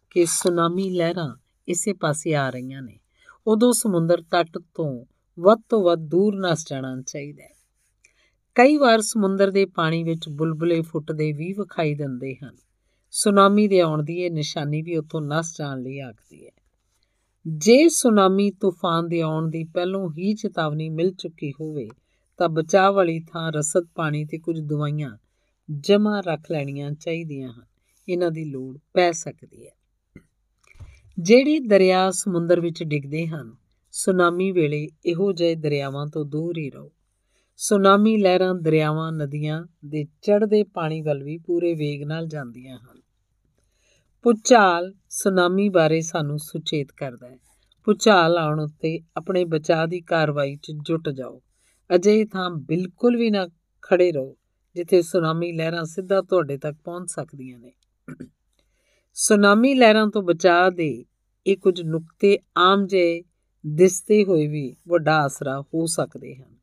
ਕਿ 0.09 0.25
ਸੁਨਾਮੀ 0.25 0.89
ਲਹਿਰਾਂ 0.89 1.35
ਇਸੇ 1.67 1.93
ਪਾਸੇ 1.93 2.35
ਆ 2.35 2.49
ਰਹੀਆਂ 2.49 2.81
ਨੇ। 2.81 2.99
ਉਦੋਂ 3.47 3.73
ਸਮੁੰਦਰ 3.73 4.21
ਤੱਟ 4.31 4.57
ਤੋਂ 4.57 5.05
ਵੱਧ 5.39 5.61
ਤੋਂ 5.69 5.83
ਵੱਧ 5.83 5.99
ਦੂਰ 5.99 6.35
ਨਸ 6.35 6.65
ਜਾਣਾ 6.69 7.01
ਚਾਹੀਦਾ 7.01 7.43
ਹੈ। 7.43 7.53
ਕਈ 8.55 8.77
ਵਾਰ 8.77 9.01
ਸਮੁੰਦਰ 9.01 9.51
ਦੇ 9.51 9.65
ਪਾਣੀ 9.65 10.03
ਵਿੱਚ 10.03 10.29
ਬੁਲਬੁਲੇ 10.29 10.81
ਫੁੱਟਦੇ 10.81 11.31
ਵੀ 11.31 11.53
ਵਿਖਾਈ 11.53 11.95
ਦਿੰਦੇ 11.95 12.35
ਹਨ। 12.35 12.55
ਸੁਨਾਮੀ 13.11 13.67
ਦੇ 13.67 13.79
ਆਉਣ 13.79 14.03
ਦੀ 14.03 14.17
ਇਹ 14.17 14.31
ਨਿਸ਼ਾਨੀ 14.31 14.81
ਵੀ 14.81 14.97
ਉੱਥੋਂ 14.97 15.21
ਨਸ 15.21 15.57
ਜਾਣ 15.57 15.81
ਲਈ 15.81 15.99
ਆਖਦੀ 15.99 16.45
ਹੈ। 16.45 16.51
ਜੇ 17.47 17.89
ਸੁਨਾਮੀ 17.89 18.51
ਤੂਫਾਨ 18.51 19.07
ਦੇ 19.07 19.21
ਆਉਣ 19.21 19.49
ਦੀ 19.49 19.63
ਪਹਿਲੋਂ 19.63 20.09
ਹੀ 20.11 20.33
ਚੇਤਾਵਨੀ 20.33 20.89
ਮਿਲ 20.89 21.11
ਚੁੱਕੀ 21.11 21.51
ਹੋਵੇ, 21.51 21.89
ਤਾਂ 22.37 22.49
ਬਚਾਅ 22.49 22.91
ਵਾਲੀ 22.91 23.19
ਥਾਂ 23.19 23.51
ਰਸਦ 23.51 23.87
ਪਾਣੀ 23.95 24.25
ਤੇ 24.25 24.37
ਕੁਝ 24.37 24.59
ਦਵਾਈਆਂ 24.59 25.17
ਜਮਾ 25.79 26.19
ਰੱਖ 26.19 26.51
ਲੈਣੀਆਂ 26.51 26.91
ਚਾਹੀਦੀਆਂ 26.91 27.53
ਹਨ। 27.53 27.65
ਇਹਨਾਂ 28.09 28.31
ਦੀ 28.31 28.45
ਲੋੜ 28.45 28.77
ਪੈ 28.93 29.11
ਸਕਦੀ 29.11 29.67
ਹੈ। 29.67 29.71
ਜਿਹੜੀ 31.19 31.59
ਦਰਿਆ 31.59 32.11
ਸਮੁੰਦਰ 32.11 32.59
ਵਿੱਚ 32.59 32.83
ਡਿੱਗਦੇ 32.83 33.27
ਹਨ, 33.27 33.55
ਸੁਨਾਮੀ 33.91 34.51
ਵੇਲੇ 34.51 34.87
ਇਹੋ 35.05 35.33
ਜਿਹੇ 35.33 35.55
ਦਰਿਆਵਾਂ 35.55 36.07
ਤੋਂ 36.07 36.25
ਦੂਰ 36.25 36.57
ਹੀ 36.57 36.69
ਰਹੋ। 36.69 36.91
ਸੁਨਾਮੀ 37.61 38.17
ਲਹਿਰਾਂ 38.17 38.55
ਦਰਿਆਵਾਂ, 38.55 39.11
ਨਦੀਆਂ 39.11 39.65
ਦੇ 39.85 40.03
ਚੜ੍ਹਦੇ 40.21 40.63
ਪਾਣੀ 40.63 41.01
ਵੱਲ 41.01 41.23
ਵੀ 41.23 41.37
ਪੂਰੇ 41.37 41.73
ਵੇਗ 41.73 42.03
ਨਾਲ 42.03 42.27
ਜਾਂਦੀਆਂ 42.27 42.77
ਹਨ। 42.77 43.01
ਪੁਚਾਲ 44.23 44.93
ਸੁਨਾਮੀ 45.09 45.69
ਬਾਰੇ 45.69 46.01
ਸਾਨੂੰ 46.01 46.39
ਸੁਚੇਤ 46.39 46.87
ਕਰਦਾ 46.97 47.27
ਹੈ। 47.27 47.37
ਪੁਚਾਲ 47.85 48.37
ਆਉਣ 48.37 48.59
ਉੱਤੇ 48.59 48.99
ਆਪਣੇ 49.17 49.45
ਬਚਾਅ 49.45 49.85
ਦੀ 49.85 50.01
ਕਾਰਵਾਈ 50.01 50.55
'ਚ 50.55 50.71
ਜੁਟ 50.71 51.09
ਜਾਓ। 51.09 51.41
ਅਜੇ 51.95 52.25
ਥਾਂ 52.25 52.49
ਬਿਲਕੁਲ 52.49 53.17
ਵੀ 53.17 53.29
ਨਾ 53.29 53.47
ਖੜੇ 53.81 54.11
ਰਹੋ, 54.11 54.37
ਜਿੱਥੇ 54.75 55.01
ਸੁਨਾਮੀ 55.01 55.51
ਲਹਿਰਾਂ 55.51 55.83
ਸਿੱਧਾ 55.83 56.21
ਤੁਹਾਡੇ 56.21 56.57
ਤੱਕ 56.57 56.77
ਪਹੁੰਚ 56.83 57.09
ਸਕਦੀਆਂ 57.09 57.59
ਨੇ। 57.59 57.71
ਸੁਨਾਮੀ 59.13 59.73
ਲਹਿਰਾਂ 59.73 60.07
ਤੋਂ 60.07 60.21
ਬਚਾਅ 60.21 60.69
ਦੇ 60.69 61.05
ਇਹ 61.47 61.57
ਕੁਝ 61.57 61.81
ਨੁਕਤੇ 61.81 62.37
ਆਮ 62.57 62.87
ਜੇ 62.87 63.23
ਦਿਸਦੇ 63.67 64.25
ਹੋਏ 64.25 64.47
ਵੀ 64.47 64.75
ਵੱਡਾ 64.87 65.17
ਆਸਰਾ 65.17 65.61
ਹੋ 65.61 65.85
ਸਕਦੇ 65.85 66.35
ਹਨ। 66.35 66.58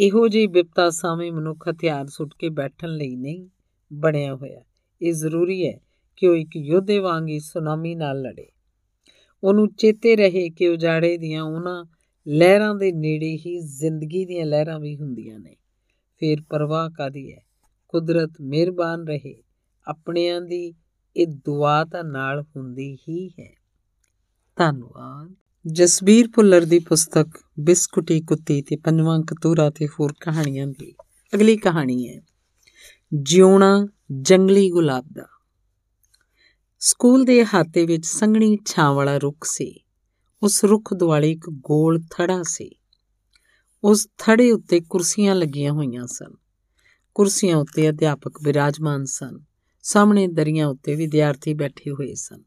ਇਹੋ 0.00 0.28
ਜਿਹੀ 0.28 0.46
ਵਿਪਤਾ 0.46 0.90
ਸਾਹਮਣੇ 0.90 1.30
ਮਨੁੱਖ 1.30 1.68
ਹਥਿਆਰ 1.68 2.06
ਸੁੱਟ 2.06 2.30
ਕੇ 2.38 2.48
ਬੈਠਣ 2.48 2.88
ਲਈ 2.88 3.16
ਨਹੀਂ 3.16 3.48
ਬਣਿਆ 3.92 4.34
ਹੋਇਆ। 4.34 4.60
ਇਹ 5.02 5.12
ਜ਼ਰੂਰੀ 5.12 5.66
ਹੈ 5.66 5.80
ਕਿ 6.16 6.26
ਉਹ 6.26 6.36
ਇੱਕ 6.36 6.56
ਯੋਧੇ 6.56 6.98
ਵਾਂਗ 6.98 7.28
ਹੀ 7.28 7.40
ਸੁਨਾਮੀ 7.40 7.94
ਨਾਲ 7.94 8.22
ਲੜੇ। 8.22 8.46
ਉਹਨੂੰ 9.44 9.74
ਚੇਤੇ 9.74 10.16
ਰਹੇ 10.16 10.50
ਕਿ 10.50 10.68
ਉਜਾੜੇ 10.68 11.16
ਦੀਆਂ 11.16 11.42
ਉਹਨਾਂ 11.42 11.84
ਲਹਿਰਾਂ 12.28 12.74
ਦੇ 12.74 12.92
ਨੇੜੇ 12.92 13.36
ਹੀ 13.46 13.60
ਜ਼ਿੰਦਗੀ 13.60 14.24
ਦੀਆਂ 14.24 14.46
ਲਹਿਰਾਂ 14.46 14.80
ਵੀ 14.80 14.96
ਹੁੰਦੀਆਂ 14.96 15.38
ਨੇ। 15.38 15.56
ਫੇਰ 16.18 16.38
ਪਰਵਾਹ 16.50 16.90
ਕਾਦੀ 16.90 17.32
ਹੈ? 17.32 17.42
ਕੁਦਰਤ 17.88 18.30
ਮਿਹਰਬਾਨ 18.40 19.08
ਰਹੇ। 19.08 19.42
ਆਪਣਿਆਂ 19.88 20.40
ਦੀ 20.40 20.74
ਇਹ 21.16 21.26
ਦੁਆ 21.26 21.84
ਤਾਂ 21.84 22.04
ਨਾਲ 22.04 22.44
ਹੁੰਦੀ 22.56 22.98
ਹੀ 23.08 23.28
ਹੈ। 23.28 23.54
ਧੰਨਵਾਦ। 24.56 25.34
ਜਸਬੀਰ 25.72 26.28
ਭੁੱਲਰ 26.28 26.64
ਦੀ 26.64 26.78
ਪੁਸਤਕ 26.78 27.26
ਬਿਸਕੁਟੀ 27.60 28.20
ਕੁੱਤੀ 28.20 28.62
ਤੇ 28.62 28.76
ਪੰਜਵਾਂ 28.76 29.20
ਕਤੂਰਾ 29.20 29.70
ਤੇ 29.70 29.86
ਹੋਰ 29.86 30.12
ਕਹਾਣੀਆਂ 30.12 30.66
ਦੀ 30.66 30.94
ਅਗਲੀ 31.34 31.56
ਕਹਾਣੀ 31.56 32.08
ਹੈ, 32.08 32.20
ਜਿਉਣਾ 33.14 33.88
ਜੰਗਲੀ 34.20 34.70
ਗੁਲਾਬ 34.70 35.04
ਦਾ। 35.12 35.26
ਸਕੂਲ 36.78 37.24
ਦੇ 37.24 37.44
ਹਾਤੇ 37.44 37.86
ਵਿੱਚ 37.86 38.06
ਸੰਘਣੀ 38.06 38.58
ਛਾਂ 38.66 38.94
ਵਾਲਾ 38.94 39.18
ਰੁੱਖ 39.18 39.44
ਸੀ। 39.44 39.80
ਉਸ 40.42 40.64
ਰੁੱਖ 40.64 40.94
ਦੁਆਲੇ 40.94 41.30
ਇੱਕ 41.30 41.50
ਗੋਲ 41.50 42.00
ਥੜਾ 42.00 42.42
ਸੀ। 42.42 42.70
ਉਸ 43.84 44.08
ਥੜੇ 44.18 44.52
ਉੱਤੇ 44.52 44.80
ਕੁਰਸੀਆਂ 44.80 45.34
ਲੱਗੀਆਂ 45.34 45.72
ਹੋਈਆਂ 45.72 46.06
ਸਨ। 46.06 46.34
ਕੁਰਸੀਆਂ 47.14 47.56
ਉੱਤੇ 47.56 47.88
ਅਧਿਆਪਕ 47.88 48.32
ਵਿਰਾਜਮਾਨ 48.42 49.04
ਸਨ। 49.04 49.40
ਸਾਹਮਣੇ 49.82 50.26
ਦਰੀਆਂ 50.26 50.66
ਉੱਤੇ 50.66 50.94
ਵਿਦਿਆਰਥੀ 50.94 51.54
ਬੈਠੇ 51.54 51.90
ਹੋਏ 51.90 52.14
ਸਨ। 52.14 52.42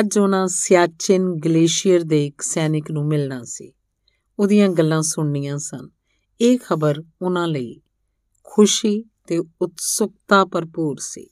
ਅੱਜ 0.00 0.18
ਉਹਨਾਂ 0.18 0.48
ਸਿਆਚਿਨ 0.48 1.34
ਗਲੇਸ਼ੀਅਰ 1.34 2.00
ਦੇ 2.00 2.26
ਇੱਕ 2.26 2.42
ਸੈਨਿਕ 2.42 2.90
ਨੂੰ 2.90 3.06
ਮਿਲਣਾ 3.06 3.44
ਸੀ। 3.44 3.72
ਉਹਦੀਆਂ 4.38 4.68
ਗੱਲਾਂ 4.68 5.02
ਸੁਣਨੀਆਂ 5.02 5.58
ਸਨ। 5.58 5.88
ਇਹ 6.40 6.58
ਖਬਰ 6.58 7.02
ਉਹਨਾਂ 7.22 7.48
ਲਈ 7.48 7.80
ਖੁਸ਼ੀ 8.44 9.04
ਤੇ 9.26 9.38
ਉਤਸੁਕਤਾ 9.38 10.44
ਭਰਪੂਰ 10.44 10.96
ਸੀ। 11.00 11.28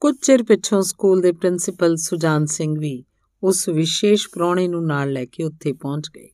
ਕੁਝ 0.00 0.16
ਚਿਰ 0.22 0.42
ਪਿੱਛੋਂ 0.42 0.82
ਸਕੂਲ 0.82 1.20
ਦੇ 1.20 1.32
ਪ੍ਰਿੰਸੀਪਲ 1.32 1.96
ਸੁਜਾਨ 1.96 2.46
ਸਿੰਘ 2.46 2.76
ਵੀ 2.78 3.04
ਉਸ 3.42 3.68
ਵਿਸ਼ੇਸ਼ 3.68 4.28
ਪ੍ਰਾਹੁਣੇ 4.28 4.68
ਨੂੰ 4.68 4.86
ਨਾਲ 4.86 5.12
ਲੈ 5.12 5.24
ਕੇ 5.24 5.44
ਉੱਥੇ 5.44 5.72
ਪਹੁੰਚ 5.72 6.08
ਗਏ। 6.16 6.28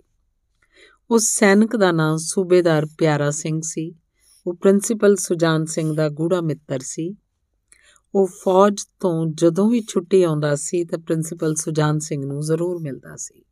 ਉਸ 1.11 1.29
ਸੈਨਿਕ 1.29 1.77
ਦਾ 1.77 1.93
ਨਾਮ 1.93 2.17
ਸੂਬੇਦਾਰ 2.17 2.87
ਪਿਆਰਾ 2.99 3.31
ਸਿੰਘ 3.31 3.61
ਸੀ। 3.65 3.95
ਉਹ 4.47 4.55
ਪ੍ਰਿੰਸੀਪਲ 4.55 5.17
ਸੁਜਾਨ 5.17 5.65
ਸਿੰਘ 5.65 5.95
ਦਾ 5.95 6.09
ਗੂੜਾ 6.09 6.41
ਮਿੱਤਰ 6.41 6.79
ਸੀ। 6.83 7.15
ਉਹ 8.15 8.27
ਫੌਜ 8.27 8.83
ਤੋਂ 9.01 9.27
ਜਦੋਂ 9.27 9.71
ਵੀ 9.71 9.83
ਛੁੱਟੀ 9.89 10.23
ਆਉਂਦਾ 10.23 10.55
ਸੀ 10.55 10.85
ਤਾਂ 10.85 10.99
ਪ੍ਰਿੰਸੀਪਲ 10.99 11.55
ਸੁਜਾਨ 11.55 11.99
ਸਿੰਘ 11.99 12.27
ਨੂੰ 12.27 12.41
ਜ਼ਰੂਰ 12.41 12.79
ਮਿਲਦਾ 12.79 13.17
ਸੀ। 13.17 13.43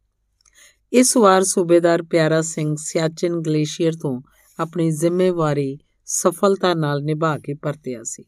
ਇਸ 0.92 1.16
ਵਾਰ 1.16 1.44
ਸੂਬੇਦਾਰ 1.44 2.02
ਪਿਆਰਾ 2.02 2.42
ਸਿੰਘ 2.42 2.76
ਸਿਆਚਿਨ 2.78 3.40
ਗਲੇਸ਼ੀਅਰ 3.40 3.92
ਤੋਂ 3.92 4.22
ਆਪਣੀ 4.58 4.90
ਜ਼ਿੰਮੇਵਾਰੀ 4.90 5.78
ਸਫਲਤਾ 6.06 6.74
ਨਾਲ 6.74 7.02
ਨਿਭਾ 7.02 7.38
ਕੇ 7.38 7.54
ਪਰਤਿਆ 7.54 8.00
ਸੀ। 8.02 8.24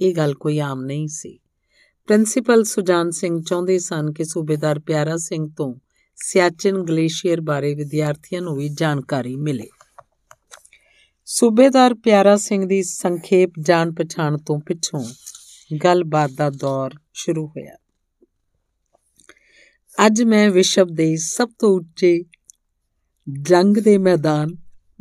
ਇਹ 0.00 0.14
ਗੱਲ 0.14 0.34
ਕੋਈ 0.34 0.58
ਆਮ 0.58 0.82
ਨਹੀਂ 0.82 1.08
ਸੀ। 1.08 1.38
ਪ੍ਰਿੰਸੀਪਲ 2.06 2.64
ਸੁਜਾਨ 2.64 3.10
ਸਿੰਘ 3.10 3.42
ਚਾਹੁੰਦੇ 3.42 3.78
ਸਨ 3.78 4.12
ਕਿ 4.12 4.24
ਸੂਬੇਦਾਰ 4.24 4.78
ਪਿਆਰਾ 4.78 5.16
ਸਿੰਘ 5.16 5.48
ਤੋਂ 5.56 5.74
ਸਿਆਚਿਨ 6.16 6.82
ਗਲੇਸ਼ੀਅਰ 6.82 7.40
ਬਾਰੇ 7.40 7.74
ਵਿਦਿਆਰਥੀਆਂ 7.74 8.42
ਨੂੰ 8.42 8.56
ਵੀ 8.56 8.68
ਜਾਣਕਾਰੀ 8.68 9.36
ਮਿਲੇ। 9.36 9.68
ਸੂਬੇਦਾਰ 11.24 11.94
ਪਿਆਰਾ 11.94 12.36
ਸਿੰਘ 12.36 12.66
ਦੀ 12.66 12.82
ਸੰਖੇਪ 12.82 13.52
ਜਾਣ 13.60 13.92
ਪਛਾਣ 13.92 14.38
ਤੋਂ 14.38 14.60
ਪਿੱਛੋਂ 14.60 15.04
ਗੱਲਬਾਤ 15.84 16.30
ਦਾ 16.30 16.50
ਦੌਰ 16.50 16.90
ਸ਼ੁਰੂ 17.14 17.46
ਹੋਇਆ। 17.46 17.76
ਅੱਜ 20.06 20.22
ਮੈਂ 20.22 20.50
ਵਿਸ਼ਵ 20.50 20.86
ਦੇ 20.86 21.16
ਸਭ 21.16 21.48
ਤੋਂ 21.58 21.70
ਉੱਚੇ 21.70 22.24
ਜੰਗ 23.42 23.76
ਦੇ 23.76 23.98
ਮੈਦਾਨ 23.98 24.48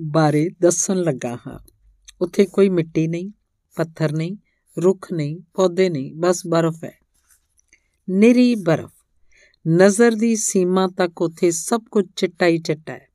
ਬਾਰੇ 0.02 0.50
ਦੱਸਣ 0.62 0.98
ਲੱਗਾ 0.98 1.36
ਹਾਂ। 1.48 1.60
ਉੱਥੇ 2.22 2.46
ਕੋਈ 2.46 2.70
ਮਿੱਟੀ 2.70 3.08
ਨਹੀਂ, 3.08 3.32
ਪੱਥਰ 3.76 4.12
ਨਹੀਂ, 4.12 4.38
ਰੁੱਖ 4.84 5.14
ਨਹੀਂ, 5.14 5.40
ਪੌਦੇ 5.54 5.90
ਨਹੀਂ, 5.90 6.14
ਬਸ 6.16 6.48
ਬਰਫ਼ 6.48 6.84
ਹੈ। 6.84 7.00
ਨਿਰੀ 8.10 8.56
ਬਰਫ਼। 8.56 8.92
ਨਜ਼ਰ 9.68 10.12
ਦੀ 10.16 10.36
ਸੀਮਾ 10.36 10.88
ਤੱਕ 10.88 11.22
ਉੱਥੇ 11.22 11.52
ਸਭ 11.52 11.82
ਕੁਝ 11.92 12.06
ਚਿੱਟਾ 12.16 12.46
ਹੀ 12.46 12.58
ਚਿੱਟਾ 12.58 12.94
ਹੈ। 12.94 13.08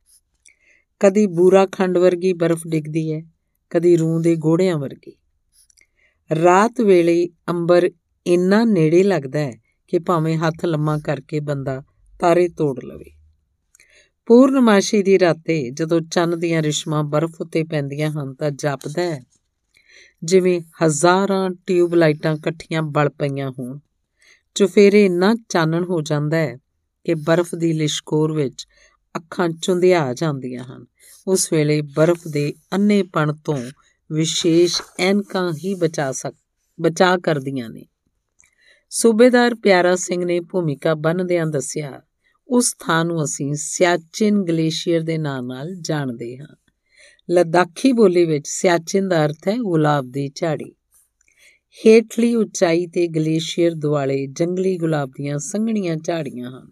ਕਦੀ 1.01 1.27
ਬੂਰਾ 1.27 1.67
ਖੰਡ 1.67 1.99
ਵਰਗੀ 1.99 2.33
ਬਰਫ਼ 2.33 2.67
ਡਿੱਗਦੀ 2.69 3.13
ਹੈ, 3.13 3.23
ਕਦੀ 3.71 3.97
ਰੂਹ 3.97 4.23
ਦੇ 4.23 4.37
ਗੋੜਿਆਂ 4.37 4.79
ਵਰਗੀ। 4.79 5.20
ਰਾਤ 6.31 6.81
ਵੇਲੇ 6.81 7.29
ਅੰਬਰ 7.51 7.91
ਇੰਨਾ 8.27 8.65
ਨੇੜੇ 8.65 9.03
ਲੱਗਦਾ 9.03 9.39
ਹੈ 9.39 9.53
ਕਿ 9.89 9.99
ਭਾਵੇਂ 9.99 10.39
ਹੱਥ 10.39 10.65
ਲੰਮਾ 10.65 10.99
ਕਰਕੇ 10.99 11.41
ਬੰਦਾ 11.41 11.83
ਤਾਰੇ 12.21 12.49
ਤੋੜ 12.49 12.85
ਲਵੇ। 12.85 13.11
ਪੂਰਨਮਾਸ਼ੀ 14.27 15.03
ਦੀ 15.03 15.19
ਰਾਤੇ 15.19 15.71
ਜਦੋਂ 15.71 16.01
ਚੰਨ 16.01 16.39
ਦੀਆਂ 16.39 16.63
ਰਿਸ਼ਮਾਂ 16.63 17.05
ਬਰਫ਼ 17.05 17.41
ਉੱਤੇ 17.41 17.65
ਪੈਂਦੀਆਂ 17.65 18.11
ਹਨ 18.11 18.35
ਤਾਂ 18.35 18.51
ਜਾਪਦਾ 18.51 19.03
ਹੈ, 19.03 19.21
ਜਿਵੇਂ 20.25 20.61
ਹਜ਼ਾਰਾਂ 20.85 21.51
ਟਿਊਬ 21.67 21.95
ਲਾਈਟਾਂ 21.95 22.35
ਇਕੱਠੀਆਂ 22.35 22.83
ਬਲ 22.83 23.09
ਪਈਆਂ 23.09 23.51
ਹੋਣ। 23.51 23.79
ਚੁਫੇਰੇ 24.55 25.05
ਇੰਨਾ 25.05 25.35
ਚਾਨਣ 25.49 25.85
ਹੋ 25.85 26.01
ਜਾਂਦਾ 26.01 26.37
ਹੈ 26.37 26.57
ਕਿ 27.05 27.15
ਬਰਫ਼ 27.15 27.55
ਦੀ 27.55 27.73
ਲਿਸ਼ਕੋਰ 27.73 28.33
ਵਿੱਚ 28.33 28.67
ਅੱਖਾਂ 29.17 29.49
ਚੁੰਧਿਆ 29.49 30.15
ਜਾਂਦੀਆਂ 30.15 30.65
ਹਨ। 30.65 30.87
ਉਸ 31.27 31.53
ਵੇਲੇ 31.53 31.81
ਬਰਫ਼ 31.81 32.29
ਦੇ 32.29 32.55
ਅੰਨੇਪਣ 32.73 33.33
ਤੋਂ 33.33 33.59
ਵਿਸ਼ੇਸ਼ 34.13 34.83
ਐਨਕਾਂ 34.99 35.53
ਹੀ 35.53 35.75
ਬਚਾ 35.75 36.13
ਸਕ, 36.13 36.35
ਬਚਾ 36.81 37.19
ਕਰਦੀਆਂ 37.19 37.71
ਨੇ। 37.71 37.87
ਸੂਬੇਦਾਰ 38.91 39.55
ਪਿਆਰਾ 39.55 39.97
ਸਿੰਘ 39.97 40.25
ਨੇ 40.25 40.41
ਭੂਮਿਕਾ 40.41 40.95
ਬੰਨਦਿਆਂ 40.95 41.47
ਦੱਸਿਆ, 41.47 42.03
ਉਸ 42.49 42.77
ਥਾਂ 42.79 43.05
ਨੂੰ 43.05 43.25
ਅਸੀਂ 43.25 43.55
ਸਿਆਚਿਨ 43.55 44.43
ਗਲੇਸ਼ੀਅਰ 44.45 45.01
ਦੇ 45.01 45.19
ਨਾਂ 45.19 45.43
ਨਾਲ 45.43 45.75
ਜਾਣਦੇ 45.75 46.39
ਹਾਂ। 46.39 46.57
ਲਦਾਖੀ 47.31 47.93
ਬੋਲੀ 47.93 48.25
ਵਿੱਚ 48.25 48.49
ਸਿਆਚਿਨ 48.49 49.09
ਦਾ 49.09 49.25
ਅਰਥ 49.25 49.49
ਹੈ 49.49 49.57
ਗੁਲਾਬ 49.57 50.11
ਦੀ 50.11 50.31
ਝਾੜੀ। 50.35 50.75
ਹੇਠਲੀ 51.87 52.35
ਉਚਾਈ 52.35 52.87
ਤੇ 52.87 53.09
ਗਲੇਸ਼ੀਅਰ 53.09 53.75
ਦੁਆਲੇ 53.75 54.27
ਜੰਗਲੀ 54.27 54.79
ਗੁਲਾਬ 54.79 55.11
ਦੀਆਂ 55.17 55.39
ਸੰਘਣੀਆਂ 55.39 55.97
ਝਾੜੀਆਂ 55.97 56.51
ਹਨ। 56.51 56.71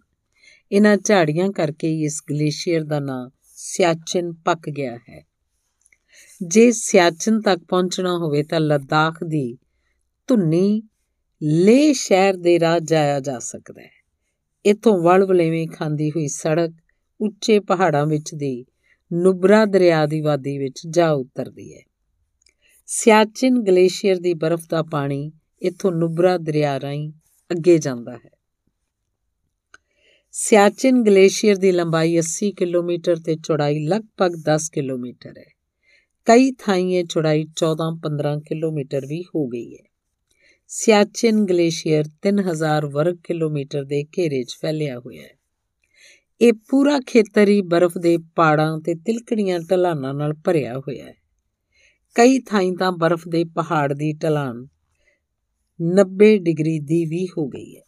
ਇਹਨਾਂ 0.71 0.97
ਝਾੜੀਆਂ 0.97 1.49
ਕਰਕੇ 1.49 2.01
ਇਸ 2.01 2.21
ਗਲੇਸ਼ੀਅਰ 2.29 2.83
ਦਾ 2.83 2.99
ਨਾਂ 2.99 3.29
ਸਿਆਚਿਨ 3.55 4.33
ਪੱਕ 4.33 4.69
ਗਿਆ 4.69 4.97
ਹੈ। 5.09 5.28
ਜੇ 6.47 6.71
ਸਿਆਚਿਨ 6.71 7.41
ਤੱਕ 7.41 7.59
ਪਹੁੰਚਣਾ 7.69 8.17
ਹੋਵੇ 8.17 8.43
ਤਾਂ 8.43 8.59
ਲਦਾਖ 8.59 9.23
ਦੀ 9.23 9.57
ਧੁੰਨੀ 10.27 10.81
ਲੇ 11.43 11.93
ਸ਼ਹਿਰ 11.93 12.37
ਦੇ 12.37 12.59
ਰਾਹ 12.59 12.79
ਜਾਇਆ 12.79 13.19
ਜਾ 13.19 13.39
ਸਕਦਾ 13.39 13.81
ਹੈ। 13.81 13.91
ਇਥੋਂ 14.65 15.03
ਵਲਵਲੇਵੇਂ 15.03 15.67
ਖਾਂਦੀ 15.67 16.09
ਹੋਈ 16.09 16.27
ਸੜਕ 16.27 16.71
ਉੱਚੇ 17.21 17.59
ਪਹਾੜਾਂ 17.59 18.05
ਵਿੱਚ 18.05 18.35
ਦੀ 18.35 18.65
ਨੁਬਰਾ 19.13 19.65
ਦਰਿਆ 19.65 20.05
ਦੀ 20.05 20.21
ਵਾਦੀ 20.21 20.57
ਵਿੱਚ 20.57 20.81
ਜਾ 20.89 21.11
ਉਤਰਦੀ 21.11 21.73
ਹੈ। 21.73 21.81
ਸਿਆਚਿਨ 22.85 23.63
ਗਲੇਸ਼ੀਅਰ 23.63 24.15
ਦੀ 24.15 24.33
ਬਰਫ਼ 24.33 24.65
ਦਾ 24.69 24.83
ਪਾਣੀ 24.83 25.31
ਇਥੋਂ 25.61 25.91
ਨੁਬਰਾ 25.91 26.37
ਦਰਿਆ 26.37 26.79
ਰਾਹੀਂ 26.79 27.11
ਅੱਗੇ 27.51 27.77
ਜਾਂਦਾ 27.77 28.17
ਹੈ। 28.17 28.29
ਸਿਆਚਿਨ 30.31 31.03
ਗਲੇਸ਼ੀਅਰ 31.03 31.55
ਦੀ 31.55 31.71
ਲੰਬਾਈ 31.71 32.19
80 32.19 32.51
ਕਿਲੋਮੀਟਰ 32.51 33.15
ਤੇ 33.15 33.35
ਚੌੜਾਈ 33.35 33.87
ਲਗਭਗ 33.87 34.31
10 34.35 34.69
ਕਿਲੋਮੀਟਰ 34.69 35.33
ਹੈ। 35.37 35.58
ਕਈ 36.29 36.51
ਥਾਈਂ 36.51 37.03
ਚੌੜਾਈ 37.03 37.45
14-15 37.55 38.39
ਕਿਲੋਮੀਟਰ 38.39 39.05
ਵੀ 39.05 39.23
ਹੋ 39.23 39.47
ਗਈ 39.47 39.73
ਹੈ। 39.73 39.83
ਸਿਆਚਿਨ 40.67 41.45
ਗਲੇਸ਼ੀਅਰ 41.45 42.03
3000 42.21 42.85
ਵਰਗ 42.85 43.15
ਕਿਲੋਮੀਟਰ 43.23 43.83
ਦੇ 43.83 44.03
ਘੇਰੇ 44.03 44.43
'ਚ 44.43 44.55
ਫੈਲਿਆ 44.61 44.99
ਹੋਇਆ 44.99 45.21
ਹੈ। 45.21 45.37
ਇਹ 46.41 46.53
ਪੂਰਾ 46.53 46.99
ਖੇਤਰ 46.99 47.47
ਹੀ 47.47 47.61
ਬਰਫ਼ 47.61 47.97
ਦੇ 47.97 48.17
ਪਾੜਾਂ 48.35 48.79
ਤੇ 48.79 48.95
ਤਿਲਕੜੀਆਂ 48.95 49.59
ਢਲਾਨਾਂ 49.59 50.13
ਨਾਲ 50.13 50.33
ਭਰਿਆ 50.33 50.79
ਹੋਇਆ 50.79 51.05
ਹੈ। 51.05 51.13
ਕਈ 52.15 52.39
ਥਾਈਂ 52.39 52.73
ਤਾਂ 52.73 52.91
ਬਰਫ਼ 52.91 53.27
ਦੇ 53.27 53.43
ਪਹਾੜ 53.43 53.93
ਦੀ 53.93 54.13
ਢਲਾਨ 54.13 54.67
90 55.81 56.37
ਡਿਗਰੀ 56.37 56.79
ਦੀ 56.79 57.05
ਵੀ 57.05 57.27
ਹੋ 57.37 57.47
ਗਈ 57.47 57.75
ਹੈ। 57.75 57.83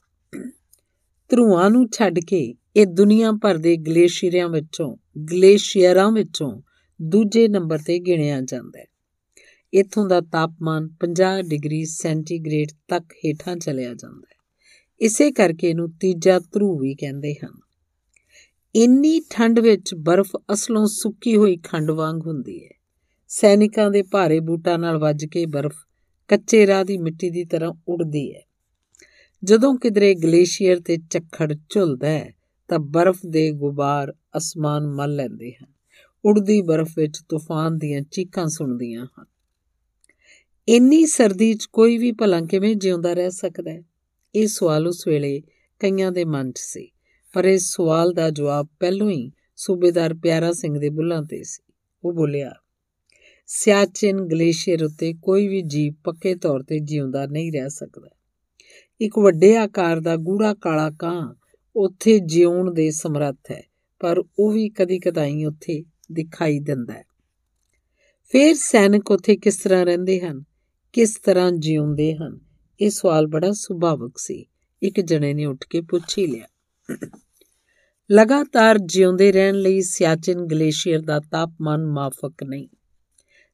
ਧਰੂਆਂ 1.29 1.69
ਨੂੰ 1.69 1.87
ਛੱਡ 1.93 2.19
ਕੇ 2.19 2.55
ਇਹ 2.75 2.85
ਦੁਨੀਆ 2.85 3.31
ਭਰ 3.31 3.57
ਦੇ 3.57 3.77
ਗਲੇਸ਼ੀਅਰਾਂ 3.77 4.49
ਵਿੱਚੋਂ 4.49 4.97
ਗਲੇਸ਼ੀਅਰਾਂ 5.31 6.11
ਵਿੱਚੋਂ 6.11 6.61
ਦੂਜੇ 7.01 7.47
ਨੰਬਰ 7.47 7.77
ਤੇ 7.77 7.99
ਗਿਣਿਆ 7.99 8.41
ਜਾਂਦਾ 8.41 8.79
ਹੈ। 8.79 8.85
ਇੱਥੋਂ 9.73 10.09
ਦਾ 10.09 10.21
ਤਾਪਮਾਨ 10.21 10.89
50 10.99 11.41
ਡਿਗਰੀ 11.41 11.85
ਸੈਂਟੀਗ੍ਰੇਡ 11.85 12.67
ਤੱਕ 12.87 13.13
ਹੇਠਾਂ 13.13 13.55
ਚਲਿਆ 13.55 13.93
ਜਾਂਦਾ 13.93 14.27
ਹੈ। 14.31 14.41
ਇਸੇ 15.01 15.31
ਕਰਕੇ 15.31 15.69
ਇਹਨੂੰ 15.69 15.91
ਤੀਜਾ 15.91 16.39
ਧਰੂ 16.39 16.79
ਵੀ 16.79 16.95
ਕਹਿੰਦੇ 16.95 17.33
ਹਨ। 17.33 17.59
ਇੰਨੀ 18.75 19.21
ਠੰਡ 19.29 19.59
ਵਿੱਚ 19.59 19.95
ਬਰਫ਼ 19.95 20.35
ਅਸਲੋਂ 20.53 20.87
ਸੁੱਕੀ 20.87 21.35
ਹੋਈ 21.35 21.57
ਖੰਡ 21.57 21.91
ਵਾਂਗ 21.91 22.27
ਹੁੰਦੀ 22.27 22.65
ਹੈ। 22.65 22.69
ਸੈਨਿਕਾਂ 23.27 23.91
ਦੇ 23.91 24.03
ਭਾਰੇ 24.03 24.39
ਬੂਟਾਂ 24.39 24.79
ਨਾਲ 24.79 24.97
ਵੱਜ 24.97 25.25
ਕੇ 25.25 25.45
ਬਰਫ਼ 25.45 25.75
ਕੱਚੇ 26.27 26.67
ਰਾਹ 26.67 26.83
ਦੀ 26.83 26.97
ਮਿੱਟੀ 26.97 27.29
ਦੀ 27.29 27.45
ਤਰ੍ਹਾਂ 27.45 27.73
ਉੱਡਦੀ 27.87 28.35
ਹੈ। 28.35 28.41
ਜਦੋਂ 29.43 29.75
ਕਿਧਰੇ 29.75 30.15
ਗਲੇਸ਼ੀਅਰ 30.15 30.79
ਤੇ 30.79 30.97
ਝੱਖੜ 31.09 31.53
ਝੁਲਦਾ 31.69 32.09
ਹੈ 32.09 32.33
ਤਾਂ 32.67 32.79
ਬਰਫ਼ 32.79 33.19
ਦੇ 33.29 33.51
ਗੁਬਾਰ 33.51 34.13
ਅਸਮਾਨ 34.37 34.87
ਮੱਲ 34.87 35.15
ਲੈਂਦੇ 35.15 35.51
ਹਨ। 35.51 35.80
ਉੜਦੀ 36.25 36.61
ਬਰਫ਼ 36.61 36.91
ਵਿੱਚ 36.97 37.19
ਤੂਫਾਨ 37.29 37.77
ਦੀਆਂ 37.77 38.01
ਚੀਕਾਂ 38.01 38.47
ਸੁਣਦੀਆਂ 38.47 39.05
ਹਨ। 39.05 39.25
ਇੰਨੀ 40.67 41.05
ਸਰਦੀ 41.05 41.53
'ਚ 41.53 41.65
ਕੋਈ 41.65 41.97
ਵੀ 41.97 42.11
ਭਲਾ 42.11 42.41
ਕਿਵੇਂ 42.41 42.75
ਜਿਉਂਦਾ 42.75 43.13
ਰਹਿ 43.13 43.31
ਸਕਦਾ 43.31 43.71
ਹੈ? 43.71 43.83
ਇਹ 44.35 44.47
ਸਵਾਲ 44.47 44.87
ਉਸ 44.87 45.07
ਵੇਲੇ 45.07 45.41
ਕਈਆਂ 45.79 46.11
ਦੇ 46.11 46.25
ਮਨ 46.25 46.51
'ਚ 46.51 46.59
ਸੀ, 46.59 46.91
ਪਰ 47.33 47.45
ਇਸ 47.45 47.75
ਸਵਾਲ 47.75 48.13
ਦਾ 48.13 48.29
ਜਵਾਬ 48.29 48.67
ਪਹਿਲੋਂ 48.79 49.09
ਹੀ 49.09 49.31
ਸੂਬੇਦਾਰ 49.55 50.13
ਪਿਆਰਾ 50.13 50.53
ਸਿੰਘ 50.53 50.79
ਦੇ 50.79 50.89
ਬੁੱਲਾਂ 50.89 51.23
ਤੇ 51.23 51.43
ਸੀ। 51.43 51.73
ਉਹ 52.05 52.13
ਬੋਲਿਆ, 52.13 52.51
ਸਿਆਚਿਨ 53.45 54.21
ਗਲੇਸ਼ੀਅਰ 54.21 54.83
ਉੱਤੇ 54.83 55.13
ਕੋਈ 55.21 55.47
ਵੀ 55.47 55.61
ਜੀਵ 55.61 55.93
ਪੱਕੇ 56.03 56.35
ਤੌਰ 56.35 56.63
ਤੇ 56.63 56.79
ਜਿਉਂਦਾ 56.79 57.25
ਨਹੀਂ 57.25 57.51
ਰਹਿ 57.51 57.69
ਸਕਦਾ। 57.69 58.09
ਇੱਕ 59.01 59.19
ਵੱਡੇ 59.19 59.57
ਆਕਾਰ 59.57 59.99
ਦਾ 59.99 60.15
ਗੂੜਾ 60.15 60.53
ਕਾਲਾ 60.53 60.91
ਕਾਂ 60.91 61.35
ਉੱਥੇ 61.75 62.19
ਜਿਉਣ 62.19 62.73
ਦੇ 62.73 62.91
ਸਮਰੱਥ 62.91 63.51
ਹੈ, 63.51 63.63
ਪਰ 63.99 64.23
ਉਹ 64.39 64.51
ਵੀ 64.51 64.69
ਕਦੀ-ਕਦਾਈ 64.69 65.45
ਉੱਥੇ 65.45 65.83
ਦਿਖਾਈ 66.13 66.59
ਦਿੰਦਾ 66.59 66.93
ਹੈ। 66.93 67.03
ਫਿਰ 68.31 68.55
ਸੈਨਿਕ 68.55 69.11
ਉੱਥੇ 69.11 69.35
ਕਿਸ 69.35 69.57
ਤਰ੍ਹਾਂ 69.57 69.85
ਰਹਿੰਦੇ 69.85 70.19
ਹਨ? 70.19 70.43
ਕਿਸ 70.93 71.19
ਤਰ੍ਹਾਂ 71.23 71.51
ਜਿਉਂਦੇ 71.51 72.15
ਹਨ? 72.15 72.39
ਇਹ 72.81 72.89
ਸਵਾਲ 72.89 73.27
ਬੜਾ 73.27 73.51
ਸੁਭਾਵਕ 73.51 74.17
ਸੀ। 74.17 74.45
ਇੱਕ 74.83 74.99
ਜਣੇ 74.99 75.33
ਨੇ 75.33 75.45
ਉੱਠ 75.45 75.65
ਕੇ 75.69 75.81
ਪੁੱਛ 75.81 76.17
ਹੀ 76.17 76.27
ਲਿਆ। 76.27 76.47
ਲਗਾਤਾਰ 78.11 78.77
ਜਿਉਂਦੇ 78.77 79.31
ਰਹਿਣ 79.31 79.55
ਲਈ 79.55 79.81
ਸਿਆਚਿਨ 79.81 80.45
ਗਲੇਸ਼ੀਅਰ 80.45 81.01
ਦਾ 81.01 81.19
ਤਾਪਮਾਨ 81.19 81.85
ਮਾਫਕ 81.85 82.43
ਨਹੀਂ। 82.43 82.67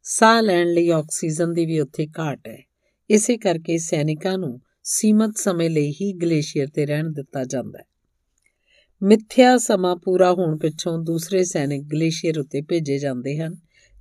ਸਾਹ 0.04 0.42
ਲੈਣ 0.42 0.68
ਲਈ 0.68 0.90
ਆਕਸੀਜਨ 0.90 1.54
ਦੀ 1.54 1.66
ਵੀ 1.66 1.80
ਉੱਥੇ 1.80 2.08
ਘਾਟ 2.20 2.48
ਹੈ। 2.48 2.64
ਇਸੇ 3.10 3.38
ਕਰਕੇ 3.38 3.78
ਸੈਨਿਕਾਂ 3.78 4.38
ਨੂੰ 4.38 4.62
ਸੀਮਤ 4.84 5.38
ਸਮੇਂ 5.38 5.70
ਲਈ 5.70 5.92
ਹੀ 5.92 6.14
ਗਲੇਸ਼ੀਅਰ 6.14 6.68
ਤੇ 6.68 6.86
ਰਹਿਣ 6.86 7.10
ਦਿੱਤਾ 7.10 7.44
ਜਾਂਦਾ 7.44 7.80
ਹੈ। 7.80 7.97
ਮਿੱਥਿਆ 9.04 9.58
ਸਮਾਂ 9.58 9.96
ਪੂਰਾ 9.96 10.34
ਹੋਣ 10.34 10.58
ਪਿੱਛੋਂ 10.58 11.00
ਦੂਸਰੇ 11.00 11.44
ਸੈਨਿਕ 11.44 11.84
ਗਲੇਸ਼ੀਅਰ 11.84 12.40
ਉੱਤੇ 12.40 12.62
ਭੇਜੇ 12.62 12.98
ਜਾਂਦੇ 12.98 13.38
ਹਨ 13.38 13.56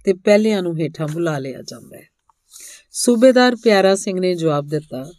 ਤੇ 0.05 0.13
ਪਹਿਲਿਆਂ 0.13 0.63
ਨੂੰ 0.63 0.79
ਹੇਠਾਂ 0.79 1.09
ਬੁਲਾ 1.09 1.39
ਲਿਆ 1.39 1.63
ਜਾਂਦਾ 1.63 1.97
ਹੈ। 1.97 2.09
ਸੂਬੇਦਾਰ 2.91 3.57
ਪਿਆਰਾ 3.57 3.95
ਸਿੰਘ 3.95 4.21
ਨੇ 4.21 4.35
ਜਵਾਬ 4.35 4.67
ਦਿੱਤਾ, 4.67 5.13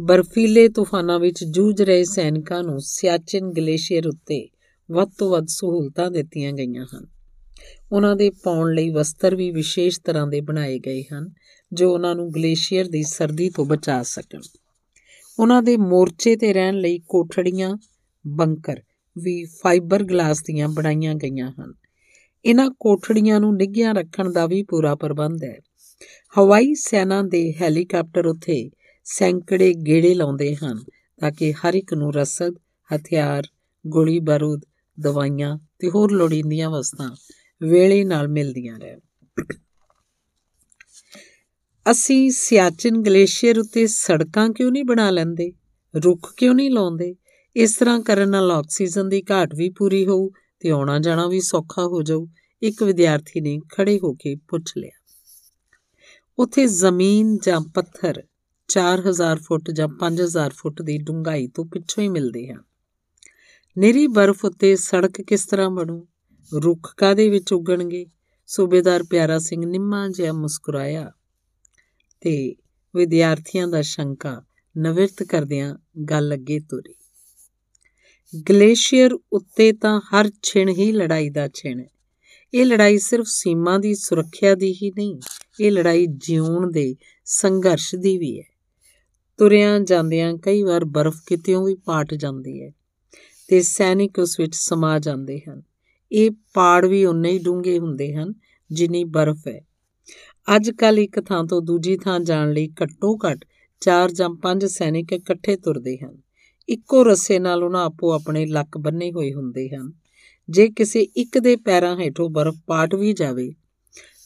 ਬਰਫੀਲੇ 0.00 0.68
ਤੂਫਾਨਾਂ 0.68 1.20
ਵਿੱਚ 1.20 1.44
ਜੂਝ 1.44 1.82
ਰਹੇ 1.82 2.04
ਸੈਨਿਕਾਂ 2.04 2.62
ਨੂੰ 2.62 2.80
ਸਿਆਚਿਨ 2.80 3.50
ਗਲੇਸ਼ੀਅਰ 3.50 4.06
ਉੱਤੇ 4.06 4.48
ਵੱਧ 4.90 5.10
ਤੋਂ 5.18 5.30
ਵੱਧ 5.30 5.46
ਸਹੂਲਤਾਂ 5.46 6.10
ਦਿੱਤੀਆਂ 6.10 6.52
ਗਈਆਂ 6.52 6.86
ਹਨ। 6.94 7.06
ਉਹਨਾਂ 7.92 8.16
ਦੇ 8.16 8.30
ਪਾਉਣ 8.30 8.74
ਲਈ 8.74 8.90
ਵਸਤਰ 8.90 9.36
ਵੀ 9.36 9.50
ਵਿਸ਼ੇਸ਼ 9.50 10.00
ਤਰ੍ਹਾਂ 10.00 10.26
ਦੇ 10.26 10.40
ਬਣਾਏ 10.40 10.78
ਗਏ 10.78 11.02
ਹਨ, 11.02 11.30
ਜੋ 11.72 11.94
ਉਹਨਾਂ 11.94 12.14
ਨੂੰ 12.14 12.30
ਗਲੇਸ਼ੀਅਰ 12.32 12.84
ਦੀ 12.84 13.02
ਸਰਦੀ 13.02 13.50
ਤੋਂ 13.50 13.66
ਬਚਾ 13.66 14.02
ਸਕਣ। 14.02 14.40
ਉਹਨਾਂ 15.38 15.62
ਦੇ 15.62 15.76
ਮੋਰਚੇ 15.76 16.36
ਤੇ 16.36 16.52
ਰਹਿਣ 16.52 16.74
ਲਈ 16.74 16.98
ਕੋਠੜੀਆਂ, 16.98 17.76
ਬੰਕਰ 18.26 18.82
ਵੀ 19.18 19.44
ਫਾਈਬਰ 19.44 20.02
ਗਲਾਸ 20.04 20.42
ਦੀਆਂ 20.42 20.68
ਬਣਾਈਆਂ 20.68 21.14
ਗਈਆਂ 21.14 21.52
ਹਨ। 21.60 21.74
ਇਹਨਾਂ 22.44 22.70
ਕੋਠੜੀਆਂ 22.80 23.40
ਨੂੰ 23.40 23.56
ਨਿੱਘਿਆਂ 23.56 23.94
ਰੱਖਣ 23.94 24.32
ਦਾ 24.32 24.46
ਵੀ 24.46 24.62
ਪੂਰਾ 24.62 24.94
ਪ੍ਰਬੰਧ 24.94 25.44
ਹੈ। 25.44 25.58
ਹਵਾਈ 26.38 26.74
ਸੈਨਾ 26.74 27.22
ਦੇ 27.22 27.54
ਹੈਲੀਕਾਪਟਰ 27.60 28.26
ਉੱਥੇ 28.26 28.70
ਸੈਂਕੜੇ 29.04 29.74
ਗੇੜੇ 29.74 30.14
ਲਾਉਂਦੇ 30.14 30.56
ਹਨ 30.56 30.78
ਤਾਂ 31.20 31.32
ਕਿ 31.32 31.52
ਹਰ 31.52 31.74
ਇੱਕ 31.74 31.94
ਨੂੰ 31.94 32.14
ਰਸਦ, 32.14 32.54
ਹਥਿਆਰ 32.96 33.42
ਗੋਲੀ 33.86 34.20
ਬਾਰੂਦ 34.20 34.62
ਦਵਾਈਆਂ 35.00 35.58
ਤੇ 35.78 35.90
ਹੋਰ 35.90 36.12
ਲੋੜੀਂਦੀਆਂ 36.12 36.70
ਵਸਤਾਂ 36.70 37.16
ਵੇਲੇ 37.62 38.04
ਨਾਲ 38.04 38.28
ਮਿਲਦੀਆਂ 38.28 38.78
ਰਹਿਣ। 38.78 38.98
ਅਸੀਂ 41.90 42.30
ਸਿਆਚਿਨ 42.30 43.02
ਗਲੇਸ਼ੀਅਰ 43.02 43.58
ਉੱਤੇ 43.58 43.86
ਸੜਕਾਂ 43.86 44.50
ਕਿਉਂ 44.50 44.72
ਨਹੀਂ 44.72 44.84
ਬਣਾ 44.84 45.10
ਲੈਂਦੇ? 45.10 45.52
ਰੁੱਖ 45.96 46.34
ਕਿਉਂ 46.36 46.54
ਨਹੀਂ 46.54 46.70
ਲਾਉਂਦੇ? 46.70 47.14
ਇਸ 47.58 47.76
ਤਰ੍ਹਾਂ 47.76 48.00
ਕਰਨ 48.00 48.28
ਨਾਲ 48.28 48.50
ਆਕਸੀਜਨ 48.50 49.08
ਦੀ 49.08 49.22
ਘਾਟ 49.30 49.54
ਵੀ 49.54 49.70
ਪੂਰੀ 49.70 50.06
ਹੋਊ 50.06 50.30
ਤੇ 50.60 50.70
ਆਉਣਾ 50.70 50.98
ਜਾਣਾ 50.98 51.26
ਵੀ 51.26 51.40
ਸੌਖਾ 51.40 51.82
ਹੋ 51.82 52.02
ਜਾਊ, 52.02 52.26
ਇੱਕ 52.62 52.82
ਵਿਦਿਆਰਥੀ 52.82 53.40
ਨੇ 53.40 53.60
ਖੜੇ 53.72 54.00
ਹੋ 54.04 54.12
ਕੇ 54.12 54.36
ਪੁੱਛ 54.48 54.72
ਲਿਆ। 54.76 55.14
ਉੱਥੇ 56.38 56.66
ਜ਼ਮੀਨ 56.66 57.38
ਜਾਂ 57.46 57.60
ਪੱਥਰ 57.74 58.22
4000 58.68 59.38
ਫੁੱਟ 59.38 59.70
ਜਾਂ 59.70 59.88
5000 59.88 60.50
ਫੁੱਟ 60.56 60.82
ਦੀ 60.82 60.98
ਡੂੰਘਾਈ 60.98 61.48
ਤੋਂ 61.48 61.64
ਪਿੱਛੋਂ 61.64 62.04
ਹੀ 62.04 62.08
ਮਿਲਦੇ 62.08 62.48
ਹਨ। 62.48 62.62
ਨਿਰੀ 63.78 64.06
ਬਰਫ਼ 64.06 64.44
ਉੱਤੇ 64.44 64.76
ਸੜਕ 64.76 65.20
ਕਿਸ 65.20 65.46
ਤਰ੍ਹਾਂ 65.46 65.70
ਬਣੂ? 65.70 66.06
ਰੁੱਖ 66.54 66.94
ਕਾਦੇ 66.96 67.30
ਵਿੱਚ 67.30 67.52
ਉਗਣਗੇ? 67.52 68.06
ਸੂਬੇਦਾਰ 68.46 69.02
ਪਿਆਰਾ 69.02 69.38
ਸਿੰਘ 69.38 69.66
ਨਿੰਮਾ 69.66 70.08
ਜਿਹਾ 70.08 70.32
ਮੁਸਕਰਾਇਆ 70.32 71.12
ਤੇ 72.20 72.54
ਵਿਦਿਆਰਥੀਆਂ 72.96 73.68
ਦਾ 73.68 73.82
ਸ਼ੰਕਾ 73.82 74.42
ਨਵਿਰਤ 74.78 75.22
ਕਰਦਿਆਂ 75.22 75.76
ਗੱਲ 76.10 76.34
ਅੱਗੇ 76.34 76.60
ਤੁਰੀ। 76.60 76.94
ਗਲੇਸ਼ੀਅਰ 78.50 79.18
ਉੱਤੇ 79.32 79.72
ਤਾਂ 79.72 80.00
ਹਰ 80.00 80.30
ਛਿਣ 80.42 80.68
ਹੀ 80.68 80.92
ਲੜਾਈ 80.92 81.30
ਦਾ 81.30 81.48
ਛਿਣ 81.48 81.80
ਹੈ। 81.80 81.88
ਇਹ 82.54 82.64
ਲੜਾਈ 82.64 82.98
ਸਿਰਫ 82.98 83.26
ਸੀਮਾ 83.26 83.78
ਦੀ 83.78 83.94
ਸੁਰੱਖਿਆ 83.94 84.54
ਦੀ 84.54 84.72
ਹੀ 84.72 84.90
ਨਹੀਂ, 84.90 85.20
ਇਹ 85.60 85.72
ਲੜਾਈ 85.72 86.06
ਜਿਉਣ 86.06 86.70
ਦੇ 86.70 86.96
ਸੰਘਰਸ਼ 87.24 87.94
ਦੀ 87.94 88.18
ਵੀ 88.18 88.38
ਹੈ। 88.38 88.44
ਤੁਰਿਆਂ 89.38 89.80
ਜਾਂਦਿਆਂ 89.80 90.38
ਕਈ 90.38 90.62
ਵਾਰ 90.62 90.84
ਬਰਫ਼ 90.84 91.16
ਕਿਤੇੋਂ 91.26 91.66
ਵੀ 91.66 91.74
ਪਾਟ 91.74 92.14
ਜਾਂਦੀ 92.14 92.62
ਹੈ 92.62 92.70
ਤੇ 93.48 93.62
ਸੈਨਿਕ 93.62 94.18
ਉਸ 94.18 94.40
ਵਿੱਚ 94.40 94.54
ਸਮਾ 94.54 94.98
ਜਾਂਦੇ 94.98 95.40
ਹਨ। 95.48 95.62
ਇਹ 96.12 96.30
ਪਾੜ 96.54 96.86
ਵੀ 96.86 97.04
ਉਨੇ 97.04 97.30
ਹੀ 97.30 97.38
ਡੂੰਘੇ 97.38 97.78
ਹੁੰਦੇ 97.78 98.14
ਹਨ 98.14 98.34
ਜਿੰਨੀ 98.72 99.04
ਬਰਫ਼ 99.04 99.48
ਹੈ। 99.48 99.60
ਅੱਜ 100.56 100.70
ਕੱਲ 100.70 100.98
ਇੱਕ 100.98 101.20
ਥਾਂ 101.20 101.44
ਤੋਂ 101.44 101.62
ਦੂਜੀ 101.62 101.96
ਥਾਂ 101.96 102.20
ਜਾਣ 102.20 102.52
ਲਈ 102.52 102.68
ਘੱਟੋ 102.82 103.16
ਘੱਟ 103.16 103.44
4 103.80 104.10
ਜਾਂ 104.10 104.30
5 104.42 104.66
ਸੈਨਿਕ 104.66 105.12
ਇਕੱਠੇ 105.12 105.56
ਤੁਰਦੇ 105.56 105.98
ਹਨ। 105.98 106.27
ਇੱਕੋ 106.68 107.04
ਰੱਸੇ 107.04 107.38
ਨਾਲ 107.38 107.64
ਉਹਨਾਂ 107.64 107.84
ਆਪੋ 107.84 108.12
ਆਪਣੇ 108.12 108.46
ਲੱਕ 108.46 108.78
ਬੰਨੇ 108.78 109.12
ਹੋਏ 109.12 109.32
ਹੁੰਦੇ 109.32 109.68
ਹਨ। 109.68 109.92
ਜੇ 110.50 110.68
ਕਿਸੇ 110.68 111.00
ਇੱਕ 111.00 111.38
ਦੇ 111.38 111.56
ਪੈਰਾਂ 111.56 111.96
ਹੇਠੋਂ 111.96 112.30
ਬਰਫ਼ 112.30 112.56
ਪਾਟ 112.66 112.94
ਵੀ 112.94 113.12
ਜਾਵੇ, 113.12 113.52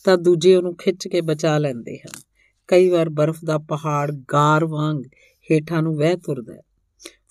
ਤਾਂ 0.04 0.18
ਦੂਜੇ 0.18 0.56
ਉਹਨੂੰ 0.56 0.76
ਖਿੱਚ 0.76 1.08
ਕੇ 1.08 1.20
ਬਚਾ 1.20 1.58
ਲੈਂਦੇ 1.58 1.98
ਹਨ। 1.98 2.20
ਕਈ 2.68 2.88
ਵਾਰ 2.88 3.08
ਬਰਫ਼ 3.08 3.44
ਦਾ 3.44 3.58
ਪਹਾੜ 3.58 4.10
ਗਾਰ 4.10 4.64
ਵਾਂਗ 4.64 5.02
ਹੇਠਾਂ 5.50 5.82
ਨੂੰ 5.82 5.96
ਵਹਿ 5.96 6.16
ਤੁਰਦਾ 6.16 6.54
ਹੈ। 6.54 6.62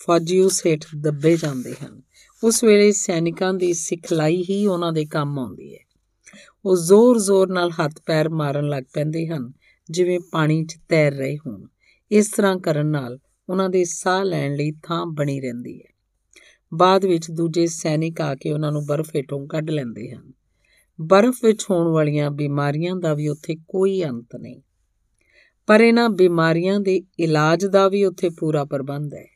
ਫੌਜੀ 0.06 0.40
ਉਸ 0.40 0.66
ਹੇਠ 0.66 0.86
ਦੱਬੇ 0.96 1.38
ਜਾਂਦੇ 1.38 1.76
ਹਨ। 1.84 2.02
ਉਸ 2.44 2.64
ਵੇਲੇ 2.64 2.92
ਸੈਨਿਕਾਂ 2.92 3.54
ਦੀ 3.54 3.74
ਸਿਖਲਾਈ 3.74 4.44
ਹੀ 4.50 4.68
ਉਹਨਾਂ 4.68 4.94
ਦੇ 4.94 5.06
ਕੰਮ 5.06 5.40
ਆਉਂਦੀ 5.40 5.74
ਹੈ। 5.74 5.80
ਉਹ 6.66 6.78
ਜ਼ੋਰ-ਜ਼ੋਰ 6.78 7.52
ਨਾਲ 7.52 7.70
ਹੱਥ 7.70 7.94
ਪੈਰ 8.06 8.30
ਮਾਰਨ 8.30 8.70
ਲੱਗ 8.70 8.84
ਪੈਂਦੇ 8.94 9.28
ਹਨ, 9.28 9.52
ਜਿਵੇਂ 9.90 10.20
ਪਾਣੀ 10.32 10.66
'ਚ 10.66 10.78
ਤੈਰ 10.90 11.14
ਰਹੇ 11.14 11.38
ਹੋਣ। 11.38 11.66
ਇਸ 12.12 12.30
ਤਰ੍ਹਾਂ 12.30 12.58
ਕਰਨ 12.58 12.86
ਨਾਲ 12.86 13.20
ਉਹਨਾਂ 13.52 13.70
ਦੇ 13.70 13.84
ਸਾਹ 13.84 14.24
ਲੈਣ 14.24 14.56
ਲਈ 14.56 14.72
ਥਾਂ 14.84 15.06
ਬਣੀ 15.06 15.42
ਰਹਿੰਦੀ 15.42 15.80
ਹੈ। 15.80 15.94
ਬਾਅਦ 16.74 17.06
ਵਿੱਚ 17.06 17.32
ਦੂਜੇ 17.32 17.68
ਸੈਨਿਕ 17.68 18.22
ਆ 18.22 18.36
ਕੇ 18.36 18.52
ਉਹਨਾਂ 18.52 18.72
ਨੂੰ 18.72 18.86
ਬਰਫ਼ 18.86 19.16
ਹੇਠੋਂ 19.16 19.48
ਕੱਢ 19.48 19.70
ਲੈਂਦੇ 19.70 20.12
ਹਨ। 20.12 20.32
ਬਰਫ਼ 21.02 21.46
ਵਿੱਚ 21.46 21.66
ਹੋਣ 21.72 21.88
ਵਾਲੀਆਂ 21.88 22.32
ਬਿਮਾਰੀਆਂ 22.32 22.96
ਦਾ 22.96 23.14
ਵੀ 23.14 23.28
ਉੱਥੇ 23.28 23.56
ਕੋਈ 23.56 24.04
ਅੰਤ 24.04 24.36
ਨਹੀਂ। 24.36 24.62
ਪਰ 25.68 25.82
ਇਹਨਾਂ 25.82 26.10
ਬਿਮਾਰੀਆਂ 26.10 26.80
ਦੇ 26.80 27.02
ਇਲਾਜ 27.20 27.66
ਦਾ 27.66 27.88
ਵੀ 27.88 28.04
ਉੱਥੇ 28.04 28.30
ਪੂਰਾ 28.30 28.66
ਪ੍ਰਬੰਧ 28.66 29.14
ਹੈ। 29.14 29.28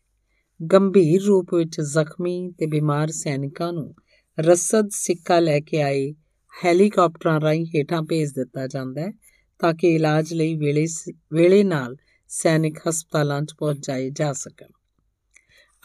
ਗੰਭੀਰ 0.73 1.21
ਰੂਪ 1.21 1.53
ਵਿੱਚ 1.53 1.81
ਜ਼ਖਮੀ 1.81 2.51
ਤੇ 2.51 2.65
ਬਿਮਾਰ 2.65 3.07
ਸੈਨਿਕਾਂ 3.07 3.73
ਨੂੰ 3.73 3.95
ਰਸਦ 4.39 4.89
ਸਿੱਕਾ 4.91 5.39
ਲੈ 5.39 5.59
ਕੇ 5.59 5.81
ਆਏ 5.81 6.13
ਹੈਲੀਕਾਪਟਰਾਂ 6.65 7.41
ਰਾਹੀਂ 7.41 7.65
ਹੇਠਾਂ 7.65 8.01
ਭੇਜ 8.01 8.29
ਦਿੱਤਾ 8.29 8.67
ਜਾਂਦਾ 8.67 9.01
ਹੈ 9.01 9.11
ਤਾਂ 9.59 9.73
ਕਿ 9.73 9.95
ਇਲਾਜ 9.95 10.33
ਲਈ 10.33 10.55
ਵੇਲੇ 10.55 10.85
ਵੇਲੇ 11.33 11.63
ਨਾਲ 11.63 11.95
ਸੈਨਿਕ 12.29 12.79
ਹਸਪਤਾਲਾਂ 12.89 13.41
'ਚ 13.41 13.53
ਪਹੁੰਚਾਏ 13.59 14.09
ਜਾ 14.09 14.33
ਸਕਣ। 14.33 14.71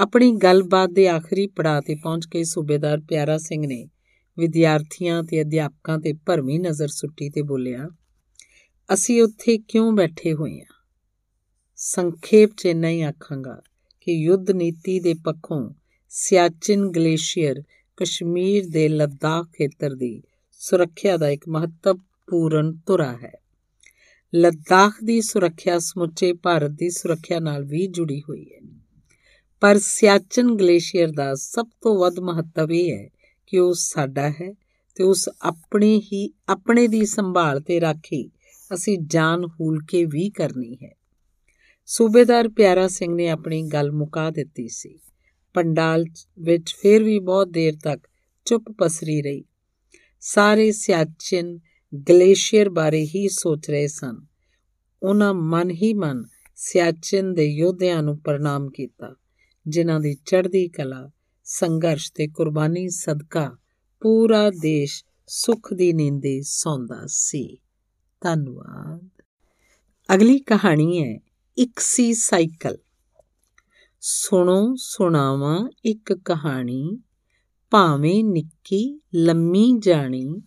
ਆਪਣੀ 0.00 0.32
ਗੱਲਬਾਤ 0.32 0.90
ਦੇ 0.90 1.08
ਆਖਰੀ 1.08 1.46
ਪੜਾਅ 1.46 1.80
ਤੇ 1.80 1.94
ਪਹੁੰਚ 1.94 2.26
ਕੇ 2.26 2.44
ਸੂਬੇਦਾਰ 2.44 3.00
ਪਿਆਰਾ 3.00 3.38
ਸਿੰਘ 3.38 3.66
ਨੇ 3.66 3.88
ਵਿਦਿਆਰਥੀਆਂ 4.38 5.22
ਤੇ 5.22 5.40
ਅਧਿਆਪਕਾਂ 5.42 5.98
ਤੇ 5.98 6.12
ਭਰਮੀ 6.12 6.58
ਨਜ਼ਰ 6.58 6.88
ਸੁੱਟੀ 6.88 7.30
ਤੇ 7.30 7.42
ਬੋਲਿਆ, 7.42 7.88
ਅਸੀਂ 8.94 9.22
ਉੱਥੇ 9.22 9.58
ਕਿਉਂ 9.58 9.92
ਬੈਠੇ 9.92 10.32
ਹੋਏ 10.32 10.58
ਹਾਂ 10.60 10.78
ਸੰਖੇਪ 11.76 12.50
'ਚ 12.56 12.66
ਨਹੀਂ 12.66 13.02
ਆਖਾਂਗਾ 13.04 13.60
ਕਿ 14.00 14.12
ਯੁੱਧ 14.12 14.50
ਨੀਤੀ 14.50 15.00
ਦੇ 15.00 15.14
ਪੱਖੋਂ 15.14 15.70
ਸਿਆਚਿਨ 16.08 16.90
ਗਲੇਸ਼ੀਅਰ 16.90 17.62
ਕਸ਼ਮੀਰ 17.96 18.68
ਦੇ 18.68 18.88
ਲੱਦਾਖ 18.88 19.46
ਖੇਤਰ 19.46 19.94
ਦੀ 19.94 20.22
ਸੁਰੱਖਿਆ 20.60 21.16
ਦਾ 21.16 21.28
ਇੱਕ 21.28 21.48
ਮਹੱਤਵਪੂਰਨ 21.48 22.72
ਧੁਰਾ 22.86 23.12
ਹੈ। 23.12 23.39
ਲੱਦਾਖ 24.34 25.04
ਦੀ 25.04 25.20
ਸੁਰੱਖਿਆ 25.20 25.78
ਸਮੁੱਚੇ 25.78 26.32
ਭਾਰਤ 26.32 26.70
ਦੀ 26.70 26.90
ਸੁਰੱਖਿਆ 26.90 27.38
ਨਾਲ 27.38 27.64
ਵੀ 27.64 27.86
ਜੁੜੀ 27.86 28.20
ਹੋਈ 28.20 28.46
ਹੈ। 28.54 28.68
ਪਰ 29.60 29.78
ਸਿਆਚਨ 29.78 30.56
ਗਲੇਸ਼ੀਅਰ 30.56 31.08
ਦਾ 31.08 31.34
ਸਭ 31.34 31.66
ਤੋਂ 31.80 31.98
ਵੱਧ 31.98 32.18
ਮਹੱਤਵ 32.18 32.72
ਇਹ 32.72 32.96
ਹੈ 32.96 33.08
ਕਿ 33.46 33.58
ਉਹ 33.58 33.74
ਸਾਡਾ 33.74 34.30
ਹੈ 34.30 34.54
ਤੇ 34.94 35.04
ਉਸ 35.04 35.30
ਆਪਣੇ 35.42 36.02
ਹੀ, 36.12 36.30
ਆਪਣੇ 36.48 36.88
ਦੀ 36.88 37.06
ਸੰਭਾਲ 37.06 37.60
ਤੇ 37.60 37.80
ਰਾਖੀ 37.80 38.30
ਅਸੀਂ 38.74 38.98
ਜਾਨ 39.06 39.44
ਹੂਲ 39.44 39.84
ਕੇ 39.88 40.04
ਵੀ 40.04 40.30
ਕਰਨੀ 40.30 40.76
ਹੈ। 40.84 40.94
ਸੂਬੇਦਾਰ 41.86 42.48
ਪਿਆਰਾ 42.48 42.88
ਸਿੰਘ 42.88 43.14
ਨੇ 43.14 43.28
ਆਪਣੀ 43.28 43.62
ਗੱਲ 43.62 43.92
ਮੁਕਾ 43.92 44.30
ਦਿੱਤੀ 44.30 44.68
ਸੀ। 44.68 44.98
ਪੰਡਾਲ 45.54 46.04
ਵਿੱਚ 46.38 46.76
ਫਿਰ 46.82 47.04
ਵੀ 47.04 47.18
ਬਹੁਤ 47.18 47.48
ਦੇਰ 47.48 47.74
ਤੱਕ 47.82 48.08
ਚੁੱਪ 48.44 48.64
ਪਸਰੀ 48.78 49.22
ਰਹੀ। 49.22 49.44
ਸਾਰੇ 50.20 50.72
ਸਿਆਚਨ 50.72 51.58
ਗਲੇਸ਼ੀਅਰ 51.94 52.70
ਬਾਰੇ 52.70 53.04
ਹੀ 53.04 53.28
ਸੋਚ 53.28 53.70
ਰਹੇ 53.70 53.88
ਸਨ। 53.88 54.26
ਉਹਨਾਂ 55.02 55.34
ਮਨ 55.34 55.70
ਹੀ 55.70 55.94
ਮਨ 55.94 56.24
ਸਿਆਚਨ 56.56 57.34
ਦੇ 57.34 57.44
ਯੋਧਿਆਂ 57.44 58.02
ਨੂੰ 58.02 58.18
ਪ੍ਰਣਾਮ 58.18 58.70
ਕੀਤਾ, 58.70 59.16
ਜਿਨ੍ਹਾਂ 59.68 60.00
ਦੀ 60.00 60.14
ਚੜ੍ਹਦੀ 60.14 60.68
ਕਲਾ, 60.68 61.10
ਸੰਘਰਸ਼ 61.44 62.12
ਤੇ 62.14 62.28
ਕੁਰਬਾਨੀ 62.28 62.88
ਸਦਕਾ 62.88 63.56
ਪੂਰਾ 64.00 64.50
ਦੇਸ਼ 64.50 65.04
ਸੁਖ 65.26 65.74
ਦੀ 65.74 65.92
ਨੀਂਦੇ 65.92 66.42
ਸੌਂਦਾ 66.42 67.02
ਸੀ। 67.06 67.58
ਧੰਨਵਾਦ। 68.20 69.22
ਅਗਲੀ 70.14 70.38
ਕਹਾਣੀ 70.38 71.04
ਹੈ, 71.04 71.20
ਇੱਕ 71.58 71.78
ਸੀ 71.78 72.14
ਸਾਈਕਲ। 72.14 72.78
ਸੁਣੋ 74.00 74.74
ਸੁਣਾਵਾਂ 74.76 75.68
ਇੱਕ 75.84 76.12
ਕਹਾਣੀ, 76.12 76.98
ਭਾਵੇਂ 77.70 78.24
ਨਿੱਕੀ 78.24 79.00
ਲੰਮੀ 79.14 79.78
ਜਾਣੀ 79.78 80.42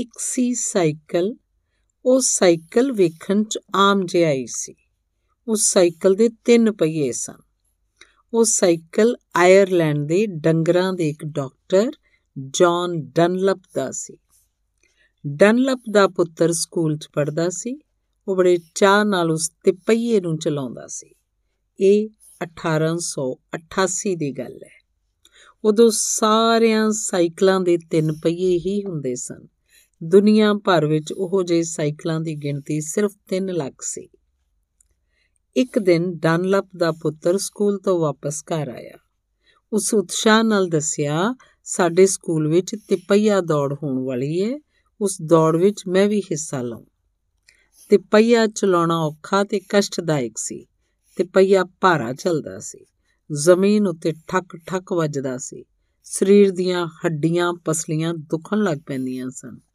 ਇੱਕ 0.00 0.12
ਸੀ 0.18 0.54
ਸਾਈਕਲ, 0.54 1.34
ਉਹ 2.04 2.20
ਸਾਈਕਲ 2.20 2.92
ਵੇਖਣ 2.92 3.44
'ਚ 3.44 3.58
ਆਮ 3.74 4.06
ਜਿਹਾਈ 4.06 4.46
ਸੀ। 4.46 4.74
ਉਸ 5.48 5.72
ਸਾਈਕਲ 5.72 6.14
ਦੇ 6.14 6.28
ਤਿੰਨ 6.28 6.72
ਪਹੀਏ 6.72 7.12
ਸਨ। 7.12 7.34
ਉਹ 8.34 8.44
ਸਾਈਕਲ 8.44 9.16
ਆਇਰਲੈਂਡ 9.36 10.08
ਦੇ 10.08 10.26
ਡੰਗਰਾਂ 10.26 10.92
ਦੇ 10.92 11.08
ਇੱਕ 11.08 11.24
ਡਾਕਟਰ, 11.24 11.90
ਜੌਨ 12.48 13.02
ਡਨਲਪ 13.02 13.62
ਦਾ 13.74 13.90
ਸੀ। 13.90 14.16
ਡਨਲਪ 15.26 15.80
ਦਾ 15.90 16.08
ਪੁੱਤਰ 16.08 16.52
ਸਕੂਲ 16.52 16.96
'ਚ 16.96 17.08
ਪੜਦਾ 17.12 17.48
ਸੀ। 17.48 17.80
ਉਹ 18.28 18.36
ਬੜੇ 18.36 18.58
ਚਾਹ 18.74 19.04
ਨਾਲ 19.04 19.30
ਉਸ 19.30 19.52
ਤਿਪਈਏ 19.64 20.20
ਨੂੰ 20.20 20.38
ਚਲਾਉਂਦਾ 20.38 20.86
ਸੀ। 20.86 21.14
ਇਹ 21.80 22.08
1888 22.40 24.14
ਦੀ 24.14 24.32
ਗੱਲ 24.32 24.54
ਹੈ। 24.54 24.80
ਉਦੋਂ 25.64 25.90
ਸਾਰਿਆਂ 25.92 26.90
ਸਾਈਕਲਾਂ 26.90 27.60
ਦੇ 27.60 27.78
ਤਿੰਨ 27.90 28.12
ਪਹੀਏ 28.12 28.58
ਹੀ 28.58 28.84
ਹੁੰਦੇ 28.84 29.14
ਸਨ। 29.14 29.46
ਦੁਨੀਆ 30.04 30.54
ਭਰ 30.54 30.86
ਵਿੱਚ 30.86 31.12
ਉਹੋ 31.12 31.42
ਜਿਹੇ 31.42 31.62
ਸਾਈਕਲਾਂ 31.62 32.20
ਦੀ 32.20 32.34
ਗਿਣਤੀ 32.34 32.80
ਸਿਰਫ 32.80 33.12
3 33.28 33.48
ਲੱਖ 33.48 33.74
ਸੀ। 33.80 34.08
ਇੱਕ 35.56 35.78
ਦਿਨ 35.78 36.18
ਡਨਲਪ 36.18 36.66
ਦਾ 36.76 36.92
ਪੁੱਤਰ 36.92 37.38
ਸਕੂਲ 37.38 37.78
ਤੋਂ 37.78 38.00
ਵਾਪਸ 38.00 38.42
ਘਰ 38.42 38.68
ਆਇਆ। 38.68 38.98
ਉਸ 39.72 39.94
ਉਤਸ਼ਾਹ 39.94 40.42
ਨਾਲ 40.42 40.68
ਦੱਸਿਆ, 40.68 41.34
ਸਾਡੇ 41.64 42.06
ਸਕੂਲ 42.06 42.48
ਵਿੱਚ 42.48 42.76
ਤਿਪਈਆ 42.88 43.40
ਦੌੜ 43.40 43.74
ਹੋਣ 43.82 44.04
ਵਾਲੀ 44.04 44.44
ਹੈ 44.44 44.58
ਉਸ 45.00 45.18
ਦੌੜ 45.22 45.56
ਵਿੱਚ 45.56 45.82
ਮੈਂ 45.88 46.08
ਵੀ 46.08 46.20
ਹਿੱਸਾ 46.20 46.62
ਲਵਾਂ 46.62 46.82
ਤਿਪਈਆ 47.88 48.46
ਚਲਾਉਣਾ 48.46 48.98
ਔਖਾ 48.98 49.44
ਤੇ 49.44 49.60
ਕਸ਼ਟਦਾਇਕ 49.60 50.38
ਸੀ। 50.38 50.66
ਤਿਪਈਆ 51.16 51.64
ਭਾਰਾ 51.64 52.12
ਚੱਲਦਾ 52.12 52.58
ਸੀ। 52.58 52.86
ਜ਼ਮੀਨ 53.32 53.86
ਉੱਤੇ 53.86 54.12
ਠੱਕ 54.28 54.56
ਠੱਕ 54.66 54.92
ਵੱਜਦਾ 54.92 55.38
ਸੀ। 55.38 55.64
ਸਰੀਰ 56.02 56.50
ਦੀਆਂ 56.50 56.86
ਹੱਡੀਆਂ 56.86 57.52
ਪਸਲੀਆਂ 57.52 58.14
ਦੁਖਣ 58.14 58.58
ਲੱਗ 58.58 58.78
ਪੈਂਦੀਆਂ 58.86 59.30
ਸਨ। 59.30 59.69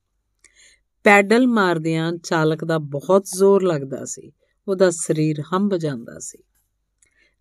ਪੈਡਲ 1.05 1.47
ਮਾਰਦਿਆਂ 1.47 2.13
ਚਾਲਕ 2.13 2.65
ਦਾ 2.65 2.77
ਬਹੁਤ 2.77 3.25
ਜ਼ੋਰ 3.25 3.63
ਲੱਗਦਾ 3.63 4.05
ਸੀ। 4.05 4.31
ਉਹਦਾ 4.67 4.89
ਸਰੀਰ 4.89 5.41
ਹੰਬ 5.41 5.75
ਜਾਂਦਾ 5.75 6.19
ਸੀ। 6.19 6.37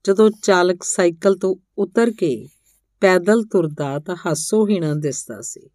ਜਦੋਂ 0.07 0.31
ਚਾਲਕ 0.43 0.83
ਸਾਈਕਲ 0.83 1.37
ਤੋਂ 1.37 1.57
ਉਤਰ 1.79 2.11
ਕੇ 2.11 2.49
ਪੈਦਲ 3.01 3.45
ਤੁਰਦਾ 3.45 3.99
ਤਾਂ 3.99 4.17
ਹਾਸੋਹੀਣਾ 4.27 4.95
ਦਿਸਦਾ 4.95 5.41
ਸੀ। 5.41 5.71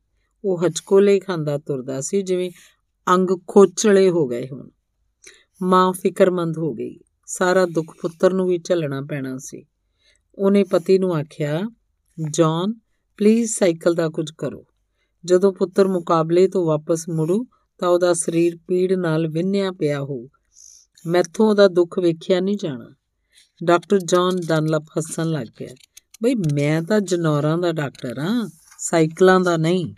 ਉਹ 0.46 0.66
ਹਚਕੋਲੇ 0.66 1.20
ਖਾਂਦਾ 1.20 1.58
ਤੁਰਦਾ 1.58 2.02
ਸੀ, 2.02 2.22
ਜਿਵੇਂ 2.22 2.52
ਅੰਗ 3.10 3.28
ਖੋਚਲੇ 3.48 4.10
ਹੋ 4.10 4.28
ਗਏ 4.28 4.48
ਹੋਣ। 4.52 4.70
ਮਾਂ 5.62 5.94
ਫਿਕਰਮੰਦ 5.94 6.58
ਹੋ 6.58 6.74
ਗਈ। 6.74 7.00
ਸਾਰਾ 7.26 7.66
ਦੁੱਖ 7.66 7.92
ਪੁੱਤਰ 8.02 8.34
ਨੂੰ 8.34 8.48
ਵੀ 8.48 8.58
ਝੱਲਣਾ 8.58 9.02
ਪੈਣਾ 9.02 9.38
ਸੀ। 9.38 9.66
ਉਹਨੇ 10.36 10.64
ਪਤੀ 10.64 10.98
ਨੂੰ 10.98 11.16
ਆਖਿਆ, 11.16 11.62
ਜੌਨ 12.32 12.74
ਪਲੀਜ਼ 13.18 13.52
ਸਾਈਕਲ 13.52 13.94
ਦਾ 13.94 14.10
ਕੁਝ 14.10 14.32
ਕਰੋ। 14.38 14.66
ਜਦੋਂ 15.26 15.54
ਪੁੱਤਰ 15.54 15.88
ਮੁਕਾਬਲੇ 15.88 16.48
ਤੋਂ 16.48 16.66
ਵਾਪਸ 16.66 17.10
ਮੁੜੂ 17.10 17.46
ਤਾਂ 17.80 17.90
ਉਹਦਾ 17.90 18.14
ਸਰੀਰ 18.14 18.58
ਪੀੜ 18.68 18.94
ਨਾਲ 18.94 19.28
ਵਿੰਨਿਆ 19.28 19.72
ਪਿਆ 19.72 20.02
ਹੋ। 20.02 20.28
ਮੈਥੋਂ 21.06 21.50
ਉਹਦਾ 21.50 21.68
ਦੁੱਖ 21.68 22.00
ਵੇਖਿਆ 22.00 22.40
ਨਹੀਂ 22.40 22.58
ਜਾਣਾ। 22.58 22.96
ਡਾਕਟਰ 23.64 24.00
ਜੌਨ 24.00 24.36
ਡਨਲਪ 24.48 24.84
ਹੱਸਣ 24.84 25.26
ਲੱਗ 25.26 25.48
ਪਿਆ। 25.58 25.68
ਬਈ, 26.24 26.36
ਮੈਂ 26.54 26.82
ਤਾਂ 26.82 27.00
ਜਨੌਰਾਂ 27.00 27.58
ਦਾ 27.58 27.72
ਡਾਕਟਰ 27.72 28.18
ਆ, 28.20 28.50
ਸਾਈਕਲਾਂ 28.80 29.40
ਦਾ 29.40 29.58
ਨਹੀਂ। 29.58 29.96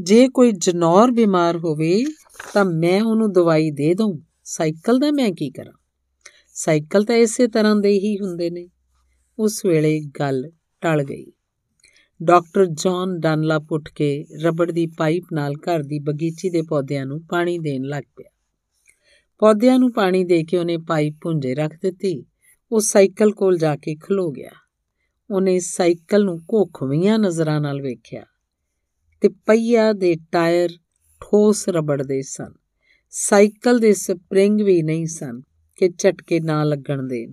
ਜੇ 0.00 0.28
ਕੋਈ 0.28 0.52
ਜਨੌਰ 0.52 1.10
ਬਿਮਾਰ 1.10 1.58
ਹੋਵੇ, 1.58 2.04
ਤਾਂ 2.54 2.64
ਮੈਂ 2.64 3.02
ਉਹਨੂੰ 3.02 3.32
ਦਵਾਈ 3.32 3.70
ਦੇ 3.70 3.94
ਦਊਂ। 3.94 4.18
ਸਾਈਕਲ 4.44 4.98
ਦਾ 4.98 5.10
ਮੈਂ 5.10 5.30
ਕੀ 5.30 5.50
ਕਰਾਂ? 5.50 5.72
ਸਾਈਕਲ 6.54 7.04
ਤਾਂ 7.04 7.16
ਇਸੇ 7.16 7.48
ਤਰ੍ਹਾਂ 7.48 7.76
ਦੇ 7.76 7.88
ਹੀ 7.88 8.16
ਹੁੰਦੇ 8.16 8.50
ਨੇ। 8.50 8.68
ਉਸ 9.38 9.64
ਵੇਲੇ 9.64 10.00
ਗੱਲ 10.20 10.50
ਟਲ 10.80 11.02
ਗਈ। 11.02 11.32
ਡਾਕਟਰ 12.22 12.66
ਜੌਨ 12.66 13.20
ਡਨਲਪ 13.20 13.72
ਉੱਠ 13.72 13.92
ਕੇ 13.94 14.26
ਰਬੜ 14.42 14.70
ਦੀ 14.70 14.86
ਪਾਈਪ 14.86 15.24
ਨਾਲ 15.32 15.52
ਘਰ 15.52 15.82
ਦੀ 15.82 15.98
ਬਗੀਚੀ 15.98 16.50
ਦੇ 16.50 16.62
ਪੌਦਿਆਂ 16.62 17.06
ਨੂੰ 17.06 17.26
ਪਾਣੀ 17.26 17.58
ਦੇਣ 17.58 17.82
ਲੱਗ 17.82 18.04
ਪਿਆ। 18.16 18.30
ਪੌਦਿਆਂ 19.38 19.78
ਨੂੰ 19.78 19.92
ਪਾਣੀ 19.92 20.24
ਦੇ 20.24 20.44
ਕੇ 20.44 20.58
ਉਹਨੇ 20.58 20.76
ਪਾਈਪ 20.76 21.14
ਪੁੰਜੇ 21.22 21.54
ਰੱਖ 21.54 21.74
ਦਿੱਤੀ। 21.82 22.26
ਉਹ 22.72 22.80
ਸਾਈਕਲ 22.80 23.30
ਕੋਲ 23.30 23.58
ਜਾ 23.58 23.76
ਕੇ 23.76 23.96
ਖਲੋ 23.96 24.30
ਗਿਆ। 24.30 24.50
ਉਹਨੇ 25.30 25.60
ਸਾਈਕਲ 25.60 26.24
ਨੂੰ 26.24 26.38
ਘੋਖਵੀਆਂ 26.38 27.18
ਨਜ਼ਰਾਂ 27.18 27.60
ਨਾਲ 27.60 27.82
ਵੇਖਿਆ 27.82 28.24
ਤੇ 29.20 29.28
ਪਹੀਆ 29.28 29.92
ਦੇ 29.92 30.16
ਟਾਇਰ 30.32 30.68
ਠੋਸ 31.20 31.68
ਰਬੜ 31.68 32.02
ਦੇ 32.02 32.22
ਸਨ। 32.22 32.52
ਸਾਈਕਲ 33.10 33.78
ਦੇ 33.78 33.92
ਸਪ੍ਰਿੰਗ 33.92 34.60
ਵੀ 34.60 34.82
ਨਹੀਂ 34.82 35.06
ਸਨ 35.06 35.40
ਕਿ 35.76 35.88
ਝਟਕੇ 35.98 36.40
ਨਾ 36.40 36.64
ਲੱਗਣ 36.64 37.02
ਦੇਣ। 37.02 37.30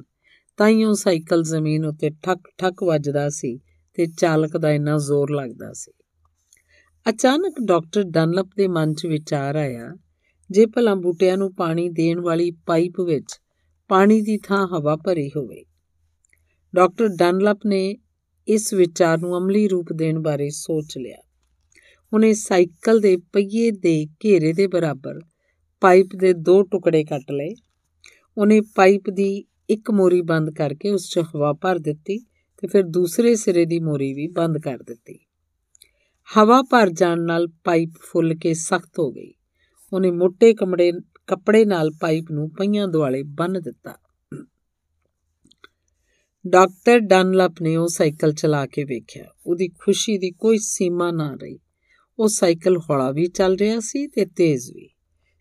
ਤਾਈਓ 0.57 0.93
ਸਾਈਕਲ 0.93 1.43
ਜ਼ਮੀਨ 1.43 1.85
ਉੱਤੇ 1.85 2.09
ਠੱਕ 2.09 2.49
ਠੱਕ 2.57 2.83
ਵੱਜਦਾ 2.83 3.29
ਸੀ 3.29 3.59
ਤੇ 3.95 4.05
ਚਾਲਕ 4.05 4.57
ਦਾ 4.57 4.71
ਇੰਨਾ 4.71 4.97
ਜ਼ੋਰ 4.97 5.31
ਲੱਗਦਾ 5.31 5.73
ਸੀ। 5.73 5.91
ਅਚਾਨਕ 7.09 7.55
ਡਾਕਟਰ 7.65 8.03
ਡਨਲਪ 8.03 8.47
ਦੇ 8.57 8.67
ਮਨ 8.67 8.93
'ਚ 8.93 9.05
ਵਿਚਾਰ 9.05 9.55
ਆਇਆ, 9.55 9.95
ਜੇ 10.51 10.65
ਭਲਾ 10.65 10.95
ਬੂਟਿਆਂ 10.95 11.37
ਨੂੰ 11.37 11.53
ਪਾਣੀ 11.53 11.89
ਦੇਣ 11.89 12.19
ਵਾਲੀ 12.19 12.51
ਪਾਈਪ 12.51 13.01
ਵਿੱਚ 13.01 13.39
ਪਾਣੀ 13.87 14.21
ਦੀ 14.21 14.37
ਥਾਂ 14.37 14.67
ਹਵਾ 14.67 14.95
ਭਰੀ 14.95 15.29
ਹੋਵੇ। 15.29 15.65
ਡਾਕਟਰ 16.75 17.07
ਡਨਲਪ 17.07 17.59
ਨੇ 17.65 17.95
ਇਸ 18.47 18.73
ਵਿਚਾਰ 18.73 19.17
ਨੂੰ 19.17 19.37
ਅਮਲੀ 19.37 19.67
ਰੂਪ 19.67 19.93
ਦੇਣ 19.93 20.19
ਬਾਰੇ 20.19 20.49
ਸੋਚ 20.49 20.97
ਲਿਆ। 20.97 21.17
ਉਹਨੇ 22.13 22.33
ਸਾਈਕਲ 22.33 22.99
ਦੇ 22.99 23.17
ਪਹੀਏ 23.17 23.71
ਦੇ 23.71 24.05
ਘੇਰੇ 24.05 24.53
ਦੇ 24.53 24.67
ਬਰਾਬਰ 24.67 25.19
ਪਾਈਪ 25.81 26.07
ਦੇ 26.15 26.33
ਦੋ 26.33 26.63
ਟੁਕੜੇ 26.63 27.03
ਕੱਟ 27.03 27.31
ਲਏ। 27.31 27.55
ਉਹਨੇ 28.37 28.61
ਪਾਈਪ 28.61 29.09
ਦੀ 29.09 29.45
ਇੱਕ 29.69 29.91
ਮੋਰੀ 29.91 30.21
ਬੰਦ 30.21 30.51
ਕਰਕੇ 30.51 30.89
ਉਸ 30.89 31.09
'ਚ 31.09 31.19
ਹਵਾ 31.19 31.53
ਭਰ 31.53 31.79
ਦਿੱਤੀ 31.79 32.25
ਤੇ 32.57 32.67
ਫਿਰ 32.67 32.83
ਦੂਸਰੇ 32.83 33.35
ਸਿਰੇ 33.35 33.65
ਦੀ 33.65 33.79
ਮੋਰੀ 33.79 34.13
ਵੀ 34.13 34.27
ਬੰਦ 34.27 34.57
ਕਰ 34.57 34.77
ਦਿੱਤੀ। 34.77 35.19
ਹਵਾ 36.37 36.61
ਭਰ 36.61 36.89
ਜਾਣ 36.89 37.21
ਨਾਲ 37.21 37.47
ਪਾਈਪ 37.47 37.89
ਫੁੱਲ 38.01 38.35
ਕੇ 38.35 38.53
ਸਖਤ 38.53 38.99
ਹੋ 38.99 39.11
ਗਈ। 39.11 39.33
ਉਹਨੇ 39.93 40.11
ਮੋٹے 40.11 40.53
ਕਮੜੇ, 40.53 40.91
ਕੱਪੜੇ 41.27 41.65
ਨਾਲ 41.65 41.91
ਪਾਈਪ 41.91 42.25
ਨੂੰ 42.31 42.49
ਪਈਆਂ 42.49 42.87
ਦੁਆਲੇ 42.87 43.23
ਬੰਨ 43.23 43.61
ਦਿੱਤਾ। 43.61 43.95
ਡਾਕਟਰ 46.47 46.99
ਡਨਲਪ 46.99 47.61
ਨੇ 47.61 47.75
ਉਹ 47.75 47.87
ਸਾਈਕਲ 47.87 48.33
ਚਲਾ 48.33 48.65
ਕੇ 48.65 48.83
ਵੇਖਿਆ। 48.83 49.25
ਉਹਦੀ 49.45 49.67
ਖੁਸ਼ੀ 49.67 50.17
ਦੀ 50.17 50.31
ਕੋਈ 50.31 50.57
ਸੀਮਾ 50.57 51.11
ਨਾ 51.11 51.35
ਰਹੀ। 51.35 51.59
ਉਹ 52.19 52.27
ਸਾਈਕਲ 52.27 52.77
ਹੌਲਾ 52.77 53.11
ਵੀ 53.11 53.27
ਚੱਲ 53.27 53.55
ਰਿਹਾ 53.55 53.79
ਸੀ 53.79 54.07
ਤੇ 54.07 54.25
ਤੇਜ਼ 54.25 54.71
ਵੀ। 54.71 54.89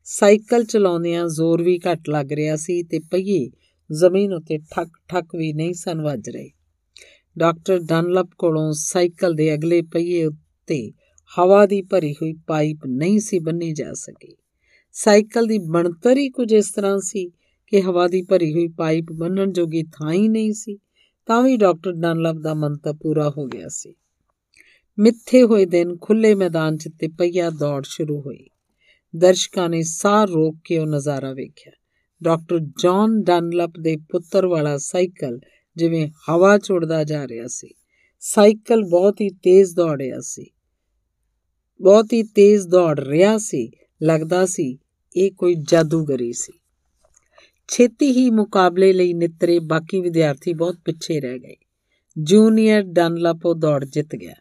ਸਾਈਕਲ 0.04 0.64
ਚਲਾਉਂਦਿਆਂ 0.64 1.28
ਜ਼ੋਰ 1.28 1.62
ਵੀ 1.62 1.78
ਘੱਟ 1.78 2.08
ਲੱਗ 2.08 2.32
ਰਿਹਾ 2.32 2.56
ਸੀ 2.56 2.82
ਤੇ 2.82 2.98
ਪਹੀਏ 2.98 3.50
ਜ਼ਮੀਨ 3.92 4.32
ਉੱਤੇ 4.32 4.58
ਠੱਕ 4.58 4.90
ਠੱਕ 5.08 5.36
ਵੀ 5.36 5.52
ਨਹੀਂ 5.52 5.74
ਸਨ 5.74 6.02
ਵੱਜ 6.02 6.30
ਰਹੇ। 6.30 6.50
ਡਾਕਟਰ 7.39 7.78
ਡਨਲਪ 7.78 8.31
ਕੋਲੋਂ 8.39 8.73
ਸਾਈਕਲ 8.73 9.35
ਦੇ 9.35 9.55
ਅਗਲੇ 9.55 9.82
ਪਹੀਏ 9.82 10.24
ਉੱਤੇ 10.24 10.93
ਹਵਾ 11.39 11.66
ਦੀ 11.66 11.82
ਭਰੀ 11.82 12.12
ਹੋਈ 12.12 12.35
ਪਾਈਪ 12.47 12.86
ਨਹੀਂ 12.86 13.20
ਸੀ 13.20 13.39
ਬੰਨੀ 13.39 13.73
ਜਾ 13.73 13.93
ਸਕੀ। 13.93 14.36
ਸਾਈਕਲ 14.93 15.47
ਦੀ 15.47 15.59
ਬਣਤਰ 15.59 16.16
ਹੀ 16.16 16.31
ਕੁਝ 16.31 16.52
ਇਸ 16.52 16.70
ਤਰ੍ਹਾਂ 16.70 16.98
ਸੀ 16.98 17.32
ਕਿ 17.66 17.82
ਹਵਾ 17.82 18.09
ਦੀ 18.09 18.23
ਭਰੀ 18.23 18.52
ਹੋਈ 18.52 18.69
ਪਾਈਪ 18.69 19.05
ਬੰਨਣ 19.12 19.52
ਜੋਗੀ 19.52 19.82
ਥਾਂ 19.82 20.12
ਹੀ 20.12 20.28
ਨਹੀਂ 20.28 20.52
ਸੀ, 20.52 20.78
ਤਾਂ 21.27 21.43
ਵੀ 21.43 21.56
ਡਾਕਟਰ 21.56 21.93
ਡਨਲਪ 21.93 22.36
ਦਾ 22.36 22.55
ਮੰਤਵ 22.55 22.97
ਪੂਰਾ 22.97 23.32
ਹੋ 23.39 23.47
ਗਿਆ 23.47 23.69
ਸੀ। 23.69 23.94
ਮਿੱਥੇ 24.98 25.43
ਹੋਏ 25.43 25.66
ਦਿਨ 25.66 25.97
ਖੁੱਲੇ 25.97 26.35
ਮੈਦਾਨ 26.35 26.77
'ਚ 26.77 26.89
ਤਿਪਈਆ 26.89 27.51
ਦੌੜ 27.51 27.85
ਸ਼ੁਰੂ 27.85 28.20
ਹੋਈ। 28.20 28.47
ਦਰਸ਼ਕਾਂ 29.16 29.69
ਨੇ 29.69 29.82
ਸਾਹ 29.82 30.24
ਰੋਕ 30.24 30.56
ਕੇ 30.65 30.78
ਉਹ 30.78 30.86
ਨਜ਼ਾਰਾ 30.86 31.32
ਵੇਖਿਆ। 31.32 31.73
ਡਾਕਟਰ 32.23 32.59
ਜੌਨ 32.59 33.23
ਡਨਲਪ 33.23 33.73
ਦੇ 33.81 33.97
ਪੁੱਤਰ 33.97 34.47
ਵਾਲਾ 34.47 34.78
ਸਾਈਕਲ 34.78 35.40
ਜਿਵੇਂ 35.76 36.09
ਹਵਾ 36.30 36.59
ਚੁੜਦਾ 36.59 37.05
ਜਾ 37.05 37.28
ਰਿਹਾ 37.28 37.46
ਸੀ। 37.46 37.68
ਸਾਈਕਲ 38.20 38.84
ਬਹੁਤ 38.84 39.20
ਹੀ 39.20 39.30
ਤੇਜ਼ 39.30 39.76
ਦੌੜਿਆ 39.76 40.16
ਸੀ। 40.20 40.51
ਬਹੁਤ 41.80 42.12
ਹੀ 42.12 42.22
ਤੇਜ਼ 42.22 42.68
ਦੌੜ 42.68 43.01
ਰਿਹਾ 43.01 43.38
ਸੀ। 43.38 43.70
ਲੱਗਦਾ 44.02 44.46
ਸੀ 44.46 44.78
ਇਹ 45.16 45.32
ਕੋਈ 45.32 45.55
ਜਾਦੂਗਰੀ 45.55 46.32
ਸੀ। 46.32 46.59
ਛੇਤੀ 47.68 48.10
ਹੀ 48.12 48.30
ਮੁਕਾਬਲੇ 48.30 48.92
ਲਈ 48.92 49.12
ਨਿਤਰੇ 49.12 49.59
ਬਾਕੀ 49.59 50.01
ਵਿਦਿਆਰਥੀ 50.01 50.52
ਬਹੁਤ 50.52 50.76
ਪਿੱਛੇ 50.84 51.20
ਰਹਿ 51.20 51.38
ਗਏ। 51.38 51.56
ਜੂਨੀਅਰ 52.18 52.82
ਡਨਲਪ 52.82 53.46
ਉਹ 53.46 53.55
ਦੌੜ 53.55 53.84
ਜਿੱਤ 53.84 54.16
ਗਿਆ। 54.16 54.34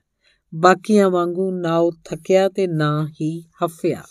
ਬਾਕੀਆਂ 0.56 1.10
ਵਾਂਗੂ 1.10 1.52
ਨਾ 1.52 1.78
ਉਹ 1.78 1.92
ਥੱਕਿਆ 2.06 2.50
ਤੇ 2.50 2.68
ਨਾ 2.68 3.08
ਹੀ 3.22 3.42
ਹਫਿਆ। 3.42 4.04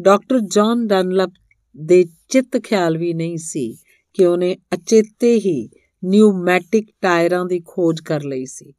ਡਾਕਟਰ 0.00 0.40
ਜੌਨ 0.40 0.86
ਡਨਲਪ 0.86 1.32
ਦੇ 1.76 2.04
ਚਿੱਤ 2.28 2.58
ਖਿਆਲ 2.58 2.98
ਵੀ 2.98 3.14
ਨਹੀਂ 3.14 3.38
ਸੀ 3.38 3.78
ਕਿ 4.14 4.26
ਉਹਨੇ 4.26 4.56
ਅਚੇਤੇ 4.74 5.36
ਹੀ 5.36 5.68
ਨਿਊਮੈਟਿਕ 6.04 6.88
ਟਾਇਰਾਂ 7.00 7.44
ਦੀ 7.44 7.62
ਖੋਜ 7.66 8.00
ਕਰ 8.00 8.22
ਲਈ 8.22 8.46
ਸੀ। 8.46 8.72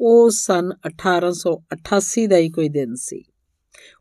ਉਹ 0.00 0.30
ਸਨ 0.30 0.70
1888 0.86 2.26
ਦਾ 2.26 2.36
ਹੀ 2.36 2.50
ਕੋਈ 2.50 2.68
ਦਿਨ 2.68 2.94
ਸੀ। 2.94 3.24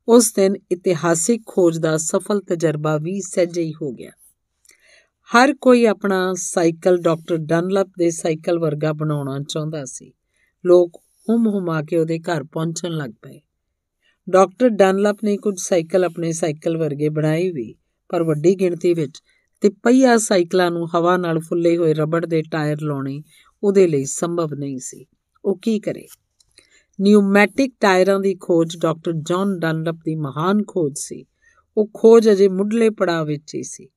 ਉਸ 0.07 0.33
ਦਿਨ 0.33 0.53
ਇਤਿਹਾਸਿਕ 0.71 1.41
ਖੋਜ 1.45 1.77
ਦਾ 1.77 1.97
ਸਫਲ 1.97 2.41
ਤਜਰਬਾ 2.41 2.97
ਵੀ 2.97 3.21
ਸਹਿਜੇ 3.21 3.63
ਹੀ 3.63 3.73
ਹੋ 3.81 3.91
ਗਿਆ। 3.91 4.11
ਹਰ 5.35 5.53
ਕੋਈ 5.53 5.85
ਆਪਣਾ 5.85 6.33
ਸਾਈਕਲ 6.33 6.97
ਡਾਕਟਰ 6.97 7.37
ਡਨਲਪ 7.37 7.87
ਦੇ 7.97 8.11
ਸਾਈਕਲ 8.11 8.59
ਵਰਗਾ 8.59 8.93
ਬਣਾਉਣਾ 8.93 9.39
ਚਾਹੁੰਦਾ 9.49 9.85
ਸੀ। 9.85 10.13
ਲੋਕ 10.65 11.01
ਹੁਮ 11.29 11.47
ਹੁਮਾ 11.47 11.81
ਕੇ 11.81 11.97
ਉਹਦੇ 11.97 12.19
ਘਰ 12.19 12.43
ਪਹੁੰਚਣ 12.43 12.91
ਲੱਗ 12.91 13.09
ਪਏ। 13.09 13.41
ਡਾਕਟਰ 14.29 14.69
ਡਨਲਪ 14.69 15.17
ਨੇ 15.23 15.37
ਕੁਝ 15.37 15.61
ਸਾਈਕਲ 15.61 16.03
ਆਪਣੇ 16.03 16.31
ਸਾਈਕਲ 16.31 16.77
ਵਰਗੇ 16.77 17.09
ਬਣਾਏ 17.09 17.51
ਵੀ, 17.51 17.75
ਪਰ 18.09 18.23
ਵੱਡੀ 18.23 18.55
ਗਿਣਤੀ 18.55 18.93
ਵਿੱਚ 18.93 19.21
ਤਿਪਹੀਆ 19.65 20.17
ਸਾਈਕਲਾਂ 20.17 20.71
ਨੂੰ 20.71 20.95
ਹਵਾ 20.95 21.17
ਨਾਲ 21.17 21.39
ਫੁੱਲੇ 21.39 21.77
ਹੋਏ 21.77 21.93
ਰਬੜ 21.93 22.25
ਦੇ 22.25 22.41
ਟਾਇਰ 22.41 22.77
ਲਾਉਣੇ 22.81 23.23
ਉਹਦੇ 23.63 23.87
ਲਈ 23.87 24.05
ਸੰਭਵ 24.05 24.53
ਨਹੀਂ 24.53 24.79
ਸੀ। 24.79 25.05
ਉਹ 25.45 25.59
ਕੀ 25.61 25.79
ਕਰੇ? 25.79 26.07
ਨਿਊਮੈਟਿਕ 27.01 27.73
ਟਾਇਰਾਂ 27.79 28.19
ਦੀ 28.19 28.35
ਖੋਜ 28.35 28.77
ਡਾਕਟਰ 28.77 29.11
ਜੌਨ 29.11 29.59
ਡਨਲਪ 29.59 29.95
ਦੀ 29.95 30.15
ਮਹਾਨ 30.15 30.63
ਖੋਜ 30.67 30.93
ਸੀ। 30.97 31.25
ਉਹ 31.77 31.89
ਖੋਜ 31.93 32.29
ਅਜੇ 32.29 32.47
ਮੁੱਢਲੇ 32.47 32.89
ਪੜਾਅ 32.89 33.23
ਵਿੱਚ 33.23 33.55
ਹੀ 33.55 33.63
ਸੀ। 33.63 33.89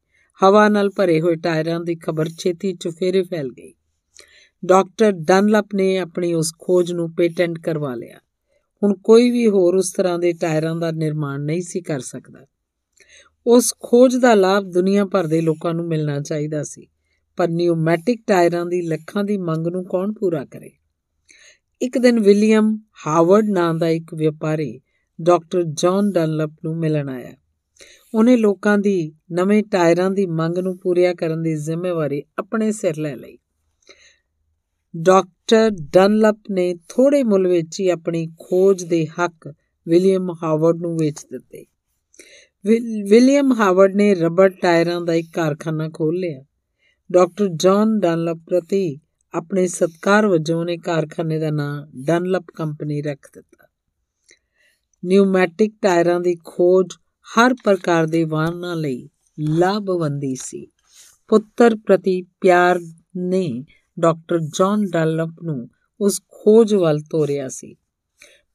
ਹਵਾ 0.44 0.68
ਨਾਲ 0.68 0.90
ਭਰੇ 0.90 1.20
ਹੋਏ 1.20 1.36
ਟਾਇਰਾਂ 1.36 1.80
ਦੀ 1.80 1.96
ਖਬਰ 1.96 2.28
ਛੇਤੀ 2.28 2.72
ਚੁਫੇਰੇ 2.72 3.22
ਫੈਲ 3.22 3.48
ਗਈ। 3.48 3.74
ਡਾਕਟਰ 4.64 5.12
ਡਨਲਪ 5.12 5.66
ਨੇ 5.74 5.98
ਆਪਣੀ 5.98 6.34
ਉਸ 6.34 6.52
ਖੋਜ 6.58 6.92
ਨੂੰ 6.92 7.14
ਪੇਟੈਂਟ 7.14 7.58
ਕਰਵਾ 7.58 7.94
ਲਿਆ। 7.94 8.18
ਹੁਣ 8.82 8.94
ਕੋਈ 8.94 9.30
ਵੀ 9.30 9.48
ਹੋਰ 9.48 9.74
ਉਸ 9.74 9.92
ਤਰ੍ਹਾਂ 9.92 10.18
ਦੇ 10.18 10.32
ਟਾਇਰਾਂ 10.32 10.76
ਦਾ 10.76 10.90
ਨਿਰਮਾਣ 10.90 11.40
ਨਹੀਂ 11.40 11.62
ਸੀ 11.62 11.80
ਕਰ 11.80 12.00
ਸਕਦਾ। 12.00 12.46
ਉਸ 13.50 13.74
ਖੋਜ 13.82 14.16
ਦਾ 14.16 14.34
ਲਾਭ 14.34 14.64
ਦੁਨੀਆ 14.64 15.04
ਭਰ 15.04 15.26
ਦੇ 15.26 15.40
ਲੋਕਾਂ 15.40 15.74
ਨੂੰ 15.74 15.88
ਮਿਲਣਾ 15.88 16.20
ਚਾਹੀਦਾ 16.20 16.62
ਸੀ। 16.62 16.86
ਪਰ 17.36 17.48
ਨਿਊਮੈਟਿਕ 17.48 18.22
ਟਾਇਰਾਂ 18.26 18.66
ਦੀ 18.66 18.82
ਲੱਖਾਂ 18.82 19.24
ਦੀ 19.24 19.36
ਮੰਗ 19.36 19.66
ਨੂੰ 19.66 19.84
ਕੌਣ 19.84 20.12
ਪੂਰਾ 20.12 20.44
ਕਰੇ? 20.44 20.70
ਇੱਕ 21.82 21.98
ਦਿਨ 21.98 22.20
ਵਿਲੀਅਮ 22.20 22.78
ਹਾਵਰਡ 23.06 23.44
ਨਾਂ 23.50 23.74
ਦਾ 23.74 23.88
ਇੱਕ 23.88 24.14
ਵਪਾਰੀ 24.14 24.80
ਡਾਕਟਰ 25.20 25.62
ਜੌਨ 25.62 26.10
ਡਨਲਪ 26.10 26.52
ਨੂੰ 26.64 26.78
ਮਿਲਣ 26.78 27.08
ਆਇਆ। 27.08 27.32
ਉਹਨੇ 28.14 28.36
ਲੋਕਾਂ 28.36 28.78
ਦੀ 28.78 29.12
ਨਵੇਂ 29.32 29.62
ਟਾਇਰਾਂ 29.62 30.10
ਦੀ 30.10 30.26
ਮੰਗ 30.26 30.58
ਨੂੰ 30.58 30.78
ਪੂਰੀਆ 30.78 31.14
ਕਰਨ 31.14 31.42
ਦੀ 31.42 31.54
ਜ਼ਿੰਮੇਵਾਰੀ 31.54 32.22
ਆਪਣੇ 32.38 32.72
ਸਿਰ 32.72 32.96
ਲੈ 32.96 33.16
ਲਈ। 33.16 33.38
ਡਾਕਟਰ 34.96 35.70
ਡਨਲਪ 35.70 36.38
ਨੇ 36.50 36.74
ਥੋੜੇ 36.88 37.22
ਮੁੱਲ 37.22 37.46
ਵਿੱਚ 37.46 37.80
ਹੀ 37.80 37.88
ਆਪਣੀ 37.88 38.26
ਖੋਜ 38.26 38.84
ਦੇ 38.84 39.06
ਹੱਕ 39.06 39.54
ਵਿਲੀਅਮ 39.88 40.30
ਹਾਵਰਡ 40.42 40.76
ਨੂੰ 40.76 40.96
ਵੇਚ 40.96 41.24
ਦਿੱਤੇ। 41.24 41.64
ਵਿਲੀਅਮ 43.10 43.52
ਹਾਵਰਡ 43.52 43.94
ਨੇ 43.94 44.14
ਰਬੜ 44.14 44.52
ਟਾਇਰਾਂ 44.52 45.00
ਦਾ 45.00 45.14
ਇੱਕ 45.14 45.28
ਕਾਰਖਾਨਾ 45.32 45.88
ਖੋਲ੍ਹ 45.88 46.18
ਲਿਆ। 46.18 46.44
ਡਾਕਟਰ 47.12 47.48
ਜੌਨ 47.48 48.00
ਡਨਲਪ 48.00 48.36
ਪ੍ਰਤੀ 48.36 49.00
ਆਪਣੇ 49.34 49.66
ਸਤਕਾਰ 49.66 50.26
ਵਜੋਂ 50.26 50.64
ਨੇ 50.64 50.76
ਕਾਰਖਾਨੇ 50.76 51.38
ਦਾ 51.38 51.50
ਨਾਂ 51.50 51.86
ਡਨਲਪ 52.04 52.44
ਕੰਪਨੀ 52.54 53.02
ਰੱਖ 53.02 53.30
ਦਿੱਤਾ। 53.34 53.68
ਨਿਊਮੈਟਿਕ 55.04 55.74
ਟਾਇਰਾਂ 55.82 56.20
ਦੀ 56.20 56.36
ਖੋਜ 56.44 56.88
ਹਰ 57.24 57.54
ਪ੍ਰਕਾਰ 57.54 58.06
ਦੇ 58.06 58.24
ਵਾਹਨਾਂ 58.24 58.76
ਲਈ 58.76 59.08
ਲਾਭਵੰਦੀ 59.40 60.34
ਸੀ। 60.34 60.66
ਪੁੱਤਰ 61.28 61.76
ਪ੍ਰਤੀ 61.76 62.22
ਪਿਆਰ 62.22 62.78
ਨੇ 63.16 63.64
ਡਾਕਟਰ 64.00 64.38
ਜੌਨ 64.38 64.86
ਡਨਲਪ 64.92 65.42
ਨੂੰ 65.42 65.68
ਉਸ 66.00 66.20
ਖੋਜ 66.28 66.74
ਵੱਲ 66.74 67.00
ਤੋਰਿਆ 67.00 67.48
ਸੀ। 67.48 67.76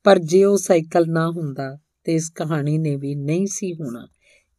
ਪਰ 0.03 0.19
ਜੇ 0.19 0.43
ਉਹ 0.43 0.57
ਸਾਈਕਲ 0.57 1.05
ਨਾ 1.07 1.29
ਹੁੰਦਾ 1.29 1.77
ਤੇ 2.03 2.15
ਇਸ 2.15 2.29
ਕਹਾਣੀ 2.29 2.77
ਨੇ 2.77 2.95
ਵੀ 2.95 3.15
ਨਹੀਂ 3.15 3.47
ਸੀ 3.47 3.73
ਹੋਣਾ। 3.73 4.07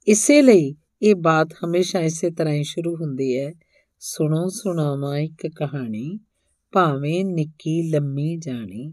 ਇਸੇ 0.06 0.42
ਲਈ 0.42 0.74
ਇਹ 1.02 1.14
ਬਾਤ 1.14 1.48
ਹਮੇਸ਼ਾ 1.64 2.00
ਇਸੇ 2.00 2.30
ਤਰ੍ਹਾਂ 2.30 2.54
ਹੀ 2.54 2.64
ਸ਼ੁਰੂ 2.64 2.96
ਹੁੰਦੀ 2.96 3.38
ਹੈ। 3.38 3.52
ਸੁਣੋ 4.00 4.48
ਸੁਣਾਵਾਂ 4.48 5.18
ਇੱਕ 5.18 5.46
ਕਹਾਣੀ, 5.46 6.18
ਭਾਵੇਂ 6.72 7.24
ਨਿੱਕੀ 7.24 7.90
ਲੰਮੀ 7.90 8.36
ਜਾਣੀ 8.36 8.92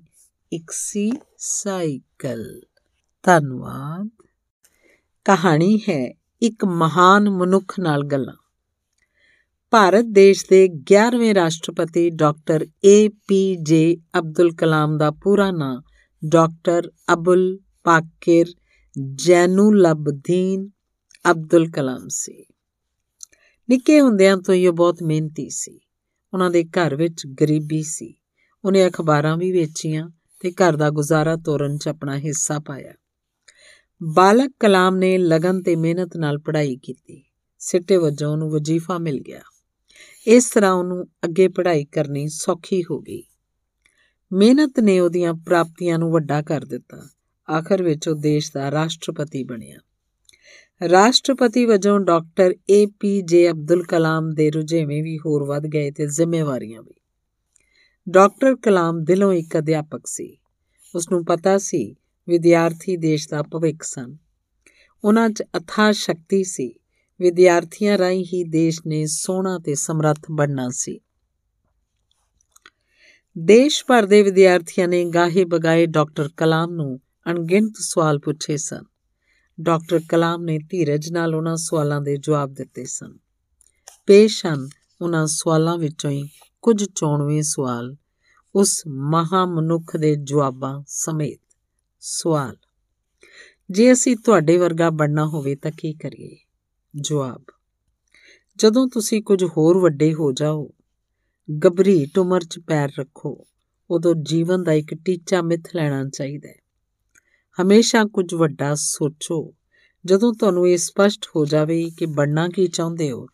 ਇੱਕ 0.54 0.72
ਸੀ 0.72 1.12
ਸਾਈਕਲ। 1.38 2.62
ਧੰਨਵਾਦ। 3.24 4.10
ਕਹਾਣੀ 5.26 5.78
ਹੈ 5.78 6.14
ਇੱਕ 6.42 6.66
ਮਹਾਨ 6.66 7.30
ਮਨੁੱਖ 7.30 7.80
ਨਾਲ 7.80 8.04
ਗੱਲਾਂ। 8.04 8.34
ਭਾਰਤ 9.72 10.06
ਦੇਸ਼ 10.06 10.46
ਦੇ 10.50 10.68
11ਵੇਂ 10.68 11.36
ਰਾਸ਼ਟਰਪਤੀ 11.36 12.10
ਡਾਕਟਰ 12.10 12.68
ਏ 12.86 13.08
ਪੀ 13.28 13.56
ਜੇ 13.56 13.98
ਅਬਦੁਲ 14.20 14.54
ਕਲਾਮ 14.54 14.98
ਦਾ 14.98 15.12
ਪੂਰਾ 15.12 15.52
ਨਾਮ 15.52 15.82
ਡਾਕਟਰ 16.30 16.92
ਅਬੁਲ 17.14 17.60
ਪਾਕਿਰ 17.84 18.46
ਜੈਨੂਲਬਦੀਨ 19.16 20.70
ਅਬਦੁਲ 21.32 21.70
ਕਲਾਮ 21.70 22.08
ਸੀ। 22.08 22.46
ਨਿੱਕੇ 23.70 24.02
ਹੁੰਦਿਆਂ 24.02 24.38
ਤੋਂ 24.38 24.54
ਹੀ 24.54 24.68
ਉਹ 24.68 24.74
ਬਹੁਤ 24.74 25.04
ਮਿਹਨਤੀ 25.04 25.50
ਸੀ। 25.50 25.80
ਉਹਨਾਂ 26.34 26.52
ਦੇ 26.52 26.64
ਘਰ 26.64 26.96
ਵਿੱਚ 26.96 27.28
ਗਰੀਬੀ 27.28 27.84
ਸੀ। 27.84 28.16
ਉਹਨੇ 28.66 28.88
ਅਖਬਾਰਾਂ 28.88 29.38
ਵੀ 29.38 29.52
ਵੇਚੀਆਂ 29.52 30.10
ਤੇ 30.40 30.52
ਘਰ 30.52 30.76
ਦਾ 30.76 30.90
ਗੁਜ਼ਾਰਾ 30.90 31.36
ਤੋਰਨ 31.36 31.78
'ਚ 31.78 31.88
ਆਪਣਾ 31.88 32.18
ਹਿੱਸਾ 32.18 32.60
ਪਾਇਆ। 32.60 32.94
ਬਾਲਕ 34.04 34.52
ਕਲਾਮ 34.60 34.96
ਨੇ 34.96 35.18
ਲਗਨ 35.18 35.64
ਤੇ 35.64 35.76
ਮਿਹਨਤ 35.76 36.18
ਨਾਲ 36.18 36.40
ਪੜ੍ਹਾਈ 36.40 36.78
ਕੀਤੀ। 36.78 37.24
ਸਿੱਟੇ 37.60 37.98
ਵਜੋਂ 37.98 38.32
ਉਹਨੂੰ 38.32 38.52
ਵਜ਼ੀਫਾ 38.52 38.98
ਮਿਲ 38.98 39.20
ਗਿਆ। 39.20 39.42
ਇਸ 40.28 40.50
ਤਰ੍ਹਾਂ 40.50 40.74
ਉਹਨੂੰ 40.74 41.08
ਅੱਗੇ 41.24 41.48
ਪੜ੍ਹਾਈ 41.48 41.86
ਕਰਨੀ 41.86 42.28
ਸੌਖੀ 42.28 42.84
ਹੋ 42.84 43.00
ਗਈ। 43.00 43.24
ਮਿਹਨਤ 44.34 44.80
ਨੇ 44.80 45.00
ਉਹਦੀਆਂ 45.00 45.34
ਪ੍ਰਾਪਤੀਆਂ 45.34 46.00
ਨੂੰ 46.00 46.12
ਵੱਡਾ 46.12 46.42
ਕਰ 46.42 46.66
ਦਿੱਤਾ। 46.66 47.10
ਆਖਰ 47.52 47.84
ਵਿੱਚ 47.84 48.08
ਉਹ 48.08 48.16
ਦੇਸ਼ 48.16 48.52
ਦਾ 48.54 48.72
ਰਾਸ਼ਟਰਪਤੀ 48.72 49.44
ਬਣਿਆ। 49.44 49.78
ਰਾਸ਼ਟਰਪਤੀ 50.90 51.66
ਵਜੋਂ 51.66 52.00
ਡਾਕਟਰ 52.00 52.54
ਏ 52.70 52.86
ਪੀ 52.86 53.22
ਜੇ 53.22 53.50
ਅਬਦੁਲ 53.50 53.84
ਕਲਾਮ 53.84 54.34
ਦੇ 54.34 54.52
ਰੁਝੇਵੇਂ 54.52 55.04
ਵੀ 55.04 55.18
ਹੋਰ 55.18 55.44
ਵੱਧ 55.44 55.68
ਗਏ 55.68 55.92
ਤੇ 55.92 56.08
ਜ਼ਿੰਮੇਵਾਰੀਆਂ 56.08 56.82
ਵੀ। 56.82 56.94
ਡਾਕਟਰ 58.10 58.56
ਕਲਾਮ 58.56 59.04
ਦਿਲੋਂ 59.04 59.34
ਇੱਕ 59.34 59.58
ਅਧਿਆਪਕ 59.58 60.02
ਸੀ। 60.06 60.38
ਉਸ 60.96 61.12
ਨੂੰ 61.12 61.26
ਪਤਾ 61.26 61.58
ਸੀ 61.58 61.96
ਵਿਦਿਆਰਥੀ 62.28 62.98
ਦੇਸ਼ 62.98 63.30
ਦਾ 63.30 63.44
ਭਵਿੱਖ 63.44 63.84
ਸਨ। 63.84 64.18
ਉਹਨਾਂ 65.04 65.30
'ਚ 65.30 65.44
ਅਥਾਹ 65.58 65.92
ਸ਼ਕਤੀ 65.92 66.44
ਸੀ। 66.44 66.74
ਵਿਦਿਆਰਥੀਆਂ 67.22 67.98
ਰਾਹੀਂ 67.98 68.26
ਹੀ 68.26 68.44
ਦੇਸ਼ 68.44 68.82
ਨੇ 68.88 69.06
ਸੋਹਣਾ 69.06 69.60
ਤੇ 69.60 69.76
ਸਮਰੱਥ 69.76 70.20
ਬਣਨਾ 70.32 70.70
ਸੀ। 70.70 71.00
ਦੇਸ਼ 73.38 73.86
ਭਰ 73.86 74.06
ਦੇ 74.06 74.24
ਵਿਦਿਆਰਥੀਆਂ 74.24 74.88
ਨੇ 74.88 75.06
ਗਾਹੇ 75.06 75.46
ਬਗਾਏ 75.46 75.86
ਡਾਕਟਰ 75.86 76.30
ਕਲਾਮ 76.38 76.72
ਨੂੰ 76.72 77.00
ਅਣਗਿਣਤ 77.26 77.74
ਸਵਾਲ 77.80 78.20
ਪੁੱਛੇ 78.20 78.58
ਸਨ। 78.58 78.84
ਡਾਕਟਰ 79.62 80.00
ਕਲਾਮ 80.10 80.44
ਨੇ 80.44 80.58
ਧੀਰਜ 80.60 81.12
ਨਾਲ 81.12 81.36
ਉਹਨਾਂ 81.36 81.56
ਸਵਾਲਾਂ 81.56 82.02
ਦੇ 82.02 82.18
ਜਵਾਬ 82.18 82.54
ਦਿੱਤੇ 82.54 82.86
ਸਨ। 82.86 83.18
ਪੇਸ਼ 84.08 84.46
ਹਨ 84.46 84.68
ਉਹਨਾਂ 85.02 85.28
ਸਵਾਲਾਂ 85.28 85.78
ਵਿੱਚੋਂ 85.78 86.12
ਹੀ 86.12 86.30
ਕੁਝ 86.62 86.84
ਚੋਣਵੇਂ 86.96 87.42
ਸਵਾਲ, 87.44 87.96
ਉਸ 88.56 88.84
ਮਹਾ 88.88 89.46
ਮਨੁੱਖ 89.46 89.98
ਦੇ 89.98 90.16
ਜਵਾਬਾਂ 90.16 90.84
ਸਮੇਤ 90.88 91.40
ਸਵਾਲ। 92.02 92.58
ਜੇ 93.70 93.92
ਅਸੀਂ 93.92 94.16
ਤੁਹਾਡੇ 94.18 94.58
ਵਰਗਾ 94.58 94.90
ਬਣਨਾ 94.90 95.26
ਹੋਵੇ 95.26 95.56
ਤਾਂ 95.56 95.72
ਕੀ 95.78 95.94
ਕਰੀਏ? 95.94 96.38
ਜਵਾਬ, 96.94 97.44
ਜਦੋਂ 98.60 98.88
ਤੁਸੀਂ 98.88 99.22
ਕੁਝ 99.22 99.44
ਹੋਰ 99.44 99.78
ਵੱਡੇ 99.78 100.14
ਹੋ 100.14 100.32
ਜਾਓ 100.32 100.70
ਗਬਰੀਟ 101.50 102.18
ਉਮਰ 102.20 102.42
'ਚ 102.42 102.60
ਪੈਰ 102.60 102.90
ਰੱਖੋ, 103.00 103.46
ਉਦੋਂ 103.90 104.16
ਜੀਵਨ 104.16 104.64
ਦਾ 104.64 104.74
ਇੱਕ 104.74 104.94
ਟੀਚਾ 105.06 105.42
ਮਿੱਥ 105.42 105.76
ਲੈਣਾ 105.76 106.04
ਚਾਹੀਦਾ 106.10 106.50
ਹੈ। 106.50 106.61
ਹਮੇਸ਼ਾ 107.62 108.06
ਕੁਝ 108.06 108.34
ਵੱਡਾ 108.34 108.76
ਸੋਚੋ। 108.76 109.54
ਜਦੋਂ 110.06 110.34
ਤੁਹਾਨੂੰ 110.34 110.70
ਇਹ 110.70 110.78
ਸਪਸ਼ਟ 110.78 111.26
ਹੋ 111.36 111.46
ਜਾਵੇ 111.46 111.92
ਕਿ 111.98 112.06
ਬਣਨਾ 112.06 112.50
ਕੀ 112.50 112.68
ਚਾਹੁੰਦੇ 112.68 113.12
ਹੋ, 113.12 113.28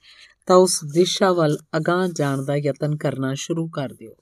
ਤਾਂ 0.45 0.55
ਉਸ 0.55 0.79
ਦਿਸ਼ਾ 0.93 1.33
ਵੱਲ 1.33 1.57
ਅਗਾਹ 1.77 2.07
ਜਾਣ 2.07 2.45
ਦਾ 2.45 2.55
ਯਤਨ 2.55 2.95
ਕਰਨਾ 2.95 3.33
ਸ਼ੁਰੂ 3.33 3.67
ਕਰ 3.67 3.93
ਦਿਓ। 3.93 4.15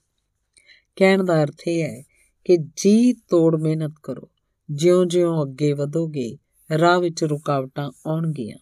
ਕਹਿਣ 0.96 1.24
ਦਾ 1.24 1.42
ਅਰਥ 1.42 1.68
ਇਹ 1.68 1.82
ਹੈ 1.82 2.02
ਕਿ 2.44 2.56
ਜੀ 2.56 3.12
ਤੋੜ 3.12 3.60
ਮਿਹਨਤ 3.60 3.94
ਕਰੋ। 4.02 4.30
ਜਿਉਂ-ਜਿਉਂ 4.70 5.44
ਅੱਗੇ 5.44 5.72
ਵਧੋਗੇ, 5.72 6.36
ਰਾਹ 6.78 7.00
ਵਿੱਚ 7.00 7.24
ਰੁਕਾਵਟਾਂ 7.24 7.90
ਆਉਣਗੀਆਂ। 8.06 8.56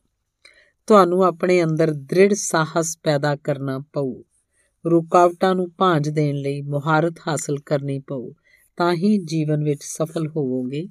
ਤੁਹਾਨੂੰ 0.87 1.25
ਆਪਣੇ 1.25 1.65
ਅੰਦਰ 1.65 1.93
ਦ੍ਰਿੜ 1.93 2.35
ਸਾਹਸ 2.35 2.99
ਪੈਦਾ 3.03 3.37
ਕਰਨਾ 3.37 3.79
ਪਊ। 3.79 4.23
ਰੁਕਾਵਟਾਂ 4.91 5.55
ਨੂੰ 5.55 5.73
ਭਾਂਜ 5.79 6.09
ਦੇਣ 6.09 6.37
ਲਈ 6.37 6.63
ਮੁਹਾਰਤ 6.63 7.15
ਹਾਸਲ 7.29 7.59
ਕਰਨੀ 7.59 7.99
ਪਊ, 7.99 8.31
ਤਾਂ 8.77 8.95
ਹੀ 8.95 9.19
ਜੀਵਨ 9.19 9.65
ਵਿੱਚ 9.65 9.81
ਸਫਲ 9.83 10.29
ਹੋਵੋਗੇ। 10.29 10.89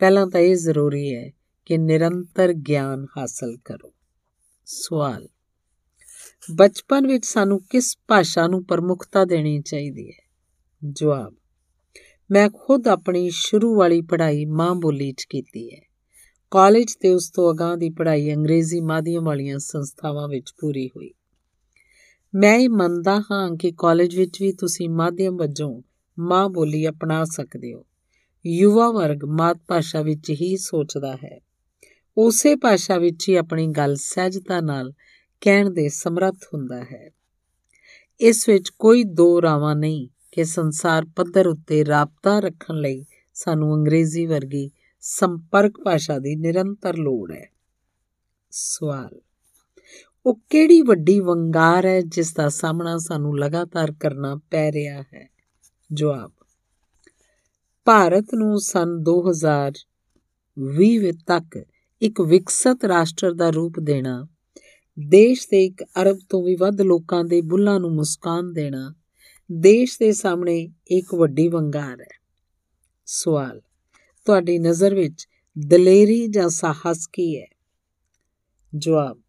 ਪਹਿਲਾਂ 0.00 0.26
ਤਾਂ 0.26 0.40
ਇਹ 0.40 0.56
ਜ਼ਰੂਰੀ 0.56 1.14
ਹੈ 1.14 1.30
ਕਿ 1.66 1.78
ਨਿਰੰਤਰ 1.78 2.52
ਗਿਆਨ 2.52 3.06
ਹਾਸਲ 3.16 3.56
ਕਰੋ। 3.64 3.92
ਸਵਾਲ, 4.64 5.28
ਬਚਪਨ 6.54 7.06
ਵਿੱਚ 7.06 7.26
ਸਾਨੂੰ 7.26 7.60
ਕਿਸ 7.70 7.96
ਭਾਸ਼ਾ 8.08 8.46
ਨੂੰ 8.46 8.64
ਪ੍ਰਮੁਖਤਾ 8.64 9.24
ਦੇਣੀ 9.24 9.60
ਚਾਹੀਦੀ 9.60 10.10
ਹੈ? 10.10 10.30
ਜਵਾਬ, 10.90 11.34
ਮੈਂ 12.30 12.50
ਖੁਦ 12.54 12.88
ਆਪਣੀ 12.88 13.30
ਸ਼ੁਰੂ 13.30 13.74
ਵਾਲੀ 13.76 14.00
ਪੜ੍ਹਾਈ 14.00 14.44
ਮਾਂ 14.44 14.74
ਬੋਲੀ 14.74 15.12
'ਚ 15.12 15.24
ਕੀਤੀ 15.24 15.70
ਹੈ। 15.70 15.80
ਕਾਲਜ 16.50 16.94
ਤੇ 17.00 17.12
ਉਸ 17.12 17.30
ਤੋਂ 17.30 17.54
ਅਗਾਹ 17.54 17.76
ਦੀ 17.76 17.90
ਪੜ੍ਹਾਈ 17.90 18.34
ਅੰਗਰੇਜ਼ੀ 18.34 18.80
ਮਾਧਿਅਮ 18.80 19.24
ਵਾਲੀਆਂ 19.24 19.58
ਸੰਸਥਾਵਾਂ 19.58 20.28
ਵਿੱਚ 20.28 20.52
ਪੂਰੀ 20.60 20.88
ਹੋਈ। 20.88 21.10
ਮੈਂ 22.34 22.58
ਇਹ 22.58 22.68
ਮੰਨਦਾ 22.68 23.20
ਹਾਂ 23.20 23.56
ਕਿ 23.56 23.72
ਕਾਲਜ 23.78 24.16
ਵਿੱਚ 24.16 24.42
ਵੀ 24.42 24.52
ਤੁਸੀਂ 24.52 24.90
ਮਾਧਿਅਮ 24.90 25.36
ਵਜੋਂ 25.36 25.82
ਮਾਂ 26.18 26.48
ਬੋਲੀ 26.48 26.88
ਅਪਣਾ 26.88 27.24
ਸਕਦੇ 27.24 27.74
ਹੋ। 27.74 27.86
ਯੁਵਾ 28.46 28.90
ਵਰਗ 28.90 29.24
ਮਾਤ 29.24 29.58
ਭਾਸ਼ਾ 29.68 30.02
ਵਿੱਚ 30.02 30.30
ਹੀ 30.30 30.56
ਸੋਚਦਾ 30.56 31.16
ਹੈ। 31.16 31.40
ਉਸੇ 32.18 32.56
ਭਾਸ਼ਾ 32.56 32.98
ਵਿੱਚ 32.98 33.28
ਹੀ 33.28 33.34
ਆਪਣੀ 33.34 33.66
ਗੱਲ 33.66 33.96
ਸਹਿਜਤਾ 33.96 34.60
ਨਾਲ 34.60 34.92
ਕਹਿਣ 35.40 35.70
ਦੇ 35.70 35.88
ਸਮਰੱਥ 35.88 36.44
ਹੁੰਦਾ 36.54 36.84
ਹੈ। 36.84 37.10
ਇਸ 38.20 38.48
ਵਿੱਚ 38.48 38.68
ਕੋਈ 38.68 39.04
ਦੋ 39.04 39.42
ਰਾਵਾਂ 39.42 39.76
ਨਹੀਂ 39.76 40.08
ਕਿ 40.32 40.44
ਸੰਸਾਰ 40.44 41.06
ਪੱਧਰ 41.16 41.46
ਉੱਤੇ 41.46 41.84
ਰਾਬਤਾ 41.84 42.40
ਰੱਖਣ 42.40 42.74
ਲਈ 42.74 43.04
ਸਾਨੂੰ 43.34 43.74
ਅੰਗਰੇਜ਼ੀ 43.74 44.26
ਵਰਗੀ 44.26 44.70
ਸੰਪਰਕ 45.00 45.80
ਭਾਸ਼ਾ 45.84 46.18
ਦੀ 46.18 46.36
ਨਿਰੰਤਰ 46.36 46.96
ਲੋੜ 46.96 47.32
ਹੈ। 47.32 47.50
ਸਵਾਲ, 48.50 49.20
ਉਹ 50.26 50.40
ਕਿਹੜੀ 50.50 50.82
ਵੱਡੀ 50.82 51.20
ਵੰਗਾਰ 51.20 51.86
ਹੈ 51.86 52.00
ਜਿਸ 52.00 52.34
ਦਾ 52.34 52.48
ਸਾਹਮਣਾ 52.48 52.98
ਸਾਨੂੰ 52.98 53.38
ਲਗਾਤਾਰ 53.38 53.92
ਕਰਨਾ 54.00 54.40
ਪੈ 54.50 54.72
ਰਿਹਾ 54.72 55.02
ਹੈ? 55.02 55.30
ਜਵਾਬ 55.92 56.32
ਭਾਰਤ 57.84 58.26
ਨੂੰ 58.34 58.60
ਸਨ 58.60 59.02
2020 59.02 61.12
ਤੱਕ 61.26 61.64
ਇੱਕ 62.02 62.20
ਵਿਕਸਿਤ 62.20 62.84
ਰਾਸ਼ਟਰ 62.84 63.32
ਦਾ 63.32 63.50
ਰੂਪ 63.50 63.80
ਦੇਣਾ, 63.80 64.26
ਦੇਸ਼ 65.08 65.46
ਦੇ 65.50 65.64
ਇੱਕ 65.64 65.84
ਅਰਬ 66.02 66.18
ਤੋਂ 66.28 66.42
ਵੀ 66.42 66.56
ਵੱਧ 66.56 66.80
ਲੋਕਾਂ 66.80 67.24
ਦੇ 67.24 67.40
ਬੁੱਲਾਂ 67.40 67.80
ਨੂੰ 67.80 67.94
ਮੁਸਕਾਨ 67.94 68.52
ਦੇਣਾ, 68.52 68.94
ਦੇਸ਼ 69.52 69.98
ਦੇ 69.98 70.12
ਸਾਹਮਣੇ 70.12 70.68
ਇੱਕ 70.86 71.14
ਵੱਡੀ 71.14 71.48
ਵੰਗਾਰ 71.48 72.00
ਹੈ। 72.00 72.20
ਸਵਾਲ, 73.06 73.62
ਤੁਹਾਡੀ 74.24 74.58
ਨਜ਼ਰ 74.58 74.94
ਵਿੱਚ 74.94 75.28
ਦਲੇਰੀ 75.58 76.28
ਜਾਂ 76.28 76.48
ਸਾਹਸ 76.48 77.06
ਕੀ 77.06 77.40
ਹੈ? 77.40 77.46
ਜਵਾਬ, 78.76 79.20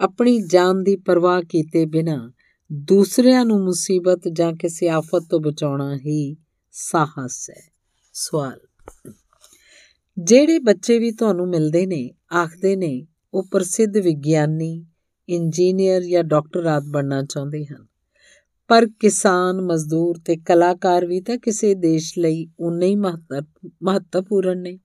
ਆਪਣੀ 0.00 0.40
ਜਾਨ 0.40 0.82
ਦੀ 0.82 0.96
ਪਰਵਾਹ 0.96 1.42
ਕੀਤੇ 1.42 1.86
ਬਿਨਾ 1.86 2.32
ਦੂਸਰਿਆਂ 2.72 3.44
ਨੂੰ 3.44 3.64
ਮੁਸੀਬਤ 3.64 4.20
ਜਾਂ 4.32 4.52
ਕਿਸੇ 4.52 4.88
ਆਫਤ 4.88 5.22
ਤੋਂ 5.30 5.40
ਬਚਾਉਣਾ 5.40 5.96
ਹੀ 5.96 6.36
ਸਾਹਸ 6.72 7.50
ਹੈ। 7.50 7.75
ਸਵਾਲ। 8.18 8.60
ਜਿਹੜੇ 10.18 10.58
ਬੱਚੇ 10.58 10.98
ਵੀ 10.98 11.12
ਤੁਹਾਨੂੰ 11.12 11.48
ਮਿਲਦੇ 11.48 11.86
ਨੇ, 11.86 12.10
ਆਖਦੇ 12.34 12.76
ਨੇ, 12.76 13.06
ਉਹ 13.34 13.46
ਪ੍ਰਸਿੱਧ 13.50 13.96
ਵਿਗਿਆਨੀ, 13.96 14.86
ਇੰਜੀਨੀਅਰ 15.28 16.02
ਜਾਂ 16.02 16.24
ਡਾਕਟਰ 16.24 16.66
ਆਦ 16.66 16.84
ਬਣਨਾ 16.88 17.22
ਚਾਹੁੰਦੇ 17.22 17.64
ਹਨ। 17.64 17.86
ਪਰ 18.68 18.86
ਕਿਸਾਨ, 19.00 19.60
ਮਜ਼ਦੂਰ 19.60 20.18
ਤੇ 20.24 20.36
ਕਲਾਕਾਰ 20.36 21.06
ਵੀ 21.06 21.20
ਤਾਂ 21.20 21.38
ਕਿਸੇ 21.38 21.74
ਦੇਸ਼ 21.74 22.18
ਲਈ 22.18 22.48
ਉਨੇ 22.60 22.86
ਹੀ 22.86 22.96
ਮਹੱਤਵਪੂਰਨ 23.82 24.58
ਨੇ। 24.58 24.78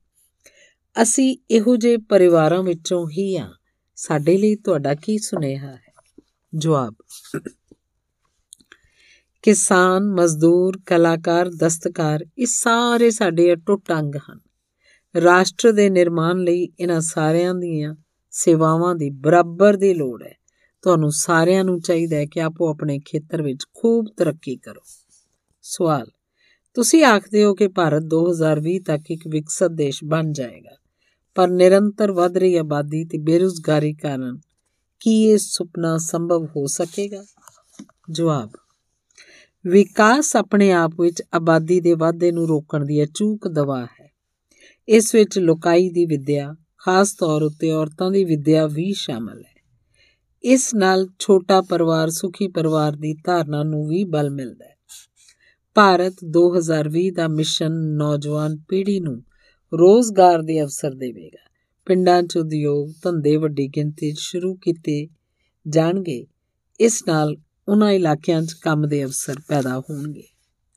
ਅਸੀਂ 1.02 1.38
ਇਹੋ 1.52 1.76
ਜਿਹੇ 1.76 1.98
ਪਰਿਵਾਰਾਂ 1.98 2.64
ਵਿੱਚੋਂ 2.64 3.10
ਹੀ 3.10 3.38
ਆ 3.38 3.52
ਸਾਡੇ 3.95 4.38
ਲਈ 4.38 4.56
ਤੁਹਾਡਾ 4.56 4.95
ਕੀ 4.95 5.18
ਸੁਨੇਹਾ 5.18 5.72
ਹੈ? 5.72 5.94
ਜਵਾਬ। 6.56 6.95
ਕਿਸਾਨ, 9.43 10.03
ਮਜ਼ਦੂਰ, 10.03 10.80
ਕਲਾਕਾਰ, 10.85 11.49
ਦਸਤਕਾਰ, 11.49 12.26
ਇਹ 12.38 12.45
ਸਾਰੇ 12.45 13.11
ਸਾਡੇ 13.11 13.53
ਅਟੁੱਟ 13.53 13.91
ਅੰਗ 13.91 14.15
ਹਨ। 14.15 14.39
ਰਾਸ਼ਟਰ 15.22 15.72
ਦੇ 15.72 15.89
ਨਿਰਮਾਣ 15.89 16.38
ਲਈ 16.38 16.69
ਇਹਨਾਂ 16.80 17.01
ਸਾਰਿਆਂ 17.01 17.55
ਦੀਆਂ 17.55 17.95
ਸੇਵਾਵਾਂ 18.31 18.95
ਦੀ 18.95 19.09
ਬਰਾਬਰ 19.09 19.77
ਦੀ 19.77 19.93
ਲੋੜ 19.93 20.23
ਹੈ। 20.23 20.35
ਤੁਹਾਨੂੰ 20.81 21.11
ਸਾਰਿਆਂ 21.11 21.63
ਨੂੰ 21.63 21.80
ਚਾਹੀਦਾ 21.81 22.15
ਹੈ 22.15 22.26
ਕਿ 22.26 22.41
ਆਪੋ 22.41 22.69
ਆਪਣੇ 22.69 22.99
ਖੇਤਰ 22.99 23.41
ਵਿੱਚ 23.41 23.65
ਖੂਬ 23.73 24.05
ਤਰੱਕੀ 24.18 24.55
ਕਰੋ। 24.57 24.81
ਸਵਾਲ, 25.61 26.05
ਤੁਸੀਂ 26.73 27.03
ਆਖਦੇ 27.03 27.43
ਹੋ 27.43 27.53
ਕਿ 27.55 27.68
ਭਾਰਤ 27.68 28.03
2020 28.03 28.80
ਤੱਕ 28.80 29.11
ਇੱਕ 29.11 29.27
ਵਿਕਸਿਤ 29.27 29.72
ਦੇਸ਼ 29.72 30.03
ਬਣ 30.03 30.31
ਜਾਏਗਾ, 30.31 30.77
ਪਰ 31.35 31.47
ਨਿਰੰਤਰ 31.47 32.11
ਵਧ 32.11 32.38
ਰਹੀ 32.38 32.55
ਆਬਾਦੀ 32.55 33.05
ਤੇ 33.05 33.18
ਬੇਰੁਜ਼ਗਾਰੀ 33.18 33.93
ਕਾਰਨ 33.93 34.39
ਕੀ 34.99 35.23
ਇਹ 35.23 35.38
ਸੁਪਨਾ 35.38 35.97
ਸੰਭਵ 35.97 36.45
ਹੋ 36.45 36.65
ਸਕੇਗਾ? 36.68 37.23
ਜਵਾਬ 38.11 38.51
ਵਿਕਾਸ 39.68 40.36
ਆਪਣੇ 40.36 40.72
ਆਪ 40.72 40.92
ਵਿੱਚ 41.02 41.24
ਆਬਾਦੀ 41.34 41.80
ਦੇ 41.80 41.94
ਵਾਧੇ 41.94 42.32
ਨੂੰ 42.32 42.48
ਰੋਕਣ 42.48 42.86
ਦੀ 42.86 43.04
ਅਚੂਕ 43.04 43.48
ਦਵਾ 43.48 43.86
ਹੈ। 43.86 44.14
ਇਸ 44.88 45.16
ਵਿੱਚ 45.16 45.40
ਲੁਕਾਈ 45.40 45.90
ਦੀ 45.90 46.06
ਵਿੱਦਿਆ, 46.06 46.56
ਖਾਸ 46.78 47.14
ਤੌਰ 47.14 47.42
ਉੱਤੇ 47.42 47.72
ਔਰਤਾਂ 47.72 48.12
ਦੀ 48.12 48.24
ਵਿੱਦਿਆ 48.24 48.68
ਵੀ 48.68 48.94
ਸ਼ਾਮਲ 48.94 49.44
ਹੈ। 49.44 49.64
ਇਸ 50.44 50.76
ਨਾਲ 50.76 51.08
ਛੋਟਾ 51.20 51.62
ਪਰਿਵਾਰ, 51.62 52.10
ਸੁਖੀ 52.10 52.48
ਪਰਿਵਾਰ 52.48 52.92
ਦੀ 52.92 53.14
ਧਾਰਨਾ 53.14 53.64
ਨੂੰ 53.64 53.88
ਵੀ 53.88 54.04
ਬਲ 54.04 54.30
ਮਿਲਦਾ 54.30 54.66
ਹੈ। 54.66 54.76
ਭਾਰਤ 55.76 56.14
2020 56.24 57.12
ਦਾ 57.12 57.28
ਮਿਸ਼ਨ 57.28 57.72
ਨੌਜਵਾਨ 57.72 58.58
ਪੀੜ੍ਹੀ 58.68 59.00
ਨੂੰ 59.00 59.24
ਰੋਜ਼ਗਾਰ 59.74 60.42
ਦੇ 60.42 60.62
ਅਵਸਰ 60.62 60.94
ਦੇਵੇਗਾ। 60.94 61.50
ਪਿੰਡਾਂ 61.86 62.24
'ਚ 62.24 62.38
ਉਦਯੋਗ 62.38 62.90
ਧੰਦੇ 63.04 63.36
ਵੱਡੀ 63.36 63.68
ਗਿਣਤੀ 63.68 64.12
'ਚ 64.12 64.20
ਸ਼ੁਰੂ 64.20 64.56
ਕੀਤੇ 64.56 65.08
ਜਾਣਗੇ। 65.68 66.28
ਇਸ 66.80 67.04
ਨਾਲ 67.08 67.36
ਉਹਨਾਂ 67.68 67.92
ਇਲਾਕਿਆਂ 67.92 68.42
'ਚ 68.42 68.54
ਕੰਮ 68.54 68.88
ਦੇ 68.88 69.04
ਅਵਸਰ 69.04 69.36
ਪੈਦਾ 69.48 69.80
ਹੋਣਗੇ। 69.80 70.24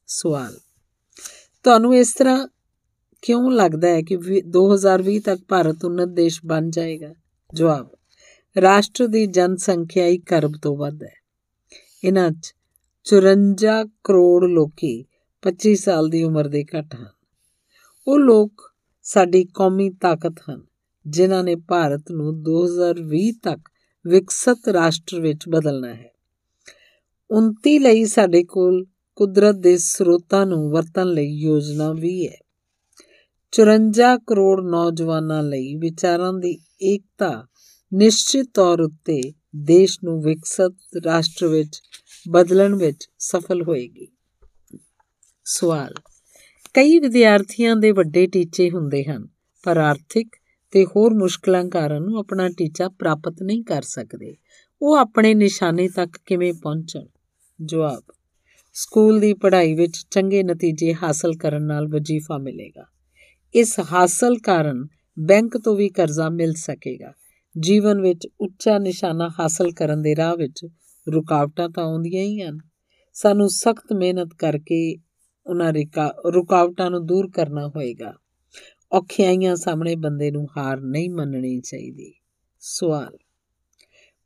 ਸਵਾਲ, 0.06 0.58
ਤੁਹਾਨੂੰ 1.64 1.96
ਇਸ 1.96 2.12
ਤਰ੍ਹਾਂ 2.14 2.48
ਕਿਉਂ 3.22 3.50
ਲੱਗਦਾ 3.50 3.88
ਹੈ 3.88 4.02
ਕਿ 4.02 4.16
2020 4.40 5.18
ਤੱਕ 5.20 5.40
ਭਾਰਤ 5.48 5.84
ਉન્નਤ 5.84 6.08
ਦੇਸ਼ 6.08 6.40
ਬਣ 6.44 6.70
ਜਾਏਗਾ? 6.70 7.14
ਜਵਾਬ, 7.54 7.88
ਰਾਸ਼ਟਰ 8.60 9.06
ਦੀ 9.06 9.26
ਜਨਸੰਖਿਆ 9.26 10.06
1 10.06 10.34
ਅਰਬ 10.38 10.52
ਤੋਂ 10.62 10.76
ਵੱਧ 10.76 11.02
ਹੈ। 11.02 11.14
ਇਹਨਾਂ 12.04 12.30
'ਚ 12.30 12.54
54 13.06 13.84
ਕਰੋੜ 14.04 14.44
ਲੋਕੀ 14.44 15.04
25 15.42 15.74
ਸਾਲ 15.76 16.08
ਦੀ 16.08 16.22
ਉਮਰ 16.22 16.48
ਦੇ 16.48 16.64
ਘੱਟ 16.64 16.94
ਹਨ। 16.94 17.08
ਉਹ 18.08 18.18
ਲੋਕ 18.18 18.70
ਸਾਡੀ 19.02 19.44
ਕੌਮੀ 19.44 19.90
ਤਾਕਤ 19.90 20.34
ਹਨ, 20.50 20.62
ਜਿਨ੍ਹਾਂ 21.06 21.44
ਨੇ 21.44 21.54
ਭਾਰਤ 21.54 22.10
ਨੂੰ 22.10 22.42
2020 22.42 23.32
ਤੱਕ 23.42 23.68
ਵਿਕਸਿਤ 24.06 24.68
ਰਾਸ਼ਟਰ 24.68 25.20
ਵਿੱਚ 25.20 25.48
ਬਦਲਣਾ 25.48 25.94
ਹੈ। 25.94 26.13
29 27.30 27.78
ਲਈ 27.78 28.04
ਸਾਡੇ 28.04 28.44
ਕੋਲ 28.44 28.86
ਕੁਦਰਤ 29.16 29.54
ਦੇ 29.54 29.78
ਸਰੋਤਾਂ 29.78 30.46
ਨੂੰ 30.46 30.70
ਵਰਤਣ 30.70 31.06
ਲਈ 31.06 31.28
ਯੋਜਨਾ 31.28 31.92
ਵੀ 31.92 32.28
ਹੈ। 32.28 32.36
54 33.52 34.18
ਕਰੋੜ 34.26 34.64
ਨੌਜਵਾਨਾਂ 34.64 35.42
ਲਈ 35.42 35.74
ਵਿਚਾਰਾਂ 35.74 36.32
ਦੀ 36.32 36.60
ਏਕਤਾ 36.82 37.46
ਨਿਸ਼ਚਿਤ 37.94 38.46
ਤੌਰ 38.54 38.80
ਉੱਤੇ 38.80 39.20
ਦੇਸ਼ 39.56 39.98
ਨੂੰ 40.04 40.22
ਵਿਕਸਿਤ 40.22 41.04
ਰਾਸ਼ਟਰ 41.06 41.46
ਵਿੱਚ 41.46 41.80
ਬਦਲਣ 42.28 42.74
ਵਿੱਚ 42.74 43.08
ਸਫਲ 43.18 43.62
ਹੋਏਗੀ। 43.62 44.08
ਸਵਾਲ, 45.44 45.94
ਕਈ 46.74 46.98
ਵਿਦਿਆਰਥੀਆਂ 46.98 47.76
ਦੇ 47.76 47.90
ਵੱਡੇ 47.90 48.26
ਟੀਚੇ 48.26 48.70
ਹੁੰਦੇ 48.70 49.04
ਹਨ, 49.04 49.28
ਪਰ 49.62 49.76
ਆਰਥਿਕ 49.76 50.28
ਤੇ 50.70 50.84
ਹੋਰ 50.84 51.14
ਮੁਸ਼ਕਲਾਂ 51.14 51.64
ਕਾਰਨ 51.64 52.02
ਉਹ 52.02 52.18
ਆਪਣਾ 52.18 52.48
ਟੀਚਾ 52.48 52.88
ਪ੍ਰਾਪਤ 52.88 53.42
ਨਹੀਂ 53.42 53.64
ਕਰ 53.64 53.82
ਸਕਦੇ। 53.82 54.36
ਉਹ 54.82 54.96
ਆਪਣੇ 54.96 55.34
ਨਿਸ਼ਾਨੇ 55.34 55.88
ਤੱਕ 55.88 56.10
ਕਿਵੇਂ 56.26 56.52
ਪਹੁੰਚਣ? 56.52 57.06
ਜਵਾਬ, 57.66 58.02
ਸਕੂਲ 58.72 59.20
ਦੀ 59.20 59.34
ਪੜ੍ਹਾਈ 59.34 59.74
ਵਿੱਚ 59.74 60.06
ਚੰਗੇ 60.10 60.42
ਨਤੀਜੇ 60.42 60.94
ਹਾਸਲ 60.94 61.36
ਕਰਨ 61.36 61.64
ਨਾਲ 61.64 61.88
ਵਜੀਫਾ 61.88 62.38
ਮਿਲੇਗਾ। 62.38 62.84
ਇਸ 63.54 63.80
ਹਾਸਲ 63.92 64.38
ਕਾਰਨ 64.38 64.86
ਬੈਂਕ 65.18 65.58
ਤੋਂ 65.58 65.76
ਵੀ 65.76 65.88
ਕਰਜ਼ਾ 65.88 66.28
ਮਿਲ 66.28 66.52
ਸਕੇਗਾ। 66.52 67.12
ਜੀਵਨ 67.60 68.00
ਵਿੱਚ 68.00 68.28
ਉੱਚਾ 68.40 68.78
ਨਿਸ਼ਾਨਾ 68.78 69.30
ਹਾਸਲ 69.40 69.72
ਕਰਨ 69.72 70.02
ਦੇ 70.02 70.16
ਰਾਹ 70.16 70.36
ਵਿੱਚ 70.36 70.66
ਰੁਕਾਵਟਾਂ 71.12 71.68
ਤਾਂ 71.68 71.84
ਆਉਂਦੀਆਂ 71.84 72.22
ਹੀ 72.22 72.40
ਹਨ। 72.40 72.58
ਸਾਨੂੰ 73.12 73.48
ਸਖਤ 73.48 73.92
ਮਿਹਨਤ 73.92 74.34
ਕਰਕੇ 74.38 74.96
ਉਹਨਾਂ 75.46 75.72
ਰੁਕਾਵਟਾਂ 76.32 76.90
ਨੂੰ 76.90 77.06
ਦੂਰ 77.06 77.30
ਕਰਨਾ 77.30 77.68
ਹੋਏਗਾ। 77.68 78.14
ਔਖਿਆਈਆਂ 78.92 79.56
ਸਾਹਮਣੇ 79.56 79.96
ਬੰਦੇ 79.96 80.30
ਨੂੰ 80.30 80.46
ਹਾਰ 80.56 80.80
ਨਹੀਂ 80.80 81.10
ਮੰਨਣੀ 81.10 81.60
ਚਾਹੀਦੀ। 81.60 82.12
ਸਵਾਲ 82.60 83.16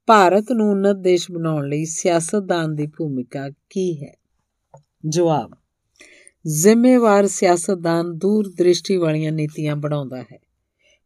ਭਾਰਤ 0.09 0.53
ਨੂੰ 0.53 0.71
ਉન્નਤ 0.71 0.97
ਦੇਸ਼ 0.97 1.31
ਬਣਾਉਣ 1.31 1.69
ਲਈ 1.69 1.85
ਸਿਆਸਤਦਾਨ 1.85 2.75
ਦੀ 2.75 2.87
ਭੂਮਿਕਾ 2.87 3.51
ਕੀ 3.71 4.05
ਹੈ? 4.05 4.15
ਜਵਾਬ, 5.09 5.51
ਜ਼ਿੰਮੇਵਾਰ 6.47 7.27
ਸਿਆਸਤਦਾਨ 7.27 8.13
ਦੂਰ 8.13 8.49
ਦ੍ਰਿਸ਼ਟੀ 8.49 8.97
ਵਾਲੀਆਂ 8.97 9.33
ਨੀਤੀਆਂ 9.33 9.77
ਬਣਾਉਂਦਾ 9.77 10.23
ਹੈ। 10.23 10.39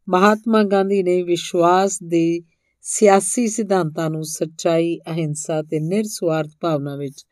ਮਹਾਤਮਾ 0.09 0.63
ਗਾਂਧੀ 0.63 1.03
ਨੇ 1.03 1.23
ਵਿਸ਼ਵਾਸ 1.23 1.99
ਦੇ 2.03 2.41
ਸਿਆਸੀ 2.81 3.47
ਸਿਧਾਂਤਾਂ 3.47 4.09
ਨੂੰ 4.09 4.23
ਸੱਚਾਈ, 4.23 4.97
ਅਹਿੰਸਾ 4.97 5.61
ਤੇ 5.61 5.79
ਨਿਰਸਵਾਰਥ 5.79 6.49
ਭਾਵਨਾ 6.59 6.95
ਵਿੱਚ 6.95 7.25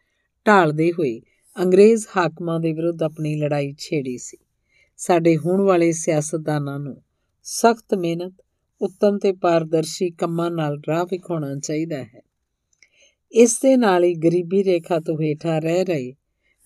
ਢਾਲਦੇ 0.47 0.91
ਹੋਏ 0.91 1.21
ਅੰਗਰੇਜ਼ 1.61 2.05
ਹਾਕਮਾਂ 2.17 2.59
ਦੇ 2.59 2.73
ਵਿਰੁੱਧ 2.73 3.03
ਆਪਣੀ 3.03 3.35
ਲੜਾਈ 3.35 3.73
ਛੇੜੀ 3.79 4.17
ਸੀ। 4.17 4.37
ਸਾਡੇ 4.97 5.37
ਹੁਣ 5.37 5.61
ਵਾਲੇ 5.61 5.91
ਸਿਆਸਤਦਾਨਾਂ 5.91 6.79
ਨੂੰ 6.79 7.01
ਸਖਤ 7.43 7.95
ਮਿਹਨਤ 7.95 8.33
ਉੱਤਮ 8.81 9.17
ਤੇ 9.17 9.31
ਪਾਰਦਰਸ਼ੀ 9.33 10.11
ਕੰਮਾਂ 10.11 10.51
ਨਾਲ 10.51 10.81
ਰਾਹ 10.87 11.05
ਵਿਖਾਉਣਾ 11.05 11.55
ਚਾਹੀਦਾ 11.55 12.03
ਹੈ। 12.03 12.21
ਇਸ 13.31 13.59
ਦੇ 13.59 13.77
ਨਾਲ 13.77 14.03
ਹੀ 14.03 14.13
ਗਰੀਬੀ 14.13 14.63
ਰੇਖਾ 14.63 14.99
ਤੋਂ 14.99 15.15
ਹੇਠਾਂ 15.15 15.61
ਰਹਿ 15.61 15.85
ਰਹੇ 15.85 16.13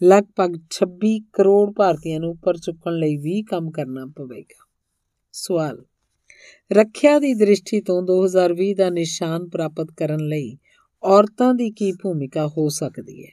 ਲਗਭਗ 0.04 0.56
26 0.70 1.20
ਕਰੋੜ 1.34 1.74
ਭਾਰਤੀਆਂ 1.74 2.20
ਨੂੰ 2.20 2.30
ਉੱਪਰ 2.30 2.58
ਚੁੱਕਣ 2.58 2.94
ਲਈ 2.94 3.18
ਵੀ 3.18 3.44
ਕੰਮ 3.44 3.72
ਕਰਨਾ 3.72 4.06
ਪਵੇਗਾ। 4.06 4.66
ਸਵਾਲ, 5.32 5.86
ਰੱਖਿਆ 6.72 7.20
ਦੀ 7.20 7.34
ਦ੍ਰਿਸ਼ਟੀ 7.34 7.82
ਤੋਂ 7.82 8.04
2020 8.04 8.74
ਦਾ 8.74 8.90
ਨਿਸ਼ਾਨ 8.90 9.50
ਪ੍ਰਾਪਤ 9.50 9.88
ਕਰਨ 9.98 10.20
ਲਈ 10.28 10.58
ਔਰਤਾਂ 11.04 11.54
ਦੀ 11.54 11.72
ਕੀ 11.72 11.92
ਭੂਮਿਕਾ 11.92 12.48
ਹੋ 12.48 12.70
ਸਕਦੀ 12.70 13.26
ਹੈ? 13.26 13.32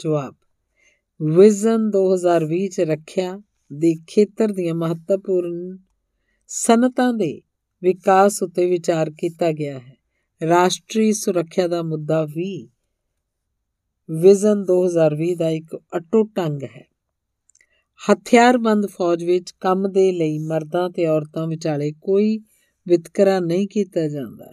ਜਵਾਬ, 0.00 0.34
ਵਿਜ਼ਨ 1.22 1.90
2020 1.90 2.68
ਚ 2.68 2.80
ਰੱਖਿਆ 2.80 3.38
ਦੇ 3.72 3.94
ਖੇਤਰ 4.06 4.52
ਦੀਆਂ 4.52 4.74
ਮਹੱਤਵਪੂਰਨ 4.74 5.78
ਸਨਤਾਂ 6.46 7.12
ਦੇ 7.12 7.40
ਵਿਕਾਸ 7.82 8.42
ਉਤੇ 8.42 8.66
ਵਿਚਾਰ 8.66 9.10
ਕੀਤਾ 9.10 9.52
ਗਿਆ 9.52 9.78
ਹੈ। 9.78 9.96
ਰਾਸ਼ਟਰੀ 10.48 11.12
ਸੁਰੱਖਿਆ 11.12 11.68
ਦਾ 11.68 11.82
ਮੁੱਦਾ 11.82 12.24
ਵੀ 12.24 12.68
ਵਿਜ਼ਨ 14.10 14.64
2020 14.64 15.34
ਦਾ 15.34 15.50
ਇੱਕ 15.50 15.76
ਅਟੁੱਟ 15.96 16.40
ਅੰਗ 16.40 16.62
ਹੈ। 16.62 16.88
ਹਥਿਆਰਬੰਦ 18.12 18.86
ਫੌਜ 18.86 19.24
ਵਿੱਚ 19.24 19.50
ਕੰਮ 19.50 19.92
ਦੇ 19.92 20.12
ਲਈ 20.12 20.38
ਮਰਦਾਂ 20.38 20.90
ਤੇ 20.90 21.06
ਔਰਤਾਂ 21.06 21.46
ਵਿਚਾਲੇ 21.46 21.92
ਕੋਈ 21.92 22.38
ਵਿਤਕਰਾ 22.88 23.40
ਨਹੀਂ 23.40 23.68
ਕੀਤਾ 23.68 24.08
ਜਾਂਦਾ। 24.08 24.52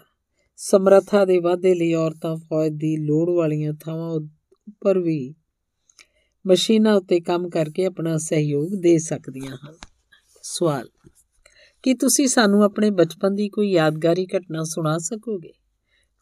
ਸਮਰੱਥਾ 0.57 1.26
ਦੇ 1.26 1.39
ਵਾਧੇ 1.39 1.76
ਲਈ 1.76 1.93
ਔਰਤਾਂ 1.93 2.38
ਫੌਜ 2.38 2.72
ਦੀ 2.72 2.97
ਲੋੜ 2.97 3.30
ਵਾਲੀਆਂ 3.30 3.73
ਥਾਵਾਂ 3.73 4.10
ਉੱਪਰ 4.10 4.99
ਵੀ 4.99 5.35
ਮਸ਼ੀਨਾਂ 6.47 6.95
ਉੱਤੇ 6.95 7.19
ਕੰਮ 7.19 7.49
ਕਰਕੇ 7.49 7.85
ਆਪਣਾ 7.85 8.18
ਸਹਿਯੋਗ 8.18 8.69
ਦੇ 8.81 8.97
ਸਕਦੀਆਂ 8.97 9.57
ਹਨ। 9.57 9.76
ਸਵਾਲ 10.43 10.89
ਕੀ 11.84 11.93
ਤੁਸੀਂ 11.93 12.27
ਸਾਨੂੰ 12.27 12.64
ਆਪਣੇ 12.64 12.89
ਬਚਪਨ 12.89 13.35
ਦੀ 13.35 13.49
ਕੋਈ 13.49 13.72
ਯਾਦਗਾਰੀ 13.72 14.27
ਘਟਨਾ 14.38 14.64
ਸੁਣਾ 14.64 14.97
ਸਕੋਗੇ? 14.97 15.51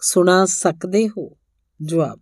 ਸੁਣਾ 0.02 0.46
ਸਕਦੇ 0.46 1.08
ਹੋ? 1.08 1.38
ਜਵਾਬ, 1.82 2.20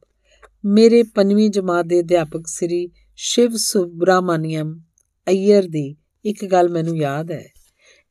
ਮੇਰੇ 0.66 1.04
ਪੰਜਵੀਂ 1.04 1.50
ਜਮਾਤ 1.50 1.86
ਦੇ 1.86 2.00
ਅਧਿਆਪਕ 2.00 2.48
ਸ੍ਰੀ 2.48 2.90
ਸ਼ਿਵ 3.16 3.52
ਸੁਬਰਾਮਨੀਅਮ 3.56 4.80
ਅਈਰ 5.28 5.68
ਦੀ 5.68 5.96
ਇੱਕ 6.26 6.46
ਗੱਲ 6.46 6.70
ਮੈਨੂੰ 6.70 6.98
ਯਾਦ 6.98 7.32
ਹੈ। 7.32 7.48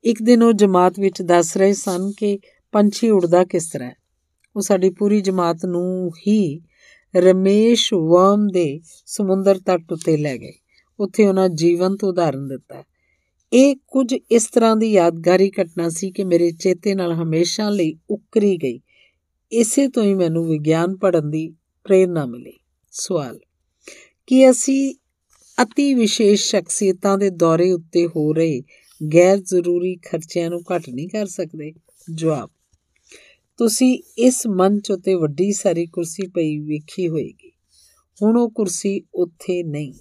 ਇੱਕ 0.05 0.23
ਦਿਨ 0.23 0.43
ਉਹ 0.43 0.53
ਜਮਾਤ 0.53 1.01
ਵਿੱਚ 1.01 1.23
ਦੱਸ 1.23 1.57
ਰਹੇ 1.57 1.73
ਸਨ 1.73 2.13
ਕਿ 2.17 2.39
ਪੰਛੀ 2.73 3.11
ਉੜਦਾ 3.11 3.45
ਕਿਸ 3.45 3.71
ਤਰ੍ਹਾਂ 3.71 3.93
ਉਹ 4.57 4.61
ਸਾਡੀ 4.61 4.91
ਪੂਰੀ 4.91 5.21
ਜਮਾਤ 5.21 5.67
ਨੂੰ 5.67 6.11
ਹੀ 6.27 6.61
ਰਮੇਸ਼ 7.17 7.95
ਵਰਮ 7.95 8.47
ਦੇ 8.47 8.81
ਸਮੁੰਦਰ 9.07 9.59
ਤੱਟ 9.59 9.93
ਉੱਤੇ 9.93 10.17
ਲੈ 10.17 10.37
ਗਏ। 10.37 10.53
ਉੱਥੇ 11.01 11.27
ਉਹਨਾਂ 11.27 11.49
ਜੀਵੰਤ 11.49 12.05
ਉਦਾਹਰਨ 12.05 12.49
ਦਿੱਤਾ। 12.49 12.83
ਇਹ 13.55 13.77
ਕੁਝ 13.87 14.15
ਇਸ 14.31 14.47
ਤਰ੍ਹਾਂ 14.47 14.77
ਦੀ 14.77 14.93
ਯਾਦਗਾਰੀ 14.93 15.51
ਘਟਨਾ 15.63 15.89
ਸੀ 15.89 16.11
ਕਿ 16.11 16.25
ਮੇਰੇ 16.25 16.51
ਚੇਤੇ 16.53 16.95
ਨਾਲ 16.95 17.13
ਹਮੇਸ਼ਾ 17.13 17.69
ਲਈ 17.71 17.95
ਉਕਰੀ 18.11 18.57
ਗਈ। 18.57 18.81
ਇਸੇ 19.53 19.89
ਤੋਂ 19.89 20.03
ਹੀ 20.03 20.15
ਮੈਨੂੰ 20.15 20.45
ਵਿਗਿਆਨ 20.49 20.97
ਪੜ੍ਹਨ 20.97 21.31
ਦੀ 21.31 21.49
ਪ੍ਰੇਰਣਾ 21.85 22.27
ਮਿਲੀ। 22.27 22.53
ਸਵਾਲ, 22.93 23.39
ਕਿ 24.27 24.51
ਅਸੀਂ 24.51 24.95
ਅਤੀ 25.63 25.95
ਵਿਸ਼ੇਸ਼ 25.95 26.49
ਸ਼ਖਸੀਅਤਾਂ 26.49 27.19
ਦੇ 27.19 27.31
ਦੌਰੇ 27.31 27.73
ਉੱਤੇ 27.73 28.07
ਹੋ 28.07 28.33
ਰਹੇ 28.33 28.61
ਗੈਰ 29.15 29.39
ਜ਼ਰੂਰੀ 29.39 29.97
ਖਰਚਿਆਂ 29.97 30.51
ਨੂੰ 30.51 30.61
ਘੱਟ 30.61 30.91
ਨਹੀਂ 30.91 31.09
ਕਰ 31.09 31.27
ਸਕਦੇ? 31.27 31.73
ਜਵਾਬ, 32.15 32.51
ਤੁਸੀਂ 33.57 33.99
ਇਸ 34.19 34.47
ਮੰਚ 34.47 34.91
ਉਤੇ 34.91 35.15
ਵੱਡੀ 35.15 35.53
ਸਾਰੀ 35.53 35.87
ਕੁਰਸੀ 35.87 36.27
ਪਈ 36.27 36.59
ਵੇਖੀ 36.59 37.09
ਹੋਏਗੀ। 37.09 37.53
ਹੁਣ 38.23 38.37
ਉਹ 38.37 38.51
ਕੁਰਸੀ 38.51 39.01
ਉੱਥੇ 39.15 39.63
ਨਹੀਂ। 39.63 39.93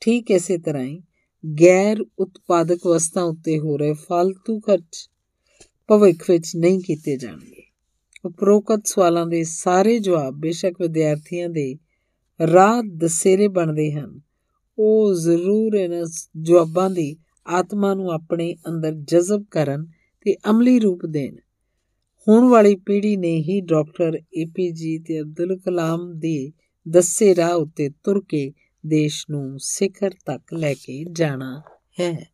ਠੀਕ 0.00 0.30
ਇਸੇ 0.30 0.58
ਤਰ੍ਹਾਂ 0.58 0.84
ਹੀ 0.84 1.02
ਗੈਰ 1.46 2.04
ਉਤਪਾਦਕ 2.18 2.86
ਵਸਤਾਂ 2.86 3.22
ਉੱਤੇ 3.22 3.58
ਹੋ 3.58 3.76
ਰਹੇ 3.76 3.92
ਫालतू 3.92 4.60
ਖਰਚ 4.60 5.10
ਭਵਿੱਖ 5.88 6.30
ਵਿੱਚ 6.30 6.56
ਨਹੀਂ 6.56 6.80
ਕੀਤੇ 6.80 7.16
ਜਾਣਗੇ। 7.16 7.62
ਉਪਰੋਕਤ 8.24 8.82
ਸਵਾਲਾਂ 8.84 9.26
ਦੇ 9.26 9.44
ਸਾਰੇ 9.44 9.98
ਜਵਾਬ 9.98 10.34
ਬੇਸ਼ੱਕ 10.34 10.80
ਵਿਦਿਆਰਥੀਆਂ 10.80 11.48
ਦੇ 11.48 11.76
ਰਾਹ 12.52 12.82
ਦਸੇਰੇ 12.82 13.48
ਬਣਦੇ 13.48 13.92
ਹਨ। 13.92 14.20
ਉਹ 14.78 15.14
ਜ਼ਰੂਰ 15.14 15.74
ਇਹਨਾਂ 15.74 16.04
ਜਵਾਬਾਂ 16.42 16.90
ਦੀ 16.90 17.16
ਆਤਮਾ 17.46 17.94
ਨੂੰ 17.94 18.10
ਆਪਣੇ 18.10 18.56
ਅੰਦਰ 18.68 18.92
ਜਜ਼ਬ 18.92 19.44
ਕਰਨ 19.50 19.86
ਤੇ 20.20 20.36
ਅਮਲੀ 20.50 20.78
ਰੂਪ 20.78 21.06
ਦੇਣ। 21.06 21.36
ਹੁਣ 22.28 22.48
ਵਾਲੀ 22.48 22.76
ਪੀੜ੍ਹੀ 22.76 23.16
ਨੇ 23.16 23.36
ਹੀ 23.36 23.60
ਡਾਕਟਰ 23.60 24.18
ਏਪੀਜੀ 24.34 24.98
ਤੇ 24.98 25.20
ਅਬਦੁਲ 25.20 25.58
ਕਲਾਮ 25.58 26.12
ਦੇ 26.18 26.52
ਦੱਸੇ 26.88 27.34
ਰਾਹ 27.34 27.52
ਉੱਤੇ 27.52 27.88
ਤੁਰ 27.88 28.22
ਕੇ 28.28 28.52
ਦੇਸ਼ 28.86 29.26
ਨੂੰ 29.30 29.58
ਸਿਖਰ 29.58 30.10
ਤੱਕ 30.26 30.54
ਲੈ 30.54 30.74
ਕੇ 30.74 31.04
ਜਾਣਾ 31.12 31.62
ਹੈ। 32.00 32.30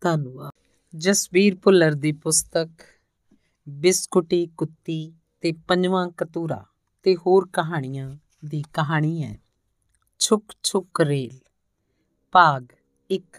ਧੰਨਵਾਦ। 0.00 0.52
ਜਸਬੀਰ 0.96 1.56
ਭੁੱਲਰ 1.56 1.92
ਦੀ 1.92 2.12
ਪੁਸਤਕ, 2.12 2.70
ਬਿਸਕੁਟੀ, 3.68 4.46
ਕੁੱਤੀ 4.46 5.12
ਤੇ 5.40 5.52
ਪੰਜਵਾਂ 5.52 6.08
ਕਤੂਰਾ 6.08 6.66
ਤੇ 7.02 7.16
ਹੋਰ 7.16 7.48
ਕਹਾਣੀਆਂ 7.52 8.16
ਦੀ 8.44 8.62
ਕਹਾਣੀ 8.72 9.22
ਹੈ। 9.22 9.38
ਛੁਕ 10.18 10.44
ਛੁਕ 10.62 11.00
ਰੇਲ, 11.00 11.38
ਭਾਗ 12.32 12.66
1 13.10 13.38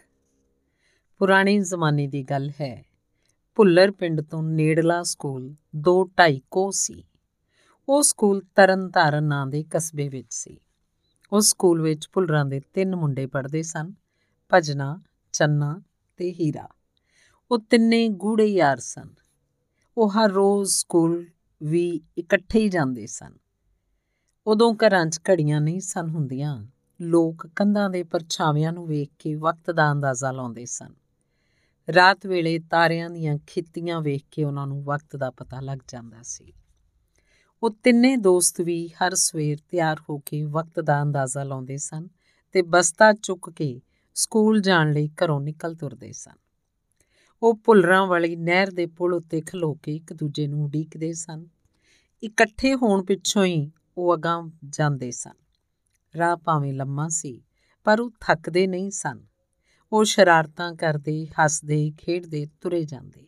ਪੁਰਾਣੇ 1.18 1.60
ਜ਼ਮਾਨੇ 1.60 2.08
ਦੀ 2.08 2.24
ਗੱਲ 2.24 2.50
ਹੈ। 2.50 2.86
ਭੁੱਲਰ 3.56 3.92
ਪਿੰਡ 3.92 4.22
ਤੋਂ 4.22 4.44
ਨੇੜਲਾ 4.44 5.04
ਸਕੂਲ 5.04 5.56
2.5 5.76 6.40
ਕੋ 6.52 6.72
ਸੀ। 6.72 7.04
ਉਹ 7.90 8.04
ਸਕੂਲ 8.04 8.42
ਤਰਨਤਾਰਨ 8.56 9.24
ਨਾਂ 9.24 9.48
ਦੇ 9.48 9.66
ਕਸਬੇ 9.70 10.10
ਵਿੱਚ 10.10 10.28
ਸੀ। 10.30 10.58
ਉਸ 11.34 11.50
ਸਕੂਲ 11.50 11.82
ਵਿੱਚ 11.82 12.10
ਭੁੱਲਰਾਂ 12.14 12.46
ਦੇ 12.46 12.62
ਤਿੰਨ 12.74 12.96
ਮੁੰਡੇ 12.96 13.26
ਪੜ੍ਹਦੇ 13.26 13.64
ਸਨ, 13.64 13.94
ਭਜਨਾ, 14.54 15.02
ਚੰਨਾ 15.34 15.82
ਤੇ 16.18 16.34
ਹੀਰਾ। 16.34 16.68
ਉਹ 17.52 17.60
ਤਿੰਨੇ 17.60 18.08
ਗੂੜੇ 18.08 18.46
ਯਾਰ 18.46 18.80
ਸਨ। 18.80 19.10
ਉਹ 19.98 20.10
ਹਰ 20.10 20.30
ਰੋਜ਼ 20.30 20.72
ਸਕੂਲ 20.72 21.26
ਵੀ 21.64 22.02
ਇਕੱਠੇ 22.18 22.60
ਹੀ 22.60 22.70
ਜਾਂਦੇ 22.70 23.08
ਸਨ। 23.08 23.38
ਉਦੋਂ 24.48 24.76
ਘਰਾਂ 24.76 25.06
'ਚ 25.06 25.20
ਘੜੀਆਂ 25.30 25.62
ਨਹੀਂ 25.62 25.80
ਸਨ 25.80 26.10
ਹੁੰਦੀਆਂ। 26.10 26.68
ਲੋਕ 27.02 27.48
ਕੰਧਾਂ 27.56 27.90
ਦੇ 27.90 28.04
ਪਰਛਾਵਿਆਂ 28.04 28.74
ਨੂੰ 28.74 28.88
ਵੇਖ 28.88 29.10
ਕੇ 29.20 29.36
ਵਕਤ 29.36 29.72
ਦਾ 29.72 29.92
ਅੰਦਾਜ਼ਾ 29.92 30.32
ਲਾਉਂਦੇ 30.32 30.66
ਸਨ। 30.66 30.94
ਰਾਤ 31.96 32.26
ਵੇਲੇ 32.28 32.60
ਤਾਰਿਆਂ 32.60 33.10
ਦੀਆਂ 33.10 33.38
ਖਿੱਤੀਆਂ 33.48 34.02
ਵੇਖ 34.02 34.24
ਕੇ 34.32 34.44
ਉਹਨਾਂ 34.44 34.68
ਨੂੰ 34.68 34.84
ਵਕਤ 34.84 35.16
ਦਾ 35.16 35.32
ਪਤਾ 35.32 35.60
ਲੱਗ 35.60 35.80
ਜਾਂਦਾ 35.88 36.18
ਸੀ। 36.24 36.54
ਉਹ 37.64 37.70
ਤਿੰਨੇ 37.84 38.16
ਦੋਸਤ 38.16 38.62
ਵੀ 38.62 38.88
ਹਰ 38.88 39.16
ਸਵੇਰ 39.16 39.58
ਤਿਆਰ 39.70 39.98
ਹੋ 40.10 40.18
ਕੇ 40.18 40.44
ਵਕਤ 40.44 40.80
ਦਾ 40.80 41.02
ਅੰਦਾਜ਼ਾ 41.02 41.44
ਲਾਉਂਦੇ 41.44 41.78
ਸਨ 41.78 42.08
ਤੇ 42.52 42.62
ਬਸਤਾ 42.62 43.14
ਚੁੱਕ 43.14 43.50
ਕੇ 43.50 43.82
ਸਕੂਲ 44.16 44.62
ਜਾਣ 44.62 44.92
ਲਈ 44.92 45.08
ਘਰੋਂ 45.08 45.42
ਨਿਕਲ 45.42 45.76
ਤੁਰਦੇ 45.76 46.12
ਸਨ। 46.12 46.34
ਉਹ 47.44 47.56
ਪੁਲਰਾਂ 47.56 48.08
ਵਾਲੀ 48.08 48.36
ਨਹਿਰ 48.36 48.72
ਦੇ 48.72 48.86
ਪੁਲ 48.86 49.14
ਉੱਤੇ 49.14 49.42
ਖਲੋ 49.42 49.74
ਕੇ 49.74 49.96
ਇੱਕ 49.96 50.14
ਦੂਜੇ 50.14 50.48
ਨੂੰ 50.48 50.64
ਉਡੀਕਦੇ 50.64 51.14
ਸਨ। 51.14 51.48
ਇਕੱਠੇ 52.24 52.76
ਹੋਣ 52.76 53.04
ਪਿੱਛੋਂ 53.04 53.46
ਹੀ 53.46 53.72
ਉਹ 53.98 54.16
ਅਗਾਂ 54.16 54.44
ਜਾਂਦੇ 54.70 55.12
ਸਨ। 55.12 55.34
ਰਾਹ 56.18 56.36
ਭਾਵੇਂ 56.36 56.74
ਲੰਮਾ 56.74 57.08
ਸੀ, 57.08 57.44
ਪਰ 57.84 58.00
ਉਹ 58.00 58.12
ਥੱਕਦੇ 58.20 58.68
ਨਹੀਂ 58.68 58.92
ਸਨ। 58.92 59.26
ਉਹ 59.92 60.04
ਸ਼ਰਾਰਤਾਂ 60.04 60.74
ਕਰਦੇ, 60.74 61.26
ਹੱਸਦੇ, 61.26 61.92
ਖੇਡਦੇ, 61.98 62.48
ਤੁਰੇ 62.62 62.84
ਜਾਂਦੇ। 62.84 63.28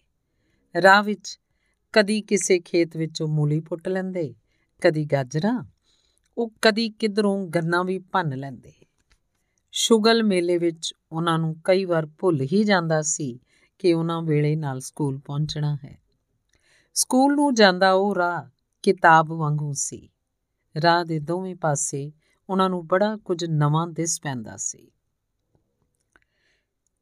ਰਾਹ 0.82 1.04
ਵਿੱਚ 1.04 1.40
ਕਦੀ 1.96 2.22
ਕਿਸੇ 2.22 2.60
ਖੇਤ 2.60 2.98
ਵਿੱਚੋਂ 2.98 3.28
ਮੂਲੀ 3.28 3.60
ਪੁੱਟ 3.60 3.88
ਲੈਂਦੇ, 3.88 4.36
ਕਦੀ 4.82 5.06
ਗਾਜਰਾਂ, 5.06 5.64
ਉਹ 6.38 6.52
ਕਦੀ 6.62 6.90
ਕਿਧਰੋਂ 6.90 7.48
ਗੰਨਾ 7.48 7.84
ਵੀ 7.84 8.00
ਭੰਨ 8.00 8.38
ਲੈਂਦੇ। 8.38 8.74
ਸ਼ੁਗਲ 9.72 10.24
ਮੇਲੇ 10.24 10.58
ਵਿੱਚ 10.58 10.94
ਉਹਨਾਂ 11.12 11.40
ਨੂੰ 11.40 11.56
ਕਈ 11.64 11.86
ਵਾਰ 11.86 12.06
ਭੁੱਲ 12.06 12.42
ਹੀ 12.42 12.64
ਜਾਂਦਾ 12.64 13.02
ਸੀ 13.02 13.40
ਕਿ 13.80 13.94
ਉਹਨਾਂ 13.94 14.22
ਵੇਲੇ 14.22 14.56
ਨਾਲ 14.56 14.80
ਸਕੂਲ 14.80 15.20
ਪਹੁੰਚਣਾ 15.20 15.78
ਹੈ। 15.86 16.02
ਸਕੂਲ 16.94 17.36
ਨੂੰ 17.36 17.54
ਜਾਂਦਾ 17.54 17.92
ਉਹ 17.92 18.16
ਰਾਹ 18.16 18.50
ਕਿਤਾਬ 18.84 19.32
ਵਾਂਗੂ 19.32 19.74
ਸੀ। 19.74 20.10
ਰਾਹ 20.84 21.06
ਦੇ 21.06 21.20
ਦੋਵੇਂ 21.20 21.56
ਪਾਸੇ 21.56 22.12
ਉਹਨਾਂ 22.50 22.70
ਨੂੰ 22.70 22.88
ਬੜਾ 22.88 23.18
ਕੁਝ 23.18 23.46
ਨਵਾਂ 23.46 23.88
ਦਿਸ 23.88 24.22
ਪੈਂਦਾ 24.22 24.58
ਸੀ। 24.58 24.92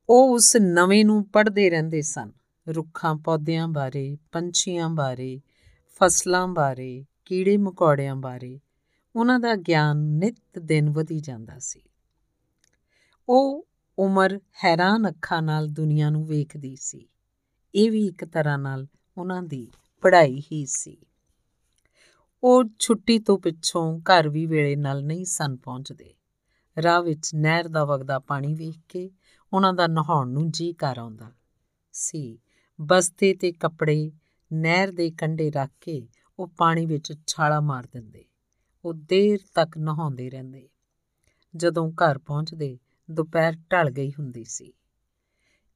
ਉਹ 0.10 0.34
ਉਸ 0.34 0.58
ਨਵੇਂ 0.58 1.06
ਨੂੰ 1.06 1.30
ਪੜ੍ਹਦੇ 1.30 1.70
ਰਹਿੰਦੇ 1.70 2.02
ਸਨ। 2.02 2.32
ਰੁੱਖਾਂ, 2.70 3.16
ਪੌਦਿਆਂ 3.16 3.68
ਬਾਰੇ, 3.68 4.18
ਪੰਛੀਆਂ 4.32 4.90
ਬਾਰੇ, 4.90 5.42
ਫਸਲਾਂ 6.00 6.48
ਬਾਰੇ, 6.48 7.06
ਕੀੜੇ 7.26 7.58
ਮਕੌੜਿਆਂ 7.58 8.16
ਬਾਰੇ, 8.16 8.60
ਉਹਨਾਂ 9.16 9.40
ਦਾ 9.40 9.56
ਗਿਆਨ 9.56 9.98
ਨਿਤ 9.98 10.60
ਦਿਨ 10.60 10.90
ਵਧੀ 10.90 11.20
ਜਾਂਦਾ 11.20 11.60
ਸੀ। 11.60 11.82
ਉਹ 13.30 13.68
ਉਮਰ 14.00 14.40
ਹੈਰਾਨ 14.64 15.10
ਅੱਖਾਂ 15.10 15.42
ਨਾਲ 15.42 15.68
ਦੁਨੀਆ 15.68 16.10
ਨੂੰ 16.10 16.28
ਵੇਖਦੀ 16.28 16.76
ਸੀ। 16.76 17.10
ਇਹ 17.76 17.92
ਵੀ 17.92 18.08
ਇੱਕ 18.08 18.26
ਤਰ੍ਹਾਂ 18.26 18.58
ਨਾਲ 18.58 18.88
ਉਹਨਾਂ 19.18 19.44
ਦੀ 19.44 19.72
ਪੜ੍ਹਾਈ 20.02 20.42
ਹੀ 20.52 20.66
ਸੀ। 20.66 20.98
ਉਹ 22.44 22.64
ਛੁੱਟੀ 22.80 23.20
ਤੋਂ 23.20 23.40
ਪਿੱਛੋਂ 23.40 24.00
ਘਰ 24.00 24.30
ਵੀ 24.30 24.46
ਵੇਲੇ 24.46 24.76
ਨਾਲ 24.76 25.04
ਨਹੀਂ 25.04 25.26
ਸਨ 25.26 25.56
ਪਹੁੰਚਦੇ। 25.56 26.14
ਰਾਹ 26.84 27.02
ਵਿੱਚ 27.02 27.32
ਨਹਿਰ 27.36 27.68
ਦਾ 27.68 27.86
ਵਗਦਾ 27.86 28.20
ਪਾਣੀ 28.20 28.54
ਵੇਖ 28.54 28.80
ਕੇ 28.90 29.12
ਉਹਨਾਂ 29.54 29.74
ਦਾ 29.74 29.88
ਨਹਾਉਣ 29.88 30.30
ਨੂੰ 30.30 30.52
ਜੀ 30.52 30.74
ਕਰ 30.74 30.98
ਆਉਂਦਾ 30.98 31.32
ਸੀ। 31.92 32.40
ਬਸਤੇ 32.82 33.34
ਤੇ 33.34 33.52
ਕੱਪੜੇ 33.52 34.12
ਨਹਿਰ 34.54 34.92
ਦੇ 34.92 35.12
ਕੰਢੇ 35.12 35.52
ਰੱਖ 35.52 35.70
ਕੇ 35.82 36.08
ਉਹ 36.40 36.48
ਪਾਣੀ 36.48 36.86
ਵਿੱਚ 36.86 37.14
ਛਾਲਾ 37.28 37.60
ਮਾਰ 37.60 37.88
ਦਿੰਦੇ। 37.92 38.26
ਉਹ 38.86 38.94
ਦੇਰ 38.94 39.40
ਤੱਕ 39.56 39.78
ਨਹਾਉਂਦੇ 39.78 40.30
ਰਹਿੰਦੇ। 40.30 40.70
ਜਦੋਂ 41.56 41.92
ਘਰ 41.92 42.18
ਪਹੁੰਚਦੇ, 42.18 42.80
ਦੁਪਹਿਰ 43.12 43.54
ਢਲ 43.54 43.90
ਗਈ 43.92 44.12
ਹੁੰਦੀ 44.12 44.44
ਸੀ। 44.44 44.74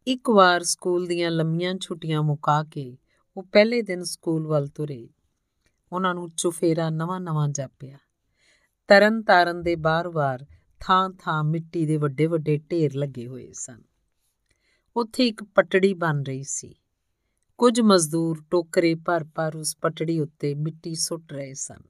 ਇੱਕ 0.08 0.30
ਵਾਰ 0.30 0.64
ਸਕੂਲ 0.64 1.08
ਦੀਆਂ 1.08 1.32
ਲੰਮੀਆਂ 1.32 1.76
ਛੁੱਟੀਆਂ 1.82 2.24
ਮੁਕਾ 2.24 2.64
ਕੇ 2.64 2.98
ਉਹ 3.38 3.44
ਪਹਿਲੇ 3.44 3.82
ਦਿਨ 3.82 4.04
ਸਕੂਲ 4.04 4.48
ਵੱਲ 4.48 4.68
ਤੁਰੇ। 4.68 5.10
ਉਹਨਾਂ 5.92 6.14
ਨੂੰ 6.14 6.32
ਚੁਫੇਰਾ 6.38 6.90
ਨਵਾਂ-ਨਵਾਂ 6.90 7.50
ਜਾਪਿਆ। 7.50 7.98
ਤਰਨ 8.88 9.22
ਤਾਰਨ 9.22 9.64
ਦੇ 9.64 9.76
ਬਾਰ-ਬਾਰ 9.76 10.46
ਥਾਂ-ਥਾਂ 10.80 11.44
ਮਿੱਟੀ 11.44 11.86
ਦੇ 11.86 11.98
ਵੱਡੇ-ਵੱਡੇ 11.98 12.58
ਢੇਰ 12.72 12.96
ਲੱਗੇ 12.96 13.28
ਹੋਏ 13.28 13.52
ਸਨ। 13.54 13.82
ਉੱਥੇ 14.96 15.28
ਇੱਕ 15.28 15.44
ਪਟੜੀ 15.44 15.94
ਬਣ 15.94 16.24
ਰਹੀ 16.24 16.44
ਸੀ। 16.44 16.76
ਕੁਝ 17.58 17.82
ਮਜ਼ਦੂਰ 17.82 18.44
ਟੋਕਰੇ 18.52 18.96
ਭਰ-ਭਰ 18.96 19.56
ਉਸ 19.56 19.78
ਪਟੜੀ 19.82 20.20
ਉੱਤੇ 20.20 20.56
ਮਿੱਟੀ 20.56 20.96
ਸੁੱਟ 20.96 21.34
ਰਹੇ 21.34 21.54
ਸਨ। 21.54 21.82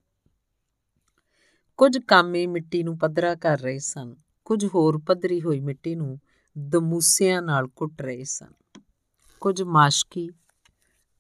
ਕੁਝ 1.78 1.98
ਕਾਮੇ 1.98 2.48
ਮਿੱਟੀ 2.48 2.84
ਨੂੰ 2.84 2.98
ਪੱਧਰਾ 2.98 3.36
ਕਰ 3.36 3.60
ਰਹੇ 3.60 3.80
ਸਨ। 3.80 4.16
ਕੁਝ 4.46 4.66
ਹੋਰ 4.66 4.98
ਪੱਧਰੀ 4.98 5.42
ਹੋਈ 5.42 5.60
ਮਿੱਟੀ 5.60 5.96
ਨੂੰ 5.96 6.20
ਦਮੂਸਿਆਂ 6.58 7.42
ਨਾਲ 7.42 7.68
ਕੁੱਟ 7.68 8.02
ਰਹੇ 8.02 8.24
ਸਨ। 8.24 8.82
ਕੁਝ 9.42 9.64
ਮਾਸ਼ਕੀ 9.64 10.30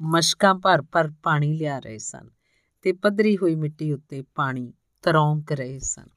ਮਸ਼ਕਾਂ 0.02 0.56
ਭਰ-ਭਰ 0.56 1.12
ਪਾਣੀ 1.24 1.54
ਲਿਆ 1.54 1.80
ਰਹੇ 1.80 1.98
ਸਨ 1.98 2.30
ਤੇ 2.82 2.94
ਪੱਧਰੀ 2.94 3.38
ਹੋਈ 3.38 3.56
ਮਿੱਟੀ 3.56 3.94
ਉੱਤੇ 3.94 4.24
ਪਾਣੀ 4.36 4.74
ਤਰੌਂਕ 5.02 5.52
ਰਹੇ 5.52 5.80
ਸਨ। 5.80 6.08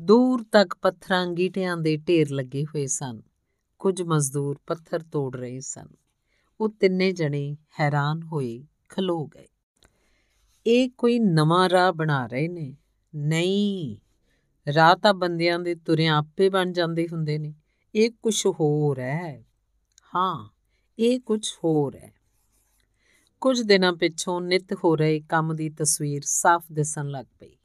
ਦੂਰ 0.00 0.44
ਤੱਕ 0.52 0.74
ਪੱਥਰਾਂ 0.82 1.26
ਗੀਟਿਆਂ 1.26 1.76
ਦੇ 1.76 1.96
ਢੇਰ 1.96 2.30
ਲੱਗੇ 2.30 2.64
ਹੋਏ 2.64 2.86
ਸਨ। 2.86 3.22
ਕੁਝ 3.78 4.02
ਮਜ਼ਦੂਰ 4.02 4.58
ਪੱਥਰ 4.66 5.02
ਤੋੜ 5.02 5.36
ਰਹੇ 5.36 5.60
ਸਨ। 5.60 6.01
ਉਹ 6.60 6.68
ਤਿੰਨੇ 6.80 7.12
ਜਣੇ 7.12 7.56
ਹੈਰਾਨ 7.80 8.22
ਹੋਏ, 8.22 8.64
ਖਲੋ 8.88 9.26
ਗਏ। 9.26 9.46
ਇਹ 10.66 10.90
ਕੋਈ 10.98 11.18
ਨਵਾਂ 11.18 11.68
ਰਾਹ 11.68 11.92
ਬਣਾ 11.92 12.26
ਰਹੇ 12.26 12.48
ਨੇ? 12.48 12.76
ਨਹੀਂ। 13.14 13.96
ਰਾਹ 14.74 14.96
ਤਾਂ 14.96 15.14
ਬੰਦਿਆਂ 15.14 15.58
ਦੇ 15.58 15.74
ਤੁਰਿਆਂ 15.74 16.18
ਆਪੇ 16.18 16.48
ਬਣ 16.48 16.72
ਜਾਂਦੇ 16.72 17.08
ਹੁੰਦੇ 17.12 17.38
ਨੇ। 17.38 17.54
ਇਹ 17.94 18.10
ਕੁਝ 18.22 18.46
ਹੋਰ 18.46 19.00
ਹੈ 19.00 19.44
ਹਾਂ, 20.14 20.48
ਇਹ 20.98 21.20
ਕੁਝ 21.20 21.52
ਹੋਰ 21.64 21.96
ਹੈ 21.96 22.12
ਕੁਝ 23.40 23.62
ਦਿਨਾਂ 23.62 23.92
ਪਿੱਛੋਂ 23.92 24.40
ਨਿਤ 24.40 24.72
ਹੋ 24.84 24.96
ਰਹੇ 24.96 25.20
ਕੰਮ 25.20 25.56
ਦੀ 25.56 25.70
ਤਸਵੀਰ 25.70 26.22
ਸਾਫ਼ 26.24 26.64
ਦਿਸਣ 26.72 27.08
ਲੱਗ 27.08 27.26
ਪਈ। 27.40 27.56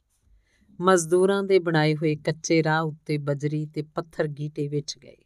ਮਜ਼ਦੂਰਾਂ 0.80 1.42
ਦੇ 1.42 1.58
ਬਣਾਏ 1.58 1.94
ਹੋਏ 1.94 2.16
ਕੱਚੇ 2.16 2.62
ਰਾਹ 2.62 2.82
ਉੱਤੇ 2.82 3.18
ਬਜਰੀ 3.18 3.66
ਤੇ 3.66 3.82
ਪੱਥਰ 3.82 4.26
ਗੀਟੇ 4.28 4.68
ਵਿੱਚ 4.68 4.98
ਗਏ। 4.98 5.16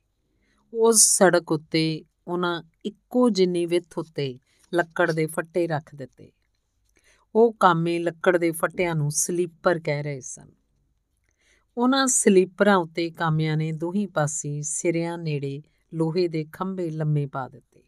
ਉਸ 0.75 1.19
ਸੜਕ 1.19 1.53
ਉੱਤੇ 1.53 2.05
ਉਹਨਾਂ 2.29 2.63
ਇੱਕੋ 2.85 3.31
ਜਿੰਨੀ 3.31 3.67
ਵਿੱਥ 3.67 3.99
ਉੱਤੇ 3.99 4.39
ਲੱਕੜ 4.75 5.13
ਦੇ 5.13 5.27
ਫੱਟੇ 5.27 5.67
ਰੱਖ 5.67 5.95
ਦਿੱਤੇ। 5.95 6.33
ਉਹ 7.35 7.53
ਕਾਮੇ 7.53 7.99
ਲੱਕੜ 7.99 8.37
ਦੇ 8.37 8.51
ਫੱਟਿਆਂ 8.51 8.95
ਨੂੰ 8.95 9.11
ਸਲੀਪਰ 9.11 9.79
ਕਹਿ 9.79 10.03
ਰਹੇ 10.03 10.21
ਸਨ। 10.21 10.51
ਉਹਨਾਂ 11.77 12.07
ਸਲੀਪਰਾਂ 12.07 12.77
ਉੱਤੇ 12.77 13.11
ਕਾਮਿਆਂ 13.11 13.57
ਨੇ 13.57 13.73
ਦੋਹੀ 13.73 14.07
ਪਾਸੇ 14.07 14.63
ਸਿਰਿਆਂ 14.63 15.19
ਨੇੜੇ 15.19 15.63
ਲੋਹੇ 15.95 16.29
ਦੇ 16.29 16.45
ਖੰਭੇ 16.53 16.91
ਲੰਮੇ 16.91 17.27
ਪਾ 17.27 17.49
ਦਿੱਤੇ। 17.49 17.83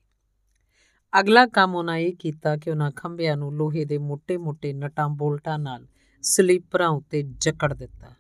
ਅਗਲਾ 1.20 1.46
ਕੰਮ 1.46 1.74
ਉਹਨਾਂ 1.74 1.96
ਇਹ 1.96 2.12
ਕੀਤਾ 2.12 2.56
ਕਿ 2.56 2.70
ਉਹਨਾਂ 2.70 2.90
ਖੰਭਿਆਂ 2.90 3.36
ਨੂੰ 3.36 3.54
ਲੋਹੇ 3.54 3.84
ਦੇ 3.84 3.98
ਮੋٹے-ਮੋٹے 3.98 4.74
ਨਟਾਂ 4.74 5.08
ਬੋਲਟਾਂ 5.08 5.58
ਨਾਲ 5.58 5.86
ਸਲੀਪਰਾਂ 6.22 6.88
ਉੱਤੇ 6.88 7.22
ਜਕੜ 7.22 7.74
ਦਿੱਤਾ। 7.74 8.14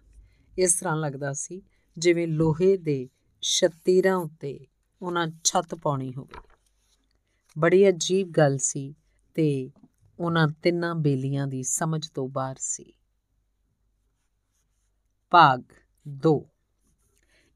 ਇਸ 0.58 0.74
ਤਰ੍ਹਾਂ 0.74 0.96
ਲੱਗਦਾ 0.96 1.32
ਸੀ 1.32 1.62
ਜਿਵੇਂ 1.98 2.28
ਲੋਹੇ 2.28 2.76
ਦੇ 2.76 3.08
ਸ਼ਤੀਰਾਂ 3.42 4.16
ਉੱਤੇ 4.16 4.66
ਉਹਨਾਂ 5.04 5.26
ਛੱਤ 5.44 5.74
ਪਾਉਣੀ 5.74 6.14
ਹੋਵੇ। 6.14 6.40
ਬੜੀ 7.58 7.88
ਅਜੀਬ 7.88 8.30
ਗੱਲ 8.30 8.58
ਸੀ 8.58 8.94
ਤੇ 9.34 9.70
ਉਹਨਾਂ 10.18 10.48
ਤਿੰਨਾਂ 10.48 10.94
ਬੇਲੀਆਂ 10.94 11.46
ਦੀ 11.46 11.62
ਸਮਝ 11.62 12.08
ਤੋਂ 12.08 12.28
ਬਾਹਰ 12.28 12.56
ਸੀ। 12.58 12.92
ਭਾਗ 15.30 15.62
2 16.08 16.46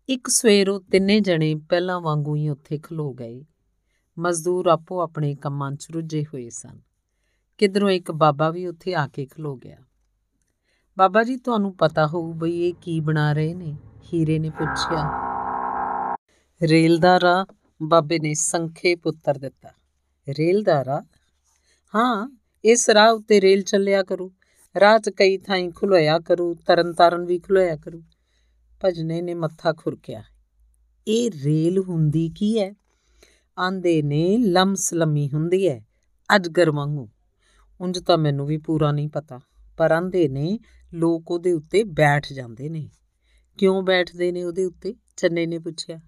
ਇੱਕ 0.08 0.28
ਸਵੇਰ 0.28 0.70
ਉਹ 0.70 0.80
ਤਿੰਨੇ 0.80 1.20
ਜਣੇ 1.20 1.54
ਪਹਿਲਾਂ 1.54 2.00
ਵਾਂਗੂ 2.00 2.36
ਹੀ 2.36 2.48
ਉੱਥੇ 2.48 2.78
ਖਲੋ 2.78 3.12
ਗਏ। 3.12 3.44
ਮਜ਼ਦੂਰ 4.18 4.66
ਆਪੋ 4.66 5.00
ਆਪਣੇ 5.00 5.34
ਕੰਮਾਂ 5.34 5.72
'ਚ 5.72 5.90
ਰੁੱਝੇ 5.90 6.24
ਹੋਏ 6.24 6.50
ਸਨ। 6.50 6.80
ਕਿਧਰੋਂ 7.58 7.90
ਇੱਕ 7.90 8.12
ਬਾਬਾ 8.12 8.50
ਵੀ 8.50 8.66
ਉੱਥੇ 8.66 8.94
ਆ 8.94 9.06
ਕੇ 9.06 9.26
ਖਲੋ 9.26 9.56
ਗਿਆ। 9.56 9.76
ਬਾਬਾ 10.98 11.24
ਜੀ, 11.24 11.36
ਤੁਹਾਨੂੰ 11.36 11.76
ਪਤਾ 11.76 12.06
ਹੋਊ 12.06 12.32
ਬਈ 12.32 12.68
ਇਹ 12.68 12.74
ਕੀ 12.74 13.00
ਬਣਾ 13.00 13.32
ਰਹੇ 13.32 13.54
ਨੇ? 13.54 13.76
ਹੀਰੇ 14.12 14.38
ਨੇ 14.38 14.50
ਪੁੱਛਿਆ। 14.50 15.37
ਰੇਲ 16.62 16.98
ਦਾ 16.98 17.20
ਰਾਹ 17.20 17.44
ਬਾਬੇ 17.82 18.18
ਨੇ 18.18 18.34
ਸੰਖੇਪ 18.34 19.06
ਉੱਤਰ 19.06 19.38
ਦਿੱਤਾ। 19.38 19.68
ਰੇਲ 20.28 20.62
ਦਾ 20.62 20.84
ਰਾਹ? 20.84 21.02
ਹਾਂ, 21.94 22.38
ਇਸ 22.64 22.90
ਰਾਹ 22.90 23.12
ਉੱਤੇ 23.12 23.40
ਰੇਲ 23.40 23.62
ਚੱਲਿਆ 23.62 24.02
ਕਰੂ। 24.02 24.32
ਰਾਹ 24.80 24.98
'ਚ 24.98 25.10
ਕਈ 25.10 25.38
ਥਾਈਂ 25.38 25.70
ਖੁਲੋਇਆ 25.70 26.18
ਕਰੂ 26.18 26.54
ਤਰਨ 26.54 26.92
ਤਾਰਨ 26.92 27.24
ਵੀ 27.24 27.38
ਖੁਲੋਇਆ 27.38 27.76
ਕਰੂ। 27.76 28.02
ਭਜਨੇ 28.84 29.22
ਨੇ 29.22 29.34
ਮੱਥਾ 29.34 29.72
ਖੁਰਕਿਆ। 29.72 30.22
ਇਹ 31.08 31.30
ਰੇਲ 31.44 31.78
ਹੁੰਦੀ 31.78 32.30
ਕੀ 32.36 32.60
ਹੈ 32.60 32.74
ਆਂਦੇ 33.58 34.02
ਨੇ 34.02 34.38
ਲਮਸ 34.38 34.94
ਲੰਮੀ 34.94 35.30
ਹੁੰਦੀ 35.34 35.68
ਹੈ 35.68 35.86
ਅਜਗਰ 36.36 36.70
ਵਾਂਗੂ। 36.70 37.08
ਉਂਝ 37.80 37.98
ਤਾਂ 37.98 38.18
ਮੈਨੂੰ 38.18 38.46
ਵੀ 38.46 38.58
ਪੂਰਾ 38.58 38.92
ਨਹੀਂ 38.92 39.08
ਪਤਾ, 39.08 39.40
ਪਰ 39.76 39.92
ਆਂਦੇ 39.92 40.28
ਨੇ, 40.28 40.58
ਲੋਕ 40.94 41.30
ਉਹਦੇ 41.30 41.52
ਉੱਤੇ 41.52 41.84
ਬੈਠ 41.84 42.32
ਜਾਂਦੇ 42.32 42.68
ਨੇ। 42.68 42.90
ਕਿਉਂ 43.58 43.82
ਬੈਠਦੇ 43.82 44.32
ਨੇ 44.32 44.44
ਉਹਦੇ 44.44 44.64
ਉੱਤੇ? 44.64 44.94
ਚੰਨੇ 45.16 45.46
ਨੇ 45.46 45.58
ਪੁੱਛਿਆ। 45.58 46.00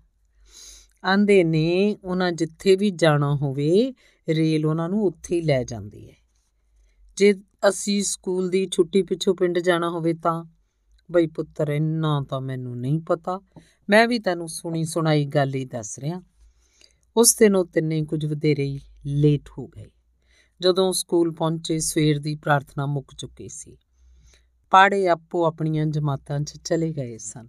ਆਂਦੇ 1.04 1.44
ਨੇ 1.44 1.96
ਉਹਨਾਂ 2.04 2.32
ਜਿੱਥੇ 2.32 2.76
ਵੀ 2.76 2.90
ਜਾਣਾ 2.90 3.34
ਹੋਵੇ, 3.34 3.94
ਰੇਲ 4.28 4.66
ਉਹਨਾਂ 4.66 4.88
ਨੂੰ 4.88 5.04
ਉੱਥੇ 5.04 5.36
ਹੀ 5.36 5.40
ਲੈ 5.40 5.64
ਜਾਂਦੀ 5.64 6.10
ਹੈ 6.10 6.14
ਜੇ 7.16 7.34
ਅਸੀਂ 7.68 8.02
ਸਕੂਲ 8.02 8.48
ਦੀ 8.48 8.68
ਛੁੱਟੀ 8.72 9.02
ਪਿੱਛੋਂ 9.02 9.34
ਪਿੰਡ 9.34 9.58
ਜਾਣਾ 9.58 9.90
ਹੋਵੇ 9.90 10.14
ਤਾਂ, 10.14 10.44
ਬਈ 11.12 11.26
ਪੁੱਤਰ, 11.26 11.68
ਇੰਨਾ 11.68 12.24
ਤਾਂ 12.30 12.40
ਮੈਨੂੰ 12.40 12.80
ਨਹੀਂ 12.80 13.00
ਪਤਾ। 13.00 13.40
ਮੈਂ 13.90 14.08
ਵੀ 14.08 14.18
ਤੈਨੂੰ 14.18 14.48
ਸੁਣੀ 14.48 14.84
ਸੁਣਾਈ 14.84 15.24
ਗੱਲ 15.24 15.54
ਹੀ 15.54 15.64
ਦੱਸ 15.64 15.98
ਰਿਹਾ। 15.98 16.22
ਉਸ 17.16 17.36
ਦਿਨ 17.38 17.56
ਉਹ 17.56 17.64
ਤਿੰਨੇ 17.64 18.04
ਕੁਝ 18.04 18.26
ਵਧੇਰੇ 18.26 18.64
ਹੀ 18.64 18.80
ਲੇਟ 19.06 19.48
ਹੋ 19.58 19.66
ਗਏ। 19.66 19.90
ਜਦੋਂ 20.60 20.92
ਸਕੂਲ 20.92 21.32
ਪਹੁੰਚੇ, 21.32 21.78
ਸਵੇਰ 21.78 22.18
ਦੀ 22.18 22.34
ਪ੍ਰਾਰਥਨਾ 22.34 22.86
ਮੁੱਕ 22.86 23.14
ਚੁੱਕੀ 23.18 23.48
ਸੀ। 23.48 23.78
ਪਾੜੇ 24.70 25.08
ਆਪੋ 25.08 25.46
ਆਪਣੀਆਂ 25.46 25.86
ਜਮਾਤਾਂ 25.86 26.40
'ਚ 26.40 26.56
ਚਲੇ 26.64 26.92
ਗਏ 26.92 27.18
ਸਨ। 27.18 27.48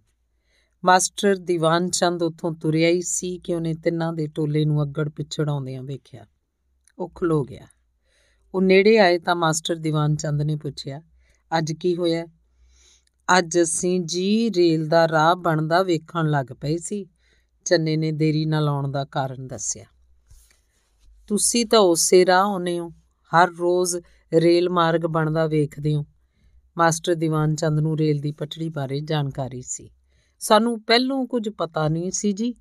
ਮਾਸਟਰ 0.85 1.35
ਦੀਵਾਨ 1.35 1.89
ਚੰਦ 1.89 2.23
ਉੱਥੋਂ 2.23 2.53
ਤੁਰਿਆ 2.53 2.89
ਹੀ 2.89 3.01
ਸੀ 3.01 3.37
ਕਿ 3.37 3.55
ਉਹਨੇ 3.55 3.73
ਤਿੰਨਾਂ 3.73 4.13
ਦੇ 4.13 4.27
ਟੋਲੇ 4.27 4.65
ਨੂੰ 4.65 4.83
ਅੱਗੜ 4.83 5.09
ਪਿਛੜ 5.09 5.49
ਆਉਂਦਿਆਂ 5.49 5.83
ਵੇਖਿਆ। 5.83 6.25
ਉਹ 6.99 7.09
ਖਲੋ 7.09 7.43
ਗਿਆ। 7.43 7.67
ਉਹ 8.53 8.61
ਨੇੜੇ 8.61 8.97
ਆਏ 8.97 9.19
ਤਾਂ 9.19 9.35
ਮਾਸਟਰ 9.35 9.75
ਦੀਵਾਨ 9.75 10.15
ਚੰਦ 10.15 10.41
ਨੇ 10.41 10.55
ਪੁੱਛਿਆ, 10.55 11.01
ਅੱਜ 11.57 11.73
ਕੀ 11.73 11.95
ਹੋਇਆ? 11.95 12.25
ਅੱਜ 13.37 13.61
ਅਸੀਂ 13.61 14.01
ਜੀ 14.01 14.49
ਰੇਲ 14.49 14.87
ਦਾ 14.87 15.07
ਰਾਹ 15.07 15.35
ਬਣਦਾ 15.35 15.83
ਵੇਖਣ 15.83 16.29
ਲੱਗ 16.29 16.45
ਪਏ 16.45 16.77
ਸੀ। 16.77 17.05
ਚੰਨੇ 17.65 17.97
ਨੇ 17.97 18.11
ਦੇਰੀ 18.11 18.45
ਨਾਲ 18.45 18.69
ਆਉਣ 18.69 18.91
ਦਾ 18.91 19.05
ਕਾਰਨ 19.05 19.47
ਦੱਸਿਆ। 19.47 19.85
ਤੁਸੀਂ 21.27 21.65
ਤਾਂ 21.65 21.79
ਉਸੇ 21.79 22.25
ਰਾਹ 22.25 22.43
ਆਉਨੇ 22.43 22.79
ਹੋ। 22.79 22.89
ਹਰ 23.31 23.49
ਰੋਜ਼ 23.59 23.97
ਰੇਲ 24.33 24.69
ਮਾਰਗ 24.69 25.01
ਬਣਦਾ 25.01 25.47
ਵੇਖਦੇ 25.47 25.95
ਹੋ। 25.95 26.05
ਮਾਸਟਰ 26.77 27.15
ਦੀਵਾਨ 27.15 27.55
ਚੰਦ 27.55 27.79
ਨੂੰ 27.79 27.97
ਰੇਲ 27.97 28.19
ਦੀ 28.19 28.31
ਪਟੜੀ 28.31 28.69
ਬਾਰੇ 28.69 28.99
ਜਾਣਕਾਰੀ 28.99 29.61
ਸੀ। 29.61 29.89
ਸਾਨੂੰ 30.41 30.81
ਪਹਿਲੋਂ 30.81 31.27
ਕੁਝ 31.27 31.49
ਪਤਾ 31.49 31.87
ਨਹੀਂ 31.87 32.11
ਸੀ 32.11 32.31
ਜੀ। 32.31 32.55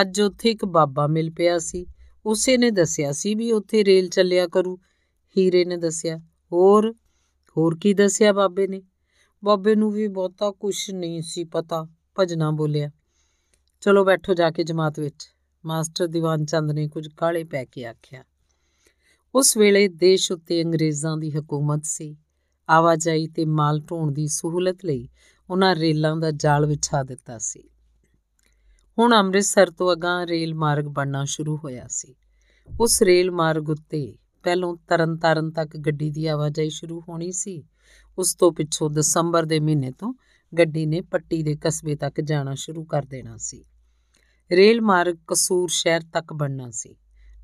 ਅੱਜ 0.00 0.20
ਉੱਥੇ 0.20 0.50
ਇੱਕ 0.50 0.64
ਬਾਬਾ 0.64 1.06
ਮਿਲ 1.06 1.30
ਪਿਆ 1.30 1.58
ਸੀ। 1.58 1.86
ਉਸੇ 2.26 2.56
ਨੇ 2.56 2.70
ਦੱਸਿਆ 2.70 3.12
ਸੀ 3.12 3.34
ਵੀ 3.34 3.52
ਉੱਥੇ 3.52 3.84
ਰੇਲ 3.84 4.08
ਚੱਲਿਆ 4.08 4.48
ਕਰੂ। 4.48 4.78
ਹੀਰੇ 5.38 5.64
ਨੇ 5.64 5.76
ਦੱਸਿਆ, 5.76 6.18
ਹੋਰ? 6.52 6.92
ਹੋਰ 7.56 7.78
ਕੀ 7.80 7.94
ਦੱਸਿਆ 7.94 8.32
ਬਾਬੇ 8.32 8.66
ਨੇ? 8.66 8.82
ਬਾਬੇ 9.44 9.74
ਨੂੰ 9.74 9.92
ਵੀ 9.92 10.08
ਬਹੁਤਾ 10.08 10.50
ਕੁਝ 10.50 10.90
ਨਹੀਂ 10.90 11.22
ਸੀ 11.22 11.44
ਪਤਾ, 11.44 11.88
ਭਜਨਾ 12.18 12.50
ਬੋਲਿਆ। 12.50 12.90
ਚਲੋ 13.80 14.04
ਬੈਠੋ 14.04 14.34
ਜਾ 14.34 14.50
ਕੇ 14.50 14.64
ਜਮਾਤ 14.64 15.00
ਵਿੱਚ। 15.00 15.28
ਮਾਸਟਰ 15.64 16.06
ਦੀਵਾਨ 16.06 16.44
ਚੰਦ 16.44 16.70
ਨੇ 16.70 16.88
ਕੁਝ 16.88 17.08
ਕਾਲੇ 17.08 17.44
ਪੈ 17.44 17.64
ਕੇ 17.64 17.84
ਆਖਿਆ। 17.84 18.24
ਉਸ 19.34 19.56
ਵੇਲੇ 19.56 19.88
ਦੇਸ਼ 19.88 20.32
ਉੱਤੇ 20.32 20.62
ਅੰਗਰੇਜ਼ਾਂ 20.62 21.16
ਦੀ 21.16 21.30
ਹਕੂਮਤ 21.30 21.84
ਸੀ। 21.84 22.16
ਆਵਾਜਾਈ 22.70 23.26
ਤੇ 23.26 23.44
ਮਾਲ 23.44 23.80
ਢੋਣ 23.80 24.12
ਦੀ 24.12 24.26
ਸਹੂਲਤ 24.26 24.84
ਲਈ 24.84 25.08
ਉਹਨਾਂ 25.52 25.74
ਰੇਲਾਂ 25.74 26.16
ਦਾ 26.16 26.30
ਜਾਲ 26.30 26.66
ਵਿਛਾ 26.66 27.02
ਦਿੱਤਾ 27.02 27.38
ਸੀ। 27.38 27.62
ਹੁਣ 28.98 29.14
ਅੰਮ੍ਰਿਤਸਰ 29.14 29.70
ਤੋਂ 29.70 29.92
ਅਗਾਂ 29.92 30.26
ਰੇਲ 30.26 30.54
ਮਾਰਗ 30.54 30.84
ਬਣਨਾ 30.84 31.24
ਸ਼ੁਰੂ 31.24 31.56
ਹੋਇਆ 31.56 31.86
ਸੀ। 31.88 32.14
ਉਸ 32.80 33.02
ਰੇਲ 33.02 33.30
ਮਾਰਗ 33.30 33.68
ਉੱਤੇ 33.68 34.16
ਪਹਿਲੋਂ 34.42 34.76
ਤਰਨਤਾਰਨ 34.88 35.50
ਤੱਕ 35.50 35.76
ਗੱਡੀ 35.76 36.10
ਦੀ 36.10 36.26
ਆਵਾਜਾਈ 36.26 36.68
ਸ਼ੁਰੂ 36.68 37.02
ਹੋਣੀ 37.08 37.32
ਸੀ। 37.32 37.64
ਉਸ 38.18 38.34
ਤੋਂ 38.34 38.52
ਪਿੱਛੋਂ 38.52 38.90
ਦਸੰਬਰ 38.90 39.44
ਦੇ 39.44 39.60
ਮਹੀਨੇ 39.60 39.90
ਤੋਂ 39.90 40.14
ਗੱਡੀ 40.58 40.86
ਨੇ 40.86 41.00
ਪੱਟੀ 41.00 41.42
ਦੇ 41.42 41.56
ਕਸਬੇ 41.56 41.96
ਤੱਕ 41.96 42.20
ਜਾਣਾ 42.20 42.54
ਸ਼ੁਰੂ 42.54 42.84
ਕਰ 42.84 43.02
ਦੇਣਾ 43.02 43.36
ਸੀ। 43.36 43.64
ਰੇਲ 44.52 44.80
ਮਾਰਗ 44.80 45.16
ਕਸੂਰ 45.28 45.68
ਸ਼ਹਿਰ 45.72 46.00
ਤੱਕ 46.12 46.32
ਬਣਨਾ 46.32 46.70
ਸੀ। 46.70 46.96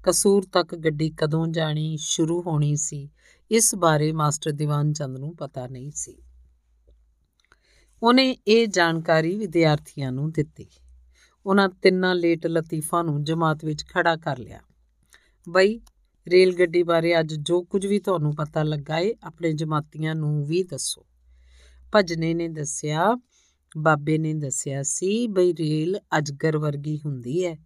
ਕਸੂਰ 0.03 0.45
ਤੱਕ 0.53 0.75
ਗੱਡੀ 0.75 1.11
ਕਦੋਂ 1.11 1.47
ਜਾਣੀ, 1.47 1.97
ਸ਼ੁਰੂ 2.01 2.43
ਹੋਣੀ 2.43 2.77
ਸੀ, 2.77 3.11
ਇਸ 3.51 3.75
ਬਾਰੇ 3.75 4.13
ਮਾਸਟਰ 4.13 4.53
ਦੀਵਾਨ 4.53 4.93
ਚੰਦ 4.93 5.17
ਨੂੰ 5.17 5.37
ਪਤਾ 5.37 5.67
ਨਹੀਂ 5.67 5.91
ਸੀ। 5.95 6.23
ਉਹਨੇ 8.03 8.37
ਇਹ 8.49 8.69
ਜਾਣਕਾਰੀ 8.69 9.37
ਵਿਦਿਆਰਥੀਆਂ 9.37 10.13
ਨੂੰ 10.13 10.33
ਦਿੱਤੀ। 10.33 10.67
ਉਹਨਾਂ 11.47 11.69
ਤਿੰਨਾਂ 11.69 12.15
ਲੇਟ 12.15 12.47
ਲਤੀਫਾ 12.47 13.03
ਨੂੰ 13.03 13.25
ਜਮਾਤ 13.25 13.65
ਵਿੱਚ 13.65 13.85
ਖੜਾ 13.87 14.17
ਕਰ 14.17 14.39
ਲਿਆ। 14.39 14.61
ਬਈ 15.49 15.81
ਰੇਲ 16.29 16.57
ਗੱਡੀ 16.59 16.83
ਬਾਰੇ 16.83 17.21
ਅੱਜ 17.21 17.35
ਜੋ 17.35 17.63
ਕੁਝ 17.63 17.87
ਵੀ 17.87 17.99
ਤੁਹਾਨੂੰ 17.99 18.35
ਪਤਾ 18.35 18.63
ਲੱਗਾ 18.63 18.99
ਏ, 18.99 19.15
ਆਪਣੇ 19.23 19.53
ਜਮਾਤੀਆਂ 19.53 20.15
ਨੂੰ 20.15 20.47
ਵੀ 20.47 20.63
ਦੱਸੋ। 20.63 21.07
ਭਜਨੇ 21.95 22.35
ਨੇ 22.35 22.49
ਦੱਸਿਆ, 22.49 23.17
ਬਾਬੇ 23.79 24.19
ਨੇ 24.19 24.35
ਦੱਸਿਆ 24.35 24.83
ਸੀ, 24.83 25.27
ਬਈ 25.27 25.53
ਰੇਲ 25.53 25.99
ਅਜਗਰ 26.19 26.59
ਵਰਗੀ 26.59 27.01
ਹੁੰਦੀ 27.07 27.45
ਹੈ 27.45 27.57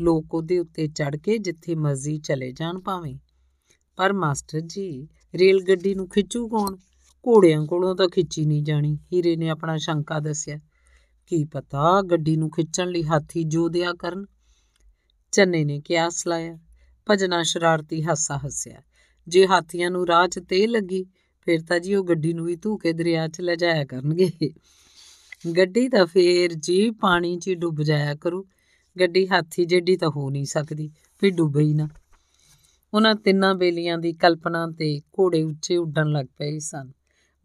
ਲੋਕ 0.00 0.34
ਉਹਦੇ 0.34 0.58
ਉੱਤੇ 0.58 0.88
ਚੜ 0.88 1.16
ਕੇ 1.16 1.38
ਜਿੱਥੇ 1.38 1.74
ਮਰਜ਼ੀ 1.74 2.18
ਚਲੇ 2.18 2.52
ਜਾਣ 2.52 2.80
ਪਾਵੇਂ 2.80 3.18
ਪਰ 3.96 4.12
ਮਾਸਟਰ 4.12 4.60
ਜੀ 4.60 5.08
ਰੇਲ 5.34 5.60
ਗੱਡੀ 5.68 5.94
ਨੂੰ 5.94 6.08
ਖਿੱਚੂ 6.08 6.48
ਕੌਣ? 6.48 6.76
ਘੋੜਿਆਂ 7.24 7.66
ਕੋਲੋਂ 7.66 7.94
ਤਾਂ 7.96 8.08
ਖਿੱਚੀ 8.08 8.46
ਨਹੀਂ 8.46 8.62
ਜਾਣੀ। 8.62 8.98
ਹੀਰੇ 9.12 9.36
ਨੇ 9.36 9.48
ਆਪਣਾ 9.48 9.76
ਸ਼ੰਕਾ 9.76 10.18
ਦੱਸਿਆ, 10.20 10.58
ਕੀ 11.26 11.44
ਪਤਾ 11.44 12.02
ਗੱਡੀ 12.02 12.36
ਨੂੰ 12.36 12.50
ਖਿੱਚਣ 12.50 12.88
ਲਈ 12.88 13.04
ਹਾਥੀ 13.04 13.44
ਜੋ 13.44 13.68
ਦਿਆ 13.68 13.92
ਕਰਨ? 13.92 14.26
ਚੰਨੇ 15.32 15.64
ਨੇ 15.64 15.80
ਕਿਆਸ 15.80 16.26
ਲਾਇਆ। 16.26 16.58
ਭਜਨਾ 17.10 17.42
ਸ਼ਰਾਰਤੀ 17.42 18.02
ਹਾਸਾ 18.04 18.36
ਹੱਸਿਆ। 18.36 18.82
ਜੇ 19.28 19.46
ਹਾਥੀਆਂ 19.46 19.90
ਨੂੰ 19.90 20.06
ਰਾਹ 20.06 20.28
'ਚ 20.28 20.40
ਤੇ 20.48 20.66
ਲੱਗੀ, 20.66 21.04
ਫਿਰ 21.40 21.60
ਤਾਂ 21.68 21.80
ਜੀ 21.80 21.94
ਉਹ 21.94 22.04
ਗੱਡੀ 22.04 22.32
ਨੂੰ 22.32 22.46
ਵੀ 22.46 22.56
ਧੂਕੇ 22.56 22.92
ਦਰਿਆ 22.92 23.28
'ਚ 23.28 23.40
ਲੈ 23.40 23.54
ਜਾਇਆ 23.54 23.84
ਕਰਨਗੇ। 23.84 24.30
ਗੱਡੀ 25.56 25.88
ਤਾਂ 25.88 26.06
ਫੇਰ 26.06 26.52
ਜੀ 26.52 26.90
ਪਾਣੀ 26.90 27.38
'ਚ 27.38 27.50
ਡੁੱਬ 27.50 27.82
ਜਾਇਆ 27.82 28.14
ਕਰੂ। 28.14 28.44
ਗੱਡੀ 29.00 29.28
ਹਾਥੀ 29.28 29.64
ਜੱਡੀ 29.64 29.96
ਤਾਂ 29.96 30.08
ਹੋ 30.08 30.30
ਨਹੀਂ 30.30 30.44
ਸਕਦੀ, 30.44 30.90
ਵੀ 31.22 31.30
ਡੁੱਬੇ 31.30 31.62
ਹੀ 31.62 31.74
ਨਾ। 31.74 31.88
ਉਹਨਾਂ 32.94 33.14
ਤਿੰਨਾਂ 33.14 33.54
ਬੇਲੀਆਂ 33.54 33.98
ਦੀ 33.98 34.12
ਕਲਪਨਾ 34.12 34.66
ਤੇ 34.78 34.98
ਘੋੜੇ 34.98 35.42
ਉੱਚੇ 35.42 35.76
ਉੱਡਣ 35.76 36.08
ਲੱਗ 36.08 36.26
ਪਏ 36.38 36.58
ਸਨ। 36.58 36.92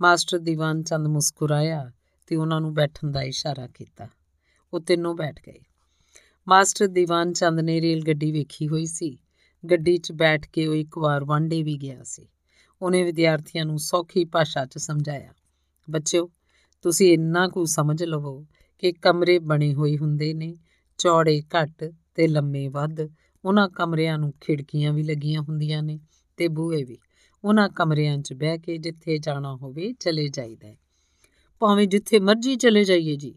ਮਾਸਟਰ 0.01 0.39
ਦੀਵਾਨ 0.39 0.83
ਚੰਦ 0.83 1.07
ਮੁਸਕਰਾਇਆ 1.07 1.91
ਤੇ 2.27 2.35
ਉਹਨਾਂ 2.35 2.61
ਨੂੰ 2.61 2.73
ਬੈਠਣ 2.73 3.11
ਦਾ 3.11 3.21
ਇਸ਼ਾਰਾ 3.21 3.67
ਕੀਤਾ। 3.67 4.07
ਉਹ 4.73 4.79
ਤਿੰਨੋਂ 4.79 5.15
ਬੈਠ 5.15 5.39
ਗਏ। 5.47 5.59
ਮਾਸਟਰ 6.47 6.87
ਦੀਵਾਨ 6.87 7.33
ਚੰਦ 7.33 7.59
ਨੇ 7.59 7.81
ਰੇਲ 7.81 8.03
ਗੱਡੀ 8.07 8.31
ਵੇਖੀ 8.31 8.67
ਹੋਈ 8.67 8.85
ਸੀ। 8.85 9.17
ਗੱਡੀ 9.71 9.97
'ਚ 9.97 10.11
ਬੈਠ 10.11 10.47
ਕੇ 10.47 10.67
ਉਹ 10.67 10.75
ਇੱਕ 10.75 10.97
ਵਾਰ 10.97 11.23
ਵਾਂਡੇ 11.23 11.63
ਵੀ 11.63 11.77
ਗਿਆ 11.77 12.03
ਸੀ। 12.03 12.27
ਉਹਨੇ 12.81 13.03
ਵਿਦਿਆਰਥੀਆਂ 13.03 13.65
ਨੂੰ 13.65 13.79
ਸੌਖੀ 13.79 14.25
ਭਾਸ਼ਾ 14.25 14.65
'ਚ 14.65 14.77
ਸਮਝਾਇਆ, 14.77 15.33
ਬੱਚਿਓ, 15.89 16.29
ਤੁਸੀਂ 16.81 17.13
ਇੰਨਾ 17.13 17.47
ਕੁ 17.47 17.65
ਸਮਝ 17.65 18.03
ਲਵੋ 18.03 18.45
ਕਿ 18.79 18.91
ਕਮਰੇ 18.91 19.39
ਬਣੇ 19.39 19.73
ਹੋਏ 19.73 19.97
ਹੁੰਦੇ 19.97 20.33
ਨੇ, 20.33 20.57
ਚੌੜੇ 20.97 21.41
ਘੱਟ 21.41 21.93
ਤੇ 22.15 22.27
ਲੰਮੇ 22.27 22.67
ਵੱਧ। 22.67 23.09
ਉਹਨਾਂ 23.45 23.69
ਕਮਰਿਆਂ 23.69 24.17
ਨੂੰ 24.17 24.33
ਖਿੜਕੀਆਂ 24.41 24.93
ਵੀ 24.93 25.03
ਲੱਗੀਆਂ 25.03 25.41
ਹੁੰਦੀਆਂ 25.41 25.83
ਨੇ 25.83 25.99
ਤੇ 26.37 26.47
ਬੂਹੇ 26.47 26.83
ਵੀ। 26.83 26.97
ਉਹਨਾਂ 27.43 27.69
ਕਮਰਿਆਂ 27.69 28.17
'ਚ 28.17 28.33
ਬਹਿ 28.33 28.57
ਕੇ 28.57 28.77
ਜਿੱਥੇ 28.77 29.17
ਜਾਣਾ 29.17 29.55
ਹੋਵੇ 29.55 29.93
ਚਲੇ 29.99 30.27
ਜਾਈਦਾ 30.27 30.67
ਹੈ। 30.67 30.77
ਭਾਵੇਂ 31.59 31.87
ਜਿੱਥੇ 31.87 32.19
ਮਰਜ਼ੀ 32.19 32.55
ਚਲੇ 32.55 32.83
ਜਾਈਏ 32.83 33.15
ਜੀ। 33.15 33.35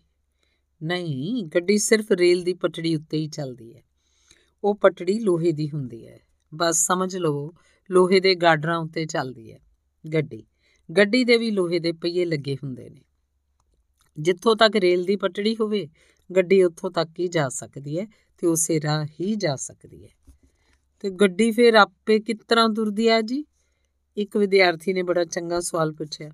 ਨਹੀਂ, 0.82 1.44
ਗੱਡੀ 1.44 1.78
ਸਿਰਫ 1.78 2.12
ਰੇਲ 2.12 2.42
ਦੀ 2.42 2.54
ਪਟੜੀ 2.54 2.96
ਉੱਤੇ 2.96 3.16
ਹੀ 3.16 3.28
ਚੱਲਦੀ 3.28 3.76
ਹੈ। 3.76 3.82
ਉਹ 4.64 4.74
ਪਟੜੀ 4.74 5.18
ਲੋਹੇ 5.18 5.52
ਦੀ 5.52 5.70
ਹੁੰਦੀ 5.70 6.06
ਹੈ। 6.06 6.20
ਬਸ 6.54 6.86
ਸਮਝ 6.86 7.16
ਲਵੋ 7.16 7.54
ਲੋਹੇ 7.90 8.20
ਦੇ 8.20 8.34
ਗਾਡਰਾਂ 8.34 8.78
ਉੱਤੇ 8.78 9.06
ਚੱਲਦੀ 9.06 9.52
ਹੈ 9.52 9.58
ਗੱਡੀ। 10.14 10.46
ਗੱਡੀ 10.96 11.24
ਦੇ 11.24 11.36
ਵੀ 11.36 11.50
ਲੋਹੇ 11.50 11.78
ਦੇ 11.78 11.92
ਪਹੀਏ 11.92 12.24
ਲੱਗੇ 12.24 12.54
ਹੁੰਦੇ 12.54 12.90
ਨੇ। 12.90 13.02
ਜਿੱਥੋਂ 14.18 14.56
ਤੱਕ 14.56 14.76
ਰੇਲ 14.76 15.04
ਦੀ 15.04 15.16
ਪਟੜੀ 15.16 15.56
ਹੋਵੇ, 15.60 15.88
ਗੱਡੀ 16.36 16.62
ਉੱਥੋਂ 16.62 16.90
ਤੱਕ 16.90 17.10
ਹੀ 17.20 17.28
ਜਾ 17.28 17.48
ਸਕਦੀ 17.48 17.98
ਹੈ 17.98 18.06
ਤੇ 18.38 18.46
ਉਸੇ 18.46 18.80
ਰਾਹ 18.80 19.06
ਹੀ 19.20 19.34
ਜਾ 19.34 19.56
ਸਕਦੀ 19.56 20.04
ਹੈ। 20.04 20.32
ਤੇ 21.00 21.10
ਗੱਡੀ 21.10 21.50
ਫਿਰ 21.50 21.74
ਆਪੇ 21.74 22.18
ਕਿਸ 22.18 22.36
ਤਰ੍ਹਾਂ 22.48 22.68
ਤੁਰਦੀ 22.68 23.08
ਹੈ 23.08 23.20
ਜੀ? 23.20 23.44
ਇੱਕ 24.16 24.36
ਵਿਦਿਆਰਥੀ 24.36 24.92
ਨੇ 24.92 25.02
ਬੜਾ 25.02 25.24
ਚੰਗਾ 25.24 25.60
ਸਵਾਲ 25.60 25.92
ਪੁੱਛਿਆ, 25.92 26.30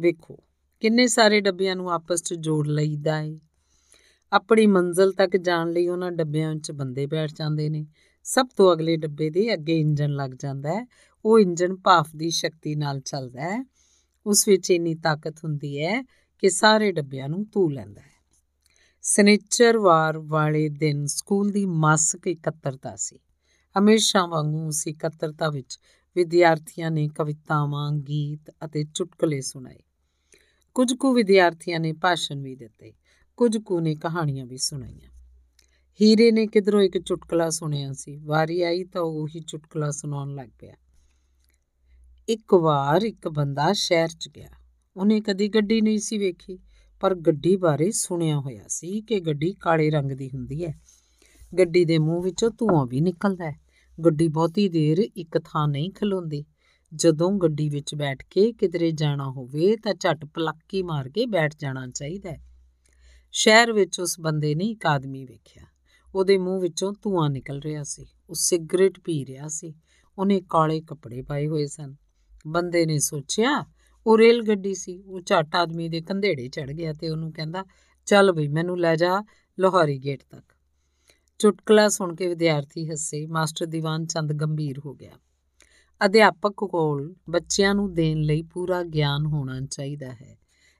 ਵੇਖੋ, 0.00 0.38
ਕਿੰਨੇ 0.80 1.06
ਸਾਰੇ 1.06 1.40
ਡੱਬਿਆਂ 1.40 1.76
ਨੂੰ 1.76 1.92
ਆਪਸ 1.92 2.22
'ਚ 2.22 2.34
ਜੋੜ 2.34 2.68
ਲਈਦਾ 2.68 3.22
ਹੈ 3.22 3.38
ਆਪਣੀ 4.32 4.66
ਮੰਜ਼ਲ 4.66 5.12
ਤੱਕ 5.12 5.36
ਜਾਣ 5.36 5.70
ਲਈ 5.70 5.88
ਉਹਨਾਂ 5.88 6.12
ਡੱਬਿਆਂ 6.12 6.54
'ਚ 6.56 6.72
ਬੰਦੇ 6.72 7.06
ਬੈਠ 7.06 7.30
ਜਾਂਦੇ 7.32 7.68
ਨੇ। 7.68 7.86
ਸਭ 8.24 8.46
ਤੋਂ 8.56 8.72
ਅਗਲੇ 8.72 8.96
ਡੱਬੇ 8.96 9.30
ਦੇ 9.30 9.54
ਅੱਗੇ 9.54 9.80
ਇੰਜਨ 9.80 10.10
ਲੱਗ 10.10 10.30
ਜਾਂਦਾ 10.30 10.72
ਹੈ 10.72 10.86
ਉਹ 11.24 11.40
ਇੰਜਨ 11.40 11.76
ਭਾਫ 11.76 12.08
ਦੀ 12.16 12.30
ਸ਼ਕਤੀ 12.30 12.74
ਨਾਲ 12.74 13.00
ਚੱਲਦਾ 13.00 13.40
ਹੈ 13.40 13.64
ਉਸ 14.26 14.48
ਵਿੱਚ 14.48 14.70
ਇੰਨੀ 14.70 14.94
ਤਾਕਤ 14.94 15.44
ਹੁੰਦੀ 15.44 15.84
ਹੈ 15.84 16.02
ਕਿ 16.38 16.50
ਸਾਰੇ 16.50 16.92
ਡੱਬਿਆਂ 16.92 17.28
ਨੂੰ 17.28 17.46
ਧੂ 17.52 17.70
ਲੈਂਦਾ 17.70 18.00
ਹੈ 18.00 18.12
ਸਨੇਚਰਵਾਰ 19.02 20.18
ਵਾਲੇ 20.18 20.68
ਦਿਨ 20.68 21.06
ਸਕੂਲ 21.06 21.50
ਦੀ 21.50 21.66
ਮਾਸਿਕ 21.66 22.26
ਇਕੱਤਰਤਾ 22.26 22.96
ਸੀ। 22.96 23.18
ਹਮੇਸ਼ਾ 23.78 24.26
ਵਾਂਗੂ 24.26 24.66
ਉਸ 24.66 24.86
ਇਕੱਤਰਤਾ 24.86 25.50
ਵਿੱਚ 25.50 25.78
ਵਿਦਿਆਰਥੀਆਂ 26.16 26.90
ਨੇ 26.90 27.08
ਕਵਿਤਾਵਾਂ, 27.08 27.92
ਗੀਤ 27.92 28.54
ਅਤੇ 28.64 28.84
ਚੁਟਕਲੇ 28.94 29.40
ਸੁਣਾਏ। 29.40 29.78
ਕੁਝ 30.74 30.94
ਕੁ 30.94 31.14
ਵਿਦਿਆਰਥੀਆਂ 31.14 31.80
ਨੇ 31.80 31.92
ਭਾਸ਼ਣ 31.92 32.42
ਵੀ 32.42 32.56
ਦਿੱਤੇ, 32.56 32.92
ਕੁਝ 33.36 33.58
ਕੁ 33.58 33.80
ਨੇ 33.80 33.94
ਕਹਾਣੀਆਂ 33.94 34.46
ਵੀ 34.46 34.56
ਸੁਣਾਈਆਂ। 34.56 35.10
ਹੀਰੇ 36.00 36.32
ਨੇ 36.32 36.46
ਕਿਧਰੋਂ 36.46 36.80
ਇੱਕ 36.80 36.98
ਚੁਟਕਲਾ 36.98 37.50
ਸੁਣਿਆ 37.50 37.92
ਸੀ, 37.92 38.16
ਵਾਰੀ 38.16 38.62
ਆਈ 38.62 38.84
ਤਾਂ 38.84 39.02
ਉਹ 39.02 39.28
ਹੀ 39.28 39.40
ਚੁਟਕਲਾ 39.40 39.90
ਸੁਣਾਉਣ 39.90 40.34
ਲੱਗ 40.34 40.48
ਪਿਆ। 40.58 40.74
ਇੱਕ 42.28 42.54
ਵਾਰ 42.54 43.02
ਇੱਕ 43.02 43.28
ਬੰਦਾ 43.28 43.72
ਸ਼ਹਿਰ 43.72 44.08
'ਚ 44.08 44.28
ਗਿਆ। 44.36 44.48
ਉਹਨੇ 44.96 45.20
ਕਦੀ 45.20 45.48
ਗੱਡੀ 45.48 45.80
ਨਹੀਂ 45.80 45.98
ਸੀ 45.98 46.18
ਵੇਖੀ, 46.18 46.58
ਪਰ 47.00 47.14
ਗੱਡੀ 47.14 47.56
ਬਾਰੇ 47.56 47.90
ਸੁਣਿਆ 47.90 48.38
ਹੋਇਆ 48.38 48.64
ਸੀ 48.68 49.00
ਕਿ 49.00 49.20
ਗੱਡੀ 49.20 49.52
ਕਾਲੇ 49.52 49.90
ਰੰਗ 49.90 50.12
ਦੀ 50.12 50.30
ਹੁੰਦੀ 50.34 50.64
ਹੈ। 50.64 50.80
ਗੱਡੀ 51.58 51.84
ਦੇ 51.84 51.98
ਮੂੰਹ 51.98 52.22
ਵਿੱਚੋਂ 52.22 52.50
ਧੂਆਂ 52.50 52.86
ਵੀ 52.86 53.00
ਨਿਕਲਦਾ 53.00 53.50
ਹੈ। 53.50 53.61
ਗੱਡੀ 54.00 54.28
ਬਹੁਤੀ 54.28 54.68
ਦੇਰ 54.68 54.98
ਇੱਕ 55.16 55.38
ਥਾਂ 55.38 55.68
ਨਹੀਂ 55.68 55.90
ਖਲੋਂਦੀ। 55.90 56.44
ਜਦੋਂ 56.94 57.32
ਗੱਡੀ 57.32 57.68
ਵਿੱਚ 57.68 57.94
ਬੈਠ 57.94 58.24
ਕੇ 58.30 58.52
ਕਿਧਰੇ 58.52 58.90
ਜਾਣਾ 58.90 59.30
ਹੋਵੇ 59.30 59.76
ਤਾਂ 59.76 59.94
ਝਟ 59.94 60.24
ਪਲੱਕੀ 60.24 60.82
ਮਾਰ 60.82 61.08
ਕੇ 61.08 61.26
ਬੈਠ 61.26 61.54
ਜਾਣਾ 61.58 61.86
ਚਾਹੀਦਾ 61.86 62.30
ਹੈ। 62.30 62.40
ਸ਼ਹਿਰ 63.32 63.72
ਵਿੱਚ 63.72 64.00
ਉਸ 64.00 64.20
ਬੰਦੇ 64.20 64.54
ਨੇ 64.54 64.64
ਇੱਕ 64.64 64.86
ਆਦਮੀ 64.86 65.24
ਵੇਖਿਆ। 65.24 65.62
ਉਹਦੇ 66.14 66.38
ਮੂੰਹ 66.38 66.60
ਵਿੱਚੋਂ 66.60 66.92
ਧੂਆਂ 67.02 67.30
ਨਿਕਲ 67.30 67.60
ਰਿਹਾ 67.60 67.82
ਸੀ। 67.82 68.06
ਉਹ 68.30 68.34
ਸਿਗਰਟ 68.34 69.00
ਪੀ 69.00 69.26
ਰਿਹਾ 69.26 69.48
ਸੀ। 69.48 69.74
ਉਹਨੇ 70.18 70.42
ਕਾਲੇ 70.48 70.80
ਕੱਪੜੇ 70.80 71.22
ਪਾਏ 71.22 71.46
ਹੋਏ 71.46 71.66
ਸਨ। 71.66 71.94
ਬੰਦੇ 72.46 72.86
ਨੇ 72.86 72.98
ਸੋਚਿਆ, 72.98 73.64
ਉਹ 74.06 74.18
ਰੇਲ 74.18 74.42
ਗੱਡੀ 74.42 74.74
ਸੀ। 74.74 75.02
ਉਹ 75.02 75.20
ਝੱਟ 75.20 75.54
ਆਦਮੀ 75.54 75.88
ਦੇ 75.88 76.00
ਕੰਧੇੜੇ 76.00 76.48
ਚੜ 76.48 76.70
ਗਿਆ 76.70 76.92
ਤੇ 76.92 77.08
ਉਹਨੂੰ 77.08 77.32
ਕਹਿੰਦਾ, 77.32 77.64
ਚੱਲ 78.06 78.32
ਬਈ, 78.32 78.48
ਮੈਨੂੰ 78.48 78.80
ਲੈ 78.80 78.96
ਜਾ 78.96 79.22
ਲੋਹਾਰੀ 79.60 79.98
ਗੇਟ 79.98 80.22
ਤੱਕ। 80.30 80.51
ਚੁਟਕਲਾ 81.42 81.88
ਸੁਣ 81.88 82.14
ਕੇ 82.14 82.28
ਵਿਦਿਆਰਥੀ 82.28 82.90
ਹੱਸੇ। 82.90 83.26
ਮਾਸਟਰ 83.26 83.66
ਦੀਵਾਨ 83.66 84.06
ਚੰਦ 84.06 84.32
ਗੰਭੀਰ 84.32 84.78
ਹੋ 84.78 84.94
ਗਿਆ। 84.94 85.12
ਅਧਿਆਪਕ 86.04 86.52
ਕੋਲ 86.52 87.14
ਬੱਚਿਆਂ 87.30 87.74
ਨੂੰ 87.74 87.94
ਦੇਣ 87.94 88.18
ਲਈ 88.18 88.42
ਪੂਰਾ 88.42 88.82
ਗਿਆਨ 88.82 89.26
ਹੋਣਾ 89.26 89.60
ਚਾਹੀਦਾ 89.60 90.10
ਹੈ। 90.10 90.38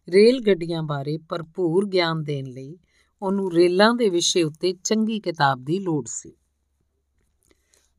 ਰੇਲ 0.09 0.40
ਗੱਡੀਆਂ 0.47 0.82
ਬਾਰੇ 0.82 1.18
ਭਰਪੂਰ 1.18 1.86
ਗਿਆਨ 1.86 2.22
ਦੇਣ 2.22 2.47
ਲਈ 2.47 2.78
ਉਹਨੂੰ 3.22 3.52
ਰੇਲਾਂ 3.52 3.94
ਦੇ 3.94 4.09
ਵਿਸ਼ੇ 4.09 4.43
ਉੱਤੇ 4.43 4.72
ਚੰਗੀ 4.72 5.20
ਕਿਤਾਬ 5.20 5.64
ਦੀ 5.64 5.78
ਲੋੜ 5.78 6.05
ਸੀ। 6.09 6.32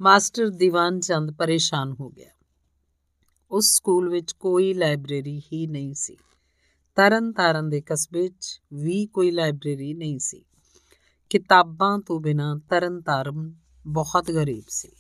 ਮਾਸਟਰ 0.02 0.49
ਦੀਵਾਨ 0.49 0.99
ਚੰਦ 0.99 1.31
ਪਰੇਸ਼ਾਨ 1.31 1.95
ਹੋ 1.99 2.10
ਗਿਆ। 2.10 2.30
ਉਸ 3.52 3.76
ਸਕੂਲ 3.76 4.10
ਵਿੱਚ 4.10 4.31
ਕੋਈ 4.31 4.73
ਲਾਇਬ੍ਰੇਰੀ 4.73 5.40
ਹੀ 5.40 5.68
ਨਹੀਂ 5.68 5.94
ਸੀ। 5.94 6.18
ਤਰਨ 6.95 7.31
ਤਾਰਨ 7.31 7.69
ਦੇ 7.69 7.81
ਕਸਬੇ 7.81 8.27
'ਚ 8.27 8.61
ਵੀ 8.73 9.06
ਕੋਈ 9.06 9.31
ਲਾਇਬ੍ਰੇਰੀ 9.31 9.94
ਨਹੀਂ 9.94 10.19
ਸੀ। 10.19 10.45
ਕਿਤਾਬਾਂ 11.34 12.00
ਤੋਂ 12.00 12.20
ਬਿਨਾ 12.20 12.60
ਤਰਨ 12.70 13.02
ਤਾਰਨ 13.02 13.56
ਬਹੁਤ 13.88 14.32
ਗਰੀਬ 14.32 14.64
ਸੀ। 14.68 14.92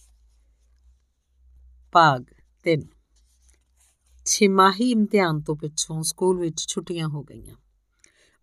ਭਾਗ 1.91 2.23
3 2.63 2.81
ਛਿਮਾਹੀ 4.25 4.91
ਇਮਤਿਹਾਨ 4.91 5.41
ਤੋਂ 5.41 5.55
ਪਿੱਛੋਂ 5.55 6.03
ਸਕੂਲ 6.03 6.39
ਵਿੱਚ 6.39 6.65
ਛੁੱਟੀਆਂ 6.67 7.07
ਹੋ 7.07 7.23
ਗਈਆਂ। 7.23 7.55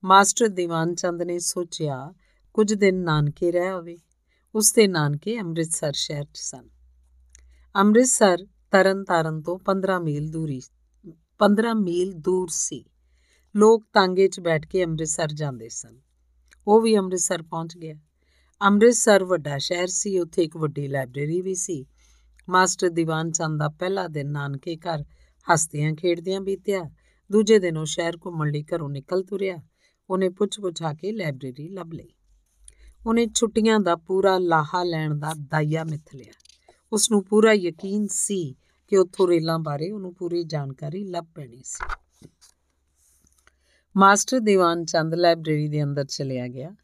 ਮਾਸਟਰ 0.04 0.48
ਦੀਵਾਨ 0.48 0.94
ਚੰਦ 0.94 1.22
ਨੇ 1.22 1.38
ਸੋਚਿਆ, 1.38 2.14
ਕੁਝ 2.54 2.74
ਦਿਨ 2.74 2.94
ਨਾਨਕੇ 2.94 3.52
ਰਹਿ 3.52 3.68
ਆਵੇ। 3.68 3.98
ਉਸ 4.54 4.72
ਦੇ 4.72 4.88
ਨਾਨਕੇ 4.88 5.40
ਅੰਮ੍ਰਿਤਸਰ 5.40 5.92
ਸ਼ਹਿਰ 5.92 6.24
'ਚ 6.24 6.38
ਸਨ। 6.38 6.68
ਅੰਮ੍ਰਿਤਸਰ 7.76 8.46
ਤਰਨ 8.70 9.04
ਤਾਰਨ 9.04 9.42
ਤੋਂ 9.42 9.58
15 9.58 9.98
ਮੀਲ 10.00 10.30
ਦੂਰੀ 10.30 10.60
15 11.38 11.74
ਮੀਲ 11.74 12.12
ਦੂਰ 12.12 12.48
ਸੀ। 12.50 12.84
ਲੋਕ 13.56 13.84
ਤਾਂਗੇ 13.92 14.28
'ਚ 14.28 14.40
ਬੈਠ 14.40 14.66
ਕੇ 14.66 14.84
ਅੰਮ੍ਰਿਤਸਰ 14.84 15.28
ਜਾਂਦੇ 15.32 15.68
ਸਨ। 15.68 16.00
ਉਹ 16.70 16.80
ਵੀ 16.80 16.98
ਅੰਮ੍ਰਿਤਸਰ 16.98 17.42
ਪਹੁੰਚ 17.42 17.76
ਗਿਆ। 17.76 17.94
ਅੰਮ੍ਰਿਤਸਰ 18.62 19.24
ਵੱਡਾ 19.24 19.58
ਸ਼ਹਿਰ 19.58 19.86
ਸੀ, 19.86 20.18
ਉੱਥੇ 20.18 20.42
ਇੱਕ 20.42 20.56
ਵੱਡੀ 20.56 20.88
ਲਾਇਬ੍ਰੇਰੀ 20.88 21.40
ਵੀ 21.40 21.54
ਸੀ। 21.54 21.86
ਮਾਸਟਰ 22.48 22.88
ਦੀਵਾਨ 22.88 23.30
ਚੰਦ 23.30 23.58
ਦਾ 23.58 23.68
ਪਹਿਲਾ 23.68 24.08
ਦਿਨ 24.08 24.30
ਨਾਨਕੇ 24.30 24.76
ਘਰ 24.76 25.04
ਹੱਸਦਿਆਂ 25.52 25.94
ਖੇਡਦਿਆਂ 25.94 26.40
ਬੀਤਿਆ। 26.40 26.90
ਦੂਜੇ 27.32 27.58
ਦਿਨ 27.58 27.76
ਉਹ 27.76 27.84
ਸ਼ਹਿਰ 27.84 28.16
ਘੁੰਮਣ 28.26 28.50
ਲਈ 28.50 28.62
ਘਰੋਂ 28.62 28.88
ਨਿਕਲ 28.88 29.22
ਤੁਰਿਆ। 29.22 29.58
ਉਹਨੇ 30.10 30.28
ਪੁੱਛ 30.28 30.60
ਪੁੱਛਾ 30.60 30.92
ਕੇ 30.92 31.12
ਲਾਇਬ੍ਰੇਰੀ 31.12 31.68
ਲੱਭ 31.68 31.92
ਲਈ। 31.92 32.08
ਉਹਨੇ 33.06 33.26
ਛੁੱਟੀਆਂ 33.34 33.80
ਦਾ 33.80 33.96
ਪੂਰਾ 33.96 34.38
ਲਾਹਾ 34.38 34.82
ਲੈਣ 34.82 35.14
ਦਾ 35.14 35.34
ਦਾਇਆ 35.38 35.84
ਮਿੱਥ 35.84 36.14
ਲਿਆ। 36.14 36.32
ਉਸ 36.92 37.10
ਨੂੰ 37.10 37.24
ਪੂਰਾ 37.24 37.52
ਯਕੀਨ 37.52 38.06
ਸੀ 38.10 38.56
ਕਿ 38.88 38.96
ਉੱਥੋਂ 38.96 39.28
ਰੇਲਾਂ 39.28 39.58
ਬਾਰੇ 39.58 39.90
ਉਹਨੂੰ 39.90 40.14
ਪੂਰੀ 40.14 40.44
ਜਾਣਕਾਰੀ 40.44 41.04
ਲੱਭ 41.04 41.26
ਪੈਣੀ 41.34 41.62
ਸੀ। 41.64 41.84
ਮਾਸਟਰ 43.96 44.40
ਦੀਵਾਨ 44.40 44.84
ਚੰਦ 44.84 45.14
ਲਾਇਬ੍ਰੇਰੀ 45.14 45.68
ਦੇ 45.68 45.82
ਅੰਦਰ 45.82 46.04
ਚਲਿਆ 46.04 46.48
ਗਿਆ। 46.48 46.74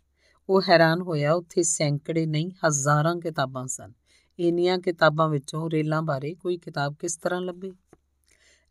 ਉਹ 0.49 0.63
ਹੈਰਾਨ 0.69 1.01
ਹੋਇਆ, 1.01 1.33
ਉੱਥੇ 1.33 1.63
ਸੈਂਕੜੇ 1.63 2.27
ਨਹੀਂ, 2.27 2.51
ਹਜ਼ਾਰਾਂ 2.67 3.17
ਕਿਤਾਬਾਂ 3.17 3.67
ਸਨ। 3.67 3.93
ਇੰਨੀਆਂ 4.39 4.79
ਕਿਤਾਬਾਂ 4.79 5.29
ਵਿੱਚੋਂ 5.29 5.71
ਰੇਲਾਂ 5.71 6.03
ਬਾਰੇ 6.03 6.35
ਕੋਈ 6.35 6.59
ਕਿਤਾਬ 6.59 6.95
ਕਿਸ 6.99 7.17
ਤਰ੍ਹਾਂ 7.17 7.41
ਲੱਭੇ? 7.41 7.73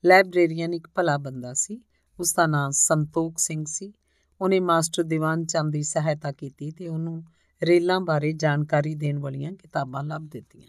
ਲਾਇਬ੍ਰੇਰੀਅਨ 0.06 0.74
ਇੱਕ 0.74 0.88
ਭਲਾ 0.96 1.18
ਬੰਦਾ 1.18 1.54
ਸੀ। 1.54 1.82
ਉਸ 2.20 2.34
ਦਾ 2.34 2.48
ਨਾਮ 2.48 2.72
ਸੰਤੋਖ 2.72 3.34
ਸਿੰਘ 3.38 3.66
ਸੀ। 3.68 3.94
ਉਹਨੇ 4.42 4.60
ਮਾਸਟਰ 4.60 5.04
ਦੀਵਾਨ 5.04 5.46
ਚੰਦ 5.46 5.74
ਦੀ 5.74 5.84
ਸਹਾਇਤਾ 5.84 6.32
ਕੀਤੀ 6.32 6.72
ਤੇ 6.72 6.88
ਉਹਨੂੰ 6.88 7.24
ਰੇਲਾਂ 7.64 8.00
ਬਾਰੇ 8.00 8.34
ਜਾਣਕਾਰੀ 8.34 8.96
ਦੇਣ 8.96 9.20
ਵਾਲੀਆਂ 9.20 9.54
ਕਿਤਾਬਾਂ 9.54 10.04
ਲੱਭ 10.04 10.22
ਦਿੱਤੀਆਂ। 10.22 10.68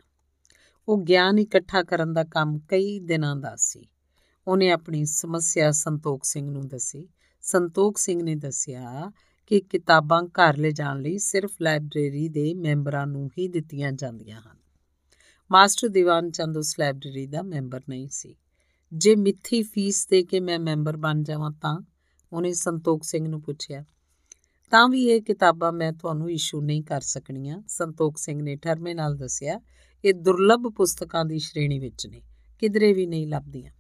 ਉਹ 0.89 1.03
ਗਿਆਨ 1.03 1.39
ਇਕੱਠਾ 1.39 1.83
ਕਰਨ 1.83 2.13
ਦਾ 2.13 2.25
ਕੰਮ 2.25 2.59
ਕਈ 2.59 3.01
ਦਿਨਾਂ 3.01 3.37
ਦਾ 3.37 3.57
ਸੀ। 3.57 3.89
ਉਹਨੇ 4.47 4.71
ਆਪਣੀ 4.71 5.05
ਸਮੱਸਿਆ 5.05 5.73
ਸੰਤੋਖ 5.73 6.25
ਸਿੰਘ 6.25 6.51
ਨੂੰ 6.51 6.69
ਦੱਸੀ। 6.69 7.09
ਸੰਤੋਖ 7.41 7.99
ਸਿੰਘ 7.99 8.23
ਨੇ 8.23 8.35
ਦੱਸਿਆ 8.35 9.13
ਕਿ 9.47 9.61
ਕਿਤਾਬਾਂ 9.61 10.23
ਘਰ 10.23 10.57
ਲੈ 10.57 10.71
ਜਾਣ 10.71 11.01
ਲਈ 11.01 11.19
ਸਿਰਫ 11.19 11.53
ਲਾਇਬ੍ਰੇਰੀ 11.63 12.29
ਦੇ 12.29 12.55
ਮੈਂਬਰਾਂ 12.55 13.07
ਨੂੰ 13.07 13.31
ਹੀ 13.39 13.49
ਦਿੱਤੀਆਂ 13.49 13.93
ਜਾਂਦੀਆਂ 13.93 14.41
ਹਨ। 14.41 14.57
ਮਾਸਟਰ 15.53 15.89
ਦੀਵਾਨ 15.89 16.31
ਚੰਦ 16.31 16.57
ਉਸ 16.57 16.77
ਲਾਇਬ੍ਰੇਰੀ 16.79 17.27
ਦਾ 17.27 17.43
ਮੈਂਬਰ 17.43 17.81
ਨਹੀਂ 17.89 18.09
ਸੀ। 18.09 18.37
ਜੇ 18.93 19.17
ਮਿੱਥੀ 19.17 19.63
ਫੀਸ 19.63 20.09
ਦੇ 20.09 20.23
ਕੇ 20.23 20.41
ਮੈਂ 20.41 20.59
ਮੈਂਬਰ 20.59 20.97
ਬਣ 20.97 21.23
ਜਾਵਾਂ 21.23 21.51
ਤਾਂ? 21.51 21.85
ਉਹਨੇ 22.33 22.53
ਸੰਤੋਖ 22.53 23.05
ਸਿੰਘ 23.05 23.29
ਨੂੰ 23.29 23.43
ਪੁੱਛਿਆ। 23.43 23.85
ਤਾਂ 24.71 24.89
ਵੀ 24.89 25.05
ਇਹ 25.05 25.23
ਕਿਤਾਬਾਂ 25.23 25.73
ਮੈਂ 25.73 25.93
ਤੁਹਾਨੂੰ 25.93 26.31
ਇਸ਼ੂ 26.31 26.61
ਨਹੀਂ 26.61 26.83
ਕਰ 26.83 27.01
ਸਕਣੀਆਂ, 27.01 27.63
ਸੰਤੋਖ 27.69 28.19
ਸਿੰਘ 28.19 28.43
ਨੇ 28.43 28.57
ਠਰਮੇ 28.57 28.95
ਨਾਲ 28.95 29.17
ਦੱਸਿਆ। 29.17 29.61
ਇਹ 30.05 30.15
ਦੁਰਲੱਭ 30.15 30.63
ਪੁਸਤਕਾਂ 30.63 31.25
ਦੀ 31.25 31.39
ਸ਼੍ਰੇਣੀ 31.39 31.79
ਵਿੱਚ 31.79 32.07
ਨੇ, 32.07 32.23
ਕਿਧਰੇ 32.59 32.93
ਵੀ 32.93 33.07
ਨਹੀਂ 33.07 33.27
ਲੱਭਦੀਆਂ। 33.27 33.73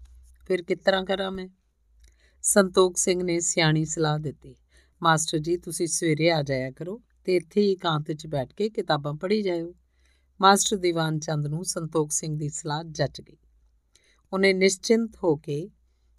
ਫਿਰ 0.48 0.62
ਕਿਸ 0.62 0.78
ਤਰ੍ਹਾਂ 0.78 1.04
ਕਰਾਂ 1.04 1.30
ਮੈਂ? 1.30 1.48
ਸੰਤੋਖ 2.48 2.96
ਸਿੰਘ 2.96 3.22
ਨੇ 3.22 3.40
ਸਿਆਣੀ 3.40 3.84
ਸਲਾਹ 3.84 4.18
ਦਿੱਤੀ। 4.18 4.56
ਮਾਸਟਰ 5.02 5.38
ਜੀ, 5.38 5.56
ਤੁਸੀਂ 5.56 5.86
ਸਵੇਰੇ 5.86 6.30
ਆ 6.30 6.42
ਜਾਇਆ 6.42 6.70
ਕਰੋ 6.70 7.02
ਤੇ 7.24 7.36
ਇੱਥੇ 7.36 7.60
ਹੀ 7.60 7.72
ਇਕਾਂਤ 7.72 8.12
'ਚ 8.12 8.26
ਬੈਠ 8.26 8.52
ਕੇ 8.52 8.68
ਕਿਤਾਬਾਂ 8.68 9.14
ਪੜ੍ਹੀ 9.14 9.42
ਜਾਇਓ। 9.42 9.74
ਮਾਸਟਰ 10.40 10.76
ਦੀਵਾਨ 10.76 11.18
ਚੰਦ 11.18 11.46
ਨੂੰ 11.46 11.64
ਸੰਤੋਖ 11.64 12.10
ਸਿੰਘ 12.10 12.38
ਦੀ 12.38 12.48
ਸਲਾਹ 12.48 12.84
ਜੱਜ 12.84 13.20
ਗਈ। 13.20 13.36
ਉਹਨੇ 14.32 14.52
ਨਿਸ਼ਚਿੰਤ 14.52 15.16
ਹੋ 15.24 15.36
ਕੇ 15.36 15.70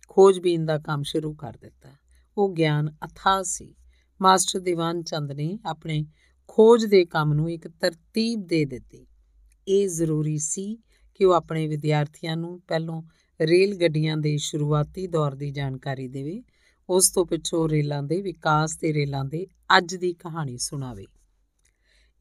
ਖੋਜਬੀਨ 0.10 0.66
ਦਾ 0.66 0.78
ਕੰਮ 0.78 1.04
ਸ਼ੁਰੂ 1.04 1.34
ਕਰ 1.34 1.54
ਦਿੱਤਾ। 1.62 1.90
ਉਹ 2.38 2.54
ਗਿਆਨ 2.54 2.90
ਅਥਾਹ 2.90 3.44
ਸੀ। 3.44 3.76
ਮਾਸਟਰ 4.22 4.60
ਦੀਵਾਨ 4.60 5.04
ਚੰਦ 5.04 5.32
ਨੇ 5.32 5.60
ਆਪਣੇ 5.66 6.06
ਖੋਜ 6.48 6.86
ਦੇ 6.86 7.06
ਕੰਮ 7.06 7.34
ਨੂੰ 7.34 7.52
ਇੱਕ 7.52 7.68
ਤਰਤੀਬ 7.68 8.48
ਦੇ 8.48 8.66
ਦਿੱਤੀ। 8.66 9.08
ਇਹ 9.68 9.90
ਜ਼ਰੂਰੀ 9.90 10.38
ਸੀ 10.38 10.78
ਕਿ 11.16 11.26
ਉਹ 11.26 11.34
ਆਪਣੇ 11.34 11.68
ਵਿਦਿਆਰਥੀਆਂ 11.68 12.38
ਨੂੰ 12.38 12.62
ਪਹਿਲਾਂ 12.62 13.02
ਰੇਲ 13.42 13.76
ਗੱਡੀਆਂ 13.76 14.18
ਦੇ 14.18 14.38
ਸ਼ੁਰੂਆਤੀ 14.38 15.08
ਦੌਰ 15.08 15.36
ਦੀ 15.36 15.52
ਜਾਣਕਾਰੀ 15.52 16.08
ਦੇਵੇ, 16.08 16.44
ਉਸ 16.90 17.12
ਤੋਂ 17.12 17.26
ਪਿੱਛੋਂ 17.26 17.70
ਰੇਲਾਂ 17.70 18.04
ਦੇ 18.04 18.22
ਵਿਕਾਸ 18.22 18.78
ਤੇ 18.78 18.94
ਰੇਲਾਂ 18.94 19.26
ਦੇ 19.26 19.48
ਅੱਜ 19.78 19.96
ਦੀ 19.96 20.14
ਕਹਾਣੀ 20.14 20.58
ਸੁਣਾਵੇ। 20.58 21.06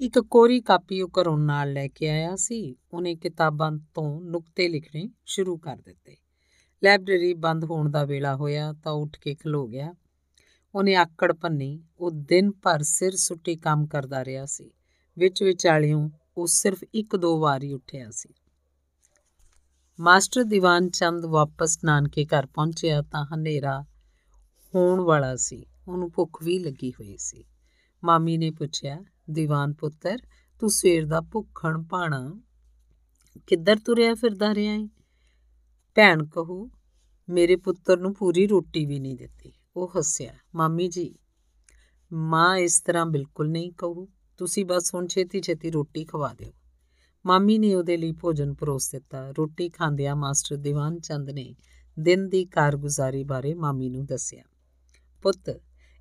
ਇੱਕ 0.01 0.19
ਕੋਰੀ 0.19 0.61
ਕਾਪੀ 0.61 1.03
ਉਹ 1.03 1.11
ਘਰੋਂ 1.21 1.39
ਨਾਲ 1.39 1.73
ਲੈ 1.73 1.89
ਕੇ 1.89 2.09
ਆਇਆ 2.09 2.37
ਸੀ। 2.37 2.77
ਉਹਨੇ 2.93 3.15
ਕਿਤਾਬਾਂ 3.15 3.73
ਤੋਂ 3.73 4.21
ਨੁਕਤੇ 4.21 4.69
ਲਿਖਣੇ 4.69 5.09
ਸ਼ੁਰੂ 5.27 5.59
ਕਰ 5.59 5.77
ਦਿੱਤੇ। 5.77 6.17
ਲਾਇਬ੍ਰੇਰੀ 6.85 7.35
ਬੰਦ 7.35 7.65
ਹੋਣ 7.65 7.91
ਦਾ 7.91 8.05
ਵੇਲਾ 8.05 8.37
ਹੋਇਆ 8.37 8.73
ਤਾਂ 8.73 8.93
ਉੱਠ 8.93 9.19
ਕੇ 9.19 9.35
ਖਲੋ 9.35 9.67
ਗਿਆ। 9.67 9.95
ਉਹਨੇ 10.75 10.95
ਆਕੜ 10.95 11.33
ਭੰਨੀ, 11.33 11.83
ਉਹ 12.01 12.11
ਦਿਨ 12.11 12.51
ਭਰ 12.51 12.83
ਸਿਰ 12.83 13.17
ਸੁੱਟੀ 13.17 13.57
ਕੰਮ 13.57 13.87
ਕਰਦਾ 13.87 14.25
ਰਿਹਾ 14.25 14.47
ਸੀ। 14.47 14.71
ਵਿੱਚ 15.19 15.43
ਵਿਚਾਲਿਓਂ 15.43 16.11
ਉਹ 16.39 16.47
ਸਿਰਫ 16.47 16.85
ਇੱਕ 16.95 17.17
ਦੋ 17.17 17.41
ਵਾਰ 17.41 17.63
ਹੀ 17.63 17.73
ਉੱਠਿਆ 17.73 18.11
ਸੀ। 18.11 18.29
ਮਾਸਟਰ 20.01 20.45
ਦੀਵਾਨ 20.45 20.91
ਚੰਦ 20.91 21.25
ਵਾਪਸ 21.25 21.79
ਨਾਨਕੇ 21.85 22.25
ਘਰ 22.25 22.47
ਪਹੁੰਚਿਆ 22.47 23.03
ਤਾਂ 23.03 23.27
ਹਨੇਰਾ 23.35 23.85
ਹੋਣ 24.75 25.01
ਵਾਲਾ 25.01 25.37
ਸੀ। 25.37 25.67
ਉਹਨੂੰ 25.89 26.11
ਭੁੱਖ 26.15 26.43
ਵੀ 26.43 26.59
ਲੱਗੀ 26.59 26.91
ਹੋਈ 26.91 27.17
ਸੀ। 27.17 27.45
ਮਾਮੀ 28.05 28.39
ਨੇ 28.39 28.51
ਪੁੱਛਿਆ, 28.51 29.03
ਦੀਵਾਨ 29.31 29.73
ਪੁੱਤਰ, 29.73 30.19
ਤੂੰ 30.59 30.71
ਸਵੇਰ 30.71 31.07
ਦਾ 31.07 31.21
ਭੁੱਖਣ 31.21 31.83
ਪਾਣਾ 31.83 32.41
ਕਿੱਧਰ 33.47 33.77
ਤੁਰਿਆ 33.77 34.15
ਫਿਰਦਾ 34.15 34.55
ਰਿਹਾ 34.55 34.75
ਏ? 34.75 34.89
ਭੈਣ 35.95 36.27
ਕਹੂ, 36.27 36.71
ਮੇਰੇ 37.29 37.57
ਪੁੱਤਰ 37.57 37.97
ਨੂੰ 37.97 38.15
ਪੂਰੀ 38.15 38.47
ਰੋਟੀ 38.47 38.87
ਵੀ 38.87 38.99
ਨਹੀਂ 38.99 39.17
ਦਿੱਤੀ। 39.17 39.53
ਉਹ 39.77 39.93
ਹੱਸਿਆ, 39.99 40.35
ਮਾਮੀ 40.55 40.89
ਜੀ, 40.89 41.19
ਮਾਂ 42.13 42.57
ਇਸ 42.57 42.81
ਤਰ੍ਹਾਂ 42.81 43.07
ਬਿਲਕੁਲ 43.07 43.49
ਨਹੀਂ 43.49 43.73
ਕਹੂ। 43.73 44.09
ਤੁਸੀਂ 44.37 44.65
ਬਸ 44.65 44.95
ਹੁਣ 44.95 45.07
ਛੇਤੀ 45.07 45.41
ਛੇਤੀ 45.41 45.71
ਰੋਟੀ 45.71 46.05
ਖਵਾ 46.05 46.35
ਦਿਓ। 46.39 46.53
ਮਾਮੀ 47.27 47.59
ਨੇ 47.59 47.75
ਉਹਦੇ 47.75 47.97
ਲਈ 47.97 48.13
ਭੋਜਨ 48.13 48.53
ਪਰੋਸ 48.55 48.91
ਦਿੱਤਾ। 48.91 49.31
ਰੋਟੀ 49.31 49.69
ਖਾਂਦਿਆਂ 49.69 50.15
ਮਾਸਟਰ 50.17 50.57
ਦੀਵਾਨ 50.57 50.99
ਚੰਦ 51.01 51.31
ਨੇ 51.31 51.55
ਦਿਨ 51.97 52.29
ਦੀ 52.29 52.45
ਕਾਰਗੁਜ਼ਾਰੀ 52.45 53.23
ਬਾਰੇ 53.25 53.55
ਮਾਮੀ 53.55 53.89
ਨੂੰ 53.91 54.05
ਦੱਸਿਆ, 54.05 54.43
ਪੁੱਤ, 55.25 55.61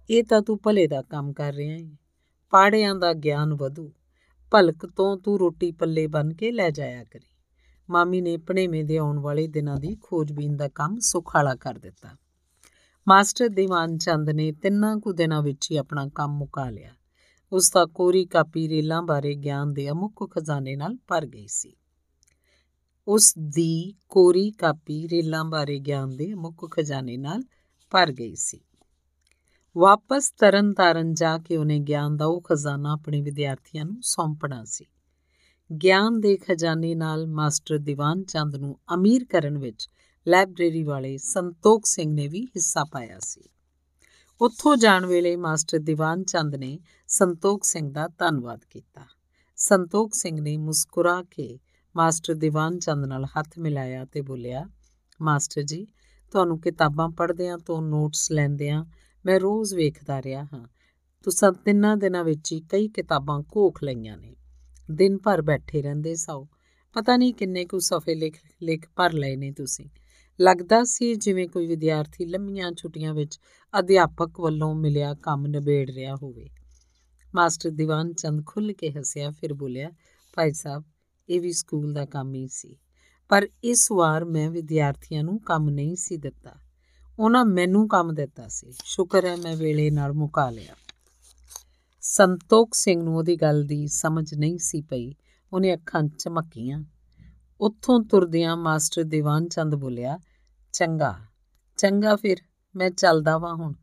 ਇਹ 0.09 0.23
ਤਾਂ 0.23 0.41
ਤੂੰ 0.41 0.57
ਭਲੇ 0.63 0.87
ਦਾ 0.87 1.01
ਕੰਮ 1.01 1.31
ਕਰ 1.33 1.53
ਰਿਹਾ 1.53 1.77
ਹੈ 1.77 1.89
ਪਾੜਿਆਂ 2.53 2.95
ਦਾ 2.95 3.13
ਗਿਆਨ 3.13 3.53
ਵਧੂ। 3.53 3.91
ਭਲਕ 4.51 4.85
ਤੋਂ 4.85 5.17
ਤੂੰ 5.17 5.39
ਰੋਟੀ 5.39 5.71
ਪੱਲੇ 5.71 6.07
ਬਨ 6.07 6.33
ਕੇ 6.33 6.51
ਲੈ 6.51 6.69
ਜਾਇਆ 6.69 7.03
ਕਰੀ। 7.03 7.27
ਮਾਮੀ 7.89 8.21
ਨੇ 8.21 8.37
ਪਣੇਵੇਂ 8.37 8.83
ਦੇ 8.83 8.97
ਆਉਣ 8.97 9.19
ਵਾਲੇ 9.19 9.47
ਦਿਨਾਂ 9.47 9.77
ਦੀ 9.77 9.95
ਖੋਜਬੀਨ 10.03 10.55
ਦਾ 10.55 10.67
ਕੰਮ 10.67 10.97
ਸੁਖਾਲਾ 10.99 11.55
ਕਰ 11.55 11.79
ਦਿੱਤਾ। 11.79 12.15
ਮਾਸਟਰ 13.07 13.49
ਦੀਵਾਨ 13.49 13.97
ਚੰਦ 13.97 14.29
ਨੇ 14.29 14.51
ਤਿੰਨਾਂ 14.51 14.97
ਕੁ 14.97 15.13
ਦਿਨਾਂ 15.13 15.41
ਵਿੱਚ 15.41 15.71
ਹੀ 15.71 15.77
ਆਪਣਾ 15.77 16.07
ਕੰਮ 16.15 16.37
ਮੁਕਾ 16.37 16.69
ਲਿਆ। 16.69 16.93
ਉਸ 17.51 17.71
ਦਾ 17.71 17.85
ਕੋਰੀ 17.85 18.25
ਕਾਪੀ 18.25 18.69
ਰੇਲਾਂ 18.69 19.01
ਬਾਰੇ 19.03 19.35
ਗਿਆਨ 19.35 19.73
ਦੇ 19.73 19.89
ਅਮੁੱਕ 19.89 20.31
ਖਜ਼ਾਨੇ 20.31 20.75
ਨਾਲ 20.75 20.97
ਭਰ 21.07 21.25
ਗਈ 21.25 21.47
ਸੀ। 21.47 21.75
ਉਸ 23.07 23.33
ਦੀ 23.37 23.93
ਕੋਰੀ 24.09 24.51
ਕਾਪੀ 24.51 25.07
ਰੇਲਾਂ 25.07 25.45
ਬਾਰੇ 25.45 25.79
ਗਿਆਨ 25.79 26.15
ਦੇ 26.15 26.33
ਅਮੁੱਕ 26.33 26.71
ਖਜ਼ਾਨੇ 26.71 27.17
ਨਾਲ 27.17 27.43
ਭਰ 27.91 28.11
ਗਈ 28.11 28.35
ਸੀ। 28.35 28.59
ਵਾਪਸ 29.77 30.33
ਤਰਨ 30.37 30.73
ਤਾਰਨ 30.73 31.13
ਜਾ 31.13 31.37
ਕੇ 31.37 31.57
ਉਹਨੇ 31.57 31.79
ਗਿਆਨ 31.79 32.17
ਦਾ 32.17 32.25
ਉਹ 32.25 32.41
ਖਜ਼ਾਨਾ 32.41 32.93
ਆਪਣੇ 32.93 33.21
ਵਿਦਿਆਰਥੀਆਂ 33.21 33.85
ਨੂੰ 33.85 33.97
ਸੌਂਪਣਾ 34.01 34.63
ਸੀ। 34.63 34.85
ਗਿਆਨ 35.83 36.19
ਦੇ 36.19 36.37
ਖਜ਼ਾਨੇ 36.37 36.95
ਨਾਲ 36.95 37.27
ਮਾਸਟਰ 37.27 37.77
ਦੀਵਾਨ 37.77 38.23
ਚੰਦ 38.23 38.55
ਨੂੰ 38.55 38.79
ਅਮੀਰ 38.93 39.25
ਕਰਨ 39.25 39.57
ਵਿੱਚ 39.57 39.89
ਲਾਇਬ੍ਰੇਰੀ 40.27 40.83
ਵਾਲੇ 40.83 41.17
ਸੰਤੋਖ 41.17 41.85
ਸਿੰਘ 41.85 42.13
ਨੇ 42.13 42.27
ਵੀ 42.27 42.45
ਹਿੱਸਾ 42.45 42.83
ਪਾਇਆ 42.83 43.19
ਸੀ। 43.19 43.41
ਉੱਥੋਂ 44.41 44.77
ਜਾਣ 44.77 45.05
ਵੇਲੇ 45.05 45.35
ਮਾਸਟਰ 45.35 45.79
ਦੀਵਾਨ 45.79 46.23
ਚੰਦ 46.23 46.55
ਨੇ 46.55 46.79
ਸੰਤੋਖ 47.07 47.63
ਸਿੰਘ 47.63 47.93
ਦਾ 47.93 48.07
ਧੰਨਵਾਦ 48.07 48.61
ਕੀਤਾ। 48.69 49.01
ਸੰਤੋਖ 49.55 50.13
ਸਿੰਘ 50.13 50.41
ਨੇ 50.41 50.57
ਮੁਸਕਰਾ 50.57 51.23
ਕੇ 51.23 51.59
ਮਾਸਟਰ 51.95 52.33
ਦੀਵਾਨ 52.33 52.79
ਚੰਦ 52.79 53.05
ਨਾਲ 53.05 53.25
ਹੱਥ 53.25 53.59
ਮਿਲਾਇਆ 53.59 54.05
ਤੇ 54.05 54.21
ਬੋਲਿਆ, 54.21 54.69
ਮਾਸਟਰ 55.21 55.61
ਜੀ, 55.61 55.87
ਤੁਹਾਨੂੰ 56.31 56.59
ਕਿਤਾਬਾਂ 56.59 57.09
ਪੜ੍ਹਦਿਆਂ 57.09 57.57
ਤੋਂ 57.57 57.81
ਨੋਟਸ 57.81 58.31
ਲੈਂਦਿਆਂ 58.31 58.85
ਮੈਂ 59.25 59.39
ਰੋਜ਼ 59.39 59.75
ਵੇਖਦਾ 59.75 60.21
ਰਿਹਾ 60.21 60.43
ਹਾਂ। 60.43 60.67
ਤੁਸੀਂ 61.23 61.51
ਤਿੰਨਾਂ 61.53 61.97
ਦਿਨਾਂ 61.97 62.23
ਵਿੱਚ 62.23 62.51
ਹੀ 62.51 62.61
ਕਈ 62.61 62.87
ਕਿਤਾਬਾਂ 62.87 63.41
ਕੋਖ 63.41 63.83
ਲਈਆਂ 63.83 64.17
ਨੇ। 64.17 64.35
ਦਿਨ 64.91 65.17
ਭਰ 65.17 65.41
ਬੈਠੇ 65.41 65.81
ਰਹਿੰਦੇ 65.81 66.15
ਸਾਓ 66.15 66.47
ਪਤਾ 66.93 67.17
ਨਹੀਂ 67.17 67.33
ਕਿੰਨੇ 67.33 67.65
ਕੁ 67.65 67.79
ਸਫੇ 67.79 68.15
ਲਿਖ 68.15 68.37
ਲਿਖ 68.61 68.89
ਭਰ 68.95 69.13
ਲਏ 69.13 69.35
ਨੇ 69.35 69.51
ਤੁਸੀਂ। 69.51 69.89
ਲੱਗਦਾ 70.41 70.83
ਸੀ 70.83 71.15
ਜਿਵੇਂ 71.15 71.47
ਕੋਈ 71.47 71.67
ਵਿਦਿਆਰਥੀ 71.67 72.25
ਲੰਮੀਆਂ 72.25 72.71
ਛੁੱਟੀਆਂ 72.71 73.13
ਵਿੱਚ 73.13 73.39
ਅਧਿਆਪਕ 73.79 74.39
ਵੱਲੋਂ 74.39 74.75
ਮਿਲਿਆ 74.75 75.13
ਕੰਮ 75.13 75.47
ਨਿਬੇੜ 75.47 75.91
ਰਿਹਾ 75.91 76.15
ਹੋਵੇ। 76.15 76.49
ਮਾਸਟਰ 77.35 77.69
ਦੀਵਾਨ 77.69 78.13
ਚੰਦ 78.13 78.45
ਖੁੱਲ 78.45 78.73
ਕੇ 78.73 78.91
ਹੱਸਿਆ, 78.91 79.31
ਫਿਰ 79.31 79.53
ਬੋਲਿਆ, 79.53 79.89
ਭਾਈ 80.35 80.51
ਸਾਹਿਬ, 80.51 80.83
ਇਹ 81.29 81.41
ਵੀ 81.41 81.51
ਸਕੂਲ 81.51 81.93
ਦਾ 81.93 82.05
ਕੰਮ 82.05 82.33
ਹੀ 82.33 82.47
ਸੀ। 82.47 82.77
ਪਰ 83.29 83.47
ਇਸ 83.63 83.91
ਵਾਰ 83.91 84.25
ਮੈਂ 84.25 84.51
ਵਿਦਿਆਰਥੀਆਂ 84.51 85.23
ਨੂੰ 85.23 85.39
ਕੰਮ 85.39 85.69
ਨਹੀਂ 85.69 85.95
ਸੀ 85.95 86.17
ਦਿੱਤਾ। 86.17 86.51
ਉਹਨਾਂ 87.19 87.45
ਮੈਨੂੰ 87.45 87.87
ਕੰਮ 87.87 88.13
ਦਿੱਤਾ 88.13 88.47
ਸੀ। 88.47 88.73
ਸ਼ੁਕਰ 88.83 89.25
ਹੈ 89.25 89.35
ਮੈਂ 89.35 89.55
ਵੇਲੇ 89.55 89.89
ਨਾਲ 89.89 90.13
ਮੁਕਾ 90.13 90.49
ਲਿਆ। 90.49 90.75
ਸੰਤੋਖ 92.01 92.69
ਸਿੰਘ 92.73 93.03
ਨੂੰ 93.03 93.17
ਉਹਦੀ 93.17 93.35
ਗੱਲ 93.35 93.63
ਦੀ 93.63 93.87
ਸਮਝ 93.87 94.33
ਨਹੀਂ 94.33 94.57
ਸੀ 94.57 94.81
ਪਈ। 94.81 95.15
ਉਹਨੇ 95.53 95.73
ਅੱਖਾਂ 95.73 96.03
ਚਮਕੀਆਂ। 96.03 96.83
ਉੱਥੋਂ 97.61 98.03
ਤੁਰਦਿਆਂ 98.03 98.57
ਮਾਸਟਰ 98.57 99.03
ਦੀਵਾਨ 99.03 99.47
ਚੰਦ 99.47 99.75
ਬੋਲਿਆ, 99.75 100.19
ਚੰਗਾ 100.73 101.15
ਚੰਗਾ 101.77 102.15
ਫਿਰ, 102.15 102.37
ਮੈਂ 102.75 102.89
ਚੱਲਦਾ 102.89 103.37
ਵਾਂ 103.37 103.55
ਹੁਣ। 103.55 103.73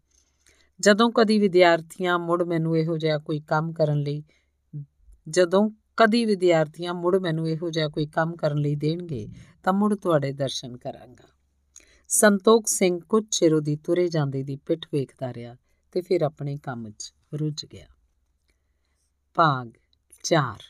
ਜਦੋਂ 0.80 1.10
ਕਦੀ 1.10 1.38
ਵਿਦਿਆਰਥੀਆਂ 1.38 2.18
ਮੁੜ 2.18 2.42
ਮੈਨੂੰ 2.42 2.78
ਇਹੋ 2.78 2.98
ਜਿਹਾ 2.98 3.18
ਕੋਈ 3.18 3.40
ਕੰਮ 3.40 3.72
ਕਰਨ 3.72 3.98
ਲਈ, 3.98 4.24
ਜਦੋਂ 5.28 5.70
ਕਦੀ 5.96 6.24
ਵਿਦਿਆਰਥੀਆਂ 6.24 6.94
ਮੁੜ 6.94 7.16
ਮੈਨੂੰ 7.16 7.48
ਇਹੋ 7.48 7.70
ਜਿਹਾ 7.70 7.88
ਕੋਈ 7.88 8.06
ਕੰਮ 8.06 8.36
ਕਰਨ 8.36 8.58
ਲਈ 8.58 8.76
ਦੇਣਗੇ, 8.76 9.28
ਤਾਂ 9.62 9.72
ਮੁੜ 9.72 9.94
ਤੁਹਾਡੇ 9.94 10.32
ਦਰਸ਼ਨ 10.32 10.76
ਕਰਾਂਗਾ। 10.76 11.28
ਸੰਤੋਖ 12.08 12.66
ਸਿੰਘ 12.66 13.00
ਕੁਝ 13.00 13.24
ਚਿਰ 13.30 13.54
ਉਹਦੀ 13.54 13.76
ਤੁਰੇ 13.76 14.08
ਜਾਂਦੇ 14.08 14.42
ਦੀ 14.42 14.56
ਪਿੱਠ 14.56 14.86
ਵੇਖਦਾ 14.92 15.34
ਰਿਹਾ 15.34 15.56
ਤੇ 15.92 16.00
ਫਿਰ 16.00 16.22
ਆਪਣੇ 16.22 16.56
ਕੰਮ 16.56 16.90
'ਚ 16.90 17.14
ਰੁੱਝ 17.34 17.66
ਗਿਆ। 17.66 17.86
ਭਾਗ 19.34 19.70
4 20.22 20.62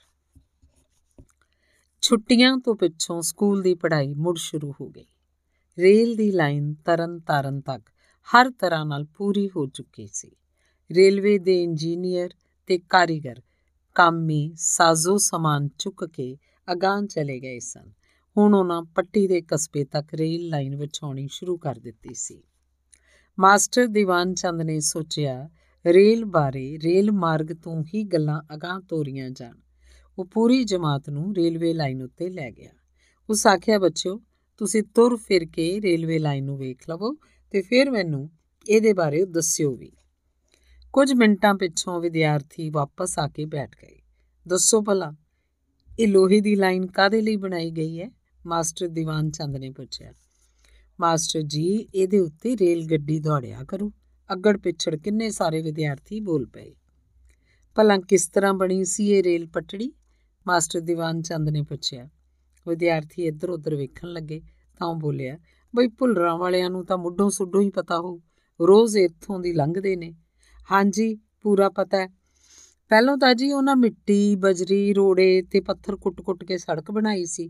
ਛੁੱਟੀਆਂ 2.02 2.58
ਤੋਂ 2.58 2.76
ਪਿੱਛੋਂ 2.76 3.22
ਸਕੂਲ 3.22 3.62
ਦੀ 3.62 3.74
ਪੜ੍ਹਾਈ 3.74 4.14
ਮੁੜ 4.14 4.38
ਸ਼ੁਰੂ 4.38 4.74
ਹੋ 4.80 4.88
ਗਈ। 4.88 5.04
ਰੇਲ 5.78 6.14
ਦੀ 6.14 6.30
ਲਾਈਨ 6.30 6.74
ਤਰਨ 6.74 7.20
ਤਾਰਨ 7.20 7.60
ਤੱਕ 7.60 7.90
ਹਰ 8.28 8.50
ਤਰ੍ਹਾਂ 8.50 8.86
ਨਾਲ 8.86 9.04
ਪੂਰੀ 9.04 9.48
ਹੋ 9.48 9.66
ਚੁੱਕੀ 9.66 10.08
ਸੀ। 10.12 10.30
ਰੇਲਵੇ 10.92 11.38
ਦੇ 11.38 11.62
ਇੰਜੀਨੀਅਰ 11.62 12.28
ਤੇ 12.66 12.78
ਕਾਰੀਗਰ 12.78 13.42
ਕਾਮੀ 13.94 14.52
ਸਾਜ਼ੋ 14.56 15.16
ਸਮਾਨ 15.16 15.68
ਚੁੱਕ 15.78 16.04
ਕੇ 16.04 16.36
ਅਗਾਂ 16.72 17.02
ਚਲੇ 17.02 17.40
ਗਏ 17.40 17.58
ਸਨ। 17.58 17.92
ਹੁਣ 18.36 18.54
ਉਹਨਾਂ 18.54 18.82
ਪੱਟੀ 18.82 19.26
ਦੇ 19.26 19.40
ਕਸਬੇ 19.40 19.84
ਤੱਕ 19.84 20.14
ਰੇਲ 20.14 20.48
ਲਾਈਨ 20.48 20.76
ਵਿਛਾਉਣੀ 20.76 21.28
ਸ਼ੁਰੂ 21.30 21.56
ਕਰ 21.56 21.74
ਦਿੱਤੀ 21.74 22.14
ਸੀ। 22.14 22.42
ਮਾਸਟਰ 23.38 23.86
ਦੀਵਾਨ 23.86 24.34
ਚੰਦ 24.34 24.62
ਨੇ 24.62 24.80
ਸੋਚਿਆ, 24.80 25.48
ਰੇਲ 25.86 26.24
ਬਾਰੇ 26.24 26.78
ਰੇਲ 26.84 27.12
ਮਾਰਗ 27.12 27.46
ਤੋਂ 27.46 27.82
ਹੀ 27.82 28.04
ਗੱਲਾਂ 28.04 28.42
ਅਗਾਂ 28.54 28.80
ਤੋਰੀਆਂ 28.80 29.30
ਜਾਣ। 29.30 29.54
ਉਹ 30.18 30.24
ਪੂਰੀ 30.24 30.64
ਜਮਾਤ 30.64 31.10
ਨੂੰ 31.10 31.34
ਰੇਲਵੇ 31.36 31.72
ਲਾਈਨ 31.72 32.02
ਉੱਤੇ 32.02 32.30
ਲੈ 32.30 32.50
ਗਿਆ। 32.50 32.70
ਉਸ 33.30 33.46
ਆਖਿਆ, 33.46 33.78
ਬੱਚਿਓ, 33.78 34.20
ਤੁਸੀਂ 34.56 34.82
ਤੁਰ 34.82 35.16
ਫਿਰ 35.16 35.44
ਕੇ 35.44 35.80
ਰੇਲਵੇ 35.80 36.18
ਲਾਈਨ 36.18 36.44
ਨੂੰ 36.44 36.58
ਵੇਖ 36.58 36.90
ਲਵੋ 36.90 37.16
ਤੇ 37.50 37.62
ਫਿਰ 37.62 37.90
ਮੈਨੂੰ 37.90 38.30
ਇਹਦੇ 38.68 38.92
ਬਾਰੇ 38.92 39.24
ਦੱਸਿਓ 39.24 39.76
ਵੀ। 39.76 39.92
ਕੁਝ 40.92 41.12
ਮਿੰਟਾਂ 41.12 41.54
ਪਿੱਛੋਂ 41.54 42.00
ਵਿਦਿਆਰਥੀ 42.00 42.70
ਵਾਪਸ 42.70 43.18
ਆ 43.18 43.28
ਕੇ 43.28 43.44
ਬੈਠ 43.44 43.76
ਗਏ। 43.82 43.98
ਦੱਸੋ 44.48 44.82
ਭਲਾ, 44.82 45.12
ਇਹ 45.98 46.08
ਲੋਹੇ 46.08 46.40
ਦੀ 46.40 46.54
ਲਾਈਨ 46.54 46.86
ਕਾਦੇ 46.86 47.20
ਲਈ 47.20 47.36
ਬਣਾਈ 47.36 47.70
ਗਈ 47.70 48.00
ਹੈ? 48.00 48.10
ਮਾਸਟਰ 48.46 48.88
ਦੀਵਾਨ 48.88 49.30
ਚੰਦ 49.30 49.56
ਨੇ 49.56 49.70
ਪੁੱਛਿਆ। 49.70 50.12
ਮਾਸਟਰ 51.00 51.42
ਜੀ, 51.42 51.88
ਇਹਦੇ 51.94 52.18
ਉੱਤੇ 52.18 52.56
ਰੇਲ 52.56 52.86
ਗੱਡੀ 52.90 53.20
ਦੌੜਿਆ 53.20 53.64
ਕਰੂ। 53.64 53.92
ਅੱਗੜ 54.32 54.56
ਪਿਛੜ 54.56 54.96
ਕਿੰਨੇ 54.96 55.30
ਸਾਰੇ 55.30 55.62
ਵਿਦਿਆਰਥੀ 55.62 56.20
ਬੋਲ 56.20 56.46
ਪਏ। 56.46 56.74
ਭਲਾ 57.74 57.96
ਕਿਸ 57.96 58.28
ਤਰ੍ਹਾਂ 58.28 58.54
ਬਣੀ 58.54 58.84
ਸੀ 58.84 59.10
ਇਹ 59.10 59.22
ਰੇਲ 59.22 59.46
ਪਟੜੀ? 59.46 59.92
ਮਾਸਟਰ 60.48 60.80
ਦੀਵਾਨ 60.80 61.22
ਚੰਦ 61.22 61.48
ਨੇ 61.48 61.62
ਪੁੱਛਿਆ। 61.62 62.08
ਵਿਦਿਆਰਥੀ 62.68 63.26
ਇੱਧਰ 63.26 63.50
ਉੱਧਰ 63.50 63.74
ਵੇਖਣ 63.74 64.08
ਲੱਗੇ, 64.08 64.40
ਤਾਂ 64.78 64.86
ਉਹ 64.86 64.96
ਬੋਲਿਆ, 64.96 65.38
ਬਈ 65.76 65.88
ਭੁੱਲਰਾਂ 65.88 66.38
ਵਾਲਿਆਂ 66.38 66.70
ਨੂੰ 66.70 66.86
ਤਾਂ 66.86 66.98
ਮੁੱਢੋਂ 66.98 67.30
ਸੁੱਢੋਂ 67.30 67.62
ਹੀ 67.62 67.70
ਪਤਾ 67.70 67.98
ਹੋ 67.98 68.20
ਰੋਜ਼ 68.66 68.96
ਇੱਥੋਂ 68.96 69.40
ਦੀ 69.40 69.52
ਲੰਘਦੇ 69.52 69.96
ਨੇ। 69.96 70.14
ਹਾਂਜੀ, 70.72 71.18
ਪੂਰਾ 71.40 71.68
ਪਤਾ 71.68 71.98
ਹੈ। 71.98 72.06
ਪਹਿਲਾਂ 72.88 73.18
ਤਾਂ 73.18 73.34
ਜੀ 73.34 73.52
ਉਹਨਾਂ 73.52 73.76
ਮਿੱਟੀ, 73.76 74.36
ਬਜਰੀ, 74.36 74.92
ਰੋੜੇ 74.92 75.42
ਤੇ 75.42 75.60
ਪੱਥਰ 75.60 75.96
ਕੁੱਟ-ਕੁੱਟ 75.96 76.44
ਕੇ 76.44 76.58
ਸੜਕ 76.58 76.90
ਬਣਾਈ 76.90 77.24
ਸੀ, 77.24 77.48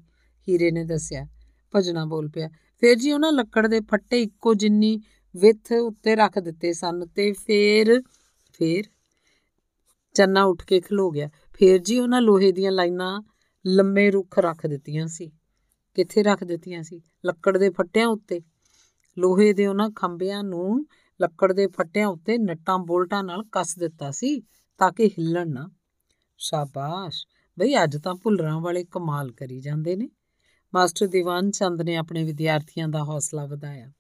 ਹੀਰੇ 0.49 0.71
ਨੇ 0.71 0.85
ਦੱਸਿਆ। 0.85 1.27
ਭਜਣਾ 1.75 2.05
ਬੋਲ 2.05 2.29
ਪਿਆ, 2.29 2.49
ਫਿਰ 2.81 2.95
ਜੀ 2.95 3.13
ਉਹਨਾਂ 3.13 3.33
ਲੱਕੜ 3.33 3.67
ਦੇ 3.67 3.81
ਫੱਟੇ 3.81 4.23
ਇੱਕੋ 4.23 4.55
ਜਿੰਨੀ 4.55 5.01
ਵਿੱਥ 5.37 5.73
ਉੱਤੇ 5.73 6.17
ਰੱਖ 6.17 6.39
ਦਿੱਤੇ 6.39 6.73
ਸਨ 6.73 7.07
ਤੇ 7.07 7.33
ਫਿਰ 7.33 8.03
ਫਿਰ? 8.53 8.85
ਚੰਨਾ 10.15 10.45
ਉੱਠ 10.45 10.65
ਕੇ 10.65 10.81
ਖਲੋ 10.81 11.11
ਗਿਆ। 11.11 11.31
ਫਿਰ 11.55 11.79
ਜੀ 11.79 11.99
ਉਹਨਾਂ 11.99 12.21
ਲੋਹੇ 12.21 12.53
ਦੀਆਂ 12.53 12.73
ਲਾਈਨਾਂ 12.73 13.23
ਲੰਮੇ 13.67 14.11
ਰੁੱਖ 14.11 14.39
ਰੱਖ 14.39 14.67
ਦਿੱਤੀਆਂ 14.67 15.07
ਸੀ। 15.07 15.33
ਕਿੱਥੇ 15.95 16.23
ਰੱਖ 16.23 16.45
ਦਿੱਤੀਆਂ 16.45 16.83
ਸੀ? 16.83 17.03
ਲੱਕੜ 17.27 17.59
ਦੇ 17.59 17.71
ਫੱਟਿਆਂ 17.71 18.07
ਉੱਤੇ। 18.07 18.41
ਲੋਹੇ 19.19 19.53
ਦੇ 19.53 19.67
ਉਹਨਾਂ 19.67 19.91
ਖੰਭਿਆਂ 19.91 20.45
ਨੂੰ 20.45 20.87
ਲੱਕੜ 21.21 21.53
ਦੇ 21.53 21.67
ਫੱਟਿਆਂ 21.67 22.09
ਉੱਤੇ 22.09 22.39
ਨੱਟਾਂ 22.39 22.79
ਬੋਲਟਾਂ 22.79 23.25
ਨਾਲ 23.25 23.45
ਕੱਸ 23.53 23.79
ਦਿੱਤਾ 23.79 24.11
ਸੀ 24.11 24.41
ਤਾਂ 24.79 24.93
ਕਿ 24.93 25.07
ਹਿੱਲਣ 25.07 25.51
ਨਾ। 25.51 25.71
ਸ਼ਾਬਾਸ਼! 26.39 27.27
ਬਈ, 27.59 27.75
ਅੱਜ 27.83 27.97
ਤਾਂ 27.97 28.15
ਭੁੱਲਰਾਂ 28.15 28.61
ਵਾਲੇ 28.61 28.85
ਕਮਾਲ 28.85 29.33
ਕਰੀ 29.33 29.61
ਜਾਂਦੇ 29.61 29.97
ਨੇ। 29.97 30.09
ਮਾਸਟਰ 30.75 31.07
ਦੀਵਾਨ 31.07 31.51
ਚੰਦ 31.51 31.83
ਨੇ 31.83 31.97
ਆਪਣੇ 31.97 32.25
ਵਿਦਿਆਰਥੀਆਂ 32.25 32.89
ਦਾ 32.89 33.05
ਹੌਸਲਾ 33.05 33.47
ਵਧਾਇਆ। 33.47 33.93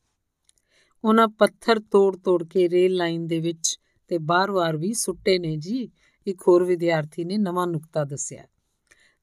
ਉਹਨਾਂ 1.05 1.29
ਪੱਥਰ 1.29 1.81
ਤੋੜ-ਤੋੜ 1.81 2.45
ਕੇ 2.45 2.69
ਰੇਲ 2.69 2.95
ਲਾਈਨ 2.95 3.27
ਦੇ 3.27 3.41
ਵਿੱਚ 3.41 3.81
ਤੇ 4.09 4.19
ਬਾਰ-ਬਾਰ 4.19 4.77
ਵੀ 4.77 4.95
ਸੁੱਟੇ 4.95 5.39
ਨੇ 5.39 5.57
ਜੀ। 5.57 5.91
ਇੱਕ 6.27 6.43
ਹੋਰ 6.49 6.65
ਵਿਦਿਆਰਥੀ 6.65 7.25
ਨੇ 7.25 7.39
ਨਵਾਂ 7.39 7.67
ਨੁਕਤਾ 7.67 8.05
ਦੱਸਿਆ। 8.05 8.45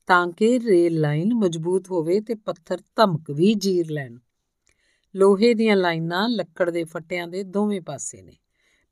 ਤਾਂ 0.07 0.27
ਕਿ 0.27 0.59
ਰੇਲ 0.59 0.99
ਲਾਈਨ 0.99 1.34
ਮਜ਼ਬੂਤ 1.34 1.91
ਹੋਵੇ 1.91 2.21
ਤੇ 2.21 2.35
ਪੱਥਰ 2.35 2.77
ਧਮਕ 2.95 3.31
ਵੀ 3.31 3.53
ਜੀਰ 3.53 3.91
ਲੈਣ। 3.91 4.17
ਲੋਹੇ 5.15 5.53
ਦੀਆਂ 5.53 5.76
ਲਾਈਨਾਂ 5.76 6.30
ਲੱਕੜ 6.30 6.69
ਦੇ 6.69 6.84
ਫੱਟਿਆਂ 6.84 7.27
ਦੇ 7.27 7.43
ਦੋਵੇਂ 7.43 7.81
ਪਾਸੇ 7.81 8.21
ਨੇ। 8.21 8.38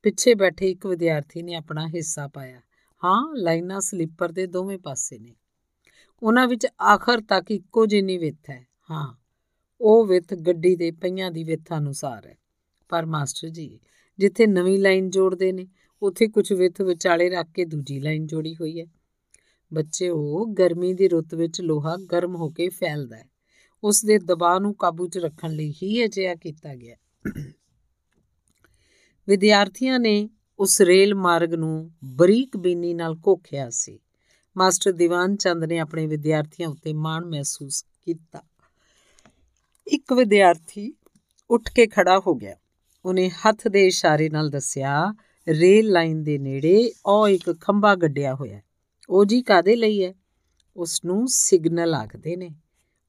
ਪਿੱਛੇ 0.03 0.35
ਬੈਠੇ 0.35 0.71
ਇੱਕ 0.71 0.85
ਵਿਦਿਆਰਥੀ 0.85 1.41
ਨੇ 1.41 1.53
ਆਪਣਾ 1.55 1.87
ਹਿੱਸਾ 1.87 2.27
ਪਾਇਆ। 2.27 2.61
ਹਾਂ, 3.03 3.35
ਲਾਈਨਾਂ 3.35 3.81
ਸਲੀਪਰ 3.81 4.31
ਦੇ 4.31 4.47
ਦੋਵੇਂ 4.47 4.77
ਪਾਸੇ 4.77 5.19
ਨੇ। 5.19 5.35
ਉਹਨਾਂ 6.23 6.47
ਵਿੱਚ 6.47 6.67
ਆਖਰ 6.81 7.21
ਤੱਕ 7.21 7.51
ਇੱਕੋ 7.51 7.85
ਜਿੰਨੀ 7.85 8.17
ਵਿੱਥ 8.17 8.49
ਹੈ। 8.49 8.67
ਹਾਂ, 8.91 9.13
ਉਹ 9.81 10.05
ਵਿੱਥ 10.05 10.33
ਗੱਡੀ 10.33 10.75
ਦੇ 10.75 10.91
ਪਹੀਆਂ 10.91 11.31
ਦੀ 11.31 11.43
ਵਿੱਥ 11.43 11.73
ਅਨੁਸਾਰ 11.77 12.27
ਹੈ। 12.27 12.37
ਪਰ 12.89 13.05
ਮਾਸਟਰ 13.05 13.49
ਜੀ, 13.49 13.79
ਜਿੱਥੇ 14.19 14.47
ਨਵੀਂ 14.47 14.79
ਲਾਈਨ 14.79 15.09
ਜੋੜਦੇ 15.09 15.51
ਨੇ 15.51 15.67
ਉੱਥੇ 16.01 16.27
ਕੁਝ 16.27 16.53
ਵਿੱਥ 16.53 16.81
ਵਿਚਾਲੇ 16.81 17.29
ਰੱਖ 17.29 17.47
ਕੇ 17.53 17.65
ਦੂਜੀ 17.65 17.99
ਲਾਈਨ 17.99 18.27
ਜੋੜੀ 18.27 18.55
ਹੋਈ 18.55 18.81
ਹੈ। 18.81 18.85
ਬੱਚੇ, 19.73 20.09
ਉਹ 20.09 20.47
ਗਰਮੀ 20.47 20.93
ਦੀ 20.93 21.07
ਰੁੱਤ 21.07 21.35
ਵਿੱਚ 21.35 21.61
ਲੋਹਾ 21.61 21.95
ਗਰਮ 22.11 22.35
ਹੋ 22.35 22.49
ਕੇ 22.49 22.69
ਫੈਲਦਾ 22.69 23.17
ਹੈ। 23.17 23.29
ਉਸ 23.83 24.05
ਦੇ 24.05 24.19
ਦਬਾਅ 24.19 24.59
ਨੂੰ 24.59 24.75
ਕਾਬੂ 24.75 25.07
'ਚ 25.07 25.17
ਰੱਖਣ 25.17 25.51
ਲਈ 25.51 25.73
ਹੀ 25.83 26.05
ਅਜਿਹਾ 26.05 26.35
ਕੀਤਾ 26.35 26.75
ਗਿਆ 26.75 26.95
ਵਿਦਿਆਰਥੀਆਂ 29.27 29.99
ਨੇ 29.99 30.29
ਉਸ 30.59 30.81
ਰੇਲ 30.81 31.15
ਮਾਰਗ 31.15 31.53
ਨੂੰ 31.53 31.91
ਬਰੀਕ 32.03 32.57
ਬੀਨੀ 32.57 32.93
ਨਾਲ 32.93 33.15
ਕੋਖਿਆ 33.15 33.69
ਸੀ। 33.69 33.99
ਮਾਸਟਰ 34.57 34.91
ਦੀਵਾਨ 34.91 35.35
ਚੰਦ 35.35 35.63
ਨੇ 35.63 35.79
ਆਪਣੇ 35.79 36.07
ਵਿਦਿਆਰਥੀਆਂ 36.07 36.69
ਉੱਤੇ 36.69 36.93
ਮਾਣ 36.93 37.25
ਮਹਿਸੂਸ 37.25 37.85
ਕੀਤਾ। 38.05 38.43
ਇੱਕ 39.87 40.13
ਵਿਦਿਆਰਥੀ 40.13 40.93
ਉੱਠ 41.49 41.73
ਕੇ 41.73 41.87
ਖੜਾ 41.87 42.19
ਹੋ 42.19 42.35
ਗਿਆ। 42.35 42.55
ਉਹਨੇ 43.05 43.29
ਹੱਥ 43.29 43.67
ਦੇ 43.67 43.87
ਇਸ਼ਾਰੇ 43.87 44.29
ਨਾਲ 44.29 44.49
ਦੱਸਿਆ 44.49 45.13
ਰੇਲ 45.47 45.91
ਲਾਈਨ 45.91 46.23
ਦੇ 46.23 46.37
ਨੇੜੇ 46.37 46.91
ਉਹ 47.05 47.27
ਇੱਕ 47.27 47.61
ਖੰਭਾ 47.61 47.95
ਗੱਡਿਆ 47.95 48.35
ਹੋਇਆ 48.35 48.61
ਉਹ 49.09 49.25
ਜੀ 49.25 49.41
ਕਾਦੇ 49.41 49.75
ਲਈ 49.75 50.03
ਹੈ? 50.03 50.13
ਉਸ 50.75 51.05
ਨੂੰ 51.05 51.27
ਸਿਗਨਲ 51.27 51.93
ਆਖਦੇ 51.93 52.35
ਨੇ। 52.35 52.49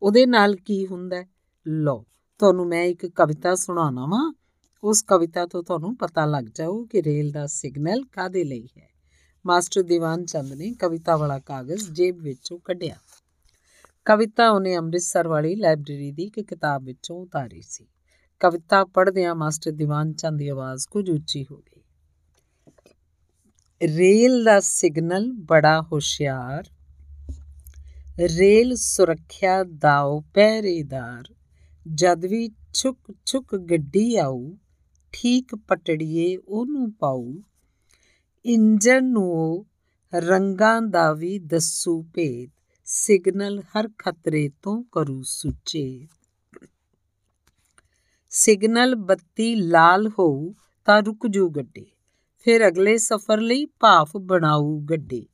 ਉਹਦੇ 0.03 0.27
ਨਾਲ 0.27 0.57
ਕੀ 0.57 0.87
ਹੁੰਦਾ 0.87 1.25
ਲੋ 1.69 2.05
ਤੁਹਾਨੂੰ 2.39 2.67
ਮੈਂ 2.67 2.85
ਇੱਕ 2.85 3.07
ਕਵਿਤਾ 3.07 3.55
ਸੁਣਾਉਣਾ 3.55 4.07
ਵਾਂ। 4.07 4.35
ਉਸ 4.85 5.03
ਕਵਿਤਾ 5.03 5.47
ਤੋਂ 5.47 5.63
ਤੁਹਾਨੂੰ 5.63 5.97
ਪਤਾ 5.97 6.27
ਲੱਗ 6.27 6.45
ਜਾਊ 6.45 6.85
ਕਿ 6.85 7.03
ਰੇਲ 7.03 7.31
ਦਾ 7.31 7.47
ਸਿਗਨਲ 7.47 8.05
ਕਾਦੇ 8.05 8.45
ਲਈ 8.45 8.69
ਹੈ। 8.79 8.89
ਮਾਸਟਰ 9.47 9.83
ਦੀਵਾਨ 9.83 10.25
ਚੰਦ 10.25 10.53
ਨੇ 10.53 10.75
ਕਵਿਤਾ 10.75 11.17
ਵਾਲਾ 11.17 11.39
ਕਾਗਜ਼ 11.39 11.91
ਜੇਬ 11.91 12.19
ਵਿੱਚੋਂ 12.19 12.59
ਕੱਢਿਆ। 12.59 12.97
ਕਵਿਤਾ 14.05 14.51
ਉਹਨੇ 14.51 14.77
ਅੰਮ੍ਰਿਤਸਰ 14.77 15.29
ਵਾਲੀ 15.29 15.55
ਲਾਇਬ੍ਰੇਰੀ 15.55 16.13
ਦੀ 16.13 16.23
ਇੱਕ 16.23 16.41
ਕਿਤਾਬ 16.41 16.85
ਵਿੱਚੋਂ 16.85 17.17
ਉਤਾਰੀ 17.17 17.63
ਸੀ। 17.63 17.87
ਕਵਿਤਾ 18.41 18.85
ਪੜ੍ਹਦਿਆਂ 18.85 19.35
ਮਾਸਟਰ 19.35 19.71
ਦੀਵਾਨ 19.71 20.13
ਚੰਦ 20.13 20.39
ਦੀ 20.39 20.49
ਆਵਾਜ਼ 20.49 20.87
ਕੁਝ 20.91 21.11
ਉੱਚੀ 21.11 21.47
ਹੋ 21.51 21.57
ਗਈ। 21.57 21.83
ਰੇਲ 23.83 24.45
ਦਾ 24.45 24.61
ਸਿਗਨਲ 24.61 25.33
ਬੜਾ 25.33 25.83
ਹੁਸ਼ਿਆਰ। 25.83 26.65
ਰੇਲ 28.39 28.75
ਸੁਰੱਖਿਆ 28.77 29.65
ਦਾਉ 29.65 30.21
ਪਹਿਰੇਦਾਰ। 30.35 31.35
ਜਦ 31.95 32.25
ਵੀ 32.25 32.51
ਛੁਕ 32.75 32.99
ਛੁਕ 33.27 33.57
ਗੱਡੀ 33.57 34.17
ਆਉ 34.17 34.57
ਠੀਕ 35.13 35.55
ਪਟੜੀਏ 35.55 36.37
ਉਹਨੂੰ 36.37 36.93
ਪਾਉ 36.93 37.35
ਇੰਜਨ 38.45 39.05
ਨੂੰ 39.05 39.67
ਰੰਗਾਂ 40.15 40.83
ਦਾ 40.83 41.13
ਵੀ 41.13 41.39
ਦੱਸੂ 41.39 42.03
ਭੇਦ। 42.15 42.51
ਸਿਗਨਲ 42.85 43.61
ਹਰ 43.61 43.89
ਖਤਰੇ 43.99 44.51
ਤੋਂ 44.63 44.85
ਕਰੂ 44.93 45.23
ਸੁਚੇ 45.23 46.07
ਸਿਗਨਲ 48.31 48.95
ਬੱਤੀ 48.95 49.55
ਲਾਲ 49.55 50.09
ਹੋਊ 50.09 50.53
ਤਾਂ 50.85 51.03
ਰੁਕ 51.03 51.27
ਜੂ 51.27 51.49
ਗੱਡੀ। 51.51 51.87
ਫਿਰ 52.49 52.69
ਅਗਲੇ 52.69 52.99
ਸਫ਼ਰ 52.99 53.41
ਲਈ 53.41 53.65
ਭਾਫ 53.65 54.17
ਬਣਾਉ 54.17 54.81
ਗੱਡੀ। 54.81 55.27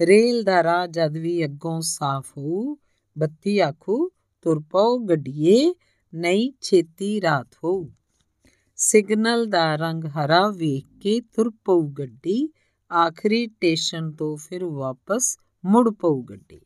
ਰੇਲ 0.00 0.42
ਦਾ 0.42 0.62
ਰਾਹ 0.62 0.86
ਜਦ 0.86 1.16
ਵੀ 1.16 1.44
ਅੱਗੋਂ 1.44 1.80
ਸਾਫ਼ 1.80 2.38
ਹੋ 2.38 2.78
ਬੱਤੀ 3.18 3.58
ਆਖੂ, 3.58 4.10
ਤੁਰ 4.42 4.62
ਪਾਓ 4.70 4.98
ਗੱਡੀਏ, 4.98 5.74
ਨਹੀਂ 6.14 6.52
ਛੇਤੀ 6.60 7.20
ਰਾਤ 7.20 7.46
ਹੋ 7.64 7.90
ਸਿਗਨਲ 8.76 9.46
ਦਾ 9.46 9.76
ਰੰਗ 9.76 10.04
ਹਰਾ 10.04 10.48
ਵੇਖ 10.50 10.84
ਕੇ 11.02 11.20
ਤੁਰ 11.20 11.50
ਪਊ 11.64 11.82
ਗੱਡੀ, 11.82 12.52
ਆਖਰੀ 12.92 13.46
ਸਟੇਸ਼ਨ 13.46 14.12
ਤੋਂ 14.12 14.36
ਫਿਰ 14.36 14.64
ਵਾਪਸ 14.64 15.38
ਮੁੜ 15.64 15.90
ਪਊ 15.90 16.22
ਗੱਡੀ। 16.22 16.60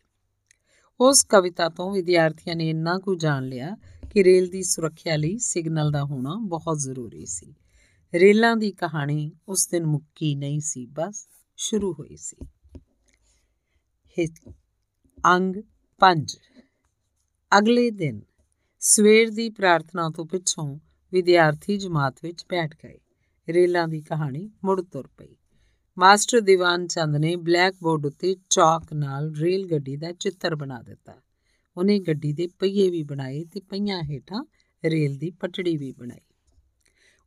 ਉਸ 1.00 1.24
ਕਵਿਤਾ 1.24 1.68
ਤੋਂ 1.68 1.92
ਵਿਦਿਆਰਥੀਆਂ 1.92 2.56
ਨੇ 2.56 2.70
ਇੰਨਾ 2.70 2.98
ਕੁ 2.98 3.14
ਜਾਣ 3.14 3.44
ਲਿਆ 3.44 3.76
ਕਿ 4.10 4.24
ਰੇਲ 4.24 4.48
ਦੀ 4.48 4.62
ਸੁਰੱਖਿਆ 4.62 5.16
ਲਈ 5.16 5.38
ਸਿਗਨਲ 5.38 5.90
ਦਾ 5.90 6.04
ਹੋਣਾ 6.04 6.36
ਬਹੁਤ 6.42 6.78
ਜ਼ਰੂਰੀ 6.78 7.26
ਸੀ। 7.26 7.54
ਰੇਲਾਂ 8.14 8.56
ਦੀ 8.56 8.72
ਕਹਾਣੀ 8.72 9.32
ਉਸ 9.48 9.68
ਦਿਨ 9.68 9.86
ਮੁੱਕੀ 9.86 10.34
ਨਹੀਂ 10.34 10.60
ਸੀ, 10.60 10.86
ਬਸ 10.86 11.28
ਸ਼ੁਰੂ 11.56 11.92
ਹੋਈ 11.92 12.16
ਸੀ। 12.16 12.46
ਅੰਗ 15.26 15.56
5 16.00 16.36
ਅਗਲੇ 17.58 17.90
ਦਿਨ 17.90 18.20
ਸਵੇਰ 18.80 19.30
ਦੀ 19.30 19.50
ਪ੍ਰਾਰਥਨਾ 19.50 20.10
ਤੋਂ 20.10 20.26
ਪਿੱਛੋਂ 20.26 20.78
ਵਿਦਿਆਰਥੀ 21.12 21.76
ਜਮਾਤ 21.76 22.14
ਵਿੱਚ 22.22 22.44
ਬੈਠ 22.50 22.74
ਗਏ। 22.84 22.98
ਰੇਲਾਂ 23.48 23.88
ਦੀ 23.88 24.00
ਕਹਾਣੀ 24.00 24.50
ਮੁੜ 24.64 24.82
ਤੁਰ 24.82 25.06
ਪਈ। 25.06 25.36
ਮਾਸਟਰ 25.98 26.40
ਦੀਵਾਨ 26.40 26.86
ਚੰਦ 26.86 27.16
ਨੇ 27.16 27.36
ਬਲੈਕ 27.36 27.74
ਬੋਰਡ 27.82 28.06
ਉੱਤੇ 28.06 28.36
ਚਾਕ 28.50 28.92
ਨਾਲ 28.92 29.34
ਰੇਲ 29.34 29.70
ਗੱਡੀ 29.70 29.96
ਦਾ 29.96 30.12
ਚਿੱਤਰ 30.12 30.56
ਬਣਾ 30.56 30.82
ਦਿੱਤਾ। 30.82 31.14
ਉਹਨੇ 31.76 31.98
ਗੱਡੀ 31.98 32.32
ਦੇ 32.32 32.48
ਪਹੀਏ 32.58 32.90
ਵੀ 32.90 33.02
ਬਣਾਏ 33.02 33.44
ਤੇ 33.44 33.60
ਪਹੀਆਂ 33.60 34.02
ਹੇਠਾਂ 34.02 34.44
ਰੇਲ 34.84 35.16
ਦੀ 35.16 35.30
ਪਟੜੀ 35.30 35.76
ਵੀ 35.76 35.92
ਬਣਾਈ। 35.92 36.27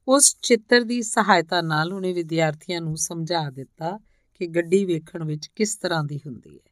ਉਸ 0.08 0.38
ਚਿੱਤਰ 0.42 0.82
ਦੀ 0.82 1.02
ਸਹਾਇਤਾ 1.02 1.62
ਨਾਲ 1.62 1.94
ਉਹਨੇ 1.94 2.14
ਵਿਦਿਆਰਥੀਆਂ 2.14 2.82
ਨੂੰ 2.82 2.98
ਸਮਝਾ 2.98 3.50
ਦਿੱਤਾ 3.50 4.00
ਕਿ 4.36 4.48
ਗੱਡੀ 4.48 4.86
ਵੇਖਣ 4.86 5.24
ਵਿੱਚ 5.24 5.48
ਕਿਸ 5.48 5.76
ਤਰ੍ਹਾਂ 5.76 6.04
ਦੀ 6.04 6.18
ਹੁੰਦੀ 6.18 6.56
ਹੈ। 6.56 6.72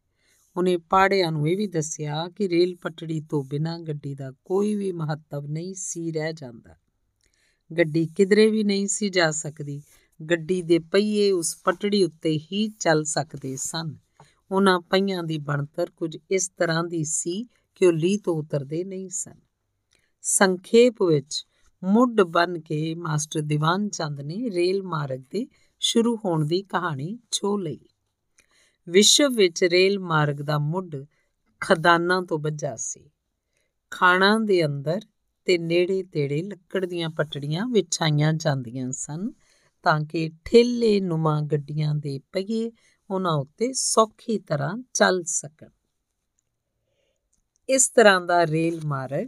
ਉਹਨੇ 0.58 0.78
ਪਾੜਿਆਂ 0.78 1.32
ਨੂੰ 1.32 1.50
ਇਹ 1.50 1.58
ਵੀ 1.58 1.68
ਦੱਸਿਆ 1.68 2.30
ਕਿ 2.30 2.50
ਰੇਲ 2.50 2.76
ਪਟੜੀ 2.76 3.22
ਤੋਂ 3.22 3.44
ਬਿਨਾਂ 3.44 3.80
ਗੱਡੀ 3.80 4.16
ਦਾ 4.16 4.32
ਕੋਈ 4.46 4.76
ਵੀ 4.76 4.92
ਮਹੱਤਵ 4.92 5.46
ਨਹੀਂ 5.46 5.74
ਸੀ 5.78 6.12
ਰਹਿ 6.12 6.34
ਜਾਂਦਾ। 6.34 6.76
ਗੱਡੀ 7.78 8.08
ਕਿਧਰੇ 8.18 8.50
ਵੀ 8.50 8.64
ਨਹੀਂ 8.64 8.88
ਸੀ 8.88 9.10
ਜਾ 9.10 9.32
ਸਕਦੀ। 9.32 9.82
ਗੱਡੀ 10.30 10.62
ਦੇ 10.62 10.80
ਪਹੀਏ 10.80 11.32
ਉਸ 11.32 11.58
ਪਟੜੀ 11.64 12.04
ਉੱਤੇ 12.04 12.38
ਹੀ 12.38 12.68
ਚੱਲ 12.68 13.04
ਸਕਦੇ 13.04 13.56
ਸਨ। 13.56 13.98
ਉਹਨਾਂ 14.52 14.80
ਪਹੀਆਂ 14.80 15.24
ਦੀ 15.24 15.38
ਬਣਤਰ 15.38 15.90
ਕੁਝ 15.90 16.18
ਇਸ 16.32 16.52
ਤਰ੍ਹਾਂ 16.58 16.84
ਦੀ 16.84 17.04
ਸੀ 17.04 17.48
ਕਿ 17.76 17.86
ਉਹ 17.86 17.94
ਲੀ 17.94 18.18
ਤੋਂ 18.18 18.36
ਉਤਰਦੇ 18.36 18.84
ਨਹੀਂ 18.84 19.10
ਸਨ। 19.10 19.36
ਸੰਖੇਪ 20.22 21.04
ਵਿੱਚ 21.04 21.46
ਮੁੱਢ 21.84 22.22
ਬਨ 22.22 22.60
ਕੇ 22.60 22.96
ਮਾਸਟਰ 22.96 23.42
ਦੀਵਾਨ 23.42 23.90
ਚੰਦ 23.90 24.22
ਨੇ 24.22 24.52
ਰੇਲ 24.52 24.84
ਮਾਰਗ 24.84 25.20
ਦੇ 25.20 25.48
ਸ਼ੁਰੂ 25.80 26.16
ਹੋਣ 26.26 26.46
ਦੀ 26.46 26.62
ਕਹਾਣੀ 26.62 27.20
ਛੋ 27.32 27.58
ਲਈ। 27.58 27.80
ਵਿਸ਼ਵ 28.90 29.34
ਵਿੱਚ 29.36 29.64
ਰੇਲ 29.64 30.00
ਮਾਰਗ 30.00 30.36
ਦਾ 30.36 30.60
ਮੁੱਢ 30.60 31.06
ਖਦਾਨਾਂ 31.60 32.22
ਤੋਂ 32.22 32.40
ਬੱਝਾ 32.40 32.76
ਸੀ। 32.76 33.12
ਖਾਣਾ 33.92 34.40
ਦੇ 34.40 34.66
ਅੰਦਰ 34.66 35.02
ਤੇ 35.46 35.58
ਨੇੜੇ 35.58 36.04
ਤੇੜੇ 36.04 36.42
ਲੱਕੜ 36.42 36.86
ਦੀਆਂ 36.86 37.10
ਪਟੜੀਆਂ 37.10 37.68
ਵਿਛਾਈਆਂ 37.68 38.34
ਜਾਂਦੀਆਂ 38.34 38.92
ਸਨ 38.92 39.32
ਤਾਂ 39.84 40.02
ਕਿ 40.02 40.32
ਠੇਲੇ 40.46 41.00
ਨੁਮਾ 41.00 41.42
ਗੱਡੀਆਂ 41.42 41.96
ਦੇ 41.96 42.20
ਪਹੀਏ 42.20 42.72
ਉਹਨਾਂ 43.10 43.32
ਉੱਤੇ 43.32 43.74
ਸੌਖੀ 43.74 44.40
ਤਰ੍ਹਾਂ 44.40 44.84
ਚੱਲ 44.94 45.24
ਸਕਣ। 45.24 45.70
ਇਸ 47.70 47.90
ਤਰ੍ਹਾਂ 47.90 48.22
ਦਾ 48.22 48.48
ਰੇਲ 48.48 48.82
ਮਾਰਗ 48.86 49.28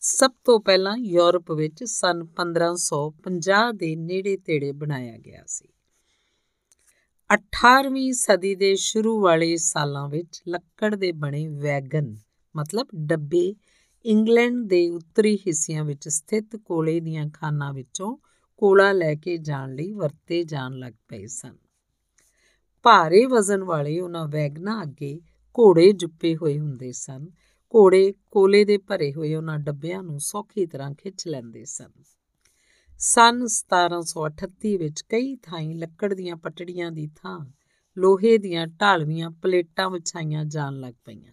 ਸਭ 0.00 0.30
ਤੋਂ 0.44 0.60
ਪਹਿਲਾਂ 0.60 0.96
ਯੂਰਪ 0.96 1.52
ਵਿੱਚ 1.52 1.84
ਸਨ 1.84 2.26
1550 2.36 3.72
ਦੇ 3.76 3.96
ਨੇੜੇ 3.96 4.36
ਤੇੜੇ 4.36 4.72
ਬਣਾਇਆ 4.72 5.18
ਗਿਆ 5.18 5.44
ਸੀ। 5.46 5.68
18ਵੀਂ 7.34 8.12
ਸਦੀ 8.12 8.54
ਦੇ 8.54 8.74
ਸ਼ੁਰੂ 8.74 9.20
ਵਾਲੇ 9.20 9.56
ਸਾਲਾਂ 9.56 10.08
ਵਿੱਚ 10.08 10.42
ਲੱਕੜ 10.48 10.94
ਦੇ 10.94 11.12
ਬਣੇ 11.12 11.48
ਵੈਗਨ, 11.48 12.16
ਮਤਲਬ 12.56 12.86
ਡੱਬੇ, 12.94 13.54
ਇੰਗਲੈਂਡ 14.04 14.68
ਦੇ 14.68 14.88
ਉੱਤਰੀ 14.88 15.36
ਹਿੱਸਿਆਂ 15.36 15.84
ਵਿੱਚ 15.84 16.08
ਸਥਿਤ 16.08 16.56
ਕੋਲੇ 16.56 17.00
ਦੀਆਂ 17.00 17.30
ਖਾਨਾਂ 17.34 17.72
ਵਿੱਚੋਂ 17.72 18.16
ਕੋਲਾ 18.56 18.92
ਲੈ 18.92 19.14
ਕੇ 19.14 19.36
ਜਾਣ 19.36 19.74
ਲਈ 19.74 19.92
ਵਰਤੇ 19.92 20.44
ਜਾਣ 20.44 20.72
ਲੱਗ 20.72 20.92
ਪਏ 21.08 21.26
ਸਨ। 21.26 21.56
ਭਾਰੇ 22.82 23.26
ਵਜ਼ਨ 23.26 23.64
ਵਾਲੇ 23.64 24.00
ਉਹਨਾਂ 24.00 24.28
ਵੈਗਨਾਂ 24.28 24.82
ਅੱਗੇ 24.82 25.20
ਘੋੜੇ 25.58 25.92
ਜੁੱਪੇ 25.92 26.36
ਹੋਏ 26.36 26.58
ਹੁੰਦੇ 26.58 26.92
ਸਨ 26.92 27.26
ਘੋੜੇ 27.74 28.12
ਕੋਲੇ 28.30 28.64
ਦੇ 28.64 28.78
ਭਰੇ 28.78 29.12
ਹੋਏ 29.12 29.34
ਉਹਨਾਂ 29.34 29.58
ਡੱਬਿਆਂ 29.58 30.02
ਨੂੰ 30.02 30.20
ਸੌਖੀ 30.20 30.66
ਤਰ੍ਹਾਂ 30.66 30.94
ਖਿੱਚ 30.94 31.28
ਲੈਂਦੇ 31.28 31.64
ਸਨ। 31.64 31.90
ਸਨ 32.98 33.46
1738 33.46 34.76
ਵਿੱਚ 34.76 35.02
ਕਈ 35.02 35.36
ਥਾਈਂ 35.36 35.74
ਲੱਕੜ 35.74 36.14
ਦੀਆਂ 36.14 36.36
ਪਟੜੀਆਂ 36.36 36.92
ਦੀ 36.92 37.06
ਥਾਂ 37.06 37.52
ਲੋਹੇ 37.98 38.38
ਦੀਆਂ 38.38 38.66
ਢਾਲਵੀਆਂ 38.66 39.30
ਪਲੇਟਾਂ 39.30 39.90
ਵਿਛਾਈਆਂ 39.90 40.44
ਜਾਣ 40.44 40.80
ਲੱਗ 40.80 40.94
ਪਈਆਂ। 41.04 41.32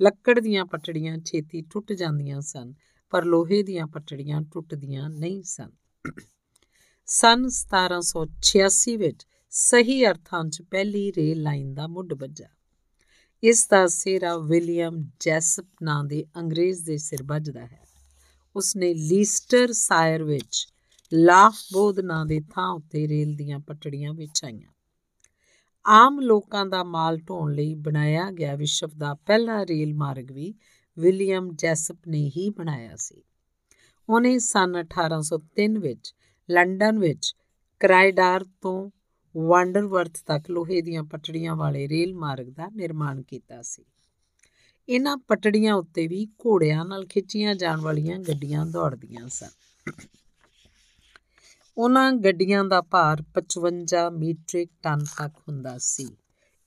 ਲੱਕੜ 0.00 0.40
ਦੀਆਂ 0.40 0.64
ਪਟੜੀਆਂ 0.64 1.18
ਛੇਤੀ 1.18 1.62
ਟੁੱਟ 1.62 1.92
ਜਾਂਦੀਆਂ 1.92 2.40
ਸਨ, 2.40 2.74
ਪਰ 3.10 3.24
ਲੋਹੇ 3.24 3.62
ਦੀਆਂ 3.62 3.86
ਪਟੜੀਆਂ 3.86 4.42
ਟੁੱਟਦੀਆਂ 4.42 5.10
ਨਹੀਂ 5.10 5.42
ਸਨ। 5.42 5.70
ਸਨ 7.06 7.48
1786 7.48 8.96
ਵਿੱਚ 8.96 9.26
ਸਹੀ 9.50 10.06
ਅਰਥਾਂ 10.06 10.44
'ਚ 10.44 10.62
ਪਹਿਲੀ 10.62 11.12
ਰੇਲ 11.16 11.42
ਲਾਈਨ 11.42 11.74
ਦਾ 11.74 11.86
ਮੁੱਢ 11.86 12.12
ਵੱਜਾ। 12.12 12.46
ਇਸ 13.44 13.68
ਦਾ 13.68 13.86
ਸਿਰਾ 13.86 14.38
ਵਿਲੀਅਮ 14.38 15.10
ਜੈਸਪ 15.20 15.64
ਨਾਂ 15.82 16.04
ਦੇ 16.04 16.24
ਅੰਗਰੇਜ਼ 16.36 16.84
ਦੇ 16.84 16.96
ਸਿਰ 16.96 17.22
ਵੱਜਦਾ 17.22 17.66
ਹੈ। 17.66 17.84
ਉਸਨੇ 18.56 18.94
ਲੀਸਟਰ 18.94 19.72
ਸਾਇਰ 19.72 20.22
ਵਿੱਚ 20.22 20.68
ਲਾਫਬੋਦ 21.12 22.00
ਨਾਂ 22.00 22.26
ਦੇ 22.26 22.40
ਥਾਂ 22.54 22.68
ਉੱਤੇ 22.68 23.08
ਰੇਲ 23.08 23.34
ਦੀਆਂ 23.34 23.58
ਪਟੜੀਆਂ 23.58 24.14
ਵਿਛਾਈਆਂ। 24.14 24.72
ਆਮ 25.86 26.20
ਲੋਕਾਂ 26.20 26.66
ਦਾ 26.66 26.84
ਮਾਲ 26.84 27.18
ਢੋਣ 27.18 27.52
ਲਈ 27.52 27.74
ਬਣਾਇਆ 27.74 28.30
ਗਿਆ 28.30 28.54
ਵਿਸ਼ਵ 28.54 28.90
ਦਾ 28.98 29.14
ਪਹਿਲਾ 29.14 29.66
ਰੇਲ 29.66 29.94
ਮਾਰਗ 29.94 30.30
ਵੀ 30.30 30.54
ਵਿਲੀਅਮ 30.98 31.50
ਜੈਸਪ 31.54 31.96
ਨੇ 32.08 32.30
ਹੀ 32.36 32.50
ਬਣਾਇਆ 32.50 32.96
ਸੀ। 32.96 33.22
ਉਹਨੇ 34.08 34.38
ਸਨ 34.38 34.82
1803 34.82 35.78
ਵਿੱਚ 35.78 36.14
ਲੰਡਨ 36.50 36.98
ਵਿੱਚ 36.98 37.34
ਕਰਾਈਡਾਰ 37.80 38.44
ਤੋਂ 38.60 38.90
ਵਾਂਡਰਵਰਥ 39.36 40.18
ਤੱਕ 40.26 40.50
ਲੋਹੇ 40.50 40.80
ਦੀਆਂ 40.80 41.02
ਪਟੜੀਆਂ 41.02 41.56
ਵਾਲੇ 41.56 41.88
ਰੇਲ 41.88 42.14
ਮਾਰਗ 42.14 42.46
ਦਾ 42.46 42.68
ਨਿਰਮਾਣ 42.76 43.22
ਕੀਤਾ 43.22 43.62
ਸੀ। 43.62 43.84
ਇਹਨਾਂ 44.88 45.16
ਪਟੜੀਆਂ 45.16 45.74
ਉੱਤੇ 45.74 46.06
ਵੀ 46.06 46.26
ਘੋੜਿਆਂ 46.26 46.84
ਨਾਲ 46.84 47.06
ਖਿੱਚੀਆਂ 47.06 47.54
ਜਾਣ 47.54 47.80
ਵਾਲੀਆਂ 47.80 48.18
ਗੱਡੀਆਂ 48.18 48.66
ਦੌੜਦੀਆਂ 48.66 49.28
ਸਨ। 49.28 49.92
ਉਹਨਾਂ 51.78 52.12
ਗੱਡੀਆਂ 52.12 52.64
ਦਾ 52.64 52.80
ਭਾਰ 52.80 53.22
55 53.34 54.10
ਮੀਟ੍ਰਿਕ 54.10 54.70
ਟਨ 54.82 55.04
ਤੱਕ 55.18 55.34
ਹੁੰਦਾ 55.48 55.78
ਸੀ। 55.78 56.16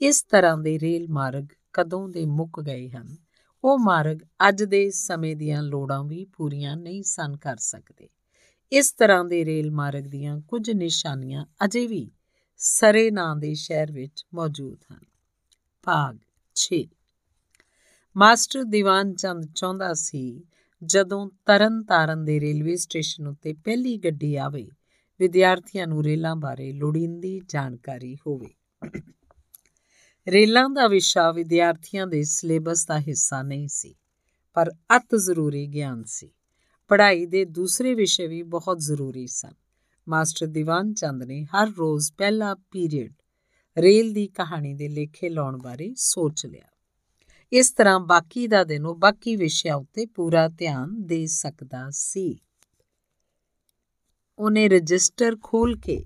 ਇਸ 0.02 0.24
ਤਰ੍ਹਾਂ 0.24 0.58
ਦੇ 0.58 0.80
ਰੇਲ 0.80 1.08
ਮਾਰਗ 1.10 1.46
ਕਦੋਂ 1.74 2.10
ਦੇ 2.10 2.26
ਮੁੱਕ 2.26 2.62
ਗਏ 2.62 2.90
ਹਨ, 2.90 3.16
ਉਹ 3.64 3.80
ਮਾਰਗ 3.80 4.20
ਅੱਜ 4.50 4.64
ਦੇ 4.64 4.92
ਸਮੇਂ 4.92 5.36
ਦੀਆਂ 5.36 5.64
ਲੋੜਾਂ 5.64 6.04
ਵੀ 6.04 6.26
ਪੂਰੀਆਂ 6.26 6.78
ਨਹੀਂ 6.78 7.04
ਸਨ 7.04 7.38
ਕਰ 7.38 7.56
ਸਕਦੇ। 7.56 8.10
ਇਸ 8.72 8.92
ਤਰ੍ਹਾਂ 8.92 9.26
ਦੇ 9.26 9.46
ਰੇਲ 9.46 9.72
ਮਾਰਗ 9.72 10.04
ਦੀਆਂ 10.04 10.40
ਕੁਝ 10.40 10.72
ਨਿਸ਼ਾਨੀਆਂ 10.72 11.46
ਅਜੇ 11.66 11.88
ਵੀ 11.88 12.12
ਸਰੇ 12.58 13.12
ਨਾਂ 13.12 13.36
ਦੇ 13.36 13.54
ਸ਼ਹਿਰ 13.54 13.92
ਵਿੱਚ 13.92 14.26
ਮੌਜੂਦ 14.34 14.78
ਹਨ। 14.94 15.00
ਭਾਗ 15.84 16.18
6 16.56 16.84
ਮਾਸਟਰ 18.18 18.64
ਦੀਵਾਨ 18.64 19.14
ਚੰਦ 19.14 19.54
ਚਾਹੁੰਦਾ 19.56 19.94
ਸੀ, 19.94 20.44
ਜਦੋਂ 20.84 21.30
ਤਰਨ 21.46 21.84
ਤਾਰਨ 21.84 22.26
ਦੇ 22.26 22.40
ਰੇਲਵੇ 22.40 22.76
ਸਟੇਸ਼ਨ 22.76 23.28
ਉੱਤੇ 23.28 23.54
ਪਹਿਲੀ 23.54 23.98
ਗੱਡੀ 23.98 24.36
ਆਵੇ, 24.36 24.70
ਵਿਦਿਆਰਥੀਆਂ 25.20 25.88
ਨੂੰ 25.88 26.04
ਰੇਲਾਂ 26.04 26.36
ਬਾਰੇ 26.36 26.72
ਲੋੜੀਂਦੀ 26.72 27.42
ਜਾਣਕਾਰੀ 27.50 28.16
ਹੋਵੇ। 28.16 28.54
ਰੇਲਾਂ 30.28 30.70
ਦਾ 30.70 30.88
ਵਿਸ਼ਾ 30.88 31.32
ਵਿਦਿਆਰਥੀਆਂ 31.32 32.08
ਦੇ 32.08 32.24
ਸਿਲੇਬਸ 32.24 32.86
ਦਾ 32.86 33.00
ਹਿੱਸਾ 33.00 33.42
ਨਹੀਂ 33.42 33.68
ਸੀ, 33.68 33.96
ਪਰ 34.54 34.72
ਅਤ 34.96 35.16
ਜ਼ਰੂਰੀ 35.16 35.68
ਗਿਆਨ 35.68 36.04
ਸੀ। 36.04 36.32
ਪੜ੍ਹਾਈ 36.88 37.26
ਦੇ 37.26 37.46
ਦੂਸਰੇ 37.46 37.94
ਵਿਸ਼ੇ 37.94 38.28
ਵੀ 38.28 38.44
ਬਹੁਤ 38.44 38.80
ਜ਼ਰੂਰੀ 38.80 39.28
ਸਨ। 39.28 39.54
ਮਾਸਟਰ 40.08 40.48
ਦੀਵਾਨ 40.48 40.94
ਚੰਦ 40.94 41.24
ਨੇ 41.24 41.46
ਹਰ 41.46 41.72
ਰੋਜ਼ 41.78 42.14
ਪਹਿਲਾ 42.18 42.56
ਪੀਰੀਅਡ 42.56 43.14
ਰੇਲ 43.78 44.14
ਦੀ 44.14 44.28
ਕਹਾਣੀ 44.28 44.74
ਦੇ 44.74 44.88
ਲੇਖੇ 44.88 45.30
ਲਾਉਣ 45.30 45.58
ਬਾਰੇ 45.58 45.94
ਸੋਚ 45.98 46.46
ਲਿਆ। 46.46 46.68
ਇਸ 47.54 47.72
ਤਰ੍ਹਾਂ 47.72 48.00
ਬਾਕੀ 48.00 48.48
ਦਾ 48.48 48.64
ਦਿਨ 48.64 48.86
ਉਹ 48.86 48.96
ਬਾਕੀ 48.96 49.36
ਵਿਸ਼ਿਆਂ 49.36 49.76
ਉੱਤੇ 49.76 50.06
ਪੂਰਾ 50.06 50.48
ਧਿਆਨ 50.48 51.06
ਦੇ 51.08 51.26
ਸਕਦਾ 51.28 51.88
ਸੀ। 51.90 52.40
ਉਹਨੇ 54.40 54.70
ਰਜਿਸਟਰ 54.70 55.36
ਖੋਲ 55.44 55.78
ਕੇ 55.78 56.06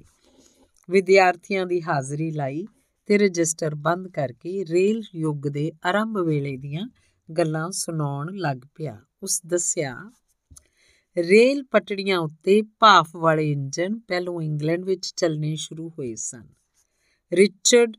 ਵਿਦਿਆਰਥੀਆਂ 0.90 1.66
ਦੀ 1.66 1.82
ਹਾਜ਼ਰੀ 1.82 2.32
ਲਾਈ 2.32 2.68
ਤੇ 3.06 3.18
ਰਜਿਸਟਰ 3.18 3.76
ਬੰਦ 3.76 4.08
ਕਰਕੇ 4.08 4.66
ਰੇਲ 4.66 5.04
ਯੁੱਗ 5.16 5.48
ਦੇ 5.48 5.72
ਆਰੰਭ 5.86 6.18
ਵੇਲੇ 6.18 6.58
ਦੀਆਂ 6.58 6.90
ਗੱਲਾਂ 7.38 7.72
ਸੁਣਾਉਣ 7.72 8.36
ਲੱਗ 8.36 8.58
ਪਿਆ। 8.76 9.00
ਉਸ 9.24 9.42
ਦੱਸਿਆ 9.48 10.12
ਰੇਲ 11.24 11.64
ਪਟੜੀਆਂ 11.64 12.20
ਉੱਤੇ 12.20 12.62
ਭਾਫ 12.62 13.16
ਵਾਲੇ 13.16 13.52
ਇੰਜਨ 13.52 14.00
ਪਹਿਲੋਂ 14.00 14.42
ਇੰਗਲੈਂਡ 14.42 14.86
ਵਿੱਚ 14.86 15.14
ਚੱਲਣੇ 15.16 15.56
ਸ਼ੁਰੂ 15.56 15.90
ਹੋਏ 15.90 16.16
ਸਨ। 16.16 16.48
ਰਿਚਰਡ 17.34 17.98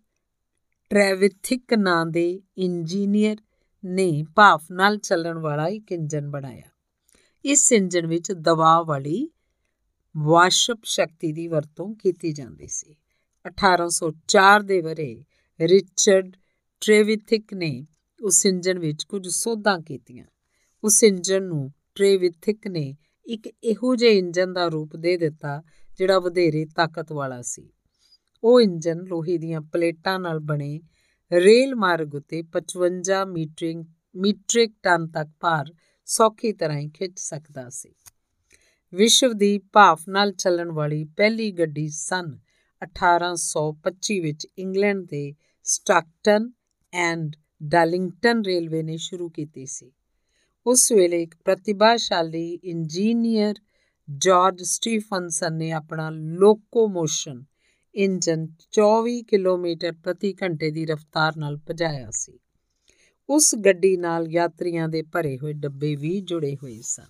ਟ੍ਰੈਵਿਥਿਕ 0.91 1.75
ਨਾਂ 1.75 2.07
ਦੇ 2.07 2.43
ਇੰਜੀਨੀਅਰ 2.59 3.37
ਨੇ 3.85 4.25
ਭਾਫ 4.37 4.65
ਨਾਲ 4.73 4.99
ਚੱਲਣ 4.99 5.39
ਵਾਲਾ 5.39 5.69
ਇੱਕ 5.69 5.93
ਇੰਜਨ 5.93 6.31
ਬਣਾਇਆ। 6.31 6.63
ਇਸ 7.45 7.73
ਇੰਜਨ 7.73 8.07
ਵਿੱਚ 8.07 8.33
ਦਬਾਅ 8.33 8.83
ਵਾਲੀ 8.85 9.31
ਵਾਸ਼ਪ 10.17 10.81
ਸ਼ਕਤੀ 10.85 11.33
ਦੀ 11.33 11.49
ਵਰਤੋਂ 11.49 11.95
ਕੀਤੀ 11.95 12.33
ਜਾਂਦੀ 12.33 12.67
ਸੀ। 12.67 12.97
1804 13.47 14.63
ਦੇ 14.63 14.81
ਵਰੇ 14.81 15.25
ਰਿਚਰਡ 15.61 16.37
ਟ੍ਰੇਵਿਥਿਕ 16.81 17.55
ਨੇ 17.55 17.87
ਉਸ 18.23 18.47
ਇੰਜਨ 18.47 18.79
ਵਿੱਚ 18.79 19.05
ਕੁਝ 19.05 19.29
ਸੋਧਾਂ 19.29 19.81
ਕੀਤੀਆਂ। 19.81 20.25
ਉਸ 20.85 21.05
ਇੰਜਨ 21.05 21.43
ਨੂੰ 21.43 21.73
ਟ੍ਰੇਵਿਥਿਕ 21.95 22.67
ਨੇ 22.67 22.97
ਇੱਕ 23.27 23.51
ਇਹੋ 23.65 23.97
ਜਿਹੇ 23.97 24.19
ਇੰਜਨ 24.19 24.53
ਦਾ 24.53 24.67
ਰੂਪ 24.67 24.97
ਦੇ 24.97 25.17
ਦਿੱਤਾ, 25.17 25.63
ਜਿਹੜਾ 25.99 26.19
ਵਧੇਰੇ 26.19 26.67
ਤਾਕਤ 26.77 27.13
ਵਾਲਾ 27.13 27.43
ਸੀ। 27.43 27.71
ਉਹ 28.45 28.61
ਇੰਜਨ 28.61 28.99
ਲੋਹੇ 28.99 29.39
ਦੀਆਂ 29.39 29.61
ਪਲੇਟਾਂ 29.61 30.19
ਨਾਲ 30.19 30.39
ਬਣੇ 30.39 30.81
ਰੇਲ 31.33 31.75
ਮਾਰਗ 31.75 32.15
ਉਤੇ 32.15 32.43
55 32.43 33.25
ਮੀਟਰਿੰਗ, 33.27 33.85
ਮੀਟ੍ਰਿਕ 34.17 34.75
ਟਨ 34.83 35.09
ਤੱਕ 35.09 35.29
ਭਾਰ 35.41 35.73
ਸੌਖੀ 36.05 36.53
ਤਰ੍ਹਾਂ 36.53 36.79
ਹੀ 36.79 36.89
ਖਿੱਚ 36.89 37.19
ਸਕਦਾ 37.19 37.69
ਸੀ। 37.69 37.95
ਵਿਸ਼ਵ 38.95 39.33
ਦੀ 39.33 39.59
ਭਾਫ 39.59 40.09
ਨਾਲ 40.09 40.33
ਚੱਲਣ 40.33 40.71
ਵਾਲੀ 40.71 41.05
ਪਹਿਲੀ 41.05 41.53
ਗੱਡੀ 41.53 41.89
ਸਨ 41.89 42.39
1825 42.83 44.21
ਵਿੱਚ 44.21 44.47
ਇੰਗਲੈਂਡ 44.59 45.07
ਦੇ 45.07 45.35
ਸਟਾਕਟਨ 45.63 46.51
ਐਂਡ 46.93 47.37
ਡਾਲਿੰਗਟਨ 47.63 48.43
ਰੇਲਵੇ 48.43 48.83
ਨੇ 48.83 48.97
ਸ਼ੁਰੂ 48.97 49.29
ਕੀਤੀ 49.29 49.67
ਸੀ। 49.67 49.93
ਉਸ 50.67 50.93
ਵੇਲੇ 50.93 51.23
ਇੱਕ 51.23 51.35
ਪ੍ਰਤਿਭਾਸ਼ਾਲੀ 51.45 52.59
ਇੰਜੀਨੀਅਰ 52.65 53.55
ਜਾਰਜ 54.19 54.63
ਸਟੀਫਨਸਨ 54.63 55.55
ਨੇ 55.55 55.73
ਆਪਣਾ 55.73 56.11
ਲੋਕੋਮੋਸ਼ਨ 56.11 57.45
ਇੰਜਨ 57.95 58.49
24 58.73 59.23
ਕਿਲੋਮੀਟਰ 59.23 59.93
ਪ੍ਰਤੀ 59.93 60.35
ਘੰਟੇ 60.43 60.71
ਦੀ 60.71 60.87
ਰਫ਼ਤਾਰ 60.87 61.37
ਨਾਲ 61.37 61.59
ਭਜਾਇਆ 61.71 62.11
ਸੀ। 62.11 62.39
ਉਸ 63.29 63.55
ਗੱਡੀ 63.55 63.97
ਨਾਲ 63.97 64.33
ਯਾਤਰੀਆਂ 64.33 64.89
ਦੇ 64.89 65.03
ਭਰੇ 65.03 65.39
ਹੋਏ 65.39 65.53
ਡੱਬੇ 65.53 65.97
ਵੀ 65.97 66.21
ਜੁੜੇ 66.21 66.57
ਹੋਏ 66.63 66.81
ਸਨ। 66.83 67.07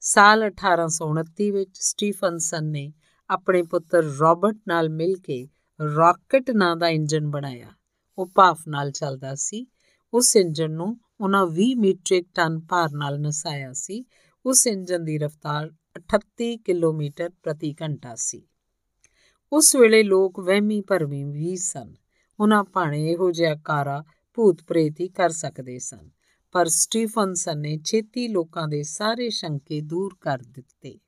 ਸਾਲ 0.00 0.46
1829 0.46 1.50
ਵਿੱਚ 1.50 1.78
ਸਟੀਫਨਸਨ 1.78 2.64
ਨੇ 2.64 2.92
ਆਪਣੇ 3.30 3.62
ਪੁੱਤਰ 3.62 4.02
ਰਾਬਰਟ 4.02 4.56
ਨਾਲ 4.68 4.88
ਮਿਲ 4.88 5.16
ਕੇ 5.16 5.48
ਰਾਕਟ 5.96 6.50
ਨਾਂ 6.50 6.76
ਦਾ 6.76 6.88
ਇੰਜਨ 6.88 7.30
ਬਣਾਇਆ। 7.30 7.70
ਉਹ 8.18 8.26
ਭਾਫ 8.34 8.60
ਨਾਲ 8.68 8.90
ਚੱਲਦਾ 8.90 9.34
ਸੀ। 9.34 9.66
ਉਸ 10.14 10.36
ਇੰਜਨ 10.36 10.70
ਨੂੰ 10.70 11.00
ਉਹਨਾਂ 11.20 11.46
20 11.46 11.74
ਮੀਟ੍ਰਿਕ 11.74 12.28
ਟਨ 12.34 12.60
ਭਾਰ 12.60 12.88
ਨਾਲ 12.92 13.20
ਨਸਾਇਆ 13.20 13.72
ਸੀ। 13.72 14.04
ਉਸ 14.46 14.66
ਇੰਜਨ 14.66 15.04
ਦੀ 15.04 15.18
ਰਫ਼ਤਾਰ 15.18 15.70
38 15.96 16.56
ਕਿਲੋਮੀਟਰ 16.56 17.30
ਪ੍ਰਤੀ 17.42 17.74
ਘੰਟਾ 17.82 18.14
ਸੀ। 18.14 18.42
ਉਸ 19.52 19.76
ਵੇਲੇ 19.76 20.02
ਲੋਕ 20.02 20.40
ਵਹਿਮੀ 20.40 20.80
ਭਰਮੀ 20.80 21.24
ਵੀ 21.24 21.56
ਸਨ। 21.56 21.94
ਉਹਨਾਂ 22.40 22.64
ਭਾਣੇ 22.64 23.06
ਇਹੋ 23.06 23.30
ਜਿਹਾ 23.30 23.54
ਕਾਰਾ 23.54 24.04
ਭੂਤ 24.34 24.62
ਪ੍ਰੇਤ 24.62 25.00
ਹੀ 25.00 25.08
ਕਰ 25.08 25.30
ਸਕਦੇ 25.30 25.78
ਸਨ। 25.78 26.10
ਪਰ 26.52 26.66
ਸਟੀਫਨਸਨ 26.66 27.58
ਨੇ 27.58 27.78
ਛੇਤੀ 27.84 28.28
ਲੋਕਾਂ 28.28 28.68
ਦੇ 28.68 28.82
ਸਾਰੇ 28.82 29.30
ਸ਼ੰਕੇ 29.30 29.80
ਦੂਰ 29.80 30.16
ਕਰ 30.20 30.38
ਦਿੱਤੇ। 30.38 30.98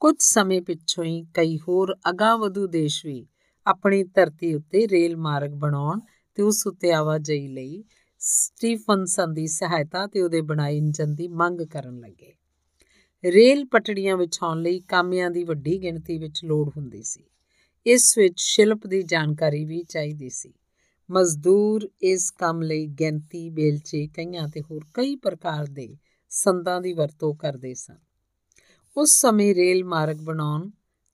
ਕੁਝ 0.00 0.14
ਸਮੇਂ 0.18 0.62
ਪਿੱਛੋਂ 0.62 1.04
ਹੀ 1.04 1.26
ਕਈ 1.34 1.58
ਹੋਰ 1.58 1.96
ਅਗਾਵਧੂ 2.10 2.66
ਦੇਸ਼ 2.66 3.06
ਵੀ 3.06 3.26
ਆਪਣੀ 3.66 4.04
ਧਰਤੀ 4.04 4.54
ਉੱਤੇ 4.54 4.88
ਰੇਲ 4.88 5.16
ਮਾਰਗ 5.16 5.50
ਬਣਾਉਣ 5.50 6.00
ਤੇ 6.34 6.42
ਉਸ 6.42 6.66
ਉੱਤੇ 6.66 6.92
ਆਵਾਜਾਈ 6.92 7.48
ਲਈ 7.48 7.84
ਸਟੀਫਨਸਨ 8.20 9.34
ਦੀ 9.34 9.46
ਸਹਾਇਤਾ 9.46 10.06
ਤੇ 10.06 10.22
ਉਹਦੇ 10.22 10.40
ਬਣਾਏ 10.40 10.76
ਇੰਜਨ 10.76 11.14
ਦੀ 11.14 11.28
ਮੰਗ 11.28 11.60
ਕਰਨ 11.60 11.98
ਲੱਗੇ। 11.98 12.34
ਰੇਲ 13.24 13.66
ਪਟੜੀਆਂ 13.66 14.16
ਵਿਛਾਉਣ 14.16 14.62
ਲਈ 14.62 14.80
ਕਾਮਿਆਂ 14.80 15.30
ਦੀ 15.30 15.44
ਵੱਡੀ 15.44 15.82
ਗਿਣਤੀ 15.82 16.18
ਵਿੱਚ 16.18 16.44
ਲੋੜ 16.44 16.70
ਹੁੰਦੀ 16.76 17.02
ਸੀ। 17.02 17.24
ਇਸ 17.86 18.18
ਵਿੱਚ 18.18 18.40
ਸ਼ਿਲਪ 18.40 18.86
ਦੀ 18.86 19.02
ਜਾਣਕਾਰੀ 19.02 19.64
ਵੀ 19.64 19.82
ਚਾਹੀਦੀ 19.82 20.28
ਸੀ। 20.28 20.54
ਮਜ਼ਦੂਰ 21.10 21.88
ਇਸ 22.02 22.30
ਕੰਮ 22.30 22.62
ਲਈ 22.62 22.86
ਗਿਣਤੀ, 22.86 23.50
ਬੇਲਚੇ 23.50 24.06
ਕਈਆਂ 24.06 24.48
ਤੇ 24.48 24.60
ਹੋਰ 24.60 24.84
ਕਈ 24.94 25.16
ਪ੍ਰਕਾਰ 25.16 25.66
ਦੇ 25.66 25.96
ਸੰਦਾਂ 26.30 26.80
ਦੀ 26.80 26.92
ਵਰਤੋਂ 26.92 27.34
ਕਰਦੇ 27.34 27.74
ਸਨ। 27.74 27.96
ਉਸ 28.96 29.20
ਸਮੇਂ 29.20 29.54
ਰੇਲ 29.54 29.84
ਮਾਰਗ 29.84 30.16
ਬਣਾਉਣ 30.16 30.70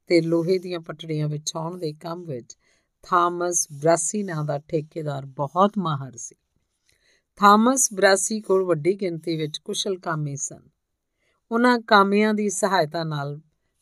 ਤੇ 0.06 0.20
ਲੋਹੇ 0.20 0.58
ਦੀਆਂ 0.58 0.80
ਪਟੜੀਆਂ 0.80 1.28
ਵਿਛਾਉਣ 1.28 1.78
ਦੇ 1.78 1.92
ਕੰਮ 1.92 2.24
ਵਿੱਚ 2.24 2.56
ਥਾਮਸ 3.02 3.68
ਬ੍ਰਾਸੀ 3.72 4.22
ਨਾਂ 4.22 4.44
ਦਾ 4.44 4.58
ਠੇਕੇਦਾਰ 4.58 5.26
ਬਹੁਤ 5.26 5.72
ਮਾਹਰ 5.78 6.16
ਸੀ। 6.16 6.34
ਥਾਮਸ 7.36 7.92
ਬ੍ਰਾਸੀ 7.92 8.40
ਕੋਲ 8.40 8.64
ਵੱਡੀ 8.64 8.94
ਗਿਣਤੀ 8.94 9.36
ਵਿੱਚ 9.36 9.58
ਕੁਸ਼ਲ 9.58 9.98
ਕਾਮੇ 9.98 10.36
ਸਨ। 10.36 10.68
ਉਹਨਾਂ 11.50 11.78
ਕਾਮਿਆਂ 11.78 12.34
ਦੀ 12.34 12.48
ਸਹਾਇਤਾ 12.48 13.04
ਨਾਲ 13.04 13.40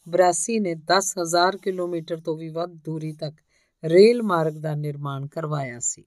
ਬ੍ਰਾਸੀ 0.09 0.59
ਨੇ 0.59 0.75
10000 0.75 1.57
ਕਿਲੋਮੀਟਰ 1.57 2.21
ਤੋਂ 2.21 2.37
ਵੀ 2.37 2.49
ਵੱਧ 2.49 2.71
ਦੂਰੀ 2.71 3.13
ਤੱਕ 3.13 3.37
ਰੇਲ 3.85 4.23
ਮਾਰਗ 4.23 4.53
ਦਾ 4.53 4.75
ਨਿਰਮਾਣ 4.75 5.27
ਕਰਵਾਇਆ 5.27 5.79
ਸੀ। 5.79 6.05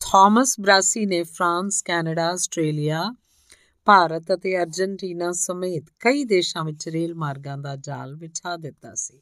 ਥਾਮਸ 0.00 0.60
ਬ੍ਰਾਸੀ 0.60 1.06
ਨੇ 1.06 1.22
ਫਰਾਂਸ, 1.22 1.82
ਕੈਨੇਡਾ, 1.82 2.30
ਆਸਟ੍ਰੇਲੀਆ, 2.30 3.14
ਭਾਰਤ 3.84 4.34
ਅਤੇ 4.34 4.56
ਅਰਜਨਟੀਨਾ 4.58 5.32
ਸਮੇਤ 5.32 5.84
ਕਈ 6.00 6.24
ਦੇਸ਼ਾਂ 6.24 6.64
ਵਿੱਚ 6.64 6.88
ਰੇਲ 6.88 7.14
ਮਾਰਗਾਂ 7.14 7.58
ਦਾ 7.58 7.76
ਜਾਲ 7.76 8.14
ਵਿਛਾ 8.14 8.56
ਦਿੱਤਾ 8.56 8.94
ਸੀ। 8.94 9.20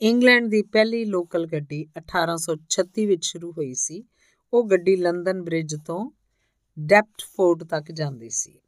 ਇੰਗਲੈਂਡ 0.00 0.50
ਦੀ 0.50 0.62
ਪਹਿਲੀ 0.62 1.04
ਲੋਕਲ 1.04 1.46
ਗੱਡੀ 1.46 1.86
1836 1.96 3.06
ਵਿੱਚ 3.06 3.24
ਸ਼ੁਰੂ 3.24 3.52
ਹੋਈ 3.52 3.74
ਸੀ 3.74 4.04
ਉਹ 4.52 4.64
ਗੱਡੀ 4.64 4.96
ਲੰਡਨ 4.96 5.42
ਬ੍ਰਿਜ 5.42 5.76
ਤੋਂ 5.86 6.10
ਡੈਪਟਫੋਰਡ 6.78 7.64
ਤੱਕ 7.64 7.92
ਜਾਂਦੀ 7.92 8.30
ਸੀ। 8.30 8.60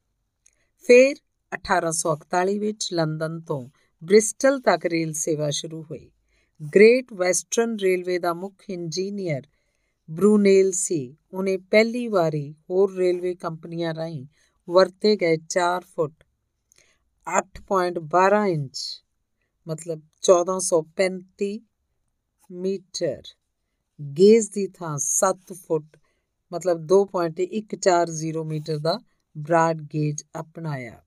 ਫਿਰ 0.77 1.17
1841 1.53 2.59
ਵਿੱਚ 2.59 2.89
ਲੰਡਨ 2.93 3.41
ਤੋਂ 3.41 3.69
ਬ੍ਰਿਸਟਲ 4.05 4.61
ਤੱਕ 4.61 4.87
ਰੇਲ 4.87 5.13
ਸੇਵਾ 5.13 5.51
ਸ਼ੁਰੂ 5.51 5.83
ਹੋਈ। 5.83 6.11
ਗ੍ਰੇਟ 6.75 7.13
ਵੈਸਟਰਨ 7.13 7.77
ਰੇਲਵੇ 7.77 8.19
ਦਾ 8.19 8.35
ਮੁੱਖ 8.35 8.71
ਇੰਜੀਨੀਅਰ 8.71 9.43
ਬਰੂਨੇਲ 10.11 10.73
ਸੀ। 10.73 11.17
ਉਹਨੇ 11.33 11.57
ਪਹਿਲੀ 11.57 12.09
ਵਾਰੀ 12.09 12.55
ਹੋਰ 12.71 12.95
ਰੇਲਵੇ 12.95 13.35
ਕੰਪਨੀਆਂ 13.35 13.95
ਰਾਹੀਂ 13.95 14.27
ਵਰਤੇ 14.71 15.17
ਗਏ 15.17 15.37
4 15.37 15.81
ਫੁੱਟ 15.81 16.25
8.12 17.27 18.47
ਇੰਚ, 18.47 19.05
ਮਤਲਬ 19.69 20.03
1435 20.23 21.61
ਮੀਟਰ 22.51 23.23
ਗੇਜ 24.01 24.48
ਦੀ 24.48 24.66
ਥਾਂ 24.66 24.98
7 24.98 25.52
ਫੁੱਟ, 25.52 25.97
ਮਤਲਬ 26.52 26.86
2.140 26.86 28.44
ਮੀਟਰ 28.44 28.78
ਦਾ 28.78 29.01
ਬ੍ਰਾਡ 29.39 29.82
ਗੇਜ 29.82 30.23
ਅਪਣਾਇਆ। 30.40 31.02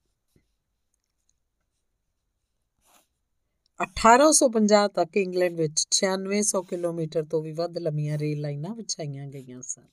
1850 3.79 4.87
ਤੱਕ 4.87 5.17
ਇੰਗਲੈਂਡ 5.17 5.57
ਵਿੱਚ 5.57 5.87
9600 5.91 6.61
ਕਿਲੋਮੀਟਰ 6.61 7.23
ਤੋਂ 7.23 7.41
ਵੀ 7.41 7.51
ਵੱਧ 7.51 7.77
ਲੰਮੀਆਂ 7.77 8.17
ਰੇਲ 8.17 8.41
ਲਾਈਨਾਂ 8.41 8.75
ਵਿਛਾਈਆਂ 8.75 9.27
ਗਈਆਂ 9.27 9.61
ਸਨ। 9.61 9.85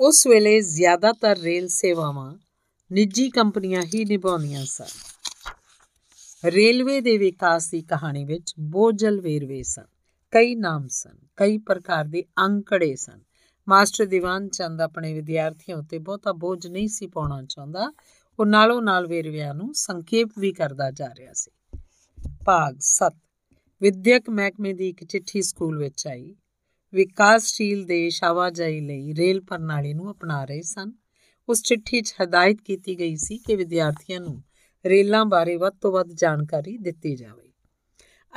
ਉਸ 0.00 0.26
ਵੇਲੇ 0.26 0.60
ਜ਼ਿਆਦਾਤਰ 0.60 1.38
ਰੇਲ 1.38 1.68
ਸੇਵਾਵਾਂ 1.68 2.36
ਨਿੱਜੀ 2.92 3.30
ਕੰਪਨੀਆਂ 3.30 3.82
ਹੀ 3.82 4.04
ਨਿਭਾਉਂਦੀਆਂ 4.04 4.66
ਸਨ। 4.66 4.92
ਰੇਲਵੇ 6.44 7.00
ਦੇ 7.00 7.18
ਵਿਕਾਸ 7.18 7.70
ਦੀ 7.70 7.82
ਕਹਾਣੀ 7.82 8.24
ਵਿੱਚ 8.24 8.54
ਬੋਝਲ 8.60 9.20
ਵੇਰਵੇ 9.20 9.62
ਸਨ। 9.62 9.91
ਕਈ 10.32 10.54
ਨਾਮ 10.54 10.86
ਸਨ, 10.88 11.18
ਕਈ 11.36 11.58
ਪ੍ਰਕਾਰ 11.58 12.04
ਦੇ 12.04 12.24
ਅੰਕੜੇ 12.38 12.96
ਸਨ। 12.96 13.20
ਮਾਸਟਰ 13.68 14.06
ਦੀਵਾਨ 14.06 14.48
ਚੰਦ 14.48 14.80
ਆਪਣੇ 14.80 15.14
ਵਿਦਿਆਰਥੀਆਂ 15.14 15.76
ਉੱਤੇ 15.76 15.98
ਬਹੁਤਾ 15.98 16.32
ਬੋਝ 16.32 16.66
ਨਹੀਂ 16.66 16.88
ਸੀ 16.88 17.06
ਪਾਉਣਾ 17.06 17.42
ਚਾਹੁੰਦਾ। 17.42 17.92
ਉਹ 18.38 18.46
ਨਾਲੋਂ 18.46 18.82
ਨਾਲ 18.82 19.06
ਵੇਰਵਿਆਂ 19.06 19.54
ਨੂੰ 19.54 19.74
ਸੰਖੇਪ 19.74 20.28
ਵੀ 20.38 20.52
ਕਰਦਾ 20.52 20.90
ਜਾ 20.90 21.08
ਰਿਹਾ 21.08 21.32
ਸੀ। 21.32 21.50
ਭਾਗ 22.46 22.76
7 22.80 23.12
ਵਿਦਿਅਕ 23.82 24.30
ਮਹਿਕਮੇ 24.30 24.72
ਦੀ 24.72 24.88
ਇੱਕ 24.88 25.04
ਚਿੱਠੀ 25.04 25.42
ਸਕੂਲ 25.42 25.78
ਵਿੱਚ 25.78 26.06
ਆਈ। 26.06 26.34
ਵਿਕਾਸਸ਼ੀਲ 26.94 27.84
ਦੇਸ਼ 27.84 28.24
ਆਵਾਜਾਈ 28.24 28.80
ਲਈ 28.80 29.14
ਰੇਲ 29.14 29.40
ਪ੍ਰਣਾਲੀ 29.40 29.94
ਨੂੰ 29.94 30.10
ਅਪਣਾ 30.10 30.44
ਰਹੇ 30.44 30.62
ਸਨ। 30.62 30.92
ਉਸ 31.48 31.62
ਚਿੱਠੀ 31.62 32.00
'ਚ 32.00 32.14
ਹਦਾਇਤ 32.24 32.56
ਕੀਤੀ 32.64 32.98
ਗਈ 32.98 33.16
ਸੀ 33.16 33.38
ਕਿ 33.38 33.56
ਵਿਦਿਆਰਥੀਆਂ 33.56 34.20
ਨੂੰ 34.20 34.42
ਰੇਲਾਂ 34.86 35.24
ਬਾਰੇ 35.24 35.56
ਵੱਧ 35.56 35.72
ਤੋਂ 35.80 35.92
ਵੱਧ 35.92 36.08
ਜਾਣਕਾਰੀ 36.12 36.78
ਦਿੱਤੀ 36.78 37.16
ਜਾਵੇ। 37.16 37.41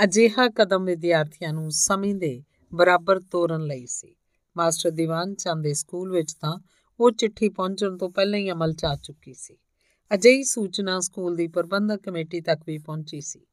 ਅਜਿਹਾ 0.04 0.50
ਕਦਮ 0.50 0.86
ਵਿਦਿਆਰਥੀਆਂ 0.86 1.54
ਨੂੰ 1.54 1.72
ਸਮੇਂ 1.72 2.16
ਦੇ 2.16 2.44
ਬਰਾਬਰ 2.74 3.20
ਤੋਰਨ 3.20 3.62
ਲਈ 3.62 3.86
ਸੀ। 3.86 4.16
ਮਾਸਟਰ 4.58 4.92
ਦੀਵਾਨ 4.92 5.36
ਚੰਦ 5.36 5.64
ਦੇ 5.64 5.74
ਸਕੂਲ 5.74 6.12
ਵਿੱਚ 6.12 6.34
ਤਾਂ 6.34 6.58
ਉਹ 7.00 7.12
ਚਿੱਠੀ 7.12 7.50
ਪਹੁੰਚਣ 7.50 7.98
ਤੋਂ 7.98 8.10
ਪਹਿਲਾਂ 8.10 8.40
ਹੀ 8.40 8.52
ਅਮਲ 8.52 8.74
'ਚ 8.74 8.86
ਆ 8.86 8.96
ਚੁੱਕੀ 8.96 9.34
ਸੀ। 9.34 9.58
ਅਜਿਹੀ 10.14 10.44
ਸੂਚਨਾ 10.44 11.00
ਸਕੂਲ 11.00 11.36
ਦੀ 11.36 11.48
ਪ੍ਰਬੰਧਕ 11.48 12.02
ਕਮੇਟੀ 12.04 12.42
ਤੱਕ 12.42 12.62
ਵੀ 12.68 12.78
ਪਹੁੰਚੀ 12.78 13.22
ਸੀ। 13.22 13.46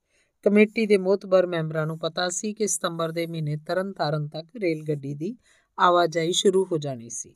ਕਮੇਟੀ 0.43 0.86
ਦੇ 0.86 0.98
ਮੋਤਬਰ 0.98 1.47
ਮੈਂਬਰਾਂ 1.47 1.86
ਨੂੰ 1.86 1.98
ਪਤਾ 1.98 2.28
ਸੀ 2.28 2.55
ਕਿ 2.55 2.66
ਸਤੰਬਰ 2.66 3.12
ਦੇ 3.12 3.27
ਮਹੀਨੇ 3.27 3.56
ਤਰਨਤਾਰਨ 3.56 4.28
ਤੱਕ 4.28 4.56
ਰੇਲ 4.56 4.82
ਗੱਡੀ 4.89 5.14
ਦੀ 5.14 5.36
ਆਵਾਜਾਈ 5.78 6.32
ਸ਼ੁਰੂ 6.32 6.64
ਹੋ 6.73 6.78
ਜਾਣੀ 6.78 7.10
ਸੀ। 7.10 7.35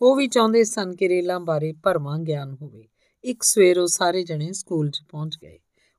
ਉਹ 0.00 0.16
ਵੀ 0.16 0.28
ਚਾਹੁੰਦੇ 0.28 0.64
ਸਨ 0.64 0.96
ਕਿ 0.96 1.08
ਰੇਲਾਂ 1.08 1.40
ਬਾਰੇ 1.40 1.72
ਭਰਵਾਂ 1.72 2.18
ਗਿਆਨ 2.18 2.56
ਹੋਵੇ। 2.62 2.88
ਇੱਕ 3.24 3.42
ਸਵੇਰ 3.42 3.78
ਉਹ 3.78 3.86
ਸਾਰੇ 3.86 4.24
ਜਣੇ 4.24 4.52
ਸਕੂਲ 4.52 4.90
'ਚ 4.90 5.02
ਪਹੁੰਚ 5.10 5.36
ਗਏ। 5.42 5.58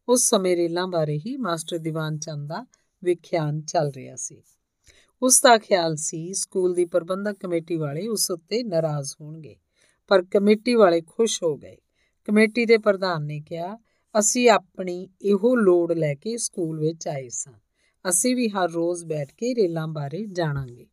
ਉਸ 0.09 0.29
ਸਮੇਂ 0.29 0.55
ਰੇਲਾਂ 0.55 0.87
ਬਾਰੇ 0.87 1.17
ਹੀ 1.17 1.37
ਮਾਸਟਰ 1.37 1.77
ਦੀਵਾਨ 1.77 2.17
ਚੰਦ 2.19 2.49
ਦਾ 2.49 2.65
ਵਿਖਿਆਨ 3.03 3.61
ਚੱਲ 3.61 3.91
ਰਿਹਾ 3.91 4.15
ਸੀ। 4.15 4.41
ਉਸ 5.21 5.41
ਦਾ 5.41 5.57
ਖਿਆਲ 5.57 5.95
ਸੀ 5.95 6.33
ਸਕੂਲ 6.33 6.73
ਦੀ 6.73 6.85
ਪ੍ਰਬੰਧਕ 6.85 7.37
ਕਮੇਟੀ 7.39 7.75
ਵਾਲੇ 7.75 8.07
ਉਸ 8.07 8.31
ਉੱਤੇ 8.31 8.63
ਨਾਰਾਜ਼ 8.63 9.13
ਹੋਣਗੇ, 9.21 9.55
ਪਰ 10.07 10.23
ਕਮੇਟੀ 10.31 10.75
ਵਾਲੇ 10.75 11.01
ਖੁਸ਼ 11.01 11.43
ਹੋ 11.43 11.57
ਗਏ। 11.57 11.77
ਕਮੇਟੀ 12.27 12.65
ਦੇ 12.65 12.77
ਪ੍ਰਧਾਨ 12.77 13.23
ਨੇ 13.23 13.39
ਕਿਹਾ, 13.39 13.77
ਅਸੀਂ 14.19 14.49
ਆਪਣੀ 14.49 15.07
ਇਹੋ 15.21 15.55
ਲੋੜ 15.55 15.93
ਲੈ 15.93 16.13
ਕੇ 16.13 16.37
ਸਕੂਲ 16.37 16.79
ਵਿੱਚ 16.79 17.07
ਆਏ 17.07 17.29
ਸਾਂ। 17.29 17.53
ਅਸੀਂ 18.09 18.35
ਵੀ 18.35 18.49
ਹਰ 18.49 18.71
ਰੋਜ਼ 18.71 19.05
ਬੈਠ 19.05 19.31
ਕੇ 19.31 19.55
ਰੇਲਾਂ 19.55 19.87
ਬਾਰੇ 19.87 20.25
ਜਾਣਾਂਗੇ। 20.25 20.87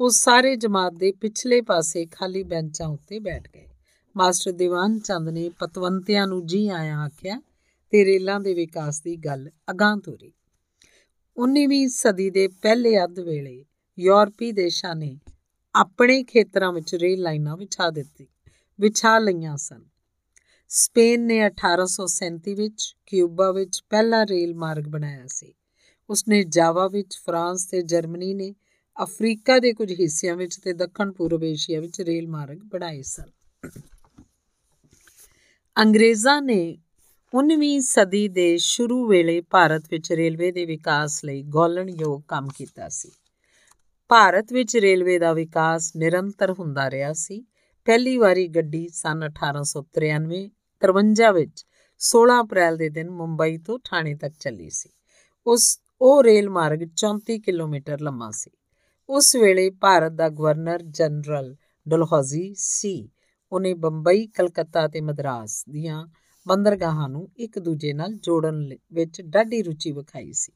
ਉਹ 0.00 0.10
ਸਾਰੇ 0.10 0.56
ਜਮਾਤ 0.56 0.92
ਦੇ 0.92 1.12
ਪਿਛਲੇ 1.12 1.60
ਪਾਸੇ 1.60 2.06
ਖਾਲੀ 2.06 2.42
ਬੈਂਚਾਂ 2.42 2.88
ਉੱਤੇ 2.88 3.18
ਬੈਠ 3.18 3.48
ਗਏ। 3.54 3.68
ਮਾਸਟਰ 4.16 4.52
ਦੀਵਾਨ 4.52 4.98
ਚੰਦ 4.98 5.28
ਨੇ 5.28 5.48
ਪਤਵੰਤਿਆਂ 5.48 6.26
ਨੂੰ 6.26 6.46
ਜੀ 6.46 6.68
ਆਇਆਂ 6.68 7.00
ਆਖਿਆ 7.00 7.40
ਤੇ 7.94 8.04
ਰੇਲਾਂ 8.04 8.40
ਦੇ 8.40 8.54
ਵਿਕਾਸ 8.54 9.00
ਦੀ 9.00 9.16
ਗੱਲ 9.16 9.50
ਅਗਾਂਹ 9.70 10.00
ਤੋਰੀ। 10.00 10.32
19ਵੀਂ 11.36 11.88
ਸਦੀ 11.88 12.30
ਦੇ 12.30 12.48
ਪਹਿਲੇ 12.48 13.04
ਅੱਧ 13.04 13.20
ਵੇਲੇ 13.20 13.64
ਯੂਰਪੀ 13.98 14.52
ਦੇਸ਼ਾਂ 14.52 14.94
ਨੇ 14.94 15.20
ਆਪਣੇ 15.74 16.24
ਖੇਤਰਾਂ 16.24 16.72
ਵਿੱਚ 16.72 16.94
ਰੇਲ 16.94 17.20
ਲਾਈਨਾਂ 17.20 17.56
ਵਿਛਾ 17.56 17.90
ਦਿੱਤੀ, 17.90 18.26
ਵਿਛਾ 18.80 19.18
ਲਈਆਂ 19.18 19.56
ਸਨ। 19.56 19.84
ਸਪੇਨ 20.68 21.20
ਨੇ 21.20 21.46
1837 21.46 22.54
ਵਿੱਚ 22.54 22.96
ਕਿਊਬਾ 23.06 23.52
ਵਿੱਚ 23.52 23.82
ਪਹਿਲਾ 23.90 24.24
ਰੇਲ 24.24 24.54
ਮਾਰਗ 24.54 24.84
ਬਣਾਇਆ 24.84 25.26
ਸੀ। 25.26 25.54
ਉਸਨੇ 26.10 26.44
ਜਾਵਾ 26.44 26.88
ਵਿੱਚ, 26.88 27.20
ਫਰਾਂਸ 27.26 27.64
ਤੇ 27.64 27.82
ਜਰਮਨੀ 27.82 28.34
ਨੇ 28.34 28.54
ਅਫਰੀਕਾ 29.02 29.58
ਦੇ 29.58 29.72
ਕੁਝ 29.72 29.92
ਹਿੱਸਿਆਂ 29.92 30.36
ਵਿੱਚ 30.36 30.56
ਤੇ 30.56 30.72
ਦੱਖਣ 30.72 31.12
ਪੂਰਬ 31.12 31.44
ਏਸ਼ੀਆ 31.44 31.80
ਵਿੱਚ 31.80 32.00
ਰੇਲ 32.00 32.28
ਮਾਰਗ 32.28 32.58
ਬਣਾਏ 32.58 33.02
ਸਨ। 33.02 33.30
ਅੰਗਰੇਜ਼ਾਂ 35.78 36.42
ਨੇ 36.42 36.78
19ਵੀਂ 37.34 37.80
ਸਦੀ 37.80 38.28
ਦੇ 38.28 38.56
ਸ਼ੁਰੂ 38.58 39.06
ਵੇਲੇ 39.06 39.40
ਭਾਰਤ 39.40 39.84
ਵਿੱਚ 39.90 40.12
ਰੇਲਵੇ 40.12 40.52
ਦੇ 40.52 40.64
ਵਿਕਾਸ 40.64 41.24
ਲਈ 41.24 41.42
ਗੋਲਣਯੋਗ 41.42 42.22
ਕੰਮ 42.28 42.48
ਕੀਤਾ 42.56 42.88
ਸੀ। 42.88 43.10
ਭਾਰਤ 44.08 44.52
ਵਿੱਚ 44.52 44.76
ਰੇਲਵੇ 44.76 45.18
ਦਾ 45.18 45.32
ਵਿਕਾਸ 45.32 45.96
ਨਿਰੰਤਰ 45.96 46.50
ਹੁੰਦਾ 46.52 46.90
ਰਿਹਾ 46.90 47.12
ਸੀ। 47.12 47.46
ਪਹਿਲੀ 47.84 48.16
ਵਾਰੀ 48.16 48.48
ਗੱਡੀ 48.48 48.88
ਸਨ 48.88 49.22
1893 49.24 50.50
53 50.80 51.32
ਵਿੱਚ 51.32 51.64
16 52.00 52.40
ਅਪ੍ਰੈਲ 52.40 52.76
ਦੇ 52.76 52.88
ਦਿਨ 52.88 53.10
ਮੁੰਬਈ 53.10 53.58
ਤੋਂ 53.58 53.78
ਥਾਣੇ 53.84 54.14
ਤੱਕ 54.14 54.34
ਚੱਲੀ 54.40 54.70
ਸੀ। 54.70 54.90
ਉਸ, 55.46 55.80
ਉਹ 56.00 56.24
ਰੇਲ 56.24 56.50
ਮਾਰਗ 56.50 56.88
34 56.96 57.38
ਕਿਲੋਮੀਟਰ 57.38 58.00
ਲੰਮਾ 58.00 58.30
ਸੀ। 58.30 58.50
ਉਸ 59.08 59.36
ਵੇਲੇ 59.36 59.70
ਭਾਰਤ 59.70 60.12
ਦਾ 60.12 60.28
ਗਵਰਨਰ 60.28 60.82
ਜਨਰਲ 60.82 61.56
ਡਲਹੌਜ਼ੀ 61.88 62.54
ਸੀ। 62.56 63.10
ਉਹਨੇ 63.52 63.74
ਬੰਬਈ, 63.74 64.26
ਕਲਕੱਤਾ 64.26 64.88
ਤੇ 64.88 65.00
ਮਦਰਾਸ 65.00 65.64
ਦੀਆਂ 65.70 66.06
ਬੰਦਰਗਾਹਾਂ 66.46 67.08
ਨੂੰ 67.08 67.30
ਇੱਕ 67.36 67.58
ਦੂਜੇ 67.58 67.92
ਨਾਲ 67.92 68.12
ਜੋੜਨ 68.12 68.76
ਵਿੱਚ 68.92 69.22
ਡਾਢੀ 69.22 69.62
ਰੁਚੀ 69.62 69.92
ਵਿਖਾਈ 69.92 70.32
ਸੀ। 70.32 70.52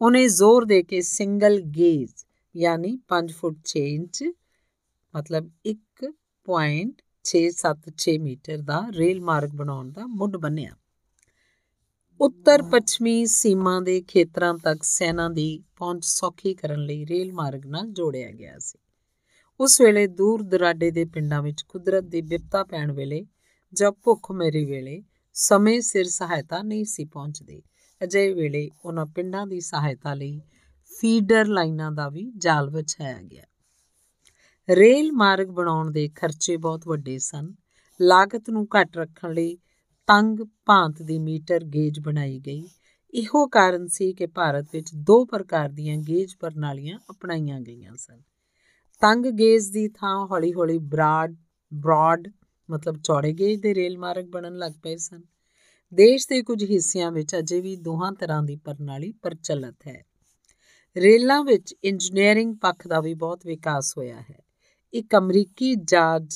ਉਹਨੇ 0.00 0.28
ਜ਼ੋਰ 0.28 0.64
ਦੇ 0.64 0.82
ਕੇ 0.82 1.02
ਸਿੰਗਲ 1.02 1.60
ਗੇਜ 1.60 2.10
ਯਾਨੀ 2.56 2.98
5 3.08 3.26
ਫੁੱਟ 3.40 3.56
6 3.64 3.76
ਇੰਚ 3.76 4.24
ਮਤਲਬ 5.14 5.50
1.676 5.66 8.18
ਮੀਟਰ 8.18 8.58
ਦਾ 8.58 8.86
ਰੇਲ 8.96 9.20
ਮਾਰਗ 9.20 9.48
ਬਣਾਉਣ 9.48 9.90
ਦਾ 9.90 10.06
ਮੁੱਢ 10.06 10.36
ਬੰਨਿਆ। 10.36 10.76
ਉੱਤਰ 12.20 12.62
ਪੱਛਮੀ 12.62 13.26
ਸੀਮਾ 13.26 13.80
ਦੇ 13.80 14.02
ਖੇਤਰਾਂ 14.02 14.54
ਤੱਕ 14.54 14.82
ਸੈਨਾ 14.82 15.28
ਦੀ 15.28 15.62
ਪਹੁੰਚ 15.76 16.04
ਸੌਖੀ 16.04 16.54
ਕਰਨ 16.54 16.80
ਲਈ 16.80 17.06
ਰੇਲ 17.06 17.32
ਮਾਰਗ 17.32 17.66
ਨਾਲ 17.66 17.86
ਜੋੜਿਆ 17.86 18.30
ਗਿਆ 18.30 18.58
ਸੀ। 18.58 18.78
ਉਸ 19.60 19.80
ਵੇਲੇ 19.80 20.06
ਦੂਰ 20.06 20.42
ਦਰਾਡੇ 20.42 20.90
ਦੇ 20.90 21.04
ਪਿੰਡਾਂ 21.04 21.42
ਵਿੱਚ 21.42 21.62
ਕੁਦਰਤ 21.62 22.04
ਦੀ 22.04 22.20
ਵਿਪਤਾ 22.20 22.64
ਪੈਣ 22.64 22.92
ਵੇਲੇ 22.92 23.26
ਜਦ 23.74 23.90
ਭੁੱਖ 23.90 24.32
ਮੇਰੀ 24.32 24.64
ਵੇਲੇ, 24.64 25.02
ਸਮੇਂ 25.32 25.80
ਸਿਰ 25.80 26.04
ਸਹਾਇਤਾ 26.04 26.62
ਨਹੀਂ 26.62 26.84
ਸੀ 26.84 27.04
ਪਹੁੰਚਦੀ। 27.04 27.62
ਅਜੇ 28.04 28.34
ਵੇਲੇ 28.34 28.70
ਉਹਨਾਂ 28.84 29.06
ਪਿੰਡਾਂ 29.06 29.46
ਦੀ 29.46 29.60
ਸਹਾਇਤਾ 29.60 30.14
ਲਈ 30.14 30.40
ਫੀਡਰ 31.00 31.46
ਲਾਈਨਾਂ 31.46 31.92
ਦਾ 31.92 32.08
ਵੀ 32.08 32.32
ਜਾਲ 32.38 32.70
ਵਿਛਾਇਆ 32.70 33.22
ਗਿਆ। 33.22 33.44
ਰੇਲ 34.70 35.12
ਮਾਰਗ 35.12 35.46
ਬਣਾਉਣ 35.46 35.90
ਦੇ 35.90 36.08
ਖਰਚੇ 36.08 36.56
ਬਹੁਤ 36.56 36.88
ਵੱਡੇ 36.88 37.18
ਸਨ। 37.18 37.54
ਲਾਗਤ 38.00 38.50
ਨੂੰ 38.50 38.68
ਘੱਟ 38.80 38.96
ਰੱਖਣ 38.96 39.32
ਲਈ 39.32 39.56
ਤੰਗ 40.06 40.38
ਭਾਂਤ 40.66 41.02
ਦੀ 41.02 41.18
ਮੀਟਰ 41.18 41.64
ਗੇਜ 41.64 42.00
ਬਣਾਈ 42.00 42.38
ਗਈ। 42.38 42.68
ਇਹੋ 43.14 43.46
ਕਾਰਨ 43.46 43.86
ਸੀ 43.86 44.12
ਕਿ 44.12 44.26
ਭਾਰਤ 44.26 44.66
ਵਿੱਚ 44.72 44.94
ਦੋ 44.94 45.24
ਪ੍ਰਕਾਰ 45.24 45.68
ਦੀਆਂ 45.68 45.96
ਗੇਜ 45.96 46.34
ਪ੍ਰਣਾਲੀਆਂ 46.40 46.98
ਅਪਣਾਈਆਂ 47.10 47.60
ਗਈਆਂ 47.60 47.96
ਸਨ। 47.96 48.20
ਤੰਗ 49.00 49.26
ਗੇਜ 49.26 49.68
ਦੀ 49.68 49.88
ਥਾਂ 49.88 50.26
ਹੌਲੀ-ਹੌਲੀ 50.26 50.78
ਬ੍ਰਾਡ, 50.78 51.36
ਬ੍ਰੌਡ 51.74 52.28
ਮਤਲਬ 52.70 52.96
ਚੌੜੇ 52.96 53.32
ਗੇਜ 53.32 53.60
ਦੇ 53.60 53.74
ਰੇਲ 53.74 53.98
ਮਾਰਗ 53.98 54.24
ਬਣਨ 54.24 54.56
ਲੱਗ 54.56 54.72
ਪਏ 54.82 54.96
ਸਨ। 54.96 55.22
ਦੇਸ਼ 55.94 56.28
ਦੇ 56.28 56.42
ਕੁਝ 56.42 56.64
ਹਿੱਸਿਆਂ 56.64 57.12
ਵਿੱਚ 57.12 57.36
ਅਜੇ 57.38 57.60
ਵੀ 57.60 57.76
ਦੋਹਾਂ 57.76 58.12
ਤਰ੍ਹਾਂ 58.12 58.42
ਦੀ 58.42 58.56
ਪ੍ਰਣਾਲੀ 58.56 59.12
ਪ੍ਰਚਲਿਤ 59.12 59.86
ਹੈ। 59.86 60.02
ਰੇਲਾਂ 60.96 61.44
ਵਿੱਚ 61.44 61.74
ਇੰਜੀਨੀਅਰਿੰਗ 61.84 62.56
ਪੱਖ 62.56 62.88
ਦਾ 62.88 63.00
ਵੀ 63.00 63.14
ਬਹੁਤ 63.14 63.46
ਵਿਕਾਸ 63.46 63.98
ਹੋਇਆ 63.98 64.20
ਹੈ। 64.20 64.38
ਇੱਕ 64.92 65.16
ਅਮਰੀਕੀ 65.16 65.74
ਜਾਜ 65.74 66.34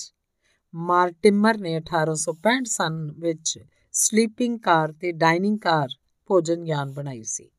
ਮਾਰਟਿਮਰ 0.74 1.58
ਨੇ 1.58 1.76
1865 1.76 2.64
ਸਨ 2.64 3.12
ਵਿੱਚ 3.18 3.58
ਸਲੀਪਿੰਗ 3.92 4.58
ਕਾਰ 4.58 4.92
ਤੇ 4.92 5.12
ਡਾਈਨਿੰਗ 5.12 5.58
ਕਾਰ 5.58 5.88
ਭੋਜਨ 6.26 6.64
ਗਿਆਨ 6.64 6.92
ਬਣਾਈ 6.92 7.22
ਸੀ। 7.22 7.50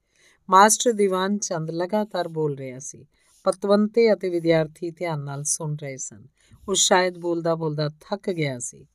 ਮਾਸਟਰ 0.50 0.94
ਦੀਵਾਨ 0.94 1.38
ਚੰਦ 1.38 1.72
ਲਗਾਤਾਰ 1.72 2.28
ਬੋਲ 2.28 2.56
ਰਿਹਾ 2.56 2.80
ਸੀ 2.80 3.06
ਪਤਵੰਤੇ 3.48 4.14
ਅਤੇ 4.14 4.30
ਵਿਦਿਆਰਥੀ 4.30 4.92
ਧਿਆਨ 4.92 5.20
ਨਾਲ 5.20 5.44
ਸੁਣ 5.44 5.76
ਰਹੇ 5.76 5.98
ਸਨ। 5.98 6.28
ਉਹ 6.70 6.76
ਸ਼ਾਇਦ 6.76 7.18
ਬੋਲਦਾ 7.18 7.56
ਬੋਲਦਾ 7.56 7.90
ਥੱਕ 8.02 8.30
ਗਿਆ 8.30 8.58
ਸੀ। 8.60 8.86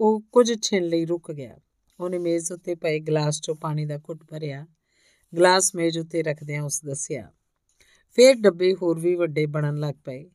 ਉਹ 0.00 0.20
ਕੁਝ 0.32 0.52
ਛਿਣ 0.62 0.84
ਲਈ 0.84 1.04
ਰੁਕ 1.06 1.30
ਗਿਆ। 1.32 1.56
ਉਹਨੇ 2.00 2.18
ਮੇਜ਼ 2.18 2.52
ਉੱਤੇ 2.52 2.74
ਪਏ 2.74 2.98
ਗਲਾਸ 3.00 3.38
'ਚੋਂ 3.38 3.54
ਪਾਣੀ 3.56 3.84
ਦਾ 3.86 3.98
ਘੁੱਟ 3.98 4.24
ਭਰਿਆ। 4.24 4.66
ਗਲਾਸ 5.32 5.74
ਮੇਜ਼ 5.74 5.98
ਉੱਤੇ 5.98 6.22
ਰੱਖਦਿਆਂ 6.22 6.62
ਉਸ 6.62 6.80
ਦੱਸਿਆ, 6.84 7.30
ਫਿਰ 8.18 8.34
ਡੱਬੇ 8.34 8.74
ਹੋਰ 8.74 8.98
ਵੀ 8.98 9.14
ਵੱਡੇ 9.14 9.46
ਬਣਨ 9.46 9.76
ਲੱਗ 9.76 9.94
ਪਏ। 10.04 10.30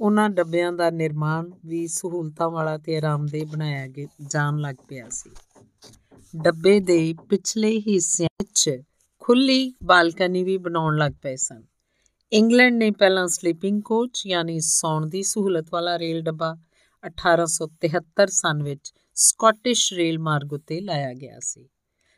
ਉਹਨਾਂ 0.00 0.28
ਡੱਬਿਆਂ 0.30 0.72
ਦਾ 0.72 0.90
ਨਿਰਮਾਣ 0.90 1.50
ਵੀ 1.66 1.86
ਸਹੂਲਤਾਂ 1.86 2.50
ਵਾਲਾ 2.50 2.76
ਤੇ 2.78 2.96
ਆਰਾਮਦੇਹ 2.96 3.46
ਬਣਾਇਆ 3.46 4.06
ਜਾਣ 4.26 4.58
ਲੱਗ 4.58 4.76
ਪਿਆ 4.88 5.08
ਸੀ। 5.10 5.30
ਡੱਬੇ 6.34 6.80
ਦੇ 6.80 7.14
ਪਿਛਲੇ 7.30 7.78
ਹਿੱਸਿਆਂ 7.78 8.28
ਵਿੱਚ 8.40 8.82
ਖੁੱਲੀ 9.22 9.74
ਬਾਲਕਨੀ 9.84 10.44
ਵੀ 10.44 10.56
ਬਣਾਉਣ 10.58 10.96
ਲੱਗ 10.98 11.12
ਪਏ 11.22 11.36
ਸਨ। 11.36 11.62
ਇੰਗਲੈਂਡ 12.32 12.76
ਨੇ 12.76 12.90
ਪਹਿਲਾਂ 12.90 13.28
ਸਲੀਪਿੰਗ 13.28 13.82
ਕੋਚ 13.82 14.22
ਯਾਨੀ 14.26 14.60
ਸੌਣ 14.60 15.06
ਦੀ 15.06 15.22
ਸਹੂਲਤ 15.22 15.66
ਵਾਲਾ 15.72 15.98
ਰੇਲ 15.98 16.22
ਡੱਬਾ 16.22 16.56
1873 17.04 18.26
ਸਨ 18.26 18.62
ਵਿੱਚ 18.62 18.92
ਸਕਾਟਿਸ਼ 19.14 19.92
ਰੇਲ 19.92 20.18
ਮਾਰਗ 20.18 20.52
ਉੱਤੇ 20.52 20.80
ਲਾਇਆ 20.80 21.12
ਗਿਆ 21.12 21.38
ਸੀ। 21.40 21.68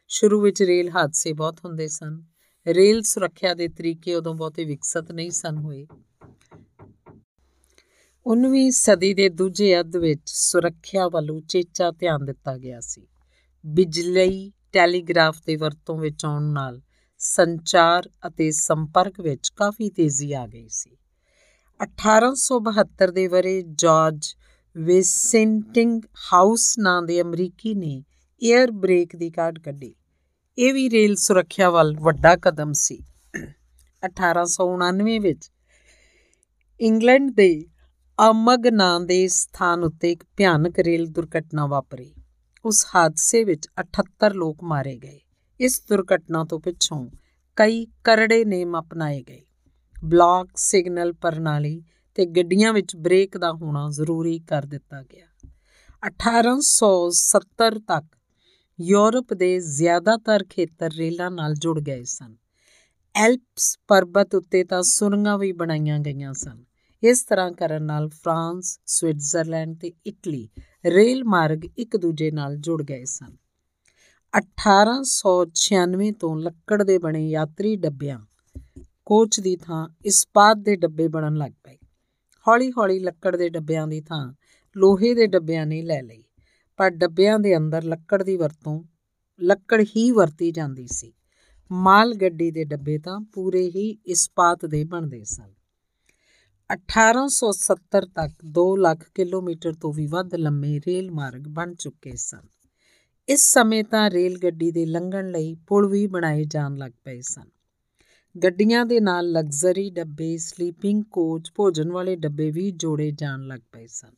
ਸ਼ੁਰੂ 0.08 0.40
ਵਿੱਚ 0.40 0.62
ਰੇਲ 0.62 0.90
ਹਾਦਸੇ 0.90 1.32
ਬਹੁਤ 1.32 1.60
ਹੁੰਦੇ 1.64 1.88
ਸਨ। 1.88 2.24
ਰੇਲ 2.66 3.02
ਸੁਰੱਖਿਆ 3.02 3.54
ਦੇ 3.54 3.68
ਤਰੀਕੇ 3.68 4.14
ਉਦੋਂ 4.14 4.34
ਬਹੁਤੇ 4.34 4.64
ਵਿਕਸਿਤ 4.64 5.12
ਨਹੀਂ 5.12 5.30
ਸਨ 5.30 5.56
ਹੋਏ। 5.56 5.86
19ਵੀਂ 8.26 8.70
ਸਦੀ 8.70 9.14
ਦੇ 9.14 9.28
ਦੂਜੇ 9.28 9.80
ਅੱਧ 9.80 9.96
ਵਿੱਚ 9.96 10.22
ਸੁਰੱਖਿਆ 10.24 11.08
ਵੱਲ 11.08 11.30
ਉਚੇਚਾ 11.30 11.90
ਧਿਆਨ 11.90 12.24
ਦਿੱਤਾ 12.24 12.58
ਗਿਆ 12.58 12.80
ਸੀ। 12.80 13.06
ਬਿਜਲੀ 13.66 14.52
ਟੈਲੀਗ੍ਰਾਫ 14.72 15.36
ਦੇ 15.46 15.56
ਵਰਤੋਂ 15.56 15.98
ਵਿੱਚ 15.98 16.24
ਆਉਣ 16.24 16.42
ਨਾਲ 16.42 16.82
ਸੰਚਾਰ 17.26 18.10
ਅਤੇ 18.26 18.50
ਸੰਪਰਕ 18.50 19.20
ਵਿੱਚ 19.20 19.48
ਕਾਫੀ 19.48 19.90
ਤੇਜ਼ੀ 19.90 20.32
ਆ 20.32 20.46
ਗਈ 20.46 20.68
ਸੀ। 20.68 20.96
1872 21.80 23.10
ਦੇ 23.12 23.26
ਵਰੇ 23.26 23.64
ਜਾਰਜ 23.72 24.34
ਵੇਸਿੰਟਿੰਗ 24.76 26.02
ਹਾਊਸ 26.32 26.74
ਨਾਂ 26.78 27.02
ਦੇ 27.02 27.20
ਅਮਰੀਕੀ 27.20 27.74
ਨੇ 27.74 28.04
에ਅਰ 28.42 28.70
ਬ੍ਰੇਕ 28.70 29.16
ਦੀ 29.16 29.30
ਕਾਢ 29.30 29.58
ਕੱਢੀ। 29.58 29.94
ਇਹ 30.58 30.74
ਵੀ 30.74 30.90
ਰੇਲ 30.90 31.16
ਸੁਰੱਖਿਆ 31.16 31.70
ਵੱਲ 31.70 31.96
ਵੱਡਾ 32.00 32.36
ਕਦਮ 32.36 32.72
ਸੀ। 32.72 33.02
1899 34.02 35.18
ਵਿੱਚ 35.18 35.50
ਇੰਗਲੈਂਡ 36.80 37.30
ਦੇ 37.30 37.66
ਅਮਗ 38.30 38.66
ਨਾਂ 38.66 39.00
ਦੇ 39.00 39.28
ਸਥਾਨ 39.28 39.84
ਉੱਤੇ 39.84 40.12
ਇੱਕ 40.12 40.24
ਭਿਆਨਕ 40.36 40.78
ਰੇਲ 40.78 41.06
ਦੁਰਘਟਨਾ 41.06 41.66
ਵਾਪਰੀ। 41.66 42.14
ਉਸ 42.64 42.86
ਹਾਦਸੇ 42.94 43.44
ਵਿੱਚ 43.44 43.68
78 43.78 44.32
ਲੋਕ 44.34 44.62
ਮਾਰੇ 44.62 44.96
ਗਏ। 44.96 45.20
ਇਸ 45.60 45.82
ਦੁਰਘਟਨਾ 45.88 46.44
ਤੋਂ 46.44 46.60
ਪਿੱਛੋਂ 46.60 47.10
ਕਈ 47.56 47.86
ਕਰੜੇ 48.04 48.44
ਨੇਮ 48.44 48.78
ਅਪਣਾਏ 48.78 49.22
ਗਏ। 49.22 49.42
ਬਲੌਕ 50.04 50.48
ਸਿਗਨਲ 50.56 51.12
ਪ੍ਰਣਾਲੀ 51.12 51.82
ਤੇ 52.14 52.26
ਗੱਡੀਆਂ 52.26 52.72
ਵਿੱਚ 52.72 52.96
ਬ੍ਰੇਕ 52.96 53.38
ਦਾ 53.38 53.52
ਹੋਣਾ 53.52 53.90
ਜ਼ਰੂਰੀ 53.90 54.38
ਕਰ 54.38 54.66
ਦਿੱਤਾ 54.66 55.02
ਗਿਆ। 55.02 55.26
1870 56.06 57.78
ਤੱਕ 57.78 58.16
ਯੂਰਪ 58.80 59.34
ਦੇ 59.34 59.60
ਜ਼ਿਆਦਾਤਰ 59.60 60.44
ਖੇਤਰ 60.50 60.92
ਰੇਲਾਂ 60.92 61.30
ਨਾਲ 61.30 61.54
ਜੁੜ 61.54 61.80
ਗਏ 61.80 62.04
ਸਨ। 62.04 62.36
ਐਲਪਸ 63.14 63.78
ਪਰਬਤ 63.88 64.34
ਉੱਤੇ 64.34 64.64
ਤਾਂ 64.64 64.82
ਸੁਰੰਗਾਂ 64.82 65.38
ਵੀ 65.38 65.52
ਬਣਾਈਆਂ 65.52 65.98
ਗਈਆਂ 65.98 66.32
ਸਨ। 66.32 66.64
ਇਸ 67.02 67.24
ਤਰ੍ਹਾਂ 67.24 67.52
ਕਰਨ 67.52 67.82
ਨਾਲ 67.82 68.08
ਫਰਾਂਸ, 68.08 68.80
ਸਵਿਟਜ਼ਰਲੈਂਡ 68.86 69.78
ਤੇ 69.80 69.92
ਇਟਲੀ 70.06 70.48
ਰੇਲ 70.86 71.24
ਮਾਰਗ 71.24 71.64
ਇੱਕ 71.78 71.96
ਦੂਜੇ 71.96 72.30
ਨਾਲ 72.30 72.56
ਜੁੜ 72.56 72.82
ਗਏ 72.82 73.04
ਸਨ। 73.04 73.43
1896 74.34 76.12
ਤੋਂ 76.12 76.36
ਲੱਕੜ 76.36 76.82
ਦੇ 76.82 76.98
ਬਣੇ 76.98 77.28
ਯਾਤਰੀ 77.28 77.76
ਡੱਬਿਆਂ 77.76 78.18
ਕੋਚ 79.06 79.40
ਦੀ 79.40 79.56
ਥਾਂ 79.56 79.88
ਇਸਪਾਤ 80.04 80.56
ਦੇ 80.56 80.76
ਡੱਬੇ 80.76 81.08
ਬਣਨ 81.08 81.36
ਲੱਗ 81.36 81.52
ਪਏ। 81.64 81.78
ਹੌਲੀ-ਹੌਲੀ 82.48 82.98
ਲੱਕੜ 82.98 83.36
ਦੇ 83.36 83.48
ਡੱਬਿਆਂ 83.48 83.86
ਦੀ 83.86 84.00
ਥਾਂ 84.00 84.34
ਲੋਹੇ 84.76 85.14
ਦੇ 85.14 85.26
ਡੱਬਿਆਂ 85.26 85.66
ਨੇ 85.66 85.82
ਲੈ 85.82 86.02
ਲਈ, 86.02 86.24
ਪਰ 86.76 86.90
ਡੱਬਿਆਂ 86.90 87.38
ਦੇ 87.38 87.56
ਅੰਦਰ 87.56 87.82
ਲੱਕੜ 87.82 88.22
ਦੀ 88.22 88.36
ਵਰਤੋਂ, 88.36 88.84
ਲੱਕੜ 89.40 89.84
ਹੀ 89.96 90.10
ਵਰਤੀ 90.10 90.50
ਜਾਂਦੀ 90.50 90.86
ਸੀ। 90.86 91.12
ਮਾਲ 91.72 92.14
ਗੱਡੀ 92.14 92.50
ਦੇ 92.50 92.64
ਡੱਬੇ 92.64 92.98
ਤਾਂ 92.98 93.20
ਪੂਰੇ 93.20 93.66
ਹੀ 93.66 93.98
ਇਸਪਾਤ 94.06 94.66
ਦੇ 94.66 94.84
ਬਣਦੇ 94.84 95.24
ਸਨ। 95.24 95.54
1870 96.70 98.04
ਤੱਕ 98.04 98.32
2 98.44 98.76
ਲੱਖ 98.76 99.10
ਕਿਲੋਮੀਟਰ 99.14 99.72
ਤੋਂ 99.72 99.92
ਵੀ 99.92 100.06
ਵੱਧ 100.06 100.34
ਲੰਮੇ 100.34 100.78
ਰੇਲ 100.78 101.10
ਮਾਰਗ 101.10 101.42
ਬਣ 101.48 101.74
ਚੁੱਕੇ 101.74 102.16
ਸਨ। 102.16 102.53
ਇਸ 103.28 103.44
ਸਮੇਂ 103.52 103.84
ਤਾਂ 103.84 104.10
ਰੇਲ 104.10 104.38
ਗੱਡੀ 104.38 104.70
ਦੇ 104.70 104.84
ਲੰਘਣ 104.86 105.28
ਲਈ 105.28 105.54
ਪੁਲ 105.54 105.88
ਵੀ 105.88 106.06
ਬਣਾਏ 106.06 106.44
ਜਾਣ 106.44 106.76
ਲੱਗ 106.76 106.92
ਪਏ 107.04 107.20
ਸਨ। 107.20 107.48
ਗੱਡੀਆਂ 108.36 108.84
ਦੇ 108.86 109.00
ਨਾਲ 109.00 109.30
ਲਗਜ਼ਰੀ 109.30 109.90
ਡੱਬੇ 109.90 110.36
ਸਲੀਪਿੰਗ 110.38 111.02
ਕੋਚ 111.10 111.50
ਭੋਜਨ 111.54 111.92
ਵਾਲੇ 111.92 112.16
ਡੱਬੇ 112.16 112.50
ਵੀ 112.50 112.70
ਜੋੜੇ 112.70 113.10
ਜਾਣ 113.10 113.46
ਲੱਗ 113.46 113.60
ਪਏ 113.72 113.86
ਸਨ। 113.86 114.14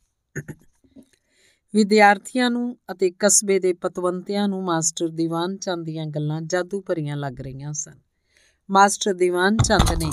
ਵਿਦਿਆਰਥੀਆਂ 1.74 2.50
ਨੂੰ 2.50 2.76
ਅਤੇ 2.92 3.10
ਕਸਬੇ 3.18 3.58
ਦੇ 3.58 3.72
ਪਤਵੰਤਿਆਂ 3.72 4.48
ਨੂੰ 4.48 4.62
ਮਾਸਟਰ 4.64 5.08
ਦੀਵਾਨ 5.08 5.56
ਚੰਦ 5.56 5.84
ਦੀਆਂ 5.84 6.06
ਗੱਲਾਂ 6.06 6.40
ਜਾਦੂ 6.42 6.80
ਭਰੀਆਂ 6.80 7.16
ਲੱਗ 7.16 7.40
ਰਹੀਆਂ 7.40 7.72
ਸਨ। 7.72 7.98
ਮਾਸਟਰ 8.70 9.14
ਦੀਵਾਨ 9.14 9.56
ਚੰਦ 9.56 9.92
ਨੇ 9.98 10.10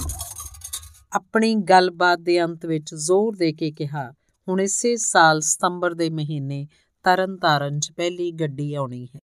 ਆਪਣੀ 1.13 1.55
ਗੱਲਬਾਤ 1.55 2.19
ਦੇ 2.19 2.43
ਅੰਤ 2.43 2.65
ਵਿੱਚ 2.65 2.95
ਜ਼ੋਰ 2.95 3.35
ਦੇ 3.35 3.53
ਕੇ 3.53 3.71
ਕਿਹਾ, 3.71 4.11
ਹੁਣ 4.47 4.61
ਇਸੇ 4.61 4.95
ਸਾਲ 4.95 5.41
ਸਤੰਬਰ 5.41 5.93
ਦੇ 5.93 6.09
ਮਹੀਨੇ 6.09 6.67
ਤਰਨਤਾਰਨ 7.03 7.79
'ਚ 7.79 7.91
ਪਹਿਲੀ 7.91 8.31
ਗੱਡੀ 8.31 8.73
ਆਉਣੀ 8.73 9.07
ਹੈ। 9.15 9.19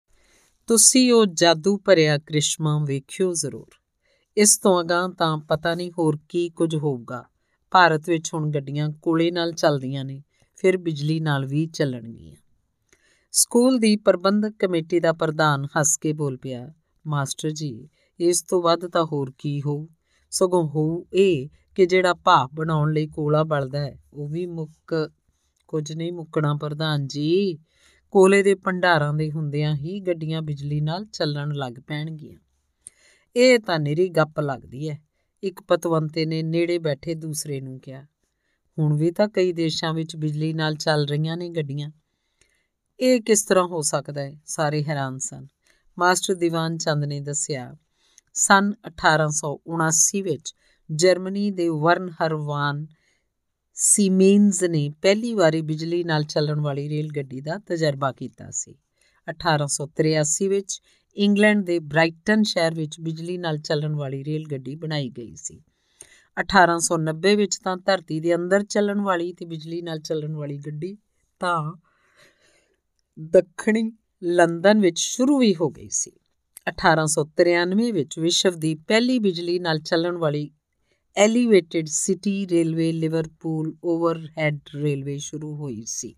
ਤੁਸੀਂ 0.68 1.14
ਉਹ 1.14 1.26
ਜਾਦੂ 1.26 1.78
ਭਰਿਆ 1.78 2.18
ਕ੍ਰਿਸ਼ਮਾ 2.18 2.86
ਵੇਖਿਓ 2.86 3.34
ਜ਼ਰੂਰ। 3.34 3.68
ਇਸ 4.38 4.58
ਤੋਂ 4.58 4.82
ਅਗਾਂ 4.82 5.10
ਤਾਂ 5.10 5.38
ਪਤਾ 5.38 5.76
ਨਹੀਂ 5.76 5.92
ਹੋਰ 6.00 6.20
ਕੀ 6.30 6.50
ਕੁਝ 6.50 6.76
ਹੋਊਗਾ। 6.76 7.24
ਭਾਰਤ 7.72 8.10
ਵਿੱਚ 8.10 8.34
ਹੁਣ 8.34 8.52
ਗੱਡੀਆਂ 8.52 8.90
ਕੋਲੇ 8.90 9.32
ਨਾਲ 9.32 9.52
ਚੱਲਦੀਆਂ 9.52 10.06
ਨੇ, 10.06 10.24
ਫਿਰ 10.56 10.78
ਬਿਜਲੀ 10.78 11.20
ਨਾਲ 11.20 11.46
ਵੀ 11.46 11.66
ਚੱਲਣਗੀਆਂ। 11.68 12.36
ਸਕੂਲ 13.32 13.78
ਦੀ 13.78 13.96
ਪ੍ਰਬੰਧਕ 13.96 14.54
ਕਮੇਟੀ 14.60 15.00
ਦਾ 15.00 15.14
ਪ੍ਰਧਾਨ 15.14 15.66
ਹੱਸ 15.66 15.98
ਕੇ 15.98 16.14
ਬੋਲ 16.14 16.38
ਪਿਆ, 16.38 16.74
ਮਾਸਟਰ 17.08 17.50
ਜੀ, 17.50 17.90
ਇਸ 18.20 18.42
ਤੋਂ 18.42 18.62
ਵੱਧ 18.62 18.88
ਤਾਂ 18.88 19.06
ਹੋਰ 19.06 19.34
ਕੀ 19.38 19.62
ਹੋਊ? 19.62 19.88
ਸਗੋਂ 20.32 20.68
ਹੋਊ 20.68 21.04
ਇਹ 21.14 21.50
ਕਿ 21.76 21.86
ਜਿਹੜਾ 21.86 22.14
ਭਾਪ 22.14 22.52
ਬਣਾਉਣ 22.54 22.94
ਲਈ 22.94 23.08
ਕੋਲਾ 23.08 23.44
ਬਲਦਾ 23.44 23.80
ਹੈ, 23.80 24.00
ਉਹ 24.14 24.30
ਵੀ 24.30 24.46
ਮੁੱਕ 24.46 25.12
ਕੁਝ 25.68 25.92
ਨਹੀਂ 25.94 26.12
ਮੁੱਕਣਾ 26.12 26.54
ਪ੍ਰਧਾਨ 26.54 27.08
ਜੀ। 27.08 27.58
ਕੋਲੇ 28.14 28.42
ਦੇ 28.44 28.56
ਭੰਡਾਰਾਂ 28.56 29.14
ਦੇ 29.14 29.32
ਹੁੰਦਿਆਂ 29.32 29.76
ਹੀ 29.76 30.00
ਗੱਡੀਆਂ 30.00 30.42
ਬਿਜਲੀ 30.42 30.82
ਨਾਲ 30.82 31.06
ਚੱਲਣ 31.06 31.54
ਲੱਗ 31.54 31.74
ਪੈਣਗੀਆਂ। 31.88 32.40
ਇਹ 33.36 33.60
ਤਾਂ 33.60 33.80
ਨਿਰੀ 33.80 34.08
ਗੱਪ 34.10 34.40
ਲੱਗਦੀ 34.40 34.90
ਹੈ 34.90 35.00
ਇੱਕ 35.44 35.62
ਪਤਵੰਤੇ 35.62 36.26
ਨੇ 36.26 36.42
ਨੇੜੇ 36.44 36.78
ਬੈਠੇ 36.80 37.14
ਦੂਸਰੇ 37.16 37.60
ਨੂੰ 37.62 37.80
ਕਿਹਾ, 37.80 38.06
ਹੁਣ 38.78 38.98
ਵੀ 38.98 39.12
ਤਾਂ 39.12 39.28
ਕਈ 39.28 39.52
ਦੇਸ਼ਾਂ 39.54 39.94
ਵਿੱਚ 39.94 40.16
ਬਿਜਲੀ 40.16 40.54
ਨਾਲ 40.54 40.76
ਚੱਲ 40.76 41.06
ਰਹੀਆਂ 41.06 41.38
ਨੇ 41.38 41.50
ਗੱਡੀਆਂ। 41.50 41.92
ਇਹ 43.00 43.22
ਕਿਸ 43.22 43.44
ਤਰ੍ਹਾਂ 43.44 43.66
ਹੋ 43.68 43.82
ਸਕਦਾ 43.82 44.22
ਹੈ 44.22 44.34
ਸਾਰੇ 44.46 44.84
ਹੈਰਾਨ 44.84 45.18
ਸਨ। 45.18 45.48
ਮਾਸਟਰ 45.98 46.36
ਦੀਵਾਨ 46.36 46.78
ਚੰਦ 46.78 47.04
ਨੇ 47.04 47.20
ਦੱਸਿਆ, 47.20 47.76
ਸਨ 48.34 48.74
1879 48.86 50.22
ਵਿੱਚ 50.22 50.54
ਜਰਮਨੀ 50.90 51.52
ਦੇ 51.52 51.68
ਵਰਨ 51.70 52.10
ਹਰਵਾਨ 52.10 52.86
ਸੀਮੇਨਸ 53.80 54.64
ਨੇ 54.64 54.90
ਪਹਿਲੀ 55.02 55.34
ਵਾਰੀ 55.34 55.62
ਬਿਜਲੀ 55.62 56.04
ਨਾਲ 56.04 56.24
ਚੱਲਣ 56.24 56.60
ਵਾਲੀ 56.60 56.90
ਰੇਲ 56.90 57.10
ਗੱਡੀ 57.16 57.42
ਦਾ 57.42 57.58
ਤਜਰਬਾ 57.68 58.12
ਕੀਤਾ 58.12 58.52
ਸੀ। 58.52 58.76
1883 59.28 60.48
ਵਿੱਚ 60.48 60.82
ਇੰਗਲੈਂਡ 61.18 61.66
ਦੇ 61.66 61.80
ਬ੍ਰਾਈਟਨ 61.80 62.44
ਸ਼ਹਿਰ 62.44 62.74
ਵਿੱਚ 62.74 63.00
ਬਿਜਲੀ 63.00 63.38
ਨਾਲ 63.38 63.58
ਚੱਲਣ 63.58 63.96
ਵਾਲੀ 63.96 64.24
ਰੇਲ 64.24 64.46
ਗੱਡੀ 64.52 64.76
ਬਣਾਈ 64.76 65.10
ਗਈ 65.10 65.36
ਸੀ। 65.36 65.62
1890 66.38 67.36
ਵਿੱਚ 67.36 67.58
ਤਾਂ 67.58 67.78
ਧਰਤੀ 67.78 68.20
ਦੇ 68.20 68.36
ਅੰਦਰ 68.36 68.64
ਚੱਲਣ 68.64 69.02
ਵਾਲੀ 69.02 69.34
ਤੇ 69.34 69.46
ਬਿਜਲੀ 69.46 69.82
ਨਾਲ 69.82 70.00
ਚੱਲਣ 70.00 70.36
ਵਾਲੀ 70.36 70.58
ਗੱਡੀ 70.58 70.98
ਤਾਂ 71.40 71.74
ਦੱਖਣੀ 73.20 73.92
ਲੰਡਨ 74.24 74.80
ਵਿੱਚ 74.80 75.00
ਸ਼ੁਰੂ 75.00 75.38
ਵੀ 75.38 75.56
ਹੋ 75.56 75.70
ਗਈ 75.70 75.90
ਸੀ। 75.90 76.12
1893 76.68 77.92
ਵਿੱਚ 77.92 78.20
ਵਿਸ਼ਵ 78.20 78.60
ਦੀ 78.60 78.76
ਪਹਿਲੀ 78.76 79.20
ਬਿਜਲੀ 79.20 79.60
ਨਾਲ 79.60 79.80
ਚੱਲਣ 79.80 80.18
ਵਾਲੀ 80.18 80.50
elevated 81.18 81.86
city 81.86 82.48
railway 82.48 82.92
Liverpool 82.92 83.76
overhead 83.84 84.60
railway 84.76 85.18
ਸ਼ੁਰੂ 85.18 85.56
ਹੋਈ 85.56 85.84
ਸੀ। 85.86 86.16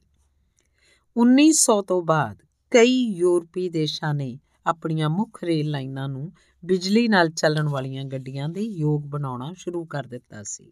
1900 1.18 1.82
ਤੋਂ 1.82 2.02
ਬਾਅਦ 2.02 2.38
ਕਈ 2.72 3.06
ਯੂਰਪੀ 3.06 3.70
ਦੇਸ਼ਾਂ 3.70 4.14
ਨੇ 4.14 4.40
ਆਪਣੀਆਂ 4.66 5.10
ਮੁੱਖ 5.10 5.44
ਰੇਲ 5.44 5.70
ਲਾਈਨਾਂ 5.70 6.10
ਨੂੰ 6.10 6.32
ਬਿਜਲੀ 6.66 7.08
ਨਾਲ 7.08 7.30
ਚੱਲਣ 7.30 7.68
ਵਾਲੀਆਂ 7.68 8.06
ਗੱਡੀਆਂ 8.06 8.50
ਦੇ 8.50 8.62
ਯੋਗ 8.62 9.02
ਬਣਾਉਣਾ 9.02 9.54
ਸ਼ੁਰੂ 9.58 9.86
ਕਰ 9.86 10.04
ਦਿੱਤਾ 10.04 10.44
ਸੀ। 10.44 10.72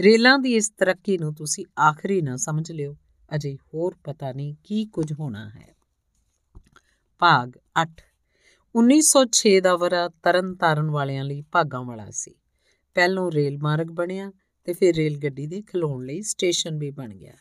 ਰੇਲਾਂ 0.00 0.38
ਦੀ 0.38 0.54
ਇਸ 0.54 0.70
ਤਰੱਕੀ 0.70 1.18
ਨੂੰ 1.18 1.34
ਤੁਸੀਂ 1.34 1.64
ਆਖਰੀ 1.80 2.22
ਨਾ 2.22 2.36
ਸਮਝ 2.36 2.72
ਲਿਓ, 2.72 2.96
ਅਜੇ 3.34 3.56
ਹੋਰ 3.74 3.96
ਪਤਾ 4.04 4.32
ਨਹੀਂ 4.32 4.54
ਕੀ 4.64 4.84
ਕੁਝ 4.84 5.12
ਹੋਣਾ 5.12 5.48
ਹੈ। 5.48 5.74
ਭਾਗ 7.18 7.52
8 7.82 8.02
1906 8.74 9.60
ਦਾ 9.60 9.76
ਵਰਾ 9.76 10.08
ਤਰਨ 10.08 10.54
ਤਾਰਨ 10.54 10.90
ਵਾਲਿਆਂ 10.90 11.24
ਲਈ 11.24 11.42
ਭਾਗਾਂ 11.52 11.82
ਵਾਲਾ 11.82 12.10
ਸੀ। 12.10 12.34
ਪਹਿਲੋਂ 12.94 13.32
ਰੇਲ 13.32 13.58
ਮਾਰਗ 13.62 13.86
ਬਣਿਆ 13.86 14.32
ਤੇ 14.64 14.72
ਫਿਰ 14.72 14.96
ਰੇਲ 14.96 15.18
ਗੱਡੀ 15.18 15.46
ਦੇ 15.46 15.62
ਖਲੋਣ 15.62 16.04
ਲਈ 16.06 16.22
ਸਟੇਸ਼ਨ 16.22 16.78
ਵੀ 16.78 16.90
ਬਣ 16.90 17.14
ਗਿਆ। 17.14 17.32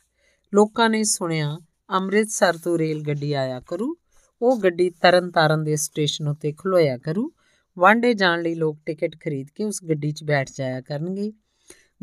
ਲੋਕਾਂ 0.54 0.90
ਨੇ 0.90 1.04
ਸੁਣਿਆ, 1.04 1.60
ਅੰਮ੍ਰਿਤਸਰ 1.90 2.58
ਤੋਂ 2.58 2.78
ਰੇਲ 2.78 3.02
ਗੱਡੀ 3.02 3.34
ਆਇਆ 3.34 3.60
ਕਰੂ, 3.60 3.96
ਉਹ 4.42 4.60
ਗੱਡੀ 4.60 4.90
ਤਰਨ 4.90 5.32
ਤਾਰਨ 5.32 5.64
ਦੇ 5.64 5.76
ਸਟੇਸ਼ਨ 5.76 6.28
ਉੱਤੇ 6.28 6.54
ਖਲੋਇਆ 6.54 6.98
ਕਰੂ। 6.98 7.32
ਵਾਂਡੇ 7.80 8.14
ਜਾਣ 8.14 8.42
ਲਈ 8.42 8.56
ਲੋਕ 8.56 8.80
ਟਿਕਟ 8.86 9.16
ਖਰੀਦ 9.20 9.48
ਕੇ 9.56 9.64
ਉਸ 9.64 9.84
ਗੱਡੀ 9.90 10.12
'ਚ 10.12 10.24
ਬੈਠ 10.24 10.48
ਜਾਇਆ 10.56 10.82
ਕਰਨਗੇ। 10.82 11.34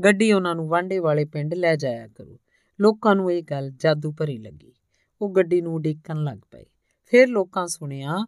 ਗੱਡੀ 0.04 0.32
ਉਹਨਾਂ 0.32 0.54
ਨੂੰ 0.54 0.68
ਵਾਂਡੇ 0.68 0.98
ਵਾਲੇ 0.98 1.24
ਪਿੰਡ 1.24 1.54
ਲੈ 1.54 1.76
ਜਾਇਆ 1.76 2.08
ਕਰੂ। 2.08 2.38
ਲੋਕਾਂ 2.80 3.14
ਨੂੰ 3.14 3.32
ਇਹ 3.32 3.42
ਗੱਲ 3.42 3.70
ਜਾਦੂ 3.70 4.12
ਭਰੀ 4.12 4.38
ਲੱਗੀ। 4.38 4.72
ਉਹ 5.20 5.30
ਗੱਡੀ 5.30 5.60
ਨੂੰ 5.60 5.74
ਉਡੀਕਣ 5.74 6.24
ਲੱਗ 6.24 6.38
ਪਏ। 6.50 6.64
ਫਿਰ 7.06 7.28
ਲੋਕਾਂ 7.28 7.66
ਸੁਣਿਆ 7.66 8.26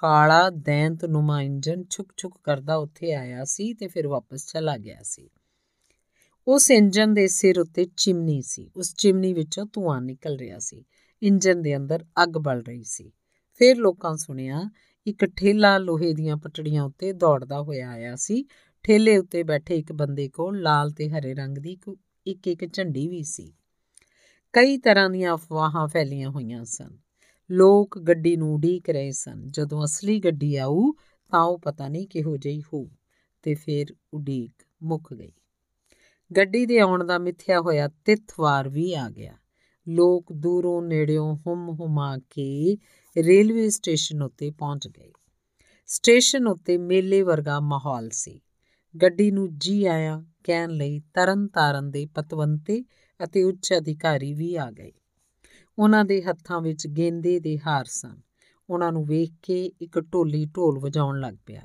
ਕਾਲਾ 0.00 0.50
ਦੈਂਤ 0.50 1.04
ਨੁਮਾ 1.04 1.42
ਇੰਜਨ 1.42 1.84
ਛੁਕ 1.90 2.12
ਛੁਕ 2.16 2.40
ਕਰਦਾ 2.44 2.76
ਉੱਥੇ 2.76 3.14
ਆਇਆ 3.14 3.44
ਸੀ 3.44 3.74
ਤੇ 3.74 3.88
ਫਿਰ 3.88 4.08
ਵਾਪਸ 4.08 4.52
ਚਲਾ 4.52 4.76
ਗਿਆ 4.76 4.98
ਸੀ। 5.02 5.30
ਉਸ 6.48 6.70
ਇੰਜਨ 6.70 7.14
ਦੇ 7.14 7.28
ਸਿਰ 7.28 7.60
ਉੱਤੇ 7.60 7.86
ਚਿਮਨੀ 7.96 8.42
ਸੀ। 8.42 8.70
ਉਸ 8.76 8.94
ਚਿਮਨੀ 8.94 9.32
ਵਿੱਚੋਂ 9.32 9.66
ਧੂਆਂ 9.72 10.00
ਨਿਕਲ 10.00 10.36
ਰਿਹਾ 10.36 10.58
ਸੀ। 10.58 10.84
ਇੰਜਨ 11.22 11.62
ਦੇ 11.62 11.76
ਅੰਦਰ 11.76 12.04
ਅੱਗ 12.22 12.28
ਬਲ 12.28 12.62
ਰਹੀ 12.62 12.84
ਸੀ। 12.84 13.12
ਫਿਰ 13.54 13.76
ਲੋਕਾਂ 13.76 14.16
ਸੁਣਿਆ, 14.16 14.70
ਇੱਕ 15.06 15.24
ਠੇਲਾ 15.24 15.78
ਲੋਹੇ 15.78 16.14
ਦੀਆਂ 16.14 16.36
ਪਟੜੀਆਂ 16.36 16.82
ਉੱਤੇ 16.82 17.12
ਦੌੜਦਾ 17.12 17.60
ਹੋਇਆ 17.60 17.90
ਆਇਆ 17.90 18.16
ਸੀ। 18.16 18.44
ਠੇਲੇ 18.82 19.18
ਉੱਤੇ 19.18 19.42
ਬੈਠੇ 19.42 19.76
ਇੱਕ 19.76 19.92
ਬੰਦੇ 19.92 20.28
ਕੋਲ 20.28 20.62
ਲਾਲ 20.62 20.90
ਤੇ 20.90 21.10
ਹਰੇ 21.10 21.34
ਰੰਗ 21.34 21.58
ਦੀ 21.58 21.78
ਇੱਕ 22.26 22.48
ਇੱਕ 22.48 22.72
ਝੰਡੀ 22.72 23.08
ਵੀ 23.08 23.22
ਸੀ। 23.22 23.52
ਕਈ 24.52 24.78
ਤਰ੍ਹਾਂ 24.78 25.10
ਦੀਆਂ 25.10 25.34
ਅਫਵਾਹਾਂ 25.34 25.88
ਫੈਲੀਆਂ 25.88 26.30
ਹੋਈਆਂ 26.30 26.64
ਸਨ। 26.64 27.09
ਲੋਕ 27.52 27.98
ਗੱਡੀ 27.98 28.36
ਨੂੰ 28.36 28.54
ਉਡੀਕ 28.54 28.90
ਰਹੇ 28.90 29.12
ਸਨ। 29.12 29.50
ਜਦੋਂ 29.50 29.84
ਅਸਲੀ 29.84 30.18
ਗੱਡੀ 30.18 30.56
ਆਊ, 30.56 30.92
ਤਾਂ 31.28 31.42
ਉਹ 31.42 31.58
ਪਤਾ 31.58 31.88
ਨਹੀਂ 31.88 32.08
ਕਿਹੋ 32.08 32.36
ਜਿਹੀ 32.36 32.60
ਹੋਊ 32.60 32.88
ਤੇ 33.42 33.54
ਫਿਰ 33.54 33.86
ਉਡੀਕ 34.14 34.62
ਮੁੱਕ 34.82 35.14
ਗਈ। 35.14 35.32
ਗੱਡੀ 36.36 36.66
ਦੇ 36.66 36.78
ਆਉਣ 36.78 37.04
ਦਾ 37.04 37.18
ਮਿੱਥਿਆ 37.18 37.60
ਹੋਇਆ 37.60 37.88
ਤਿੱਥਵਾਰ 37.88 38.68
ਵੀ 38.68 38.94
ਆ 38.94 39.10
ਗਿਆ। 39.10 39.36
ਲੋਕ 39.88 40.32
ਦੂਰੋਂ 40.32 40.82
ਨੇੜਿਓਂ 40.82 41.36
ਹੁਮ 41.46 41.68
ਹੁਮਾ 41.68 42.18
ਕੇ 42.18 42.78
ਰੇਲਵੇ 43.16 43.70
ਸਟੇਸ਼ਨ 43.70 44.22
ਉੱਤੇ 44.22 44.50
ਪਹੁੰਚ 44.50 44.88
ਗਏ। 44.88 45.12
ਸਟੇਸ਼ਨ 45.86 46.46
ਉੱਤੇ 46.46 46.78
ਮੇਲੇ 46.78 47.22
ਵਰਗਾ 47.22 47.60
ਮਾਹੌਲ 47.60 48.10
ਸੀ। 48.12 48.40
ਗੱਡੀ 49.02 49.30
ਨੂੰ 49.30 49.58
ਜੀ 49.58 49.84
ਆਇਆ 49.84 50.24
ਕਹਿਣ 50.44 50.70
ਲਈ 50.70 50.98
ਤਰਨ 50.98 51.48
ਤਾਰਨ 51.48 51.90
ਦੇ 51.90 52.06
ਪਤਵੰਤੇ 52.06 52.84
ਅਤੇ 53.24 53.42
ਉੱਚ 53.42 53.74
ਅਧਿਕਾਰੀ 53.78 54.34
ਵੀ 54.34 54.56
ਆ 54.56 54.70
ਗਏ। 54.70 54.92
ਉਹਨਾਂ 55.80 56.04
ਦੇ 56.04 56.22
ਹੱਥਾਂ 56.22 56.60
ਵਿੱਚ 56.60 56.86
ਗੇਂਦੇ 56.86 57.40
ਦੇ 57.40 57.58
ਹਾਰ 57.66 57.84
ਸਨ। 57.84 58.20
ਉਹਨਾਂ 58.70 58.92
ਨੂੰ 58.92 59.06
ਵੇਖ 59.06 59.32
ਕੇ 59.42 59.66
ਇੱਕ 59.80 60.00
ਢੋਲੀ 60.00 60.44
ਢੋਲ 60.44 60.78
ਵਜਾਉਣ 60.78 61.20
ਲੱਗ 61.20 61.34
ਪਿਆ। 61.46 61.62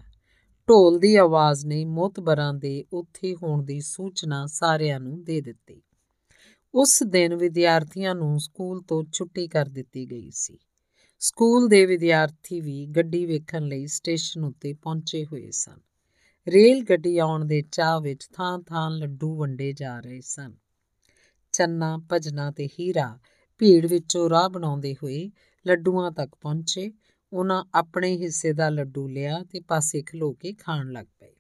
ਢੋਲ 0.69 0.99
ਦੀ 0.99 1.15
ਆਵਾਜ਼ 1.15 1.65
ਨੇ 1.65 1.85
ਮੋਤਬਰਾਂ 1.85 2.53
ਦੇ 2.53 2.85
ਉੱਥੇ 2.93 3.35
ਹੋਣ 3.35 3.63
ਦੀ 3.63 3.79
ਸੂਚਨਾ 3.79 4.45
ਸਾਰਿਆਂ 4.45 4.99
ਨੂੰ 4.99 5.23
ਦੇ 5.23 5.41
ਦਿੱਤੀ। 5.41 5.81
ਉਸ 6.73 7.03
ਦਿਨ 7.07 7.35
ਵਿਦਿਆਰਥੀਆਂ 7.35 8.15
ਨੂੰ 8.15 8.39
ਸਕੂਲ 8.39 8.81
ਤੋਂ 8.81 9.03
ਛੁੱਟੀ 9.13 9.47
ਕਰ 9.47 9.65
ਦਿੱਤੀ 9.65 10.11
ਗਈ 10.11 10.31
ਸੀ। 10.31 10.57
ਸਕੂਲ 11.19 11.67
ਦੇ 11.67 11.85
ਵਿਦਿਆਰਥੀ 11.85 12.61
ਵੀ 12.61 12.85
ਗੱਡੀ 12.85 13.25
ਵੇਖਣ 13.25 13.63
ਲਈ 13.63 13.87
ਸਟੇਸ਼ਨ 13.87 14.43
ਉੱਤੇ 14.43 14.73
ਪਹੁੰਚੇ 14.73 15.25
ਹੋਏ 15.25 15.51
ਸਨ। 15.51 15.79
ਰੇਲ 16.47 16.83
ਗੱਡੀ 16.83 17.17
ਆਉਣ 17.17 17.45
ਦੇ 17.45 17.63
ਚਾਹ 17.71 18.01
ਵਿੱਚ 18.01 18.27
ਥਾਂ-ਥਾਂ 18.33 18.91
ਲੱਡੂ 18.91 19.35
ਵੰਡੇ 19.35 19.73
ਜਾ 19.73 19.99
ਰਹੇ 19.99 20.21
ਸਨ। 20.21 20.53
ਚੰਨਾ, 21.51 22.01
ਭਜਨਾ 22.11 22.51
ਤੇ 22.51 22.67
ਹੀਰਾ 22.67 23.19
ਭੀੜ 23.57 23.85
ਵਿੱਚੋਂ 23.85 24.29
ਰਾਹ 24.29 24.49
ਬਣਾਉਂਦੇ 24.49 24.93
ਹੋਏ 24.93 25.31
ਲੱਡੂਆਂ 25.67 26.11
ਤੱਕ 26.11 26.35
ਪਹੁੰਚੇ। 26.41 26.91
ਉਹਨਾਂ 27.33 27.63
ਆਪਣੇ 27.73 28.17
ਹਿੱਸੇ 28.17 28.53
ਦਾ 28.53 28.69
ਲੱਡੂ 28.69 29.07
ਲਿਆ 29.07 29.43
ਤੇ 29.43 29.59
ਪਾਸੇ 29.59 30.01
ਖਲੋ 30.01 30.33
ਕੇ 30.33 30.53
ਖਾਣ 30.53 30.91
ਲੱਗ 30.91 31.05
ਪਏ। 31.19 31.33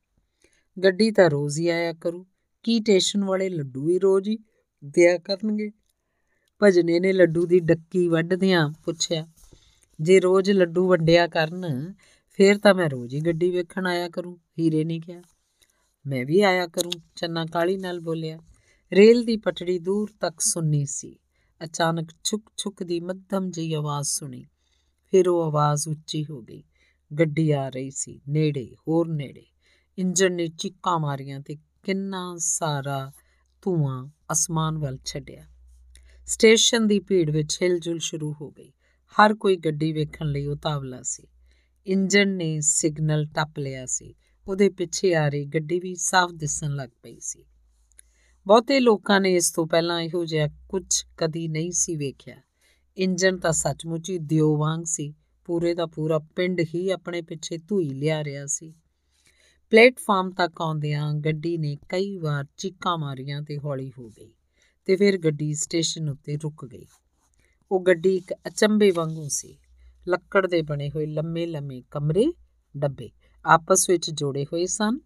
ਗੱਡੀ 0.83 1.11
ਤਾਂ 1.11 1.29
ਰੋਜ਼ 1.29 1.59
ਹੀ 1.59 1.69
ਆਇਆ 1.69 1.93
ਕਰੂ। 1.93 2.25
ਕੀ 2.63 2.79
ਸਟੇਸ਼ਨ 2.79 3.23
ਵਾਲੇ 3.23 3.49
ਲੱਡੂ 3.49 3.89
ਹੀ 3.89 3.99
ਰੋਜ਼ 3.99 4.29
ਹੀ 4.29 4.37
ਦਿਆ 4.85 5.17
ਕਰਨਗੇ? 5.17 5.71
ਭਜਨੇ 6.63 6.99
ਨੇ 6.99 7.13
ਲੱਡੂ 7.13 7.45
ਦੀ 7.45 7.59
ਡੱਕੀ 7.59 8.07
ਵੱਢਦਿਆਂ 8.07 8.69
ਪੁੱਛਿਆ, 8.69 9.27
ਜੇ 10.01 10.19
ਰੋਜ਼ 10.19 10.51
ਲੱਡੂ 10.51 10.87
ਵੰਡਿਆ 10.87 11.27
ਕਰਨ, 11.27 11.93
ਫੇਰ 12.29 12.57
ਤਾਂ 12.57 12.73
ਮੈਂ 12.73 12.89
ਰੋਜ਼ 12.89 13.15
ਹੀ 13.15 13.21
ਗੱਡੀ 13.21 13.51
ਵੇਖਣ 13.51 13.87
ਆਇਆ 13.87 14.09
ਕਰੂੰ, 14.09 14.39
ਹੀਰੇ 14.59 14.83
ਨੇ 14.83 14.99
ਕਿਹਾ। 14.99 15.21
ਮੈਂ 16.05 16.25
ਵੀ 16.25 16.41
ਆਇਆ 16.41 16.67
ਕਰੂੰ, 16.67 16.91
ਚੰਨਾ 17.15 17.45
ਕਾਲੀ 17.45 17.77
ਨਾਲ 17.77 17.99
ਬੋਲਿਆ। 17.99 18.39
ਰੇਲ 18.93 19.23
ਦੀ 19.23 19.37
ਪਟੜੀ 19.37 19.79
ਦੂਰ 19.79 20.09
ਤੱਕ 20.19 20.39
ਸੁੰਨੀ 20.39 20.85
ਸੀ। 20.85 21.19
ਅਚਾਨਕ 21.63 22.09
ਛੁਕ 22.23 22.51
ਛੁਕ 22.57 22.83
ਦੀ 22.83 22.99
ਮੱਧਮ 22.99 23.51
ਜਿਹੀ 23.51 23.73
ਆਵਾਜ਼ 23.73 24.07
ਸੁਣੀ। 24.07 24.45
ਫਿਰ 25.11 25.29
ਉਹ 25.29 25.43
ਆਵਾਜ਼ 25.43 25.87
ਉੱਚੀ 25.87 26.25
ਹੋ 26.25 26.41
ਗਈ। 26.41 26.63
ਗੱਡੀ 27.19 27.51
ਆ 27.51 27.69
ਰਹੀ 27.69 27.91
ਸੀ, 27.91 28.21
ਨੇੜੇ, 28.29 28.75
ਹੋਰ 28.87 29.07
ਨੇੜੇ। 29.07 29.45
ਇੰਜਨ 29.97 30.33
ਨੇ 30.33 30.47
ਚੀਕਾਂ 30.47 30.99
ਮਾਰੀਆਂ 30.99 31.39
ਤੇ 31.39 31.57
ਕਿੰਨਾ 31.83 32.35
ਸਾਰਾ 32.37 33.11
ਧੂਆਂ 33.61 34.07
ਅਸਮਾਨ 34.31 34.77
ਵੱਲ 34.77 34.97
ਛੱਡਿਆ। 35.05 35.45
ਸਟੇਸ਼ਨ 36.25 36.87
ਦੀ 36.87 36.99
ਭੀੜ 36.99 37.31
ਵਿੱਚ 37.31 37.59
ਹਿਲਜੁਲ 37.61 37.99
ਸ਼ੁਰੂ 37.99 38.35
ਹੋ 38.41 38.51
ਗਈ। 38.51 38.71
ਹਰ 39.11 39.33
ਕੋਈ 39.33 39.55
ਗੱਡੀ 39.55 39.93
ਵੇਖਣ 39.93 40.25
ਲਈ 40.25 40.45
ਉਤਾਵਲਾ 40.45 41.01
ਸੀ। 41.01 41.27
ਇੰਜਨ 41.87 42.29
ਨੇ 42.29 42.59
ਸਿਗਨਲ 42.59 43.25
ਟੱਪ 43.25 43.59
ਲਿਆ 43.59 43.85
ਸੀ। 43.85 44.15
ਉਹਦੇ 44.47 44.69
ਪਿੱਛੇ 44.69 45.15
ਆ 45.15 45.29
ਰਹੀ 45.29 45.45
ਗੱਡੀ 45.45 45.79
ਵੀ 45.79 45.95
ਸਾਫ਼ 45.95 46.33
ਦਿਸਣ 46.33 46.69
ਲੱਗ 46.69 46.89
ਪਈ 47.03 47.19
ਸੀ। 47.19 47.45
ਬਹੁਤੇ 48.47 48.79
ਲੋਕਾਂ 48.79 49.21
ਨੇ 49.21 49.35
ਇਸ 49.35 49.51
ਤੋਂ 49.51 49.67
ਪਹਿਲਾਂ 49.67 50.01
ਇਹੋ 50.01 50.25
ਜਿਹਾ 50.25 50.47
ਕੁਝ 50.69 51.03
ਕਦੀ 51.17 51.47
ਨਹੀਂ 51.47 51.71
ਸੀ 51.71 51.95
ਵੇਖਿਆ। 51.95 52.35
ਇੰਜਨ 52.97 53.37
ਤਾਂ 53.37 53.51
ਸੱਚਮੁੱਚ 53.51 54.09
ਹੀ 54.09 54.17
ਦਿਓ 54.17 54.57
ਵਾਂਗ 54.57 54.83
ਸੀ। 54.83 55.13
ਪੂਰੇ 55.45 55.73
ਦਾ 55.73 55.85
ਪੂਰਾ 55.85 56.19
ਪਿੰਡ 56.19 56.61
ਹੀ 56.75 56.89
ਆਪਣੇ 56.89 57.21
ਪਿੱਛੇ 57.21 57.57
ਧੂਈ 57.57 57.89
ਲਿਆ 57.89 58.23
ਰਿਹਾ 58.23 58.45
ਸੀ। 58.45 58.73
ਪਲੇਟਫਾਰਮ 59.69 60.31
ਤੱਕ 60.31 60.61
ਆਉਂਦਿਆਂ 60.61 61.13
ਗੱਡੀ 61.13 61.57
ਨੇ 61.57 61.77
ਕਈ 61.89 62.17
ਵਾਰ 62.17 62.45
ਚੀਕਾਂ 62.57 62.97
ਮਾਰੀਆਂ 62.97 63.41
ਤੇ 63.41 63.57
ਹੌਲੀ 63.57 63.91
ਹੋ 63.99 64.09
ਗਈ 64.09 64.33
ਤੇ 64.85 64.95
ਫਿਰ 64.95 65.17
ਗੱਡੀ 65.17 65.53
ਸਟੇਸ਼ਨ 65.53 66.09
ਉੱਤੇ 66.09 66.37
ਰੁਕ 66.37 66.65
ਗਈ। 66.65 66.85
ਉਹ 67.71 67.81
ਗੱਡੀ 67.81 68.15
ਇੱਕ 68.15 68.33
ਅਚੰਬੇ 68.47 68.91
ਵਾਂਗੂ 68.91 69.27
ਸੀ। 69.29 69.57
ਲੱਕੜ 70.07 70.47
ਦੇ 70.47 70.61
ਬਣੇ 70.61 70.89
ਹੋਏ 70.89 71.05
ਲੰਮੇ 71.05 71.45
ਲੰਮੇ 71.45 71.83
ਕਮਰੇ, 71.91 72.33
ਡੱਬੇ 72.77 73.09
ਆਪਸ 73.45 73.89
ਵਿੱਚ 73.89 74.11
ਜੋੜੇ 74.11 74.45
ਹੋਏ 74.45 74.65
ਸਨ। 74.65 74.99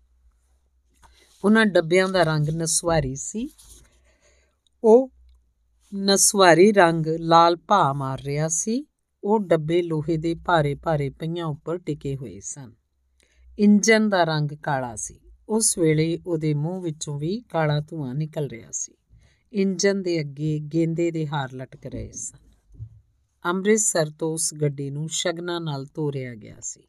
ਉਹਨਾਂ 1.46 1.66
ਡੱਬਿਆਂ 1.66 2.10
ਦਾ 2.10 2.24
ਰੰਗ 2.24 2.50
ਨਸਵਾਰੀ 2.50 3.16
ਸੀ। 3.16 3.50
ਉਹ 4.84 5.12
ਨਸਵਾਰੀ 5.96 6.72
ਰੰਗ 6.72 7.08
ਲਾਲ 7.08 7.56
ਭਾ 7.56 7.94
ਮਾਰ 7.94 8.22
ਰਿਹਾ 8.22 8.48
ਸੀ। 8.48 8.86
ਉਹ 9.24 9.40
ਡੱਬੇ 9.40 9.82
ਲੋਹੇ 9.82 10.18
ਦੇ 10.18 10.36
ਭਾਰੇ 10.36 10.76
ਭਾਰੇ 10.76 11.10
ਪਈਆਂ 11.10 11.46
ਉੱਪਰ 11.46 11.78
ਟਿਕੇ 11.78 12.16
ਹੋਏ 12.16 12.40
ਸਨ। 12.40 12.72
ਇੰਜਨ 13.60 14.10
ਦਾ 14.10 14.24
ਰੰਗ 14.24 14.50
ਕਾਲਾ 14.64 14.96
ਸੀ। 14.96 15.20
ਉਸ 15.50 15.78
ਵੇਲੇ 15.78 16.20
ਉਹਦੇ 16.28 16.54
ਮੂੰਹ 16.54 16.82
ਵਿੱਚੋਂ 16.82 17.20
ਵੀ 17.20 17.42
ਕਾਲਾ 17.42 17.80
ਧੂਆਂ 17.80 18.16
ਨਿਕਲ 18.16 18.48
ਰਿਹਾ 18.48 18.70
ਸੀ। 18.72 18.94
ਇੰਜਨ 19.54 20.04
ਦੇ 20.04 20.20
ਅੱਗੇ 20.20 20.60
ਗੇਂਦੇ 20.60 21.12
ਦੇ 21.12 21.28
ਹਾਰ 21.28 21.54
ਲਟਕ 21.54 21.86
ਰਹੇ 21.86 22.12
ਸਨ। 22.12 22.38
ਅੰਮ੍ਰਿਤਸਰ 23.46 24.10
ਤੋਂ 24.10 24.34
ਉਸ 24.34 24.54
ਗੱਡੀ 24.54 24.90
ਨੂੰ 24.90 25.10
ਸ਼ਗਨਾਂ 25.10 25.62
ਨਾਲ 25.62 25.86
ਤੋਰਿਆ 25.86 26.36
ਗਿਆ 26.36 26.56
ਸੀ। 26.62 26.84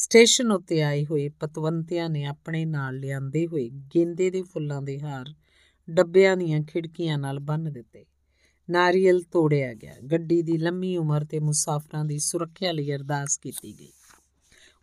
ਸਟੇਸ਼ਨ 0.00 0.52
ਉੱਤੇ 0.52 0.82
ਆਏ 0.82 1.04
ਹੋਏ 1.04 1.28
ਪਤਵੰਤਿਆਂ 1.28 2.10
ਨੇ 2.10 2.24
ਆਪਣੇ 2.24 2.64
ਨਾਲ 2.64 2.96
ਲਿਆਂਦੇ 2.98 3.46
ਹੋਏ 3.46 3.68
ਗੇਂਦੇ 3.68 4.30
ਦੇ 4.30 4.42
ਫੁੱਲਾਂ 4.42 4.82
ਦੇ 4.82 5.00
ਹਾਰ 5.00 5.34
ਡੱਬਿਆਂ 5.90 6.36
ਦੀਆਂ 6.36 6.62
ਖਿੜਕੀਆਂ 6.62 7.18
ਨਾਲ 7.18 7.38
ਬੰਨ 7.38 7.72
ਦਿੱਤੇ। 7.72 8.04
ਨਾਰੀਅਲ 8.70 9.22
ਤੋੜਿਆ 9.22 9.74
ਗਿਆ। 9.74 9.94
ਗੱਡੀ 10.12 10.42
ਦੀ 10.42 10.58
ਲੰਮੀ 10.58 10.96
ਉਮਰ 10.96 11.24
ਤੇ 11.24 11.38
ਮੁਸਾਫਰਾਂ 11.38 12.04
ਦੀ 12.04 12.18
ਸੁਰੱਖਿਆ 12.18 12.72
ਲਈ 12.72 12.92
ਅਰਦਾਸ 12.92 13.38
ਕੀਤੀ 13.38 13.74
ਗਈ। 13.80 13.92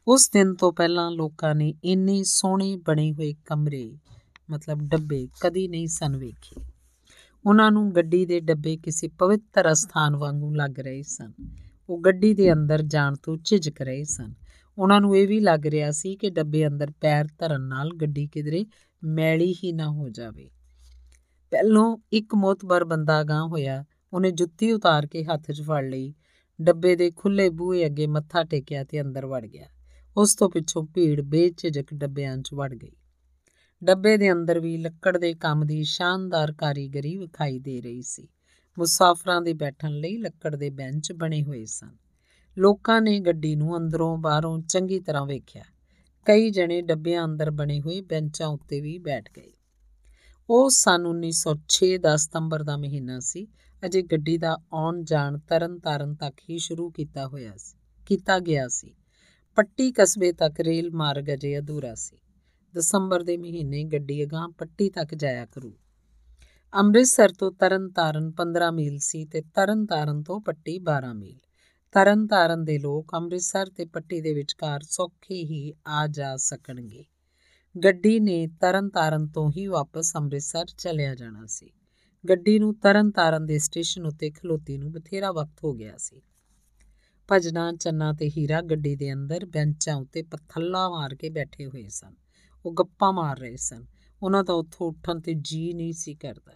ਉਸ 0.08 0.30
ਦਿਨ 0.30 0.56
ਤੋਂ 0.56 0.74
ਪਹਿਲਾਂ 0.74 1.12
ਲੋਕਾਂ 1.12 1.56
ਨੇ 1.56 1.74
ਇੰਨੇ 1.84 2.24
ਸੋਹਣੇ 2.24 2.76
ਬਣੇ 2.76 3.14
ਹੋਏ 3.14 3.36
ਕਮਰੇ, 3.46 3.98
ਮਤਲਬ 4.50 4.80
ਡੱਬੇ, 4.82 5.28
ਕਦੀ 5.42 5.68
ਨਹੀਂ 5.68 5.88
ਸਨ 5.88 6.18
ਵੇਖੇ। 6.18 6.62
ਉਹਨਾਂ 7.46 7.72
ਨੂੰ 7.72 7.96
ਗੱਡੀ 7.96 8.26
ਦੇ 8.26 8.40
ਡੱਬੇ 8.40 8.78
ਕਿਸੇ 8.78 9.08
ਪਵਿੱਤਰ 9.08 9.74
ਸਥਾਨ 9.74 10.16
ਵਾਂਗੂ 10.16 10.56
ਲੱਗ 10.56 10.80
ਰਹੇ 10.80 11.02
ਸਨ। 11.02 11.32
ਉਹ 11.90 12.00
ਗੱਡੀ 12.00 12.34
ਦੇ 12.34 12.54
ਅੰਦਰ 12.54 12.82
ਜਾਣ 12.82 13.16
ਤੋਂ 13.24 13.38
ਝਿਜਕ 13.46 13.82
ਰਹੇ 13.82 14.04
ਸਨ। 14.04 14.47
ਉਹਨਾਂ 14.78 15.02
ਨੂੰ 15.02 15.18
ਇਹ 15.18 15.28
ਵੀ 15.28 15.40
ਲੱਗ 15.40 15.66
ਰਿਹਾ 15.66 15.92
ਸੀ 15.92 16.16
ਕਿ 16.16 16.30
ਡੱਬੇ 16.30 16.68
ਅੰਦਰ 16.68 16.92
ਪੈਰ 16.92 17.26
ਧਰਨ 17.40 17.62
ਨਾਲ 17.62 17.90
ਗੱਡੀ 18.02 18.28
ਕਿਧਰੇ 18.28 18.66
ਮੈਲੀ 19.04 19.54
ਹੀ 19.54 19.72
ਨਾ 19.72 19.88
ਹੋ 19.88 20.10
ਜਾਵੇ। 20.10 20.52
ਪਹਿਲੋਂ 21.52 21.98
ਇੱਕ 22.14 22.36
ਮੋਤਬਰ 22.36 22.84
ਬੰਦਾ 22.86 23.24
ਗਾਂ 23.24 23.48
ਹੋਇਆ। 23.48 23.86
ਉਹਨੇ 24.14 24.32
ਜੁੱਤੀ 24.32 24.72
ਉਤਾਰ 24.72 25.08
ਕੇ 25.08 25.24
ਹੱਥ 25.24 25.52
'ਚ 25.52 25.62
ਫੜ 25.62 25.86
ਲਈ। 25.86 26.14
ਡੱਬੇ 26.62 26.96
ਦੇ 26.96 27.12
ਖੁੱਲੇ 27.12 27.50
ਬੂਹੇ 27.50 27.86
ਅੱਗੇ 27.86 28.08
ਮੱਥਾ 28.08 28.44
ਟੇਕਿਆ 28.44 28.84
ਤੇ 28.84 29.02
ਅੰਦਰ 29.02 29.26
ਵੜ 29.26 29.46
ਗਿਆ। 29.46 29.66
ਉਸ 30.18 30.36
ਤੋਂ 30.36 30.50
ਪਿੱਛੋਂ 30.50 30.88
ਭੀੜ 30.94 31.22
ਬੇਝਿਜਕ 31.22 31.94
ਡੱਬਿਆਂ 31.94 32.38
'ਚ 32.38 32.54
ਵੜ 32.54 32.74
ਗਈ। 32.74 32.92
ਡੱਬੇ 33.84 34.18
ਦੇ 34.18 34.32
ਅੰਦਰ 34.32 34.60
ਵੀ 34.60 34.78
ਲੱਕੜ 34.78 35.18
ਦੇ 35.18 35.34
ਕੰਮ 35.34 35.66
ਦੀ 35.66 35.84
ਸ਼ਾਨਦਾਰ 35.84 36.52
ਕਾਰੀਗਰੀ 36.52 37.18
ਵਿਖਾਈ 37.18 37.60
ਦੇ 37.60 37.82
ਰਹੀ 37.82 38.02
ਸੀ। 38.02 38.28
ਮੁਸਾਫਰਾਂ 38.80 39.42
ਦੇ 39.42 39.54
ਬੈਠਣ 39.54 39.92
ਲਈ 39.92 40.18
ਲੱਕੜ 40.18 40.56
ਦੇ 40.56 40.70
ਬੈਂਚ 40.70 41.12
ਬਣੇ 41.12 41.44
ਹੋਏ 41.44 41.66
ਸਨ। 41.66 42.07
ਲੋਕਾਂ 42.58 43.02
ਨੇ 43.02 43.20
ਗੱਡੀ 43.20 43.56
ਨੂੰ 43.56 43.78
ਅੰਦਰੋਂ 43.78 44.18
ਬਾਹਰੋਂ 44.18 44.60
ਚੰਗੀ 44.60 45.00
ਤਰ੍ਹਾਂ 45.00 45.26
ਵੇਖਿਆ। 45.26 45.64
ਕਈ 46.26 46.50
ਜਣੇ 46.50 46.82
ਡੱਬਿਆਂ 46.82 47.26
ਅੰਦਰ 47.26 47.52
ਬਣੇ 47.52 47.82
ਹੋਏ 47.82 48.02
ਬੈਂਚਾਂ 48.02 48.48
ਉੱਤੇ 48.48 48.82
ਵੀ 48.82 48.98
ਬੈਠ 48.98 49.30
ਗਏ। 49.38 49.52
ਉਹ 50.50 50.70
ਸਨ 50.70 51.06
1906 51.06 51.98
ਦਾ 51.98 52.16
ਸਤੰਬਰ 52.16 52.64
ਦਾ 52.64 52.78
ਮਹੀਨਾ 52.78 53.20
ਸੀ। 53.20 53.48
ਅਜੇ 53.86 54.02
ਗੱਡੀ 54.02 54.38
ਦਾ 54.38 54.58
ਆਉਣ 54.74 55.04
ਜਾਣ 55.04 55.38
ਤਰਨ 55.38 55.80
ਤਾਰਨ 55.80 56.16
ਤੱਕ 56.16 56.42
ਹੀ 56.50 56.58
ਸ਼ੁਰੂ 56.58 56.90
ਕੀਤਾ 56.90 57.28
ਹੋਇਆ 57.28 57.52
ਸੀ, 57.58 57.78
ਕੀਤਾ 58.06 58.40
ਗਿਆ 58.40 58.68
ਸੀ। 58.68 58.96
ਪੱਟੀ 59.56 59.92
ਕਸਬੇ 59.92 60.32
ਤੱਕ 60.32 60.60
ਰੇਲ 60.60 60.92
ਮਾਰਗ 60.92 61.34
ਅਜੇ 61.34 61.60
ਅਧੂਰਾ 61.60 61.96
ਸੀ। 61.96 62.18
ਦਸੰਬਰ 62.76 63.24
ਦੇ 63.24 63.38
ਮਹੀਨੇ 63.38 63.84
ਗੱਡੀ 63.84 64.24
ਅਗਾਂ 64.24 64.50
ਪੱਟੀ 64.50 64.90
ਤੱਕ 64.90 65.16
ਜਾਇਆ 65.16 65.46
ਕਰੂ। 65.46 65.74
ਅੰਮ੍ਰਿਤਸਰ 66.74 67.30
ਤੋਂ 67.30 67.52
ਤਰਨਤਾਰਨ 67.52 68.32
15 68.32 68.72
ਮੀਲ 68.72 68.98
ਸੀ 69.00 69.26
ਤੇ 69.26 69.42
ਤਰਨਤਾਰਨ 69.42 70.24
ਤੋਂ 70.24 70.42
ਪੱਟੀ 70.42 70.80
12 70.80 71.14
ਮੀਲ। 71.14 71.47
ਤਰਨਤਾਰਨ 71.92 72.66
ਦੇ 72.66 72.80
ਲੋਕ 72.80 73.16
ਅੰਮ੍ਰਿਤਸਰ 73.16 73.70
ਤੇ 73.70 73.86
ਪੱਟੀ 73.86 74.22
ਦੇ 74.22 74.34
ਵਿਚਕਾਰ 74.34 74.80
ਸੌਖੇ 74.82 75.36
ਹੀ 75.36 75.74
ਆ 75.88 76.08
ਜਾ 76.08 76.36
ਸਕਣਗੇ। 76.36 77.06
ਗੱਡੀ 77.84 78.20
ਨੇ 78.20 78.48
ਤਰਨਤਾਰਨ 78.48 79.28
ਤੋਂ 79.28 79.52
ਹੀ 79.52 79.68
ਵਾਪਸ 79.68 80.18
ਅੰਮ੍ਰਿਤਸਰ 80.18 80.66
ਚਲਿਆ 80.66 81.16
ਜਾਣਾ 81.16 81.46
ਸੀ। 81.46 81.72
ਗੱਡੀ 82.30 82.60
ਨੂੰ 82.60 82.76
ਤਰਨਤਾਰਨ 82.76 83.46
ਦੇ 83.46 83.60
ਸਟੇਸ਼ਨ 83.60 84.06
ਉੱਤੇ 84.06 84.30
ਖਲੋਤੀ 84.30 84.78
ਨੂੰ 84.78 84.92
ਬਥੇਰਾ 84.92 85.32
ਵਕਤ 85.32 85.64
ਹੋ 85.64 85.74
ਗਿਆ 85.74 85.98
ਸੀ। 85.98 86.22
ਭਜਨਾ, 87.32 87.72
ਚੰਨਾ 87.72 88.14
ਤੇ 88.14 88.30
ਹੀਰਾ 88.30 88.62
ਗੱਡੀ 88.62 88.96
ਦੇ 88.96 89.14
ਅੰਦਰ 89.14 89.46
ਬੈਂਚਾਂ 89.46 89.96
ਉੱਤੇ 89.96 90.22
ਪੱਥੱਲਾ 90.22 90.90
ਮਾਰ 90.90 91.16
ਕੇ 91.16 91.30
ਬੈਠੇ 91.30 91.66
ਹੋਏ 91.66 91.88
ਸਨ। 91.88 92.16
ਉਹ 92.66 92.74
ਗੱਪਾਂ 92.74 93.14
ਮਾਰ 93.14 93.40
ਰਹੇ 93.40 93.56
ਸਨ। 93.56 93.86
ਉਹਨਾਂ 94.24 94.44
ਦਾ 94.44 94.54
ਉੱਥੋਂ 94.54 94.88
ਉੱਠਣ 94.88 95.20
ਤੇ 95.20 95.34
ਜੀ 95.34 95.74
ਨਹੀਂ 95.74 95.94
ਸੀ 95.94 96.16
ਕਰਦਾ। 96.16 96.52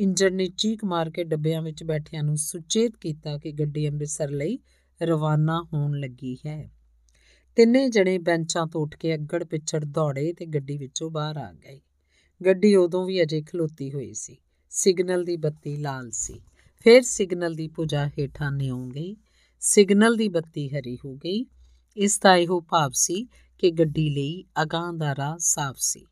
ਇੰਜਨ 0.00 0.34
ਨੇ 0.34 0.46
ਚੀਕ 0.46 0.84
ਮਾਰ 0.84 1.10
ਕੇ 1.10 1.24
ਡੱਬਿਆਂ 1.24 1.62
ਵਿੱਚ 1.62 1.84
ਬੈਠਿਆਂ 1.84 2.22
ਨੂੰ 2.22 2.36
ਸੁਚੇਤ 2.36 2.92
ਕੀਤਾ 3.00 3.38
ਕਿ 3.38 3.52
ਗੱਡੀ 3.52 3.88
ਅੰਮ੍ਰਿਤਸਰ 3.88 4.30
ਲਈ 4.30 4.58
ਰਵਾਨਾ 5.02 5.66
ਹੋਣ 5.72 6.00
ਲੱਗੀ 6.00 6.38
ਹੈ। 6.46 6.70
ਤਿੰਨੇ 7.56 7.88
ਜਣੇ 7.88 8.18
ਬੈਂਚਾਂ 8.18 8.66
ਤੋਂ 8.66 8.80
ਉੱਠ 8.80 8.96
ਕੇ 8.96 9.14
ਅੱਗੜ 9.14 9.44
ਪਿੱਛੜ 9.44 9.84
ਦੌੜੇ 9.84 10.32
ਤੇ 10.32 10.46
ਗੱਡੀ 10.46 10.78
ਵਿੱਚੋਂ 10.78 11.10
ਬਾਹਰ 11.10 11.36
ਆ 11.36 11.52
ਗਏ। 11.52 11.80
ਗੱਡੀ 12.44 12.76
ਉਦੋਂ 12.76 13.06
ਵੀ 13.06 13.22
ਅਜੇ 13.22 13.42
ਖਲੋਤੀ 13.42 13.92
ਹੋਈ 13.92 14.12
ਸੀ। 14.12 14.36
ਸਿਗਨਲ 14.70 15.24
ਦੀ 15.24 15.36
ਬੱਤੀ 15.36 15.76
ਲਾਲ 15.76 16.10
ਸੀ। 16.10 16.40
ਫਿਰ 16.84 17.02
ਸਿਗਨਲ 17.02 17.54
ਦੀ 17.54 17.68
ਪੁਜਾ 17.68 18.08
ਹੇਠਾਂ 18.08 18.52
ਨਿਉ 18.52 18.86
ਗਈ। 18.86 19.16
ਸਿਗਨਲ 19.60 20.16
ਦੀ 20.16 20.28
ਬੱਤੀ 20.28 20.68
ਹਰੀ 20.68 20.98
ਹੋ 21.04 21.14
ਗਈ। 21.14 21.46
ਇਸ 21.96 22.18
ਦਾ 22.18 22.36
ਇਹੋ 22.36 22.60
ਭਾਵ 22.60 22.90
ਸੀ 22.94 23.28
ਕਿ 23.58 23.70
ਗੱਡੀ 23.70 24.10
ਲਈ 24.10 24.44
ਅਗਾਂ 24.62 24.92
ਦਾ 24.92 25.16
ਰਾਹ 25.16 25.36
ਸਾਫ਼ 25.38 25.78
ਸੀ। 25.80 26.06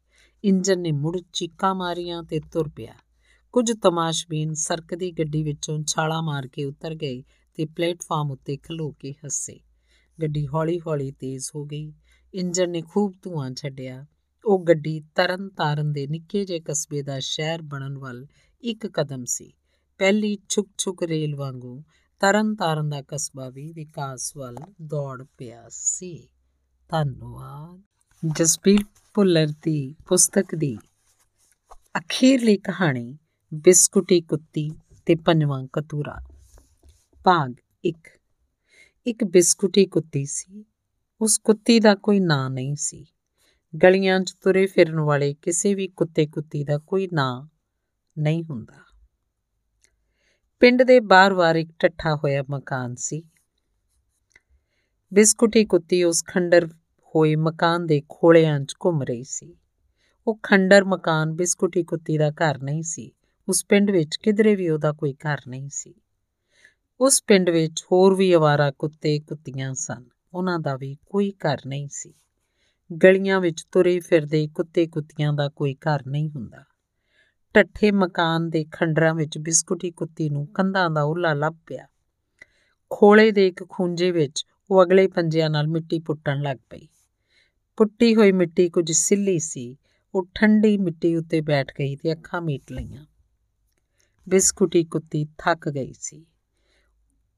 ਇੰਜਨ 0.45 0.81
ਨੇ 0.81 0.93
ਮੁੜ 0.93 1.21
ਚੀਕਾਂ 1.33 1.75
ਮਾਰੀਆਂ 1.75 2.23
ਤੇ 2.23 2.41
ਤੁਰ 2.41 2.69
ਪਿਆ। 2.69 2.95
ਕੁਝ 3.53 3.73
ਤਮਾਸ਼ਬੀਨ 3.83 4.55
ਸਰਕਦੀ 4.55 5.11
ਗੱਡੀ 5.11 5.43
ਵਿੱਚੋਂ 5.43 5.85
ਛਾਲਾ 5.87 6.21
ਮਾਰ 6.21 6.47
ਕੇ 6.47 6.65
ਉਤਰ 6.65 6.95
ਗਏ 6.95 7.23
ਤੇ 7.55 7.65
ਪਲੇਟਫਾਰਮ 7.67 8.31
ਉੱਤੇ 8.31 8.57
ਖਲੋ 8.57 8.91
ਕੇ 8.91 9.13
ਹੱਸੇ। 9.13 9.61
ਗੱਡੀ 10.23 10.47
ਹੌਲੀ-ਹੌਲੀ 10.47 11.11
ਤੇਜ਼ 11.11 11.51
ਹੋ 11.55 11.65
ਗਈ। 11.65 11.93
ਇੰਜਨ 12.35 12.71
ਨੇ 12.71 12.83
ਖੂਬ 12.83 13.15
ਧੂਆਂ 13.23 13.51
ਛੱਡਿਆ। 13.51 14.07
ਉਹ 14.45 14.65
ਗੱਡੀ 14.65 15.01
ਤਰਨ 15.15 15.49
ਤਾਰਨ 15.49 15.93
ਦੇ 15.93 16.07
ਨਿੱਕੇ 16.07 16.45
ਜਿਹੇ 16.45 16.61
ਕਸਬੇ 16.61 17.03
ਦਾ 17.03 17.19
ਸ਼ਹਿਰ 17.19 17.63
ਬਣਨ 17.63 17.99
ਵੱਲ 17.99 18.27
ਇੱਕ 18.63 18.87
ਕਦਮ 18.87 19.25
ਸੀ। 19.25 19.53
ਪਹਿਲੀ 19.99 20.39
ਛੁਕ-ਛੁਕ 20.49 21.03
ਰੇਲ 21.03 21.37
ਵਾਂਗੂ 21.37 21.85
ਤਰਨ 22.21 22.55
ਤਾਰਨ 22.55 22.89
ਦਾ 22.89 23.03
ਕਸਬਾ 23.03 23.49
ਵੀ 23.49 23.73
ਵਿਕਾਸ 23.73 24.37
ਵੱਲ 24.37 24.57
ਦੌੜ 24.83 25.27
ਪਿਆ 25.39 25.65
ਸੀ। 25.69 26.29
ਧੰਨਵਾਦ। 26.89 27.83
ਜਸਪੀਰ 28.37 28.79
ਭੁੱਲਰ 29.15 29.47
ਦੀ 29.63 29.95
ਪੁਸਤਕ 30.09 30.55
ਦੀ 30.55 30.77
ਅਖੀਰਲੀ 31.99 32.57
ਕਹਾਣੀ 32.57 33.19
ਬਿਸਕੁਟੀ 33.55 34.21
ਕੁੱਤੀ 34.21 34.71
ਤੇ 35.07 35.15
ਪੰਜਵਾਂ 35.15 35.67
ਕਤੂਰਾ। 35.73 36.17
ਭਾਗ 37.25 37.55
1 37.85 38.09
ਇੱਕ 39.07 39.25
ਬਿਸਕੁਟੀ 39.25 39.87
ਕੁੱਤੀ 39.87 40.25
ਸੀ। 40.25 40.65
ਉਸ 41.21 41.39
ਕੁੱਤੀ 41.39 41.81
ਦਾ 41.81 41.95
ਕੋਈ 41.95 42.21
ਨਾਂ 42.21 42.51
ਨਹੀਂ 42.51 42.77
ਸੀ। 42.77 43.07
ਗਲੀਆਂ 43.83 44.21
'ਚ 44.21 44.33
ਤੁਰੇ 44.33 44.67
ਫਿਰਨ 44.67 45.01
ਵਾਲੇ 45.01 45.35
ਕਿਸੇ 45.35 45.75
ਵੀ 45.75 45.89
ਕੁੱਤੇ 45.89 46.27
ਕੁੱਤੀ 46.27 46.65
ਦਾ 46.65 46.79
ਕੋਈ 46.79 47.09
ਨਾਂ 47.13 47.49
ਨਹੀਂ 48.19 48.45
ਹੁੰਦਾ। 48.45 48.85
ਪਿੰਡ 50.61 50.83
ਦੇ 50.83 51.01
ਬਾਹਰ-ਬਾਹਰ 51.01 51.57
ਇੱਕ 51.57 51.71
ਟੱਠਾ 51.79 52.17
ਹੋਇਆ 52.17 52.45
ਮਕਾਨ 52.51 52.95
ਸੀ। 52.95 53.23
ਬਿਸਕੁਟੀ 55.15 55.65
ਕੁੱਤੀ 55.65 56.05
ਉਸ 56.05 56.25
ਖੰਡਰ 56.25 56.67
ਹੋਏ 57.15 57.37
ਮਕਾਨ 57.37 57.87
ਦੇ 57.87 58.03
ਖੋਲਿਆਂ 58.09 58.61
'ਚ 58.61 58.75
ਘੁੰਮ 58.85 59.03
ਰਹੀ 59.03 59.25
ਸੀ। 59.25 59.57
ਉਹ 60.27 60.39
ਖੰਡਰ 60.43 60.85
ਮਕਾਨ 60.85 61.33
ਬਿਸਕੁਟੀ 61.33 61.83
ਕੁੱਤੀ 61.83 62.19
ਦਾ 62.19 62.31
ਘਰ 62.31 62.63
ਨਹੀਂ 62.63 62.83
ਸੀ। 62.83 63.13
ਉਸ 63.49 63.65
ਪਿੰਡ 63.65 63.91
ਵਿੱਚ 63.91 64.17
ਕਿਧਰੇ 64.17 64.57
ਵੀ 64.57 64.69
ਉਹਦਾ 64.69 64.93
ਕੋਈ 64.93 65.13
ਘਰ 65.13 65.39
ਨਹੀਂ 65.49 65.69
ਸੀ। 65.73 65.95
ਉਸ 67.01 67.23
ਪਿੰਡ 67.23 67.51
ਵਿੱਚ 67.51 67.85
ਹੋਰ 67.93 68.15
ਵੀ 68.15 68.33
ਆਵਾਰਾ 68.33 68.71
ਕੁੱਤੇ 68.71 69.19
ਕੁੱਤੀਆਂ 69.19 69.75
ਸਨ। 69.75 70.05
ਉਹਨਾਂ 70.35 70.59
ਦਾ 70.59 70.77
ਵੀ 70.77 70.97
ਕੋਈ 71.07 71.31
ਘਰ 71.31 71.59
ਨਹੀਂ 71.67 71.89
ਸੀ। 71.91 72.15
ਗਲੀਆਂ 73.03 73.41
ਵਿੱਚ 73.41 73.67
ਤੁਰੇ 73.73 74.01
ਫਿਰਦੇ 74.01 74.49
ਕੁੱਤੇ 74.49 74.87
ਕੁੱਤੀਆਂ 74.87 75.33
ਦਾ 75.33 75.49
ਕੋਈ 75.49 75.75
ਘਰ 75.75 76.03
ਨਹੀਂ 76.07 76.31
ਹੁੰਦਾ। 76.31 76.65
ਟੱਠੇ 77.55 77.91
ਮਕਾਨ 77.91 78.51
ਦੇ 78.51 78.67
ਖੰਡਰਾਂ 78.73 79.15
ਵਿੱਚ 79.15 79.39
ਬਿਸਕੁਟੀ 79.39 79.91
ਕੁੱਤੀ 79.91 80.31
ਨੂੰ 80.31 80.47
ਕੰਧਾਂ 80.47 80.91
ਦਾ 80.91 81.03
ਉੱਲਾ 81.03 81.35
ਲੱਭ 81.35 81.57
ਪਿਆ। 81.67 81.87
ਖੋਲੇ 82.91 83.31
ਦੇ 83.31 83.47
ਇੱਕ 83.47 83.65
ਖੂੰਜੇ 83.69 84.11
ਵਿੱਚ 84.11 84.47
ਉਹ 84.71 84.83
ਅਗਲੇ 84.83 85.09
ਪੰਜਿਆਂ 85.09 85.51
ਨਾਲ 85.51 85.69
ਮਿੱਟੀ 85.69 85.99
ਪੁੱਟਣ 85.99 86.43
ਲੱਗ 86.43 86.57
ਪਈ। 86.71 86.89
ਪੁੱਟੀ 87.77 88.15
ਹੋਈ 88.15 88.33
ਮਿੱਟੀ 88.33 88.69
ਕੁਝ 88.69 88.93
ਸਿੱਲੀ 88.93 89.39
ਸੀ। 89.39 89.77
ਉਹ 90.15 90.29
ਠੰਡੀ 90.35 90.79
ਮਿੱਟੀ 90.79 91.17
ਉੱਤੇ 91.17 91.41
ਬੈਠ 91.41 91.73
ਗਈ 91.79 91.97
ਤੇ 91.97 92.13
ਅੱਖਾਂ 92.13 92.43
ਮੀਟ 92.43 92.73
ਲਈਆਂ। 92.73 93.07
ਬਿਸਕੁਟੀ 94.29 94.85
ਕੁੱਤੀ 94.85 95.27
ਥੱਕ 95.39 95.69
ਗਈ 95.69 95.93
ਸੀ। 95.93 96.27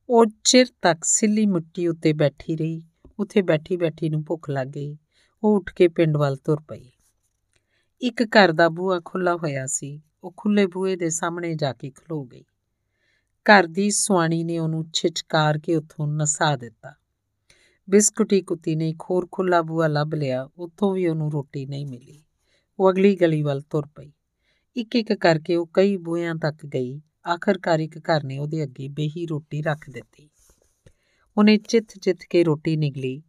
ਉਹ 0.08 0.26
ਚਿਰ 0.44 0.66
ਤੱਕ 0.82 1.04
ਸਿੱਲੀ 1.04 1.46
ਮਿੱਟੀ 1.46 1.88
ਉੱਤੇ 1.88 2.12
ਬੈਠੀ 2.12 2.56
ਰਹੀ। 2.56 2.82
ਉੱਥੇ 3.18 3.42
ਬੈਠੀ 3.42 3.76
ਬੈਠੀ 3.76 4.08
ਨੂੰ 4.08 4.24
ਭੁੱਖ 4.24 4.50
ਲੱਗ 4.50 4.68
ਗਈ। 4.68 4.98
ਉਹ 5.42 5.56
ਉੱਠ 5.56 5.74
ਕੇ 5.74 5.88
ਪਿੰਡ 5.88 6.16
ਵੱਲ 6.16 6.36
ਤੁਰ 6.36 6.60
ਪਈ। 6.68 6.90
ਇੱਕ 8.00 8.22
ਘਰ 8.22 8.52
ਦਾ 8.52 8.68
ਬੂਹਾ 8.68 9.00
ਖੁੱਲਾ 9.04 9.36
ਹੋਇਆ 9.36 9.66
ਸੀ। 9.66 10.02
ਉਹ 10.24 10.34
ਖੁੱਲੇ 10.36 10.66
ਬੂਹੇ 10.66 10.96
ਦੇ 10.96 11.10
ਸਾਹਮਣੇ 11.10 11.54
ਜਾ 11.54 11.72
ਕੇ 11.72 11.90
ਖਲੋ 11.90 12.24
ਗਈ। 12.24 12.44
ਘਰ 13.46 13.66
ਦੀ 13.66 13.90
ਸੁਆਣੀ 13.90 14.44
ਨੇ 14.44 14.58
ਉਹਨੂੰ 14.58 14.86
ਛਿਚਕਾਰ 14.92 15.58
ਕੇ 15.58 15.76
ਉੱਥੋਂ 15.76 16.08
ਨਸਾ 16.08 16.56
ਦਿੱਤਾ। 16.56 16.94
ਬਿਸਕੁਟੀ 17.90 18.40
ਕੁੱਤੀ 18.40 18.74
ਨੇ 18.74 18.88
ਇੱਕ 18.88 19.02
ਹੋਰ 19.10 19.28
ਖੁੱਲਾ 19.32 19.62
ਬੂਹਾ 19.62 19.86
ਲੱਭ 19.86 20.14
ਲਿਆ। 20.14 20.50
ਉੱਥੋਂ 20.56 20.94
ਵੀ 20.94 21.08
ਉਹਨੂੰ 21.08 21.32
ਰੋਟੀ 21.32 21.66
ਨਹੀਂ 21.66 21.86
ਮਿਲੀ। 21.86 22.24
ਉਹ 22.78 22.90
ਅਗਲੀ 22.90 23.16
ਗਲੀ 23.16 23.42
ਵੱਲ 23.42 23.60
ਤੁਰ 23.60 23.86
ਪਈ। 23.86 24.12
ਇੱਕ 24.76 24.96
ਇੱਕ 24.96 25.12
ਕਰਕੇ 25.12 25.56
ਉਹ 25.56 25.70
ਕਈ 25.74 25.96
ਬੂਹਿਆਂ 25.96 26.34
ਤੱਕ 26.34 26.66
ਗਈ। 26.66 27.00
ਆਖਰਕਾਰ 27.26 27.78
ਇੱਕ 27.78 27.98
ਘਰ 27.98 28.24
ਨੇ 28.24 28.38
ਉਹਦੇ 28.38 28.62
ਅੱਗੇ 28.62 28.88
ਬੇਹੀ 28.88 29.26
ਰੋਟੀ 29.26 29.62
ਰੱਖ 29.62 29.90
ਦਿੱਤੀ। 29.90 30.30
ਉਹਨੇ 31.38 31.56
ਚਿੱਥ 31.56 31.98
ਚਿੱਥ 31.98 32.18
ਕੇ 32.30 32.44
ਰੋਟੀ 32.44 32.76
ਨਿਗਲੀ। 32.76 33.22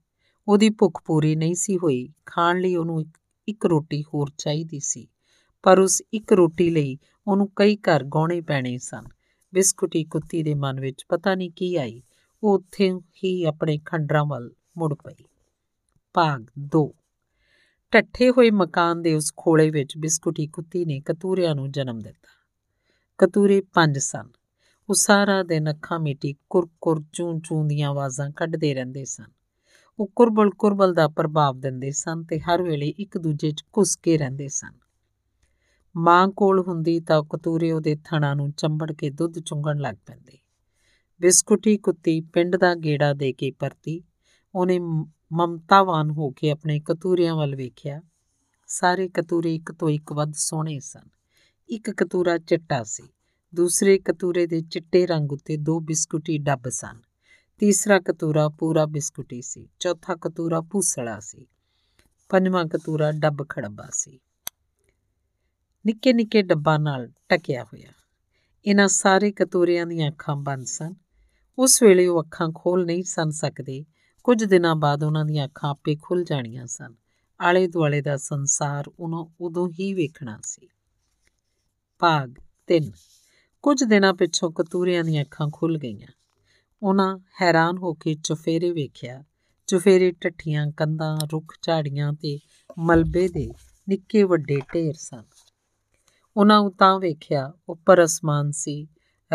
ਉਹਦੀ 0.48 0.70
ਭੁੱਖ 0.70 1.02
ਪੂਰੀ 1.06 1.36
ਨਹੀਂ 1.36 1.56
ਸੀ 1.56 1.78
ਹੋਈ। 1.78 2.10
ਖਾਣ 2.26 2.60
ਲਈ 2.60 2.76
ਉਹਨੂੰ 2.76 3.06
ਇੱਕ 3.48 3.66
ਰੋਟੀ 3.66 4.04
ਹੋਰ 4.04 4.32
ਚਾਹੀਦੀ 4.38 4.80
ਸੀ। 4.80 5.08
ਪਰ 5.64 5.80
ਉਸ 5.80 6.04
ਇੱਕ 6.14 6.34
ਰੋਟੀ 6.34 6.70
ਲਈ 6.70 6.98
ਉਹਨੂੰ 7.28 7.50
ਕਈ 7.56 7.76
ਘਰ 7.76 8.04
ਗਾਉਣੇ 8.04 8.42
ਪੈਣੇ 8.42 8.78
ਸਨ। 8.78 9.04
ਬਿਸਕੁਟੀ 9.54 10.04
ਕੁੱਤੀ 10.04 10.44
ਦੇ 10.44 10.54
ਮਨ 10.54 10.80
ਵਿੱਚ 10.80 11.06
ਪਤਾ 11.10 11.36
ਨਹੀਂ 11.36 11.52
ਕੀ 11.52 11.76
ਆਈ। 11.76 12.02
ਉਹ 12.44 12.56
ਉੱਥੇ 12.56 12.92
ਹੀ 13.24 13.44
ਆਪਣੇ 13.44 13.80
ਖੰਡਰਾਂ 13.86 14.26
ਵੱਲ 14.26 14.52
ਮੁੜ 14.78 14.94
ਪਈ। 14.94 15.24
ਭਾਗ 16.14 16.46
2 16.60 16.92
ਟੱਠੇ 17.92 18.30
ਹੋਏ 18.30 18.52
ਮਕਾਨ 18.52 19.02
ਦੇ 19.02 19.14
ਉਸ 19.16 19.34
ਖੋਲੇ 19.38 19.70
ਵਿੱਚ 19.70 19.98
ਬਿਸਕੁਟੀ 19.98 20.48
ਕੁੱਤੀ 20.48 20.86
ਨੇ 20.86 21.00
ਕਤੂਰਿਆਂ 21.00 21.56
ਨੂੰ 21.56 21.72
ਜਨਮ 21.72 22.00
ਦਿੱਤਾ। 22.00 22.50
ਕਤੂਰੇ 23.18 23.62
ਪੰਜ 23.62 23.98
ਸਨ। 23.98 24.30
ਉਹ 24.90 24.96
ਸਾਰਾ 24.96 25.44
ਦਿਨ 25.44 25.72
ਅੱਖਾਂ 25.72 26.00
ਮੀਟੀ 26.00 26.36
ਕੁਰਕੁਰ 26.50 27.04
ਚੂੰ 27.14 27.42
ਚੂੰ 27.42 27.68
ਦੀਆਂ 27.68 27.90
ਆਵਾਜ਼ਾਂ 27.90 28.32
ਕੱਢਦੇ 28.32 28.74
ਰਹਿੰਦੇ 28.74 29.06
ਸਨ। 29.06 29.32
ਉਹ 30.00 30.12
ਕੁਰਬਲ 30.16 30.50
ਕੁਰਬਲ 30.50 30.94
ਦਾ 30.94 31.08
ਪ੍ਰਭਾਵ 31.08 31.60
ਦਿੰਦੇ 31.60 31.92
ਸਨ 31.92 32.24
ਤੇ 32.24 32.40
ਹਰ 32.40 32.62
ਵੇਲੇ 32.62 32.88
ਇੱਕ 32.88 33.18
ਦੂਜੇ 33.18 33.52
'ਚ 33.52 33.64
ਘੁਸ 33.78 33.96
ਕੇ 33.96 34.18
ਰਹਿੰਦੇ 34.18 34.48
ਸਨ। 34.48 34.74
ਮਾਂ 35.98 36.28
ਕੋਲ 36.28 36.60
ਹੁੰਦੀ 36.60 37.00
ਤਾਂ 37.00 37.24
ਕਤੂਰੇ 37.24 37.72
ਉਹਦੇ 37.72 37.98
ਥਣਾ 38.04 38.34
ਨੂੰ 38.34 38.52
ਚੰਬੜ 38.52 38.92
ਕੇ 38.92 39.10
ਦੁੱਧ 39.10 39.40
ਚੁੰਗਣ 39.40 39.78
ਲੱਗ 39.78 39.96
ਪੈਂਦੇ। 40.06 40.38
ਬਿਸਕੁਟੀ 41.20 41.78
ਕੁੱਤੀ 41.78 42.22
ਪਿੰਡ 42.22 42.56
ਦਾ 42.56 42.76
ਗੇੜਾ 42.76 43.14
ਦੇ 43.14 43.34
ਕੇ 43.34 43.52
ਪਰਤੀ। 43.52 44.04
ਉਹਨੇ 44.56 44.80
ਮਮਤਾਵਾਨ 45.34 46.12
ਹੋ 46.12 46.30
ਕੇ 46.30 46.52
ਆਪਣੇ 46.52 46.80
ਕਤੂਰਿਆਂ 46.80 47.36
ਵੱਲ 47.36 47.56
ਵੇਖਿਆ। 47.56 48.02
ਸਾਰੇ 48.68 49.10
ਕਤੂਰੇ 49.10 49.56
ਇੱਕ 49.56 49.72
ਤੋਂ 49.72 49.90
ਇੱਕ 49.90 50.14
ਵੱਧ 50.14 50.34
ਸੋਹਣੇ 50.34 50.80
ਸਨ। 50.80 51.10
ਇੱਕ 51.70 51.90
ਕਤੂਰਾ 51.90 52.38
ਚਿੱਟਾ 52.38 52.84
ਸੀ, 52.84 53.04
ਦੂਸਰੇ 53.56 54.00
ਕਤੂਰੇ 54.00 54.48
ਦੇ 54.48 54.62
ਚਿੱਟੇ 54.62 55.08
ਰੰਗ 55.08 55.32
ਉੱਤੇ 55.32 55.58
ਦੋ 55.58 55.80
ਬਿਸਕੁਟੀ 55.80 56.38
ਡੱਬ 56.38 56.70
ਸਨ, 56.70 57.02
ਤੀਸਰਾ 57.60 58.00
ਕਤੂਰਾ 58.00 58.50
ਪੂਰਾ 58.50 58.86
ਬਿਸਕੁਟੀ 58.86 59.42
ਸੀ, 59.42 59.70
ਚੌਥਾ 59.80 60.16
ਕਤੂਰਾ 60.16 60.62
ਪੂਸੜਾ 60.62 61.20
ਸੀ, 61.20 61.48
ਪੰਜਵਾਂ 62.30 62.66
ਕਤੂਰਾ 62.66 63.12
ਡੱਬ 63.12 63.50
ਖੜੱਬਾ 63.50 63.88
ਸੀ। 63.92 64.20
ਨਿੱਕੇ 65.86 66.14
ਨਿੱਕੇ 66.14 66.42
ਡੱਬਾਂ 66.42 66.80
ਨਾਲ 66.80 67.12
ਟਕਿਆ 67.30 67.64
ਹੋਇਆ। 67.64 67.92
ਇਹਨਾਂ 68.66 68.88
ਸਾਰੇ 68.88 69.32
ਕਤੂਰਿਆਂ 69.32 69.86
ਦੀਆਂ 69.86 70.12
ਅੱਖਾਂ 70.12 70.36
ਬੰਦ 70.36 70.66
ਸਨ। 70.66 70.96
ਉਸ 71.60 71.84
ਵੇਲੇ 71.84 72.08
ਉਹ 72.08 72.24
ਅੱਖਾਂ 72.24 72.50
ਖੋਲ 72.56 72.86
ਨਹੀਂ 72.86 73.04
ਸਨ 73.04 73.32
ਸਕਦੇ। 73.32 73.86
ਕੁਝ 74.24 74.44
ਦਿਨਾਂ 74.44 74.76
ਬਾਅਦ 74.76 75.04
ਉਹਨਾਂ 75.04 75.26
ਦੀਆਂ 75.26 75.46
ਅੱਖਾਂ 75.46 75.70
ਆਪੇ 75.70 75.96
ਖੁੱਲ 76.02 76.24
ਜਾਣੀਆਂ 76.24 76.68
ਸਨ। 76.68 76.94
ਆਲੇ 77.42 77.68
ਦੁਆਲੇ 77.68 78.02
ਦਾ 78.02 78.18
ਸੰਸਾਰ 78.18 78.92
ਉਹਨਾਂ 79.00 79.26
ਉਦੋਂ 79.42 79.70
ਹੀ 79.70 79.94
ਵੇਖਣਾ 79.94 80.40
ਸੀ। 80.44 80.68
ਭਾਗ 82.00 82.34
3 82.68 82.92
ਕੁਝ 83.62 83.84
ਦਿਨਾਂ 83.84 84.14
ਪਿੱਛੋਂ 84.14 84.52
ਕਤੂਰਿਆਂ 84.52 85.04
ਦੀਆਂ 85.04 85.24
ਅੱਖਾਂ 85.24 85.50
ਖੁੱਲ 85.54 85.78
ਗਈਆਂ। 85.78 86.08
ਉਹਨਾਂ 86.84 87.20
ਹੈਰਾਨ 87.42 87.78
ਹੋ 87.78 87.94
ਕੇ 87.94 88.16
ਚੁਫੇਰੇ 88.24 88.72
ਵੇਖਿਆ। 88.72 89.24
ਚੁਫੇਰੇ 89.68 90.12
ਟੱਠੀਆਂ 90.12 90.72
ਕੰਧਾਂ, 90.72 91.20
ਰੁੱਖ 91.32 91.54
ਝਾੜੀਆਂ 91.62 92.14
ਤੇ 92.14 92.40
ਮਲਬੇ 92.80 93.28
ਦੇ 93.28 93.50
ਨਿੱਕੇ 93.90 94.24
ਵੱਡੇ 94.24 94.62
ਢੇਰ 94.74 94.94
ਸਨ। 94.94 95.24
ਉਹਨਾਂ 96.38 96.60
ਉਤਾਂ 96.60 97.00
ਵੇਖਿਆ 97.00 97.54
ਉੱਪਰ 97.70 98.04
ਅਸਮਾਨ 98.04 98.52
ਸੀ। 98.52 98.88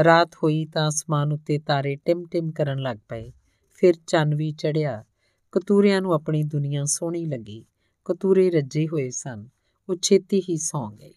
ਰਾਤ 0.05 0.31
ਹੋਈ 0.43 0.67
ਤਾਂ 0.67 0.89
ਅਸਮਾਨ 0.89 1.33
ਉੱਤੇ 1.33 1.59
ਤਾਰੇ 1.59 1.97
ਟਿਮ-ਟਿਮ 1.97 2.51
ਕਰਨ 2.51 2.79
ਲੱਗ 2.79 2.97
ਪਏ। 3.09 3.33
ਫਿਰ 3.77 3.95
ਚੰਨ 4.07 4.35
ਵੀ 4.35 4.51
ਚੜਿਆ। 4.51 5.05
ਕਤੂਰਿਆਂ 5.53 6.01
ਨੂੰ 6.01 6.13
ਆਪਣੀ 6.15 6.43
ਦੁਨੀਆ 6.43 6.85
ਸੋਹਣੀ 6.85 7.27
ਲੱਗੀ। 7.27 7.65
ਕਤੂਰੇ 8.05 8.51
ਰੱਜੇ 8.51 8.89
ਹੋਏ 8.89 9.11
ਸਨ। 9.11 9.49
ਉਹ 9.89 9.97
ਛੇਤੀ 10.03 10.41
ਹੀ 10.41 10.57
ਸੌਂ 10.57 10.91
ਗਏ। 10.91 11.15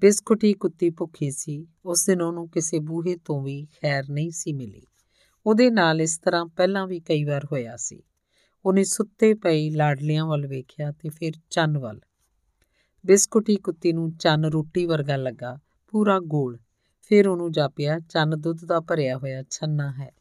ਬਿਸਕੁਟੀ 0.00 0.52
ਕੁੱਤੀ 0.52 0.90
ਭੁੱਖੀ 0.90 1.30
ਸੀ। 1.30 1.66
ਉਸ 1.84 2.06
ਦਿਨ 2.06 2.22
ਉਹਨੂੰ 2.22 2.48
ਕਿਸੇ 2.48 2.78
ਬੂਹੇ 2.78 3.16
ਤੋਂ 3.16 3.42
ਵੀ 3.42 3.64
ਖੈਰ 3.64 4.04
ਨਹੀਂ 4.10 4.30
ਸੀ 4.30 4.52
ਮਿਲੀ। 4.52 4.82
ਉਹਦੇ 5.46 5.70
ਨਾਲ 5.70 6.00
ਇਸ 6.00 6.18
ਤਰ੍ਹਾਂ 6.18 6.46
ਪਹਿਲਾਂ 6.46 6.86
ਵੀ 6.86 7.00
ਕਈ 7.00 7.24
ਵਾਰ 7.24 7.44
ਹੋਇਆ 7.44 7.76
ਸੀ। 7.76 8.02
ਉਹਨੇ 8.64 8.84
ਸੁੱਤੇ 8.84 9.34
ਪਈ 9.34 9.70
ਲਾਡਲੀਆਂ 9.70 10.26
ਵੱਲ 10.26 10.46
ਵੇਖਿਆ 10.46 10.92
ਤੇ 10.92 11.08
ਫਿਰ 11.08 11.32
ਚੰਨ 11.50 11.78
ਵੱਲ। 11.78 12.00
ਬਿਸਕੁਟੀ 13.06 13.56
ਕੁੱਤੀ 13.56 13.92
ਨੂੰ 13.92 14.16
ਚੰਨ 14.16 14.44
ਰੋਟੀ 14.44 14.86
ਵਰਗਾ 14.86 15.16
ਲੱਗਾ। 15.16 15.58
ਪੂਰਾ 15.88 16.18
ਗੋਲ। 16.20 16.58
ਫਿਰ 17.02 17.28
ਉਹਨੂੰ 17.28 17.52
ਜਾਪਿਆ, 17.52 17.98
ਚੰਨ 17.98 18.40
ਦੁੱਧ 18.40 18.64
ਦਾ 18.64 18.80
ਭਰਿਆ 18.80 19.16
ਹੋਇਆ 19.18 19.42
ਛੰਨਾ 19.50 19.92
ਹੈ। 19.92 20.12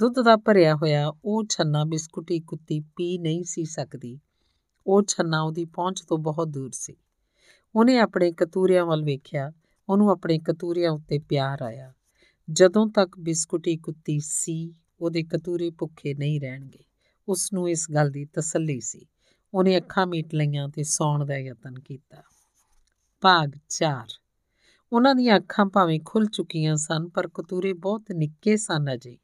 ਦੁੱਧ 0.00 0.20
ਦਾ 0.20 0.36
ਭਰਿਆ 0.36 0.76
ਹੋਇਆ 0.76 1.12
ਉਹ 1.24 1.44
ਛੰਨਾ 1.48 1.84
ਬਿਸਕੁਟੀ 1.84 2.40
ਕੁੱਤੀ 2.40 2.80
ਪੀ 2.80 3.18
ਨਹੀਂ 3.18 3.44
ਸੀ 3.44 3.64
ਸਕਦੀ। 3.64 4.20
ਉਹ 4.86 5.02
ਛੰਨਾ 5.02 5.42
ਉਹਦੀ 5.42 5.64
ਪਹੁੰਚ 5.64 6.02
ਤੋਂ 6.08 6.18
ਬਹੁਤ 6.18 6.48
ਦੂਰ 6.48 6.70
ਸੀ। 6.72 6.96
ਉਹਨੇ 7.74 7.98
ਆਪਣੇ 7.98 8.32
ਕਤੂਰਿਆਂ 8.32 8.86
ਵੱਲ 8.86 9.04
ਵੇਖਿਆ। 9.04 9.52
ਉਹਨੂੰ 9.88 10.10
ਆਪਣੇ 10.10 10.38
ਕਤੂਰਿਆਂ 10.38 10.90
ਉੱਤੇ 10.90 11.18
ਪਿਆਰ 11.18 11.62
ਆਇਆ। 11.62 11.92
ਜਦੋਂ 12.50 12.86
ਤੱਕ 12.88 13.18
ਬਿਸਕੁਟੀ 13.18 13.76
ਕੁੱਤੀ 13.76 14.20
ਸੀ, 14.20 14.74
ਉਹਦੇ 15.00 15.22
ਕਤੂਰੇ 15.22 15.70
ਭੁੱਖੇ 15.70 16.14
ਨਹੀਂ 16.14 16.40
ਰਹਿਣਗੇ। 16.40 16.84
ਉਸ 17.28 17.52
ਨੂੰ 17.52 17.70
ਇਸ 17.70 17.90
ਗੱਲ 17.94 18.10
ਦੀ 18.10 18.24
ਤਸੱਲੀ 18.24 18.80
ਸੀ। 18.80 19.06
ਉਹਨੇ 19.54 19.76
ਅੱਖਾਂ 19.76 20.06
ਮੀਟ 20.06 20.34
ਲਈਆਂ 20.34 20.68
ਤੇ 20.68 20.82
ਸੌਣ 20.82 21.24
ਦਾ 21.24 21.38
ਯਤਨ 21.38 21.80
ਕੀਤਾ। 21.80 22.22
ਭਾਗ 23.20 23.50
4 23.68 24.06
ਉਹਨਾਂ 24.92 25.14
ਦੀਆਂ 25.14 25.36
ਅੱਖਾਂ 25.36 25.66
ਭਾਵੇਂ 25.66 26.00
ਖੁੱਲ 26.04 26.26
ਚੁੱਕੀਆਂ 26.26 26.76
ਸਨ, 26.76 27.08
ਪਰ 27.08 27.28
ਕਤੂਰੇ 27.28 27.72
ਬਹੁਤ 27.72 28.02
ਨਿੱਕੇ 28.12 28.56
ਸਨ 28.56 28.94
ਅਜੇ। 28.94 29.18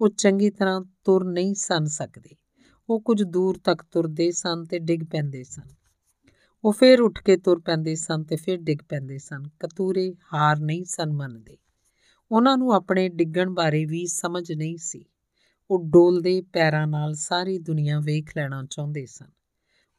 ਉਹ 0.00 0.08
ਚੰਗੀ 0.08 0.50
ਤਰ੍ਹਾਂ 0.50 0.80
ਤੁਰ 1.04 1.24
ਨਹੀਂ 1.24 1.54
ਸਨ 1.54 1.86
ਸਕਦੇ। 1.86 2.30
ਉਹ 2.88 3.00
ਕੁਝ 3.00 3.22
ਦੂਰ 3.22 3.58
ਤੱਕ 3.64 3.82
ਤੁਰਦੇ 3.82 4.30
ਸਨ 4.30 4.64
ਤੇ 4.64 4.78
ਡਿੱਗ 4.78 5.00
ਪੈਂਦੇ 5.10 5.44
ਸਨ। 5.44 5.74
ਉਹ 6.64 6.72
ਫੇਰ 6.72 7.00
ਉੱਠ 7.00 7.22
ਕੇ 7.22 7.36
ਤੁਰ 7.36 7.60
ਪੈਂਦੇ 7.60 7.94
ਸਨ 7.94 8.24
ਤੇ 8.24 8.36
ਫਿਰ 8.36 8.56
ਡਿੱਗ 8.56 8.78
ਪੈਂਦੇ 8.88 9.18
ਸਨ। 9.18 9.42
ਕਤੂਰੇ 9.60 10.14
ਹਾਰ 10.34 10.58
ਨਹੀਂ 10.58 10.84
ਸਨ 10.84 11.12
ਮੰਨਦੇ। 11.12 11.56
ਉਹਨਾਂ 12.30 12.58
ਨੂੰ 12.58 12.74
ਆਪਣੇ 12.74 13.08
ਡਿੱਗਣ 13.08 13.50
ਬਾਰੇ 13.50 13.84
ਵੀ 13.84 14.06
ਸਮਝ 14.06 14.52
ਨਹੀਂ 14.52 14.76
ਸੀ। 14.76 15.04
ਉਹ 15.70 15.78
ਡੋਲਦੇ 15.84 16.40
ਪੈਰਾਂ 16.40 16.86
ਨਾਲ 16.86 17.14
ਸਾਰੀ 17.14 17.58
ਦੁਨੀਆ 17.58 18.00
ਵੇਖ 18.00 18.36
ਲੈਣਾ 18.36 18.64
ਚਾਹੁੰਦੇ 18.70 19.06
ਸਨ। 19.06 19.26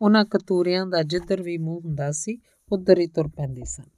ਉਹਨਾਂ 0.02 0.26
ਕਤੂਰਿਆਂ 0.26 0.86
ਦਾ 0.86 1.04
ਜਿੱਧਰ 1.04 1.42
ਵੀ 1.42 1.58
ਮੂੰਹ 1.58 1.82
ਹੁੰਦਾ 1.82 2.12
ਸੀ, 2.12 2.40
ਉਧਰ 2.72 3.00
ਹੀ 3.00 3.08
ਤੁਰ 3.08 3.28
ਪੈਂਦੇ 3.28 3.64
ਸਨ। 3.64 3.90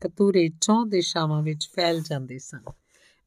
ਕਤੂਰੇ 0.00 0.48
ਚੌਂ 0.60 0.86
ਦਿਸ਼ਾਵਾਂ 0.86 1.42
ਵਿੱਚ 1.42 1.70
ਫੈਲ 1.76 2.00
ਜਾਂਦੇ 2.00 2.38
ਸਨ। 2.38 2.60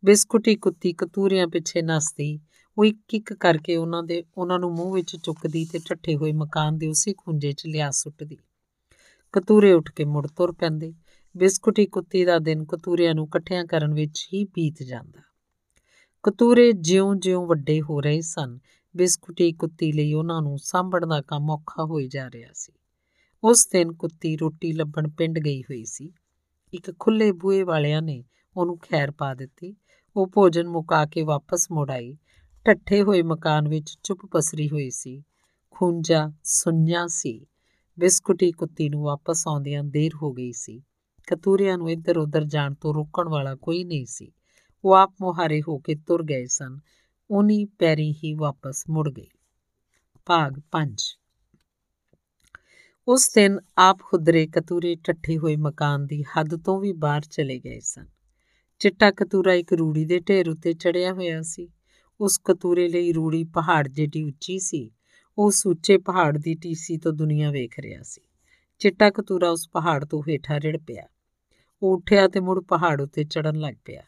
ਬਿਸਕੁਟੀ, 0.05 0.55
ਕੁੱਤੀ 0.55 0.93
ਕਤੂਰਿਆਂ 0.93 1.47
ਪਿੱਛੇ 1.47 1.81
ਨੱਸਦੀ। 1.81 2.39
ਉਹ 2.77 2.85
ਇੱਕ 2.85 3.13
ਇੱਕ 3.13 3.33
ਕਰਕੇ 3.33 3.75
ਉਹਨਾਂ 3.75 4.03
ਦੇ, 4.03 4.23
ਉਹਨਾਂ 4.37 4.59
ਨੂੰ 4.59 4.75
ਮੂੰਹ 4.75 4.93
ਵਿੱਚ 4.93 5.15
ਚੁੱਕਦੀ 5.15 5.65
ਤੇ 5.65 5.79
ਠੱਠੇ 5.79 6.15
ਹੋਏ 6.15 6.31
ਮਕਾਨ 6.31 6.77
ਦੇ 6.77 6.87
ਉਸੇ 6.87 7.13
ਖੁੰਝੇ 7.17 7.51
'ਚ 7.51 7.67
ਲਿਆ 7.67 7.91
ਸੁੱਟਦੀ। 7.91 8.37
ਕਤੂਰੇ 9.31 9.73
ਉੱਠ 9.73 9.91
ਕੇ 9.91 10.03
ਮੁੜ 10.05 10.27
ਤੁਰ 10.27 10.51
ਪੈਂਦੇ। 10.51 10.93
ਬਿਸਕੁਟੀ 11.37 11.85
ਕੁੱਤੀ 11.85 12.25
ਦਾ 12.25 12.39
ਦਿਨ 12.39 12.65
ਕਤੂਰਿਆਂ 12.65 13.15
ਨੂੰ 13.15 13.25
ਇਕੱਠਿਆਂ 13.25 13.65
ਕਰਨ 13.65 13.93
ਵਿੱਚ 13.93 14.29
ਹੀ 14.33 14.43
ਬੀਤ 14.43 14.83
ਜਾਂਦਾ। 14.83 15.21
ਕਤੂਰੇ 16.23 16.71
ਜਿਉਂ-ਜਿਉਂ 16.71 17.47
ਵੱਡੇ 17.47 17.81
ਹੋ 17.81 18.01
ਰਹੇ 18.01 18.21
ਸਨ। 18.21 18.59
ਬਿਸਕੁਟੀ 18.97 19.51
ਕੁੱਤੀ 19.51 19.91
ਲਈ 19.91 20.13
ਉਹਨਾਂ 20.13 20.41
ਨੂੰ 20.41 20.57
ਸਾਂਭਣ 20.57 21.07
ਦਾ 21.07 21.21
ਕੰਮ 21.21 21.51
ਔਖਾ 21.51 21.85
ਹੋਈ 21.85 22.07
ਜਾ 22.07 22.31
ਰਿਹਾ 22.31 22.49
ਸੀ। 22.53 22.73
ਉਸ 23.43 23.67
ਦਿਨ 23.71 23.93
ਕੁੱਤੀ 23.93 24.37
ਰੋਟੀ 24.37 24.73
ਲੱਭਣ 24.73 25.09
ਪਿੰਡ 25.09 25.39
ਗਈ 25.39 25.61
ਹੋਈ 25.61 25.85
ਸੀ। 25.85 26.11
ਇੱਕ 26.73 26.99
ਖੁੱਲੇ 26.99 27.31
ਬੂਏ 27.31 27.63
ਵਾਲਿਆਂ 27.63 28.01
ਨੇ 28.01 28.25
ਉਹਨੂੰ 28.57 28.77
ਖੈਰ 28.77 29.11
ਪਾ 29.11 29.33
ਦਿੱਤੀ। 29.33 29.75
ਉਹ 30.15 30.27
ਭੋਜਨ 30.27 30.67
ਮੁਕਾ 30.67 31.05
ਕੇ 31.05 31.21
ਵਾਪਸ 31.21 31.67
ਮੁੜ 31.71 31.91
ਆਈ। 31.91 32.17
ਠੱਠੇ 32.65 33.03
ਹੋਏ 33.03 33.21
ਮਕਾਨ 33.21 33.67
ਵਿੱਚ 33.67 33.97
ਚੁੱਪ 34.03 34.19
ਪਸਰੀ 34.31 34.69
ਹੋਈ 34.69 34.89
ਸੀ। 34.89 35.23
ਖੁੰਝਾ 35.71 36.31
ਸੁੰਨਿਆ 36.43 37.07
ਸੀ। 37.07 37.47
ਬਿਸਕੁਟੀ 37.99 38.51
ਕੁੱਤੀ 38.51 38.89
ਨੂੰ 38.89 39.03
ਵਾਪਸ 39.03 39.47
ਆਉਂਦਿਆਂ 39.47 39.83
ਦੇਰ 39.83 40.11
ਹੋ 40.21 40.33
ਗਈ 40.33 40.51
ਸੀ। 40.51 40.83
ਕਤੂਰਿਆਂ 41.27 41.77
ਨੂੰ 41.77 41.91
ਇੱਧਰ 41.91 42.17
ਉੱਧਰ 42.17 42.43
ਜਾਣ 42.43 42.73
ਤੋਂ 42.73 42.93
ਰੋਕਣ 42.93 43.29
ਵਾਲਾ 43.29 43.55
ਕੋਈ 43.55 43.83
ਨਹੀਂ 43.83 44.05
ਸੀ। 44.05 44.31
ਉਹ 44.85 44.93
ਆਪ 44.93 45.13
ਮੁਹਾਰੇ 45.21 45.61
ਹੋ 45.61 45.77
ਕੇ 45.77 45.95
ਤੁਰ 45.95 46.23
ਗਏ 46.23 46.45
ਸਨ। 46.45 46.79
ਉਨੀ 47.31 47.65
ਪੈਰੀ 47.65 48.11
ਹੀ 48.13 48.33
ਵਾਪਸ 48.33 48.83
ਮੁੜ 48.89 49.09
ਗਏ 49.09 49.27
ਭਾਗ 50.25 50.61
5 50.71 51.17
ਉਸ 53.07 53.31
ਦਿਨ 53.35 53.59
ਆਪ 53.77 53.99
ਖੁਦਰੇ 53.99 54.47
ਕਤੂਰੇ 54.47 54.95
ਟੱਠੇ 54.95 55.37
ਹੋਏ 55.37 55.55
ਮਕਾਨ 55.55 56.05
ਦੀ 56.05 56.23
ਹੱਦ 56.23 56.63
ਤੋਂ 56.63 56.79
ਵੀ 56.79 56.93
ਬਾਹਰ 56.93 57.21
ਚਲੇ 57.21 57.59
ਗਏ 57.59 57.79
ਸਨ। 57.79 58.20
ਚਿੱਟਾ 58.81 59.11
ਕਤੂਰਾ 59.11 59.53
ਇੱਕ 59.53 59.73
ਰੂੜੀ 59.73 60.05
ਦੇ 60.05 60.19
ਢੇਰ 60.19 60.49
ਉੱਤੇ 60.49 60.73
ਚੜਿਆ 60.73 61.13
ਹੋਇਆ 61.13 61.41
ਸੀ। 61.41 61.69
ਉਸ 62.21 62.41
ਕਤੂਰੇ 62.45 62.89
ਲਈ 62.89 63.13
ਰੂੜੀ 63.13 63.43
ਪਹਾੜ 63.43 63.87
ਜਿੱਡੀ 63.87 64.23
ਉੱਚੀ 64.23 64.59
ਸੀ। 64.59 64.91
ਉਸ 65.37 65.67
ਉੱਚੇ 65.67 65.97
ਪਹਾੜ 65.97 66.37
ਦੀ 66.37 66.53
ਟੀਸੀ 66.53 66.97
ਤੋਂ 66.97 67.13
ਦੁਨੀਆ 67.13 67.51
ਵੇਖ 67.51 67.79
ਰਿਹਾ 67.79 68.03
ਸੀ। 68.03 68.21
ਚਿੱਟਾ 68.79 69.09
ਕਤੂਰਾ 69.09 69.49
ਉਸ 69.49 69.69
ਪਹਾੜ 69.69 70.05
ਤੋਂ 70.05 70.21
ਹੇਠਾਂ 70.21 70.59
ਰਿੜ 70.59 70.77
ਪਿਆ। 70.77 71.03
ਉਹ 71.83 71.97
ਉੱਠਿਆ 71.97 72.27
ਤੇ 72.27 72.39
ਮੁੜ 72.39 72.63
ਪਹਾੜ 72.63 73.01
ਉੱਤੇ 73.01 73.23
ਚੜਨ 73.23 73.55
ਲੱਗ 73.55 73.73
ਪਿਆ। 73.85 74.03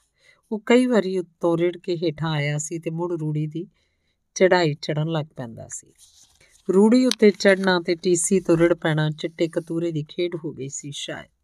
ਉਹ 0.51 0.63
ਕਈ 0.65 0.85
ਵਾਰੀ 0.85 1.17
ਉੱਤੋਂ 1.17 1.57
ਰਿੜ 1.57 1.77
ਕੇ 1.77 1.95
ਹੇਠਾਂ 1.95 2.31
ਆਇਆ 2.31 2.57
ਸੀ 2.57 2.79
ਤੇ 2.79 2.89
ਮੁੜ 2.89 3.13
ਰੂੜੀ 3.13 3.47
ਦੀ 3.47 3.67
ਚੜਾਈ 4.35 4.73
ਚੜਨ 4.73 5.07
ਲੱਗ 5.07 5.25
ਪੈਂਦਾ 5.35 5.67
ਸੀ। 5.71 5.93
ਰੂੜੀ 6.73 7.05
ਉੱਤੇ 7.05 7.31
ਚੜਨਾ 7.31 7.81
ਤੇ 7.81 7.95
ਟੀਸੀ 7.95 8.39
ਤੋਂ 8.39 8.57
ਰਿੜ 8.57 8.73
ਪੈਣਾ 8.73 9.09
ਚਿੱਟੇ 9.09 9.47
ਕਤੂਰੇ 9.47 9.91
ਦੀ 9.91 10.03
ਖੇਡ 10.03 10.35
ਹੋ 10.45 10.51
ਗਈ 10.51 10.69
ਸੀ 10.69 10.91
ਸ਼ਾਇਦ। 10.91 11.42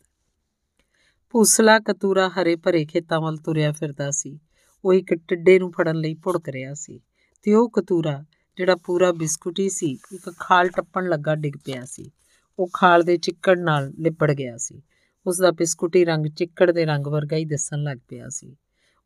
ਭੂਸਲਾ 1.32 1.80
ਕਤੂਰਾ 1.80 2.30
ਹਰੇ 2.30 2.56
ਭਰੇ 2.56 2.86
ਖੇਤਾਂ 2.86 3.22
ਵੱਲ 3.22 3.38
ਤੁਰਿਆ 3.38 3.72
ਫਿਰਦਾ 3.72 4.12
ਸੀ। 4.12 4.40
ਉਹ 4.86 4.94
ਇੱਕ 4.94 5.14
ਟਿੱਡੇ 5.14 5.60
ਨੂੰ 5.60 5.72
ਫੜਨ 5.72 5.96
ਲਈ 5.96 6.14
ਭੁੜਕ 6.14 6.50
ਰਿਹਾ 6.50 6.74
ਸੀ 6.74 7.02
ਤੇ 7.44 7.54
ਉਹ 7.54 7.70
ਕਤੂਰਾ, 7.70 8.26
ਜਿਹੜਾ 8.58 8.76
ਪੂਰਾ 8.76 9.12
ਬਿਸਕੁਟੀ 9.12 9.70
ਸੀ, 9.70 9.98
ਇੱਕ 10.12 10.34
ਖਾਲ 10.40 10.70
ਟੱਪਣ 10.70 11.10
ਲੱਗਾ 11.10 11.36
ਡਿੱਗ 11.36 11.54
ਪਿਆ 11.66 11.86
ਸੀ। 11.86 12.12
ਉਹ 12.60 12.70
ਖਾਲ 12.74 13.04
ਦੇ 13.04 13.18
ਚਿੱਕੜ 13.18 13.60
ਨਾਲ 13.60 13.94
ਲਿਪੜ 14.00 14.32
ਗਿਆ 14.32 14.58
ਸੀ। 14.58 14.82
ਉਸ 15.28 15.38
ਦਾ 15.38 15.52
ਬਿਸਕੁਟੀ 15.52 16.06
ਰੰਗ 16.06 16.26
ਚਿੱਕੜ 16.26 16.72
ਦੇ 16.72 16.86
ਰੰਗ 16.86 17.08
ਵਰਗਾ 17.08 17.36
ਹੀ 17.36 17.46
ਦਿਸਣ 17.46 17.84
ਲੱਗ 17.84 17.98
ਪਿਆ 18.08 18.30
ਸੀ। 18.30 18.56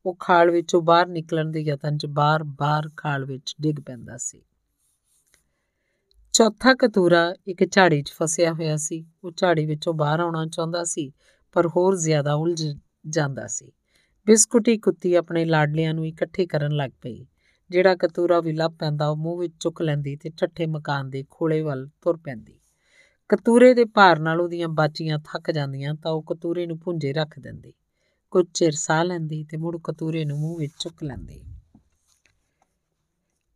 ਉਹ 0.05 0.17
ਖਾਲ 0.19 0.51
ਵਿੱਚੋਂ 0.51 0.81
ਬਾਹਰ 0.81 1.07
ਨਿਕਲਣ 1.07 1.51
ਦੇ 1.51 1.59
ਯਤਨ 1.59 1.97
'ਚ 1.97 2.05
ਬਾਰ-ਬਾਰ 2.05 2.89
ਖਾਲ 2.97 3.25
ਵਿੱਚ 3.25 3.55
ਡਿੱਗ 3.61 3.75
ਪੈਂਦਾ 3.75 4.17
ਸੀ। 4.17 4.41
ਚੌਥਾ 6.33 6.73
ਕਤੂਰਾ 6.73 7.35
ਇੱਕ 7.47 7.71
ਝਾੜੀ 7.71 8.01
'ਚ 8.01 8.11
ਫਸਿਆ 8.11 8.53
ਹੋਇਆ 8.53 8.77
ਸੀ। 8.77 9.05
ਉਹ 9.23 9.31
ਝਾੜੀ 9.37 9.65
ਵਿੱਚੋਂ 9.65 9.93
ਬਾਹਰ 9.93 10.19
ਆਉਣਾ 10.19 10.45
ਚਾਹੁੰਦਾ 10.45 10.83
ਸੀ 10.83 11.11
ਪਰ 11.53 11.67
ਹੋਰ 11.67 11.95
ਜ਼ਿਆਦਾ 11.95 12.33
ਉਲਝ 12.33 12.77
ਜਾਂਦਾ 13.09 13.47
ਸੀ। 13.47 13.71
ਬਿਸਕੁਟੀ 14.25 14.77
ਕੁੱਤੀ 14.77 15.15
ਆਪਣੇ 15.15 15.45
ਲਾਡਲਿਆਂ 15.45 15.93
ਨੂੰ 15.93 16.07
ਇਕੱਠੇ 16.07 16.45
ਕਰਨ 16.45 16.71
ਲੱਗ 16.71 16.91
ਪਈ। 17.01 17.25
ਜਿਹੜਾ 17.69 17.95
ਕਤੂਰਾ 17.95 18.41
ਵੀ 18.41 18.51
ਲੱਭ 18.51 18.71
ਪੈਂਦਾ, 18.71 19.07
ਉਹ 19.07 19.15
ਮੂੰਹ 19.15 19.39
ਵਿੱਚ 19.39 19.53
ਚੁੱਕ 19.59 19.81
ਲੈਂਦੀ 19.81 20.15
ਤੇ 20.15 20.29
ਠੱਠੇ 20.29 20.65
ਮਕਾਨ 20.65 21.09
ਦੇ 21.09 21.25
ਖੋਲੇ 21.29 21.61
ਵੱਲ 21.61 21.87
ਤੁਰ 22.01 22.17
ਪੈਂਦੀ। 22.17 22.59
ਕਤੂਰੇ 23.29 23.73
ਦੇ 23.73 23.85
ਭਾਰ 23.85 24.19
ਨਾਲ 24.19 24.41
ਉਹਦੀਆਂ 24.41 24.67
ਬਾਚੀਆਂ 24.67 25.19
ਥੱਕ 25.19 25.51
ਜਾਂਦੀਆਂ 25.51 25.95
ਤਾਂ 25.95 26.11
ਉਹ 26.11 26.23
ਕਤੂਰੇ 26.23 26.65
ਨੂੰ 26.65 26.79
ਪੁੰਜੇ 26.79 27.13
ਰੱਖ 27.13 27.39
ਦਿੰਦੀ। 27.39 27.73
ਕੁਝ 28.31 28.45
ਚਿਰ 28.53 28.71
ਸਾਹ 28.71 29.03
ਲੈਂਦੀ 29.03 29.43
ਤੇ 29.43 29.57
ਮੁੜ 29.57 29.77
ਕਤੂਰੇ 29.83 30.25
ਨੂੰ 30.25 30.39
ਮੂੰਹ 30.39 30.59
ਵਿੱਚ 30.59 30.73
ਚੁੱਕ 30.79 31.03
ਲੈਂਦੀ। 31.03 31.41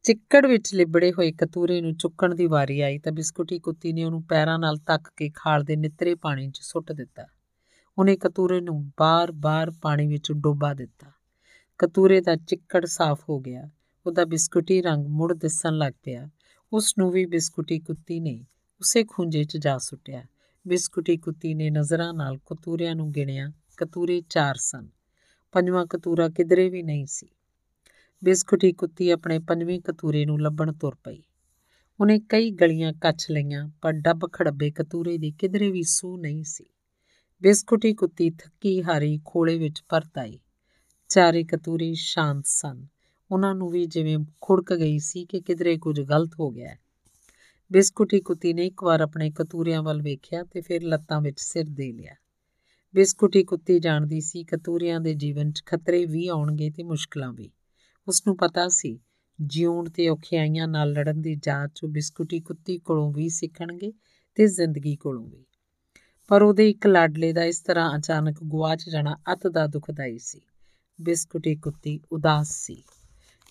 ਚਿੱਕੜ 0.03 0.45
ਵਿੱਚ 0.45 0.75
ਲਿਬੜੇ 0.75 1.11
ਹੋਏ 1.11 1.31
ਕਤੂਰੇ 1.31 1.81
ਨੂੰ 1.81 1.95
ਚੁੱਕਣ 1.95 2.35
ਦੀ 2.35 2.47
ਵਾਰੀ 2.47 2.81
ਆਈ 2.81 2.99
ਤਾਂ 2.99 3.11
ਬਿਸਕੁਟੀ 3.11 3.59
ਕੁੱਤੀ 3.59 3.93
ਨੇ 3.93 4.03
ਉਹਨੂੰ 4.03 4.23
ਪੈਰਾਂ 4.23 4.59
ਨਾਲ 4.59 4.77
ਤੱਕ 4.77 5.11
ਕੇ 5.17 5.29
ਖਾਲ 5.35 5.63
ਦੇ 5.63 5.75
ਨਿੱਤਰੇ 5.75 6.15
ਪਾਣੀ 6.15 6.51
'ਚ 6.51 6.59
ਸੁੱਟ 6.61 6.91
ਦਿੱਤਾ। 6.91 7.23
ਉਹਨੇ 7.97 8.17
ਕਤੂਰੇ 8.17 8.61
ਨੂੰ 8.61 8.91
ਬਾਰ-ਬਾਰ 8.99 9.71
ਪਾਣੀ 9.71 10.07
ਵਿੱਚ 10.07 10.31
ਡੋਬਾ 10.31 10.73
ਦਿੱਤਾ। 10.73 11.11
ਕਤੂਰੇ 11.77 12.21
ਦਾ 12.21 12.35
ਚਿੱਕੜ 12.35 12.85
ਸਾਫ਼ 12.85 13.21
ਹੋ 13.29 13.39
ਗਿਆ। 13.39 13.69
ਉਹਦਾ 14.07 14.25
ਬਿਸਕੁਟੀ 14.25 14.81
ਰੰਗ 14.81 15.07
ਮੁੜ 15.07 15.33
ਦਿਸਣ 15.33 15.73
ਲੱਗ 15.73 15.93
ਪਿਆ। 16.03 16.29
ਉਸ 16.73 16.93
ਨੂੰ 16.99 17.11
ਵੀ 17.11 17.25
ਬਿਸਕੁਟੀ 17.25 17.79
ਕੁੱਤੀ 17.79 18.19
ਨੇ 18.19 18.45
ਉਸੇ 18.79 19.03
ਖੁੰਝੇ 19.03 19.43
'ਚ 19.43 19.57
ਜਾ 19.57 19.77
ਸੁੱਟਿਆ। 19.77 20.25
ਬਿਸਕੁਟੀ 20.67 21.17
ਕੁੱਤੀ 21.17 21.53
ਨੇ 21.53 21.69
ਨਜ਼ਰਾਂ 21.69 22.13
ਨਾਲ 22.13 22.37
ਕਤੂਰਿਆਂ 22.37 22.95
ਨੂੰ 22.95 23.11
ਗਿਣਿਆ। 23.11 23.51
ਕਤੂਰੇ 23.77 24.21
ਚਾਰ 24.29 24.55
ਸਨ। 24.55 24.89
ਪੰਜਵਾਂ 25.51 25.85
ਕਤੂਰਾ 25.85 26.29
ਕਿਧਰੇ 26.29 26.69
ਵੀ 26.69 26.83
ਨਹੀਂ 26.83 27.05
ਸੀ। 27.05 27.27
ਬਿਸਕੁਟੀ 28.23 28.73
ਕੁੱਤੀ 28.73 29.09
ਆਪਣੇ 29.09 29.39
ਪੰਜਵੇਂ 29.39 29.79
ਕਤੂਰੇ 29.79 30.25
ਨੂੰ 30.25 30.41
ਲੱਭਣ 30.41 30.73
ਤੁਰ 30.73 30.95
ਪਈ। 30.95 31.23
ਉਹਨੇ 31.99 32.19
ਕਈ 32.19 32.51
ਗਲੀਆਂ 32.51 32.93
ਕੱਚ 32.93 33.27
ਲਈਆਂ, 33.31 33.69
ਪਰ 33.81 33.91
ਡੱਬ 33.91 34.29
ਖੜੱਬੇ 34.33 34.71
ਕਤੂਰੇ 34.71 35.17
ਦੀ 35.17 35.31
ਕਿਧਰੇ 35.31 35.71
ਵੀ 35.71 35.83
ਸੂ 35.83 36.17
ਨਹੀਂ 36.17 36.43
ਸੀ। 36.43 36.65
ਬਿਸਕੁਟੀ 37.41 37.93
ਕੁੱਤੀ 37.93 38.29
ਥੱਕੀ 38.29 38.83
ਹਾਰੀ 38.83 39.19
ਖੋਲੇ 39.25 39.57
ਵਿੱਚ 39.57 39.83
ਪਰਤ 39.89 40.17
ਆਈ। 40.17 40.39
ਚਾਰੇ 41.09 41.43
ਕਤੂਰੇ 41.43 41.93
ਸ਼ਾਂਤ 41.93 42.45
ਸਨ। 42.45 42.87
ਉਹਨਾਂ 43.31 43.55
ਨੂੰ 43.55 43.69
ਵੀ 43.69 43.85
ਜਿਵੇਂ 43.85 44.17
ਖੁੜਕ 44.41 44.73
ਗਈ 44.73 44.99
ਸੀ 44.99 45.25
ਕਿ 45.25 45.41
ਕਿਧਰੇ 45.41 45.77
ਕੁਝ 45.77 46.01
ਗਲਤ 46.01 46.31
ਹੋ 46.39 46.49
ਗਿਆ 46.49 46.69
ਹੈ। 46.69 46.79
ਬਿਸਕੁਟੀ 47.71 48.19
ਕੁੱਤੀ 48.19 48.53
ਨੇ 48.53 48.65
ਇੱਕ 48.65 48.83
ਵਾਰ 48.83 49.01
ਆਪਣੇ 49.01 49.31
ਕਤੂਰਿਆਂ 49.31 49.83
ਵੱਲ 49.83 50.01
ਵੇਖਿਆ 50.01 50.43
ਤੇ 50.43 50.61
ਫਿਰ 50.61 50.83
ਲੱਤਾਂ 50.83 51.21
ਵਿੱਚ 51.21 51.39
ਸਿਰ 51.39 51.65
ਦੇ 51.69 51.91
ਲਿਆ। 51.91 52.15
ਬਿਸਕੁਟੀ 52.95 53.43
ਕੁੱਤੀ 53.43 53.79
ਜਾਣਦੀ 53.79 54.21
ਸੀ 54.21 54.43
ਕਤੂਰਿਆਂ 54.43 54.99
ਦੇ 54.99 55.13
ਜੀਵਨ 55.13 55.51
'ਚ 55.51 55.63
ਖਤਰੇ 55.65 56.05
ਵੀ 56.05 56.27
ਆਉਣਗੇ 56.27 56.69
ਤੇ 56.69 56.83
ਮੁਸ਼ਕਲਾਂ 56.83 57.33
ਵੀ। 57.33 57.51
ਉਸ 58.07 58.23
ਨੂੰ 58.27 58.37
ਪਤਾ 58.37 58.67
ਸੀ 58.67 58.99
ਜਿਉਣ 59.41 59.89
ਤੇ 59.89 60.09
ਔਖਿਆਈਆਂ 60.09 60.67
ਨਾਲ 60.67 60.91
ਲੜਨ 60.91 61.21
ਦੀ 61.21 61.35
ਜਾਚ 61.35 61.83
ਉਹ 61.83 61.89
ਬਿਸਕੁਟੀ 61.89 62.39
ਕੁੱਤੀ 62.39 62.77
ਕੋਲੋਂ 62.77 63.13
ਵੀ 63.13 63.29
ਸਿੱਖਣਗੇ 63.29 63.93
ਤੇ 64.35 64.47
ਜ਼ਿੰਦਗੀ 64.47 64.95
ਕੋਲੋਂ 64.95 65.27
ਵੀ। 65.27 65.46
ਪਰ 66.27 66.41
ਉਹਦੇ 66.41 66.69
ਇੱਕ 66.69 66.87
ਲਾਡਲੇ 66.87 67.33
ਦਾ 67.33 67.43
ਇਸ 67.43 67.59
ਤਰ੍ਹਾਂ 67.59 67.97
ਅਚਾਨਕ 67.97 68.43
ਗਵਾਚ 68.43 68.89
ਜਾਣਾ 68.89 69.17
ਅਤ 69.33 69.47
ਦਾ 69.47 69.67
ਦੁਖਦਾਈ 69.67 70.17
ਸੀ। 70.17 70.41
ਬਿਸਕੁਟੀ 71.01 71.55
ਕੁੱਤੀ 71.55 71.99
ਉਦਾਸ 72.11 72.47
ਸੀ। 72.51 72.83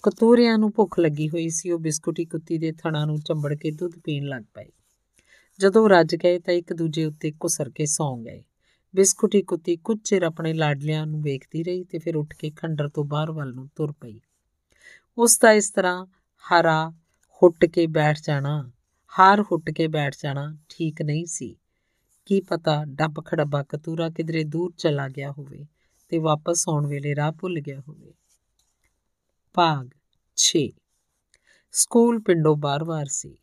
ਕਤੂਰਿਆਂ 0.02 0.58
ਨੂੰ 0.58 0.72
ਭੁੱਖ 0.76 1.00
ਲੱਗੀ 1.00 1.28
ਹੋਈ 1.28 1.48
ਸੀ, 1.48 1.70
ਉਹ 1.70 1.78
ਬਿਸਕੁਟੀ 1.78 2.24
ਕੁੱਤੀ 2.24 2.58
ਦੇ 2.58 2.72
ਥਣਾਂ 2.72 3.06
ਨੂੰ 3.06 3.18
ਚੰਬੜ 3.18 3.54
ਕੇ 3.54 3.70
ਦੁੱਧ 3.70 3.92
ਪੀਣ 4.04 4.24
ਲੱਗ 4.24 4.42
ਪਏ। 4.54 4.72
ਜਦੋਂ 5.58 5.88
ਰੱਜ 5.88 6.16
ਗਏ 6.16 6.38
ਤਾਂ 6.38 6.54
ਇੱਕ 6.54 6.72
ਦੂਜੇ 6.72 7.04
ਉੱਤੇ 7.04 7.30
ਕੁਸਰ 7.30 7.70
ਕੇ 7.70 7.86
ਸੌਂ 7.86 8.18
ਗਏ। 8.18 8.44
ਬਿਸਕੁਟੀ 8.94 9.42
ਕੁੱਤੀ 9.42 9.76
ਕੁਝ 9.76 9.98
ਚਿਰ 10.04 10.22
ਆਪਣੇ 10.22 10.52
ਲਾਡਲਿਆਂ 10.52 11.06
ਨੂੰ 11.06 11.22
ਵੇਖਦੀ 11.22 11.62
ਰਹੀ 11.62 11.84
ਤੇ 11.84 11.98
ਫਿਰ 11.98 12.16
ਉੱਠ 12.16 12.34
ਕੇ 12.34 12.50
ਖੰਡਰ 12.50 12.88
ਤੋਂ 12.88 13.04
ਬਾਹਰ 13.04 13.30
ਵੱਲ 13.30 13.54
ਨੂੰ 13.54 13.68
ਤੁਰ 13.76 13.92
ਪਈ। 13.92 14.20
ਉਸ 15.18 15.38
ਦਾ 15.38 15.52
ਇਸ 15.52 15.70
ਤਰ੍ਹਾਂ 15.70 16.06
ਹਾਰਾ, 16.52 16.92
ਹੁੱਟ 17.42 17.64
ਕੇ 17.64 17.86
ਬੈਠ 17.86 18.18
ਜਾਣਾ, 18.22 18.70
ਹਾਰ 19.18 19.42
ਹੁੱਟ 19.42 19.70
ਕੇ 19.70 19.88
ਬੈਠ 19.88 20.14
ਜਾਣਾ 20.22 20.56
ਠੀਕ 20.68 21.02
ਨਹੀਂ 21.02 21.26
ਸੀ। 21.26 21.56
ਕੀ 22.26 22.40
ਪਤਾ 22.40 22.84
ਡੱਬ 22.84 23.24
ਖੜੱਬਾ 23.24 23.62
ਕਤੂਰਾ 23.62 24.10
ਕਿਧਰੇ 24.10 24.44
ਦੂਰ 24.44 24.72
ਚਲਾ 24.78 25.08
ਗਿਆ 25.08 25.32
ਹੋਵੇ 25.32 25.66
ਤੇ 26.08 26.18
ਵਾਪਸ 26.18 26.68
ਆਉਣ 26.68 26.86
ਵੇਲੇ 26.86 27.14
ਰਾਹ 27.14 27.32
ਭੁੱਲ 27.32 27.60
ਗਿਆ 27.60 27.80
ਹੋਵੇ। 27.88 28.14
ਭਾਗ 29.54 29.88
6 30.36 30.62
ਸਕੂਲ 31.72 32.20
ਪਿੰਡੋਂ 32.20 32.56
ਬਾਰ-ਬਾਰ 32.56 33.06
ਸੀ। 33.06 33.38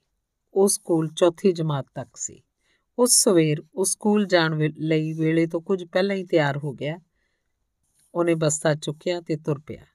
ਉਹ 0.53 0.67
ਸਕੂਲ 0.67 1.07
ਚੌਥੀ 1.07 1.51
ਜਮਾਤ 1.51 1.85
ਤੱਕ 1.95 2.17
ਸੀ। 2.17 2.43
ਉਸ 2.99 3.23
ਸਵੇਰ 3.23 3.63
ਉਹ 3.75 3.85
ਸਕੂਲ 3.85 4.25
ਜਾਣ 4.25 4.69
ਲਈ 4.77 5.13
ਵੇਲੇ 5.13 5.47
ਤੋਂ 5.47 5.61
ਕੁਝ 5.61 5.83
ਪਹਿਲਾਂ 5.83 6.15
ਹੀ 6.15 6.23
ਤਿਆਰ 6.23 6.57
ਹੋ 6.57 6.73
ਗਿਆ। 6.73 6.99
ਉਹਨੇ 8.15 8.35
ਬਸਤਾ 8.35 8.75
ਚੁੱਕਿਆ 8.75 9.21
ਤੇ 9.21 9.35
ਤੁਰ 9.35 9.59
ਪਿਆ। 9.59 9.85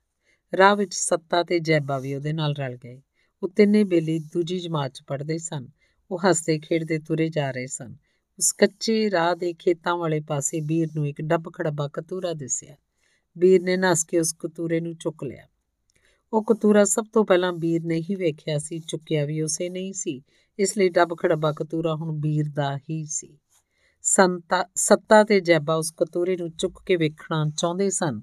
ਰਾਹ 0.57 0.77
ਵਿੱਚ 0.77 0.95
ਸੱਤਾ 0.95 1.43
ਤੇ 1.43 1.59
ਜੈਬਾ 1.59 1.99
ਵੀ 1.99 2.15
ਉਹਦੇ 2.15 2.33
ਨਾਲ 2.33 2.55
ਰਲ 2.57 2.77
ਗਏ। 2.77 3.03
ਉਹ 3.43 3.49
ਤਿੰਨੇ 3.49 3.85
ਬੇਲੀ 3.85 4.19
ਦੂਜੀ 4.19 4.59
ਜਮਾਤ 4.59 4.93
'ਚ 4.93 5.03
ਪੜ੍ਹਦੇ 5.07 5.39
ਸਨ। 5.39 5.69
ਉਹ 6.11 6.19
ਹੱਸਦੇ 6.29 6.59
ਖੇਡਦੇ 6.59 6.99
ਤੁਰੇ 6.99 7.29
ਜਾ 7.29 7.51
ਰਹੇ 7.51 7.67
ਸਨ। 7.67 7.97
ਉਸ 8.39 8.53
ਕੱਚੇ 8.53 9.11
ਰਾਹ 9.11 9.37
ਦੇ 9.37 9.53
ਖੇਤਾਂ 9.53 9.97
ਵਾਲੇ 9.97 10.21
ਪਾਸੇ 10.21 10.61
ਵੀਰ 10.61 10.89
ਨੂੰ 10.95 11.09
ਇੱਕ 11.09 11.23
ਡੱਬ 11.23 11.53
ਖੜੱਬਾ 11.53 11.89
ਕਤੂਰਾ 11.89 12.33
ਦਿਸਿਆ। 12.33 12.77
ਵੀਰ 13.39 13.63
ਨੇ 13.63 13.77
ਨਸ 13.77 14.05
ਕੇ 14.05 14.19
ਉਸ 14.19 14.37
ਕਤੂਰੇ 14.39 14.81
ਨੂੰ 14.81 14.97
ਚੁੱਕ 14.97 15.25
ਲਿਆ। 15.25 15.47
ਉਹ 16.33 16.45
ਕਤੂਰਾ 16.45 16.85
ਸਭ 16.85 17.05
ਤੋਂ 17.13 17.25
ਪਹਿਲਾਂ 17.25 17.53
ਵੀਰ 17.53 17.85
ਨੇ 17.85 17.97
ਹੀ 17.97 18.15
ਵੇਖਿਆ 18.15 18.59
ਸੀ, 18.59 18.79
ਚੁੱਕਿਆ 18.79 19.25
ਵੀ 19.25 19.43
ਉਸੇ 19.43 19.69
ਨਹੀਂ 19.69 19.93
ਸੀ। 19.93 20.23
ਇਸ 20.59 20.79
ਲਈ 20.79 20.89
ਡੱਬ 20.89 21.17
ਖੜੱਬਾ 21.23 21.53
ਕਤੂਰਾ 21.53 21.95
ਹੁਣ 21.95 22.21
ਵੀਰ 22.21 22.49
ਦਾ 22.49 22.77
ਹੀ 22.77 23.05
ਸੀ। 23.05 23.39
ਸੰਤਾ, 24.03 24.65
ਸੱਤਾ 24.75 25.25
ਤੇ 25.25 25.41
ਜੈਬਾ 25.41 25.75
ਉਸ 25.75 25.95
ਕਤੂਰੇ 25.97 26.37
ਨੂੰ 26.37 26.51
ਚੁੱਕ 26.51 26.83
ਕੇ 26.87 26.97
ਵੇਖਣਾ 26.97 27.51
ਚਾਹੁੰਦੇ 27.57 27.91
ਸਨ। 27.91 28.21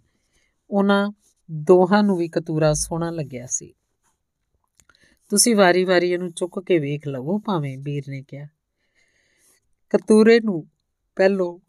ਉਹਨਾਂ 0.69 1.11
ਦੋਹਾਂ 1.51 2.03
ਨੂੰ 2.03 2.17
ਵੀ 2.17 2.27
ਕਤੂਰਾ 2.27 2.73
ਸੋਹਣਾ 2.73 3.09
ਲੱਗਿਆ 3.09 3.45
ਸੀ। 3.45 3.73
ਤੁਸੀਂ 5.29 5.55
ਵਾਰੀ-ਵਾਰੀ 5.55 6.11
ਇਹਨੂੰ 6.11 6.31
ਚੁੱਕ 6.31 6.59
ਕੇ 6.59 6.79
ਵੇਖ 6.79 7.07
ਲਵੋ 7.07 7.39
ਭਾਵੇਂ 7.39 7.77
ਵੀਰ 7.77 8.03
ਨੇ 8.07 8.23
ਕਿਹਾ। 8.27 8.47
ਕਤੂਰੇ 9.93 10.39
ਨੂੰ 10.39 10.65
ਪਹਿਲੋਂ 11.17 11.59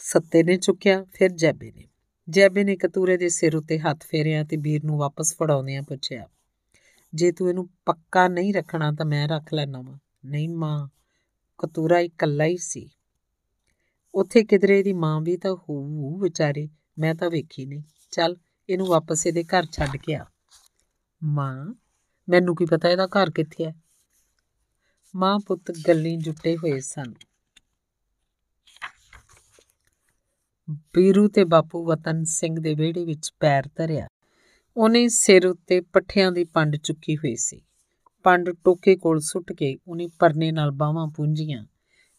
ਸੱਤੇ 0.00 0.42
ਨੇ 0.42 0.56
ਚੁੱਕਿਆ, 0.56 1.04
ਫਿਰ 1.04 1.30
ਜੈਬੇ 1.32 1.70
ਨੇ। 1.72 1.88
ਜੈਬੇ 2.28 2.64
ਨੇ 2.64 2.76
ਕਤੂਰੇ 2.76 3.16
ਦੇ 3.16 3.28
ਸਿਰ 3.28 3.56
ਉੱਤੇ 3.56 3.78
ਹੱਥ 3.78 4.04
ਫੇਰਿਆ 4.04 4.42
ਤੇ 4.44 4.56
ਵੀਰ 4.56 4.84
ਨੂੰ 4.84 4.98
ਵਾਪਸ 4.98 5.34
ਫੜਾਉਂਦਿਆਂ 5.34 5.82
ਪੁੱਛਿਆ, 5.82 6.26
ਜੇ 7.12 7.30
ਤੂੰ 7.32 7.48
ਇਹਨੂੰ 7.48 7.68
ਪੱਕਾ 7.86 8.26
ਨਹੀਂ 8.28 8.52
ਰੱਖਣਾ 8.54 8.90
ਤਾਂ 8.92 9.06
ਮੈਂ 9.06 9.26
ਰੱਖ 9.28 9.52
ਲੈਣਾ 9.54 9.80
ਵਾ। 9.80 9.98
ਨਹੀਂ 10.24 10.48
ਮਾਂ, 10.48 10.88
ਕਤੂਰਾ 11.58 11.98
ਇਕੱਲਾ 11.98 12.44
ਹੀ 12.44 12.56
ਸੀ। 12.56 12.88
ਉੱਥੇ 14.14 14.42
ਕਿਧਰੇ 14.44 14.82
ਦੀ 14.82 14.92
ਮਾਂ 14.94 15.20
ਵੀ 15.20 15.36
ਤਾਂ 15.36 15.54
ਹੋਊ 15.54 16.18
ਵਿਚਾਰੀ, 16.18 16.68
ਮੈਂ 16.98 17.14
ਤਾਂ 17.14 17.30
ਵੇਖੀ 17.30 17.66
ਨਹੀਂ। 17.66 17.82
ਚੱਲ, 18.12 18.36
ਇਹਨੂੰ 18.68 18.86
ਵਾਪਸ 18.86 19.26
ਇਹਦੇ 19.26 19.44
ਘਰ 19.44 19.66
ਛੱਡ 19.72 19.96
ਕੇ 19.96 20.14
ਆ। 20.14 20.24
ਮਾਂ, 21.22 21.74
ਮੈਨੂੰ 22.28 22.56
ਕੀ 22.56 22.64
ਪਤਾ 22.64 22.88
ਇਹਦਾ 22.88 23.06
ਘਰ 23.08 23.30
ਕਿੱਥੇ 23.30 23.64
ਹੈ? 23.64 23.74
ਮਾਂ 25.14 25.38
ਪੁੱਤ, 25.38 25.72
ਗੱਲੀ 25.88 26.16
ਜੁੱਟੇ 26.16 26.56
ਹੋਏ 26.56 26.80
ਸਨ। 26.80 27.14
ਬੀਰੂ 30.70 31.28
ਤੇ 31.28 31.44
ਬਾਪੂ 31.44 31.84
ਵਤਨ 31.84 32.24
ਸਿੰਘ 32.24 32.60
ਦੇ 32.60 32.74
ਵਿਹੜੇ 32.74 33.04
ਵਿੱਚ 33.04 33.32
ਪੈਰ 33.40 33.68
ਧਰਿਆ। 33.76 34.06
ਉਹਨੇ 34.76 35.08
ਸਿਰ 35.08 35.46
ਉੱਤੇ 35.46 35.80
ਪੱਠਿਆਂ 35.80 36.32
ਦੀ 36.32 36.44
ਪੰਡ 36.44 36.76
ਚੁੱਕੀ 36.76 37.16
ਹੋਈ 37.16 37.36
ਸੀ। 37.36 37.62
ਪੰਡ 38.22 38.50
ਟੋਕੇ 38.64 38.96
ਕੋਲ 38.96 39.20
ਸੁੱਟ 39.20 39.52
ਕੇ 39.52 39.78
ਉਹਨੇ 39.88 40.08
ਪਰਨੇ 40.18 40.52
ਨਾਲ 40.52 40.70
ਬਾਹਾਂ 40.70 41.08
ਪੂੰਝੀਆਂ। 41.08 41.66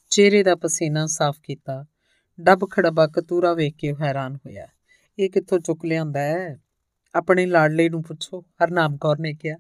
ਚਿਹਰੇ 0.10 0.44
ਦਾ 0.44 0.56
ਪਸੀਨਾ 0.56 1.06
ਸਾਫ਼ 1.06 1.40
ਕੀਤਾ। 1.44 1.86
ਡੱਬ 2.42 2.70
ਖੜਬਾ 2.72 3.08
ਕਤੂਰਾ 3.08 3.54
ਵੇਖ 3.54 3.76
ਕੇ 3.76 3.94
ਹੈਰਾਨ 3.94 4.36
ਹੋਇਆ। 4.36 4.68
ਇਹ 5.20 5.30
ਕਿੱਥੋਂ 5.30 5.60
ਚੁੱਕ 5.60 5.86
ਲਿਆਂਦਾ 5.86 6.20
ਹੈ? 6.20 6.62
ਆਪਣੇ 7.16 7.46
ਲਾਡਲੇ 7.46 7.90
ਨੂੰ 7.90 8.04
ਪੁੱਛੋ, 8.04 8.42
ਹਰਨਾਮ 8.42 8.98
ਕੌਰ 8.98 9.20
ਨੇ 9.20 9.34
ਕਿਹਾ। 9.34 9.58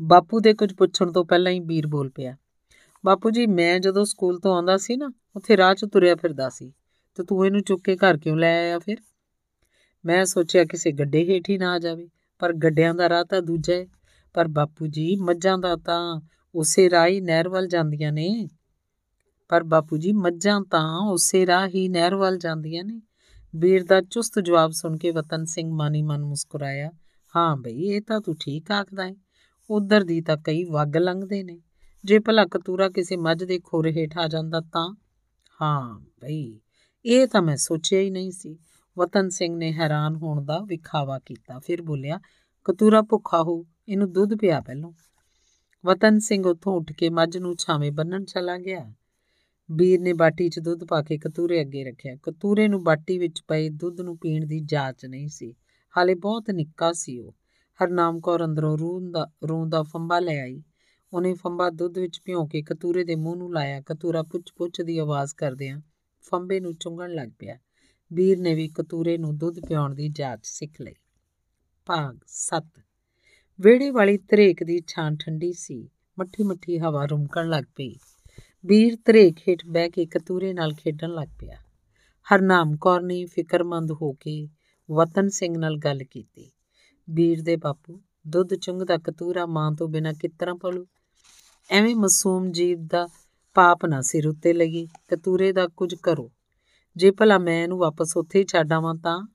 ਬਾਪੂ 0.00 0.40
ਦੇ 0.40 0.54
ਕੁਝ 0.54 0.74
ਪੁੱਛਣ 0.74 1.12
ਤੋਂ 1.12 1.24
ਪਹਿਲਾਂ 1.24 1.52
ਹੀ 1.52 1.60
ਵੀਰ 1.60 1.86
ਬੋਲ 1.86 2.10
ਪਿਆ। 2.10 2.36
ਬਾਪੂ 3.04 3.30
ਜੀ, 3.30 3.46
ਮੈਂ 3.46 3.80
ਜਦੋਂ 3.80 4.04
ਸਕੂਲ 4.04 4.40
ਤੋਂ 4.40 4.54
ਆਉਂਦਾ 4.54 4.76
ਸੀ 4.76 4.96
ਨਾ, 4.96 5.12
ਉੱਥੇ 5.36 5.56
ਰਾਹ 5.56 5.74
'ਚ 5.74 5.84
ਤੁਰਿਆ 5.84 6.14
ਫਿਰਦਾ 6.14 6.48
ਸੀ। 6.48 6.72
ਤੇ 7.14 7.24
ਤੂੰ 7.24 7.46
ਇਹਨੂੰ 7.46 7.62
ਚੁੱਕ 7.62 7.82
ਕੇ 7.84 7.96
ਘਰ 7.96 8.18
ਕਿਉਂ 8.18 8.36
ਲੈ 8.36 8.58
ਆਇਆ 8.58 8.78
ਫਿਰ? 8.78 8.96
ਮੈਂ 10.04 10.24
ਸੋਚਿਆ 10.24 10.64
ਕਿਸੇ 10.64 10.92
ਗੱਡੇ 10.92 11.24
ਹੇਠ 11.24 11.50
ਹੀ 11.50 11.58
ਨਾ 11.58 11.72
ਆ 11.72 11.78
ਜਾਵੇ, 11.78 12.08
ਪਰ 12.38 12.52
ਗੱਡਿਆਂ 12.52 12.94
ਦਾ 12.94 13.08
ਰਾਹ 13.08 13.24
ਤਾਂ 13.24 13.42
ਦੂਜਾ 13.42 13.74
ਹੈ 13.74 13.86
ਪਰ 14.34 14.48
ਬਾਪੂ 14.48 14.86
ਜੀ, 14.86 15.16
ਮੱਝਾਂ 15.16 15.58
ਦਾ 15.58 15.76
ਤਾਂ 15.76 16.20
ਉਸੇ 16.54 16.90
ਰਾਹ 16.90 17.06
ਹੀ 17.08 17.20
ਨਹਿਰ 17.20 17.48
ਵੱਲ 17.48 17.68
ਜਾਂਦੀਆਂ 17.68 18.12
ਨੇ। 18.12 18.48
ਪਰ 19.48 19.62
ਬਾਪੂ 19.62 19.96
ਜੀ, 19.96 20.12
ਮੱਝਾਂ 20.12 20.60
ਤਾਂ 20.60 20.98
ਉਸੇ 21.10 21.46
ਰਾਹ 21.46 21.68
ਹੀ 21.68 21.88
ਨਹਿਰ 21.88 22.14
ਵੱਲ 22.14 22.38
ਜਾਂਦੀਆਂ 22.38 22.84
ਨੇ। 22.84 23.00
ਵੀਰ 23.56 23.84
ਦਾ 23.84 24.00
ਚੁਸਤ 24.00 24.38
ਜਵਾਬ 24.40 24.70
ਸੁਣ 24.70 24.96
ਕੇ 24.96 25.10
ਵਤਨ 25.10 25.44
ਸਿੰਘ 25.44 25.70
ਮਾਨੀ 25.72 26.02
ਮਨ 26.02 26.24
ਮੁਸਕਰਾਇਆ, 26.24 26.90
ਹਾਂ 27.36 27.56
ਬਈ, 27.56 27.82
ਇਹ 27.82 28.02
ਤਾਂ 28.02 28.20
ਤੂੰ 28.20 28.36
ਠੀਕ 28.40 28.70
ਆਖਦਾ 28.70 29.06
ਹੈ 29.06 29.14
ਉਧਰ 29.70 30.04
ਦੀ 30.04 30.20
ਤਾਂ 30.20 30.36
ਕਈ 30.36 30.64
ਵਗ 30.64 30.96
ਲੰਘਦੇ 30.96 31.42
ਨੇ। 31.42 31.60
ਜੇ 32.04 32.18
ਭਲਾ 32.18 32.44
ਕਤੂਰਾ 32.44 32.88
ਕਿਸੇ 32.88 33.16
ਮੱਝ 33.16 33.44
ਦੇ 33.44 33.58
ਖੋਰੇ 33.64 33.92
ਹੇਠ 33.92 34.18
ਆ 34.18 34.28
ਜਾਂਦਾ 34.28 34.60
ਤਾਂ? 34.60 34.96
ਹਾਂ 35.60 35.98
ਬਈ 36.20 36.60
ਇਹ 37.06 37.26
ਤਾਂ 37.26 37.42
ਮੈਂ 37.42 37.56
ਸੋਚਿਆ 37.56 38.00
ਹੀ 38.00 38.10
ਨਹੀਂ 38.10 38.30
ਸੀ। 38.30 38.58
ਵਤਨ 38.98 39.28
ਸਿੰਘ 39.28 39.56
ਨੇ 39.56 39.72
ਹੈਰਾਨ 39.72 40.16
ਹੋਣ 40.16 40.44
ਦਾ 40.44 40.60
ਵਿਖਾਵਾ 40.60 41.18
ਕੀਤਾ। 41.18 41.58
ਫਿਰ 41.58 41.82
ਬੋਲਿਆ, 41.82 42.20
ਕਤੂਰਾ 42.64 43.02
ਭੁੱਖਾ 43.02 43.42
ਹੋ, 43.42 43.66
ਇਹਨੂੰ 43.88 44.12
ਦੁੱਧ 44.12 44.34
ਪਿਆ 44.34 44.60
ਪਹਿਲੋਂ। 44.60 44.92
ਵਤਨ 45.86 46.18
ਸਿੰਘ 46.18 46.46
ਉੱਥੋਂ 46.46 46.76
ਉੱਠ 46.76 46.92
ਕੇ 46.92 47.10
ਮੱਝ 47.10 47.38
ਨੂੰ 47.38 47.56
ਛਾਵੇਂ 47.56 47.92
ਬੰਨਣ 47.92 48.24
ਚਲਾ 48.24 48.58
ਗਿਆ। 48.58 48.94
ਵੀਰ 49.70 50.00
ਨੇ 50.00 50.12
ਬਾਟੀ 50.12 50.48
'ਚ 50.48 50.58
ਦੁੱਧ 50.58 50.84
ਪਾ 50.84 51.02
ਕੇ 51.02 51.18
ਕਤੂਰੇ 51.18 51.60
ਅੱਗੇ 51.60 51.84
ਰੱਖਿਆ। 51.84 52.16
ਕਤੂਰੇ 52.22 52.68
ਨੂੰ 52.68 52.84
ਬਾਟੀ 52.84 53.18
ਵਿੱਚ 53.18 53.42
ਪਏ 53.48 53.68
ਦੁੱਧ 53.68 54.00
ਨੂੰ 54.00 54.18
ਪੀਣ 54.18 54.46
ਦੀ 54.46 54.60
ਜਾਚ 54.60 55.06
ਨਹੀਂ 55.06 55.28
ਸੀ। 55.28 55.54
ਹਾਲੇ 55.96 56.14
ਬਹੁਤ 56.14 56.50
ਨਿੱਕਾ 56.50 56.92
ਸੀ 56.92 57.18
ਉਹ। 57.18 57.34
ਹਰਨਾਮ 57.84 58.20
ਕੌਰ 58.20 58.44
ਅੰਦਰੋਂ 58.44 58.78
ਰੂਹ 58.78 59.10
ਦਾ 59.10 59.26
ਰੂਹ 59.48 59.66
ਦਾ 59.66 59.82
ਫੰਬਾ 59.82 60.18
ਲੈ 60.18 60.40
ਆਈ। 60.40 60.62
ਉਹਨੇ 61.12 61.34
ਫੰਬਾ 61.34 61.70
ਦੁੱਧ 61.70 61.98
ਵਿੱਚ 61.98 62.20
ਭਿਉਂ 62.24 62.48
ਕੇ 62.48 62.62
ਕਤੂਰੇ 62.62 63.04
ਦੇ 63.04 63.14
ਮੂੰਹ 63.14 63.36
ਨੂੰ 63.36 63.54
ਲਾਇਆ। 63.54 63.80
ਕਤੂਰਾ 63.80 64.22
ਪੁੱਛ-ਪੁੱਛ 64.22 64.80
ਦੀ 64.80 64.98
ਆਵਾਜ਼ 64.98 65.34
ਕਰਦਿਆਂ 65.34 65.80
ਫੰਬੇ 66.30 66.60
ਨੂੰ 66.60 66.74
ਚੁੰਗਣ 66.74 67.14
ਲੱਗ 67.14 67.28
ਪਿਆ। 67.38 67.58
ਵੀਰ 68.12 68.38
ਨੇ 68.38 68.54
ਵੀ 68.54 68.68
ਕਤੂਰੇ 68.68 69.18
ਨੂੰ 69.18 69.36
ਦੁੱਧ 69.38 69.60
ਪਿਉਣ 69.60 69.94
ਦੀ 69.94 70.08
ਜਾਚ 70.08 70.40
ਸਿੱਖ 70.44 70.80
ਲਈ। 70.80 70.94
ਭਾਗ 71.86 72.18
7 72.26 72.82
ਵੇੜੇ 73.60 73.90
ਵਾਲੀ 73.90 74.18
ਤਰੇਕ 74.18 74.64
ਦੀ 74.64 74.80
ਛਾਂ 74.86 75.10
ਠੰਡੀ 75.20 75.52
ਸੀ। 75.52 75.88
ਮੱਠੀ 76.18 76.42
ਮੱਠੀ 76.42 76.78
ਹਵਾ 76.78 77.04
ਰੁਮਕਣ 77.06 77.48
ਲੱਗ 77.48 77.64
ਪਈ। 77.76 77.94
ਵੀਰ 78.66 78.96
ਤਰੇਕ 79.04 79.38
ਹੇਠ 79.38 79.66
ਬਹਿ 79.66 79.90
ਕੇ 79.90 80.06
ਕਤੂਰੇ 80.06 80.52
ਨਾਲ 80.52 80.74
ਖੇਡਣ 80.74 81.10
ਲੱਗ 81.10 81.28
ਪਿਆ। 81.40 81.56
ਹਰਨਾਮ 82.26 82.76
ਕੌਰ 82.80 83.02
ਨੇ 83.02 83.24
ਫਿਕਰਮੰਦ 83.26 83.92
ਹੋ 83.92 84.12
ਕੇ 84.12 84.48
ਵਤਨ 84.90 85.28
ਸਿੰਘ 85.28 85.58
ਨਾਲ 85.58 85.76
ਗੱਲ 85.78 86.02
ਕੀਤੀ। 86.04 86.50
ਵੀਰ 87.10 87.42
ਦੇ 87.42 87.56
ਬਾਪੂ, 87.56 88.00
ਦੁੱਧ 88.28 88.54
ਚੁੰਗਦਾ 88.54 88.96
ਕਤੂਰਾ 88.96 89.46
ਮਾਂ 89.46 89.72
ਤੋਂ 89.72 89.88
ਬਿਨਾ 89.88 90.12
ਕਿਤਰਾ 90.12 90.54
ਪਲੂ? 90.54 90.86
ਐਵੇਂ 91.70 91.96
ਮਾਸੂਮ 91.96 92.50
ਜੀਵ 92.50 92.78
ਦਾ 92.86 93.06
ਪਾਪ 93.54 93.86
ਨਾ 93.86 94.00
ਸਿਰ 94.00 94.26
ਉੱਤੇ 94.26 94.52
ਲੱਗੀ 94.52 94.88
ਕਤੂਰੇ 95.08 95.52
ਦਾ 95.52 95.66
ਕੁਝ 95.66 95.94
ਕਰੋ। 95.94 96.32
ਜੇ 96.96 97.10
ਭਲਾ 97.10 97.38
ਮੈਂ 97.38 97.62
ਇਹਨੂੰ 97.62 97.78
ਵਾਪਸ 97.78 98.16
ਉੱਥੇ 98.16 98.38
ਹੀ 98.38 98.44
ਛੱਡ 98.44 98.72
ਆਵਾਂ 98.72 98.94
ਤਾਂ 98.94 99.28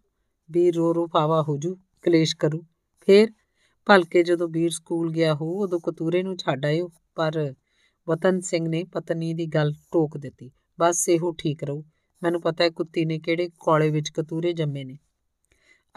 ਵੀਰ 0.52 0.76
ਰੋ 0.76 0.96
ਰੋ 0.96 1.08
ਪਾਵਾ 1.08 1.42
ਹੋ 1.42 1.58
ਜੂ, 1.58 1.76
ਕਲੇਸ਼ 2.02 2.36
ਕਰੂ। 2.36 2.62
ਫੇਰ 3.06 3.28
ਭਲਕੇ 3.86 4.24
ਜਦੋਂ 4.24 4.48
ਵੀਰ 4.48 4.70
ਸਕੂਲ 4.70 5.12
ਗਿਆ 5.12 5.34
ਹੋ, 5.34 5.60
ਉਦੋਂ 5.64 5.80
ਕਤੂਰੇ 5.80 6.24
ਨੂੰ 6.24 6.38
ਛੱਡ 6.38 6.66
ਆਇਓ, 6.66 6.92
ਪਰ 7.16 7.54
ਵਤਨ 8.10 8.40
ਸਿੰਘ 8.40 8.68
ਨੇ 8.68 8.84
ਪਤਨੀ 8.84 9.34
ਦੀ 9.34 9.46
ਗੱਲ 9.46 9.74
ਟੋਕ 9.92 10.18
ਦਿੱਤੀ। 10.18 10.52
ਬਸ 10.80 11.10
ਇਹੋ 11.10 11.36
ਠੀਕ 11.38 11.64
ਰਹੂ। 11.64 11.84
ਮੈਨੂੰ 12.24 12.42
ਪਤਾ 12.42 12.64
ਹੈ 12.64 12.70
ਕੁੱਤੀ 12.70 13.06
ਨੇ 13.06 13.20
ਕਿਹੜੇ 13.20 13.50
ਕੋਲੇ 13.60 13.90
ਵਿੱਚ 13.90 14.10
ਕਤੂਰੇ 14.10 14.54
ਜੰਮੇ 14.54 14.84
ਨੇ। 14.84 14.98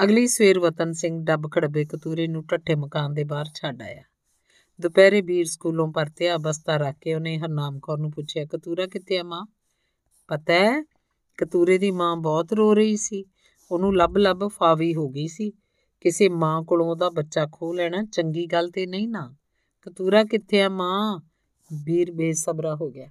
ਅਗਲੀ 0.04 0.26
ਸਵੇਰ 0.26 0.58
ਵਤਨ 0.58 0.92
ਸਿੰਘ 0.92 1.24
ਡੱਬ 1.24 1.50
ਖੜਬੇ 1.50 1.84
ਕਤੂਰੇ 1.84 2.26
ਨੂੰ 2.26 2.46
ਟੱਠੇ 2.46 2.74
ਮਕਾਨ 2.74 3.14
ਦੇ 3.14 3.24
ਬਾਹਰ 3.24 3.46
ਛੱਡ 3.54 3.82
ਆਇਆ। 3.82 4.02
ਦੁਪਹਿਰੇ 4.80 5.20
ਵੀਰ 5.20 5.46
ਸਕੂਲੋਂ 5.46 5.92
ਪਰਤਿਆ 5.92 6.38
ਬਸਤਾ 6.38 6.76
ਰੱਖ 6.76 6.96
ਕੇ 7.00 7.14
ਉਹਨੇ 7.14 7.38
ਹਰਨਾਮ 7.38 7.78
ਕੌਰ 7.78 7.98
ਨੂੰ 7.98 8.10
ਪੁੱਛਿਆ, 8.10 8.44
ਕਤੂਰਾ 8.44 8.86
ਕਿੱਥੇ 8.86 9.18
ਆ 9.18 9.22
ਮਾਂ? 9.22 9.46
ਪਤਾ 10.28 10.52
ਹੈ, 10.52 10.82
ਕਤੂਰੇ 11.36 11.78
ਦੀ 11.78 11.90
ਮਾਂ 11.90 12.16
ਬਹੁਤ 12.16 12.52
ਰੋ 12.52 12.74
ਰਹੀ 12.74 12.96
ਸੀ। 12.96 13.24
ਉਹਨੂੰ 13.70 13.96
ਲੱਭ 13.96 14.16
ਲੱਭ 14.16 14.48
ਫਾਵੀ 14.48 14.94
ਹੋ 14.94 15.08
ਗਈ 15.08 15.28
ਸੀ। 15.28 15.52
ਕਿਸੇ 16.00 16.28
ਮਾਂ 16.28 16.62
ਕੋਲੋਂ 16.62 16.86
ਉਹਦਾ 16.86 17.10
ਬੱਚਾ 17.10 17.46
ਖੋ 17.52 17.72
ਲੈਣਾ 17.72 18.04
ਚੰਗੀ 18.04 18.46
ਗੱਲ 18.46 18.70
ਤੇ 18.70 18.86
ਨਹੀਂ 18.86 19.08
ਨਾ। 19.08 19.36
ਕਤੂਰਾ 19.82 20.24
ਕਿੱਥੇ 20.24 20.62
ਆ 20.62 20.68
ਮਾਂ? 20.68 21.20
ਵੀਰ 21.84 22.12
ਬੇਸਬਰਾ 22.12 22.74
ਹੋ 22.74 22.90
ਗਿਆ। 22.90 23.08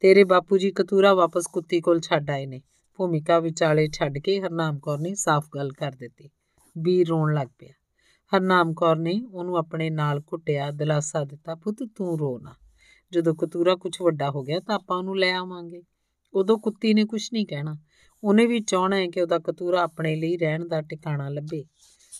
ਤੇਰੇ 0.00 0.24
ਬਾਪੂ 0.24 0.58
ਜੀ 0.58 0.70
ਕਤੂਰਾ 0.70 1.14
ਵਾਪਸ 1.14 1.46
ਕੁੱਤੀ 1.46 1.80
ਕੋਲ 1.80 2.00
ਛੱਡ 2.00 2.30
ਆਏ 2.30 2.46
ਨੇ। 2.46 2.60
ਭੂਮਿਕਾ 2.96 3.38
ਵਿਚਾਲੇ 3.38 3.88
ਛੱਡ 3.88 4.18
ਕੇ 4.18 4.40
ਹਰਨਾਮ 4.40 4.78
ਕੌਰ 4.78 4.98
ਨੇ 4.98 5.14
ਸਾਫ਼ 5.14 5.46
ਗੱਲ 5.54 5.70
ਕਰ 5.70 5.92
ਦਿੱਤੀ। 5.92 6.30
ਵੀਰ 6.78 7.08
ਰੋਣ 7.08 7.34
ਲੱਗ 7.34 7.48
ਪਿਆ। 7.58 7.79
ਹਰਨਾਮ 8.36 8.74
ਕੌਰ 8.74 8.96
ਨੇ 8.96 9.22
ਉਹਨੂੰ 9.32 9.56
ਆਪਣੇ 9.56 9.90
ਨਾਲ 9.90 10.20
ਘੁੱਟਿਆ, 10.20 10.70
ਦਿਲਾਸਾ 10.70 11.24
ਦਿੱਤਾ, 11.24 11.54
ਪੁੱਤ 11.54 11.88
ਤੂੰ 11.96 12.18
ਰੋ 12.18 12.38
ਨਾ। 12.38 12.54
ਜਦੋਂ 13.12 13.34
ਕਤੂਰਾ 13.34 13.76
ਕੁਝ 13.76 13.92
ਵੱਡਾ 14.02 14.30
ਹੋ 14.30 14.42
ਗਿਆ 14.42 14.60
ਤਾਂ 14.60 14.74
ਆਪਾਂ 14.74 14.98
ਉਹਨੂੰ 14.98 15.18
ਲੈ 15.18 15.34
ਆਵਾਂਗੇ। 15.34 15.82
ਉਦੋਂ 16.34 16.58
ਕੁੱਤੀ 16.58 16.94
ਨੇ 16.94 17.04
ਕੁਝ 17.04 17.28
ਨਹੀਂ 17.32 17.46
ਕਹਿਣਾ। 17.46 17.78
ਉਹਨੇ 18.24 18.46
ਵੀ 18.46 18.60
ਚਾਹਣਾ 18.60 18.96
ਹੈ 18.96 19.06
ਕਿ 19.06 19.20
ਉਹਦਾ 19.20 19.38
ਕਤੂਰਾ 19.38 19.82
ਆਪਣੇ 19.82 20.16
ਲਈ 20.16 20.36
ਰਹਿਣ 20.36 20.68
ਦਾ 20.68 20.80
ਟਿਕਾਣਾ 20.80 21.28
ਲੱਭੇ। 21.28 21.64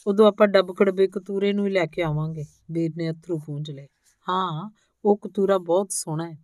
ਉਦੋਂ 0.07 0.27
ਆਪਾਂ 0.27 0.49
ਡੱਬ 0.49 0.77
ਖੜਬੇ 0.79 1.07
ਕਤੂਰੇ 1.07 1.53
ਨੂੰ 1.53 1.67
ਹੀ 1.67 1.71
ਲੈ 1.71 1.87
ਕੇ 1.87 2.03
ਆਵਾਂਗੇ। 2.03 2.45
ਵੀਰ 2.71 2.93
ਨੇ 2.97 3.11
ਅਥਰੂ 3.11 3.39
ਪੂੰਝ 3.39 3.71
ਲਏ। 3.71 3.87
ਹਾਂ, 4.29 4.71
ਉਹ 5.05 5.17
ਕਤੂਰਾ 5.17 5.59
ਬਹੁਤ 5.59 5.93
ਸੋਹਣਾ 5.93 6.31
ਹੈ। 6.31 6.39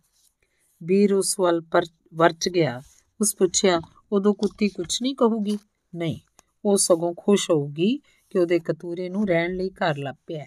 ਵੀਰ 0.83 1.13
ਉਸ 1.13 1.39
ਵੱਲ 1.39 1.61
ਪਰ, 1.61 1.83
ਵਰਚ 2.13 2.49
ਗਿਆ। 2.49 2.81
ਉਸ 3.21 3.35
ਪੁੱਛਿਆ, 3.35 3.81
ਉਦੋਂ 4.11 4.33
ਕੁੱਤੀ 4.33 4.69
ਕੁਝ 4.69 5.01
ਨਹੀਂ 5.01 5.15
ਕਹੂਗੀ? 5.15 5.57
ਨਹੀਂ, 5.95 6.19
ਉਹ 6.65 6.77
ਸਗੋਂ 6.77 7.13
ਖੁਸ਼ 7.17 7.51
ਹੋਊਗੀ 7.51 7.99
ਕਿ 8.29 8.39
ਉਹਦੇ 8.39 8.59
ਕਤੂਰੇ 8.59 9.09
ਨੂੰ 9.09 9.27
ਰਹਿਣ 9.27 9.55
ਲਈ 9.55 9.69
ਘਰ 9.69 9.97
ਲੱਭ 9.97 10.15
ਪਿਆ 10.27 10.45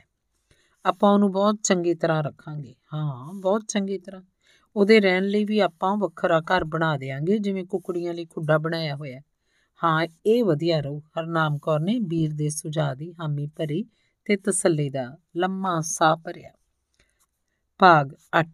ਆਪਾਂ 0.84 1.12
ਉਹਨੂੰ 1.12 1.32
ਬਹੁਤ 1.32 1.56
ਚੰਗੀ 1.62 1.94
ਤਰ੍ਹਾਂ 1.94 2.22
ਰੱਖਾਂਗੇ। 2.22 2.74
ਹਾਂ, 2.94 3.32
ਬਹੁਤ 3.34 3.62
ਚੰਗੀ 3.68 3.98
ਤਰ੍ਹਾਂ। 3.98 4.22
ਉਹਦੇ 4.76 5.00
ਰਹਿਣ 5.00 5.24
ਲਈ 5.24 5.44
ਵੀ 5.44 5.58
ਆਪਾਂ 5.58 5.96
ਵੱਖਰਾ 5.96 6.40
ਘਰ 6.40 6.64
ਬਣਾ 6.64 6.96
ਦੇਾਂਗੇ 6.96 7.38
ਜਿਵੇਂ 7.38 7.64
ਕੁਕੜੀਆਂ 7.64 8.14
ਲਈ 8.14 8.24
ਖੁੱਡਾ 8.24 8.58
ਬਣਾਇਆ 8.58 8.96
ਹੋਇਆ 8.96 9.20
ਹਾਂ। 9.84 10.06
ਇਹ 10.26 10.44
ਵਧੀਆ 10.44 10.80
ਰਹੂ। 10.80 10.98
ਹਰਨਾਮ 10.98 11.58
ਕੌਰ 11.58 11.80
ਨੇ 11.80 11.98
ਵੀਰ 11.98 12.32
ਦੇ 12.32 12.48
ਸੁਝਾਅ 12.50 12.94
ਦੀ 12.94 13.12
ਹਾਮੀ 13.12 13.46
ਭਰੀ 13.46 13.84
ਤੇ 14.24 14.36
ਤਸੱਲੀ 14.36 14.90
ਦਾ 14.90 15.16
ਲੰਮਾ 15.36 15.80
ਸਾਹ 15.80 16.16
ਭਰਿਆ। 16.16 16.50
ਭਾਗ 17.78 18.14
8 18.40 18.44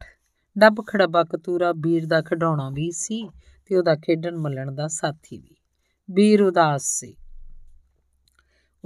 ਡੱਬ 0.59 0.85
ਖੜਬਾ 0.87 1.25
ਕਤੂਰਾ 1.25 1.73
ਵੀਰ 1.77 2.07
ਦਾ 2.07 2.23
ਖਡਾਉਣਾ 2.23 2.71
ਵੀ 2.71 2.91
ਸੀ 2.91 3.29
ਤੇ 3.67 3.77
ਉਹਦਾ 3.77 3.97
ਖੇਡਣ 3.97 4.37
ਮੱਲਣ 4.37 4.73
ਦਾ 4.73 4.89
ਸਾਥੀ 4.89 5.39
ਵੀ। 5.39 5.57
ਵੀਰ 6.11 6.43
ਉਦਾਸ 6.43 6.83
ਸੀ। 6.83 7.17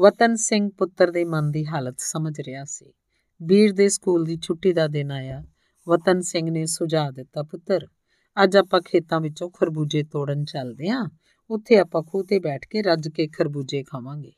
ਵਤਨ 0.01 0.35
ਸਿੰਘ 0.35 0.71
ਪੁੱਤਰ 0.79 1.11
ਦੇ 1.11 1.25
ਮਨ 1.25 1.51
ਦੀ 1.51 1.67
ਹਾਲਤ 1.67 1.95
ਸਮਝ 1.99 2.41
ਰਿਹਾ 2.41 2.65
ਸੀ। 2.65 2.93
ਵੀਰ 3.43 3.73
ਦੇ 3.73 3.89
ਸਕੂਲ 3.89 4.25
ਦੀ 4.25 4.39
ਛੁੱਟੀ 4.43 4.73
ਦਾ 4.73 4.87
ਦਿਨ 4.87 5.11
ਆਇਆ। 5.11 5.45
ਵਤਨ 5.89 6.21
ਸਿੰਘ 6.21 6.51
ਨੇ 6.51 6.67
ਸੁਝਾਅ 6.67 7.11
ਦਿੱਤਾ, 7.11 7.43
ਪੁੱਤਰ, 7.43 7.87
ਅੱਜ 8.45 8.57
ਆਪਾਂ 8.57 8.81
ਖੇਤਾਂ 8.81 9.21
ਵਿੱਚੋਂ 9.21 9.51
ਖਰਬੂਜੇ 9.51 10.03
ਤੋੜਨ 10.03 10.45
ਚੱਲਦੇ 10.45 10.89
ਆਂ। 10.89 11.09
ਉੱਥੇ 11.51 11.79
ਆਪਾਂ 11.79 12.03
ਖੂਹ 12.03 12.25
ਤੇ 12.25 12.39
ਬੈਠ 12.39 12.67
ਕੇ 12.67 12.83
ਰੱਜ 12.83 13.09
ਕੇ 13.09 13.29
ਖਰਬੂਜੇ 13.29 13.83
ਖਾਵਾਂਗੇ। 13.83 14.33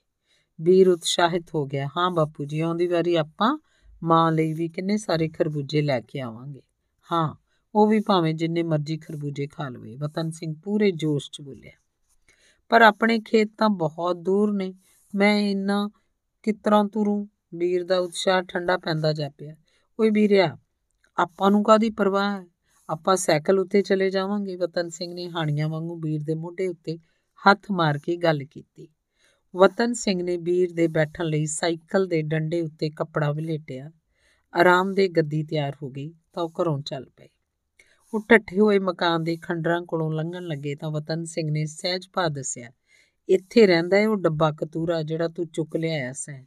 ਵੀਰ 0.61 0.89
ਉਤਸ਼ਾਹਿਤ 0.89 1.55
ਹੋ 1.55 1.67
ਗਿਆ, 1.67 1.89
ਹਾਂ 1.97 2.11
ਬਾਪੂ 2.11 2.45
ਜੀ, 2.45 2.61
ਆਉਂਦੀ 2.61 2.87
ਵਾਰੀ 2.87 3.15
ਆਪਾਂ 3.15 3.59
ਮਾਂ 4.03 4.33
ਲਈ 4.33 4.53
ਵੀ 4.53 4.69
ਕਿੰਨੇ 4.69 4.97
ਸਾਰੇ 4.97 5.29
ਖਰਬੂਜੇ 5.29 5.83
ਲੈ 5.83 6.01
ਕੇ 6.01 6.21
ਆਵਾਂਗੇ। 6.21 6.63
ਹਾਂ, 7.13 7.35
ਉਹ 7.75 7.87
ਵੀ 7.87 8.01
ਭਾਵੇਂ 8.01 8.35
ਜਿੰਨੇ 8.35 8.63
ਮਰਜ਼ੀ 8.63 8.99
ਖਰਬੂਜੇ 8.99 9.47
ਖਾ 9.47 9.69
ਲਵੇ, 9.69 9.97
ਵਤਨ 9.97 10.31
ਸਿੰਘ 10.31 10.55
ਪੂਰੇ 10.65 10.91
ਜੋਸ਼ 10.91 11.31
'ਚ 11.31 11.41
ਬੋਲਿਆ। 11.41 11.73
ਪਰ 12.69 12.83
ਆਪਣੇ 12.83 13.19
ਖੇਤ 13.19 13.51
ਤਾਂ 13.59 13.69
ਬਹੁਤ 13.69 14.17
ਦੂਰ 14.17 14.53
ਨੇ। 14.53 14.75
ਮੈਂ 15.15 15.37
ਇੰਨਾ 15.39 15.89
ਕਿਤਰਾ 16.43 16.83
ਤੁਰੂ? 16.93 17.29
ਵੀਰ 17.55 17.85
ਦਾ 17.85 17.99
ਉਤਸ਼ਾਹ 17.99 18.43
ਠੰਡਾ 18.43 18.77
ਪੈਂਦਾ 18.77 19.13
ਜਾ 19.13 19.29
ਪਿਆ 19.29 19.55
ਓਏ 19.99 20.11
ਵੀਰਿਆ, 20.11 20.57
ਆਪਾਂ 21.19 21.51
ਨੂੰ 21.51 21.63
ਕਾਦੀ 21.63 21.91
ਪਰਵਾਹ 21.91 22.41
ਹੈ? 22.41 22.47
ਆਪਾਂ 22.89 23.17
ਸਾਈਕਲ 23.17 23.59
ਉੱਤੇ 23.59 23.83
ਚਲੇ 23.83 24.11
ਜਾਵਾਂਗੇ। 24.11 24.57
ਵਤਨ 24.57 24.89
ਸਿੰਘ 24.89 25.13
ਨੇ 25.15 25.29
ਹਾਣੀਆਂ 25.31 25.69
ਵਾਂਗੂ 25.69 25.97
ਵੀਰ 25.97 26.23
ਦੇ 26.23 26.35
ਮੋਢੇ 26.35 26.67
ਉੱਤੇ 26.67 26.97
ਹੱਥ 27.43 27.71
ਮਾਰ 27.71 27.99
ਕੇ 27.99 28.17
ਗੱਲ 28.17 28.45
ਕੀਤੀ। 28.45 28.89
ਵਤਨ 29.55 29.93
ਸਿੰਘ 29.93 30.23
ਨੇ 30.23 30.37
ਵੀਰ 30.37 30.73
ਦੇ 30.73 30.89
ਬੈਠਣ 30.89 31.25
ਲਈ 31.25 31.47
ਸਾਈਕਲ 31.47 32.07
ਦੇ 32.07 32.23
ਡੰਡੇ 32.23 32.61
ਉੱਤੇ 32.61 32.91
ਕੱਪੜਾ 32.91 33.31
ਵਲੇਟਿਆ। 33.33 33.91
ਆਰਾਮ 34.55 34.95
ਦੇ 34.95 35.09
ਗੱਦੀ 35.09 35.43
ਤਿਆਰ 35.45 35.77
ਹੋ 35.83 35.91
ਗਈ 35.91 36.13
ਤਾਂ 36.33 36.43
ਉਹ 36.43 36.53
ਘਰੋਂ 36.61 36.81
ਚੱਲ 36.81 37.09
ਪਏ। 37.17 37.29
ਉਹ 38.15 38.25
ਟੱਠੇ 38.29 38.61
ਹੋਏ 38.61 38.79
ਮਕਾਨ 38.79 39.25
ਦੇ 39.25 39.37
ਖੰਡਰਾਂ 39.37 39.83
ਕੋਲੋਂ 39.83 40.13
ਲੰਘਣ 40.13 40.43
ਲੱਗੇ 40.43 40.75
ਤਾਂ 40.75 40.91
ਵਤਨ 40.91 41.25
ਸਿੰਘ 41.25 41.51
ਨੇ 41.51 41.65
ਸਹਿਜ 41.67 42.09
ਭਾ 42.13 42.29
ਦੱਸਿਆ 42.29 42.71
ਇੱਥੇ 43.29 43.67
ਰਹਿੰਦਾ 43.67 43.97
ਹੈ 43.97 44.09
ਉਹ 44.09 44.17
ਡੱਬਾ 44.17 44.53
ਕਤੂਰਾ 44.53 45.03
ਜਿਹੜਾ 45.03 45.29
ਤੂੰ 45.29 45.47
ਚੁੱਕ 45.47 45.77
ਲਿਆਇਆ 45.77 46.13
ਸੈਂ। 46.13 46.45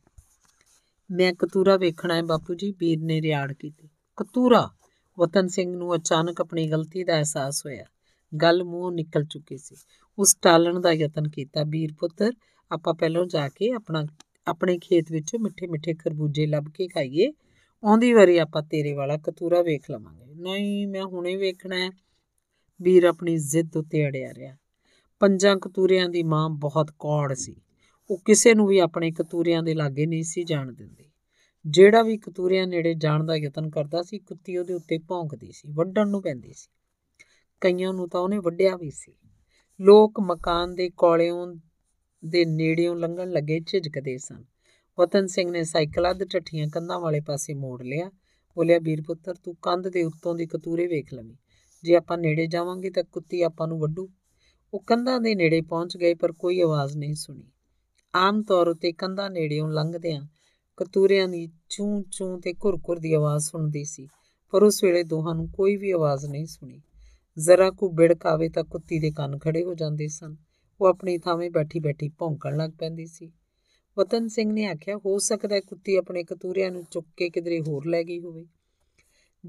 ਮੈਂ 1.11 1.33
ਕਤੂਰਾ 1.33 1.77
ਵੇਖਣਾ 1.77 2.15
ਹੈ 2.15 2.21
ਬਾਪੂ 2.21 2.53
ਜੀ, 2.53 2.73
ਵੀਰ 2.79 2.99
ਨੇ 3.01 3.21
ਰਿਆੜ 3.21 3.53
ਕੀਤੀ। 3.53 3.89
ਕਤੂਰਾ? 4.15 4.71
ਵਤਨ 5.19 5.47
ਸਿੰਘ 5.47 5.77
ਨੂੰ 5.77 5.95
ਅਚਾਨਕ 5.95 6.41
ਆਪਣੀ 6.41 6.67
ਗਲਤੀ 6.67 7.03
ਦਾ 7.03 7.13
ਅਹਿਸਾਸ 7.13 7.65
ਹੋਇਆ। 7.65 7.85
ਗੱਲ 8.41 8.63
ਮੂੰਹੋਂ 8.63 8.91
ਨਿਕਲ 8.91 9.23
ਚੁੱਕੀ 9.23 9.57
ਸੀ। 9.57 9.75
ਉਸ 10.19 10.35
ਟਾਲਣ 10.41 10.79
ਦਾ 10.79 10.91
ਯਤਨ 10.91 11.29
ਕੀਤਾ, 11.29 11.63
ਵੀਰ 11.63 11.93
ਪੁੱਤਰ, 11.99 12.31
ਆਪਾਂ 12.71 12.93
ਪਹਿਲਾਂ 12.93 13.25
ਜਾ 13.25 13.49
ਕੇ 13.49 13.71
ਆਪਣਾ, 13.71 14.05
ਆਪਣੇ 14.47 14.77
ਖੇਤ 14.77 15.11
ਵਿੱਚੋਂ 15.11 15.39
ਮਿੱਠੇ 15.39 15.67
ਮਿੱਠੇ 15.67 15.93
ਖਰਬੂਜੇ 15.93 16.45
ਲੱਭ 16.45 16.65
ਕੇ 16.73 16.87
ਖਾਈਏ। 16.87 17.27
ਆਉਂਦੀ 17.83 18.13
ਵਾਰੀ 18.13 18.37
ਆਪਾਂ 18.37 18.61
ਤੇਰੇ 18.61 18.93
ਵਾਲਾ 18.93 19.17
ਕਤੂਰਾ 19.17 19.61
ਵੇਖ 19.61 19.91
ਲਵਾਂਗੇ। 19.91 20.25
ਨਹੀਂ, 20.35 20.87
ਮੈਂ 20.87 21.03
ਹੁਣੇ 21.03 21.35
ਵੇਖਣਾ 21.35 21.75
ਹੈ। 21.75 21.89
ਵੀਰ 22.81 23.03
ਆਪਣੀ 23.03 23.37
ਜ਼ਿੱਦ 23.37 23.77
ਉੱਤੇ 23.77 24.07
ਅੜਿਆ 24.07 24.33
ਰਿਹਾ। 24.33 24.57
ਪੰਜਾਂ 25.25 25.57
ਕਤੂਰਿਆਂ 25.57 26.09
ਦੀ 26.09 26.23
ਮਾਂ 26.23 26.49
ਬਹੁਤ 26.49 26.91
ਕੌੜ 26.99 27.33
ਸੀ। 27.33 27.55
ਉਹ 28.09 28.21
ਕਿਸੇ 28.25 28.53
ਨੂੰ 28.53 28.67
ਵੀ 28.67 28.79
ਆਪਣੇ 28.79 29.11
ਕਤੂਰਿਆਂ 29.11 29.63
ਦੇ 29.63 29.73
ਲਾਗੇ 29.73 30.05
ਨਹੀਂ 30.05 30.23
ਸੀ 30.23 30.43
ਜਾਣ 30.43 30.73
ਦਿੰਦੀ। 30.73 31.11
ਜਿਹੜਾ 31.67 32.01
ਵੀ 32.01 32.17
ਕਤੂਰਿਆਂ 32.17 32.67
ਨੇੜੇ 32.67 32.93
ਜਾਣ 32.93 33.23
ਦਾ 33.23 33.35
ਯਤਨ 33.35 33.69
ਕਰਦਾ 33.69 34.03
ਸੀ, 34.03 34.19
ਕੁੱਤੀ 34.19 34.57
ਉਹਦੇ 34.57 34.73
ਉੱਤੇ 34.73 34.97
ਭੌਂਕਦੀ 34.97 35.51
ਸੀ, 35.51 35.71
ਵੱਢਣ 35.71 36.07
ਨੂੰ 36.07 36.21
ਪੈਂਦੀ 36.21 36.53
ਸੀ। 36.53 36.69
ਕਈਆਂ 37.61 37.93
ਨੂੰ 37.93 38.09
ਤਾਂ 38.09 38.21
ਉਹਨੇ 38.21 38.37
ਵੱਢਿਆ 38.37 38.75
ਵੀ 38.75 38.91
ਸੀ। 38.91 39.15
ਲੋਕ 39.81 40.19
ਮਕਾਨ 40.19 40.75
ਦੇ 40.75 40.89
ਕੋਲਿਓਂ 40.89 41.55
ਦੇ 42.25 42.45
ਨੇੜਿਓਂ 42.45 42.95
ਲੰਘਣ 42.95 43.31
ਲੱਗੇ, 43.31 43.59
ਝਿਜਕਦੇ 43.59 44.17
ਸਨ। 44.17 44.43
ਵਤਨ 44.99 45.27
ਸਿੰਘ 45.27 45.51
ਨੇ 45.51 45.63
ਸਾਈਕਲ 45.63 46.11
ਅੱਧ 46.11 46.23
ਟੱਠੀਆਂ 46.23 46.67
ਕੰਧਾਂ 46.67 46.99
ਵਾਲੇ 46.99 47.19
ਪਾਸੇ 47.19 47.53
ਮੋੜ 47.53 47.83
ਲਿਆ। 47.83 48.11
ਬੋਲਿਆ, 48.55 48.79
ਵੀਰ 48.79 49.01
ਪੁੱਤਰ, 49.01 49.33
ਤੂੰ 49.33 49.55
ਕੰਧ 49.61 49.87
ਦੇ 49.87 50.03
ਉੱਤੋਂ 50.03 50.35
ਦੀ 50.35 50.45
ਕਤੂਰੇ 50.45 50.87
ਵੇਖ 50.87 51.13
ਲਵੀਂ। 51.13 51.35
ਜੇ 51.83 51.95
ਆਪਾਂ 51.95 52.17
ਨੇੜੇ 52.17 52.47
ਜਾਵਾਂਗੇ 52.47 52.89
ਤਾਂ 52.89 53.03
ਕੁੱਤੀ 53.03 53.41
ਆਪਾਂ 53.41 53.67
ਨੂੰ 53.67 53.79
ਵੱਢੂ। 53.79 54.09
ਉਹ 54.75 54.83
ਕੰਧਾਂ 54.87 55.21
ਦੇ 55.21 55.35
ਨੇੜੇ 55.35 55.61
ਪਹੁੰਚ 55.61 55.97
ਗਏ, 55.97 56.13
ਪਰ 56.13 56.31
ਕੋਈ 56.31 56.61
ਆਵਾਜ਼ 56.61 56.97
ਨਹੀਂ 56.97 57.15
ਸੁਣੀ। 57.15 57.43
ਆਮ 58.15 58.43
ਤੌਰ 58.43 58.67
ਉਤੇ 58.67 58.91
ਕੰਧਾਂ 58.91 59.29
ਨੇੜਿਓਂ 59.29 59.69
ਲੰਘਦਿਆਂ 59.69 60.27
ਕਤੂਰਿਆਂ 60.77 61.27
ਦੀ 61.27 61.49
ਚੂੰ 61.69 62.03
ਚੂੰ 62.11 62.41
ਤੇ 62.41 62.53
ਘੁਰ-ਘੁਰ 62.53 62.99
ਦੀ 62.99 63.13
ਆਵਾਜ਼ 63.13 63.45
ਸੁਣਦੀ 63.45 63.83
ਸੀ, 63.83 64.07
ਪਰ 64.51 64.63
ਉਸ 64.63 64.83
ਵੇਲੇ 64.83 65.03
ਦੋਹਾਂ 65.03 65.35
ਨੂੰ 65.35 65.47
ਕੋਈ 65.47 65.75
ਵੀ 65.75 65.91
ਆਵਾਜ਼ 65.91 66.25
ਨਹੀਂ 66.25 66.45
ਸੁਣੀ। 66.45 66.81
ਜ਼ਰਾ 67.39 67.71
ਕੁ 67.71 67.89
ਬਿੜਕ 67.89 68.25
ਆਵੇ 68.25 68.49
ਤਾਂ 68.49 68.63
ਕੁੱਤੀ 68.63 68.99
ਦੇ 68.99 69.11
ਕੰਨ 69.11 69.37
ਖੜੇ 69.37 69.63
ਹੋ 69.63 69.73
ਜਾਂਦੇ 69.73 70.07
ਸਨ। 70.07 70.35
ਉਹ 70.81 70.87
ਆਪਣੀ 70.87 71.17
ਥਾਵੇਂ 71.17 71.51
ਬੈਠੀ-ਬੈਠੀ 71.51 72.09
ਭੌਂਕਣ 72.09 72.57
ਲੱਗ 72.57 72.71
ਪੈਂਦੀ 72.79 73.05
ਸੀ। 73.05 73.31
ਵਤਨ 73.97 74.27
ਸਿੰਘ 74.27 74.51
ਨੇ 74.51 74.65
ਆਖਿਆ, 74.65 74.97
ਹੋ 74.97 75.17
ਸਕਦਾ 75.17 75.55
ਹੈ 75.55 75.59
ਕੁੱਤੀ 75.59 75.95
ਆਪਣੇ 75.95 76.23
ਕਤੂਰਿਆਂ 76.23 76.71
ਨੂੰ 76.71 76.83
ਚੁੱਕ 76.91 77.07
ਕੇ 77.17 77.29
ਕਿਧਰੇ 77.29 77.61
ਹੋਰ 77.61 77.85
ਲੈ 77.85 78.03
ਗਈ 78.03 78.19
ਹੋਵੇ। 78.19 78.45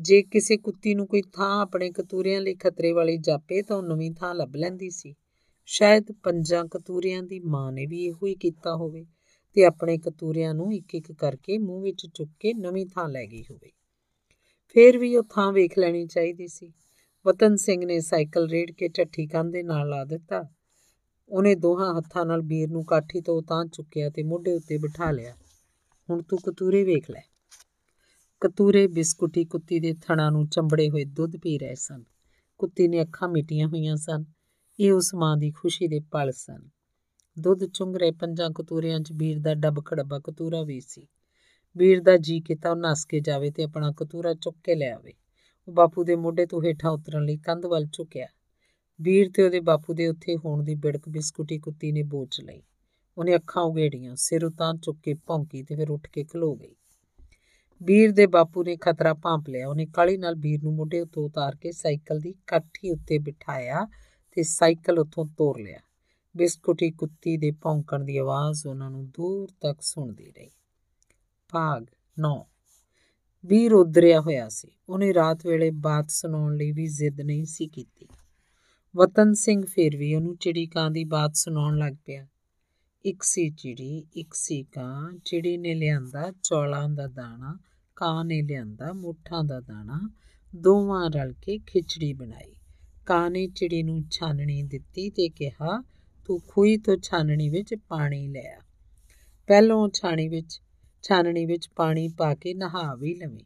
ਜੇ 0.03 0.23
ਕਿਸੇ 0.23 0.57
ਕੁੱਤੀ 0.57 0.95
ਨੂੰ 0.95 1.07
ਕੋਈ 1.07 1.23
ਥਾਂ 1.33 1.63
ਆਪਣੇ 1.63 1.91
ਕਤੂਰਿਆਂ 1.91 2.41
ਲਈ 2.41 2.55
ਖਤਰੇ 2.55 2.93
ਵਾਲੀ 2.93 3.17
ਜਾਪੇ 3.17 3.63
ਤਾਂ 3.63 3.77
ਉਹ 3.77 3.83
ਨਵੀਂ 3.83 4.13
ਥਾਂ 4.13 4.35
ਲੱਭ 4.35 4.57
ਲੈਂਦੀ 4.57 4.91
ਸੀ। 4.91 5.15
ਸ਼ਾਇਦ 5.67 6.13
ਪੰਜਾਂ 6.13 6.65
ਕਤੂਰਿਆਂ 6.65 7.23
ਦੀ 7.23 7.41
ਮਾਂ 7.41 7.73
ਨੇ 7.73 7.87
ਵੀ 7.87 8.05
ਇਹੋ 8.05 8.27
ਹੀ 8.27 8.35
ਕੀਤਾ 8.35 8.77
ਹੋਵੇ 8.77 9.07
ਤੇ 9.55 9.65
ਆਪਣੇ 9.65 9.99
ਕਤੂਰਿਆਂ 9.99 10.55
ਨੂੰ 10.55 10.75
ਇੱਕ 10.75 10.95
ਇੱਕ 10.95 11.13
ਕਰਕੇ 11.13 11.59
ਮੂੰਹ 11.59 11.83
ਵਿੱਚ 11.83 12.07
ਚੁੱਕ 12.15 12.31
ਕੇ 12.41 12.55
ਨਵੀਂ 12.55 12.87
ਥਾਂ 12.87 13.09
ਲੈ 13.09 13.27
ਗਈ 13.27 13.43
ਹੋਵੇ। 13.43 13.71
ਫੇਰ 14.69 14.99
ਵੀ 14.99 15.17
ਉਹ 15.17 15.23
ਥਾਂ 15.23 15.53
ਵੇਖ 15.53 15.79
ਲੈਣੀ 15.79 16.07
ਚਾਹੀਦੀ 16.07 16.49
ਸੀ। 16.49 16.73
ਵਤਨ 17.27 17.57
ਸਿੰਘ 17.57 17.85
ਨੇ 17.85 18.01
ਸਾਈਕਲ 18.01 18.49
ਰੇੜ 18.49 18.71
ਕੇ 18.71 18.89
ਢੱਠੀ 18.89 19.27
ਕੰਧ 19.27 19.53
ਦੇ 19.53 19.63
ਨਾਲ 19.63 19.89
ਲਾ 19.89 20.05
ਦਿੱਤਾ। 20.05 20.45
ਉਹਨੇ 21.29 21.55
ਦੋਹਾਂ 21.55 21.99
ਹੱਥਾਂ 21.99 22.27
ਨਾਲ 22.27 22.43
ਵੀਰ 22.43 22.71
ਨੂੰ 22.71 22.85
ਕਾਠੀ 22.85 23.21
ਤੋਂ 23.21 23.43
ਤਾਂ 23.43 23.67
ਚੁੱਕਿਆ 23.67 24.11
ਤੇ 24.11 24.23
ਮੋਢੇ 24.23 24.53
ਉੱਤੇ 24.53 24.79
ਬਿਠਾ 24.79 25.11
ਲਿਆ। 25.11 25.35
ਹੁਣ 26.11 26.23
ਤੂੰ 26.23 26.39
ਕਤੂਰੇ 26.39 26.85
ਵੇਖ 26.85 27.11
ਲੈ। 27.11 27.36
ਕਤੂਰੇ 28.41 28.87
ਬਿਸਕੁਟੀ 28.87 29.45
ਕੁੱਤੀ 29.45 29.81
ਦੇ 29.81 29.95
ਥਣਾ 29.95 30.31
ਨੂੰ 30.31 30.49
ਚੰਬੜੇ 30.49 30.91
ਹੋਏ 30.91 31.05
ਦੁੱਧ 31.05 31.37
ਪੀ 31.37 31.59
ਰਹੇ 31.59 31.75
ਸਨ। 31.75 32.05
ਕੁੱਤੀ 32.59 32.89
ਨੇ 32.89 33.03
ਅੱਖਾਂ 33.03 33.29
ਮਿਟੀਆਂ 33.29 33.69
ਹੋਈਆਂ 33.69 33.97
ਸਨ। 33.97 34.25
ਇਹ 34.81 34.93
ਉਸ 34.93 35.15
ਮਾਂ 35.15 35.37
ਦੀ 35.37 35.51
ਖੁਸ਼ੀ 35.51 35.89
ਦੇ 35.89 36.01
ਪਲ 36.01 36.33
ਸਨ। 36.33 36.69
ਦੁੱਧ 37.39 37.65
ਚੁੰਗ 37.65 37.97
ਰਹੇ 37.97 38.11
ਪੰਜਾਂ 38.11 38.51
ਕਤੂਰਿਆਂ 38.51 39.01
'ਚ 39.01 39.13
ਵੀਰ 39.13 39.39
ਦਾ 39.39 39.55
ਡੱਬ 39.55 39.85
ਖੜੱਬਾ 39.85 40.19
ਕਤੂਰਾ 40.19 40.63
ਵੀ 40.63 40.81
ਸੀ। 40.81 41.07
ਵੀਰ 41.77 42.03
ਦਾ 42.03 42.17
ਜੀ 42.17 42.41
ਕੀਤਾ 42.41 42.71
ਉਹ 42.71 42.77
ਨਸ 42.77 43.05
ਕੇ 43.05 43.21
ਜਾਵੇ 43.21 43.51
ਤੇ 43.51 43.65
ਆਪਣਾ 43.65 43.93
ਕਤੂਰਾ 43.97 44.35
ਚੁੱਕ 44.35 44.57
ਕੇ 44.65 44.75
ਲੈ 44.75 44.93
ਆਵੇ। 44.93 45.15
ਉਹ 45.69 45.73
ਬਾਪੂ 45.73 46.05
ਦੇ 46.05 46.17
ਮੋਢੇ 46.17 46.47
ਤੋਂ 46.47 46.63
ਹੇਠਾਂ 46.63 46.91
ਉਤਰਨ 46.91 47.25
ਲਈ 47.25 47.37
ਕੰਧ 47.37 47.67
ਵੱਲ 47.67 47.87
ਝੁਕਿਆ। 47.93 48.27
ਵੀਰ 49.01 49.31
ਤੇ 49.35 49.43
ਉਹਦੇ 49.43 49.61
ਬਾਪੂ 49.61 49.95
ਦੇ 49.95 50.09
ਉੱਥੇ 50.09 50.37
ਹੋਣ 50.37 50.65
ਦੀ 50.65 50.75
ਬਿੜਕ 50.75 51.09
ਬਿਸਕੁਟੀ 51.09 51.59
ਕੁੱਤੀ 51.59 51.93
ਨੇ 51.93 52.03
ਬੋਚ 52.03 52.41
ਲਈ। 52.41 52.63
ਉਹਨੇ 53.19 53.37
ਅੱਖਾਂ 53.37 53.63
ਉਗੇੜੀਆਂ 53.63 54.17
ਸਿਰ 54.17 54.45
ਉਤਾਂ 54.45 54.75
ਚੁੱਕ 54.75 54.99
ਕੇ 55.03 55.15
ਭੌਂਕੀ 55.15 55.63
ਤੇ 55.63 55.77
ਫਿਰ 55.77 55.91
ਉੱਠ 55.91 56.09
ਕੇ 56.09 56.25
ਖਲੋ 56.25 56.55
ਗਈ। 56.55 56.75
ਵੀਰ 57.83 58.13
ਦੇ 58.13 58.27
ਬਾਪੂ 58.27 58.63
ਨੇ 58.65 58.77
ਖਤਰਾ 58.77 59.15
ਭਾਂਪ 59.15 59.49
ਲਿਆ। 59.49 59.69
ਉਹਨੇ 59.69 59.87
ਕਾਲੀ 59.87 60.17
ਨਾਲ 60.17 60.35
ਵੀਰ 60.35 60.63
ਨੂੰ 60.63 60.75
ਮੋਢੇ 60.75 61.01
ਉੱਤੇ 61.01 61.21
ਉਤਾਰ 61.21 61.57
ਕੇ 61.57 61.73
ਸਾਈਕਲ 61.73 62.19
ਦੀ 62.19 62.35
ਕਾਠੀ 62.47 62.91
ਉੱਤੇ 62.91 63.19
ਬਿਠਾਇਆ 63.19 63.87
ਤੇ 64.33 64.43
ਸਾਈਕਲ 64.43 64.99
ਉੱਥੋਂ 64.99 65.27
ਤੋਰ 65.27 65.61
ਲਿਆ। 65.61 65.79
ਬਿਸਕੁਟੀ, 66.37 66.91
ਕੁੱਤੀ 66.91 67.37
ਦੇ 67.37 67.51
ਭੌਂਕਣ 67.51 68.05
ਦੀ 68.05 68.17
ਆਵਾਜ਼ 68.17 68.67
ਉਹਨਾਂ 68.67 68.91
ਨੂੰ 68.91 69.07
ਦੂਰ 69.07 69.49
ਤੱਕ 69.61 69.83
ਸੁਣਦੀ 69.83 70.31
ਰਹੀ। 70.31 70.51
ਭਾਗ 71.49 71.87
9 72.19 72.47
ਵੀਰ 73.45 73.73
ਉਧਰਿਆ 73.73 74.21
ਹੋਇਆ 74.21 74.49
ਸੀ। 74.49 74.69
ਉਹਨੇ 74.89 75.15
ਰਾਤ 75.15 75.47
ਵੇਲੇ 75.47 75.71
ਬਾਤ 75.71 76.11
ਸੁਣਾਉਣ 76.11 76.57
ਲਈ 76.57 76.73
ਵੀ 76.73 76.87
ਜ਼ਿੱਦ 76.87 77.21
ਨਹੀਂ 77.21 77.45
ਸੀ 77.45 77.69
ਕੀਤੀ। 77.69 78.07
ਵਤਨ 78.97 79.33
ਸਿੰਘ 79.35 79.67
ਫਿਰ 79.67 79.97
ਵੀ 79.97 80.15
ਉਹਨੂੰ 80.15 80.37
ਚਿੜੀ 80.37 80.67
ਕਾਂ 80.67 80.91
ਦੀ 80.91 81.05
ਬਾਤ 81.05 81.31
ਸੁਣਾਉਣ 81.35 81.79
ਲੱਗ 81.79 81.93
ਪਿਆ। 82.05 82.27
ਇੱਕ 83.07 83.23
ਸੀ 83.23 83.51
ਚਿੜੀ, 83.51 84.07
ਇੱਕ 84.17 84.35
ਸੀ 84.35 84.63
ਕਾਂ, 84.63 85.19
ਚਿੜੀ 85.25 85.57
ਨੇ 85.57 85.75
ਲਿਆਂਦਾ 85.75 86.33
ਚੌਲਾਂ 86.43 86.89
ਦਾ 86.89 87.07
ਦਾਣਾ, 87.07 87.59
ਕਾਂ 87.97 88.25
ਨੇ 88.25 88.43
ਲਿਆਂਦਾ 88.43 88.93
ਮੁੱਠਾਂ 88.93 89.45
ਦਾ 89.45 89.61
ਦਾਣਾ, 89.61 90.11
ਦੋਵਾਂ 90.57 91.11
ਰਲ 91.11 91.33
ਕੇ 91.33 91.59
ਖਿਚੜੀ 91.59 92.13
ਬਣਾਈ। 92.13 92.55
ਕਾਂ 93.07 93.31
ਨੇ 93.31 93.47
ਚਿੜੀ 93.47 93.83
ਨੂੰ 93.83 94.05
ਛਾਨਣੀ 94.11 94.63
ਦਿੱਤੀ 94.63 95.11
ਤੇ 95.11 95.29
ਕਿਹਾ, 95.29 95.85
ਤੂੰ 96.25 96.41
ਖੂਈ 96.49 96.77
ਤੋਂ 96.77 96.97
ਛਾਨਣੀ 97.03 97.49
ਵਿੱਚ 97.49 97.75
ਪਾਣੀ 97.89 98.29
ਲਿਆ 98.29 98.61
ਪਹਿਲੋਂ 99.47 99.89
ਛਾਣੀ 99.95 100.29
ਵਿੱਚ, 100.29 100.61
ਛਾਨਣੀ 101.03 101.47
ਵਿੱਚ 101.47 101.69
ਪਾਣੀ 101.77 102.09
ਪਾ 102.09 102.35
ਕੇ 102.35 102.55
ਨਹਾ 102.55 102.95
ਵੀ 102.95 103.15
ਲਵੇਂ। 103.15 103.45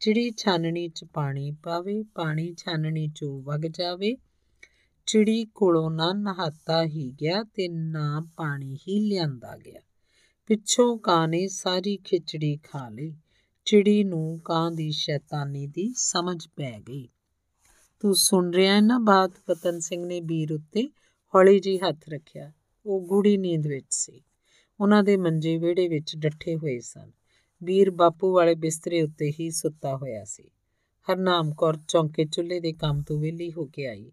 ਚਿੜੀ 0.00 0.30
ਛਾਨਣੀ 0.30 0.88
'ਚ 0.88 1.04
ਪਾਣੀ 1.04 1.50
ਪਾਵੇ, 1.50 2.04
ਪਾਣੀ 2.14 2.54
ਛਾਨਣੀ 2.58 3.08
'ਚੋਂ 3.08 3.42
ਵਗ 3.42 3.60
ਜਾਵੇ 3.60 4.16
ਚਿੜੀ 5.06 5.44
ਕੋਲੋਂ 5.44 5.90
ਨਾ 5.90 6.12
ਨਹਾਤਾ 6.12 6.84
ਹੀ 6.84 7.14
ਗਿਆ 7.20 7.42
ਤੇ 7.42 7.68
ਨਾ 7.68 8.26
ਪਾਣੀ 8.36 8.74
ਹੀ 8.74 9.08
ਲਿਆਂਦਾ 9.08 9.56
ਗਿਆ। 9.56 9.80
ਪਿੱਛੋਂ 10.46 10.98
ਕਾਂ 10.98 11.28
ਨੇ 11.28 11.48
ਸਾਰੀ 11.48 11.96
ਖਿਚੜੀ 12.04 12.56
ਖਾ 12.56 12.88
ਲਈ। 12.88 13.14
ਚਿੜੀ 13.64 14.04
ਨੂੰ 14.04 14.40
ਕਾਂ 14.44 14.70
ਦੀ 14.70 14.90
ਸ਼ੈਤਾਨੀ 14.90 15.66
ਦੀ 15.66 15.92
ਸਮਝ 15.96 16.48
ਪੈ 16.56 16.80
ਗਈ। 16.88 17.08
ਤੂੰ 18.00 18.14
ਸੁਣ 18.14 18.52
ਰਿਹਾ 18.52 18.74
ਹੈ 18.74 18.80
ਨਾ 18.80 18.98
ਬਾਤ? 18.98 19.30
ਪਤਨ 19.46 19.78
ਸਿੰਘ 19.78 20.06
ਨੇ 20.06 20.20
ਵੀਰ 20.20 20.52
ਉੱਤੇ 20.52 20.88
ਹੌਲੀ 21.34 21.60
ਜੀ 21.60 21.78
ਹੱਥ 21.78 22.08
ਰੱਖਿਆ। 22.08 22.52
ਉਹ 22.86 23.06
ਗੂੜੀ 23.06 23.36
ਨੀਂਦ 23.36 23.66
ਵਿੱਚ 23.66 23.86
ਸੀ। 23.90 24.22
ਉਹਨਾਂ 24.80 25.02
ਦੇ 25.02 25.16
ਮੰਜੇ 25.16 25.58
ਵਿਹੜੇ 25.58 25.88
ਵਿੱਚ 25.88 26.16
ਡੱਠੇ 26.16 26.56
ਹੋਏ 26.56 26.80
ਸਨ। 26.80 27.10
ਵੀਰ 27.62 27.90
ਬਾਪੂ 27.90 28.34
ਵਾਲੇ 28.34 28.54
ਬਿਸਤਰੇ 28.54 29.02
ਉੱਤੇ 29.02 29.32
ਹੀ 29.40 29.50
ਸੁੱਤਾ 29.50 29.96
ਹੋਇਆ 29.96 30.24
ਸੀ। 30.24 30.50
ਹਰਨਾਮ 31.12 31.54
ਕੌਰ 31.54 31.76
ਚੌਂਕੇ 31.88 32.24
ਚੁੱਲ੍ਹੇ 32.24 32.60
ਦੇ 32.60 32.72
ਕੰਮ 32.72 33.02
ਤੋਂ 33.02 33.20
ਵਿਹਲੀ 33.20 33.52
ਹੋ 33.52 33.64
ਕੇ 33.64 33.86
ਆਈ। 33.86 34.12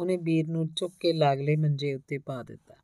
ਉਹਨੇ 0.00 0.16
ਵੀਰ 0.16 0.48
ਨੂੰ 0.48 0.68
ਚੁੱਕ 0.68 0.94
ਕੇ 1.00 1.12
ਲਾਗਲੇ 1.12 1.56
ਮੰਜੇ 1.56 1.94
ਉੱਤੇ 1.94 2.18
ਪਾ 2.18 2.42
ਦਿੱਤਾ। 2.42 2.74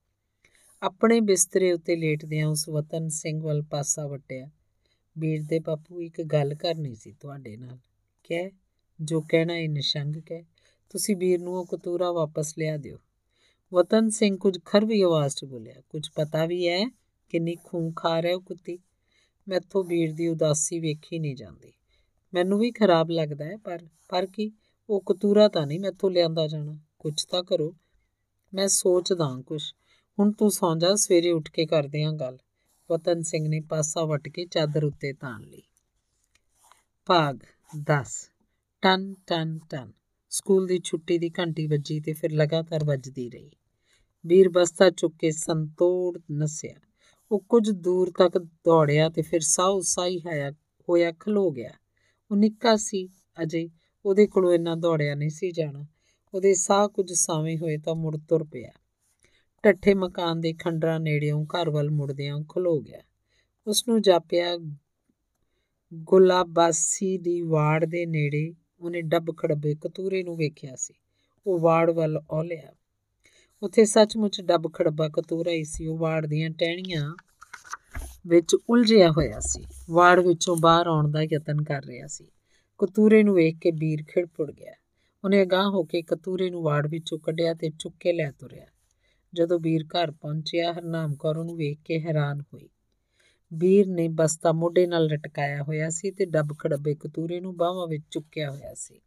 ਆਪਣੇ 0.83 1.21
ਬਿਸਤਰੇ 1.21 1.73
ਉੱਤੇ 1.73 1.97
ਲੇਟਦਿਆਂ 1.97 2.47
ਉਸ 2.47 2.69
ਵਤਨ 2.69 3.09
ਸਿੰਘ 3.09 3.43
ਵੱਲ 3.43 3.63
ਪਾਸਾ 3.63 4.07
ਵਟਿਆ। 4.07 4.51
ਵੀਰ 5.19 5.43
ਦੇ 5.43 5.59
ਬਾਪੂ 5.59 6.01
ਇੱਕ 6.01 6.23
ਗੱਲ 6.23 6.55
ਕਰਨੀ 6.55 6.95
ਸੀ 6.95 7.13
ਤੁਹਾਡੇ 7.21 7.57
ਨਾਲ। 7.57 7.79
ਕਹਿ, 8.25 8.51
ਜੋ 9.01 9.21
ਕਹਿਣਾ 9.21 9.57
ਇਹ 9.57 9.69
ਨਿਸ਼ੰਗ 9.69 10.17
ਕਹਿ, 10.27 10.43
ਤੁਸੀਂ 10.91 11.17
ਵੀਰ 11.17 11.41
ਨੂੰ 11.41 11.55
ਉਹ 11.55 11.67
ਕਤੂਰਾ 11.67 12.13
ਵਾਪਸ 12.13 12.55
ਲਿਆ 12.59 12.77
ਦਿਓ। 12.77 12.99
ਵਤਨ 13.75 14.09
ਸਿੰਘ 14.09 14.37
ਕੁਝ 14.37 14.59
ਖਰਵੀ 14.65 15.03
ਆਵਾਜ਼ 15.03 15.37
'ਚ 15.37 15.45
ਬੋਲਿਆ, 15.45 15.75
ਕੁਝ 15.89 16.09
ਪਤਾ 16.15 16.47
ਵੀ 16.47 16.69
ਹੈ 16.69 16.89
ਕਿੰਨੀ 17.29 17.57
ਖੂੰਖਾਰ 17.65 18.27
ਹੈ 18.27 18.35
ਉਹ 18.35 18.41
ਕੁੱਤੀ। 18.41 18.79
ਮੈਥੋਂ 19.49 19.85
ਵੀਰ 19.85 20.13
ਦੀ 20.13 20.29
ਉਦਾਸੀ 20.29 20.79
ਵੇਖੀ 20.79 21.19
ਨਹੀਂ 21.19 21.37
ਜਾਂਦੀ। 21.37 21.73
ਮੈਨੂੰ 22.35 22.59
ਵੀ 22.59 22.73
ਖਰਾਬ 22.73 23.11
ਲੱਗਦਾ 23.11 23.45
ਹੈ, 23.45 23.57
ਪਰ 23.57 23.87
ਪਰ 24.09 24.27
ਕੀ, 24.27 24.53
ਉਹ 24.91 25.03
ਕਤੂਰਾ 25.07 25.49
ਤਾਂ 25.49 25.67
ਨਹੀਂ 25.67 25.81
ਮੈਥੋਂ 25.81 26.11
ਲਿਆਂਦਾ 26.11 26.47
ਜਾਣਾ। 26.47 26.79
ਕੁਝ 26.99 27.25
ਤਾਂ 27.25 27.45
ਕਰੋ। 27.45 27.75
ਮੈਂ 28.55 28.69
ਸੋਚਦਾ 28.69 29.43
ਕੁਛ। 29.47 29.75
ਹੁਣ 30.19 30.33
ਤੂੰ 30.33 30.51
ਸੌਂ 30.51 30.77
ਜਾ, 30.77 30.95
ਸਵੇਰੇ 30.95 31.31
ਉੱਠ 31.31 31.51
ਕੇ 31.51 31.67
ਕਰਦੇ 31.67 32.03
ਆਂ 32.03 32.13
ਗੱਲ। 32.13 32.39
ਵਤਨ 32.91 33.23
ਸਿੰਘ 33.23 33.49
ਨੇ 33.49 33.61
ਪਾਸਾ 33.61 34.05
ਵਟ 34.05 34.29
ਕੇ 34.29 34.47
ਚਾਦਰ 34.47 34.85
ਉੱਤੇ 34.85 35.13
ਤਾਣ 35.13 35.43
ਲਈ। 35.43 35.63
ਭਾਗ 37.07 37.39
10 37.87 38.31
ਟਨ 38.83 39.15
ਟਨ 39.27 39.59
ਟਨ। 39.71 39.93
ਸਕੂਲ 40.31 40.67
ਦੀ 40.67 40.81
ਛੁੱਟੀ 40.85 41.19
ਦੀ 41.19 41.31
ਘੰਟੀ 41.31 41.67
ਵੱਜੀ 41.67 42.01
ਤੇ 42.01 42.13
ਫਿਰ 42.13 42.33
ਲਗਾਤਾਰ 42.33 42.85
ਵੱਜਦੀ 42.85 43.31
ਰਹੀ। 43.31 43.51
ਵੀਰ 44.27 44.49
ਬਸਤਾ 44.49 44.91
ਚੁੱਕ 44.91 45.15
ਕੇ 45.17 45.31
ਸੰਤੋੜ 45.31 46.19
ਨਸਿਆ। 46.33 46.75
ਉਹ 47.33 47.41
ਕੁਝ 47.49 47.71
ਦੂਰ 47.71 48.13
ਤੱਕ 48.19 48.39
ਦੌੜਿਆ 48.39 49.09
ਤੇ 49.09 49.23
ਫਿਰ 49.23 49.41
ਸਾਹ 49.41 49.81
ਸਾਈ 49.81 50.19
ਹਾਇਆ 50.19 50.51
ਹੋਇਆ 50.89 51.13
ਖਲੋ 51.13 51.51
ਗਿਆ। 51.51 51.71
ਉਹ 52.31 52.37
ਨਿੱਕਾ 52.37 52.77
ਸੀ, 52.77 53.09
ਅਜੇ। 53.43 53.71
ਉਹਦੇ 54.05 54.27
ਕੋਲੋਂ 54.27 54.53
ਇੰਨਾ 54.53 54.75
ਦੌੜਿਆ 54.75 55.15
ਨਹੀਂ 55.15 55.31
ਸੀ 55.31 55.51
ਜਾਣਾ। 55.51 55.87
ਉਹਦੇ 56.37 56.55
ਸਾਹ 56.55 56.89
ਕੁਝ 56.89 57.13
ਸਾਵੇਂ 57.13 57.59
ਹੋਏ 57.59 57.79
ਤਾਂ 57.79 57.95
ਮੁੜ 57.95 58.17
ਤੁਰ 58.29 58.45
ਪਿਆ। 58.45 58.71
ਟੱਠੇ 59.63 59.95
ਮਕਾਨ 59.95 60.41
ਦੇ 60.41 60.53
ਖੰਡਰਾਂ 60.53 61.01
ਨੇੜਿਓਂ 61.01 61.45
ਘਰ 61.45 61.71
ਵੱਲ 61.71 61.91
ਮੁੜਦਿਆਂ 61.91 62.41
ਖਲੋ 62.49 62.81
ਗਿਆ। 62.81 63.01
ਉਸ 63.67 63.89
ਨੂੰ 63.89 64.03
ਜਾਪਿਆ, 64.03 64.59
ਗੁਲਾਬਾਸੀ 65.95 67.19
ਦੀ 67.19 67.43
ਵਾੜ 67.43 67.85
ਦੇ 67.85 68.07
ਨੇੜੇ 68.07 68.55
ਉਹਨੇ 68.81 69.03
ਡੱਬ 69.03 69.37
ਖੜਬੇ 69.37 69.75
ਕਤੂਰੇ 69.75 70.23
ਨੂੰ 70.23 70.37
ਵੇਖਿਆ 70.37 70.77
ਸੀ। 70.77 70.95
ਉਹ 71.47 71.59
ਵਾੜ 71.59 71.91
ਵੱਲ 71.91 72.21
ਔਲਿਆ। 72.31 72.73
ਉੱਥੇ 73.63 73.85
ਸੱਚਮੁੱਚ 73.85 74.41
ਡੱਬ 74.41 74.73
ਖੜਬਾ 74.73 75.09
ਕਤੂਰਾ 75.09 75.51
ਹੀ 75.51 75.65
ਸੀ। 75.65 75.87
ਉਹ 75.87 75.99
ਵਾੜ 75.99 76.27
ਦੀਆਂ 76.27 76.51
ਟਹਿਣੀਆਂ 76.51 77.15
ਵਿੱਚ 78.27 78.57
ਉਲਝਿਆ 78.71 79.11
ਹੋਇਆ 79.11 79.41
ਸੀ। 79.41 79.65
ਵਾੜ 79.91 80.21
ਵਿੱਚੋਂ 80.21 80.57
ਬਾਹਰ 80.61 80.87
ਆਉਣ 80.87 81.11
ਦਾ 81.11 81.23
ਯਤਨ 81.23 81.63
ਕਰ 81.63 81.85
ਰਿਹਾ 81.85 82.07
ਸੀ। 82.07 82.25
ਕਤੂਰੇ 82.79 83.23
ਨੂੰ 83.23 83.35
ਵੇਖ 83.35 83.57
ਕੇ 83.59 83.71
ਵੀਰ 83.71 84.05
ਖਿੜਪੁੜ 84.09 84.53
ਗਿਆ। 84.53 84.73
ਉਹਨੇ 85.25 85.43
ਅਗਾਹ 85.43 85.71
ਹੋ 85.71 85.85
ਕੇ 85.85 86.03
ਕਤੂਰੇ 86.03 86.51
ਨੂੰ 86.51 86.63
ਵਾੜ 86.63 86.87
ਵਿੱਚੋਂ 86.87 87.19
ਕੱਢਿਆ 87.19 87.55
ਤੇ 87.55 87.71
ਚੁੱਕ 87.79 87.97
ਕੇ 88.01 88.13
ਲੈ 88.13 88.31
ਤੁਰਿਆ। 88.31 88.67
ਜਦੋਂ 89.35 89.59
ਵੀਰ 89.61 89.85
ਘਰ 89.85 90.11
ਪਹੁੰਚਿਆ, 90.11 90.73
ਹਰਨਾਮ 90.73 91.15
ਕੌਰ 91.15 91.37
ਉਹਨੂੰ 91.37 91.57
ਵੇਖ 91.57 91.79
ਕੇ 91.85 92.01
ਹੈਰਾਨ 92.01 92.41
ਹੋਈ। 92.41 92.69
ਵੀਰ 93.53 93.87
ਨੇ 93.87 94.09
ਬਸਤਾ 94.09 94.53
ਮੋਢੇ 94.53 94.87
ਨਾਲ 94.87 95.07
ਲਟਕਾਇਆ 95.07 95.63
ਹੋਇਆ 95.63 95.91
ਸੀ 95.91 96.11
ਤੇ 96.11 96.25
ਡੱਬ 96.25 96.55
ਖੜੱਬੇ 96.59 96.95
ਕਤੂਰੇ 96.95 97.41
ਨੂੰ 97.41 97.57
ਬਾਹਾਂ 97.57 97.87
ਵਿੱਚ 97.87 98.05
ਚੁੱਕਿਆ 98.11 98.51
ਹੋਇਆ 98.51 98.75
ਸੀ। 98.75 99.01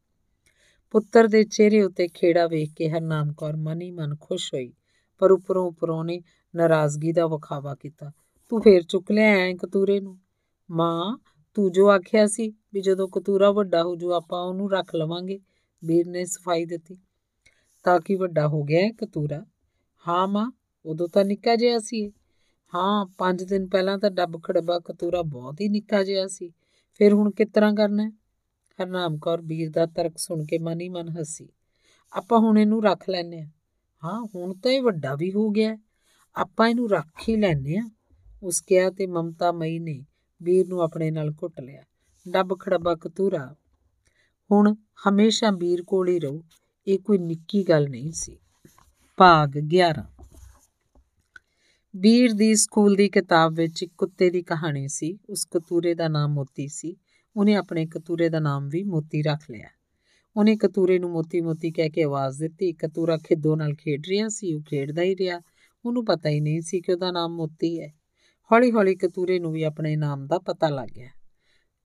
ਪੁੱਤਰ 0.92 1.28
ਦੇ 1.28 1.44
ਚਿਹਰੇ 1.44 1.82
ਉੱਤੇ 1.82 2.08
ਖੇੜਾ 2.08 2.48
ਵੇਖ 2.48 2.74
ਕੇ 2.74 2.90
ਹਰਨਾਮ 2.90 3.34
ਕੌਰ 3.34 3.56
ਮਨੀ 3.56 3.92
ਮਨ 3.92 4.16
ਖੁਸ਼ 4.22 4.54
ਹੋਈ, 4.54 4.74
ਪਰ 5.20 5.32
ਉੱਪਰੋਂ 5.32 5.68
ਉੱਪਰੋਂ 5.68 6.04
ਨੇ 6.04 6.22
ਨਾਰਾਜ਼ਗੀ 6.56 7.12
ਦਾ 7.12 7.28
ਵਿਖਾਵਾ 7.28 7.76
ਕੀਤਾ। 7.76 8.12
ਤੂੰ 8.50 8.62
ਫੇਰ 8.62 8.84
ਚੁੱਕ 8.84 9.12
ਲਿਆ 9.12 9.30
ਐ 9.30 9.54
ਕਤੂਰੇ 9.54 10.00
ਨੂੰ? 10.00 10.20
ਮਾਂ, 10.72 11.18
ਤੂੰ 11.54 11.72
ਜੋ 11.72 11.90
ਆਖਿਆ 11.90 12.28
ਸੀ 12.28 12.54
ਵੀ 12.74 12.82
ਜਦੋਂ 12.82 13.08
ਕਤੂਰਾ 13.08 13.52
ਵੱਡਾ 13.52 13.84
ਹੋ 13.84 13.96
ਜੂ 13.96 14.12
ਆਪਾਂ 14.12 14.42
ਉਹਨੂੰ 14.42 14.72
ਰੱਖ 14.72 14.96
ਲਵਾਂਗੇ। 14.96 15.40
ਵੀਰ 15.85 16.08
ਨੇ 16.08 16.25
ਸਫ਼ਾਈ 16.25 16.66
ਦਿੱਤੀ 16.66 16.98
ਤਾਂ 17.83 17.99
ਕਿ 17.99 18.16
ਵੱਡਾ 18.16 18.48
ਹੋ 18.48 18.64
ਗਿਆ 18.64 18.80
ਹੈ 18.80 18.91
ਕਤੂਰਾ। 18.91 19.45
ਹਾਂ 20.08 20.27
ਮਾਂ, 20.27 20.51
ਉਦੋਂ 20.85 21.08
ਤਾਂ 21.08 21.25
ਨਿੱਕਾ 21.25 21.56
ਜਿਹਾ 21.56 21.80
ਸੀ। 21.80 22.09
ਹਾਂ 22.75 23.06
5 23.17 23.43
ਦਿਨ 23.43 23.67
ਪਹਿਲਾਂ 23.67 23.98
ਤਾਂ 23.98 24.11
ਡੱਬ 24.11 24.43
ਖੜਬਾ 24.43 24.80
ਕਤੂਰਾ 24.80 25.22
ਬਹੁਤ 25.22 25.61
ਹੀ 25.61 25.69
ਨਿੱਕਾ 25.69 26.03
ਜਿਹਾ 26.03 26.27
ਸੀ। 26.27 26.51
ਫਿਰ 26.93 27.14
ਹੁਣ 27.14 27.32
ਕਿਸ 27.32 27.48
ਤਰ੍ਹਾਂ 27.53 27.74
ਕਰਨਾ 27.74 28.03
ਹੈ? 28.03 28.11
ਹਰਨਾਮ 28.82 29.17
ਕੌਰ 29.17 29.41
ਵੀਰ 29.41 29.69
ਦਾ 29.69 29.85
ਤਰਕ 29.85 30.17
ਸੁਣ 30.17 30.45
ਕੇ 30.45 30.58
ਮਨ 30.58 30.82
ਹੀ 30.82 30.90
ਮਨ 30.90 31.09
ਹੱਸੀ। 31.09 31.49
ਆਪਾਂ 32.14 32.40
ਹੁਣ 32.40 32.59
ਇਹਨੂੰ 32.59 32.83
ਰੱਖ 32.83 33.09
ਲੈਨੇ 33.09 33.41
ਆ 33.41 33.48
ਹਾਂ, 34.03 34.27
ਹੁਣ 34.35 34.53
ਤਾਂ 34.53 34.72
ਇਹ 34.72 34.82
ਵੱਡਾ 34.82 35.16
ਵੀ 35.16 35.32
ਹੋ 35.32 35.49
ਗਿਆ। 35.49 35.77
ਆਪਾਂ 36.35 36.69
ਇਹਨੂੰ 36.69 36.90
ਰੱਖ 36.90 37.30
ਹੀ 37.30 37.35
ਲੈਨੇ 37.35 37.77
ਆ 37.77 37.90
ਉਸ 38.43 38.61
ਕਿਹਾ 38.61 38.90
ਤੇ 38.90 39.08
ਮਮਤਾ 39.08 39.51
ਮਈ 39.51 39.80
ਨੇ 39.80 40.06
ਵੀਰ 40.43 40.67
ਨੂੰ 40.67 40.82
ਆਪਣੇ 40.82 41.11
ਨਾਲ 41.11 41.32
ਘੁੱਟ 41.43 41.61
ਲਿਆ। 41.61 41.83
ਡੱਬ 42.30 42.59
ਖੜਬਾ 42.59 42.95
ਕਤੂਰਾ 42.95 43.56
ਹੁਣ 44.52 44.76
ਹਮੇਸ਼ਾ 45.10 45.52
ਵੀਰ 45.52 45.84
ਕੋਲ 45.84 46.08
ਹੀ 46.08 46.19
ਰਹੂ, 46.19 46.44
ਇਹ 46.88 47.00
ਕੋਈ 47.00 47.18
ਨਿੱਕੀ 47.18 47.64
ਗੱਲ 47.69 47.90
ਨਹੀਂ 47.90 48.11
ਸੀ। 48.11 48.38
ਭਾਗ 49.18 49.58
11 49.58 50.06
ਵੀਰ 51.95 52.34
ਦੀ 52.34 52.56
ਸਕੂਲ 52.56 52.95
ਦੀ 52.95 53.10
ਕਿਤਾਬ 53.10 53.53
ਵਿੱਚ 53.53 53.84
ਇੱਕ 53.84 53.92
ਕੁੱਤੇ 53.98 54.30
ਦੀ 54.30 54.42
ਕਹਾਣੀ 54.42 54.88
ਸੀ। 54.88 55.19
ਉਸ 55.30 55.48
ਕਤੂਰੇ 55.52 55.94
ਦਾ 55.94 56.08
ਨਾਮ 56.08 56.34
ਮੋਤੀ 56.34 56.68
ਸੀ। 56.68 56.95
ਉਹਨੇ 57.38 57.56
ਆਪਣੇ 57.56 57.86
ਕਤੂਰੇ 57.86 58.30
ਦਾ 58.30 58.40
ਨਾਮ 58.40 58.69
ਵੀ 58.69 58.84
ਮੋਤੀ 58.84 59.22
ਰੱਖ 59.22 59.52
ਲਿਆ। 59.52 59.68
ਉਹਨੇ 60.38 60.58
ਕਤੂਰੇ 60.58 61.00
ਨੂੰ 61.00 61.11
ਮੋਤੀ 61.11 61.42
ਮੋਤੀ 61.42 61.72
ਕਹਿ 61.72 61.90
ਕੇ 61.90 62.03
ਆਵਾਜ਼ 62.03 62.40
ਦਿੱਤੀ। 62.40 62.74
ਕਤੂਰਾ 62.74 63.18
ਖਿੱਦੋ 63.18 63.56
ਨਾਲ 63.56 63.76
ਖੇਡ 63.76 64.03
ਰਿਹਾ 64.08 64.28
ਸੀ, 64.30 64.53
ਉਹ 64.53 64.61
ਖੇਡਦਾ 64.61 65.02
ਹੀ 65.02 65.16
ਰਿਹਾ। 65.16 65.42
ਉਹਨੂੰ 65.86 66.06
ਪਤਾ 66.06 66.30
ਹੀ 66.30 66.40
ਨਹੀਂ 66.40 66.61
ਸੀ 66.61 66.82
ਕਿ 66.82 66.92
ਉਹਦਾ 66.94 67.11
ਨਾਮ 67.11 67.36
ਮੋਤੀ 67.36 67.82
ਹੈ। 67.82 67.94
ਹੌਲੀ-ਹੌਲੀ 68.52 68.95
ਕਤੂਰੇ 68.95 69.40
ਨੂੰ 69.40 69.52
ਵੀ 69.52 69.64
ਆਪਣੇ 69.64 69.95
ਨਾਮ 69.95 70.28
ਦਾ 70.28 70.40
ਪਤਾ 70.40 70.69
ਲੱਗ 70.69 70.90
ਗਿਆ। 70.90 71.10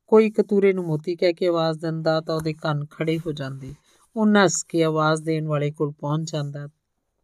ਕੋਈ 0.06 0.30
ਕਤੂਰੇ 0.30 0.72
ਨੂੰ 0.72 0.84
ਮੋਤੀ 0.84 1.16
ਕਹਿ 1.16 1.32
ਕੇ 1.32 1.46
ਆਵਾਜ਼ 1.46 1.78
ਦਿੰਦਾ 1.78 2.20
ਤਾਂ 2.20 2.34
ਉਹਦੇ 2.34 2.52
ਕੰਨ 2.52 2.86
ਖੜੇ 2.90 3.18
ਹੋ 3.18 3.32
ਜਾਂਦੇ। 3.32 3.74
ਉਹ 4.16 4.26
ਨਸ 4.26 4.62
ਕੇ 4.62 4.82
ਆਵਾਜ਼ 4.82 5.22
ਦੇਣ 5.22 5.46
ਵਾਲੇ 5.46 5.70
ਕੋਲ 5.70 5.92
ਪਹੁੰਚ 5.92 6.32
ਜਾਂਦਾ 6.32 6.68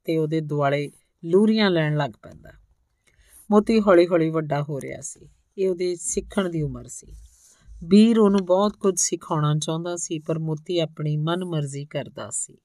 ਤੇ 0.05 0.17
ਉਹਦੇ 0.17 0.41
ਦੁਆਲੇ 0.41 0.91
ਲੂਰੀਆਂ 1.25 1.71
ਲੈਣ 1.71 1.97
ਲੱਗ 1.97 2.11
ਪੈਂਦਾ। 2.23 2.51
ਮੋਤੀ 3.51 3.81
ਹੌਲੀ-ਹੌਲੀ 3.81 4.31
ਵੱਡਾ 4.31 4.63
ਹੋ 4.63 4.81
ਰਿਹਾ 4.81 5.01
ਸੀ। 5.01 5.29
ਇਹ 5.59 5.69
ਉਹਦੇ 5.69 5.97
ਸਿੱਖਣ 5.97 6.49
ਦੀ 6.49 6.63
ਉਮਰ 6.63 6.89
ਸੀ। 6.89 7.07
ਵੀਰ 7.85 8.19
ਉਹਨੂੰ 8.19 8.45
ਬਹੁਤ 8.45 8.77
ਕੁਝ 8.77 9.01
ਸਿਖਾਉਣਾ 9.01 9.55
ਚਾਹੁੰਦਾ 9.59 9.97
ਸੀ, 9.97 10.19
ਪਰ 10.19 10.39
ਮੋਤੀ 10.39 10.79
ਆਪਣੀ 10.79 11.17
ਮਨਮਰਜ਼ੀ 11.17 11.85
ਕਰਦਾ 11.85 12.31
ਸੀ। 12.31 12.59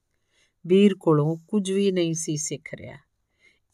ਵੀਰ 0.66 0.94
ਕੋਲੋਂ 0.94 1.36
ਕੁਝ 1.48 1.72
ਵੀ 1.72 1.92
ਨਹੀਂ 1.92 2.14
ਸੀ 2.14 2.36
ਸਿੱਖ 2.36 2.74
ਰਿਹਾ। 2.74 2.96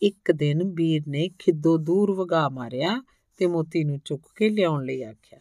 ਇੱਕ 0.03 0.33
ਦਿਨ 0.33 0.62
ਵੀਰ 0.65 1.03
ਨੇ 1.09 1.31
ਖਿੱਦੋ 1.39 1.77
ਦੂਰ 1.77 2.12
ਵਗਾ 2.12 2.49
ਮਾਰਿਆ 2.49 3.03
ਤੇ 3.37 3.47
ਮੋਤੀ 3.47 3.85
ਨੂੰ 3.85 4.01
ਚੁੱਕ 4.05 4.23
ਕੇ 4.37 4.49
ਲਿਆਉਣ 4.49 4.85
ਲਈ 4.85 5.03
ਆਖਿਆ 5.03 5.39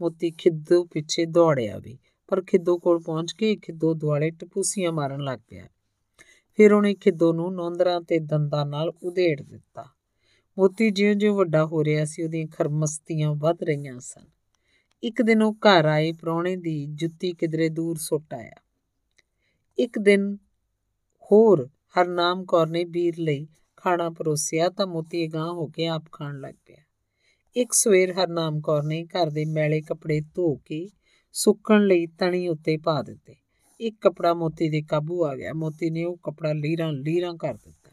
ਮੋਤੀ 0.00 0.30
ਖਿੱਦੋ 0.30 0.84
ਪਿੱਛੇ 0.84 1.24
ਦੌੜਿਆ 1.24 1.78
ਵੀ, 1.78 1.98
ਪਰ 2.28 2.42
ਖਿੱਦੋ 2.42 2.78
ਕੋਲ 2.78 2.98
ਪਹੁੰਚ 2.98 3.32
ਕੇ 3.32 3.56
ਖਿੱਦੋ 3.56 3.94
ਦੁਆਲੇ 3.94 4.30
ਟਪੂਸੀਆਂ 4.30 4.92
ਮਾਰਨ 4.92 5.20
ਲੱਗ 5.20 5.38
ਪਿਆ। 5.48 5.66
ਫਿਰ 6.56 6.72
ਉਹਨੇ 6.72 6.94
ਖਿੱਦੋ 6.94 7.32
ਨੂੰ 7.32 7.54
ਨੌਂਦਰਾਂ 7.54 8.00
ਤੇ 8.00 8.18
ਦੰਦਾਂ 8.18 8.66
ਨਾਲ 8.66 8.92
ਉਧੇੜ 9.02 9.42
ਦਿੱਤਾ। 9.42 9.86
ਮੋਤੀ 10.58 10.90
ਜਿਉਂ-ਜਿਉਂ 10.90 11.36
ਵੱਡਾ 11.36 11.66
ਹੋ 11.66 11.84
ਰਿਹਾ 11.84 12.04
ਸੀ, 12.04 12.22
ਉਹਦੀਆਂ 12.22 12.46
ਖਰਮਸਤੀਆਂ 12.46 13.34
ਵੱਧ 13.34 13.62
ਰਹੀਆਂ 13.62 14.00
ਸਨ। 14.00 14.26
ਇੱਕ 15.02 15.22
ਦਿਨ 15.22 15.42
ਉਹ 15.42 15.54
ਘਰ 15.54 15.84
ਆਏ, 15.84 16.12
ਪ੍ਰਾਹੁਣੇ 16.12 16.56
ਦੀ 16.56 16.86
ਜੁੱਤੀ 16.86 17.32
ਕਿਧਰੇ 17.32 17.68
ਦੂਰ 17.68 17.96
ਸੁੱਟ 17.96 18.34
ਆਇਆ। 18.34 18.52
ਇੱਕ 19.78 19.98
ਦਿਨ 19.98 20.36
ਹੋਰ 21.22 21.66
ਹਰਨਾਮ 21.66 22.44
ਕੌਰ 22.44 22.66
ਨੇ 22.66 22.84
ਵੀਰ 22.84 23.14
ਲਈ 23.18 23.48
ਖਾਣਾ 23.76 24.10
ਪਰੋਸਿਆ, 24.10 24.68
ਤਾਂ 24.68 24.86
ਮੋਤੀ 24.86 25.28
ਅਗਾਹ 25.28 25.52
ਹੋ 25.52 25.66
ਕੇ 25.66 25.86
ਆਪ 25.86 26.04
ਖਾਣ 26.12 26.40
ਲੱਗ 26.40 26.54
ਪਿਆ। 26.66 26.76
ਇੱਕ 27.56 27.72
ਸਵੇਰ 27.72 28.12
ਹਰਨਾਮ 28.12 28.60
ਕੌਰ 28.60 28.82
ਨੇ 28.82 29.04
ਘਰ 29.04 29.30
ਦੇ 29.30 29.44
ਮੈਲੇ 29.44 29.80
ਕੱਪੜੇ 29.80 30.20
ਧੋ 30.20 30.54
ਕੇ 30.54 30.88
ਸੁੱਕਣ 31.32 31.86
ਲਈ 31.86 32.06
ਤਣੀ 32.06 32.48
ਉੱਤੇ 32.48 32.76
ਪਾ 32.76 33.02
ਦਿੱਤੇ। 33.02 33.34
ਇੱਕ 33.80 33.96
ਕਪੜਾ 34.00 34.34
ਮੋਤੀ 34.34 34.68
ਦੇ 34.68 34.82
ਕਾਬੂ 34.82 35.24
ਆ 35.24 35.36
ਗਿਆ। 35.36 35.52
ਮੋਤੀ 35.52 35.90
ਨੇ 35.90 36.04
ਉਹ 36.04 36.16
ਕਪੜਾ 36.16 36.52
ਲੀਰਾਂ 36.52 36.92
ਲੀਰਾਂ 36.92 37.34
ਕਰ 37.34 37.54
ਦਿੱਤਾ। 37.54 37.90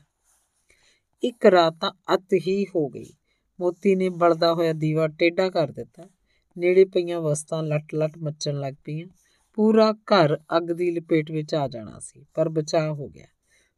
ਇੱਕ 1.24 1.46
ਰਾਤ 1.46 1.74
ਤਾਂ 1.82 1.92
ਅਤ 2.16 2.34
ਹੀ 2.48 2.66
ਹੋ 2.66 2.90
ਗਈ। 2.90 3.14
ਮੋਤੀ 3.60 3.96
ਨੇ 3.96 4.10
ਬਲਦਾ 4.10 4.54
ਹੋਇਆ 4.54 4.74
ਦੀਵਾ 4.74 5.08
ਟੇਢਾ 5.08 5.50
ਕਰ 5.50 5.72
ਦਿੱਤਾ। 5.72 6.10
ਨੇੜੇ 6.58 6.86
ਪਈਆਂ 6.86 7.22
ਵਸਤਾਂ 7.22 7.64
ਲਟ-ਲਟ 7.64 8.18
ਮੱਚਣ 8.18 8.60
ਲੱਗ 8.60 8.74
ਪਈਆਂ। 8.74 9.08
ਪੂਰਾ 9.54 9.92
ਘਰ 9.92 10.38
ਅੱਗ 10.58 10.64
ਦੀ 10.64 10.92
ਲਪੇਟ 10.92 11.32
ਵਿੱਚ 11.32 11.56
ਆ 11.56 11.68
ਜਾਣਾ 11.68 12.00
ਸੀ, 12.00 12.26
ਪਰ 12.34 12.50
ਬਚਾਅ 12.50 12.92
ਹੋ 12.92 13.10
ਗਿਆ। 13.10 13.26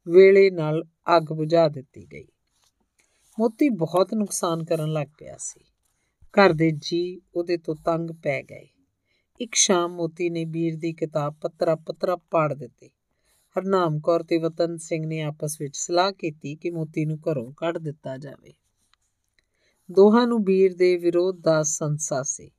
ਵੇਲੇ 0.07 0.49
ਨਾਲ 0.49 0.83
ਅੱਗ 1.17 1.23
ਬੁਝਾ 1.23 1.67
ਦਿੱਤੀ 1.67 2.07
ਗਈ। 2.13 2.27
ਮੋਤੀ 3.39 3.69
ਬਹੁਤ 3.69 4.13
ਨੁਕਸਾਨ 4.13 4.63
ਕਰਨ 4.63 4.91
ਲੱਗ 4.91 5.07
ਪਿਆ 5.17 5.35
ਸੀ। 5.39 5.59
ਘਰ 6.17 6.53
ਦੇ 6.53 6.71
ਜੀ 6.71 7.21
ਉਹਦੇ 7.35 7.57
ਤੋਂ 7.57 7.75
ਤੰਗ 7.75 8.11
ਪੈ 8.11 8.41
ਗਏ। 8.41 8.67
ਇੱਕ 9.39 9.55
ਸ਼ਾਮ 9.55 9.95
ਮੋਤੀ 9.95 10.29
ਨੇ 10.29 10.45
ਵੀਰ 10.45 10.75
ਦੀ 10.75 10.93
ਕਿਤਾਬ 10.93 11.35
ਪੱਤਰਾ 11.41 11.75
ਪੱਤਰਾ 11.75 12.15
ਪਾੜ 12.15 12.53
ਦਿੱਤੀ। 12.53 12.89
ਹਰਨਾਮ 13.55 13.99
ਕੌਰ 13.99 14.23
ਤੇ 14.23 14.37
ਵਤਨ 14.37 14.77
ਸਿੰਘ 14.77 15.05
ਨੇ 15.05 15.21
ਆਪਸ 15.21 15.61
ਵਿੱਚ 15.61 15.77
ਸਲਾਹ 15.77 16.11
ਕੀਤੀ 16.11 16.55
ਕਿ 16.55 16.69
ਮੋਤੀ 16.69 17.05
ਨੂੰ 17.05 17.17
ਘਰੋਂ 17.17 17.53
ਕੱਢ 17.57 17.77
ਦਿੱਤਾ 17.77 18.17
ਜਾਵੇ। 18.17 18.53
ਦੋਹਾਂ 19.91 20.27
ਨੂੰ 20.27 20.43
ਵੀਰ 20.43 20.75
ਦੇ 20.75 20.97
ਵਿਰੋਧ 20.97 21.41
ਦਾ 21.41 21.63
ਸੰਸਾ 21.63 22.23
ਸੀ। 22.23 22.51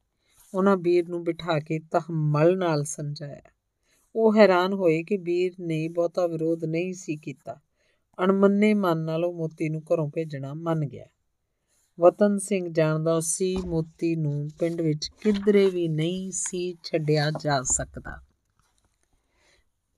ਉਹਨਾਂ 0.54 0.76
ਵੀਰ 0.76 1.08
ਨੂੰ 1.08 1.24
ਬਿਠਾ 1.24 1.58
ਕੇ 1.58 1.78
ਤਹਮਲ 1.78 2.58
ਨਾਲ 2.58 2.84
ਸਮਝਾਇਆ। 2.84 3.50
ਉਹ 4.14 4.36
ਹੈਰਾਨ 4.36 4.72
ਹੋਏ 4.72 5.02
ਕਿ 5.02 5.16
ਵੀਰ 5.16 5.52
ਨੇ 5.60 5.88
ਬਹੁਤਾ 5.88 6.26
ਵਿਰੋਧ 6.26 6.64
ਨਹੀਂ 6.64 6.94
ਸੀ 6.94 7.16
ਕੀਤਾ। 7.16 7.60
ਅਣਮੰਨੇ 8.24 8.74
ਮਨ 8.74 8.98
ਨਾਲ 8.98 9.24
ਉਹ 9.24 9.34
ਮੋਤੀ 9.34 9.68
ਨੂੰ 9.68 9.82
ਘਰੋਂ 9.82 10.10
ਭੇਜਣਾ 10.14 10.54
ਮੰਨ 10.54 10.80
ਗਿਆ। 10.80 11.04
ਵਤਨ 12.00 12.38
ਸਿੰਘ 12.38 12.68
ਜਾਣਦਾ 12.72 13.20
ਸੀ 13.20 13.56
ਮੋਤੀ 13.56 14.16
ਨੂੰ 14.16 14.48
ਪਿੰਡ 14.58 14.80
ਵਿੱਚ 14.80 15.08
ਕਿਧਰੇ 15.08 15.70
ਵੀ 15.70 15.88
ਨਹੀਂ 15.88 16.30
ਸੀ 16.30 16.74
ਛੱਡਿਆ 16.84 17.30
ਜਾ 17.30 17.62
ਸਕਦਾ। 17.62 18.22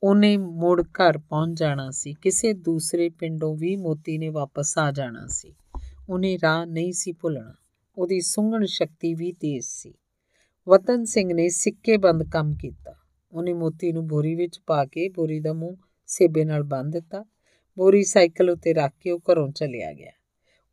ਉਹਨੇ 0.03 0.37
ਮੁੜ 0.37 0.81
ਘਰ 0.81 1.17
ਪਹੁੰਚ 1.17 1.59
ਜਾਣਾ 1.59 1.91
ਸੀ। 1.91 2.13
ਕਿਸੇ 2.13 2.53
ਦੂਸਰੇ 2.53 3.09
ਪਿੰਡੋਂ 3.09 3.55
ਵੀ 3.55 3.75
ਮੋਤੀ 3.75 4.17
ਨੇ 4.17 4.29
ਵਾਪਸ 4.29 4.77
ਆ 4.77 4.91
ਜਾਣਾ 4.91 5.27
ਸੀ। 5.27 5.55
ਉਹਨੇ 6.09 6.37
ਰਾਹ 6.43 6.65
ਨਹੀਂ 6.65 6.93
ਸੀ 6.93 7.11
ਭੁੱਲਣਾ। 7.11 7.53
ਉਹਦੀ 7.97 8.21
ਸੁੰਘਣ 8.21 8.65
ਸ਼ਕਤੀ 8.65 9.13
ਵੀ 9.13 9.31
ਤੇਜ਼ 9.31 9.65
ਸੀ। 9.65 9.93
ਵਤਨ 10.69 11.05
ਸਿੰਘ 11.05 11.33
ਨੇ 11.33 11.49
ਸਿੱਕੇ 11.49 11.97
ਬੰਦ 11.97 12.23
ਕੰਮ 12.31 12.51
ਕੀਤਾ। 12.51 12.93
ਉਹਨੇ 13.31 13.53
ਮੋਤੀ 13.53 13.91
ਨੂੰ 13.91 14.07
ਬੋਰੀ 14.07 14.35
ਵਿੱਚ 14.35 14.59
ਪਾ 14.67 14.85
ਕੇ 14.85 15.09
ਬੋਰੀ 15.09 15.39
ਦਾ 15.39 15.53
ਮੂੰਹ 15.53 15.77
ਸੇਬੇ 16.05 16.45
ਨਾਲ 16.45 16.63
ਬੰਨ 16.63 16.89
ਦਿੱਤਾ। 16.89 17.25
ਬੋਰੀ 17.77 18.03
ਸਾਈਕਲ 18.03 18.49
ਉੱਤੇ 18.49 18.73
ਰੱਖ 18.73 18.93
ਕੇ 18.99 19.11
ਉਹ 19.11 19.19
ਘਰੋਂ 19.31 19.49
ਚਲਿਆ 19.49 19.93
ਗਿਆ। 19.93 20.11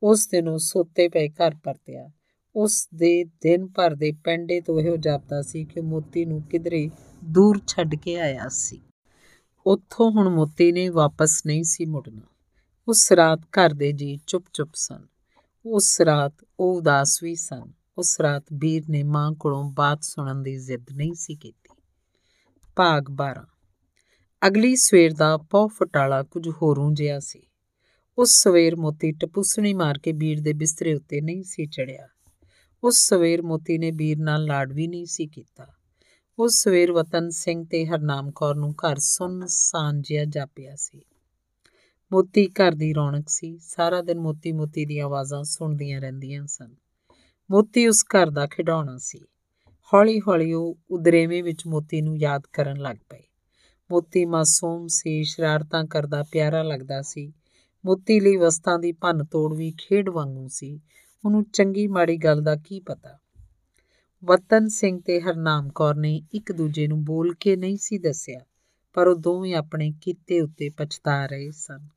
ਉਸ 0.03 0.29
ਦਿਨ 0.29 0.49
ਉਹ 0.49 0.59
ਸੋਤੇ 0.59 1.09
ਪਏ 1.09 1.29
ਘਰ 1.29 1.55
ਪਰਤਿਆ। 1.65 2.11
ਉਸ 2.57 2.89
ਦੇ 2.95 3.25
ਦਿਨ 3.25 3.67
ਭਰ 3.67 3.95
ਦੇ 3.95 4.13
ਪੈਂਡੇ 4.25 4.61
ਤੋਂ 4.61 4.81
ਇਹੋ 4.81 4.97
ਜਾਪਦਾ 4.97 5.43
ਸੀ 5.43 5.65
ਕਿ 5.65 5.81
ਮੋਤੀ 5.81 6.25
ਨੂੰ 6.25 6.43
ਕਿਧਰੇ 6.43 6.91
ਦੂਰ 7.25 7.61
ਛੱਡ 7.67 7.95
ਕੇ 7.95 8.21
ਆਇਆ 8.21 8.49
ਸੀ। 8.49 8.81
ਉੱਥੋਂ 9.67 10.11
ਹੁਣ 10.11 10.29
ਮੋਤੀ 10.29 10.73
ਨੇ 10.73 10.89
ਵਾਪਸ 10.89 11.43
ਨਹੀਂ 11.47 11.65
ਸੀ 11.65 11.85
ਮੁੜਨਾ। 11.85 12.23
ਉਸ 12.89 13.13
ਰਾਤ 13.13 13.41
ਘਰ 13.41 13.75
ਦੇ 13.75 13.93
ਜੀ 13.93 14.21
ਚੁੱਪ-ਚੁੱਪ 14.27 14.71
ਸਨ। 14.75 15.07
ਉਸ 15.67 16.01
ਰਾਤ 16.01 16.35
ਉਹ 16.61 16.79
ਉਦਾਸ 16.79 17.23
ਵੀ 17.23 17.35
ਸਨ। 17.35 17.73
ਉਸ 17.99 18.21
ਰਾਤ 18.21 18.45
ਵੀਰ 18.53 18.85
ਨੇ 18.91 19.03
ਮਾਂ 19.03 19.33
ਕੋਲੋਂ 19.33 19.71
ਬਾਤ 19.71 20.03
ਸੁਣਨ 20.03 20.43
ਦੀ 20.43 20.57
ਜ਼ਿੱਦ 20.57 20.87
ਨਹੀਂ 20.93 21.15
ਸੀ 21.15 21.35
ਕੀਤੀ। 21.35 21.83
ਭਾਗ 22.77 23.05
12 23.11 23.47
ਅਗਲੀ 24.47 24.77
ਸਵੇਰ 24.77 25.13
ਦਾ 25.13 25.37
ਪੌ 25.37 25.69
ਫਟਾਲਾ 25.69 26.23
ਕੁਝ 26.23 26.49
ਹੋਰੋਂ 26.49 26.93
ਜਿਹਾ 26.93 27.19
ਸੀ। 27.19 27.43
ਉਸ 28.19 28.43
ਸਵੇਰ 28.43 28.77
ਮੋਤੀ 28.77 29.13
ਟਪੂਸਣੀ 29.13 29.75
ਮਾਰ 29.75 29.99
ਕੇ 29.99 30.13
ਵੀਰ 30.13 30.41
ਦੇ 30.41 30.53
ਬਿਸਤਰੇ 30.53 30.95
ਉੱਤੇ 30.95 31.21
ਨਹੀਂ 31.21 31.43
ਸੀ 31.43 31.67
ਚੜਿਆ। 31.67 32.09
ਉਸ 32.85 33.09
ਸਵੇਰ 33.09 33.43
ਮੋਤੀ 33.43 33.79
ਨੇ 33.79 33.91
ਵੀਰ 33.91 34.19
ਨਾਲ 34.19 34.45
ਲਾੜ 34.45 34.73
ਵੀ 34.73 34.87
ਨਹੀਂ 34.87 35.07
ਸੀ 35.07 35.27
ਕੀਤਾ। 35.27 35.67
ਉਸ 36.39 36.63
ਸਵੇਰ 36.63 36.93
ਵਤਨ 36.93 37.31
ਸਿੰਘ 37.31 37.65
ਤੇ 37.71 37.87
ਹਰਨਾਮ 37.87 38.31
ਕੌਰ 38.31 38.55
ਨੂੰ 38.55 38.73
ਘਰ 38.73 38.97
ਸੁੰਨ 38.99 39.47
ਸਾਨ 39.47 40.03
ਜਿਹਾ 40.03 40.25
ਜਾਪਿਆ 40.25 40.77
ਸੀ। 40.77 41.03
ਮੋਤੀ 42.13 42.47
ਘਰ 42.47 42.73
ਦੀ 42.73 42.93
ਰੌਣਕ 42.95 43.29
ਸੀ। 43.29 43.59
ਸਾਰਾ 43.59 44.03
ਦਿਨ 44.03 44.19
ਮੋਤੀ 44.19 44.53
ਮੋਤੀ 44.53 44.85
ਦੀਆਂ 44.85 45.05
ਆਵਾਜ਼ਾਂ 45.07 45.45
ਸੁਣਦੀਆਂ 45.45 46.01
ਰਹਿੰਦੀਆਂ 46.01 46.47
ਸਨ। 46.47 46.75
ਮੋਤੀ 47.51 47.89
ਉਸ 47.89 48.05
ਘਰ 48.05 48.31
ਦਾ 48.31 48.47
ਖਿਡੌਣਾ 48.47 48.97
ਸੀ। 48.99 49.21
ਹੌਲੀ 49.95 50.21
ਹੌਲੀ 50.21 50.53
ਉਹ 50.53 50.79
ਉਦਰੇਵੇਂ 50.91 51.45
ਵਿੱਚ 51.45 51.67
ਮੋਤੀ 51.67 52.03
ਨੂੰ 52.03 52.19
ਯਾਦ 52.19 52.43
ਕਰਨ 52.53 52.81
ਲੱਗ 52.81 52.97
ਪਏ। 53.11 53.30
ਮੋਤੀ 53.91 54.25
ਮਾਸੂਮ 54.25 54.87
ਸੀ, 54.87 55.25
ਸ਼ਰਾਰਤਾਂ 55.25 55.85
ਕਰਦਾ 55.85 56.23
ਪਿਆਰਾ 56.23 56.63
ਲੱਗਦਾ 56.63 57.03
ਸੀ। 57.03 57.33
ਮੋਤੀ 57.87 58.21
ਲਈ 58.21 58.37
ਵਸਤਾਂ 58.37 58.79
ਦੀ 58.79 58.93
ਭੰਨ 58.93 59.25
ਤੋੜ 59.25 59.57
ਵੀ 59.57 59.73
ਖੇਡ 59.79 60.09
ਵਾਂਗੂ 60.09 60.49
ਸੀ। 60.49 60.81
ਉਹਨੂੰ 61.25 61.45
ਚੰਗੀ 61.45 61.87
ਮਾੜੀ 61.87 62.17
ਗੱਲ 62.17 62.43
ਦਾ 62.43 62.57
ਕੀ 62.57 62.81
ਪਤਾ? 62.81 63.19
ਵਤਨ 64.25 64.69
ਸਿੰਘ 64.69 65.01
ਤੇ 65.07 65.21
ਹਰਨਾਮ 65.21 65.71
ਕੌਰ 65.75 65.95
ਨੇ 65.95 66.23
ਇੱਕ 66.33 66.53
ਦੂਜੇ 66.53 66.87
ਨੂੰ 66.87 67.05
ਬੋਲ 67.05 67.35
ਕੇ 67.35 67.57
ਨਹੀਂ 67.57 67.77
ਸੀ 67.77 67.99
ਦੱਸਿਆ, 67.99 68.41
ਪਰ 68.95 69.07
ਉਹ 69.07 69.17
ਦੋਵੇਂ 69.17 69.55
ਆਪਣੇ 69.55 69.93
ਕੀਤੇ 70.03 70.41
ਉੱਤੇ 70.41 70.69
ਪਛਤਾ 70.69 71.27
ਰਹੇ 71.27 71.51
ਸਨ। 71.51 71.89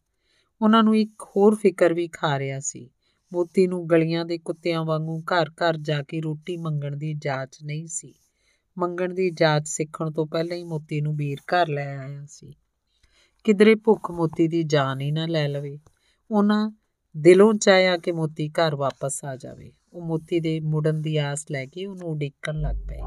ਉਹਨਾਂ 0.62 0.84
ਨੂੰ 0.84 0.98
ਇੱਕ 0.98 1.22
ਹੋਰ 1.22 1.56
ਫਿਕਰ 1.56 1.94
ਵੀ 1.94 2.08
ਖਾ 2.08 2.40
ਰਿਹਾ 2.40 2.60
ਸੀ। 2.60 2.90
ਮੋਤੀ 3.34 3.68
ਨੂੰ 3.68 3.90
ਗਲੀਆਂ 3.90 4.26
ਦੇ 4.26 4.38
ਕੁੱਤਿਆਂ 4.38 4.84
ਵਾਂਗੂ 4.84 5.20
ਘਰ-ਘਰ 5.20 5.78
ਜਾ 5.78 6.04
ਕੇ 6.04 6.22
ਰੋਟੀ 6.22 6.58
ਮੰਗਣ 6.58 6.96
ਦੀ 6.96 7.14
ਜਾਂਚ 7.14 7.58
ਨਹੀਂ 7.64 7.88
ਸੀ। 7.88 8.14
ਮੰਗਣ 8.78 9.14
ਦੀ 9.14 9.30
ਜਾਂਚ 9.30 9.68
ਸਿੱਖਣ 9.68 10.12
ਤੋਂ 10.12 10.28
ਪਹਿਲਾਂ 10.28 10.58
ਹੀ 10.58 10.64
ਮੋਤੀ 10.64 11.02
ਨੂੰ 11.02 11.16
ਵੀਰ 11.16 11.38
ਘਰ 11.40 11.68
ਲੈ 11.68 11.98
ਆਇਆ 11.98 12.26
ਸੀ। 12.26 12.54
ਕਿਧਰੇ 13.44 13.76
ਭੁੱਖ 13.76 14.12
ਮੋਤੀ 14.12 14.48
ਦੀ 14.48 14.64
ਜਾਨ 14.64 15.02
ਹੀ 15.02 15.12
ਨਾ 15.12 15.26
ਲੈ 15.26 15.48
ਲਵੇ। 15.48 15.80
ਉਹਨਾਂ 16.32 16.72
ਦਿਲੋਂ 17.18 17.54
ਚਾਹਿਆ 17.54 17.98
ਕਿ 17.98 18.12
ਮੋਤੀ 18.12 18.50
ਘਰ 18.50 18.76
ਵਾਪਸ 18.76 19.26
ਆ 19.26 19.36
ਜਾਵੇ। 19.36 19.72
ਉਹ 19.94 20.02
ਮੋਤੀ 20.02 20.40
ਦੇ 20.40 20.60
ਮੁੜਨ 20.60 21.02
ਦੀ 21.02 21.18
ਆਸ 21.18 21.46
ਲੈ 21.52 21.66
ਕੇ 21.66 21.86
ਉਹਨੂੰ 21.86 22.10
ਉਡੀਕਣ 22.10 22.62
ਲੱਗ 22.62 22.76
ਪਏ। 22.76 23.00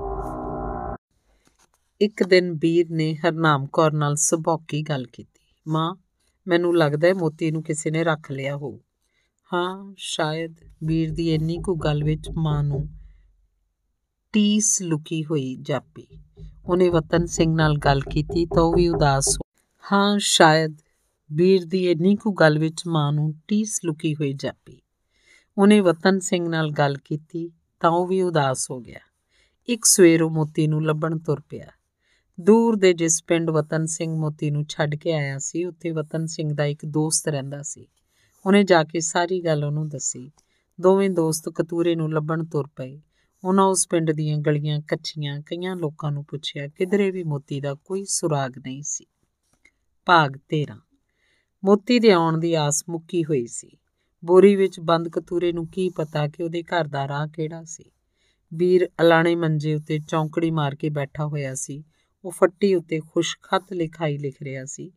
ਇੱਕ 2.01 2.23
ਦਿਨ 2.23 2.53
ਵੀਰ 2.53 2.87
ਨੇ 2.91 3.15
ਹਰਨਾਮ 3.15 3.67
ਕੌਰ 3.67 3.93
ਨਾਲ 3.93 4.17
ਸੁਭੌਕੀ 4.17 4.83
ਗੱਲ 4.83 5.07
ਕੀਤੀ। 5.07 5.45
ਮਾਂ, 5.69 5.95
ਮੈਨੂੰ 6.47 6.77
ਲੱਗਦਾ 6.77 7.09
ਹੈ 7.09 7.15
ਮੋਤੀ 7.15 7.51
ਨੂੰ 7.51 7.63
ਕਿਸੇ 7.63 7.91
ਨੇ 7.91 8.05
ਰੱਖ 8.05 8.31
ਲਿਆ 8.33 8.57
ਹੋ 8.57 8.81
ਹਾਂ, 9.53 9.95
ਸ਼ਾਇਦ 9.97 10.57
ਵੀਰ 10.85 11.11
ਦੀ 11.11 11.35
ਇੰਨੀ 11.35 11.59
ਕੁ 11.59 11.77
ਗੱਲ 11.77 12.05
ਵਿੱਚ 12.05 12.31
ਮਾਂ 12.31 12.65
ਨੂੰ 12.65 12.89
ਟੀਸ 14.37 14.83
ਲੁਕੀ 14.83 15.25
ਹੋਈ 15.25 15.57
ਜਾਪੀ। 15.57 16.07
ਉਹਨੇ 16.67 16.89
ਵਤਨ 16.89 17.27
ਸਿੰਘ 17.27 17.57
ਨਾਲ 17.57 17.79
ਗੱਲ 17.79 18.01
ਕੀਤੀ 18.01 18.47
ਤਾਂ 18.47 18.63
ਉਹ 18.63 18.75
ਵੀ 18.75 18.89
ਉਦਾਸ 18.89 19.39
ਹਾਂ 19.93 20.19
ਸ਼ਾਇਦ 20.19 20.77
ਵੀਰ 21.33 21.65
ਦੀ 21.65 21.91
ਇੰਨੀ 21.91 22.17
ਕੁ 22.17 22.33
ਗੱਲ 22.33 22.59
ਵਿੱਚ 22.59 22.83
ਮਾਂ 22.87 23.13
ਨੂੰ 23.13 23.35
ਟੀਸ 23.49 23.81
ਲੁਕੀ 23.85 24.15
ਹੋਈ 24.15 24.33
ਜਾਪੀ। 24.33 24.83
ਉਹਨੇ 25.59 25.81
ਵਤਨ 25.81 26.19
ਸਿੰਘ 26.19 26.49
ਨਾਲ 26.49 26.71
ਗੱਲ 26.71 26.97
ਕੀਤੀ 27.05 27.51
ਤਾਂ 27.81 27.91
ਉਹ 27.91 28.07
ਵੀ 28.07 28.23
ਉਦਾਸ 28.23 28.71
ਹੋ 28.71 28.81
ਗਿਆ। 28.81 28.99
ਇੱਕ 29.69 29.85
ਸਵੇਰ 29.85 30.23
ਉਹ 30.23 30.31
ਮੋਤੀ 30.31 30.67
ਨੂੰ 30.67 30.87
ਲੱਭਣ 30.87 31.19
ਤੁਰ 31.19 31.41
ਪਿਆ। 31.41 31.67
ਦੂਰ 32.41 32.77
ਦੇ 32.77 32.93
ਜਿਸ 32.93 33.25
ਪਿੰਡ 33.25 33.51
ਵਤਨ 33.51 33.87
ਸਿੰਘ 33.87 34.17
ਮੋਤੀ 34.17 34.51
ਨੂੰ 34.51 34.65
ਛੱਡ 34.69 34.95
ਕੇ 34.95 35.13
ਆਇਆ 35.13 35.39
ਸੀ, 35.39 35.65
ਉੱਥੇ 35.65 35.91
ਵਤਨ 35.91 36.27
ਸਿੰਘ 36.27 36.55
ਦਾ 36.55 36.65
ਇੱਕ 36.65 36.87
ਦੋਸਤ 36.87 37.29
ਰਹਿੰਦਾ 37.29 37.63
ਸੀ। 37.63 37.87
ਉਹਨੇ 38.47 38.65
ਜਾ 38.65 38.85
ਕੇ 38.85 39.01
ਸਾਰੀ 39.01 39.45
ਗੱਲ 39.45 39.65
ਉਹਨੂੰ 39.65 39.89
ਦੱਸੀ। 39.89 40.31
ਦੋਵੇਂ 40.81 41.11
ਦੋਸਤ 41.11 41.49
ਕਤੂਰੇ 41.49 41.95
ਨੂੰ 41.95 42.13
ਲੱਭਣ 42.13 42.45
ਤੁਰ 42.45 42.67
ਪਏ। 42.77 43.01
ਉਹਨਾਂ 43.47 43.65
ਉਸ 43.65 43.89
ਪਿੰਡ 43.89 44.11
ਦੀਆਂ 44.11 44.39
ਗਲੀਆਂ 44.39 44.81
ਕੱਚੀਆਂ 44.81 45.41
ਕਈਆਂ 45.41 45.77
ਲੋਕਾਂ 45.77 46.13
ਨੂੰ 46.13 46.25
ਪੁੱਛਿਆ, 46.25 46.69
ਕਿਧਰੇ 46.69 47.11
ਵੀ 47.11 47.25
ਮੋਤੀ 47.25 47.61
ਦਾ 47.61 47.75
ਕੋਈ 47.75 48.05
ਸੁਰਾਗ 48.05 48.59
ਨਹੀਂ 48.59 48.83
ਸੀ। 48.83 49.07
ਭਾਗ 50.07 50.37
13 50.49 50.81
ਮੋਤੀ 51.65 51.99
ਦੇ 51.99 52.11
ਆਉਣ 52.11 52.39
ਦੀ 52.39 52.55
ਆਸ 52.55 52.85
ਮੁੱਕੀ 52.89 53.25
ਹੋਈ 53.25 53.47
ਸੀ। 53.47 53.77
ਬੋਰੀ 54.25 54.57
ਵਿੱਚ 54.57 54.81
ਬੰਦ 54.81 55.09
ਕਤੂਰੇ 55.09 55.53
ਨੂੰ 55.53 55.67
ਕੀ 55.67 55.89
ਪਤਾ 55.89 56.29
ਕਿ 56.29 56.43
ਉਹਦੇ 56.43 56.63
ਘਰ 56.63 56.87
ਦਾ 56.87 57.09
ਰਾਹ 57.09 57.27
ਕਿਹੜਾ 57.27 57.65
ਸੀ। 57.65 57.85
ਵੀਰ 58.55 58.89
ਅਲਾਣੇ 59.01 59.35
ਮੰਜੇ 59.35 59.75
ਉੱਤੇ 59.75 59.99
ਚੌਂਕੜੀ 59.99 60.51
ਮਾਰ 60.51 60.75
ਕੇ 60.75 60.89
ਬੈਠਾ 60.89 61.27
ਹੋਇਆ 61.27 61.55
ਸੀ। 61.55 61.85
ਉਹ 62.25 62.31
ਫੱਟੀ 62.31 62.75
ਉੱਤੇ 62.75 63.01
ਖੁਸ਼ 63.01 63.37
ਖਤ 63.43 63.73
ਲਿਖਾਈ 63.73 64.19
ਲਿਖ 64.19 64.43
ਰਿਹਾ 64.43 64.65
ਸੀ। 64.65 64.93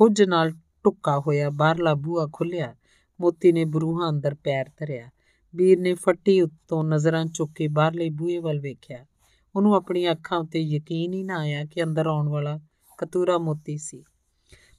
ਹੁੱਜ 0.00 0.22
ਨਾਲ 0.22 0.52
ਟੁੱਕਾ 0.84 1.18
ਹੋਇਆ 1.18 1.50
ਬਾਹਰਲਾ 1.50 1.94
ਬੂਹਾ 1.94 2.28
ਖੁੱਲਿਆ 2.32 2.74
ਮੋਤੀ 3.20 3.52
ਨੇ 3.52 3.64
ਬਰੂਹਾਂ 3.64 4.10
ਅੰਦਰ 4.10 4.34
ਪੈਰ 4.34 4.64
ਧਰਿਆ। 4.68 5.10
ਵੀਰ 5.56 5.80
ਨੇ 5.80 5.94
ਫੱਟੀ 5.94 6.40
ਉੱਤੋਂ 6.40 6.84
ਨਜ਼ਰਾਂ 6.84 7.26
ਚੁੱਕ 7.26 7.52
ਕੇ 7.52 7.68
ਬਾਹਰਲੇ 7.68 8.10
ਬੂਹੇ 8.10 8.38
ਵੱਲ 8.38 8.60
ਵੇਖਿਆ। 8.60 9.06
ਉਹਨੂੰ 9.56 9.74
ਆਪਣੀਆਂ 9.74 10.12
ਅੱਖਾਂ 10.12 10.38
ਉੱਤੇ 10.38 10.60
ਯਕੀਨ 10.60 11.12
ਹੀ 11.12 11.22
ਨਾ 11.22 11.38
ਆਇਆ 11.38 11.64
ਕਿ 11.64 11.82
ਅੰਦਰ 11.82 12.06
ਆਉਣ 12.06 12.28
ਵਾਲਾ 12.28 12.60
ਕਤੂਰਾ 12.98 13.38
ਮੋਤੀ 13.38 13.76
ਸੀ। 13.76 14.04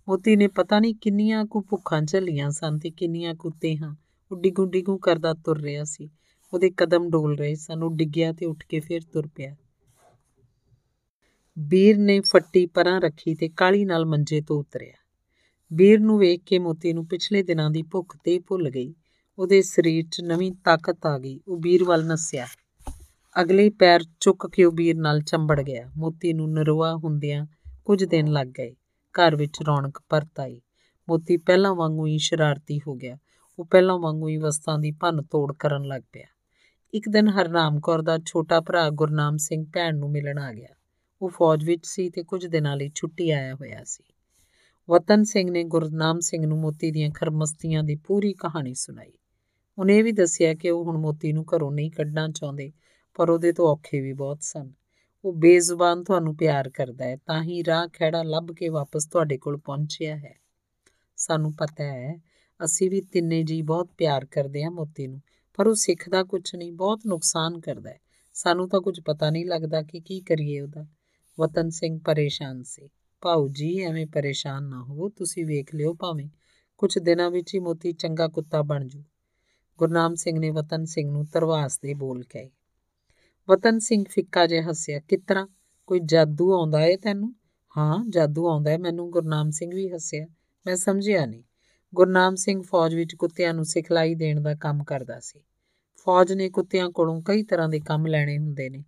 ਮੋਤੀ 0.10 0.36
ਨੇ 0.36 0.48
ਪਤਾ 0.48 0.80
ਨਹੀਂ 0.80 0.96
ਕਿੰਨੀਆਂ 0.96 1.46
ਕੁ 1.46 1.62
ਭੁੱਖਾਂ 1.62 2.02
ਝੱਲੀਆਂ 2.02 2.52
ਸਨ 2.52 2.80
ਤੇ 2.80 2.90
ਕਿੰਨੀਆਂ 2.90 3.36
ਕੁ 3.36 3.50
ਤੇਹਾਂ। 3.50 3.96
ਉਹ 4.32 4.38
ਡਿਗੂ 4.38 4.66
ਡਿਗੂ 4.66 4.98
ਕਰਦਾ 4.98 5.34
ਤੁਰ 5.34 5.62
ਰਿਹਾ 5.62 5.84
ਸੀ। 5.84 6.10
ਉਹਦੇ 6.54 6.72
ਕਦਮ 6.78 7.10
ਡੋਲ 7.10 7.38
ਰਹੇ 7.38 7.56
ਸਨ। 7.56 7.84
ਉਹ 7.84 7.92
ਡਿੱਗਿਆ 7.96 8.34
ਤੇ 8.34 8.46
ਉੱਠ 8.46 8.64
ਕੇ 8.66 8.80
ਫਿਰ 8.80 9.02
ਤੁਰ 9.14 9.28
ਪਿਆ। 9.28 9.56
ਵੀਰ 11.60 11.98
ਨੇ 11.98 12.20
ਫੱਟੀ 12.20 12.66
ਪਰਾਂ 12.66 13.02
ਰੱਖੀ 13.02 13.36
ਤੇ 13.36 13.50
ਕਾਲੀ 13.50 13.86
ਨਾਲ 13.86 14.06
ਮੰਜੇ 14.06 14.42
ਤੋਂ 14.42 14.60
ਉਤਰਿਆ। 14.60 14.94
ਵੀਰ 15.74 16.00
ਨੂੰ 16.00 16.20
ਵੇਖ 16.20 16.42
ਕੇ 16.46 16.60
ਮੋਤੀ 16.60 16.94
ਨੂੰ 16.94 17.08
ਪਿਛਲੇ 17.08 17.44
ਦਿਨਾਂ 17.44 17.70
ਦੀ 17.72 17.84
ਭੁੱਖ 17.84 18.18
ਤੇ 18.24 18.40
ਭੁੱਲ 18.40 18.70
ਗਈ। 18.70 18.94
ਉਹਦੇ 19.40 19.62
ਸਰੀਰ 19.62 20.06
'ਚ 20.12 20.22
ਨਵੀਂ 20.22 20.52
ਤਾਕਤ 20.52 21.06
ਆ 21.06 21.20
ਗਈ। 21.20 21.40
ਉਹ 21.48 21.58
ਵੀਰ 21.58 21.84
ਵੱਲ 21.84 22.06
ਨੱਸਿਆ। 22.06 22.48
ਅਗਲੇ 23.42 23.70
ਪੈਰ 23.70 24.04
ਚੁੱਕ 24.20 24.48
ਕੇ 24.48 24.64
ਉਹ 24.64 24.72
ਵੀਰ 24.72 24.96
ਨਾਲ 24.96 25.22
ਚੰਬੜ 25.22 25.62
ਗਿਆ। 25.62 25.92
ਮੋਤੀ 25.98 26.34
ਨੂੰ 26.34 26.54
ਨਰਵਾ 26.54 26.96
ਹੁੰਦਿਆਂ 26.96 27.46
ਕੁਝ 27.86 28.04
ਦਿਨ 28.04 28.28
ਲੱਗ 28.28 28.48
ਗਏ। 28.48 28.76
ਘਰ 29.14 29.36
ਵਿੱਚ 29.36 29.58
ਰੌਣਕ 29.68 30.02
ਪਰਤ 30.10 30.40
ਆਈ। 30.40 30.62
ਮੋਤੀ 31.10 31.38
ਪਹਿਲਾਂ 31.38 31.76
ਵਾਂਗੂ 31.76 32.08
ਹੀ 32.08 32.18
ਸ਼ਰਾਰਤੀ 32.18 32.80
ਹੋ 32.88 32.96
ਗਿਆ। 32.96 33.18
ਉਹ 33.60 33.66
ਪਹਿਲਾਂ 33.66 33.98
ਵਾਂਗੂ 33.98 34.28
ਹੀ 34.28 34.38
ਵਸਤਾਂ 34.38 34.80
ਦੀ 34.80 34.92
ਭੰਨ 34.92 35.22
ਤੋੜ 35.22 35.54
ਕਰਨ 35.54 35.84
ਲੱਗ 35.84 36.02
ਪਿਆ। 36.14 36.26
ਇੱਕ 36.94 37.10
ਦਿਨ 37.10 37.28
ਹਰਨਾਮ 37.28 37.80
ਕੌਰ 37.80 38.02
ਦਾ 38.02 38.20
ਛੋਟਾ 38.26 38.62
ਭਰਾ 38.62 38.90
ਗੁਰਨਾਮ 38.90 39.38
ਸਿੰਘ 39.38 39.66
ਭੈਣ 39.74 39.98
ਨੂੰ 39.98 40.12
ਮਿਲਣ 40.12 40.40
ਆ 40.40 40.54
ਗਿਆ। 40.54 40.76
ਉਹ 41.22 41.30
ਫੌਜ 41.30 41.66
ਵਿੱਚ 41.66 41.88
ਸੀ 41.88 42.10
ਤੇ 42.10 42.24
ਕੁਝ 42.24 42.48
ਦਿਨਾਂ 42.48 42.78
ਲਈ 42.78 42.92
ਛੁੱਟੀ 42.96 43.32
ਆਇਆ 43.32 43.56
ਹੋਇਆ 43.56 43.84
ਸੀ। 43.84 44.04
ਵਤਨ 44.90 45.24
ਸਿੰਘ 45.24 45.52
ਨੇ 45.52 45.64
ਗੁਰਨਾਮ 45.64 46.20
ਸਿੰਘ 46.20 46.46
ਨੂੰ 46.46 46.60
ਮੋਤੀ 46.60 46.92
ਦੀਆਂ 46.92 47.10
ਖਰਮਸਤੀਆਂ 47.10 47.84
ਦੀ 47.84 47.96
ਪੂਰੀ 47.96 48.34
ਕਹਾਣੀ 48.34 48.74
ਸੁਣਾਈ। 48.74 49.12
ਉਹਨੇ 49.78 49.98
ਇਹ 49.98 50.04
ਵੀ 50.04 50.12
ਦੱਸਿਆ 50.12 50.54
ਕਿ 50.54 50.70
ਉਹ 50.70 50.84
ਹੁਣ 50.84 50.98
ਮੋਤੀ 50.98 51.34
ਨੂੰ 51.34 51.46
ਘਰੋਂ 51.56 51.72
ਨਹੀਂ 51.72 51.92
ਕੱਢਣਾ 51.92 52.28
ਚਾਹੁੰਦੇ, 52.28 52.72
ਪਰ 53.16 53.30
ਉਹਦੇ 53.30 53.52
ਤੋਂ 53.52 53.68
ਔਖੇ 53.68 54.02
ਵੀ 54.02 54.14
ਬਹੁਤ 54.14 54.38
ਸਨ। 54.42 54.72
ਉਹ 55.26 55.34
ਬੇਜ਼ੁਬਾਨ 55.34 56.04
ਤੁਹਾਨੂੰ 56.04 56.38
ਪਿਆਰ 56.38 56.70
ਕਰਦਾ 56.70 57.06
ਹੈ, 57.06 57.16
ਤਾਂ 57.16 57.44
ਹੀ 57.44 57.66
ਰਾਹ 57.66 57.88
ਖੜਾ 57.88 58.24
ਲੱਭ 58.24 58.48
ਕੇ 58.52 58.70
ਵਾਪਸ 58.70 59.06
ਤੁਹਾਡੇ 59.06 59.38
ਕੋਲ 59.38 59.58
ਪਹੁੰਚਿਆ 59.58 60.18
ਹੈ। 60.18 60.36
ਸਾਨੂੰ 61.16 61.54
ਪਤਾ 61.54 61.84
ਹੈ, 61.84 62.22
ਅਸੀਂ 62.66 62.90
ਵੀ 62.90 63.02
ਤਿੰਨੇ 63.02 63.44
ਜੀ 63.44 63.62
ਬਹੁਤ 63.62 63.90
ਪਿਆਰ 63.98 64.26
ਕਰਦੇ 64.26 64.64
ਹਾਂ 64.64 64.72
ਮੋਤੀ 64.72 65.08
ਨੂੰ, 65.08 65.22
ਪਰ 65.56 65.68
ਉਹ 65.68 65.76
ਸਿੱਖਦਾ 65.76 66.24
ਕੁਝ 66.24 66.56
ਨਹੀਂ, 66.56 66.72
ਬਹੁਤ 66.72 67.00
ਨੁਕਸਾਨ 67.06 67.60
ਕਰਦਾ 67.60 67.90
ਹੈ। 67.90 68.00
ਸਾਨੂੰ 68.34 68.70
ਤਾਂ 68.70 68.82
ਕੁਝ 68.82 69.00
ਪਤਾ 69.00 69.30
ਨਹੀਂ 69.30 69.46
ਲੱਗਦਾ 69.46 69.82
ਕਿ 69.82 70.00
ਕੀ 70.00 70.20
ਕਰੀਏ 70.20 70.62
ਉਹਦਾ। 70.62 70.88
ਵਤਨ 71.40 71.70
ਸਿੰਘ 71.70 72.00
ਪਰੇਸ਼ਾਨ 72.06 72.64
ਸੀ। 72.64 72.90
ਭਾਉ 73.22 73.48
ਜੀ, 73.48 73.80
ਐਵੇਂ 73.80 74.08
ਪਰੇਸ਼ਾਨ 74.08 74.64
ਨਾ 74.64 74.84
ਹੋਵੋ, 74.84 75.10
ਤੁਸੀਂ 75.10 75.46
ਵੇਖ 75.46 75.76
ਲਿਓ 75.76 75.94
ਭਾਵੇਂ। 75.94 76.30
ਕੁਝ 76.78 76.98
ਦਿਨਾਂ 76.98 77.32
ਵਿੱਚ 77.32 77.56
ਹੀ 77.56 77.60
ਮੋਤੀ 77.60 77.92
ਚੰਗਾ 77.92 78.28
ਕੁੱਤਾ 78.28 78.62
ਬਣ 78.62 78.88
ਜੂ। 78.88 79.04
ਗੁਰਨਾਮ 79.82 80.16
ਸਿੰਘ 80.16 80.40
ਨੇ 80.40 80.50
ਵਤਨ 80.50 80.86
ਸਿੰਘ 80.86 81.12
ਨੂੰ 81.12 81.26
ਤਰਵਾਸ 81.26 81.80
ਦੇ 81.80 81.94
ਬੋਲ 81.94 82.24
ਕਹੇ। 82.24 82.50
ਵਤਨ 83.50 83.80
ਸਿੰਘ 83.80 84.04
ਫਿੱਕਾ 84.10 84.48
ਜਿਹਾ 84.48 84.70
ਹੱਸਿਆ 84.70 85.00
ਕਿਤਰਾ 85.00 85.48
ਕੋਈ 85.88 86.00
ਜਾਦੂ 86.00 86.54
ਆਉਂਦਾ 86.54 86.86
ਏ 86.86 86.98
ਤੈਨੂੰ? 86.98 87.36
ਹਾਂ, 87.78 88.06
ਜਾਦੂ 88.10 88.48
ਆਉਂਦਾ 88.48 88.72
ਏ, 88.72 88.78
ਮੈਨੂੰ 88.78 89.12
ਗੁਰਨਾਮ 89.12 89.52
ਸਿੰਘ 89.52 89.72
ਵੀ 89.76 89.90
ਹੱਸਿਆ, 89.90 90.28
ਮੈਂ 90.66 90.76
ਸਮਝਿਆ 90.76 91.26
ਨਹੀਂ। 91.26 91.44
ਗੁਰਨਾਮ 91.96 92.36
ਸਿੰਘ 92.36 92.62
ਫੌਜ 92.62 92.96
ਵਿੱਚ 92.96 93.16
ਕੁੱਤਿਆਂ 93.16 93.54
ਨੂੰ 93.54 93.66
ਸਿਖਲਾਈ 93.66 94.16
ਦੇਣ 94.16 94.42
ਦਾ 94.42 94.56
ਕੰਮ 94.56 94.84
ਕਰਦਾ 94.84 95.20
ਸੀ। 95.20 95.40
ਫੌਜ 95.98 96.34
ਨੇ 96.34 96.50
ਕੁੱਤਿਆਂ 96.50 96.90
ਕੋਲੋਂ 96.90 97.22
ਕਈ 97.22 97.44
ਤਰ੍ਹਾਂ 97.44 97.70
ਦੇ 97.70 97.80
ਕੰਮ 97.80 98.08
ਲੈਣੇ 98.08 98.38
ਹੁੰਦੇ 98.38 98.70
ਨੇ। 98.70 98.84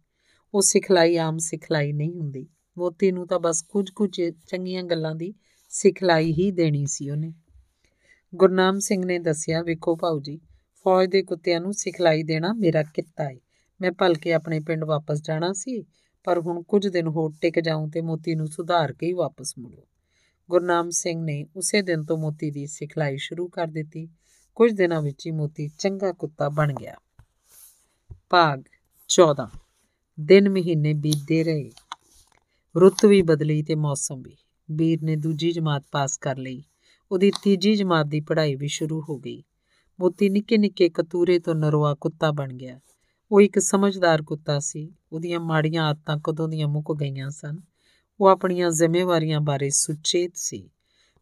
ਉਹ 0.54 0.62
ਸਿਖਲਾਈ 0.62 1.18
ਆਮ 1.18 1.38
ਸਿਖਲਾਈ 1.38 1.94
ਨਹੀਂ 1.94 2.18
ਹੁੰਦੀ। 2.18 2.48
ਮੋਤੀ 2.78 3.12
ਨੂੰ 3.12 3.28
ਤਾਂ 3.28 3.40
ਬਸ 3.40 3.62
ਕੁਝ 3.62 3.90
ਕੁਝ 3.90 4.22
ਚੰਗੀਆਂ 4.48 4.84
ਗੱਲਾਂ 4.84 5.16
ਦੀ 5.16 5.34
ਸਿਖਲਾਈ 5.70 6.34
ਹੀ 6.34 6.52
ਦੇਣੀ 6.52 6.86
ਸੀ 6.86 7.10
ਉਹਨੇ। 7.10 7.34
ਗੁਰਨਾਮ 8.36 8.80
ਸਿੰਘ 8.80 9.06
ਨੇ 9.06 9.20
ਦੱਸਿਆ, 9.20 9.62
ਵੇਖੋ 9.62 9.96
ਭਾਉ 9.96 10.20
ਜੀ 10.20 10.40
ਫੌਜ 10.86 11.10
ਦੇ 11.10 11.24
ਕੁੱਤਿਆਂ 11.24 11.62
ਨੂੰ 11.62 11.74
ਸਿਖਲਾਈ 11.74 12.24
ਦੇਣਾ 12.24 12.53
ਮੇਰਾ 12.53 12.84
ਕਿੱਤਾ 12.84 13.24
ਹੈ 13.24 13.36
ਮੈਂ 13.82 13.92
ਭਲਕੇ 13.92 14.34
ਆਪਣੇ 14.34 14.60
ਪਿੰਡ 14.60 14.84
ਵਾਪਸ 14.84 15.22
ਜਾਣਾ 15.22 15.53
ਸੀ, 15.53 15.84
ਪਰ 16.24 16.40
ਹੁਣ 16.40 16.64
ਕੁਝ 16.64 16.88
ਦਿਨ 16.88 17.08
ਹੋਰ 17.08 17.34
ਟਿਕ 17.42 17.60
ਜਾਉਂ 17.60 17.90
ਤੇ 17.90 18.02
ਮੋਤੀ 18.02 18.36
ਨੂੰ 18.36 18.48
ਸੁਧਾਰ 18.48 18.94
ਕੇ 18.94 19.08
ਹੀ 19.08 19.14
ਵਾਪਸ 19.14 19.53
ਮੁੜੋ। 19.60 19.88
ਗੁਰਨਾਮ 20.50 20.90
ਸਿੰਘ 20.90 21.24
ਨੇ 21.24 21.45
ਉਸੇ 21.56 21.82
ਦਿਨ 21.82 22.03
ਤੋਂ 22.03 22.18
ਮੋਤੀ 22.18 22.52
ਦੀ 22.52 22.68
ਸਿਖਲਾਈ 22.68 23.18
ਸ਼ੁਰੂ 23.18 23.48
ਕਰ 23.48 23.68
ਦਿੱਤੀ। 23.68 24.10
ਕੁਝ 24.56 24.72
ਦਿਨਾਂ 24.72 25.02
ਵਿੱਚ 25.02 25.26
ਹੀ 25.28 25.32
ਮੋਤੀ 25.32 25.72
ਚੰਗਾ 25.80 26.12
ਕੁੱਤਾ 26.12 26.50
ਬਣ 26.50 26.74
ਗਿਆ। 26.74 26.95
ਭਾਗ 28.30 28.64
14 29.08 29.50
ਦਿਨ 30.20 30.50
ਮਹੀਨੇ 30.50 30.94
ਬੀਤਦੇ 30.94 31.44
ਰਹੇ। 31.44 31.72
ਰੁੱਤ 32.76 33.06
ਵੀ 33.06 33.22
ਬਦਲੀ 33.22 33.64
ਤੇ 33.64 33.76
ਮੌਸਮ 33.76 34.22
ਵੀ। 34.22 34.38
ਵੀਰ 34.72 35.03
ਨੇ 35.03 35.16
ਦੂਜੀ 35.16 35.52
ਜਮਾਤ 35.52 35.84
ਪਾਸ 35.92 36.18
ਕਰ 36.18 36.38
ਲਈ। 36.38 36.64
ਉਹਦੀ 37.12 37.32
ਤੀਜੀ 37.44 37.76
ਜਮਾਤ 37.76 38.06
ਦੀ 38.06 38.20
ਪੜ੍ਹਾਈ 38.20 38.56
ਵੀ 38.56 38.68
ਸ਼ੁਰੂ 38.68 39.03
ਹੋ 39.10 39.18
ਗਈ। 39.18 39.44
ਮੋਤੀ 40.00 40.30
ਨਿੱਕੇ 40.30 40.58
ਨਿੱਕੇ 40.58 40.90
ਕਤੂਰੇ 40.90 41.40
ਤੋਂ 41.40 41.56
ਨਰਵਾ 41.56 41.96
ਕੁੱਤਾ 41.96 42.32
ਬਣ 42.32 42.54
ਗਿਆ। 42.54 42.80
ਉਹ 43.32 43.42
ਇੱਕ 43.42 43.60
ਸਮਝਦਾਰ 43.60 44.22
ਕੁੱਤਾ 44.22 44.60
ਸੀ। 44.60 44.94
ਉਹਦੀਆਂ 45.14 45.40
ਮਾੜੀਆਂ 45.40 45.84
ਆਦਤਾਂ 45.84 46.18
ਕਦੋਂ 46.24 46.50
ਦੀਆਂ 46.50 46.68
ਮੁੱਕ 46.68 46.94
ਗਈਆਂ 47.02 47.30
ਸਨ। 47.30 47.58
ਉਹ 48.22 48.28
ਆਪਣੀਆਂ 48.28 48.72
ਜ਼ਿੰਮੇਵਾਰੀਆਂ 48.72 49.42
ਬਾਰੇ 49.42 49.70
ਸੁਚੇਤ 49.70 50.32
ਸੀ। 50.36 50.70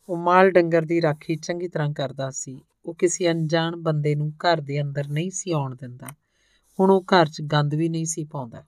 ਉਹ 0.09 0.17
ਮਾਲ 0.17 0.51
ਡੰਗਰ 0.51 0.81
ਦੀ 0.81 1.01
ਰਾਖੀ 1.01 1.35
ਚੰਗੀ 1.35 1.67
ਤਰ੍ਹਾਂ 1.67 1.93
ਕਰਦਾ 1.93 2.31
ਸੀ। 2.31 2.61
ਉਹ 2.85 2.93
ਕਿਸੇ 2.93 3.31
ਅਣਜਾਣ 3.31 3.75
ਬੰਦੇ 3.75 4.15
ਨੂੰ 4.15 4.31
ਘਰ 4.31 4.61
ਦੇ 4.61 4.81
ਅੰਦਰ 4.81 5.07
ਨਹੀਂ 5.07 5.31
ਸੀ 5.31 5.51
ਆਉਣ 5.51 5.75
ਦਿੰਦਾ। 5.75 6.07
ਹੁਣ 6.79 6.91
ਉਹ 6.91 7.01
ਘਰ 7.01 7.25
'ਚ 7.25 7.41
ਗੰਦ 7.41 7.73
ਵੀ 7.73 7.89
ਨਹੀਂ 7.89 8.05
ਸੀ 8.05 8.23
ਪਾਉਂਦਾ। 8.23 8.63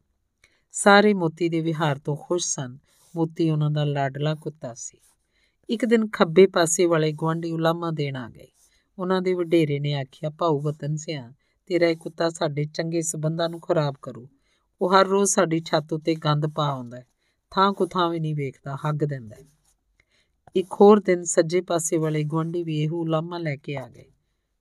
ਸਾਰੇ 0.71 1.13
ਮੋਤੀ 1.13 1.49
ਦੇ 1.49 1.61
ਵਿਹਾਰ 1.61 1.99
ਤੋਂ 1.99 2.17
ਖੁਸ਼ 2.17 2.47
ਸਨ। 2.47 2.77
ਮੋਤੀ 3.15 3.49
ਉਹਨਾਂ 3.49 3.71
ਦਾ 3.71 3.83
ਲਾਡਲਾ 3.83 4.35
ਕੁੱਤਾ 4.35 4.73
ਸੀ। 4.73 4.97
ਇੱਕ 5.69 5.85
ਦਿਨ 5.85 6.07
ਖੱਬੇ 6.07 6.47
ਪਾਸੇ 6.47 6.85
ਵਾਲੇ 6.85 7.11
ਗਵਾਂਢੀ 7.11 7.51
ਉਲਾਮਾ 7.51 7.91
ਦੇਣ 7.91 8.15
ਆ 8.15 8.29
ਗਏ। 8.29 8.47
ਉਹਨਾਂ 8.99 9.21
ਦੇ 9.21 9.33
ਵਡੇਰੇ 9.33 9.79
ਨੇ 9.79 9.93
ਆਖਿਆ 9.93 10.29
ਭਾਊ 10.29 10.59
ਵਤਨ 10.59 10.95
ਸਿਆ, 10.95 11.33
ਤੇਰਾ 11.65 11.87
ਇਹ 11.87 11.95
ਕੁੱਤਾ 11.95 12.29
ਸਾਡੇ 12.29 12.65
ਚੰਗੇ 12.65 13.01
ਸਬੰਧਾਂ 13.01 13.49
ਨੂੰ 13.49 13.59
ਖਰਾਬ 13.59 13.95
ਕਰੂ। 14.01 14.27
ਉਹ 14.81 14.93
ਹਰ 14.93 15.07
ਰੋਜ਼ 15.07 15.31
ਸਾਡੀ 15.31 15.59
ਛੱਤ 15.59 15.93
ਉੱਤੇ 15.93 16.15
ਗੰਦ 16.15 16.47
ਪਾ 16.47 16.67
ਆਉਂਦਾ 16.67 16.97
ਹੈ, 16.97 17.07
ਥਾਂ 17.51 17.73
ਕੋ 17.73 17.85
ਥਾਂ 17.85 18.09
ਵੀ 18.09 18.19
ਨਹੀਂ 18.19 18.35
ਵੇਖਦਾ, 18.35 18.75
ਹੱਗ 18.75 18.95
ਦਿੰਦਾ 18.95 19.35
ਹੈ। 19.35 19.45
ਇੱਕ 20.55 20.73
ਹੋਰ 20.81 20.99
ਦਿਨ 20.99 21.23
ਸੱਜੇ 21.23 21.61
ਪਾਸੇ 21.61 21.97
ਵਾਲੇ 21.97 22.23
ਗਵਾਂਢੀ 22.23 22.63
ਵੀ 22.63 22.79
ਇਹੋ 22.81 23.01
ਉਲਾਮਾ 23.01 23.37
ਲੈ 23.37 23.55
ਕੇ 23.55 23.77
ਆ 23.77 23.87
ਗਏ। 23.87 24.11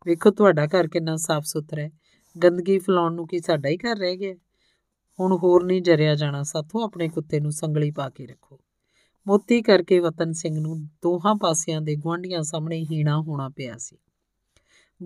ਵੇਖੋ, 0.07 0.31
ਤੁਹਾਡਾ 0.31 0.67
ਘਰ 0.67 0.89
ਕਿੰਨਾ 0.89 1.17
ਸਾਫ਼ 1.17 1.47
ਸੁਥਰਾ 1.47 1.83
ਹੈ। 1.83 1.91
ਗੰਦਗੀ 2.45 2.79
ਫਲਾਉਣ 2.79 3.15
ਨੂੰ 3.15 3.27
ਕੀ 3.27 3.39
ਸਾਡਾ 3.39 3.69
ਹੀ 3.69 3.77
ਘਰ 3.77 3.97
ਰਹਿ 3.97 4.17
ਗਿਆ? 4.17 4.35
ਹੁਣ 5.21 5.37
ਹੋਰ 5.37 5.65
ਨਹੀਂ 5.65 5.83
ਜਰਿਆ 5.83 6.15
ਜਾਣਾ, 6.15 6.43
ਸਾਥੋਂ 6.43 6.85
ਆਪਣੇ 6.85 7.09
ਕੁੱਤੇ 7.09 7.41
ਨੂੰ 7.41 7.53
ਸੰਗਲੀ 7.53 7.91
ਪਾ 7.91 8.09
ਕੇ 8.11 8.27
ਰੱਖੋ। 8.27 8.61
ਮੋਤੀ 9.27 9.63
ਕਰਕੇ 9.63 9.99
ਵਤਨ 9.99 10.33
ਸਿੰਘ 10.33 10.61
ਨੂੰ 10.61 10.85
ਦੋਹਾਂ 10.85 11.35
ਪਾਸਿਆਂ 11.35 11.81
ਦੇ 11.81 11.97
ਗਵਾਂਢੀਆਂ 11.97 12.43
ਸਾਹਮਣੇ 12.43 12.85
ਹੀਣਾ 12.85 13.21
ਹੋਣਾ 13.21 13.49
ਪਿਆ 13.49 13.77
ਸੀ। 13.79 13.97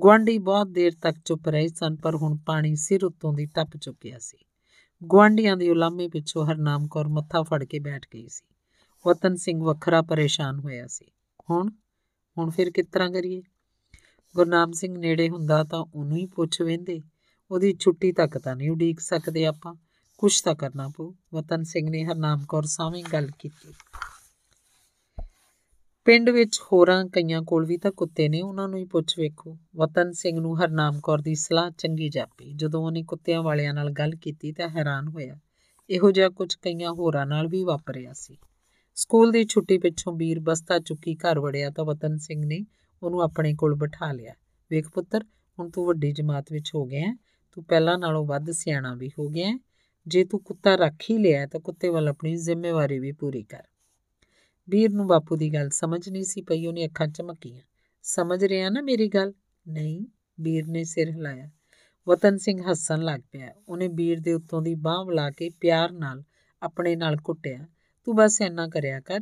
ਗਵਾਂਢੀ 0.02 0.38
ਬਹੁਤ 0.38 0.66
ਦੇਰ 0.66 0.92
ਤੱਕ 1.02 1.16
ਚੁੱਪ 1.24 1.48
ਰਹੇ 1.48 1.68
ਸਨ, 1.68 1.96
ਪਰ 1.96 2.14
ਹੁਣ 2.14 2.36
ਪਾਣੀ 2.36 2.76
ਸਿਰ 2.76 3.04
ਉੱਤੋਂ 3.04 3.32
ਦੀ 3.32 3.46
ਟੱਪ 3.46 3.76
ਚੁੱਕਿਆ 3.76 4.18
ਸੀ। 4.18 4.38
ਗਵਾਂਢੀਆਂ 5.12 5.56
ਦੇ 5.56 5.70
ਉਲਾਮੇ 5.70 6.08
ਪਿੱਛੋਂ 6.08 6.46
ਹਰਨਾਮ 6.46 6.88
ਕੌਰ 6.88 7.08
ਮੱਥਾ 7.08 7.42
ਫੜ 7.42 7.64
ਕੇ 7.64 7.78
ਬੈਠ 7.78 8.06
ਗਈ 8.14 8.28
ਸੀ। 8.28 8.44
ਵਤਨ 9.06 9.36
ਸਿੰਘ 9.36 9.62
ਵੱਖਰਾ 9.62 10.02
ਪਰੇਸ਼ਾਨ 10.02 10.58
ਹੋਇਆ 10.58 10.86
ਸੀ। 10.86 11.06
ਹੁਣ? 11.50 11.70
ਹੁਣ 12.38 12.50
ਫਿਰ 12.50 12.70
ਕਿਸ 12.70 12.86
ਤਰ੍ਹਾਂ 12.86 13.10
ਕਰੀਏ? 13.10 13.42
ਗੁਰਨਾਮ 14.36 14.72
ਸਿੰਘ 14.72 14.98
ਨੇੜੇ 14.98 15.28
ਹੁੰਦਾ 15.28 15.64
ਤਾਂ 15.64 15.78
ਉਹਨੂੰ 15.78 16.16
ਹੀ 16.16 16.26
ਪੁੱਛ 16.26 16.62
ਵੇਂਦੇ। 16.62 17.02
ਉਹਦੀ 17.50 17.74
ਛੁੱਟੀ 17.80 18.12
ਤੱਕ 18.12 18.38
ਤਾਂ 18.38 18.56
ਨਹੀਂ 18.56 18.70
ਉਡੀਕ 18.70 19.00
ਸਕਦੇ 19.00 19.46
ਆਪਾਂ। 19.46 19.74
ਕੁਛ 20.18 20.42
ਤਾਂ 20.42 20.54
ਕਰਨਾ 20.54 20.88
ਪਊ। 20.88 21.14
ਵਤਨ 21.34 21.62
ਸਿੰਘ 21.62 21.90
ਨੇ 21.90 22.04
ਹਰਨਾਮ 22.04 22.44
ਕੌਰ 22.48 22.62
ਸਾਹਮਣੇ 22.62 23.02
ਗੱਲ 23.12 23.30
ਕੀਤੀ। 23.38 23.72
ਪਿੰਡ 26.06 26.30
ਵਿੱਚ 26.30 26.60
ਹੋਰਾਂ 26.72 27.04
ਕਈਆਂ 27.04 27.42
ਕੋਲ 27.42 27.64
ਵੀ 27.66 27.76
ਤਾਂ 27.76 27.90
ਕੁੱਤੇ 27.92 28.28
ਨੇ, 28.28 28.42
ਉਹਨਾਂ 28.42 28.68
ਨੂੰ 28.68 28.78
ਹੀ 28.78 28.84
ਪੁੱਛ 28.84 29.18
ਵੇਖੋ। 29.18 29.58
ਵਤਨ 29.76 30.12
ਸਿੰਘ 30.12 30.40
ਨੂੰ 30.40 30.64
ਹਰਨਾਮ 30.64 31.00
ਕੌਰ 31.00 31.20
ਦੀ 31.20 31.34
ਸਲਾਹ 31.34 31.70
ਚੰਗੀ 31.70 32.08
ਜਾਪੀ। 32.08 32.52
ਜਦੋਂ 32.52 32.82
ਉਹਨੇ 32.82 33.02
ਕੁੱਤਿਆਂ 33.02 33.42
ਵਾਲਿਆਂ 33.42 33.74
ਨਾਲ 33.74 33.90
ਗੱਲ 33.90 34.14
ਕੀਤੀ 34.14 34.52
ਤਾਂ 34.52 34.68
ਹੈਰਾਨ 34.68 35.08
ਹੋਇਆ। 35.08 35.38
ਇਹੋ 35.90 36.10
ਜਿਹਾ 36.10 36.28
ਕੁਝ 36.28 36.54
ਕਈਆਂ 36.54 36.90
ਹੋਰਾਂ 36.90 37.26
ਨਾਲ 37.26 37.48
ਵੀ 37.48 37.64
ਵਾਪਰਿਆ 37.64 38.12
ਸੀ। 38.12 38.38
ਸਕੂਲ 38.94 39.32
ਦੀ 39.32 39.44
ਛੁੱਟੀ 39.44 39.78
ਪਿੱਛੋਂ 39.78 40.12
ਵੀਰ 40.12 40.40
ਬਸਤਾ 40.40 40.78
ਚੁੱਕੀ 40.78 41.14
ਘਰ 41.14 41.40
ਵੜਿਆ 41.40 41.70
ਤਾਂ 41.70 41.84
ਵਤਨ 41.84 42.16
ਸਿੰਘ 42.18 42.46
ਨੇ 42.46 42.64
ਉਹਨੂੰ 43.02 43.22
ਆਪਣੇ 43.22 43.54
ਕੋਲ 43.54 43.74
ਬਿਠਾ 43.74 44.12
ਲਿਆ। 44.12 44.34
ਵੇਖ 44.70 44.88
ਪੁੱਤਰ, 44.88 45.24
ਹੁਣ 45.58 45.70
ਤੂੰ 45.70 45.86
ਵੱਡੀ 45.86 46.12
ਜਮਾਤ 46.12 46.52
ਵਿੱਚ 46.52 46.70
ਹੋ 46.74 46.84
ਗਿਆ 46.84 47.16
ਤੂੰ 47.52 47.64
ਪਹਿਲਾਂ 47.64 47.98
ਨਾਲੋਂ 47.98 48.26
ਵੱਧ 48.26 48.50
ਸਿਆਣਾ 48.50 48.94
ਵੀ 48.94 49.10
ਹੋ 49.18 49.28
ਗਿਆ 49.28 49.58
ਜੇ 50.06 50.24
ਤੂੰ 50.24 50.40
ਕੁੱਤਾ 50.40 50.76
ਰੱਖ 50.76 50.94
ਹੀ 51.10 51.18
ਲਿਆ 51.18 51.46
ਤਾਂ 51.46 51.60
ਕੁੱਤੇ 51.60 51.88
ਵੱਲ 51.88 52.08
ਆਪਣੀ 52.08 52.36
ਜ਼ਿੰਮੇਵਾਰੀ 52.36 52.98
ਵੀ 52.98 53.12
ਪੂਰੀ 53.12 53.42
ਕਰ। 53.42 53.62
ਵੀਰ 54.68 54.90
ਨੂੰ 54.90 55.06
ਬਾਪੂ 55.06 55.36
ਦੀ 55.36 55.54
ਗੱਲ 55.54 55.70
ਸਮਝ 55.70 56.08
ਨਹੀਂ 56.08 56.24
ਸੀ 56.24 56.42
ਪਈ, 56.42 56.66
ਉਹਨੇ 56.66 56.86
ਅੱਖਾਂ 56.86 57.08
ਚਮਕੀਆਂ। 57.08 57.60
ਸਮਝ 58.02 58.44
ਰਿਹਾ 58.44 58.70
ਨਾ 58.70 58.80
ਮੇਰੀ 58.80 59.08
ਗੱਲ? 59.08 59.32
ਨਹੀਂ, 59.68 60.06
ਵੀਰ 60.40 60.66
ਨੇ 60.66 60.84
ਸਿਰ 60.84 61.10
ਹਿਲਾਇਆ। 61.10 61.50
ਵਤਨ 62.08 62.36
ਸਿੰਘ 62.36 62.62
ਹੱਸਣ 62.70 62.98
ਲੱਗ 62.98 63.20
ਪਿਆ। 63.32 63.52
ਉਹਨੇ 63.68 63.88
ਵੀਰ 63.88 64.20
ਦੇ 64.20 64.32
ਉੱਤੋਂ 64.32 64.62
ਦੀ 64.62 64.74
ਬਾਹ 64.74 65.04
ਵਲਾ 65.04 65.30
ਕੇ 65.30 65.50
ਪਿਆਰ 65.50 65.92
ਨਾਲ 65.92 66.22
ਆਪਣੇ 66.62 66.96
ਨਾਲ 66.96 67.16
ਕੁੱਟਿਆ। 67.16 67.66
ਤੂੰ 68.04 68.16
ਬਸ 68.16 68.40
ਇੰਨਾ 68.40 68.68
ਕਰਿਆ 68.68 69.00
ਕਰ, 69.00 69.20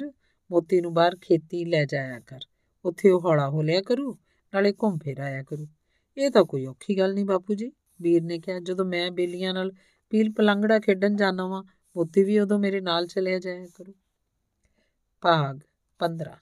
ਮੋਤੀ 0.51 0.81
ਨੂੰ 0.81 0.95
ਬਾਹਰ 0.95 1.17
ਖੇਤੀ 1.17 1.65
ਲੈ 1.65 1.85
ਜਾਇਆ 1.85 2.21
ਕਰ। 2.21 2.41
ਉੱਥੇ 2.85 3.11
ਉਹ 3.11 3.21
ਹੌਲਾ 3.21 3.51
ਹੋ 3.51 3.63
ਲਿਆ 3.63 3.83
ਕਰੂ, 3.83 4.19
ਨਾਲੇ 4.55 4.73
ਘੁੰਮ 4.73 4.99
ਫਿਰ 4.99 5.19
ਆਇਆ 5.19 5.43
ਕਰੂ। 5.43 5.67
ਇਹ 6.17 6.31
ਤਾਂ 6.31 6.45
ਕੋਈ 6.45 6.67
ਔਖੀ 6.67 6.99
ਗੱਲ 6.99 7.15
ਨਹੀਂ 7.15 7.25
ਬਾਪੂ 7.25 7.55
ਜੀ। 7.55 7.73
ਵੀਰ 8.01 8.23
ਨੇ 8.23 8.39
ਕਿਹਾ, 8.39 8.61
ਜਦੋਂ 8.61 8.85
ਮੈਂ 8.85 9.11
ਬੇਲੀਆਂ 9.11 9.55
ਨਾਲ 9.55 9.73
ਪੀਲ 10.11 10.33
ਪਲੰਗੜਾ 10.33 10.81
ਖੇਡਣ 10.81 11.17
ਜਾਣਾ 11.17 11.47
ਵਾਂ, 11.47 11.65
ਮੋਤੀ 11.97 12.25
ਵੀ 12.25 12.39
ਉਦੋਂ 12.39 12.59
ਮੇਰੇ 12.59 12.81
ਨਾਲ 12.81 13.07
ਚਲਿਆ 13.07 13.39
ਜਾਇਆ 13.39 13.67
ਕਰੂ। 13.75 13.95
ਭਾਗ 15.25 15.61
15 15.99 16.39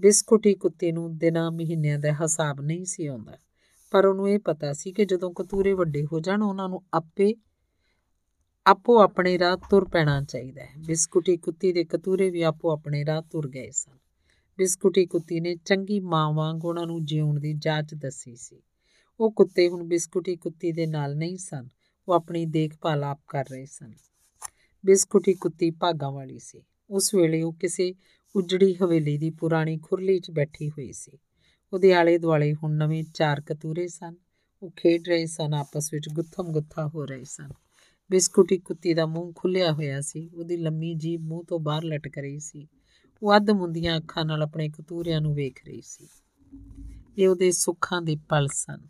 ਬਿਸਕੁਟੀ 0.00 0.54
ਕੁੱਤੇ 0.54 0.92
ਨੂੰ 0.92 1.18
ਦਿਨਾਂ 1.18 1.50
ਮਹੀਨਿਆਂ 1.50 1.98
ਦਾ 1.98 2.12
ਹਿਸਾਬ 2.12 2.60
ਨਹੀਂ 2.60 2.84
ਸੀ 2.84 3.06
ਆਉਂਦਾ, 3.06 3.38
ਪਰ 3.90 4.06
ਉਹਨੂੰ 4.06 4.30
ਇਹ 4.30 4.38
ਪਤਾ 4.38 4.72
ਸੀ 4.72 4.92
ਕਿ 4.92 5.04
ਜਦੋਂ 5.04 5.32
ਕਤੂਰੇ 5.32 5.72
ਵੱਡੇ 5.72 6.04
ਹੋ 6.04 6.20
ਜਾਣ, 6.20 6.42
ਉਹਨਾਂ 6.42 6.68
ਨੂੰ 6.68 6.82
ਆਪੇ, 6.94 7.34
ਆਪੋ 8.66 9.00
ਆਪਣੇ 9.00 9.38
ਰਾਹ 9.38 9.56
ਤੁਰ 9.56 9.84
ਪੈਣਾ 9.84 10.22
ਚਾਹੀਦਾ 10.22 10.62
ਹੈ। 10.62 10.70
ਬਿਸਕੁਟੀ 10.86 11.36
ਕੁੱਤੀ 11.36 11.72
ਦੇ 11.72 11.84
ਕਤੂਰੇ 11.84 12.30
ਵੀ 12.30 12.42
ਆਪੋ 12.42 12.70
ਆਪਣੇ 12.72 13.04
ਰਾਹ 13.04 13.22
ਤੁਰ 13.22 13.48
ਗਏ 13.48 13.70
ਸਨ। 13.70 13.98
ਬਿਸਕੁਟੀ 14.58 15.06
ਕੁੱਤੀ 15.06 15.40
ਨੇ 15.40 15.56
ਚੰਗੀ 15.56 16.00
ਮਾਂ 16.00 16.32
ਵਾਂਗ 16.32 16.64
ਉਹਨਾਂ 16.64 16.86
ਨੂੰ 16.86 17.04
ਜਿਉਣ 17.04 17.40
ਦੀ 17.40 17.52
ਜਾਂਚ 17.52 17.94
ਦੱਸੀ 17.94 18.36
ਸੀ। 18.36 18.62
ਉਹ 19.20 19.32
ਕੁੱਤੇ 19.32 19.68
ਹੁਣ 19.68 19.84
ਬਿਸਕੁਟੀ 19.84 20.36
ਕੁੱਤੀ 20.36 20.72
ਦੇ 20.72 20.86
ਨਾਲ 20.86 21.16
ਨਹੀਂ 21.16 21.36
ਸਨ, 21.36 21.68
ਉਹ 22.08 22.14
ਆਪਣੀ 22.14 22.46
ਦੇਖਭਾਲ 22.46 23.04
ਆਪ 23.04 23.20
ਕਰ 23.28 23.44
ਰਹੇ 23.50 23.66
ਸਨ। 23.66 23.92
ਬਿਸਕੁਟੀ 24.86 25.34
ਕੁੱਤੀ 25.34 25.70
ਭਾਗਾਂ 25.70 26.10
ਵਾਲੀ 26.10 26.38
ਸੀ। 26.38 26.62
ਉਸ 26.90 27.14
ਵੇਲੇ 27.14 27.42
ਉਹ 27.42 27.52
ਕਿਸੇ 27.52 27.94
ਉਜੜੀ 28.36 28.74
ਹਵੇਲੀ 28.74 29.18
ਦੀ 29.18 29.30
ਪੁਰਾਣੀ 29.30 29.78
ਖੁਰਲੀ 29.78 30.18
'ਚ 30.18 30.30
ਬੈਠੀ 30.30 30.70
ਹੋਈ 30.70 30.92
ਸੀ। 30.92 31.18
ਉਹਦੇ 31.72 31.92
ਆਲੇ 31.92 32.18
ਦੁਆਲੇ 32.18 32.54
ਹੁਣ 32.54 32.72
ਨਵੇਂ 32.72 33.04
ਚਾਰ 33.14 33.40
ਕਤੂਰੇ 33.40 33.88
ਸਨ। 33.88 34.14
ਉਹ 34.62 34.70
ਖੇਡ 34.70 35.08
ਰਹੇ 35.08 35.26
ਸਨ, 35.26 35.54
ਆਪਸ 35.54 35.92
ਵਿੱਚ 35.92 36.08
ਗੁੱਥਮ 36.08 36.52
ਗੁੱਥਾ 36.52 36.88
ਹੋ 36.88 37.06
ਰਹੇ 37.06 37.24
ਸਨ। 37.24 37.48
ਬਿਸਕੁਟੀ 38.10 38.58
ਕੁੱਤੀ 38.58 38.94
ਦਾ 38.94 39.06
ਮੂੰਹ 39.06 39.32
ਖੁੱਲਿਆ 39.36 39.72
ਹੋਇਆ 39.72 40.00
ਸੀ। 40.00 40.30
ਉਹਦੀ 40.34 40.56
ਲੰਮੀ 40.56 40.94
ਜੀਭ 40.94 41.20
ਮੂੰਹ 41.22 41.44
ਤੋਂ 41.44 41.60
ਬਾਹਰ 41.60 41.84
ਲਟਕ 41.84 42.18
ਰਹੀ 42.18 42.38
ਸੀ। 42.38 42.68
ਉਹ 43.22 43.36
ਅੱਧ 43.36 43.50
ਮੁੰਦੀਆਂ 43.50 43.98
ਅੱਖਾਂ 43.98 44.24
ਨਾਲ 44.24 44.42
ਆਪਣੇ 44.42 44.68
ਕਤੂਰਿਆਂ 44.68 45.20
ਨੂੰ 45.20 45.34
ਵੇਖ 45.34 45.64
ਰਹੀ 45.66 45.80
ਸੀ। 45.80 46.08
ਇਹ 47.18 47.28
ਉਹਦੇ 47.28 47.50
ਸੁੱਖਾਂ 47.50 48.02
ਦੇ 48.02 48.16
ਪਲ 48.28 48.48
ਸਨ। 48.52 48.86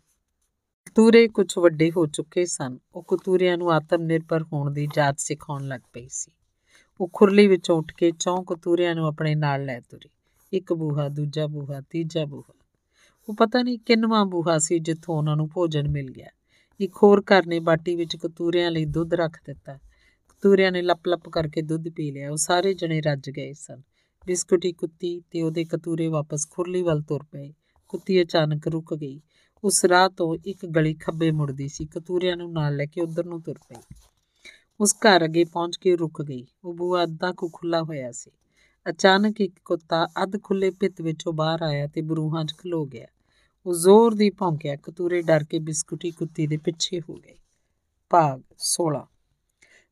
ਕਤੂਰੇ 0.85 1.27
ਕੁਝ 1.27 1.57
ਵੱਡੇ 1.57 1.91
ਹੋ 1.91 2.05
ਚੁੱਕੇ 2.05 2.45
ਸਨ। 2.45 2.77
ਉਹ 2.95 3.03
ਕਤੂਰਿਆਂ 3.03 3.57
ਨੂੰ 3.57 3.71
ਆਤਮ 3.71 4.01
ਨਿਰਭਰ 4.01 4.43
ਹੋਣ 4.43 4.71
ਦੀ 4.71 4.87
ਜਾਚ 4.95 5.21
ਸਿਖਾਉਣ 5.21 5.67
ਲੱਗ 5.67 5.81
ਪਈ 5.93 6.07
ਸੀ। 6.07 6.31
ਉਹ 6.99 7.09
ਖੁਰਲੀ 7.13 7.47
ਵਿੱਚੋਂ 7.47 7.77
ਉੱਠ 7.77 7.93
ਕੇ 7.97 8.11
ਚੌਂ 8.11 8.43
ਕਤੂਰਿਆਂ 8.43 8.95
ਨੂੰ 8.95 9.07
ਆਪਣੇ 9.07 9.35
ਨਾਲ 9.35 9.65
ਲੈ 9.65 9.79
ਤੁਰੀ। 9.79 10.09
ਇੱਕ 10.53 10.73
ਬੂਹਾ, 10.73 11.09
ਦੂਜਾ 11.09 11.47
ਬੂਹਾ, 11.47 11.81
ਤੀਜਾ 11.81 12.25
ਬੂਹਾ। 12.25 12.53
ਉਹ 13.29 13.35
ਪਤਾ 13.35 13.63
ਨਹੀਂ 13.63 13.79
ਕਿੰਨਵਾਂ 13.79 14.25
ਬੂਹਾ 14.25 14.59
ਸੀ 14.59 14.79
ਜਿੱਥੋਂ 14.79 15.15
ਉਹਨਾਂ 15.15 15.35
ਨੂੰ 15.35 15.49
ਭੋਜਨ 15.53 15.87
ਮਿਲ 15.87 16.11
ਗਿਆ। 16.11 16.27
ਇੱਕ 16.79 16.93
ਹੋਰ 17.03 17.21
ਘਰ 17.21 17.47
ਨੇ 17.47 17.59
ਬਾਟੀ 17.59 17.95
ਵਿੱਚ 17.95 18.15
ਕਤੂਰਿਆਂ 18.15 18.71
ਲਈ 18.71 18.85
ਦੁੱਧ 18.85 19.13
ਰੱਖ 19.13 19.37
ਦਿੱਤਾ। 19.45 19.73
ਕਤੂਰਿਆਂ 20.29 20.71
ਨੇ 20.71 20.81
ਲੱਪ-ਲੱਪ 20.81 21.29
ਕਰਕੇ 21.29 21.61
ਦੁੱਧ 21.61 21.89
ਪੀ 21.89 22.11
ਲਿਆ। 22.11 22.31
ਉਹ 22.31 22.37
ਸਾਰੇ 22.37 22.73
ਜਣੇ 22.73 23.01
ਰੱਜ 23.01 23.29
ਗਏ 23.29 23.53
ਸਨ। 23.53 23.81
ਬਿਸਕੁਟੀ 24.25 24.73
ਕੁੱਤੀ 24.73 25.19
ਤੇ 25.19 25.41
ਉਹਦੇ 25.41 25.63
ਕਤੂਰੇ 25.63 26.07
ਵਾਪਸ 26.07 26.47
ਖੁਰਲੀ 26.49 26.81
ਵੱਲ 26.81 27.01
ਤੁਰ 27.01 27.23
ਪਏ। 27.31 27.53
ਕੁੱਤੀ 27.87 28.23
ਅਚਾਨਕ 28.23 28.67
ਰੁਕ 28.67 28.95
ਗਈ। 28.95 29.21
ਉਸ 29.63 29.85
ਰਾਹ 29.85 30.09
ਤੋਂ 30.09 30.37
ਇੱਕ 30.45 30.65
ਗਲੀ 30.65 30.93
ਖੱਬੇ 30.93 31.31
ਮੁੜਦੀ 31.31 31.67
ਸੀ। 31.67 31.85
ਕਤੂਰਿਆਂ 31.85 32.37
ਨੂੰ 32.37 32.53
ਨਾਲ 32.53 32.75
ਲੈ 32.75 32.85
ਕੇ 32.85 33.01
ਉਧਰ 33.01 33.25
ਨੂੰ 33.25 33.41
ਤੁਰ 33.41 33.59
ਪਈ। 33.69 33.81
ਉਸ 34.81 34.95
ਘਰ 34.95 35.25
ਅੱਗੇ 35.25 35.45
ਪਹੁੰਚ 35.45 35.77
ਕੇ 35.77 35.95
ਰੁਕ 35.95 36.21
ਗਈ। 36.21 36.45
ਉਹ 36.63 36.73
ਬੂਹਾ 36.73 37.03
ਅੱਧਾ 37.03 37.31
ਕੁ 37.31 37.49
ਖੁੱਲਾ 37.53 37.83
ਹੋਇਆ 37.83 38.11
ਸੀ। 38.11 38.31
ਅਚਾਨਕ 38.89 39.41
ਇੱਕ 39.41 39.59
ਕੁੱਤਾ 39.65 40.07
ਅੱਧ 40.23 40.41
ਖੁੱਲੇ 40.43 40.71
ਪਿੱਤ 40.71 41.01
ਵਿੱਚੋਂ 41.01 41.33
ਬਾਹਰ 41.33 41.61
ਆਇਆ 41.61 41.87
ਤੇ 41.87 42.01
ਬਰੂਹਾਂ 42.01 42.45
'ਚ 42.45 42.53
ਖਲੋ 42.57 42.85
ਗਿਆ। 42.85 43.07
ਉਹ 43.65 43.73
ਜ਼ੋਰ 43.73 44.13
ਦੀ 44.13 44.29
ਭੌਂਕਿਆ, 44.29 44.75
ਕਤੂਰੇ 44.75 45.21
ਡਰ 45.21 45.43
ਕੇ 45.43 45.59
ਬਿਸਕੁਟੀ 45.59 46.11
ਕੁੱਤੀ 46.11 46.47
ਦੇ 46.47 46.57
ਪਿੱਛੇ 46.57 46.99
ਹੋ 46.99 47.13
ਗਏ 47.13 47.35
ਭਾਗ 48.09 48.41
16 48.59 49.07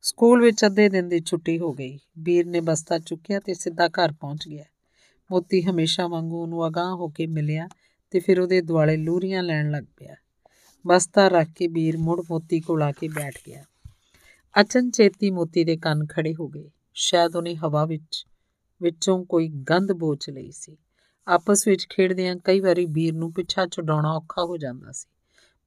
ਸਕੂਲ 0.02 0.42
ਵਿੱਚ 0.42 0.66
ਅੱਧੇ 0.66 0.88
ਦਿਨ 0.88 1.08
ਦੀ 1.08 1.20
ਛੁੱਟੀ 1.20 1.58
ਹੋ 1.58 1.72
ਗਈ। 1.72 1.98
ਵੀਰ 2.18 2.46
ਨੇ 2.46 2.60
ਬਸਤਾ 2.60 2.98
ਚੁੱਕਿਆ 2.98 3.40
ਤੇ 3.40 3.54
ਸਿੱਧਾ 3.54 3.88
ਘਰ 3.88 4.12
ਪਹੁੰਚ 4.12 4.48
ਗਿਆ। 4.48 4.64
ਮੋਤੀ 5.32 5.62
ਹਮੇਸ਼ਾ 5.62 6.06
ਵਾਂਗੂ 6.06 6.42
ਉਹਨੂੰ 6.42 6.68
ਅਗਾਹ 6.68 6.94
ਹੋ 6.94 7.08
ਕੇ 7.08 7.26
ਮਿਲਿਆ 7.26 7.68
ਤੇ 8.10 8.20
ਫਿਰ 8.20 8.40
ਉਹਦੇ 8.40 8.60
ਦੁਆਲੇ 8.60 8.96
ਲੂਰੀਆਂ 8.96 9.42
ਲੈਣ 9.42 9.70
ਲੱਗ 9.70 9.84
ਪਿਆ। 9.96 10.14
ਬਸਤਾ 10.86 11.28
ਰੱਖ 11.28 11.48
ਕੇ 11.48 11.66
ਵੀਰ 11.66 11.96
ਮੁੜ 11.96 12.20
ਮੋਤੀ 12.20 12.60
ਕੋਲ 12.60 12.82
ਆ 12.82 12.92
ਕੇ 12.92 13.08
ਬੈਠ 13.08 13.34
ਗਿਆ। 13.46 13.64
ਅਚਨਚੇਤੀ 14.54 15.30
ਮੋਤੀ 15.30 15.64
ਦੇ 15.64 15.76
ਕੰਨ 15.76 16.06
ਖੜੇ 16.06 16.34
ਹੋ 16.34 16.48
ਗਏ। 16.48 16.70
ਸ਼ਾਇਦ 16.94 17.36
ਉਹਨੇ 17.36 17.56
ਹਵਾ 17.56 17.84
ਵਿੱਚ, 17.84 18.26
ਵਿੱਚੋਂ 18.82 19.24
ਕੋਈ 19.24 19.48
ਗੰਧ 19.48 19.92
ਬੋਚ 19.92 20.30
ਲਈ 20.30 20.50
ਸੀ। 20.50 20.76
ਆਪਸ 21.26 21.68
ਵਿੱਚ 21.68 21.86
ਖੇਡਦਿਆਂ 21.88 22.36
ਕਈ 22.36 22.60
ਵਾਰੀ 22.60 22.86
ਵੀਰ 22.86 23.14
ਨੂੰ 23.14 23.32
ਪਿੱਛਾ 23.32 23.66
ਛਡਾਉਣਾ 23.66 24.12
ਔਖਾ 24.12 24.44
ਹੋ 24.44 24.56
ਜਾਂਦਾ 24.56 24.92
ਸੀ। 24.92 25.08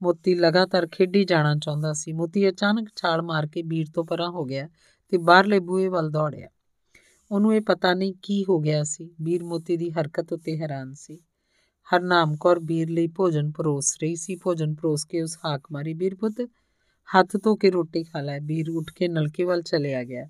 ਮੋਤੀ 0.01 0.35
ਲਗਾਤਾਰ 0.35 0.87
ਖੇਡੀ 0.91 1.23
ਜਾਣਾ 1.23 1.55
ਚਾਹੁੰਦਾ 1.55 1.93
ਸੀ। 1.93 2.13
ਮੋਤੀ 2.13 2.49
ਅਚਾਨਕ 2.49 2.89
ਛਾਲ 2.95 3.21
ਮਾਰ 3.21 3.47
ਕੇ 3.47 3.61
ਵੀਰ 3.61 3.87
ਤੋਂ 3.93 4.05
ਪਰਾਂ 4.05 4.29
ਹੋ 4.29 4.45
ਗਿਆ 4.45 4.69
ਤੇ 5.11 5.17
ਬਾਹਰਲੇ 5.17 5.59
ਬੂਹੇ 5.59 5.87
ਵੱਲ 5.87 6.09
ਦੌੜਿਆ। 6.09 6.47
ਉਹਨੂੰ 7.31 7.55
ਇਹ 7.55 7.61
ਪਤਾ 7.61 7.93
ਨਹੀਂ 7.93 8.13
ਕੀ 8.21 8.43
ਹੋ 8.49 8.59
ਗਿਆ 8.59 8.83
ਸੀ। 8.83 9.15
ਵੀਰ 9.21 9.43
ਮੋਤੀ 9.43 9.77
ਦੀ 9.77 9.91
ਹਰਕਤ 9.91 10.33
ਉੱਤੇ 10.33 10.57
ਹੈਰਾਨ 10.57 10.93
ਸੀ। 10.93 11.19
ਹਰਨਾਮ 11.95 12.35
ਕੌਰ 12.35 12.59
ਵੀਰ 12.59 12.89
ਲਈ 12.89 13.07
ਭੋਜਨ 13.07 13.51
ਪਰੋਸ 13.51 13.97
ਰਹੀ 14.01 14.15
ਸੀ। 14.15 14.35
ਭੋਜਨ 14.35 14.75
ਪਰੋਸ 14.75 15.05
ਕੇ 15.05 15.21
ਉਸ 15.21 15.37
ਹਾਕ 15.45 15.67
ਮਾਰੀ 15.71 15.93
ਵੀਰ 15.93 16.15
ਪੁੱਤ 16.15 16.41
ਹੱਥ 17.09 17.35
ਧੋ 17.37 17.55
ਕੇ 17.55 17.69
ਰੋਟੀ 17.71 18.03
ਖਾ 18.03 18.21
ਲੈ। 18.21 18.39
ਵੀਰ 18.39 18.69
ਉੱਠ 18.69 18.91
ਕੇ 18.91 19.07
ਨਲਕੇ 19.07 19.43
ਵੱਲ 19.43 19.61
ਚਲਿਆ 19.61 20.03
ਗਿਆ। 20.03 20.27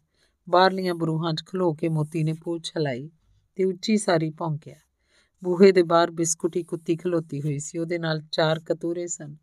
ਬਾਹਰਲੀਆਂ 0.50 0.96
ਬਰੂਹਾਂ 0.96 1.34
'ਚ 1.34 1.44
ਖਲੋ 1.46 1.74
ਕੇ 1.74 1.90
ਮੋਤੀ 1.90 2.24
ਨੇ 2.24 2.34
ਪੂਛ 2.34 2.72
ਛਲਾਈ 2.74 3.10
ਤੇ 3.56 3.64
ਉੱਚੀ 3.64 3.98
ਸਾਰੀ 3.98 4.30
ਭੌਂਕਿਆ 4.30 4.76
ਬੂਹੇ 5.44 5.72
ਦੇ 5.72 5.84
ਬਾਹਰ 5.84 6.12
ਬਿਸਕੁਟੀ 6.12 6.64
ਕੁੱਤੀ 6.64 6.96
ਖਲੋਤੀ 6.96 7.42
ਹੋਈ 7.42 7.60
ਸੀ। 7.60 7.78
ਉਹਦੇ 7.78 7.98
ਨਾਲ 7.98 8.22
ਚਾਰ 8.32 8.60
ਕਤੂਰੇ 8.60 9.08
ਸਨ। 9.08 9.36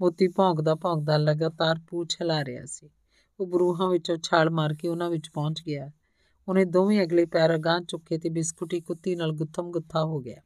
ਮੋਤੀ 0.00 0.28
ਭੌਂਕਦਾ 0.28 0.74
ਭੌਂਕਦਾ 0.74 1.16
ਲਗਾਤਾਰ 1.16 1.78
ਪੂਛ 1.88 2.16
ਹਿਲਾ 2.20 2.44
ਰਿਹਾ 2.44 2.64
ਸੀ। 2.64 2.90
ਉਹ 3.40 3.46
ਬਰੂਹਾਂ 3.46 3.88
ਵਿੱਚੋਂ 3.88 4.16
ਛਾਲ 4.22 4.50
ਮਾਰ 4.50 4.74
ਕੇ 4.74 4.88
ਉਹਨਾਂ 4.88 5.10
ਵਿੱਚ 5.10 5.30
ਪਹੁੰਚ 5.30 5.62
ਗਿਆ। 5.66 5.90
ਉਹਨੇ 6.48 6.64
ਦੋਵੇਂ 6.64 7.02
ਅਗਲੇ 7.02 7.24
ਪੈਰ 7.24 7.54
ਅਗਾਂਹ 7.54 7.80
ਚੁੱਕੇ 7.80 8.18
ਤੇ 8.18 8.28
ਬਿਸਕੁਟੀ 8.28 8.80
ਕੁੱਤੀ 8.80 9.16
ਨਾਲ 9.16 9.32
ਗੁੱਥਮ 9.32 9.70
ਗੁੱਥਾ 9.70 10.04
ਹੋ 10.04 10.20
ਗਿਆ। 10.20 10.40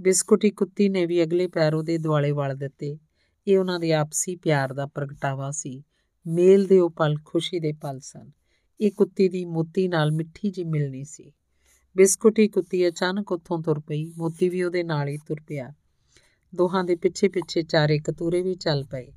ਬਿਸਕੁਟੀ 0.00 0.50
ਕੁੱਤੀ 0.50 0.88
ਨੇ 0.88 1.06
ਵੀ 1.06 1.22
ਅਗਲੇ 1.22 1.46
ਪੈਰ 1.46 1.74
ਉਹਦੇ 1.74 1.98
ਦੁਆਲੇ 1.98 2.32
ਵਲ 2.32 2.56
ਦਿੱਤੇ। 2.56 2.98
ਇਹ 3.46 3.58
ਉਹਨਾਂ 3.58 3.80
ਦੇ 3.80 3.92
ਆਪਸੀ 3.92 4.36
ਪਿਆਰ 4.36 4.72
ਦਾ 4.72 4.86
ਪ੍ਰਗਟਾਵਾ 4.86 5.50
ਸੀ। 5.50 5.82
ਮੇਲ 6.26 6.66
ਦੇ 6.66 6.80
ਉਹ 6.80 6.90
ਪਲ 6.90 7.16
ਖੁਸ਼ੀ 7.24 7.60
ਦੇ 7.60 7.72
ਪਲ 7.72 8.00
ਸਨ। 8.00 8.30
ਇਹ 8.80 8.90
ਕੁੱਤੀ 8.90 9.28
ਦੀ 9.28 9.44
ਮੋਤੀ 9.44 9.88
ਨਾਲ 9.88 10.12
ਮਿੱਠੀ 10.12 10.50
ਜੀ 10.50 10.64
ਮਿਲਣੀ 10.64 11.04
ਸੀ। 11.04 11.32
ਬਿਸਕੁਟੀ 11.96 12.48
ਕੁੱਤੀ 12.48 12.88
ਅਚਾਨਕ 12.88 13.32
ਉੱਥੋਂ 13.32 13.62
ਤੁਰ 13.62 13.80
ਪਈ। 13.80 14.12
ਮੋਤੀ 14.18 14.48
ਵੀ 14.48 14.62
ਉਹਦੇ 14.62 14.82
ਨਾਲ 14.82 15.08
ਹੀ 15.08 15.16
ਤੁਰ 15.16 15.40
ਪਿਆ। 15.46 15.72
ਦੋਹਾਂ 16.54 16.84
ਦੇ 16.84 16.96
ਪਿੱਛੇ 16.96 17.28
ਪਿੱਛੇ 17.28 17.62
ਚਾਰੇ 17.62 17.98
ਕਤੂਰੇ 17.98 18.42
ਵੀ 18.42 18.54
ਚੱਲ 18.54 18.84
ਪਏ। 18.84 19.12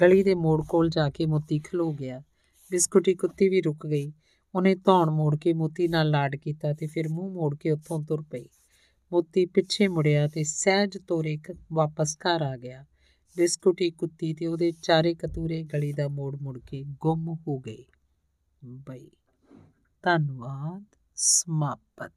ਗਲੀ 0.00 0.22
ਦੇ 0.22 0.34
ਮੋੜ 0.34 0.66
ਕੋਲ 0.68 0.90
ਜਾ 0.90 1.10
ਕੇ 1.10 1.26
ਮੋਤੀ 1.26 1.58
ਖਲੋ 1.58 1.92
ਗਿਆ। 1.92 2.22
ਬਿਸਕੁਟੀ 2.70 3.14
ਕੁੱਤੀ 3.14 3.48
ਵੀ 3.48 3.60
ਰੁਕ 3.60 3.86
ਗਈ। 3.86 4.12
ਉਹਨੇ 4.54 4.74
ਧੌਣ 4.74 5.10
ਮੋੜ 5.10 5.36
ਕੇ 5.36 5.52
ਮੋਤੀ 5.52 5.88
ਨਾਲ 5.88 6.10
ਲਾਡ 6.10 6.36
ਕੀਤਾ 6.36 6.72
ਤੇ 6.72 6.86
ਫਿਰ 6.86 7.08
ਮੂੰਹ 7.08 7.32
ਮੋੜ 7.32 7.56
ਕੇ 7.56 7.70
ਉੱਥੋਂ 7.70 8.02
ਤੁਰ 8.02 8.22
ਪਈ। 8.22 8.48
ਮੋਤੀ 9.12 9.46
ਪਿੱਛੇ 9.46 9.88
ਮੁੜਿਆ 9.88 10.28
ਤੇ 10.28 10.44
ਸਹਿਜ 10.44 10.98
ਤੋਰੇ 10.98 11.38
ਵਾਪਸ 11.72 12.16
ਘਰ 12.16 12.42
ਆ 12.42 12.56
ਗਿਆ। 12.56 12.84
ਬਿਸਕੁਟੀ 13.36 13.90
ਕੁੱਤੀ 13.90 14.34
ਤੇ 14.34 14.46
ਉਹਦੇ 14.46 14.72
ਚਾਰੇ 14.72 15.14
ਕਤੂਰੇ 15.14 15.62
ਗਲੀ 15.62 15.92
ਦਾ 15.92 16.08
ਮੋੜ 16.08 16.36
ਮੁੜ 16.42 16.58
ਕੇ 16.58 16.84
ਗੁੰਮ 17.00 17.34
ਹੋ 17.48 17.58
ਗਏ। 17.58 17.84
ਬਈ, 18.64 19.10
ਧੰਨਵਾਦ, 20.02 20.84
ਸਮਾਪਤ। 21.16 22.12